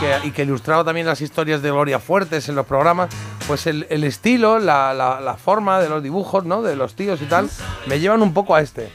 Que- 0.00 0.26
y 0.26 0.30
que 0.32 0.42
ilustraba 0.42 0.82
también 0.84 1.06
las 1.06 1.20
historias 1.20 1.62
de 1.62 1.70
Gloria 1.70 1.98
Fuertes 2.00 2.48
en 2.48 2.54
los 2.56 2.66
programas? 2.66 3.08
Pues 3.46 3.66
el, 3.68 3.86
el 3.90 4.02
estilo, 4.04 4.58
la, 4.58 4.92
la- 4.94 5.20
la 5.20 5.34
forma 5.34 5.80
de 5.80 5.88
los 5.88 6.02
dibujos, 6.02 6.44
¿no? 6.44 6.62
De 6.62 6.74
los 6.74 6.94
tíos 6.96 7.20
y 7.22 7.26
tal, 7.26 7.48
me 7.86 8.00
llevan 8.00 8.22
un 8.22 8.32
poco 8.34 8.54
a 8.56 8.60
este. 8.62 8.90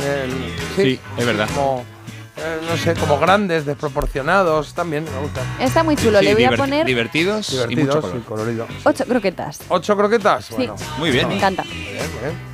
El- 0.00 0.32
Sí, 0.76 1.00
es 1.16 1.26
verdad. 1.26 1.48
Como, 1.54 1.84
eh, 2.42 2.60
no 2.68 2.76
sé, 2.76 2.94
como 2.94 3.18
grandes, 3.18 3.64
desproporcionados, 3.64 4.74
también 4.74 5.04
me 5.04 5.20
gusta. 5.20 5.40
Está 5.60 5.82
muy 5.82 5.96
chulo, 5.96 6.18
Sí, 6.18 6.24
le 6.26 6.34
voy 6.34 6.44
a 6.44 6.52
poner 6.52 6.86
Divertidos, 6.86 7.48
y 7.50 7.56
mucho 7.56 7.68
Divertidos 7.68 8.00
color. 8.04 8.16
y 8.16 8.20
colorido. 8.20 8.66
ocho 8.84 9.04
croquetas. 9.06 9.60
¿Ocho 9.68 9.96
croquetas? 9.96 10.44
Sí. 10.46 10.54
Bueno, 10.56 10.76
Muy 10.98 11.10
bien. 11.10 11.28
Me 11.28 11.36
encanta. 11.36 11.62
bien, 11.62 11.96
bien. 12.20 12.51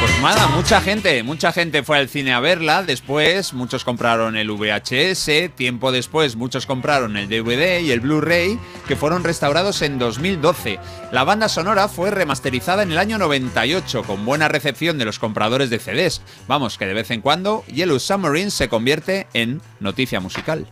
Pues 0.00 0.18
nada, 0.22 0.46
mucha 0.48 0.80
gente, 0.80 1.22
mucha 1.22 1.52
gente 1.52 1.82
fue 1.82 1.98
al 1.98 2.08
cine 2.08 2.32
a 2.32 2.40
verla, 2.40 2.82
después 2.82 3.52
muchos 3.52 3.84
compraron 3.84 4.34
el 4.34 4.50
VHS, 4.50 5.54
tiempo 5.54 5.92
después 5.92 6.36
muchos 6.36 6.64
compraron 6.64 7.18
el 7.18 7.28
DVD 7.28 7.80
y 7.80 7.90
el 7.90 8.00
Blu-ray, 8.00 8.58
que 8.88 8.96
fueron 8.96 9.24
restaurados 9.24 9.82
en 9.82 9.98
2012. 9.98 10.78
La 11.12 11.24
banda 11.24 11.50
sonora 11.50 11.86
fue 11.86 12.10
remasterizada 12.10 12.82
en 12.82 12.92
el 12.92 12.98
año 12.98 13.18
98, 13.18 14.04
con 14.04 14.24
buena 14.24 14.48
recepción 14.48 14.96
de 14.96 15.04
los 15.04 15.18
compradores 15.18 15.68
de 15.68 15.78
CDs. 15.78 16.22
Vamos, 16.48 16.78
que 16.78 16.86
de 16.86 16.94
vez 16.94 17.10
en 17.10 17.20
cuando 17.20 17.62
Yellow 17.66 18.00
Submarine 18.00 18.50
se 18.50 18.70
convierte 18.70 19.26
en 19.34 19.60
noticia 19.80 20.18
musical. 20.18 20.66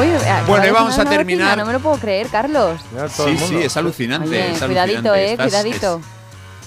Uy, 0.00 0.10
acaba 0.14 0.46
Bueno, 0.46 0.66
y 0.66 0.70
vamos 0.70 0.98
a 0.98 1.04
terminar- 1.04 1.46
noticia, 1.48 1.56
No 1.56 1.66
me 1.66 1.72
lo 1.72 1.80
puedo 1.80 1.96
creer, 1.98 2.28
Carlos. 2.28 2.80
Sí, 3.10 3.36
sí, 3.38 3.56
es 3.62 3.76
alucinante. 3.76 4.28
Oye, 4.28 4.52
es 4.52 4.58
cuidadito, 4.62 5.12
alucinante. 5.12 5.24
eh, 5.24 5.32
Estás- 5.32 5.50
cuidadito. 5.50 6.00
es- 6.00 6.18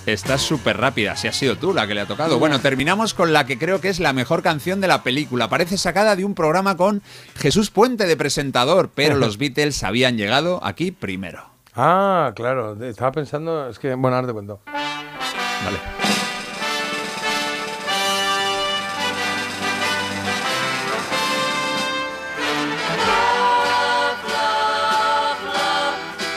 Estás 0.07 0.41
súper 0.41 0.77
rápida, 0.77 1.15
si 1.15 1.27
ha 1.27 1.31
sido 1.31 1.57
tú 1.57 1.73
la 1.75 1.85
que 1.85 1.93
le 1.93 2.01
ha 2.01 2.07
tocado. 2.07 2.39
Bueno, 2.39 2.59
terminamos 2.59 3.13
con 3.13 3.33
la 3.33 3.45
que 3.45 3.59
creo 3.59 3.79
que 3.81 3.89
es 3.89 3.99
la 3.99 4.13
mejor 4.13 4.41
canción 4.41 4.81
de 4.81 4.87
la 4.87 5.03
película. 5.03 5.47
Parece 5.47 5.77
sacada 5.77 6.15
de 6.15 6.25
un 6.25 6.33
programa 6.33 6.75
con 6.75 7.03
Jesús 7.37 7.69
Puente 7.69 8.07
de 8.07 8.17
presentador, 8.17 8.89
pero 8.95 9.15
los 9.15 9.37
Beatles 9.37 9.83
habían 9.83 10.17
llegado 10.17 10.59
aquí 10.63 10.91
primero. 10.91 11.45
Ah, 11.75 12.31
claro. 12.35 12.83
Estaba 12.83 13.11
pensando, 13.11 13.69
es 13.69 13.77
que, 13.77 13.93
bueno, 13.93 14.15
ahora 14.15 14.27
te 14.27 14.33
cuento. 14.33 14.59
Vale. 14.65 16.00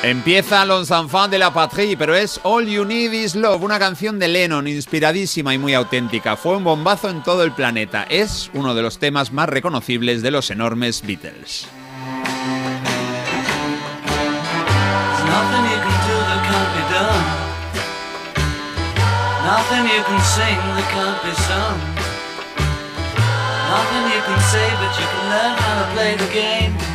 Empieza 0.04 0.66
Los 0.66 0.90
Enfants 0.90 1.30
de 1.30 1.38
la 1.38 1.50
Patrie, 1.50 1.96
pero 1.96 2.14
es 2.14 2.38
All 2.42 2.66
You 2.66 2.84
Need 2.84 3.12
Is 3.14 3.34
Love, 3.34 3.62
una 3.62 3.78
canción 3.78 4.18
de 4.18 4.28
Lennon 4.28 4.68
inspiradísima 4.68 5.54
y 5.54 5.58
muy 5.58 5.72
auténtica. 5.72 6.36
Fue 6.36 6.58
un 6.58 6.64
bombazo 6.64 7.08
en 7.08 7.22
todo 7.22 7.42
el 7.42 7.52
planeta. 7.52 8.04
Es 8.10 8.50
uno 8.52 8.74
de 8.74 8.82
los 8.82 8.98
temas 8.98 9.32
más 9.32 9.48
reconocibles 9.48 10.20
de 10.20 10.30
los 10.30 10.50
enormes 10.50 11.00
Beatles. 11.06 11.66
Nothing 15.24 15.64
you 19.88 20.02
can 20.04 20.20
that 20.20 20.84
can't 20.92 21.22
be 21.24 21.32
sung. 21.48 21.80
Nothing 23.70 24.04
you 24.12 24.20
can 24.20 24.40
say, 24.52 24.68
but 24.78 24.92
you 25.00 25.06
can 25.06 25.30
learn 25.30 25.56
how 25.56 25.74
to 25.80 25.86
play 25.94 26.16
the 26.16 26.28
game. 26.34 26.93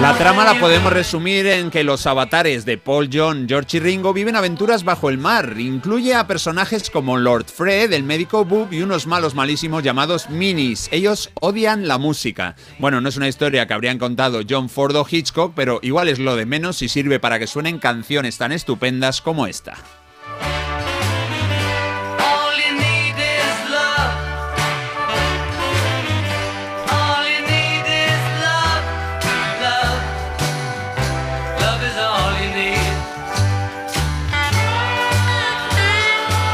La 0.00 0.12
trama 0.12 0.44
la 0.44 0.60
podemos 0.60 0.92
resumir 0.92 1.46
en 1.46 1.70
que 1.70 1.82
los 1.82 2.06
avatares 2.06 2.66
de 2.66 2.76
Paul, 2.76 3.08
John, 3.10 3.46
George 3.48 3.78
y 3.78 3.80
Ringo 3.80 4.12
viven 4.12 4.36
aventuras 4.36 4.84
bajo 4.84 5.08
el 5.08 5.16
mar. 5.16 5.54
Incluye 5.58 6.14
a 6.14 6.26
personajes 6.26 6.90
como 6.90 7.16
Lord 7.16 7.46
Fred, 7.46 7.94
el 7.94 8.02
médico 8.02 8.44
Boop 8.44 8.74
y 8.74 8.82
unos 8.82 9.06
malos 9.06 9.34
malísimos 9.34 9.82
llamados 9.82 10.28
Minis. 10.28 10.90
Ellos 10.92 11.30
odian 11.40 11.88
la 11.88 11.96
música. 11.96 12.56
Bueno, 12.78 13.00
no 13.00 13.08
es 13.08 13.16
una 13.16 13.28
historia 13.28 13.66
que 13.66 13.72
habrían 13.72 13.98
contado 13.98 14.42
John 14.48 14.68
Ford 14.68 14.94
o 14.96 15.06
Hitchcock, 15.10 15.54
pero 15.56 15.80
igual 15.82 16.08
es 16.08 16.18
lo 16.18 16.36
de 16.36 16.44
menos 16.44 16.76
si 16.76 16.90
sirve 16.90 17.18
para 17.18 17.38
que 17.38 17.46
suenen 17.46 17.78
canciones 17.78 18.36
tan 18.36 18.52
estupendas 18.52 19.22
como 19.22 19.46
esta. 19.46 19.76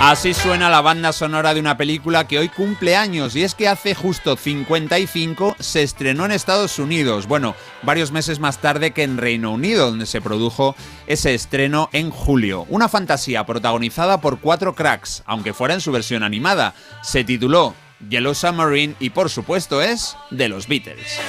Así 0.05 0.34
suena 0.34 0.68
la 0.68 0.81
banda 0.81 1.12
sonora 1.12 1.55
de 1.55 1.60
una 1.60 1.76
película 1.76 2.26
que 2.26 2.40
hoy 2.40 2.48
cumple 2.48 2.97
años 2.97 3.36
y 3.36 3.44
es 3.44 3.55
que 3.55 3.68
hace 3.68 3.94
justo 3.94 4.36
55 4.36 5.55
se 5.60 5.84
estrenó 5.84 6.24
en 6.24 6.32
Estados 6.32 6.81
Unidos, 6.81 7.28
bueno, 7.28 7.55
varios 7.82 8.10
meses 8.10 8.40
más 8.40 8.58
tarde 8.58 8.90
que 8.90 9.05
en 9.05 9.16
Reino 9.16 9.52
Unido, 9.52 9.90
donde 9.90 10.06
se 10.06 10.20
produjo 10.20 10.74
ese 11.06 11.34
estreno 11.34 11.89
en 11.92 12.10
julio. 12.10 12.66
Una 12.68 12.89
fantasía 12.89 13.47
protagonizada 13.47 14.20
por 14.20 14.40
cuatro 14.40 14.74
cracks, 14.74 15.22
aunque 15.24 15.55
fuera 15.55 15.74
en 15.74 15.81
su 15.81 15.92
versión 15.92 16.24
animada. 16.24 16.74
Se 17.05 17.22
tituló 17.22 17.72
Yellow 18.08 18.34
Submarine 18.34 18.97
y 18.98 19.10
por 19.10 19.31
supuesto 19.31 19.82
es 19.82 20.16
de 20.32 20.48
los 20.48 20.66
Beatles. 20.66 21.20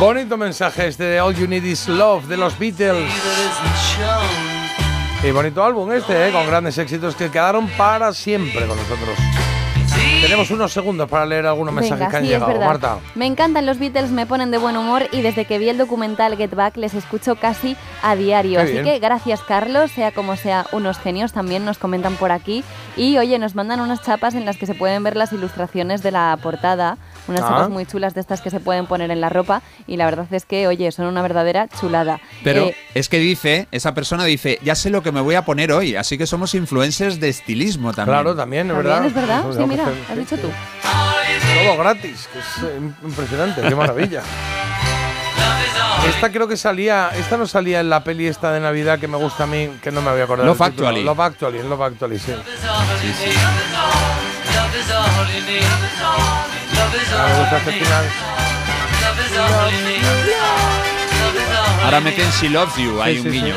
Bonito 0.00 0.36
mensaje 0.36 0.86
este 0.86 1.02
de 1.02 1.20
All 1.20 1.34
You 1.34 1.48
Need 1.48 1.64
Is 1.64 1.88
Love 1.88 2.26
de 2.26 2.36
los 2.36 2.56
Beatles. 2.56 3.12
Y 5.24 5.30
bonito 5.32 5.64
álbum 5.64 5.90
este, 5.90 6.28
¿eh? 6.28 6.32
con 6.32 6.46
grandes 6.46 6.78
éxitos 6.78 7.16
que 7.16 7.28
quedaron 7.30 7.66
para 7.70 8.12
siempre 8.12 8.60
con 8.60 8.76
nosotros. 8.76 9.18
Tenemos 10.22 10.50
unos 10.52 10.72
segundos 10.72 11.08
para 11.08 11.26
leer 11.26 11.46
algunos 11.46 11.74
mensajes 11.74 11.98
Venga, 11.98 12.10
que 12.10 12.16
han 12.16 12.22
sí, 12.22 12.28
llegado. 12.28 12.60
Marta. 12.60 12.98
Me 13.16 13.26
encantan 13.26 13.66
los 13.66 13.78
Beatles, 13.78 14.10
me 14.10 14.26
ponen 14.26 14.52
de 14.52 14.58
buen 14.58 14.76
humor 14.76 15.06
y 15.12 15.20
desde 15.22 15.44
que 15.44 15.58
vi 15.58 15.68
el 15.68 15.78
documental 15.78 16.36
Get 16.36 16.54
Back 16.54 16.76
les 16.76 16.94
escucho 16.94 17.36
casi 17.36 17.76
a 18.02 18.14
diario. 18.14 18.58
Qué 18.58 18.64
Así 18.64 18.72
bien. 18.72 18.84
que 18.84 18.98
gracias 19.00 19.40
Carlos, 19.42 19.90
sea 19.90 20.12
como 20.12 20.36
sea, 20.36 20.66
unos 20.72 20.98
genios 20.98 21.32
también 21.32 21.64
nos 21.64 21.78
comentan 21.78 22.14
por 22.14 22.30
aquí. 22.30 22.64
Y 22.96 23.18
oye, 23.18 23.38
nos 23.38 23.54
mandan 23.54 23.80
unas 23.80 24.02
chapas 24.02 24.34
en 24.34 24.44
las 24.44 24.56
que 24.56 24.66
se 24.66 24.74
pueden 24.74 25.02
ver 25.02 25.16
las 25.16 25.32
ilustraciones 25.32 26.02
de 26.02 26.10
la 26.12 26.36
portada, 26.42 26.98
unas 27.28 27.42
Ah. 27.42 27.48
chapas 27.48 27.70
muy 27.70 27.86
chulas 27.86 28.14
de 28.14 28.20
estas 28.20 28.40
que 28.40 28.50
se 28.50 28.58
pueden 28.60 28.86
poner 28.86 29.10
en 29.10 29.20
la 29.20 29.28
ropa 29.28 29.62
y 29.86 29.96
la 29.96 30.04
verdad 30.06 30.26
es 30.32 30.44
que, 30.44 30.66
oye, 30.66 30.90
son 30.92 31.06
una 31.06 31.22
verdadera 31.22 31.68
chulada. 31.80 32.20
Pero 32.42 32.64
Eh, 32.64 32.76
es 32.94 33.08
que 33.08 33.18
dice, 33.18 33.68
esa 33.70 33.94
persona 33.94 34.24
dice, 34.24 34.58
ya 34.62 34.74
sé 34.74 34.90
lo 34.90 35.02
que 35.02 35.12
me 35.12 35.20
voy 35.20 35.34
a 35.36 35.42
poner 35.44 35.72
hoy, 35.72 35.94
así 35.96 36.18
que 36.18 36.26
somos 36.26 36.54
influencers 36.54 37.20
de 37.20 37.28
estilismo 37.28 37.92
también. 37.92 38.14
Claro, 38.16 38.34
también, 38.36 38.66
es 38.70 38.74
también 38.74 38.92
verdad. 38.92 39.06
es 39.06 39.14
verdad, 39.14 39.44
sí, 39.56 39.64
mira, 39.66 39.88
has 40.10 40.16
dicho 40.16 40.36
tú. 40.38 40.48
Todo 41.64 41.76
gratis, 41.78 42.28
que 42.32 42.38
es 42.38 42.44
eh, 42.64 42.80
impresionante, 43.04 43.62
qué 43.62 43.74
maravilla. 43.74 44.22
Esta 46.08 46.30
creo 46.30 46.46
que 46.48 46.56
salía, 46.56 47.10
esta 47.16 47.36
no 47.36 47.46
salía 47.46 47.80
en 47.80 47.90
la 47.90 48.02
peli 48.04 48.26
esta 48.26 48.52
de 48.52 48.60
Navidad 48.60 48.98
que 48.98 49.08
me 49.08 49.16
gusta 49.16 49.44
a 49.44 49.46
mí, 49.46 49.68
que 49.82 49.90
no 49.90 50.00
me 50.00 50.10
voy 50.12 50.20
a 50.20 50.24
acordar. 50.24 50.46
Love. 50.46 50.60
Actually. 50.62 51.02
Love 51.02 51.20
Actually, 51.20 51.58
en 51.58 51.68
Love 51.68 51.82
Actually, 51.82 52.18
sí. 52.18 52.32
Love 52.32 53.04
is 53.04 54.37
Ahora 61.84 62.00
meten 62.00 62.30
She 62.32 62.48
Loves 62.48 62.76
You, 62.76 63.00
hay 63.00 63.18
un 63.18 63.30
guiño. 63.30 63.54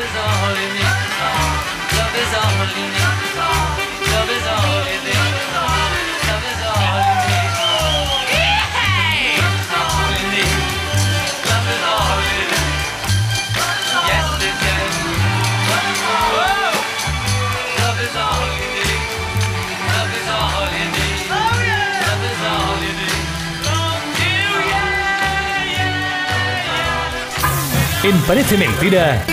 En 28.04 28.18
Parece 28.22 28.56
Mentira, 28.56 29.24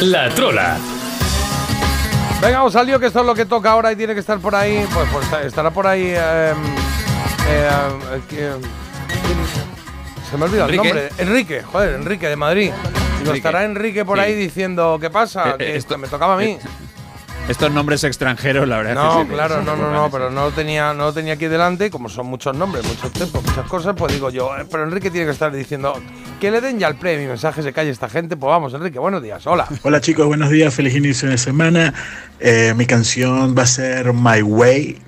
La 0.00 0.28
Trola. 0.30 0.76
Venga, 2.42 2.58
vamos 2.58 2.74
al 2.76 2.86
lío, 2.86 2.98
que 3.00 3.06
esto 3.06 3.20
es 3.20 3.26
lo 3.26 3.34
que 3.34 3.46
toca 3.46 3.70
ahora 3.70 3.92
y 3.92 3.96
tiene 3.96 4.14
que 4.14 4.20
estar 4.20 4.38
por 4.38 4.54
ahí. 4.54 4.84
Pues, 4.92 5.08
pues 5.30 5.46
estará 5.46 5.70
por 5.70 5.86
ahí. 5.86 6.02
eh, 6.08 6.16
eh, 6.16 6.54
eh, 7.48 8.20
¿quién- 8.28 8.60
quién? 9.08 9.38
se 10.30 10.36
me 10.36 10.44
olvida 10.44 10.64
el 10.64 10.74
Enrique. 10.74 10.88
nombre. 10.88 11.08
Enrique, 11.18 11.62
joder, 11.62 11.94
Enrique 11.94 12.28
de 12.28 12.36
Madrid. 12.36 12.72
Digo, 12.72 13.20
Enrique. 13.20 13.36
estará 13.38 13.64
Enrique 13.64 14.04
por 14.04 14.18
Sí. 14.18 14.24
ahí 14.24 14.34
diciendo, 14.34 14.98
¿qué 15.00 15.08
pasa? 15.10 15.56
Que 15.56 15.76
esto- 15.76 15.96
me 15.98 16.08
tocaba 16.08 16.34
a 16.34 16.36
mí. 16.38 16.58
Estos 17.48 17.70
nombres 17.70 18.02
extranjeros, 18.02 18.66
la 18.66 18.78
verdad 18.78 18.92
es 18.94 18.98
que 18.98 19.04
No, 19.04 19.22
sí, 19.22 19.28
claro, 19.28 19.62
no, 19.62 19.76
no, 19.76 19.92
no, 19.92 20.10
pero 20.10 20.30
no 20.32 20.46
lo 20.46 20.50
tenía, 20.50 20.92
no 20.94 21.04
lo 21.04 21.12
tenía 21.12 21.34
aquí 21.34 21.46
delante, 21.46 21.92
como 21.92 22.08
son 22.08 22.26
muchos 22.26 22.56
nombres, 22.56 22.84
muchos 22.84 23.12
tiempos, 23.12 23.40
muchas 23.44 23.64
cosas, 23.66 23.94
pues 23.96 24.12
digo 24.14 24.30
yo, 24.30 24.50
eh, 24.58 24.66
pero 24.68 24.82
Enrique 24.82 25.12
tiene 25.12 25.26
que 25.26 25.32
estar 25.32 25.52
diciendo 25.52 25.94
que 26.40 26.50
le 26.50 26.60
den 26.60 26.80
ya 26.80 26.88
el 26.88 26.96
premio, 26.96 27.28
mensaje 27.28 27.62
se 27.62 27.72
calle 27.72 27.90
esta 27.90 28.08
gente, 28.08 28.36
pues 28.36 28.50
vamos, 28.50 28.74
Enrique, 28.74 28.98
buenos 28.98 29.22
días, 29.22 29.46
hola. 29.46 29.68
Hola 29.84 30.00
chicos, 30.00 30.26
buenos 30.26 30.50
días, 30.50 30.74
feliz 30.74 30.96
inicio 30.96 31.30
de 31.30 31.38
semana. 31.38 31.94
Eh, 32.40 32.74
mi 32.76 32.84
canción 32.84 33.56
va 33.56 33.62
a 33.62 33.66
ser 33.66 34.12
My 34.12 34.42
Way, 34.42 34.98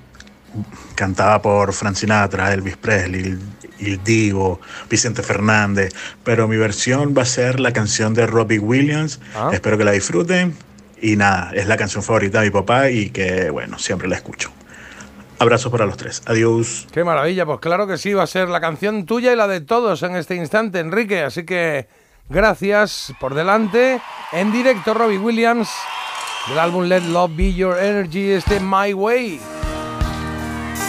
cantada 0.95 1.41
por 1.41 1.73
Frank 1.73 1.95
Sinatra, 1.95 2.53
Elvis 2.53 2.77
Presley, 2.77 3.37
Il 3.79 4.01
Divo, 4.01 4.61
Vicente 4.89 5.23
Fernández, 5.23 5.93
pero 6.23 6.47
mi 6.47 6.55
versión 6.55 7.13
va 7.17 7.23
a 7.23 7.25
ser 7.25 7.59
la 7.59 7.73
canción 7.73 8.13
de 8.13 8.25
Robbie 8.25 8.59
Williams. 8.59 9.19
Ah. 9.35 9.49
Espero 9.51 9.77
que 9.77 9.83
la 9.83 9.91
disfruten 9.91 10.68
y 11.01 11.15
nada, 11.15 11.51
es 11.53 11.67
la 11.67 11.77
canción 11.77 12.03
favorita 12.03 12.39
de 12.39 12.45
mi 12.45 12.51
papá 12.51 12.89
y 12.89 13.09
que 13.09 13.49
bueno, 13.49 13.79
siempre 13.79 14.07
la 14.07 14.15
escucho. 14.15 14.51
Abrazos 15.39 15.71
para 15.71 15.85
los 15.85 15.95
tres, 15.95 16.21
adiós. 16.25 16.87
Qué 16.91 17.03
maravilla, 17.03 17.45
pues 17.45 17.59
claro 17.59 17.87
que 17.87 17.97
sí, 17.97 18.13
va 18.13 18.23
a 18.23 18.27
ser 18.27 18.49
la 18.49 18.59
canción 18.59 19.05
tuya 19.05 19.31
y 19.31 19.35
la 19.35 19.47
de 19.47 19.61
todos 19.61 20.03
en 20.03 20.15
este 20.15 20.35
instante, 20.35 20.79
Enrique, 20.79 21.23
así 21.23 21.45
que 21.45 21.87
gracias 22.27 23.13
por 23.19 23.33
delante, 23.33 24.01
en 24.33 24.51
directo 24.51 24.93
Robbie 24.93 25.17
Williams, 25.17 25.69
del 26.49 26.59
álbum 26.59 26.85
Let 26.85 27.03
Love 27.03 27.31
Be 27.35 27.53
Your 27.53 27.77
Energy, 27.77 28.31
este 28.31 28.59
My 28.59 28.93
Way. 28.93 29.39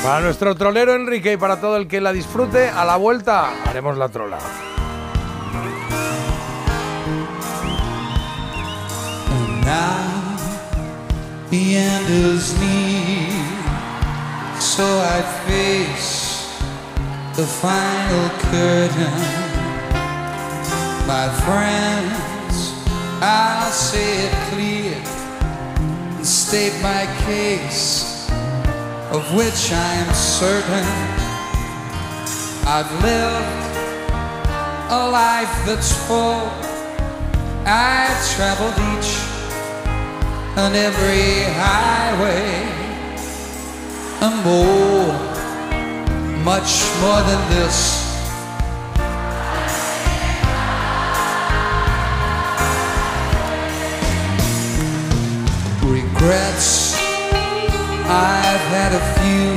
Para 0.02 0.20
nuestro 0.20 0.54
trolero 0.54 0.94
Enrique 0.94 1.34
y 1.34 1.36
para 1.36 1.60
todo 1.60 1.76
el 1.76 1.86
que 1.86 2.00
la 2.00 2.12
disfrute, 2.12 2.70
a 2.70 2.84
la 2.84 2.96
vuelta 2.96 3.52
haremos 3.66 3.98
la 3.98 4.08
trola. 4.08 4.38
Now 9.70 10.36
the 11.48 11.76
end 11.76 12.08
is 12.10 12.58
near, 12.58 13.30
so 14.58 14.84
I 15.16 15.18
face 15.46 16.58
the 17.36 17.46
final 17.46 18.26
curtain. 18.50 19.18
My 21.06 21.26
friends, 21.44 22.56
I'll 23.22 23.70
say 23.70 24.26
it 24.26 24.34
clear 24.50 24.98
and 26.16 26.26
state 26.26 26.76
my 26.82 27.06
case, 27.26 28.28
of 29.12 29.22
which 29.36 29.62
I 29.70 29.90
am 30.02 30.12
certain. 30.14 30.88
I've 32.74 32.92
lived 33.06 33.62
a 34.90 35.02
life 35.22 35.54
that's 35.64 35.92
full. 36.08 36.50
I've 37.64 38.20
traveled 38.34 38.78
each 38.94 39.29
and 40.56 40.74
every 40.74 41.44
highway 41.54 42.70
and 44.20 44.44
more, 44.44 45.14
much 46.44 46.82
more 47.00 47.22
than 47.22 47.40
this. 47.50 48.08
Regrets, 55.84 56.94
I've 58.06 58.66
had 58.74 58.92
a 58.92 59.04
few, 59.18 59.50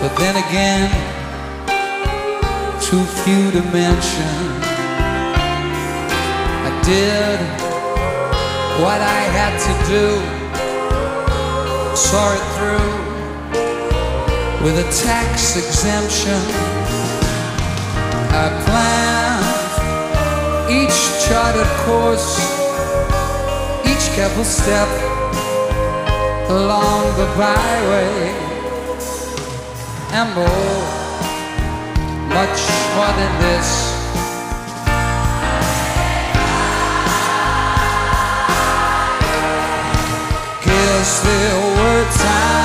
but 0.00 0.12
then 0.18 0.36
again, 0.44 0.90
too 2.80 3.04
few 3.22 3.50
to 3.52 3.62
mention. 3.70 4.60
I 6.66 6.82
did 6.84 7.69
what 8.82 9.00
I 9.00 9.20
had 9.36 9.54
to 9.66 9.72
do, 9.94 10.06
saw 11.94 12.32
it 12.32 12.44
through 12.56 12.92
with 14.64 14.76
a 14.78 14.88
tax 15.04 15.56
exemption. 15.56 16.40
I 18.32 18.46
planned 18.64 19.50
each 20.72 20.98
charted 21.26 21.70
course, 21.84 22.30
each 23.84 24.06
careful 24.16 24.44
step 24.44 24.88
along 26.48 27.02
the 27.20 27.28
byway, 27.36 28.32
and 30.16 30.28
more, 30.34 30.76
much 32.32 32.60
more 32.96 33.12
than 33.20 33.32
this. 33.42 33.89
wish 41.00 41.20
there 41.20 41.56
were 41.76 42.10
time. 42.12 42.59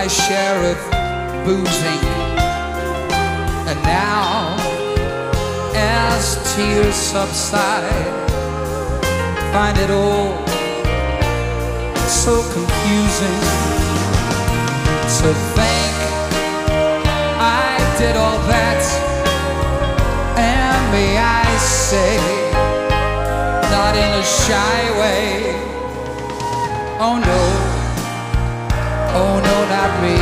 My 0.00 0.06
share 0.06 0.60
of 0.72 0.78
boozing. 1.44 2.02
And 3.68 3.78
now, 3.82 4.56
as 5.74 6.54
tears 6.54 6.94
subside, 6.94 8.06
find 9.52 9.76
it 9.76 9.90
all 9.90 10.30
so 12.08 12.40
confusing 12.56 13.40
to 15.18 15.28
think 15.56 15.94
I 17.36 17.68
did 17.98 18.16
all 18.16 18.38
that, 18.54 18.82
and 20.38 20.80
may 20.96 21.18
I 21.18 21.44
say, 21.58 22.16
not 23.74 23.94
in 24.04 24.10
a 24.22 24.24
shy 24.24 24.80
way. 25.00 25.26
Oh 27.04 27.16
no, 27.20 27.69
oh 29.12 29.40
no, 29.46 29.56
not 29.74 29.92
me. 30.02 30.16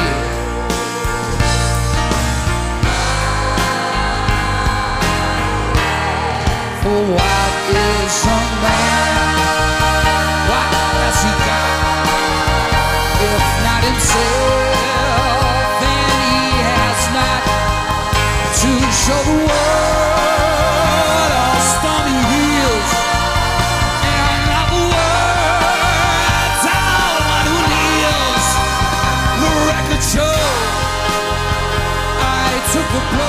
For 6.83 7.01
what 7.17 7.53
is 7.69 8.25
a 8.25 8.41
man? 8.65 9.35
What 10.51 10.71
has 11.01 11.19
he 11.25 11.33
got? 11.49 11.79
If 13.29 13.45
not 13.67 13.83
himself, 13.89 14.73
then 15.83 16.11
he 16.25 16.39
has 16.71 17.01
not 17.19 17.43
to 18.61 18.71
show 19.03 19.21
the 19.29 19.37
world 19.47 19.88
the 32.91 33.01
blows 33.11 33.28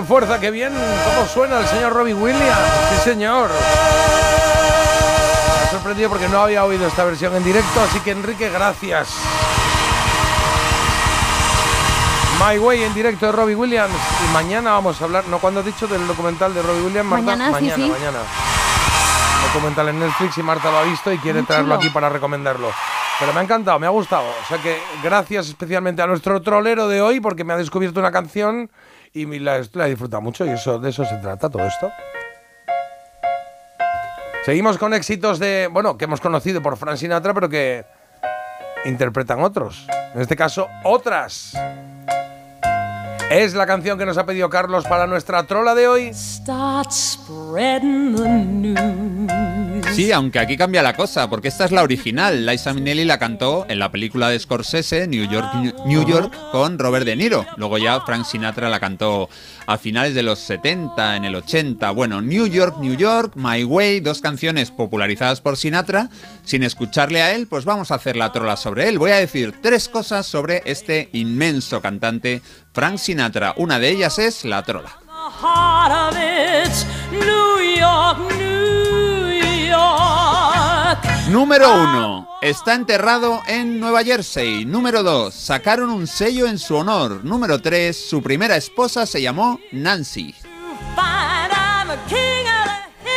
qué 0.00 0.06
fuerza, 0.06 0.40
qué 0.40 0.50
bien. 0.50 0.72
¿Cómo 0.72 1.26
suena 1.26 1.60
el 1.60 1.66
señor 1.66 1.92
Robbie 1.92 2.14
Williams? 2.14 2.58
Sí, 2.90 3.10
señor. 3.10 3.50
Me 3.50 3.56
ha 5.66 5.70
sorprendido 5.70 6.08
porque 6.08 6.28
no 6.28 6.40
había 6.40 6.64
oído 6.64 6.86
esta 6.86 7.04
versión 7.04 7.34
en 7.36 7.44
directo, 7.44 7.80
así 7.82 8.00
que 8.00 8.12
Enrique, 8.12 8.48
gracias. 8.48 9.08
My 12.40 12.58
Way 12.58 12.84
en 12.84 12.94
directo 12.94 13.26
de 13.26 13.32
Robbie 13.32 13.54
Williams. 13.54 13.92
Y 14.26 14.32
mañana 14.32 14.72
vamos 14.72 15.00
a 15.00 15.04
hablar, 15.04 15.24
no 15.28 15.38
cuando 15.38 15.60
he 15.60 15.64
dicho 15.64 15.86
del 15.86 16.06
documental 16.06 16.54
de 16.54 16.62
Robbie 16.62 16.82
Williams, 16.82 17.10
Marta. 17.10 17.36
Mañana, 17.36 17.58
sí, 17.58 17.64
mañana, 17.64 17.76
sí. 17.76 17.90
mañana. 17.90 18.18
Documental 19.52 19.88
en 19.88 20.00
Netflix 20.00 20.38
y 20.38 20.42
Marta 20.42 20.70
lo 20.70 20.78
ha 20.78 20.82
visto 20.84 21.12
y 21.12 21.18
quiere 21.18 21.40
Muy 21.40 21.46
traerlo 21.46 21.74
chulo. 21.74 21.80
aquí 21.80 21.90
para 21.90 22.08
recomendarlo. 22.08 22.70
Pero 23.18 23.34
me 23.34 23.40
ha 23.40 23.42
encantado, 23.42 23.78
me 23.78 23.86
ha 23.86 23.90
gustado. 23.90 24.24
O 24.26 24.48
sea 24.48 24.56
que 24.58 24.80
gracias 25.02 25.48
especialmente 25.48 26.00
a 26.00 26.06
nuestro 26.06 26.40
trolero 26.40 26.88
de 26.88 27.02
hoy 27.02 27.20
porque 27.20 27.44
me 27.44 27.52
ha 27.52 27.58
descubierto 27.58 28.00
una 28.00 28.10
canción 28.10 28.70
y 29.12 29.38
la, 29.38 29.60
la 29.72 29.86
he 29.86 29.90
disfrutado 29.90 30.22
mucho 30.22 30.44
y 30.46 30.50
eso, 30.50 30.78
de 30.78 30.90
eso 30.90 31.04
se 31.04 31.16
trata 31.16 31.50
todo 31.50 31.66
esto. 31.66 31.90
Seguimos 34.44 34.78
con 34.78 34.94
éxitos 34.94 35.38
de, 35.38 35.68
bueno, 35.70 35.98
que 35.98 36.06
hemos 36.06 36.20
conocido 36.20 36.62
por 36.62 36.76
Frank 36.76 36.96
Sinatra, 36.96 37.34
pero 37.34 37.48
que 37.48 37.84
interpretan 38.84 39.42
otros. 39.42 39.86
En 40.14 40.20
este 40.20 40.34
caso, 40.34 40.68
otras. 40.82 41.54
Es 43.30 43.54
la 43.54 43.66
canción 43.66 43.98
que 43.98 44.06
nos 44.06 44.18
ha 44.18 44.26
pedido 44.26 44.48
Carlos 44.48 44.84
para 44.86 45.06
nuestra 45.06 45.44
trola 45.44 45.74
de 45.74 45.86
hoy. 45.86 46.14
Start 46.14 46.90
spreading 46.90 48.16
the 48.16 48.28
news. 48.28 49.39
Sí, 49.92 50.12
aunque 50.12 50.38
aquí 50.38 50.56
cambia 50.56 50.82
la 50.82 50.94
cosa, 50.94 51.28
porque 51.28 51.48
esta 51.48 51.64
es 51.64 51.72
la 51.72 51.82
original. 51.82 52.46
Liza 52.46 52.72
Minnelli 52.72 53.04
la 53.04 53.18
cantó 53.18 53.66
en 53.68 53.80
la 53.80 53.90
película 53.90 54.28
de 54.28 54.38
Scorsese, 54.38 55.08
New 55.08 55.28
York, 55.28 55.52
New 55.84 56.06
York, 56.06 56.32
con 56.52 56.78
Robert 56.78 57.04
De 57.04 57.16
Niro. 57.16 57.44
Luego 57.56 57.76
ya 57.76 58.00
Frank 58.02 58.24
Sinatra 58.24 58.68
la 58.68 58.78
cantó 58.78 59.28
a 59.66 59.78
finales 59.78 60.14
de 60.14 60.22
los 60.22 60.38
70, 60.38 61.16
en 61.16 61.24
el 61.24 61.34
80. 61.34 61.90
Bueno, 61.90 62.22
New 62.22 62.46
York, 62.46 62.76
New 62.78 62.94
York, 62.94 63.32
My 63.34 63.64
Way, 63.64 64.00
dos 64.00 64.20
canciones 64.20 64.70
popularizadas 64.70 65.40
por 65.40 65.56
Sinatra. 65.56 66.08
Sin 66.44 66.62
escucharle 66.62 67.22
a 67.22 67.34
él, 67.34 67.48
pues 67.48 67.64
vamos 67.64 67.90
a 67.90 67.96
hacer 67.96 68.16
la 68.16 68.32
trola 68.32 68.56
sobre 68.56 68.88
él. 68.88 68.98
Voy 68.98 69.10
a 69.10 69.16
decir 69.16 69.54
tres 69.60 69.88
cosas 69.88 70.24
sobre 70.24 70.62
este 70.66 71.08
inmenso 71.12 71.82
cantante 71.82 72.42
Frank 72.72 72.98
Sinatra. 72.98 73.54
Una 73.56 73.78
de 73.78 73.90
ellas 73.90 74.18
es 74.18 74.44
la 74.44 74.62
trola. 74.62 74.96
Número 81.30 81.72
1. 81.72 82.28
Está 82.42 82.74
enterrado 82.74 83.40
en 83.46 83.78
Nueva 83.78 84.02
Jersey. 84.02 84.64
Número 84.64 85.04
2. 85.04 85.32
Sacaron 85.32 85.88
un 85.90 86.08
sello 86.08 86.48
en 86.48 86.58
su 86.58 86.74
honor. 86.74 87.24
Número 87.24 87.60
3. 87.60 87.96
Su 87.96 88.20
primera 88.20 88.56
esposa 88.56 89.06
se 89.06 89.22
llamó 89.22 89.60
Nancy. 89.70 90.34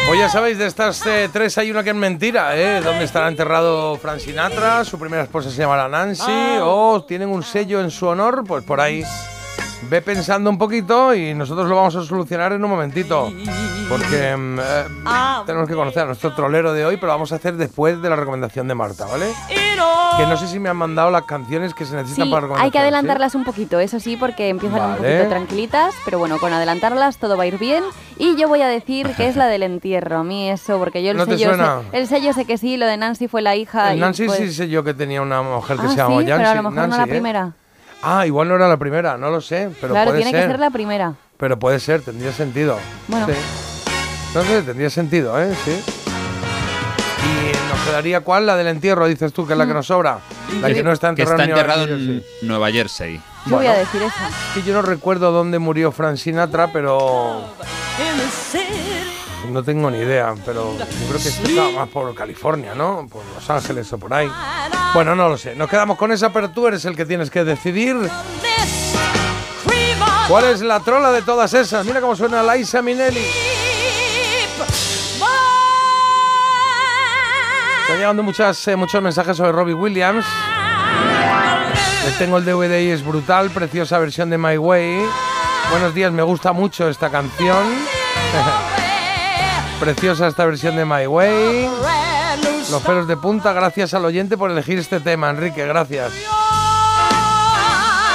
Pues 0.05 0.19
ya 0.19 0.29
sabéis, 0.29 0.59
de 0.59 0.67
estas 0.67 1.03
eh, 1.07 1.27
tres 1.33 1.57
hay 1.57 1.71
una 1.71 1.83
que 1.83 1.89
es 1.89 1.95
mentira, 1.95 2.55
¿eh? 2.55 2.81
¿Dónde 2.81 3.03
estará 3.03 3.29
enterrado 3.29 3.97
Frank 3.97 4.19
Sinatra? 4.19 4.85
¿Su 4.85 4.99
primera 4.99 5.23
esposa 5.23 5.49
se 5.49 5.57
llamará 5.57 5.87
Nancy? 5.87 6.59
¿O 6.61 7.03
tienen 7.07 7.29
un 7.29 7.41
sello 7.41 7.81
en 7.81 7.89
su 7.89 8.05
honor? 8.05 8.43
Pues 8.45 8.63
por 8.63 8.79
ahí 8.79 9.03
ve 9.89 10.01
pensando 10.01 10.49
un 10.49 10.57
poquito 10.57 11.13
y 11.13 11.33
nosotros 11.33 11.67
lo 11.69 11.75
vamos 11.75 11.95
a 11.95 12.03
solucionar 12.03 12.53
en 12.53 12.63
un 12.63 12.69
momentito. 12.69 13.31
Porque 13.89 14.35
mm, 14.35 14.59
eh, 14.59 14.85
tenemos 15.45 15.67
que 15.67 15.75
conocer 15.75 16.03
a 16.03 16.05
nuestro 16.05 16.33
trolero 16.33 16.73
de 16.73 16.85
hoy, 16.85 16.95
pero 16.95 17.07
lo 17.07 17.13
vamos 17.13 17.31
a 17.31 17.35
hacer 17.35 17.55
después 17.55 18.01
de 18.01 18.09
la 18.09 18.15
recomendación 18.15 18.67
de 18.67 18.75
Marta, 18.75 19.05
¿vale? 19.05 19.27
Que 20.17 20.25
no 20.27 20.37
sé 20.37 20.47
si 20.47 20.59
me 20.59 20.69
han 20.69 20.77
mandado 20.77 21.09
las 21.09 21.23
canciones 21.23 21.73
que 21.73 21.85
se 21.85 21.95
necesitan 21.95 22.25
Sí, 22.25 22.31
para 22.31 22.41
recomendar. 22.41 22.65
hay 22.65 22.71
que 22.71 22.77
adelantarlas 22.79 23.33
un 23.35 23.43
poquito, 23.43 23.79
eso 23.79 23.99
sí, 23.99 24.15
porque 24.15 24.49
empiezan 24.49 24.79
un 24.81 24.89
Vale. 24.97 25.13
poquito 25.15 25.29
tranquilitas, 25.29 25.93
pero 26.05 26.19
bueno, 26.19 26.37
con 26.37 26.53
adelantarlas 26.53 27.17
todo 27.17 27.35
va 27.35 27.43
a 27.43 27.47
ir 27.47 27.57
bien. 27.57 27.83
Y 28.19 28.35
yo 28.35 28.47
voy 28.47 28.61
a 28.61 28.67
decir 28.67 29.09
que 29.17 29.27
es 29.27 29.35
la 29.35 29.47
del 29.47 29.63
entierro, 29.63 30.19
a 30.19 30.23
mí 30.23 30.49
eso, 30.49 30.77
porque 30.77 31.03
yo 31.03 31.11
el 31.11 31.17
¿No 31.17 31.25
te 31.25 31.33
sello, 31.37 31.49
suena? 31.49 31.81
sé, 31.91 31.97
el 31.97 32.07
sello 32.07 32.33
sé 32.33 32.45
que 32.45 32.57
sí, 32.59 32.77
lo 32.77 32.85
de 32.85 32.95
Nancy 32.97 33.27
fue 33.27 33.41
la 33.41 33.55
hija. 33.55 33.95
y 33.95 33.99
Nancy 33.99 34.27
fue- 34.27 34.37
sí 34.37 34.53
sé 34.53 34.69
yo 34.69 34.83
que 34.83 34.93
tenía 34.93 35.21
una 35.21 35.41
mujer 35.41 35.77
que 35.77 35.87
Ah, 35.87 35.89
se 35.89 35.95
llamaba 35.97 36.21
sí, 36.21 36.27
pero 36.27 36.47
a 36.49 36.55
lo 36.55 36.63
mejor 36.63 36.73
Nancy, 36.75 36.91
no 36.91 36.97
la 36.97 37.03
¿eh? 37.03 37.07
primera. 37.07 37.51
Ah, 38.03 38.27
igual 38.27 38.49
no 38.49 38.55
era 38.55 38.67
la 38.67 38.77
primera, 38.77 39.17
no 39.17 39.29
lo 39.31 39.39
sé, 39.39 39.69
pero 39.79 39.93
claro, 39.93 40.11
puede 40.11 40.23
tiene 40.23 40.31
ser. 40.37 40.41
que 40.47 40.51
ser 40.51 40.59
la 40.59 40.69
primera. 40.69 41.13
Pero 41.37 41.57
puede 41.57 41.79
ser, 41.79 42.01
tendría 42.01 42.33
sentido. 42.33 42.77
Bueno. 43.07 43.27
Sí. 43.27 43.33
No 44.35 44.43
sé, 44.43 44.61
tendría 44.63 44.89
sentido, 44.89 45.41
¿eh? 45.41 45.55
Sí. 45.63 45.71
Y 47.23 47.71
nos 47.71 47.79
quedaría 47.87 48.19
cuál, 48.21 48.45
la 48.45 48.55
del 48.57 48.67
entierro, 48.67 49.07
dices 49.07 49.31
tú, 49.31 49.47
que 49.47 49.53
es 49.53 49.59
la 49.59 49.65
que 49.65 49.73
nos 49.73 49.87
sobra. 49.87 50.19
La 50.61 50.73
que 50.73 50.83
no 50.83 50.91
está 50.91 51.13
que 51.15 51.21
enterrada 51.21 51.43
está 51.43 51.45
en 51.45 51.49
Nueva 51.49 51.61
enterrado 51.61 51.87
Jersey. 51.87 52.25
en 52.41 52.47
Nueva 52.47 52.71
Jersey. 52.71 53.21
Yo 53.45 53.55
voy 53.57 53.67
a 53.67 53.73
decir 53.73 54.01
esa. 54.01 54.27
Es 54.27 54.53
que 54.55 54.63
yo 54.63 54.73
no 54.73 54.81
recuerdo 54.81 55.31
dónde 55.31 55.59
murió 55.59 55.91
Frank 55.91 56.17
Sinatra, 56.17 56.71
pero 56.73 57.41
no 59.53 59.63
tengo 59.63 59.89
ni 59.89 59.99
idea. 59.99 60.33
Pero 60.45 60.77
yo 60.77 60.85
creo 61.07 61.21
que 61.21 61.29
estaba 61.29 61.71
más 61.71 61.89
por 61.89 62.13
California, 62.13 62.73
¿no? 62.75 63.07
Por 63.09 63.23
Los 63.33 63.49
Ángeles 63.49 63.91
o 63.93 63.97
por 63.97 64.13
ahí. 64.13 64.29
Bueno, 64.93 65.15
no 65.15 65.29
lo 65.29 65.37
sé. 65.37 65.55
Nos 65.55 65.69
quedamos 65.69 65.97
con 65.97 66.11
esa, 66.11 66.33
pero 66.33 66.49
tú 66.49 66.67
eres 66.67 66.83
el 66.85 66.95
que 66.95 67.05
tienes 67.05 67.29
que 67.29 67.43
decidir. 67.43 67.95
¿Cuál 70.27 70.45
es 70.45 70.61
la 70.61 70.79
trola 70.79 71.11
de 71.11 71.21
todas 71.21 71.53
esas? 71.53 71.85
Mira 71.85 72.01
cómo 72.01 72.15
suena 72.15 72.43
Liza 72.55 72.81
Minnelli. 72.81 73.25
Están 77.81 77.97
llegando 77.97 78.23
muchas, 78.23 78.67
eh, 78.67 78.75
muchos 78.75 79.01
mensajes 79.01 79.37
sobre 79.37 79.51
Robbie 79.51 79.73
Williams. 79.73 80.25
Tengo 82.17 82.37
el 82.37 82.45
DVD 82.45 82.81
y 82.81 82.89
es 82.89 83.03
brutal, 83.03 83.49
preciosa 83.49 83.97
versión 83.99 84.29
de 84.29 84.37
My 84.37 84.57
Way. 84.57 85.05
Buenos 85.71 85.93
días, 85.93 86.11
me 86.11 86.23
gusta 86.23 86.53
mucho 86.53 86.87
esta 86.89 87.09
canción. 87.09 87.65
preciosa 89.83 90.27
esta 90.27 90.45
versión 90.45 90.77
de 90.77 90.85
My 90.85 91.05
Way. 91.07 91.67
Los 92.71 92.81
pelos 92.83 93.05
de 93.05 93.17
punta, 93.17 93.51
gracias 93.51 93.93
al 93.93 94.05
oyente 94.05 94.37
por 94.37 94.49
elegir 94.49 94.79
este 94.79 95.01
tema, 95.01 95.29
Enrique, 95.29 95.65
gracias. 95.65 96.13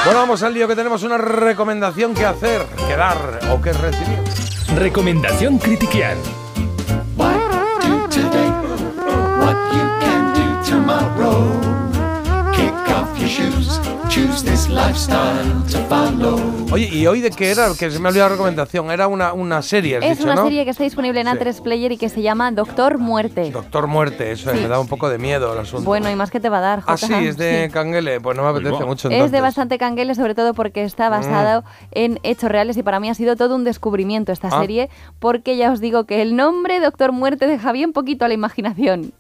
Bueno, 0.03 0.21
vamos 0.21 0.43
al 0.43 0.55
lío 0.55 0.67
que 0.67 0.75
tenemos 0.75 1.03
una 1.03 1.19
recomendación 1.19 2.15
que 2.15 2.25
hacer, 2.25 2.65
que 2.87 2.97
dar 2.97 3.41
o 3.53 3.61
que 3.61 3.75
recibir. 3.75 4.19
Recomendación 4.79 5.59
Critiquian. 5.59 6.17
What 7.19 7.35
do 7.83 8.09
today? 8.09 8.49
What 9.39 9.57
you 9.75 9.87
can 10.01 10.33
do 10.33 10.71
tomorrow? 10.71 11.68
Kick 13.39 13.47
off 13.55 13.55
your 13.55 13.63
shoes. 13.63 13.81
Choose 14.09 14.43
this 14.43 14.69
lifestyle 14.69 15.63
to 15.71 15.79
follow. 15.89 16.41
Oye, 16.73 16.89
¿y 16.93 17.07
hoy 17.07 17.21
de 17.21 17.31
qué 17.31 17.51
era? 17.51 17.69
Que 17.79 17.91
se 17.91 17.99
me 17.99 18.07
ha 18.07 18.11
olvidado 18.11 18.31
la 18.31 18.35
recomendación. 18.37 18.91
Era 18.91 19.07
una, 19.07 19.33
una 19.33 19.63
serie, 19.63 19.99
has 19.99 20.05
Es 20.05 20.11
dicho, 20.19 20.25
una 20.25 20.35
¿no? 20.37 20.45
serie 20.45 20.65
que 20.65 20.71
está 20.71 20.83
disponible 20.83 21.21
en 21.21 21.27
A3 21.29 21.63
Player 21.63 21.93
y 21.93 21.97
que 21.99 22.09
se 22.09 22.21
llama 22.23 22.51
Doctor 22.51 22.99
Muerte. 22.99 23.51
Doctor 23.51 23.87
Muerte, 23.87 24.33
eso, 24.33 24.51
Sí. 24.51 24.57
me 24.63 24.69
da 24.69 24.81
un 24.81 24.89
poco 24.89 25.09
de 25.09 25.19
miedo 25.19 25.53
el 25.53 25.59
asunto. 25.61 25.85
Bueno, 25.85 26.11
y 26.11 26.17
más 26.17 26.31
que 26.31 26.41
te 26.41 26.49
va 26.49 26.59
a 26.59 26.63
dar, 26.63 26.79
Ah, 26.87 26.97
Jota. 26.99 27.07
sí, 27.07 27.15
es 27.27 27.37
de 27.37 27.67
Sí. 27.67 27.73
Canguele. 27.73 28.21
Pues 28.21 28.37
no 28.37 28.43
me 28.43 28.49
apetece 28.49 28.85
mucho 28.85 29.09
Es 29.11 29.31
de 29.31 29.41
bastante 29.41 29.79
canguele, 29.79 30.15
sobre 30.15 30.35
todo 30.35 30.53
porque 30.55 30.83
está 30.85 31.09
basado 31.09 31.65
en 31.93 32.19
hechos 32.23 32.51
reales 32.51 32.77
y 32.77 32.83
para 32.83 32.99
mí 33.01 33.09
ha 33.11 33.15
sido 33.15 33.37
todo 33.37 33.55
un 33.55 33.65
descubrimiento 33.65 34.33
esta 34.33 34.49
Ah. 34.49 34.61
serie, 34.61 34.89
porque 35.21 35.57
ya 35.57 35.71
os 35.71 35.81
digo 35.81 36.05
que 36.05 36.23
el 36.23 36.35
nombre 36.35 36.81
Doctor 36.81 37.13
Muerte 37.13 37.47
deja 37.47 37.73
bien 37.73 37.93
poquito 37.93 38.25
a 38.25 38.29
la 38.29 38.35
imaginación. 38.35 39.13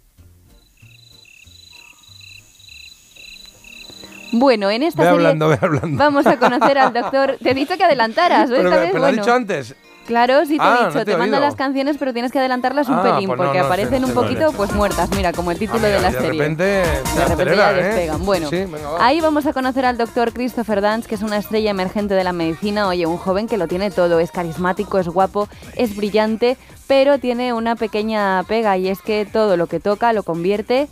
Bueno, 4.39 4.71
en 4.71 4.83
esta 4.83 5.03
Ve 5.03 5.09
serie 5.09 5.19
hablando, 5.27 5.49
ve 5.49 5.59
hablando. 5.61 5.99
vamos 5.99 6.27
a 6.27 6.37
conocer 6.39 6.79
al 6.79 6.93
doctor. 7.01 7.37
Te 7.43 7.51
he 7.51 7.55
dicho 7.55 7.77
que 7.77 7.85
adelantaras, 7.85 8.49
¿o 8.51 8.55
Pero, 8.55 8.69
esta 8.69 8.71
me- 8.71 8.81
vez? 8.83 8.91
pero 8.93 8.99
lo 9.01 9.07
Bueno. 9.09 9.23
dicho 9.23 9.35
antes. 9.35 9.75
Claro, 10.07 10.47
sí 10.47 10.57
te 10.57 10.63
Ah, 10.65 10.69
he 10.69 10.81
no 10.85 10.87
dicho, 10.87 10.93
te 10.93 11.03
he 11.03 11.05
te 11.05 11.19
mando 11.19 11.37
oído. 11.37 11.47
las 11.47 11.55
canciones, 11.55 11.97
pero 11.99 12.15
tienes 12.15 12.33
que 12.33 12.39
adelantarlas 12.39 12.89
un 12.89 12.95
Ah, 12.95 13.03
pelín, 13.03 13.27
pues 13.29 13.37
no, 13.39 13.45
porque 13.45 13.59
no 13.59 13.65
aparecen 13.67 14.01
no 14.01 14.07
un 14.09 14.15
poquito 14.15 14.41
vale. 14.47 14.57
pues 14.57 14.73
muertas, 14.73 15.11
mira, 15.15 15.35
como 15.35 15.51
el 15.51 15.59
título 15.59 15.81
Ah, 15.85 15.89
de 15.91 16.01
la 16.01 16.11
de 16.11 16.19
serie. 16.19 16.41
repente 16.41 16.83
se 16.85 17.19
de 17.19 17.25
repente 17.27 17.43
acelera, 17.53 17.73
ya 17.73 17.79
¿eh? 17.79 17.83
despegan. 17.85 18.25
Bueno, 18.25 18.49
Sí, 18.49 18.57
venga, 18.57 18.89
va. 18.89 19.05
ahí 19.05 19.21
vamos 19.21 19.45
a 19.45 19.53
conocer 19.53 19.85
al 19.85 19.99
doctor 19.99 20.33
Christopher 20.33 20.81
Dance, 20.81 21.07
que 21.07 21.15
es 21.15 21.21
una 21.23 21.37
estrella 21.37 21.71
emergente 21.73 22.15
de 22.15 22.25
la 22.25 22.33
medicina. 22.33 22.89
Oye, 22.89 23.05
un 23.05 23.19
joven 23.19 23.49
que 23.49 23.59
lo 23.59 23.69
tiene 23.69 23.91
todo, 23.91 24.19
es 24.19 24.31
carismático, 24.33 24.99
es 24.99 25.09
guapo, 25.09 25.47
es 25.77 25.95
brillante, 25.95 26.57
pero 26.87 27.19
tiene 27.19 27.53
una 27.53 27.77
pequeña 27.77 28.45
pega 28.45 28.79
y 28.79 28.89
es 28.89 29.03
que 29.03 29.27
todo 29.31 29.59
lo 29.59 29.67
que 29.67 29.79
toca 29.79 30.15
lo 30.15 30.23
convierte 30.23 30.89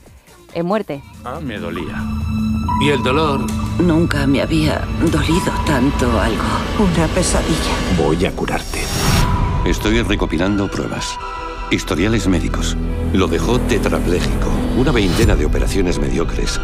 en 0.53 0.67
muerte. 0.67 1.01
Ah, 1.25 1.39
me 1.43 1.57
dolía. 1.59 1.95
Y 2.81 2.91
el 2.91 3.03
dolor. 3.03 3.47
Nunca 3.79 4.27
me 4.27 4.43
había 4.43 4.87
dolido 5.01 5.53
tanto 5.67 6.21
algo. 6.21 6.45
Una 6.79 7.07
pesadilla. 7.09 7.75
Voy 7.97 8.27
a 8.27 8.33
curarte. 8.33 8.83
Estoy 9.65 10.03
recopilando 10.03 10.71
pruebas. 10.71 11.19
Historiales 11.71 12.29
médicos. 12.29 12.77
Lo 13.13 13.29
dejó 13.29 13.59
tetrapléjico. 13.61 14.51
Una 14.77 14.93
veintena 14.93 15.35
de 15.37 15.47
operaciones 15.47 15.99
mediocres. 15.99 16.61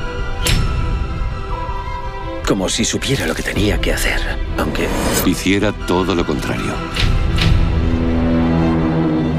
Como 2.47 2.69
si 2.69 2.85
supiera 2.85 3.27
lo 3.27 3.35
que 3.35 3.43
tenía 3.43 3.81
que 3.81 3.95
hacer. 3.95 4.21
Aunque. 4.59 4.89
Hiciera 5.25 5.73
todo 5.73 6.15
lo 6.15 6.27
contrario. 6.27 6.75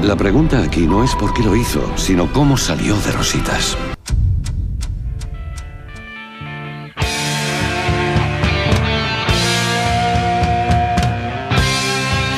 La 0.02 0.16
pregunta 0.16 0.60
aquí 0.60 0.86
no 0.86 1.04
es 1.04 1.14
por 1.14 1.32
qué 1.32 1.42
lo 1.42 1.54
hizo, 1.54 1.90
sino 1.96 2.30
cómo 2.32 2.56
salió 2.56 2.96
de 2.96 3.12
rositas. 3.12 3.78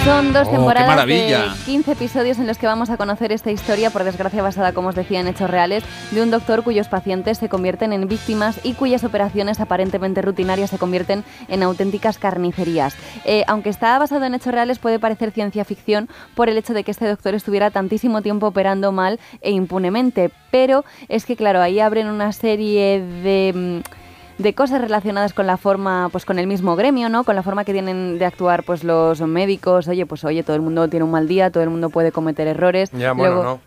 Son 0.06 0.32
dos 0.32 0.46
Oh, 0.46 0.50
temporadas 0.52 0.88
de 0.88 0.94
maravilla. 0.94 1.54
15 1.64 1.90
episodios 1.90 2.38
en 2.38 2.46
los 2.46 2.58
que 2.58 2.66
vamos 2.68 2.90
a 2.90 2.96
conocer 2.96 3.32
esta 3.32 3.50
historia, 3.50 3.90
por 3.90 4.04
desgracia 4.04 4.40
basada, 4.40 4.70
como 4.72 4.90
os 4.90 4.94
decía, 4.94 5.18
en 5.18 5.26
hechos 5.26 5.50
reales, 5.50 5.82
de 6.12 6.22
un 6.22 6.30
doctor 6.30 6.62
cuyos 6.62 6.86
pacientes 6.86 7.38
se 7.38 7.48
convierten 7.48 7.92
en 7.92 8.06
víctimas 8.06 8.60
y 8.62 8.74
cuyas 8.74 9.02
operaciones 9.02 9.58
aparentemente 9.58 10.22
rutinarias 10.22 10.70
se 10.70 10.78
convierten 10.78 11.24
en 11.48 11.64
auténticas 11.64 12.18
carnicerías. 12.18 12.94
Eh, 13.24 13.42
aunque 13.48 13.68
está 13.68 13.98
basado 13.98 14.24
en 14.26 14.34
hechos 14.36 14.54
reales, 14.54 14.78
puede 14.78 15.00
parecer 15.00 15.32
ciencia 15.32 15.64
ficción 15.64 16.08
por 16.36 16.48
el 16.48 16.56
hecho 16.56 16.72
de 16.72 16.84
que 16.84 16.92
este 16.92 17.08
doctor 17.08 17.34
estuviera 17.34 17.72
tantísimo 17.72 18.22
tiempo 18.22 18.46
operando 18.46 18.92
mal 18.92 19.18
e 19.40 19.50
impunemente, 19.50 20.30
pero 20.52 20.84
es 21.08 21.26
que, 21.26 21.34
claro, 21.34 21.60
ahí 21.60 21.80
abren 21.80 22.06
una 22.06 22.32
serie 22.32 23.00
de... 23.00 23.82
mm, 23.82 24.05
de 24.38 24.54
cosas 24.54 24.80
relacionadas 24.80 25.32
con 25.32 25.46
la 25.46 25.56
forma, 25.56 26.08
pues 26.12 26.24
con 26.24 26.38
el 26.38 26.46
mismo 26.46 26.76
gremio, 26.76 27.08
¿no? 27.08 27.24
Con 27.24 27.36
la 27.36 27.42
forma 27.42 27.64
que 27.64 27.72
tienen 27.72 28.18
de 28.18 28.24
actuar 28.26 28.64
pues 28.64 28.84
los 28.84 29.20
médicos. 29.22 29.88
Oye, 29.88 30.04
pues 30.06 30.24
oye, 30.24 30.42
todo 30.42 30.56
el 30.56 30.62
mundo 30.62 30.88
tiene 30.88 31.04
un 31.04 31.10
mal 31.10 31.26
día, 31.26 31.50
todo 31.50 31.62
el 31.62 31.70
mundo 31.70 31.88
puede 31.90 32.12
cometer 32.12 32.46
errores. 32.46 32.90
Ya, 32.92 33.12
bueno, 33.12 33.34
Luego- 33.34 33.44
no. 33.44 33.60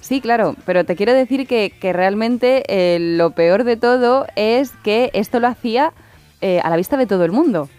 Sí, 0.00 0.20
claro, 0.20 0.54
pero 0.66 0.84
te 0.84 0.96
quiero 0.96 1.14
decir 1.14 1.46
que, 1.46 1.72
que 1.80 1.94
realmente 1.94 2.62
eh, 2.68 2.98
lo 3.00 3.30
peor 3.30 3.64
de 3.64 3.78
todo 3.78 4.26
es 4.36 4.72
que 4.82 5.10
esto 5.14 5.40
lo 5.40 5.48
hacía 5.48 5.94
eh, 6.42 6.60
a 6.62 6.68
la 6.68 6.76
vista 6.76 6.98
de 6.98 7.06
todo 7.06 7.24
el 7.24 7.32
mundo. 7.32 7.70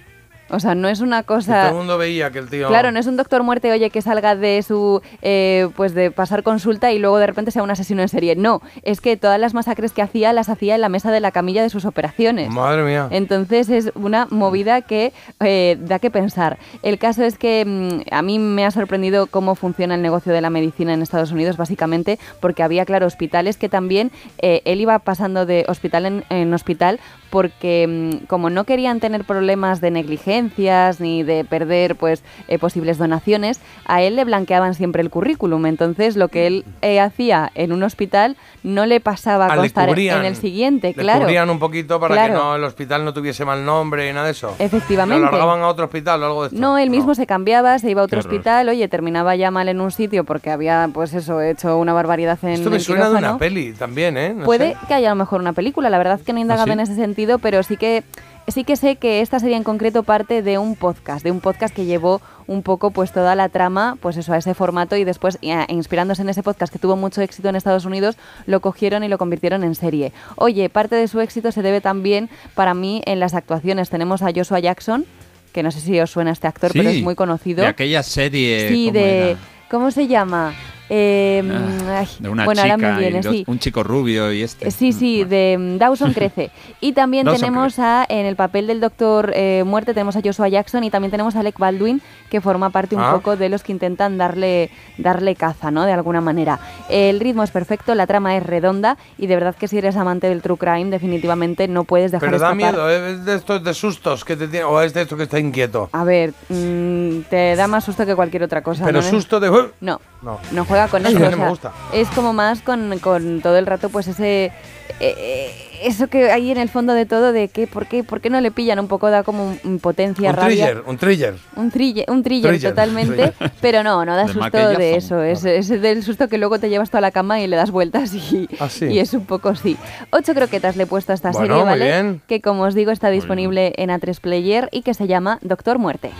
O 0.49 0.59
sea, 0.59 0.75
no 0.75 0.88
es 0.88 0.99
una 0.99 1.24
cosa... 1.24 1.61
todo 1.61 1.72
el 1.72 1.77
mundo 1.77 1.98
veía 1.98 2.32
que 2.32 2.40
el 2.40 2.49
tío. 2.49 2.67
Claro, 2.67 2.91
no 2.91 2.99
es 2.99 3.07
un 3.07 3.17
doctor 3.17 3.41
muerte, 3.43 3.72
oye, 3.72 3.90
que 3.90 4.01
salga 4.01 4.35
de 4.35 4.61
su, 4.61 5.01
eh, 5.22 5.69
pues 5.75 5.93
de 5.93 6.11
pasar 6.11 6.43
consulta 6.43 6.91
y 6.91 6.99
luego 6.99 7.17
de 7.17 7.27
repente 7.27 7.51
sea 7.51 7.64
un 7.64 7.72
asesino 7.72 8.01
en 8.01 8.09
serie. 8.09 8.35
No, 8.35 8.61
es 8.83 9.01
que 9.01 9.17
todas 9.17 9.40
las 9.40 9.53
masacres 9.53 9.91
que 9.91 10.01
hacía 10.01 10.33
las 10.33 10.49
hacía 10.49 10.75
en 10.75 10.82
la 10.82 10.90
mesa 10.90 11.11
de 11.11 11.19
la 11.19 11.32
camilla 11.32 11.64
de 11.64 11.69
sus 11.69 11.85
operaciones. 11.85 12.49
Madre 12.49 12.83
mía. 12.83 13.07
Entonces 13.09 13.69
es 13.69 13.91
una 13.95 14.27
movida 14.30 14.82
que 14.82 15.14
eh, 15.40 15.77
da 15.80 15.99
que 15.99 16.11
pensar. 16.11 16.59
El 16.83 16.99
caso 16.99 17.24
es 17.24 17.38
que 17.38 17.65
mm, 17.65 18.14
a 18.14 18.22
mí 18.22 18.38
me 18.38 18.65
ha 18.65 18.72
sorprendido 18.72 19.27
cómo 19.27 19.56
funciona 19.56 19.95
el 19.95 20.01
negocio 20.01 20.32
de 20.32 20.41
la 20.41 20.49
medicina 20.49 20.93
en 20.93 21.01
Estados 21.01 21.32
Unidos, 21.32 21.57
básicamente 21.57 22.19
porque 22.40 22.61
había, 22.61 22.85
claro, 22.85 23.07
hospitales 23.07 23.57
que 23.57 23.69
también 23.69 24.11
eh, 24.40 24.61
él 24.65 24.80
iba 24.80 24.99
pasando 24.99 25.45
de 25.45 25.65
hospital 25.67 26.06
en, 26.06 26.24
en 26.30 26.53
hospital 26.53 26.99
porque 27.35 27.85
mm, 28.22 28.27
como 28.27 28.49
no 28.49 28.64
querían 28.64 29.01
tener 29.01 29.25
problemas 29.25 29.81
de 29.81 29.91
negligencias 29.91 31.01
ni 31.01 31.22
de 31.23 31.43
perder 31.43 31.97
pues 31.97 32.23
eh, 32.47 32.57
posibles 32.57 32.97
donaciones, 32.97 33.59
a 33.85 34.01
él 34.01 34.15
le 34.15 34.23
blanqueaban 34.23 34.73
siempre 34.73 35.01
el 35.01 35.09
currículum. 35.09 35.65
Entonces 35.65 36.15
lo 36.15 36.30
que 36.30 36.47
él 36.47 36.64
eh, 36.81 37.01
hacía 37.01 37.51
en 37.55 37.73
un 37.73 37.83
hospital 37.83 38.38
no 38.64 38.85
le 38.85 39.01
pasaba 39.01 39.47
a 39.47 39.53
Ah, 39.53 39.57
constar 39.57 39.89
cubrían. 39.89 40.19
en 40.22 40.25
el 40.27 40.38
siguiente, 40.38 40.93
Le 40.95 41.03
claro. 41.03 41.22
cubrían 41.25 41.49
un 41.49 41.59
poquito 41.59 41.99
para 41.99 42.15
Claro. 42.15 42.33
que 42.33 42.39
no 42.39 42.55
el 42.55 42.64
hospital 42.64 43.03
no 43.03 43.14
tuviese 43.14 43.43
mal 43.43 43.65
nombre 43.65 44.09
y 44.09 44.14
nada 44.14 44.27
de 44.27 44.31
eso. 44.31 44.55
Efectivamente. 44.57 45.19
Lo 45.25 45.30
largaban 45.30 45.61
a 45.61 45.67
otro 45.67 45.83
hospital 45.85 46.23
o 46.23 46.25
algo 46.27 46.41
de 46.43 46.47
esto. 46.47 46.59
No, 46.61 46.77
él 46.77 46.89
mismo 46.89 47.15
se 47.15 47.27
cambiaba, 47.27 47.77
se 47.80 47.91
iba 47.91 47.99
a 48.01 48.05
otro 48.05 48.22
Qué 48.22 48.27
horror. 48.27 48.33
hospital, 48.38 48.69
oye, 48.69 48.88
terminaba 48.88 49.35
ya 49.35 49.51
mal 49.51 49.67
en 49.67 49.81
un 49.81 49.91
sitio 49.91 50.23
porque 50.23 50.51
había, 50.51 50.89
pues 50.93 51.14
eso, 51.14 51.41
hecho 51.41 51.77
una 51.77 51.91
barbaridad 51.91 52.39
en 52.43 52.51
Esto 52.51 52.69
me 52.69 52.77
el 52.77 52.81
suena 52.81 53.09
de 53.09 53.15
una 53.17 53.38
peli 53.38 53.73
también, 53.73 54.15
¿eh? 54.15 54.33
No 54.33 54.45
Puede 54.45 54.72
sé. 54.72 54.77
que 54.88 54.93
haya 54.93 55.07
a 55.09 55.15
lo 55.15 55.17
mejor 55.17 55.41
una 55.41 55.51
película, 55.51 55.89
la 55.89 55.97
verdad 55.97 56.19
que 56.25 56.31
no 56.31 56.39
he 56.39 56.41
indagado 56.41 56.64
¿Ah, 56.64 56.67
sí? 56.67 56.72
en 56.73 56.80
ese 56.80 56.95
sentido, 56.95 57.24
pero 57.39 57.63
sí 57.63 57.77
que 57.77 58.03
sí 58.47 58.63
que 58.63 58.75
sé 58.75 58.97
que 58.97 59.21
esta 59.21 59.39
sería 59.39 59.57
en 59.57 59.63
concreto 59.63 60.03
parte 60.03 60.41
de 60.41 60.57
un 60.57 60.75
podcast, 60.75 61.23
de 61.23 61.31
un 61.31 61.41
podcast 61.41 61.73
que 61.73 61.85
llevó 61.85 62.21
un 62.47 62.61
poco 62.61 62.91
pues 62.91 63.11
toda 63.11 63.35
la 63.35 63.49
trama, 63.49 63.97
pues 64.01 64.17
eso, 64.17 64.33
a 64.33 64.37
ese 64.37 64.53
formato 64.53 64.95
y 64.95 65.03
después 65.03 65.39
eh, 65.41 65.65
inspirándose 65.69 66.21
en 66.21 66.29
ese 66.29 66.43
podcast 66.43 66.71
que 66.71 66.79
tuvo 66.79 66.95
mucho 66.95 67.21
éxito 67.21 67.49
en 67.49 67.55
Estados 67.55 67.85
Unidos, 67.85 68.17
lo 68.45 68.59
cogieron 68.61 69.03
y 69.03 69.07
lo 69.07 69.17
convirtieron 69.17 69.63
en 69.63 69.75
serie. 69.75 70.11
Oye, 70.35 70.69
parte 70.69 70.95
de 70.95 71.07
su 71.07 71.19
éxito 71.21 71.51
se 71.51 71.61
debe 71.61 71.81
también 71.81 72.29
para 72.53 72.73
mí 72.73 73.01
en 73.05 73.19
las 73.19 73.33
actuaciones. 73.33 73.89
Tenemos 73.89 74.21
a 74.21 74.31
Joshua 74.35 74.59
Jackson, 74.59 75.05
que 75.51 75.63
no 75.63 75.71
sé 75.71 75.79
si 75.79 75.99
os 75.99 76.11
suena 76.11 76.31
este 76.31 76.47
actor, 76.47 76.71
pero 76.73 76.89
es 76.89 77.01
muy 77.01 77.15
conocido. 77.15 77.63
De 77.63 77.67
aquella 77.67 78.03
serie. 78.03 78.69
Sí, 78.69 78.85
¿cómo 78.87 78.99
de 78.99 79.31
era? 79.31 79.39
¿cómo 79.69 79.91
se 79.91 80.07
llama? 80.07 80.53
Eh, 80.89 81.41
ay, 81.89 82.07
De 82.19 82.30
una 82.30 82.45
bueno, 82.45 82.61
ahora 82.61 82.77
me 82.77 82.83
chica 82.88 82.97
viene, 82.99 83.22
dos- 83.22 83.31
sí. 83.35 83.43
un 83.47 83.59
chico 83.59 83.83
rubio 83.83 84.31
y 84.31 84.41
este. 84.43 84.69
Sí, 84.72 84.93
sí, 84.93 85.23
de 85.23 85.57
mm, 85.57 85.77
Dawson 85.77 86.14
Crece. 86.14 86.51
Y 86.81 86.93
también 86.93 87.25
Dawson 87.25 87.41
tenemos 87.41 87.80
a, 87.80 88.05
en 88.07 88.25
el 88.27 88.35
papel 88.35 88.67
del 88.67 88.80
Doctor 88.80 89.31
eh, 89.35 89.64
Muerte, 89.65 89.93
tenemos 89.93 90.15
a 90.15 90.22
Joshua 90.23 90.47
Jackson 90.47 90.83
y 90.83 90.91
también 90.91 91.09
tenemos 91.11 91.35
a 91.35 91.39
Alec 91.39 91.57
Baldwin, 91.57 92.01
que 92.30 92.41
forma 92.41 92.69
parte 92.69 92.95
un 92.95 93.01
Ah. 93.01 93.14
poco 93.14 93.35
de 93.38 93.49
los 93.49 93.64
que 93.64 93.72
intentan 93.72 94.17
darle, 94.17 94.69
darle 94.97 95.35
caza, 95.35 95.72
¿no? 95.72 95.85
De 95.85 95.91
alguna 95.93 96.22
manera. 96.22 96.59
El 96.89 97.19
ritmo 97.19 97.43
es 97.43 97.51
perfecto, 97.51 97.95
la 97.95 98.05
trama 98.07 98.35
es 98.38 98.43
redonda 98.43 98.97
y 99.17 99.27
de 99.27 99.35
verdad 99.35 99.55
que 99.55 99.67
si 99.67 99.77
eres 99.77 99.95
amante 99.95 100.27
del 100.30 100.41
true 100.41 100.57
crime, 100.57 100.85
definitivamente 100.91 101.67
no 101.67 101.83
puedes 101.83 102.11
dejar 102.11 102.30
Pero 102.30 102.39
da 102.39 102.51
escapar. 102.51 102.73
miedo, 102.73 102.89
¿eh? 102.89 103.11
¿Es 103.14 103.25
de 103.25 103.35
estos 103.35 103.64
de 103.64 103.73
sustos 103.73 104.23
que 104.25 104.35
te 104.35 104.47
tiene 104.47 104.65
o 104.65 104.80
es 104.81 104.93
de 104.93 105.01
esto 105.03 105.17
que 105.17 105.23
está 105.23 105.39
inquieto? 105.39 105.89
A 105.93 106.03
ver, 106.03 106.33
mm, 106.49 107.22
te 107.30 107.55
da 107.55 107.67
más 107.67 107.83
susto 107.83 108.05
que 108.05 108.15
cualquier 108.15 108.43
otra 108.43 108.61
cosa. 108.61 108.85
Pero 108.85 109.01
¿no? 109.01 109.09
susto 109.09 109.39
de... 109.39 109.49
¡uh! 109.49 109.69
No, 109.81 109.99
No. 110.22 110.39
no 110.51 110.65
juega 110.75 110.87
con 110.89 111.05
eso. 111.05 111.17
no 111.19 111.27
o 111.27 111.29
me 111.31 111.35
sea, 111.37 111.49
gusta. 111.49 111.71
Es 111.93 112.07
como 112.09 112.33
más 112.33 112.61
con, 112.61 112.99
con 112.99 113.41
todo 113.41 113.57
el 113.57 113.65
rato, 113.65 113.89
pues 113.89 114.07
ese. 114.07 114.45
eh, 114.45 114.51
eh, 114.99 115.51
eso 115.83 116.07
que 116.07 116.31
hay 116.31 116.51
en 116.51 116.57
el 116.57 116.69
fondo 116.69 116.93
de 116.93 117.05
todo, 117.05 117.33
de 117.33 117.49
que, 117.49 117.67
¿por 117.67 117.85
qué, 117.85 118.03
por 118.03 118.21
qué 118.21 118.29
no 118.29 118.39
le 118.39 118.49
pillan 118.49 118.79
un 118.79 118.87
poco? 118.87 119.09
Da 119.09 119.23
como 119.23 119.45
un- 119.45 119.59
un 119.65 119.79
potencia, 119.79 120.29
Un 120.29 120.35
rabia. 120.37 120.67
thriller, 120.67 120.83
un 120.87 120.97
thriller. 120.97 121.35
Un 121.57 121.69
thriller, 121.71 122.05
un 122.09 122.23
thriller, 122.23 122.51
Thriller, 122.53 122.71
totalmente, 122.71 123.13
thriller. 123.33 123.51
pero 123.61 123.83
no, 123.83 124.05
no 124.05 124.15
da 124.15 124.25
De 124.25 124.31
susto 124.33 124.57
de 124.69 124.95
eso, 124.95 125.21
es, 125.21 125.43
es 125.43 125.67
del 125.67 126.01
susto 126.01 126.29
que 126.29 126.37
luego 126.37 126.59
te 126.59 126.69
llevas 126.69 126.89
toda 126.89 127.01
la 127.01 127.11
cama 127.11 127.41
y 127.41 127.47
le 127.47 127.57
das 127.57 127.71
vueltas 127.71 128.13
y, 128.13 128.47
Ah, 128.59 128.69
sí. 128.69 128.85
y 128.85 128.99
es 128.99 129.13
un 129.13 129.25
poco 129.25 129.53
sí. 129.55 129.75
Ocho 130.11 130.33
croquetas 130.33 130.77
le 130.77 130.83
he 130.83 130.87
puesto 130.87 131.11
a 131.11 131.15
esta 131.15 131.31
Bueno, 131.31 131.47
serie, 131.47 131.61
muy 131.63 131.71
¿vale? 131.71 131.85
bien. 131.85 132.21
Que 132.27 132.39
como 132.41 132.63
os 132.63 132.73
digo 132.73 132.91
está 132.91 133.09
disponible 133.09 133.73
en 133.75 133.89
A3 133.89 134.19
Player 134.21 134.69
y 134.71 134.81
que 134.81 134.93
se 134.93 135.07
llama 135.07 135.39
Doctor 135.41 135.77
Muerte. 135.77 136.11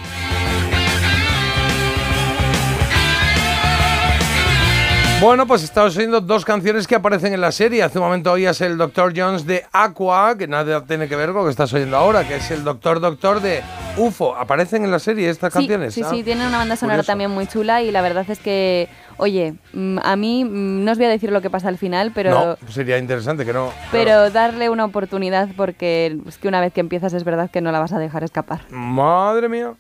Bueno, 5.22 5.48
pues 5.48 5.64
estamos 5.64 5.96
oyendo 5.98 6.20
dos 6.22 6.44
canciones 6.46 6.86
que 6.88 6.94
aparecen 6.96 7.34
en 7.34 7.42
la 7.42 7.52
serie. 7.52 7.82
Hace 7.82 7.98
un 7.98 8.04
momento 8.06 8.32
oías 8.34 8.60
el 8.62 8.78
Dr. 8.78 9.14
Jones 9.16 9.46
de 9.48 9.66
Aqua, 9.72 10.38
que 10.38 10.46
nada 10.48 10.84
tiene 10.86 11.08
que 11.08 11.16
ver 11.16 11.28
con 11.30 11.38
lo 11.38 11.44
que 11.46 11.52
estás 11.52 11.74
oyendo 11.74 11.96
ahora, 11.98 12.28
que 12.28 12.36
es 12.36 12.52
el 12.52 12.64
Doctor 12.64 13.00
Doctor 13.00 13.40
de 13.42 13.64
UFO. 13.98 14.36
¿Aparecen 14.36 14.84
en 14.84 14.92
la 14.92 15.00
serie 15.00 15.30
estas 15.30 15.54
Sí, 15.54 15.60
canciones? 15.60 15.94
Sí, 15.94 16.02
Ah, 16.04 16.10
sí, 16.12 16.22
tiene 16.22 16.46
una 16.46 16.58
banda 16.58 16.76
sonora 16.76 16.98
curioso. 16.98 17.08
también 17.08 17.32
muy 17.32 17.48
chula 17.48 17.82
y 17.82 17.92
la 17.92 18.02
verdad 18.02 18.26
es 18.30 18.40
que, 18.40 18.88
oye, 19.18 19.56
mm, 19.74 20.00
a 20.04 20.16
mí 20.18 20.44
mm, 20.44 20.84
no 20.84 20.92
os 20.92 20.98
voy 20.98 21.08
a 21.08 21.10
decir 21.10 21.32
lo 21.32 21.42
que 21.42 21.50
pasa 21.50 21.70
al 21.70 21.78
final, 21.78 22.12
pero, 22.14 22.58
No, 22.62 22.72
sería 22.72 22.98
interesante 23.00 23.46
que 23.46 23.54
no. 23.54 23.72
pero 23.92 24.30
darle 24.30 24.70
una 24.70 24.84
oportunidad 24.86 25.48
porque 25.56 26.18
es 26.28 26.38
que 26.38 26.50
una 26.50 26.60
vez 26.62 26.72
que 26.74 26.82
empiezas 26.82 27.14
es 27.14 27.24
verdad 27.24 27.50
que 27.50 27.62
no 27.62 27.72
la 27.72 27.80
vas 27.80 27.94
a 27.94 28.00
dejar 28.00 28.24
escapar. 28.24 28.62
Madre 28.70 29.48
mía. 29.50 29.74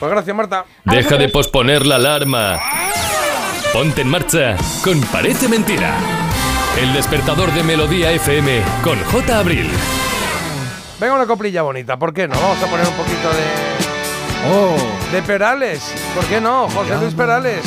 Pues 0.00 0.10
gracias, 0.10 0.34
Marta. 0.34 0.64
Deja 0.86 1.16
de 1.18 1.28
posponer 1.28 1.84
la 1.86 1.96
alarma. 1.96 2.58
Ponte 3.72 4.02
en 4.02 4.08
marcha 4.08 4.56
con 4.82 5.00
Parece 5.00 5.48
Mentira. 5.48 5.96
El 6.80 6.92
despertador 6.92 7.52
de 7.52 7.62
Melodía 7.62 8.10
FM 8.10 8.62
con 8.82 8.98
J. 9.04 9.38
Abril. 9.38 9.70
Venga, 10.98 11.14
una 11.14 11.26
coplilla 11.26 11.62
bonita, 11.62 11.96
¿por 11.96 12.12
qué 12.12 12.26
no? 12.26 12.34
Vamos 12.34 12.60
a 12.62 12.66
poner 12.66 12.86
un 12.86 12.94
poquito 12.94 13.28
de. 13.28 15.16
De 15.16 15.22
Perales, 15.22 15.94
¿por 16.14 16.24
qué 16.24 16.40
no? 16.40 16.68
José 16.68 16.96
Luis 16.96 17.14
Perales. 17.14 17.62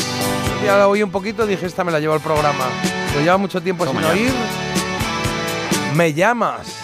Ya 0.65 0.77
la 0.77 0.88
oí 0.88 1.03
un 1.03 1.11
poquito, 1.11 1.45
dije, 1.45 1.65
esta 1.65 1.83
me 1.83 1.91
la 1.91 1.99
llevo 1.99 2.14
al 2.14 2.22
programa. 2.22 2.65
Lo 3.15 3.22
lleva 3.22 3.38
mucho 3.38 3.61
tiempo 3.61 3.85
sin 3.85 3.99
ya. 4.01 4.09
oír. 4.09 4.32
Me 5.95 6.14
llamas. 6.14 6.83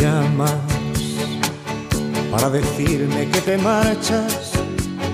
Llamas 0.00 0.54
para 2.30 2.48
decirme 2.48 3.28
que 3.28 3.40
te 3.40 3.58
marchas, 3.58 4.52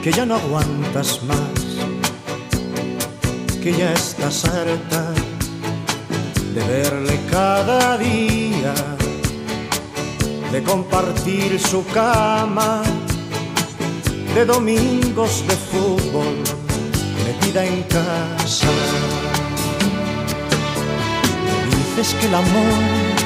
que 0.02 0.12
ya 0.12 0.24
no 0.24 0.36
aguantas 0.36 1.20
más, 1.24 1.60
que 3.62 3.72
ya 3.72 3.92
estás 3.92 4.44
harta 4.44 5.12
de 6.54 6.62
verle 6.64 7.18
cada 7.30 7.98
día, 7.98 8.74
de 10.52 10.62
compartir 10.62 11.58
su 11.58 11.84
cama, 11.86 12.82
de 14.34 14.44
domingos 14.44 15.42
de 15.48 15.56
fútbol 15.56 16.36
metida 17.26 17.64
en 17.64 17.82
casa. 17.84 18.68
Dices 21.96 22.14
que 22.20 22.26
el 22.26 22.34
amor 22.34 23.25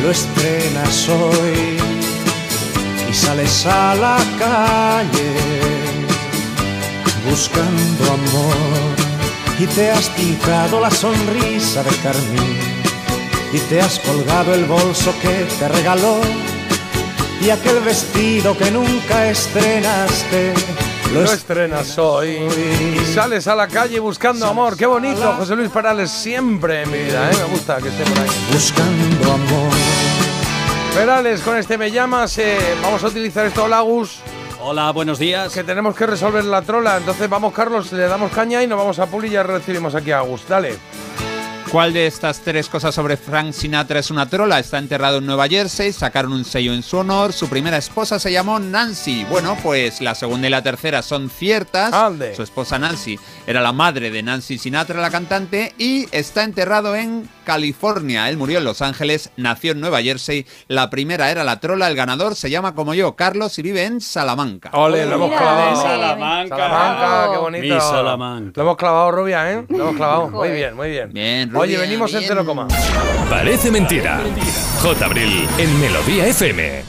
lo 0.00 0.10
estrenas 0.10 1.08
hoy 1.08 1.78
y 3.10 3.14
sales 3.14 3.66
a 3.66 3.94
la 3.94 4.18
calle 4.38 5.32
buscando 7.28 8.04
amor 8.04 8.56
y 9.58 9.66
te 9.66 9.90
has 9.90 10.08
pintado 10.10 10.80
la 10.80 10.90
sonrisa 10.90 11.82
de 11.82 11.96
carmín 11.96 12.58
y 13.52 13.58
te 13.58 13.80
has 13.80 13.98
colgado 13.98 14.54
el 14.54 14.64
bolso 14.64 15.14
que 15.20 15.46
te 15.58 15.68
regaló 15.68 16.20
y 17.40 17.50
aquel 17.50 17.80
vestido 17.80 18.56
que 18.56 18.70
nunca 18.70 19.28
estrenaste 19.28 20.54
Lo 21.12 21.24
estrenas 21.24 21.98
hoy 21.98 22.38
y 22.96 23.04
sales 23.12 23.46
a 23.46 23.54
la 23.54 23.68
calle 23.68 24.00
buscando 24.00 24.46
amor. 24.46 24.76
Qué 24.76 24.86
bonito, 24.86 25.34
José 25.36 25.56
Luis 25.56 25.68
Perales, 25.68 26.10
siempre 26.10 26.82
en 26.82 26.90
mi 26.90 26.98
vida, 26.98 27.30
¿eh? 27.30 27.36
Me 27.36 27.52
gusta 27.52 27.76
que 27.78 27.88
esté 27.88 28.04
por 28.04 28.18
ahí. 28.18 28.30
buscando 28.52 29.32
amor 29.32 29.61
Perales, 30.94 31.40
con 31.40 31.56
este 31.56 31.78
me 31.78 31.90
llamas. 31.90 32.36
eh, 32.38 32.58
vamos 32.82 33.02
a 33.02 33.06
utilizar 33.06 33.46
esto, 33.46 33.66
Lagus. 33.66 34.18
Hola, 34.60 34.90
buenos 34.92 35.18
días. 35.18 35.52
Que 35.52 35.64
tenemos 35.64 35.96
que 35.96 36.06
resolver 36.06 36.44
la 36.44 36.62
trola. 36.62 36.98
Entonces 36.98 37.28
vamos, 37.28 37.52
Carlos, 37.54 37.90
le 37.92 38.04
damos 38.06 38.30
caña 38.30 38.62
y 38.62 38.66
nos 38.66 38.78
vamos 38.78 38.98
a 38.98 39.06
Puli 39.06 39.28
y 39.28 39.30
ya 39.32 39.42
recibimos 39.42 39.94
aquí 39.94 40.10
a 40.12 40.18
Agus. 40.18 40.46
Dale. 40.46 40.76
¿Cuál 41.70 41.94
de 41.94 42.06
estas 42.06 42.40
tres 42.40 42.68
cosas 42.68 42.94
sobre 42.94 43.16
Frank 43.16 43.52
Sinatra 43.54 43.98
es 44.00 44.10
una 44.10 44.28
trola? 44.28 44.58
Está 44.58 44.76
enterrado 44.76 45.18
en 45.18 45.26
Nueva 45.26 45.48
Jersey, 45.48 45.90
sacaron 45.90 46.34
un 46.34 46.44
sello 46.44 46.74
en 46.74 46.82
su 46.82 46.98
honor, 46.98 47.32
su 47.32 47.48
primera 47.48 47.78
esposa 47.78 48.18
se 48.18 48.30
llamó 48.30 48.58
Nancy. 48.58 49.24
Bueno, 49.24 49.56
pues 49.62 50.02
la 50.02 50.14
segunda 50.14 50.48
y 50.48 50.50
la 50.50 50.62
tercera 50.62 51.00
son 51.00 51.30
ciertas. 51.30 51.90
Su 52.36 52.42
esposa 52.42 52.78
Nancy 52.78 53.18
era 53.46 53.62
la 53.62 53.72
madre 53.72 54.10
de 54.10 54.22
Nancy 54.22 54.58
Sinatra, 54.58 55.00
la 55.00 55.10
cantante, 55.10 55.72
y 55.78 56.06
está 56.12 56.44
enterrado 56.44 56.94
en 56.94 57.26
California. 57.44 58.28
Él 58.28 58.36
murió 58.36 58.58
en 58.58 58.64
Los 58.64 58.82
Ángeles, 58.82 59.30
nació 59.36 59.72
en 59.72 59.80
Nueva 59.80 60.02
Jersey. 60.02 60.46
La 60.68 60.90
primera 60.90 61.30
era 61.30 61.44
la 61.44 61.60
trola, 61.60 61.88
el 61.88 61.96
ganador 61.96 62.34
se 62.34 62.50
llama 62.50 62.74
como 62.74 62.94
yo, 62.94 63.16
Carlos, 63.16 63.58
y 63.58 63.62
vive 63.62 63.84
en 63.84 64.00
Salamanca. 64.00 64.70
Ole, 64.72 65.06
lo 65.06 65.14
hemos 65.16 65.28
Mira, 65.28 65.40
clavado. 65.40 65.82
Salamanca. 65.82 66.56
Salamanca, 66.56 67.32
qué 67.32 67.38
bonito. 67.38 67.74
Mi 67.74 67.80
Salamanca. 67.80 68.52
Lo 68.56 68.62
hemos 68.62 68.76
clavado, 68.76 69.10
Rubia, 69.12 69.52
¿eh? 69.52 69.64
Lo 69.68 69.82
hemos 69.82 69.96
clavado. 69.96 70.28
Muy 70.30 70.50
bien, 70.50 70.74
muy 70.76 70.90
bien. 70.90 71.12
Bien, 71.12 71.54
Oye, 71.56 71.74
Rubia, 71.76 71.80
venimos 71.80 72.12
en 72.12 72.18
bien. 72.20 72.28
cero 72.28 72.44
coma. 72.46 72.68
Parece 73.28 73.70
mentira. 73.70 74.20
J. 74.80 75.04
Abril 75.04 75.48
en 75.58 75.80
Melodía 75.80 76.26
FM. 76.26 76.84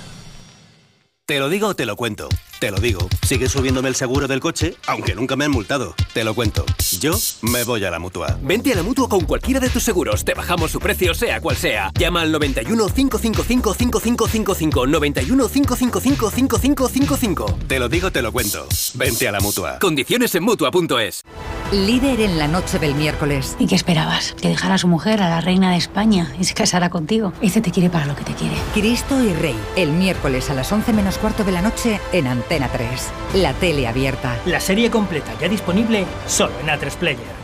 Te 1.26 1.40
lo 1.40 1.50
digo 1.50 1.68
o 1.70 1.76
te 1.76 1.86
lo 1.86 1.96
cuento. 1.96 2.28
Te 2.60 2.72
lo 2.72 2.78
digo. 2.78 3.08
Sigue 3.26 3.50
subiéndome 3.50 3.90
el 3.90 3.96
seguro 3.96 4.28
del 4.28 4.40
coche, 4.40 4.76
aunque 4.88 5.16
nunca 5.16 5.36
me 5.36 5.46
han 5.46 5.52
multado. 5.52 5.96
Te 6.14 6.24
lo 6.24 6.34
cuento. 6.34 6.66
Yo 7.00 7.14
me 7.42 7.64
voy 7.64 7.84
a 7.84 7.92
la 7.92 8.00
mutua. 8.00 8.38
Vente 8.42 8.72
a 8.72 8.76
la 8.76 8.84
mutua 8.84 9.10
con 9.10 9.26
cualquiera 9.26 9.60
de 9.60 9.70
tus 9.70 9.84
seguros. 9.84 10.24
Te 10.24 10.34
bajamos 10.34 10.72
su 10.72 10.80
precio, 10.80 11.14
sea 11.14 11.42
cual 11.42 11.58
sea. 11.58 11.92
Llama 12.00 12.22
al 12.22 12.32
91 12.32 12.88
555 12.88 13.74
5555. 13.74 14.88
91 14.88 15.50
555 15.50 16.32
5555. 16.32 17.58
Te 17.68 17.80
lo 17.80 17.90
digo, 17.90 18.12
te 18.12 18.22
lo 18.22 18.32
cuento. 18.32 18.68
Vente 18.94 19.28
a 19.28 19.32
la 19.32 19.40
mutua. 19.40 19.80
Condiciones 19.80 20.34
en 20.36 20.44
mutua.es. 20.44 21.24
Líder 21.72 22.22
en 22.22 22.38
la 22.38 22.48
noche 22.48 22.78
del 22.78 22.94
miércoles. 22.94 23.56
¿Y 23.58 23.66
qué 23.66 23.76
esperabas? 23.76 24.36
Que 24.40 24.48
dejara 24.48 24.76
a 24.76 24.78
su 24.78 24.88
mujer, 24.88 25.24
a 25.24 25.30
la 25.30 25.42
reina 25.42 25.72
de 25.72 25.78
España, 25.78 26.32
y 26.40 26.44
se 26.44 26.54
casara 26.54 26.92
contigo. 26.92 27.34
Este 27.42 27.62
te 27.62 27.72
quiere 27.72 27.90
para 27.90 28.06
lo 28.06 28.16
que 28.16 28.24
te 28.24 28.34
quiere. 28.34 28.56
Cristo 28.76 29.20
y 29.24 29.34
Rey, 29.34 29.56
el 29.76 29.92
miércoles 29.92 30.52
a 30.52 30.54
las 30.54 30.72
11 30.72 30.94
menos 30.94 31.18
cuarto 31.18 31.44
de 31.44 31.52
la 31.52 31.64
noche 31.64 32.00
en 32.12 32.28
Antena 32.44 32.68
3. 32.68 33.12
La 33.36 33.54
tele 33.54 33.88
abierta. 33.88 34.38
La 34.46 34.60
serie 34.60 34.92
completa 34.92 35.32
ya 35.40 35.48
disponible 35.48 36.06
solo 36.28 36.52
en 36.60 36.68
A3 36.68 36.92
Player. 36.98 37.44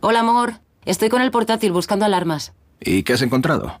Hola, 0.00 0.20
amor. 0.20 0.54
Estoy 0.84 1.08
con 1.08 1.22
el 1.22 1.30
portátil 1.30 1.70
buscando 1.72 2.04
alarmas. 2.04 2.52
¿Y 2.80 3.04
qué 3.04 3.12
has 3.12 3.22
encontrado? 3.22 3.80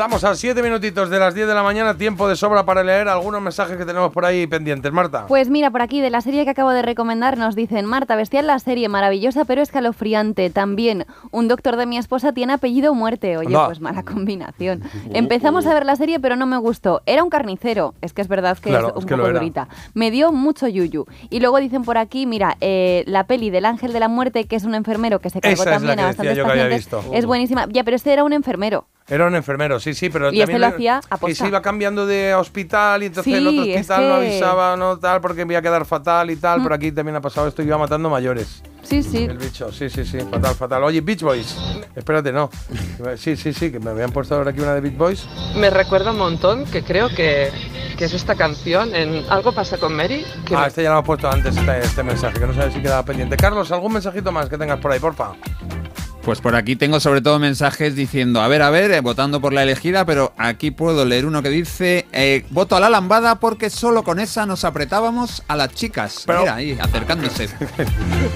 Estamos 0.00 0.24
a 0.24 0.34
7 0.34 0.62
minutitos 0.62 1.10
de 1.10 1.18
las 1.18 1.34
10 1.34 1.46
de 1.46 1.52
la 1.54 1.62
mañana, 1.62 1.94
tiempo 1.94 2.26
de 2.26 2.34
sobra 2.34 2.64
para 2.64 2.82
leer 2.82 3.06
algunos 3.06 3.42
mensajes 3.42 3.76
que 3.76 3.84
tenemos 3.84 4.10
por 4.10 4.24
ahí 4.24 4.46
pendientes. 4.46 4.90
Marta. 4.92 5.26
Pues 5.26 5.50
mira, 5.50 5.70
por 5.70 5.82
aquí 5.82 6.00
de 6.00 6.08
la 6.08 6.22
serie 6.22 6.44
que 6.44 6.50
acabo 6.50 6.70
de 6.70 6.80
recomendar 6.80 7.36
nos 7.36 7.54
dicen, 7.54 7.84
Marta, 7.84 8.16
bestial 8.16 8.46
la 8.46 8.58
serie, 8.60 8.88
maravillosa 8.88 9.44
pero 9.44 9.60
escalofriante. 9.60 10.48
También, 10.48 11.04
un 11.32 11.48
doctor 11.48 11.76
de 11.76 11.84
mi 11.84 11.98
esposa 11.98 12.32
tiene 12.32 12.54
apellido 12.54 12.94
muerte. 12.94 13.36
Oye, 13.36 13.54
pues 13.66 13.80
mala 13.80 14.02
combinación. 14.02 14.84
Empezamos 15.12 15.66
a 15.66 15.74
ver 15.74 15.84
la 15.84 15.96
serie 15.96 16.18
pero 16.18 16.34
no 16.34 16.46
me 16.46 16.56
gustó. 16.56 17.02
Era 17.04 17.22
un 17.22 17.28
carnicero. 17.28 17.92
Es 18.00 18.14
que 18.14 18.22
es 18.22 18.28
verdad 18.28 18.56
que 18.56 18.70
Claro, 18.70 18.88
es 18.88 18.94
un 18.94 19.00
es 19.00 19.04
que 19.06 19.16
poco 19.16 19.28
durita. 19.30 19.68
Me 19.92 20.10
dio 20.10 20.32
mucho 20.32 20.66
yuyu. 20.66 21.04
Y 21.28 21.40
luego 21.40 21.58
dicen 21.58 21.82
por 21.82 21.98
aquí, 21.98 22.24
mira, 22.24 22.56
eh, 22.62 23.04
la 23.06 23.24
peli 23.24 23.50
del 23.50 23.66
ángel 23.66 23.92
de 23.92 24.00
la 24.00 24.08
muerte, 24.08 24.44
que 24.46 24.56
es 24.56 24.64
un 24.64 24.74
enfermero 24.74 25.18
que 25.18 25.28
se 25.28 25.42
cargó 25.42 25.52
Esa 25.52 25.62
es 25.62 25.66
la 25.66 25.72
también 25.72 25.96
que 25.96 26.02
a 26.02 26.06
bastantes 26.06 26.38
pacientes. 26.38 26.76
visto. 26.78 27.04
Es 27.12 27.26
buenísima. 27.26 27.66
Ya, 27.68 27.84
pero 27.84 27.96
este 27.96 28.14
era 28.14 28.24
un 28.24 28.32
enfermero. 28.32 28.86
Era 29.10 29.26
un 29.26 29.34
enfermero, 29.34 29.80
sí, 29.80 29.92
sí, 29.92 30.08
pero 30.08 30.26
Y 30.26 30.40
este 30.40 30.52
también 30.52 30.60
lo 30.60 30.66
hacía 30.76 31.00
aposta. 31.10 31.34
se 31.44 31.48
iba 31.48 31.60
cambiando 31.60 32.06
de 32.06 32.32
hospital 32.34 33.02
y 33.02 33.06
entonces 33.06 33.34
el 33.34 33.40
Sí, 33.40 33.46
otro 33.48 33.62
es 33.64 33.76
hospital 33.80 34.08
no 34.08 34.20
que- 34.20 34.26
avisaba, 34.28 34.76
no 34.76 34.98
tal, 34.98 35.20
porque 35.20 35.44
me 35.44 35.54
iba 35.54 35.58
a 35.58 35.62
quedar 35.62 35.84
fatal 35.84 36.30
y 36.30 36.36
tal. 36.36 36.60
Mm. 36.60 36.62
Por 36.62 36.72
aquí 36.72 36.92
también 36.92 37.16
ha 37.16 37.20
pasado 37.20 37.48
esto 37.48 37.60
y 37.62 37.66
iba 37.66 37.76
matando 37.76 38.08
mayores. 38.08 38.62
Sí, 38.82 39.02
sí. 39.02 39.24
El 39.24 39.36
bicho, 39.36 39.70
sí, 39.72 39.90
sí, 39.90 40.04
sí, 40.04 40.18
fatal, 40.30 40.54
fatal. 40.54 40.84
Oye, 40.84 41.00
Beach 41.00 41.22
Boys, 41.22 41.56
espérate, 41.94 42.32
no. 42.32 42.50
Sí, 43.16 43.36
sí, 43.36 43.52
sí, 43.52 43.70
que 43.70 43.78
me 43.80 43.90
habían 43.90 44.10
puesto 44.12 44.34
ahora 44.36 44.50
aquí 44.52 44.60
una 44.60 44.74
de 44.74 44.80
Beach 44.80 44.96
Boys. 44.96 45.26
Me 45.56 45.70
recuerda 45.70 46.12
un 46.12 46.18
montón 46.18 46.64
que 46.64 46.82
creo 46.82 47.08
que, 47.08 47.50
que 47.98 48.04
es 48.04 48.14
esta 48.14 48.36
canción 48.36 48.94
en 48.94 49.24
Algo 49.28 49.52
pasa 49.52 49.76
con 49.78 49.94
Mary. 49.94 50.24
Que 50.46 50.54
Ah, 50.56 50.60
me- 50.62 50.66
este 50.68 50.82
ya 50.84 50.88
lo 50.90 50.94
hemos 50.96 51.06
puesto 51.06 51.28
antes, 51.30 51.56
este, 51.56 51.78
este 51.80 52.02
mensaje, 52.02 52.38
que 52.38 52.46
no 52.46 52.54
sabes 52.54 52.72
si 52.74 52.80
quedaba 52.80 53.04
pendiente. 53.04 53.36
Carlos, 53.36 53.70
¿algún 53.72 53.92
mensajito 53.92 54.32
más 54.32 54.48
que 54.48 54.56
tengas 54.56 54.78
por 54.78 54.92
ahí, 54.92 54.98
porfa? 55.00 55.32
Pues 56.22 56.42
por 56.42 56.54
aquí 56.54 56.76
tengo 56.76 57.00
sobre 57.00 57.22
todo 57.22 57.38
mensajes 57.38 57.96
diciendo, 57.96 58.42
a 58.42 58.46
ver, 58.48 58.60
a 58.60 58.68
ver, 58.68 58.90
eh, 58.92 59.00
votando 59.00 59.40
por 59.40 59.54
la 59.54 59.62
elegida, 59.62 60.04
pero 60.04 60.34
aquí 60.36 60.70
puedo 60.70 61.06
leer 61.06 61.24
uno 61.24 61.42
que 61.42 61.48
dice, 61.48 62.06
eh, 62.12 62.44
voto 62.50 62.76
a 62.76 62.80
la 62.80 62.90
lambada 62.90 63.36
porque 63.36 63.70
solo 63.70 64.02
con 64.02 64.20
esa 64.20 64.44
nos 64.44 64.64
apretábamos 64.66 65.42
a 65.48 65.56
las 65.56 65.70
chicas. 65.74 66.24
Pero- 66.26 66.40
Mira, 66.40 66.54
ahí, 66.56 66.78
acercándose. 66.80 67.48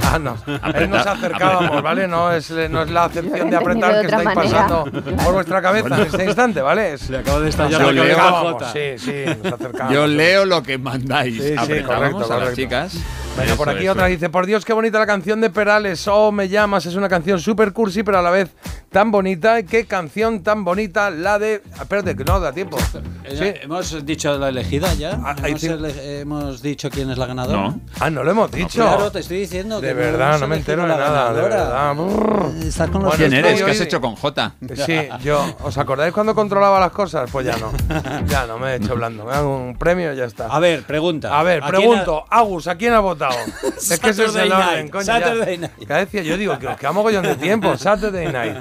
Ah, 0.02 0.18
no. 0.18 0.36
Ahí 0.62 0.88
nos 0.88 1.06
acercábamos, 1.06 1.82
¿vale? 1.82 2.08
No 2.08 2.32
es, 2.32 2.50
no 2.50 2.82
es 2.82 2.90
la 2.90 3.04
acepción 3.04 3.50
de 3.50 3.56
apretar 3.56 3.94
de 3.94 4.00
que 4.00 4.06
estáis 4.06 4.24
manera. 4.24 4.66
pasando 4.68 4.84
por 5.24 5.34
vuestra 5.34 5.60
cabeza 5.62 5.96
en 5.96 6.02
este 6.06 6.24
instante, 6.24 6.60
¿vale? 6.62 6.94
Es- 6.94 7.10
Le 7.10 7.18
acabo 7.18 7.40
de 7.40 7.50
estallar 7.50 7.82
acercábamos, 7.82 8.52
Jota. 8.52 8.72
Sí, 8.72 8.80
sí, 8.98 9.12
nos 9.42 9.52
acercábamos. 9.52 9.94
Yo 9.94 10.06
leo 10.06 10.44
lo 10.46 10.62
que 10.62 10.78
mandáis. 10.78 11.36
Sí, 11.36 11.48
sí, 11.48 11.54
Apretábamos 11.58 12.12
correcto, 12.14 12.32
a 12.34 12.38
las 12.44 12.54
chicas. 12.54 12.96
Venga, 13.36 13.56
por 13.56 13.68
aquí 13.68 13.82
eso. 13.84 13.92
otra 13.92 14.06
dice, 14.06 14.30
por 14.30 14.46
Dios, 14.46 14.64
qué 14.64 14.72
bonita 14.72 14.98
la 14.98 15.06
canción 15.06 15.40
de 15.40 15.50
Perales, 15.50 16.06
oh, 16.06 16.30
me 16.30 16.48
llamas, 16.48 16.86
es 16.86 16.94
una 16.94 17.08
canción 17.08 17.40
súper 17.40 17.72
cursi, 17.72 18.02
pero 18.04 18.18
a 18.18 18.22
la 18.22 18.30
vez 18.30 18.50
tan 18.90 19.10
bonita, 19.10 19.64
qué 19.64 19.86
canción 19.86 20.44
tan 20.44 20.62
bonita, 20.64 21.10
la 21.10 21.38
de... 21.40 21.60
Espérate, 21.80 22.14
que 22.14 22.22
no 22.24 22.38
da 22.38 22.52
tiempo. 22.52 22.76
Eh, 23.24 23.34
Sí. 23.36 23.52
¿Hemos 23.62 24.04
dicho 24.06 24.38
la 24.38 24.50
elegida 24.50 24.92
ya? 24.94 25.18
Ah, 25.24 25.34
¿Hemos, 25.44 25.60
sí. 25.60 25.66
ele- 25.66 26.20
hemos 26.20 26.62
dicho 26.62 26.90
quién 26.90 27.10
es 27.10 27.18
la 27.18 27.26
ganadora? 27.26 27.58
No. 27.70 27.80
Ah, 27.98 28.08
no 28.10 28.22
lo 28.22 28.30
hemos 28.30 28.50
dicho. 28.52 28.82
Claro, 28.82 29.10
te 29.10 29.20
estoy 29.20 29.38
diciendo 29.40 29.80
que 29.80 29.86
De 29.88 29.94
verdad, 29.94 30.38
no 30.38 30.46
me 30.46 30.56
entero 30.56 30.82
de 30.82 30.88
nada, 30.88 31.32
de 31.32 31.42
verdad. 31.42 31.94
Brrr. 31.94 32.52
Está 32.62 32.86
con 32.88 33.02
los 33.02 33.10
Bueno, 33.16 33.16
¿Quién 33.16 33.32
eres? 33.32 33.62
¿Qué 33.62 33.70
has 33.70 33.80
hecho 33.80 34.00
con 34.00 34.14
J? 34.14 34.54
Sí, 34.86 35.08
yo. 35.24 35.44
¿Os 35.62 35.76
acordáis 35.78 36.12
cuando 36.12 36.34
controlaba 36.34 36.78
las 36.78 36.92
cosas? 36.92 37.28
Pues 37.32 37.46
ya 37.46 37.56
no. 37.56 37.72
Ya 38.28 38.46
no, 38.46 38.58
me 38.58 38.72
he 38.72 38.76
hecho 38.76 38.94
blando. 38.94 39.24
Me 39.24 39.32
hago 39.32 39.56
un 39.56 39.76
premio 39.76 40.12
y 40.12 40.16
ya 40.16 40.24
está. 40.26 40.46
A 40.46 40.60
ver, 40.60 40.82
pregunta. 40.84 41.36
A 41.38 41.42
ver, 41.42 41.62
¿A 41.64 41.70
quién 41.70 41.80
pregunto, 41.80 42.24
Agus, 42.30 42.68
¿a 42.68 42.76
quién 42.76 42.92
ha 42.92 43.00
votado? 43.00 43.23
es 43.76 44.00
que 44.00 44.10
ese 44.10 44.24
es 44.26 44.34
el 44.36 44.52
orden, 44.52 44.66
Night, 44.76 44.90
coño. 44.90 45.04
ya. 45.04 45.20
Saturday 45.20 45.58
Night. 45.58 45.72
Cada 45.86 46.00
vez 46.00 46.08
que 46.10 46.24
yo 46.24 46.36
digo 46.36 46.58
que 46.58 46.66
os 46.68 46.76
queda 46.76 46.92
mogollón 46.92 47.22
de 47.24 47.36
tiempo. 47.36 47.76
Saturday 47.78 48.32
Night. 48.32 48.56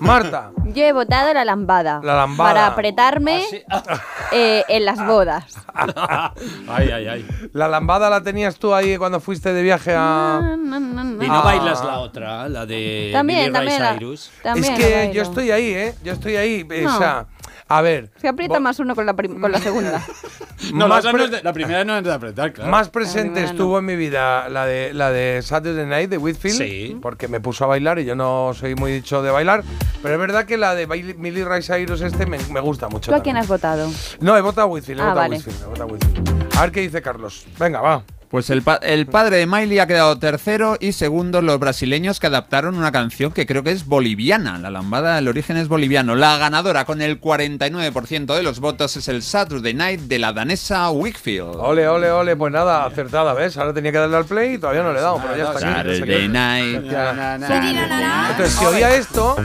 Marta, 0.00 0.50
Yo 0.74 0.82
he 0.82 0.92
votado 0.92 1.32
la 1.32 1.44
lambada. 1.44 2.00
La 2.02 2.16
lambada. 2.16 2.52
Para 2.52 2.66
apretarme 2.66 3.44
eh, 4.32 4.64
en 4.68 4.84
las 4.84 5.04
bodas. 5.06 5.44
Ay, 6.68 6.90
ay, 6.90 7.06
ay. 7.08 7.26
la 7.52 7.68
lambada 7.68 8.10
la 8.10 8.20
tenías 8.20 8.56
tú 8.56 8.74
ahí 8.74 8.96
cuando 8.96 9.20
fuiste 9.20 9.52
de 9.52 9.62
viaje 9.62 9.94
a. 9.96 10.40
No, 10.56 10.80
no, 10.80 11.04
no. 11.04 11.24
Y 11.24 11.28
no 11.28 11.34
Ah. 11.38 11.42
bailas 11.44 11.84
la 11.84 11.98
otra, 12.00 12.48
la 12.48 12.66
de 12.66 13.10
También, 13.12 13.40
Billy 13.40 13.52
también. 13.52 13.80
La- 13.82 13.92
Cyrus. 13.94 14.30
también 14.42 14.72
es 14.74 14.80
que 14.80 15.10
yo 15.14 15.22
estoy 15.22 15.50
ahí, 15.52 15.66
¿eh? 15.72 15.94
Yo 16.02 16.12
estoy 16.14 16.34
ahí. 16.36 16.66
O 16.84 16.98
sea, 16.98 17.26
a 17.78 17.82
ver. 17.82 18.10
Se 18.16 18.28
aprieta 18.28 18.60
más 18.60 18.78
uno 18.78 18.94
con 18.94 19.06
la, 19.06 19.14
prim- 19.14 19.40
con 19.40 19.50
la 19.52 19.58
segunda. 19.58 20.02
No, 20.72 20.86
la, 20.86 21.00
no 21.00 21.26
de- 21.28 21.52
primera 21.52 21.84
no 21.84 21.98
es 21.98 22.04
de 22.04 22.12
apretar, 22.12 22.52
claro. 22.52 22.70
Más 22.70 22.88
presente 22.88 23.40
no. 23.40 23.46
estuvo 23.48 23.78
en 23.80 23.84
mi 23.84 23.96
vida 23.96 24.48
la 24.48 24.64
de 24.64 24.94
la 24.94 25.10
de 25.10 25.40
Saturday 25.42 25.84
Night 25.86 26.08
de 26.08 26.18
Whitfield, 26.18 26.56
Sí. 26.56 26.96
porque 27.02 27.26
me 27.26 27.40
puso 27.40 27.64
a 27.64 27.66
bailar 27.66 27.98
y 27.98 28.04
yo 28.04 28.14
no 28.14 28.52
soy 28.54 28.76
muy 28.76 28.92
dicho 28.92 29.22
de 29.24 29.32
bailar, 29.32 29.64
pero 30.04 30.14
es 30.14 30.20
verdad 30.20 30.44
que 30.44 30.56
la 30.56 30.76
de 30.76 30.86
Bailey- 30.86 31.16
Miley 31.16 31.42
Ray 31.42 31.62
Cyrus 31.62 32.00
este 32.02 32.26
me, 32.26 32.38
me 32.50 32.60
gusta 32.60 32.88
mucho. 32.88 33.10
¿Tú 33.10 33.16
a 33.16 33.22
quién 33.22 33.36
has 33.38 33.48
votado? 33.48 33.90
No, 34.20 34.36
he 34.36 34.40
votado 34.40 34.68
a 34.68 34.70
Whitfield, 34.70 35.00
he 35.00 35.02
Ah, 35.02 35.06
votado 35.08 35.20
vale. 35.22 35.36
Whitfield, 35.38 35.60
he 35.62 35.66
votado 35.66 35.82
a 35.82 35.92
Whitfield. 35.92 36.56
A 36.56 36.60
ver 36.60 36.70
qué 36.70 36.80
dice 36.82 37.02
Carlos. 37.02 37.44
Venga, 37.58 37.80
va. 37.80 38.04
Pues 38.32 38.48
el, 38.48 38.62
pa- 38.62 38.76
el 38.82 39.04
padre 39.06 39.36
de 39.36 39.46
Miley 39.46 39.78
ha 39.78 39.86
quedado 39.86 40.18
tercero 40.18 40.78
y 40.80 40.92
segundo 40.92 41.42
los 41.42 41.58
brasileños 41.60 42.18
que 42.18 42.28
adaptaron 42.28 42.76
una 42.78 42.90
canción 42.90 43.30
que 43.30 43.44
creo 43.44 43.62
que 43.62 43.72
es 43.72 43.84
boliviana. 43.84 44.56
La 44.56 44.70
lambada, 44.70 45.18
el 45.18 45.28
origen 45.28 45.58
es 45.58 45.68
boliviano. 45.68 46.14
La 46.16 46.38
ganadora 46.38 46.86
con 46.86 47.02
el 47.02 47.20
49% 47.20 48.34
de 48.34 48.42
los 48.42 48.58
votos 48.58 48.96
es 48.96 49.06
el 49.08 49.22
Saturday 49.22 49.74
Night 49.74 50.00
de 50.00 50.18
la 50.18 50.32
danesa 50.32 50.90
Wickfield. 50.90 51.56
Ole, 51.56 51.86
ole, 51.86 52.10
ole, 52.10 52.34
pues 52.34 52.50
nada, 52.50 52.86
acertada, 52.86 53.34
¿ves? 53.34 53.58
Ahora 53.58 53.74
tenía 53.74 53.92
que 53.92 53.98
darle 53.98 54.16
al 54.16 54.24
play 54.24 54.54
y 54.54 54.58
todavía 54.58 54.82
no 54.82 54.94
le 54.94 54.98
he 55.00 55.02
dado, 55.02 55.20
pero 55.20 55.36
ya 55.36 55.44
está 55.52 55.58
aquí. 55.80 55.90
Saturday 55.98 56.28
Night. 56.28 56.84
Entonces, 58.30 58.52
se 58.54 58.66
oía 58.66 58.94
esto, 58.96 59.36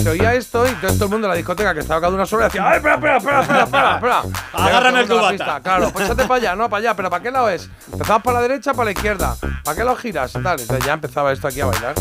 se 0.00 0.08
oía 0.08 0.34
esto 0.34 0.64
y 0.66 0.70
todo 0.86 1.04
el 1.06 1.10
mundo 1.10 1.26
en 1.26 1.30
la 1.30 1.34
discoteca 1.36 1.74
que 1.74 1.80
estaba 1.80 2.00
cada 2.00 2.14
una 2.14 2.26
sola 2.26 2.44
decía, 2.44 2.68
¡ay, 2.68 2.76
espera, 2.76 2.94
espera, 2.94 3.16
espera, 3.18 3.40
espera, 3.42 3.64
espera! 3.64 3.94
espera! 3.96 4.22
Agárrame 4.52 5.00
el 5.00 5.08
cubata. 5.08 5.60
Claro, 5.60 5.90
pues 5.92 6.08
para 6.10 6.34
allá, 6.34 6.54
no 6.54 6.68
para 6.70 6.78
allá, 6.80 6.94
pero 6.94 7.10
¿para 7.10 7.22
qué 7.22 7.30
lado 7.32 7.48
es? 7.48 7.68
Empezabas 8.12 8.24
para 8.24 8.40
la 8.40 8.48
derecha, 8.48 8.74
para 8.74 8.84
la 8.84 8.90
izquierda. 8.90 9.36
¿Para 9.64 9.74
qué 9.74 9.84
lado 9.84 9.96
giras? 9.96 10.32
Tal, 10.32 10.60
entonces 10.60 10.84
ya 10.84 10.92
empezaba 10.92 11.32
esto 11.32 11.48
aquí 11.48 11.62
a 11.62 11.66
bailar. 11.66 11.94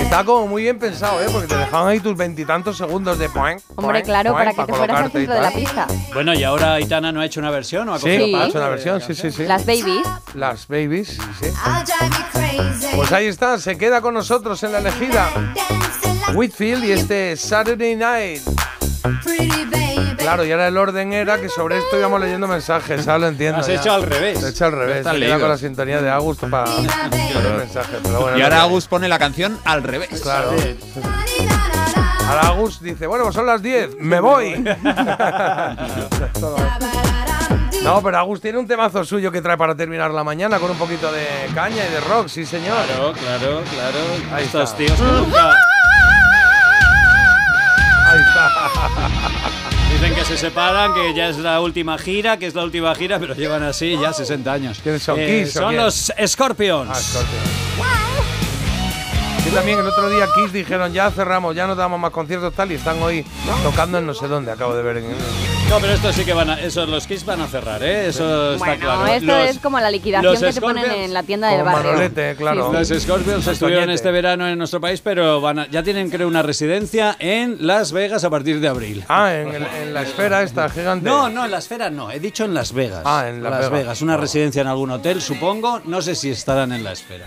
Estaba 0.00 0.24
como 0.24 0.48
muy 0.48 0.62
bien 0.62 0.76
pensado, 0.76 1.22
¿eh? 1.22 1.28
Porque 1.30 1.46
te 1.46 1.56
dejaban 1.56 1.86
ahí 1.86 2.00
tus 2.00 2.16
veintitantos 2.16 2.76
segundos 2.76 3.16
de 3.16 3.28
point. 3.28 3.62
Hombre, 3.76 4.02
claro, 4.02 4.32
para 4.32 4.52
que 4.52 4.64
te 4.64 4.74
fueras 4.74 5.02
al 5.02 5.12
centro 5.12 5.34
de 5.34 5.40
la 5.40 5.52
pista. 5.52 5.86
Bueno, 6.12 6.34
y 6.34 6.42
ahora 6.42 6.74
Aitana 6.74 7.12
no 7.12 7.20
ha 7.20 7.26
hecho 7.26 7.38
una 7.38 7.52
versión 7.52 7.88
o 7.90 7.94
ha 7.94 7.98
Sí, 8.00 8.06
cogido 8.06 8.26
ha 8.26 8.40
parte 8.40 8.48
hecho 8.48 8.58
una 8.58 8.68
versión, 8.68 9.00
sí, 9.00 9.14
sí, 9.14 9.30
sí. 9.30 9.44
Las 9.44 9.64
babies. 9.64 10.08
Las 10.34 10.66
babies, 10.66 11.16
sí. 11.40 11.46
Pues 12.96 13.12
ahí 13.12 13.26
está, 13.26 13.60
se 13.60 13.78
queda 13.78 14.00
con 14.00 14.14
nosotros 14.14 14.60
en 14.64 14.72
la 14.72 14.78
elegida. 14.78 15.28
Whitfield 16.34 16.82
y 16.82 16.90
este 16.90 17.36
Saturday 17.36 17.94
Night. 17.94 18.42
Claro, 20.26 20.44
y 20.44 20.50
ahora 20.50 20.66
el 20.66 20.76
orden 20.76 21.12
era 21.12 21.40
que 21.40 21.48
sobre 21.48 21.78
esto 21.78 21.96
íbamos 21.98 22.20
leyendo 22.20 22.48
mensajes, 22.48 23.06
ahora 23.06 23.18
lo 23.20 23.26
entiendo. 23.28 23.60
Has 23.60 23.68
ya. 23.68 23.74
hecho 23.74 23.92
al 23.92 24.02
revés. 24.02 24.40
Lo 24.40 24.48
he 24.48 24.50
hecho 24.50 24.64
al 24.66 24.72
revés, 24.72 24.98
queda 24.98 25.12
leídos. 25.12 25.38
con 25.40 25.48
la 25.50 25.56
sintonía 25.58 26.02
de 26.02 26.10
Augusto 26.10 26.50
para 26.50 26.66
leer 26.68 27.54
mensajes. 27.58 28.00
Pero 28.02 28.20
bueno, 28.20 28.36
Y 28.36 28.42
ahora. 28.42 28.62
Agus 28.62 28.86
pone 28.88 29.06
la 29.08 29.18
canción 29.20 29.56
al 29.64 29.84
revés. 29.84 30.20
Claro. 30.20 30.50
Ahora 32.28 32.48
Agus 32.48 32.80
dice, 32.82 33.06
bueno, 33.06 33.22
pues 33.22 33.36
son 33.36 33.46
las 33.46 33.62
10, 33.62 33.98
me 34.00 34.18
voy. 34.20 34.64
No, 37.82 38.02
pero 38.02 38.18
Agus 38.18 38.40
tiene 38.40 38.58
un 38.58 38.66
temazo 38.66 39.04
suyo 39.04 39.30
que 39.30 39.40
trae 39.40 39.56
para 39.56 39.76
terminar 39.76 40.10
la 40.10 40.24
mañana 40.24 40.58
con 40.58 40.72
un 40.72 40.76
poquito 40.76 41.12
de 41.12 41.24
caña 41.54 41.84
y 41.88 41.92
de 41.92 42.00
rock, 42.00 42.26
sí 42.26 42.44
señor. 42.44 42.76
Claro, 42.84 43.12
claro, 43.12 43.62
claro. 43.70 43.98
Ahí 44.34 44.44
Estos 44.44 44.62
está. 44.70 44.76
tíos 44.76 44.98
que 44.98 45.04
nunca 45.04 45.50
Ahí 48.08 48.18
está. 48.20 49.05
Dicen 49.96 50.14
que 50.14 50.24
se 50.26 50.36
separan, 50.36 50.92
que 50.92 51.14
ya 51.14 51.30
es 51.30 51.38
la 51.38 51.60
última 51.60 51.96
gira, 51.96 52.38
que 52.38 52.46
es 52.46 52.54
la 52.54 52.64
última 52.64 52.94
gira, 52.94 53.18
pero 53.18 53.34
llevan 53.34 53.62
así 53.62 53.96
ya 53.98 54.12
60 54.12 54.52
años. 54.52 54.80
¿Quiénes 54.82 55.02
son? 55.02 55.18
Eh, 55.18 55.44
Kiss 55.44 55.54
son 55.54 55.74
los 55.74 56.12
Scorpions. 56.26 56.90
Ah, 56.92 57.00
Scorpion. 57.00 58.05
Que 59.46 59.52
también 59.52 59.78
el 59.78 59.86
otro 59.86 60.10
día 60.10 60.26
Kiss 60.34 60.52
dijeron 60.52 60.92
ya 60.92 61.08
cerramos, 61.10 61.54
ya 61.54 61.66
no 61.68 61.76
damos 61.76 62.00
más 62.00 62.10
conciertos 62.10 62.52
tal 62.52 62.72
y 62.72 62.74
están 62.74 63.00
hoy 63.00 63.24
tocando 63.62 63.98
en 63.98 64.06
no 64.06 64.12
sé 64.12 64.26
dónde, 64.26 64.50
acabo 64.50 64.74
de 64.74 64.82
ver 64.82 64.96
en 64.98 65.04
No, 65.70 65.78
pero 65.80 65.92
estos 65.92 66.16
sí 66.16 66.24
que 66.24 66.32
van 66.32 66.50
a. 66.50 66.60
Esos 66.60 66.88
los 66.88 67.06
Kiss 67.06 67.24
van 67.24 67.40
a 67.40 67.46
cerrar, 67.46 67.80
¿eh? 67.82 68.08
Eso 68.08 68.54
está 68.54 68.58
Bueno, 68.66 68.80
claro. 68.84 69.06
esto 69.06 69.26
Los- 69.26 69.50
es 69.50 69.58
como 69.60 69.78
la 69.78 69.90
liquidación 69.90 70.34
que 70.40 70.52
te 70.52 70.60
ponen 70.60 70.90
en 70.90 71.14
la 71.14 71.22
tienda 71.22 71.48
del 71.48 71.62
barrio. 71.62 71.82
Manolete, 71.92 72.34
claro. 72.36 72.72
Sí, 72.78 72.84
sí. 72.86 72.94
Los 72.94 73.02
Scorpions 73.04 73.46
estuvieron 73.46 73.88
este 73.90 74.10
verano 74.10 74.48
en 74.48 74.58
nuestro 74.58 74.80
país, 74.80 75.00
pero 75.00 75.40
van 75.40 75.60
a- 75.60 75.66
ya 75.68 75.82
tienen, 75.84 76.10
creo, 76.10 76.26
una 76.26 76.42
residencia 76.42 77.14
en 77.20 77.56
Las 77.66 77.92
Vegas 77.92 78.24
a 78.24 78.30
partir 78.30 78.58
de 78.60 78.66
abril. 78.68 79.04
Ah, 79.08 79.32
en, 79.32 79.48
el- 79.54 79.66
en 79.66 79.94
la 79.94 80.02
esfera 80.02 80.42
esta 80.42 80.68
gigante. 80.68 81.08
No, 81.08 81.28
no, 81.28 81.44
en 81.44 81.50
la 81.52 81.58
esfera 81.58 81.88
no, 81.90 82.10
he 82.10 82.18
dicho 82.20 82.44
en 82.44 82.52
Las 82.54 82.72
Vegas. 82.72 83.02
Ah, 83.04 83.26
en 83.28 83.42
Las 83.44 83.50
Las 83.52 83.60
Vegas. 83.60 83.72
Vegas. 83.78 84.02
Una 84.02 84.16
residencia 84.16 84.62
en 84.62 84.68
algún 84.68 84.90
hotel, 84.90 85.22
supongo. 85.22 85.80
No 85.84 86.02
sé 86.02 86.14
si 86.16 86.30
estarán 86.30 86.72
en 86.72 86.82
la 86.84 86.92
esfera. 86.92 87.26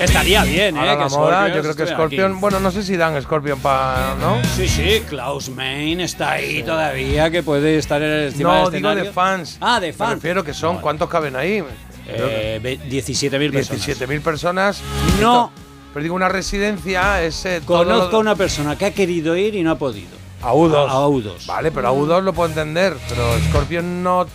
Estaría 0.00 0.44
bien, 0.44 0.76
¿eh? 0.76 0.96
que 0.98 1.08
moda, 1.14 1.48
yo 1.48 1.60
creo 1.62 1.74
que 1.76 1.86
Scorpion, 1.86 2.32
aquí. 2.32 2.40
bueno, 2.40 2.60
no 2.60 2.70
sé 2.70 2.82
si 2.82 2.96
dan 2.96 3.20
Scorpion 3.22 3.58
para, 3.60 4.14
¿no? 4.20 4.40
Sí, 4.56 4.66
sí, 4.68 5.02
Klaus 5.08 5.48
Main 5.50 6.00
está 6.00 6.32
ahí 6.32 6.62
todavía, 6.62 7.30
que 7.30 7.42
puede 7.42 7.76
estar 7.78 8.00
en 8.02 8.24
encima 8.28 8.60
No, 8.62 8.70
del 8.70 8.80
digo 8.82 8.88
de 8.94 9.02
escenario. 9.02 9.12
fans. 9.12 9.58
Ah, 9.60 9.80
de 9.80 9.88
Me 9.88 9.92
fans. 9.92 10.14
refiero 10.14 10.42
que 10.44 10.54
son, 10.54 10.78
¿cuántos 10.80 11.08
caben 11.08 11.36
ahí? 11.36 11.62
Eh, 12.06 12.60
ve- 12.62 12.78
17.000 12.88 13.52
personas. 13.52 13.86
17.000 13.86 14.20
personas. 14.20 14.80
No. 15.20 15.50
Pero 15.92 16.02
digo, 16.02 16.14
una 16.16 16.28
residencia 16.28 17.22
es 17.22 17.44
eh, 17.46 17.60
Conozco 17.64 18.10
lo- 18.12 18.16
a 18.16 18.20
una 18.20 18.34
persona 18.36 18.76
que 18.76 18.86
ha 18.86 18.90
querido 18.92 19.36
ir 19.36 19.54
y 19.54 19.62
no 19.62 19.70
ha 19.70 19.78
podido. 19.78 20.10
A 20.42 20.52
U2. 20.52 20.74
A, 20.88 20.92
a 20.92 21.06
U2. 21.08 21.46
Vale, 21.46 21.70
pero 21.70 21.88
a 21.88 21.92
U2 21.92 22.22
lo 22.22 22.32
puedo 22.32 22.48
entender, 22.48 22.94
pero 23.08 23.22
Scorpion 23.48 24.02
no, 24.02 24.26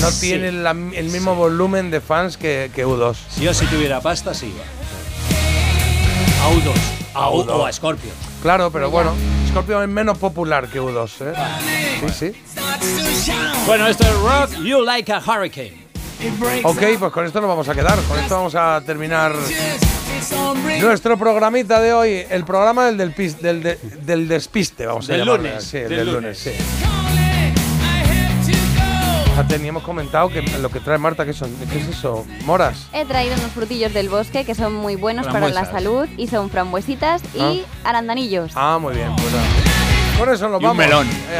no 0.00 0.10
Sí. 0.10 0.28
tiene 0.28 0.52
la- 0.52 0.70
el 0.70 1.08
mismo 1.10 1.34
volumen 1.34 1.90
de 1.90 2.00
fans 2.00 2.36
que, 2.36 2.70
que 2.74 2.86
U2. 2.86 3.16
Yo 3.40 3.52
si 3.54 3.66
tuviera 3.66 4.00
pasta, 4.00 4.34
sí 4.34 4.46
iba. 4.54 4.64
A 6.44 6.50
U2. 6.50 6.72
A 7.14 7.30
U- 7.30 7.44
U2. 7.44 7.50
o 7.50 7.66
a 7.66 7.72
Scorpio. 7.72 8.10
Claro, 8.42 8.70
pero 8.70 8.90
bueno, 8.90 9.12
Scorpion 9.48 9.82
es 9.82 9.88
menos 9.88 10.18
popular 10.18 10.68
que 10.68 10.80
U2, 10.80 11.10
¿eh? 11.20 11.32
Sí, 12.16 12.32
sí. 12.32 12.42
Bueno, 13.66 13.86
esto 13.88 14.04
es 14.04 14.14
Rock 14.14 14.62
You 14.64 14.82
Like 14.82 15.12
a 15.12 15.18
Hurricane. 15.18 15.88
Ok, 16.64 16.82
pues 16.98 17.12
con 17.12 17.26
esto 17.26 17.40
nos 17.40 17.48
vamos 17.48 17.68
a 17.68 17.74
quedar. 17.74 17.98
Con 18.02 18.18
esto 18.18 18.36
vamos 18.36 18.54
a 18.54 18.80
terminar 18.84 19.32
nuestro 20.80 21.16
programita 21.18 21.80
de 21.80 21.92
hoy. 21.92 22.24
El 22.30 22.44
programa 22.44 22.86
del, 22.86 22.96
del, 22.96 23.12
pis- 23.12 23.40
del, 23.40 23.62
de- 23.62 23.78
del 24.02 24.26
despiste, 24.28 24.86
vamos 24.86 25.08
a 25.08 25.12
Del 25.12 25.24
llamarle. 25.24 25.48
lunes, 25.50 25.64
Sí, 25.64 25.76
el 25.78 25.88
del 25.88 25.98
del 25.98 26.12
lunes, 26.14 26.38
sí. 26.38 26.50
Ya 29.38 29.46
teníamos 29.46 29.84
comentado 29.84 30.28
que 30.30 30.42
lo 30.42 30.68
que 30.68 30.80
trae 30.80 30.98
Marta, 30.98 31.24
¿qué, 31.24 31.32
son? 31.32 31.54
¿qué 31.70 31.78
es 31.78 31.86
eso? 31.86 32.26
¿Moras? 32.44 32.88
He 32.92 33.04
traído 33.04 33.36
unos 33.36 33.52
frutillos 33.52 33.94
del 33.94 34.08
bosque 34.08 34.44
que 34.44 34.56
son 34.56 34.74
muy 34.74 34.96
buenos 34.96 35.26
para 35.28 35.48
la 35.48 35.62
Frambuesas. 35.62 35.72
salud 35.72 36.08
y 36.16 36.26
son 36.26 36.50
frambuesitas 36.50 37.22
y 37.36 37.62
arandanillos. 37.84 38.50
Ah, 38.56 38.78
muy 38.80 38.94
bien. 38.96 39.14
Pues 39.14 39.32
nada. 39.32 39.46
Con 40.18 40.34
eso 40.34 40.48
nos 40.48 40.60
Y 40.60 40.64
un 40.64 40.70
vamos. 40.70 40.76
melón. 40.76 41.06
Eh, 41.08 41.38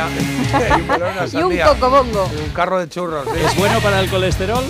y 0.71 0.81
un 0.81 0.87
melón, 0.87 1.11
Y 1.33 1.37
un 1.39 1.59
cocobongo. 1.75 2.31
Y 2.39 2.41
un 2.45 2.51
carro 2.51 2.79
de 2.79 2.89
churros. 2.89 3.27
sí. 3.35 3.41
¿Es 3.45 3.57
bueno 3.57 3.81
para 3.81 3.99
el 3.99 4.09
colesterol? 4.09 4.63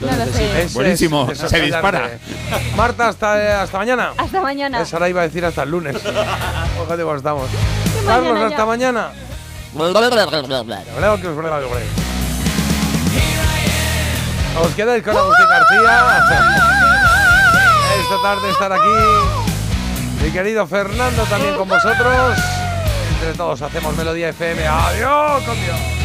No 0.00 0.06
lo 0.16 0.26
sé. 0.32 0.62
Es- 0.62 0.74
Buenísimo, 0.74 1.28
es- 1.30 1.40
es 1.40 1.48
se 1.50 1.60
dispara. 1.60 2.10
Marta, 2.76 3.06
hasta, 3.06 3.62
hasta 3.62 3.78
mañana. 3.78 4.14
Hasta 4.16 4.40
mañana. 4.40 4.80
Esa 4.82 4.96
ahora 4.96 5.08
iba 5.08 5.20
a 5.20 5.24
decir 5.24 5.44
hasta 5.44 5.62
el 5.62 5.70
lunes. 5.70 5.96
Fíjate 6.82 7.02
cómo 7.04 7.14
estamos. 7.14 7.48
mañana 8.04 8.04
Carlos, 8.04 8.40
ya. 8.40 8.46
hasta 8.48 8.66
mañana. 8.66 9.10
Os 14.56 14.74
quedáis 14.74 15.02
con 15.02 15.16
Agustín 15.16 15.46
García. 15.48 16.24
Esta 18.00 18.22
tarde 18.22 18.50
estar 18.50 18.72
aquí. 18.72 20.22
Mi 20.22 20.30
querido 20.30 20.66
Fernando 20.66 21.22
también 21.24 21.56
con 21.56 21.68
vosotros. 21.68 22.38
Entre 23.12 23.34
todos 23.34 23.62
hacemos 23.62 23.96
Melodía 23.96 24.30
FM. 24.30 24.66
Adiós, 24.66 25.42
con 25.44 25.54
Dios. 25.60 25.97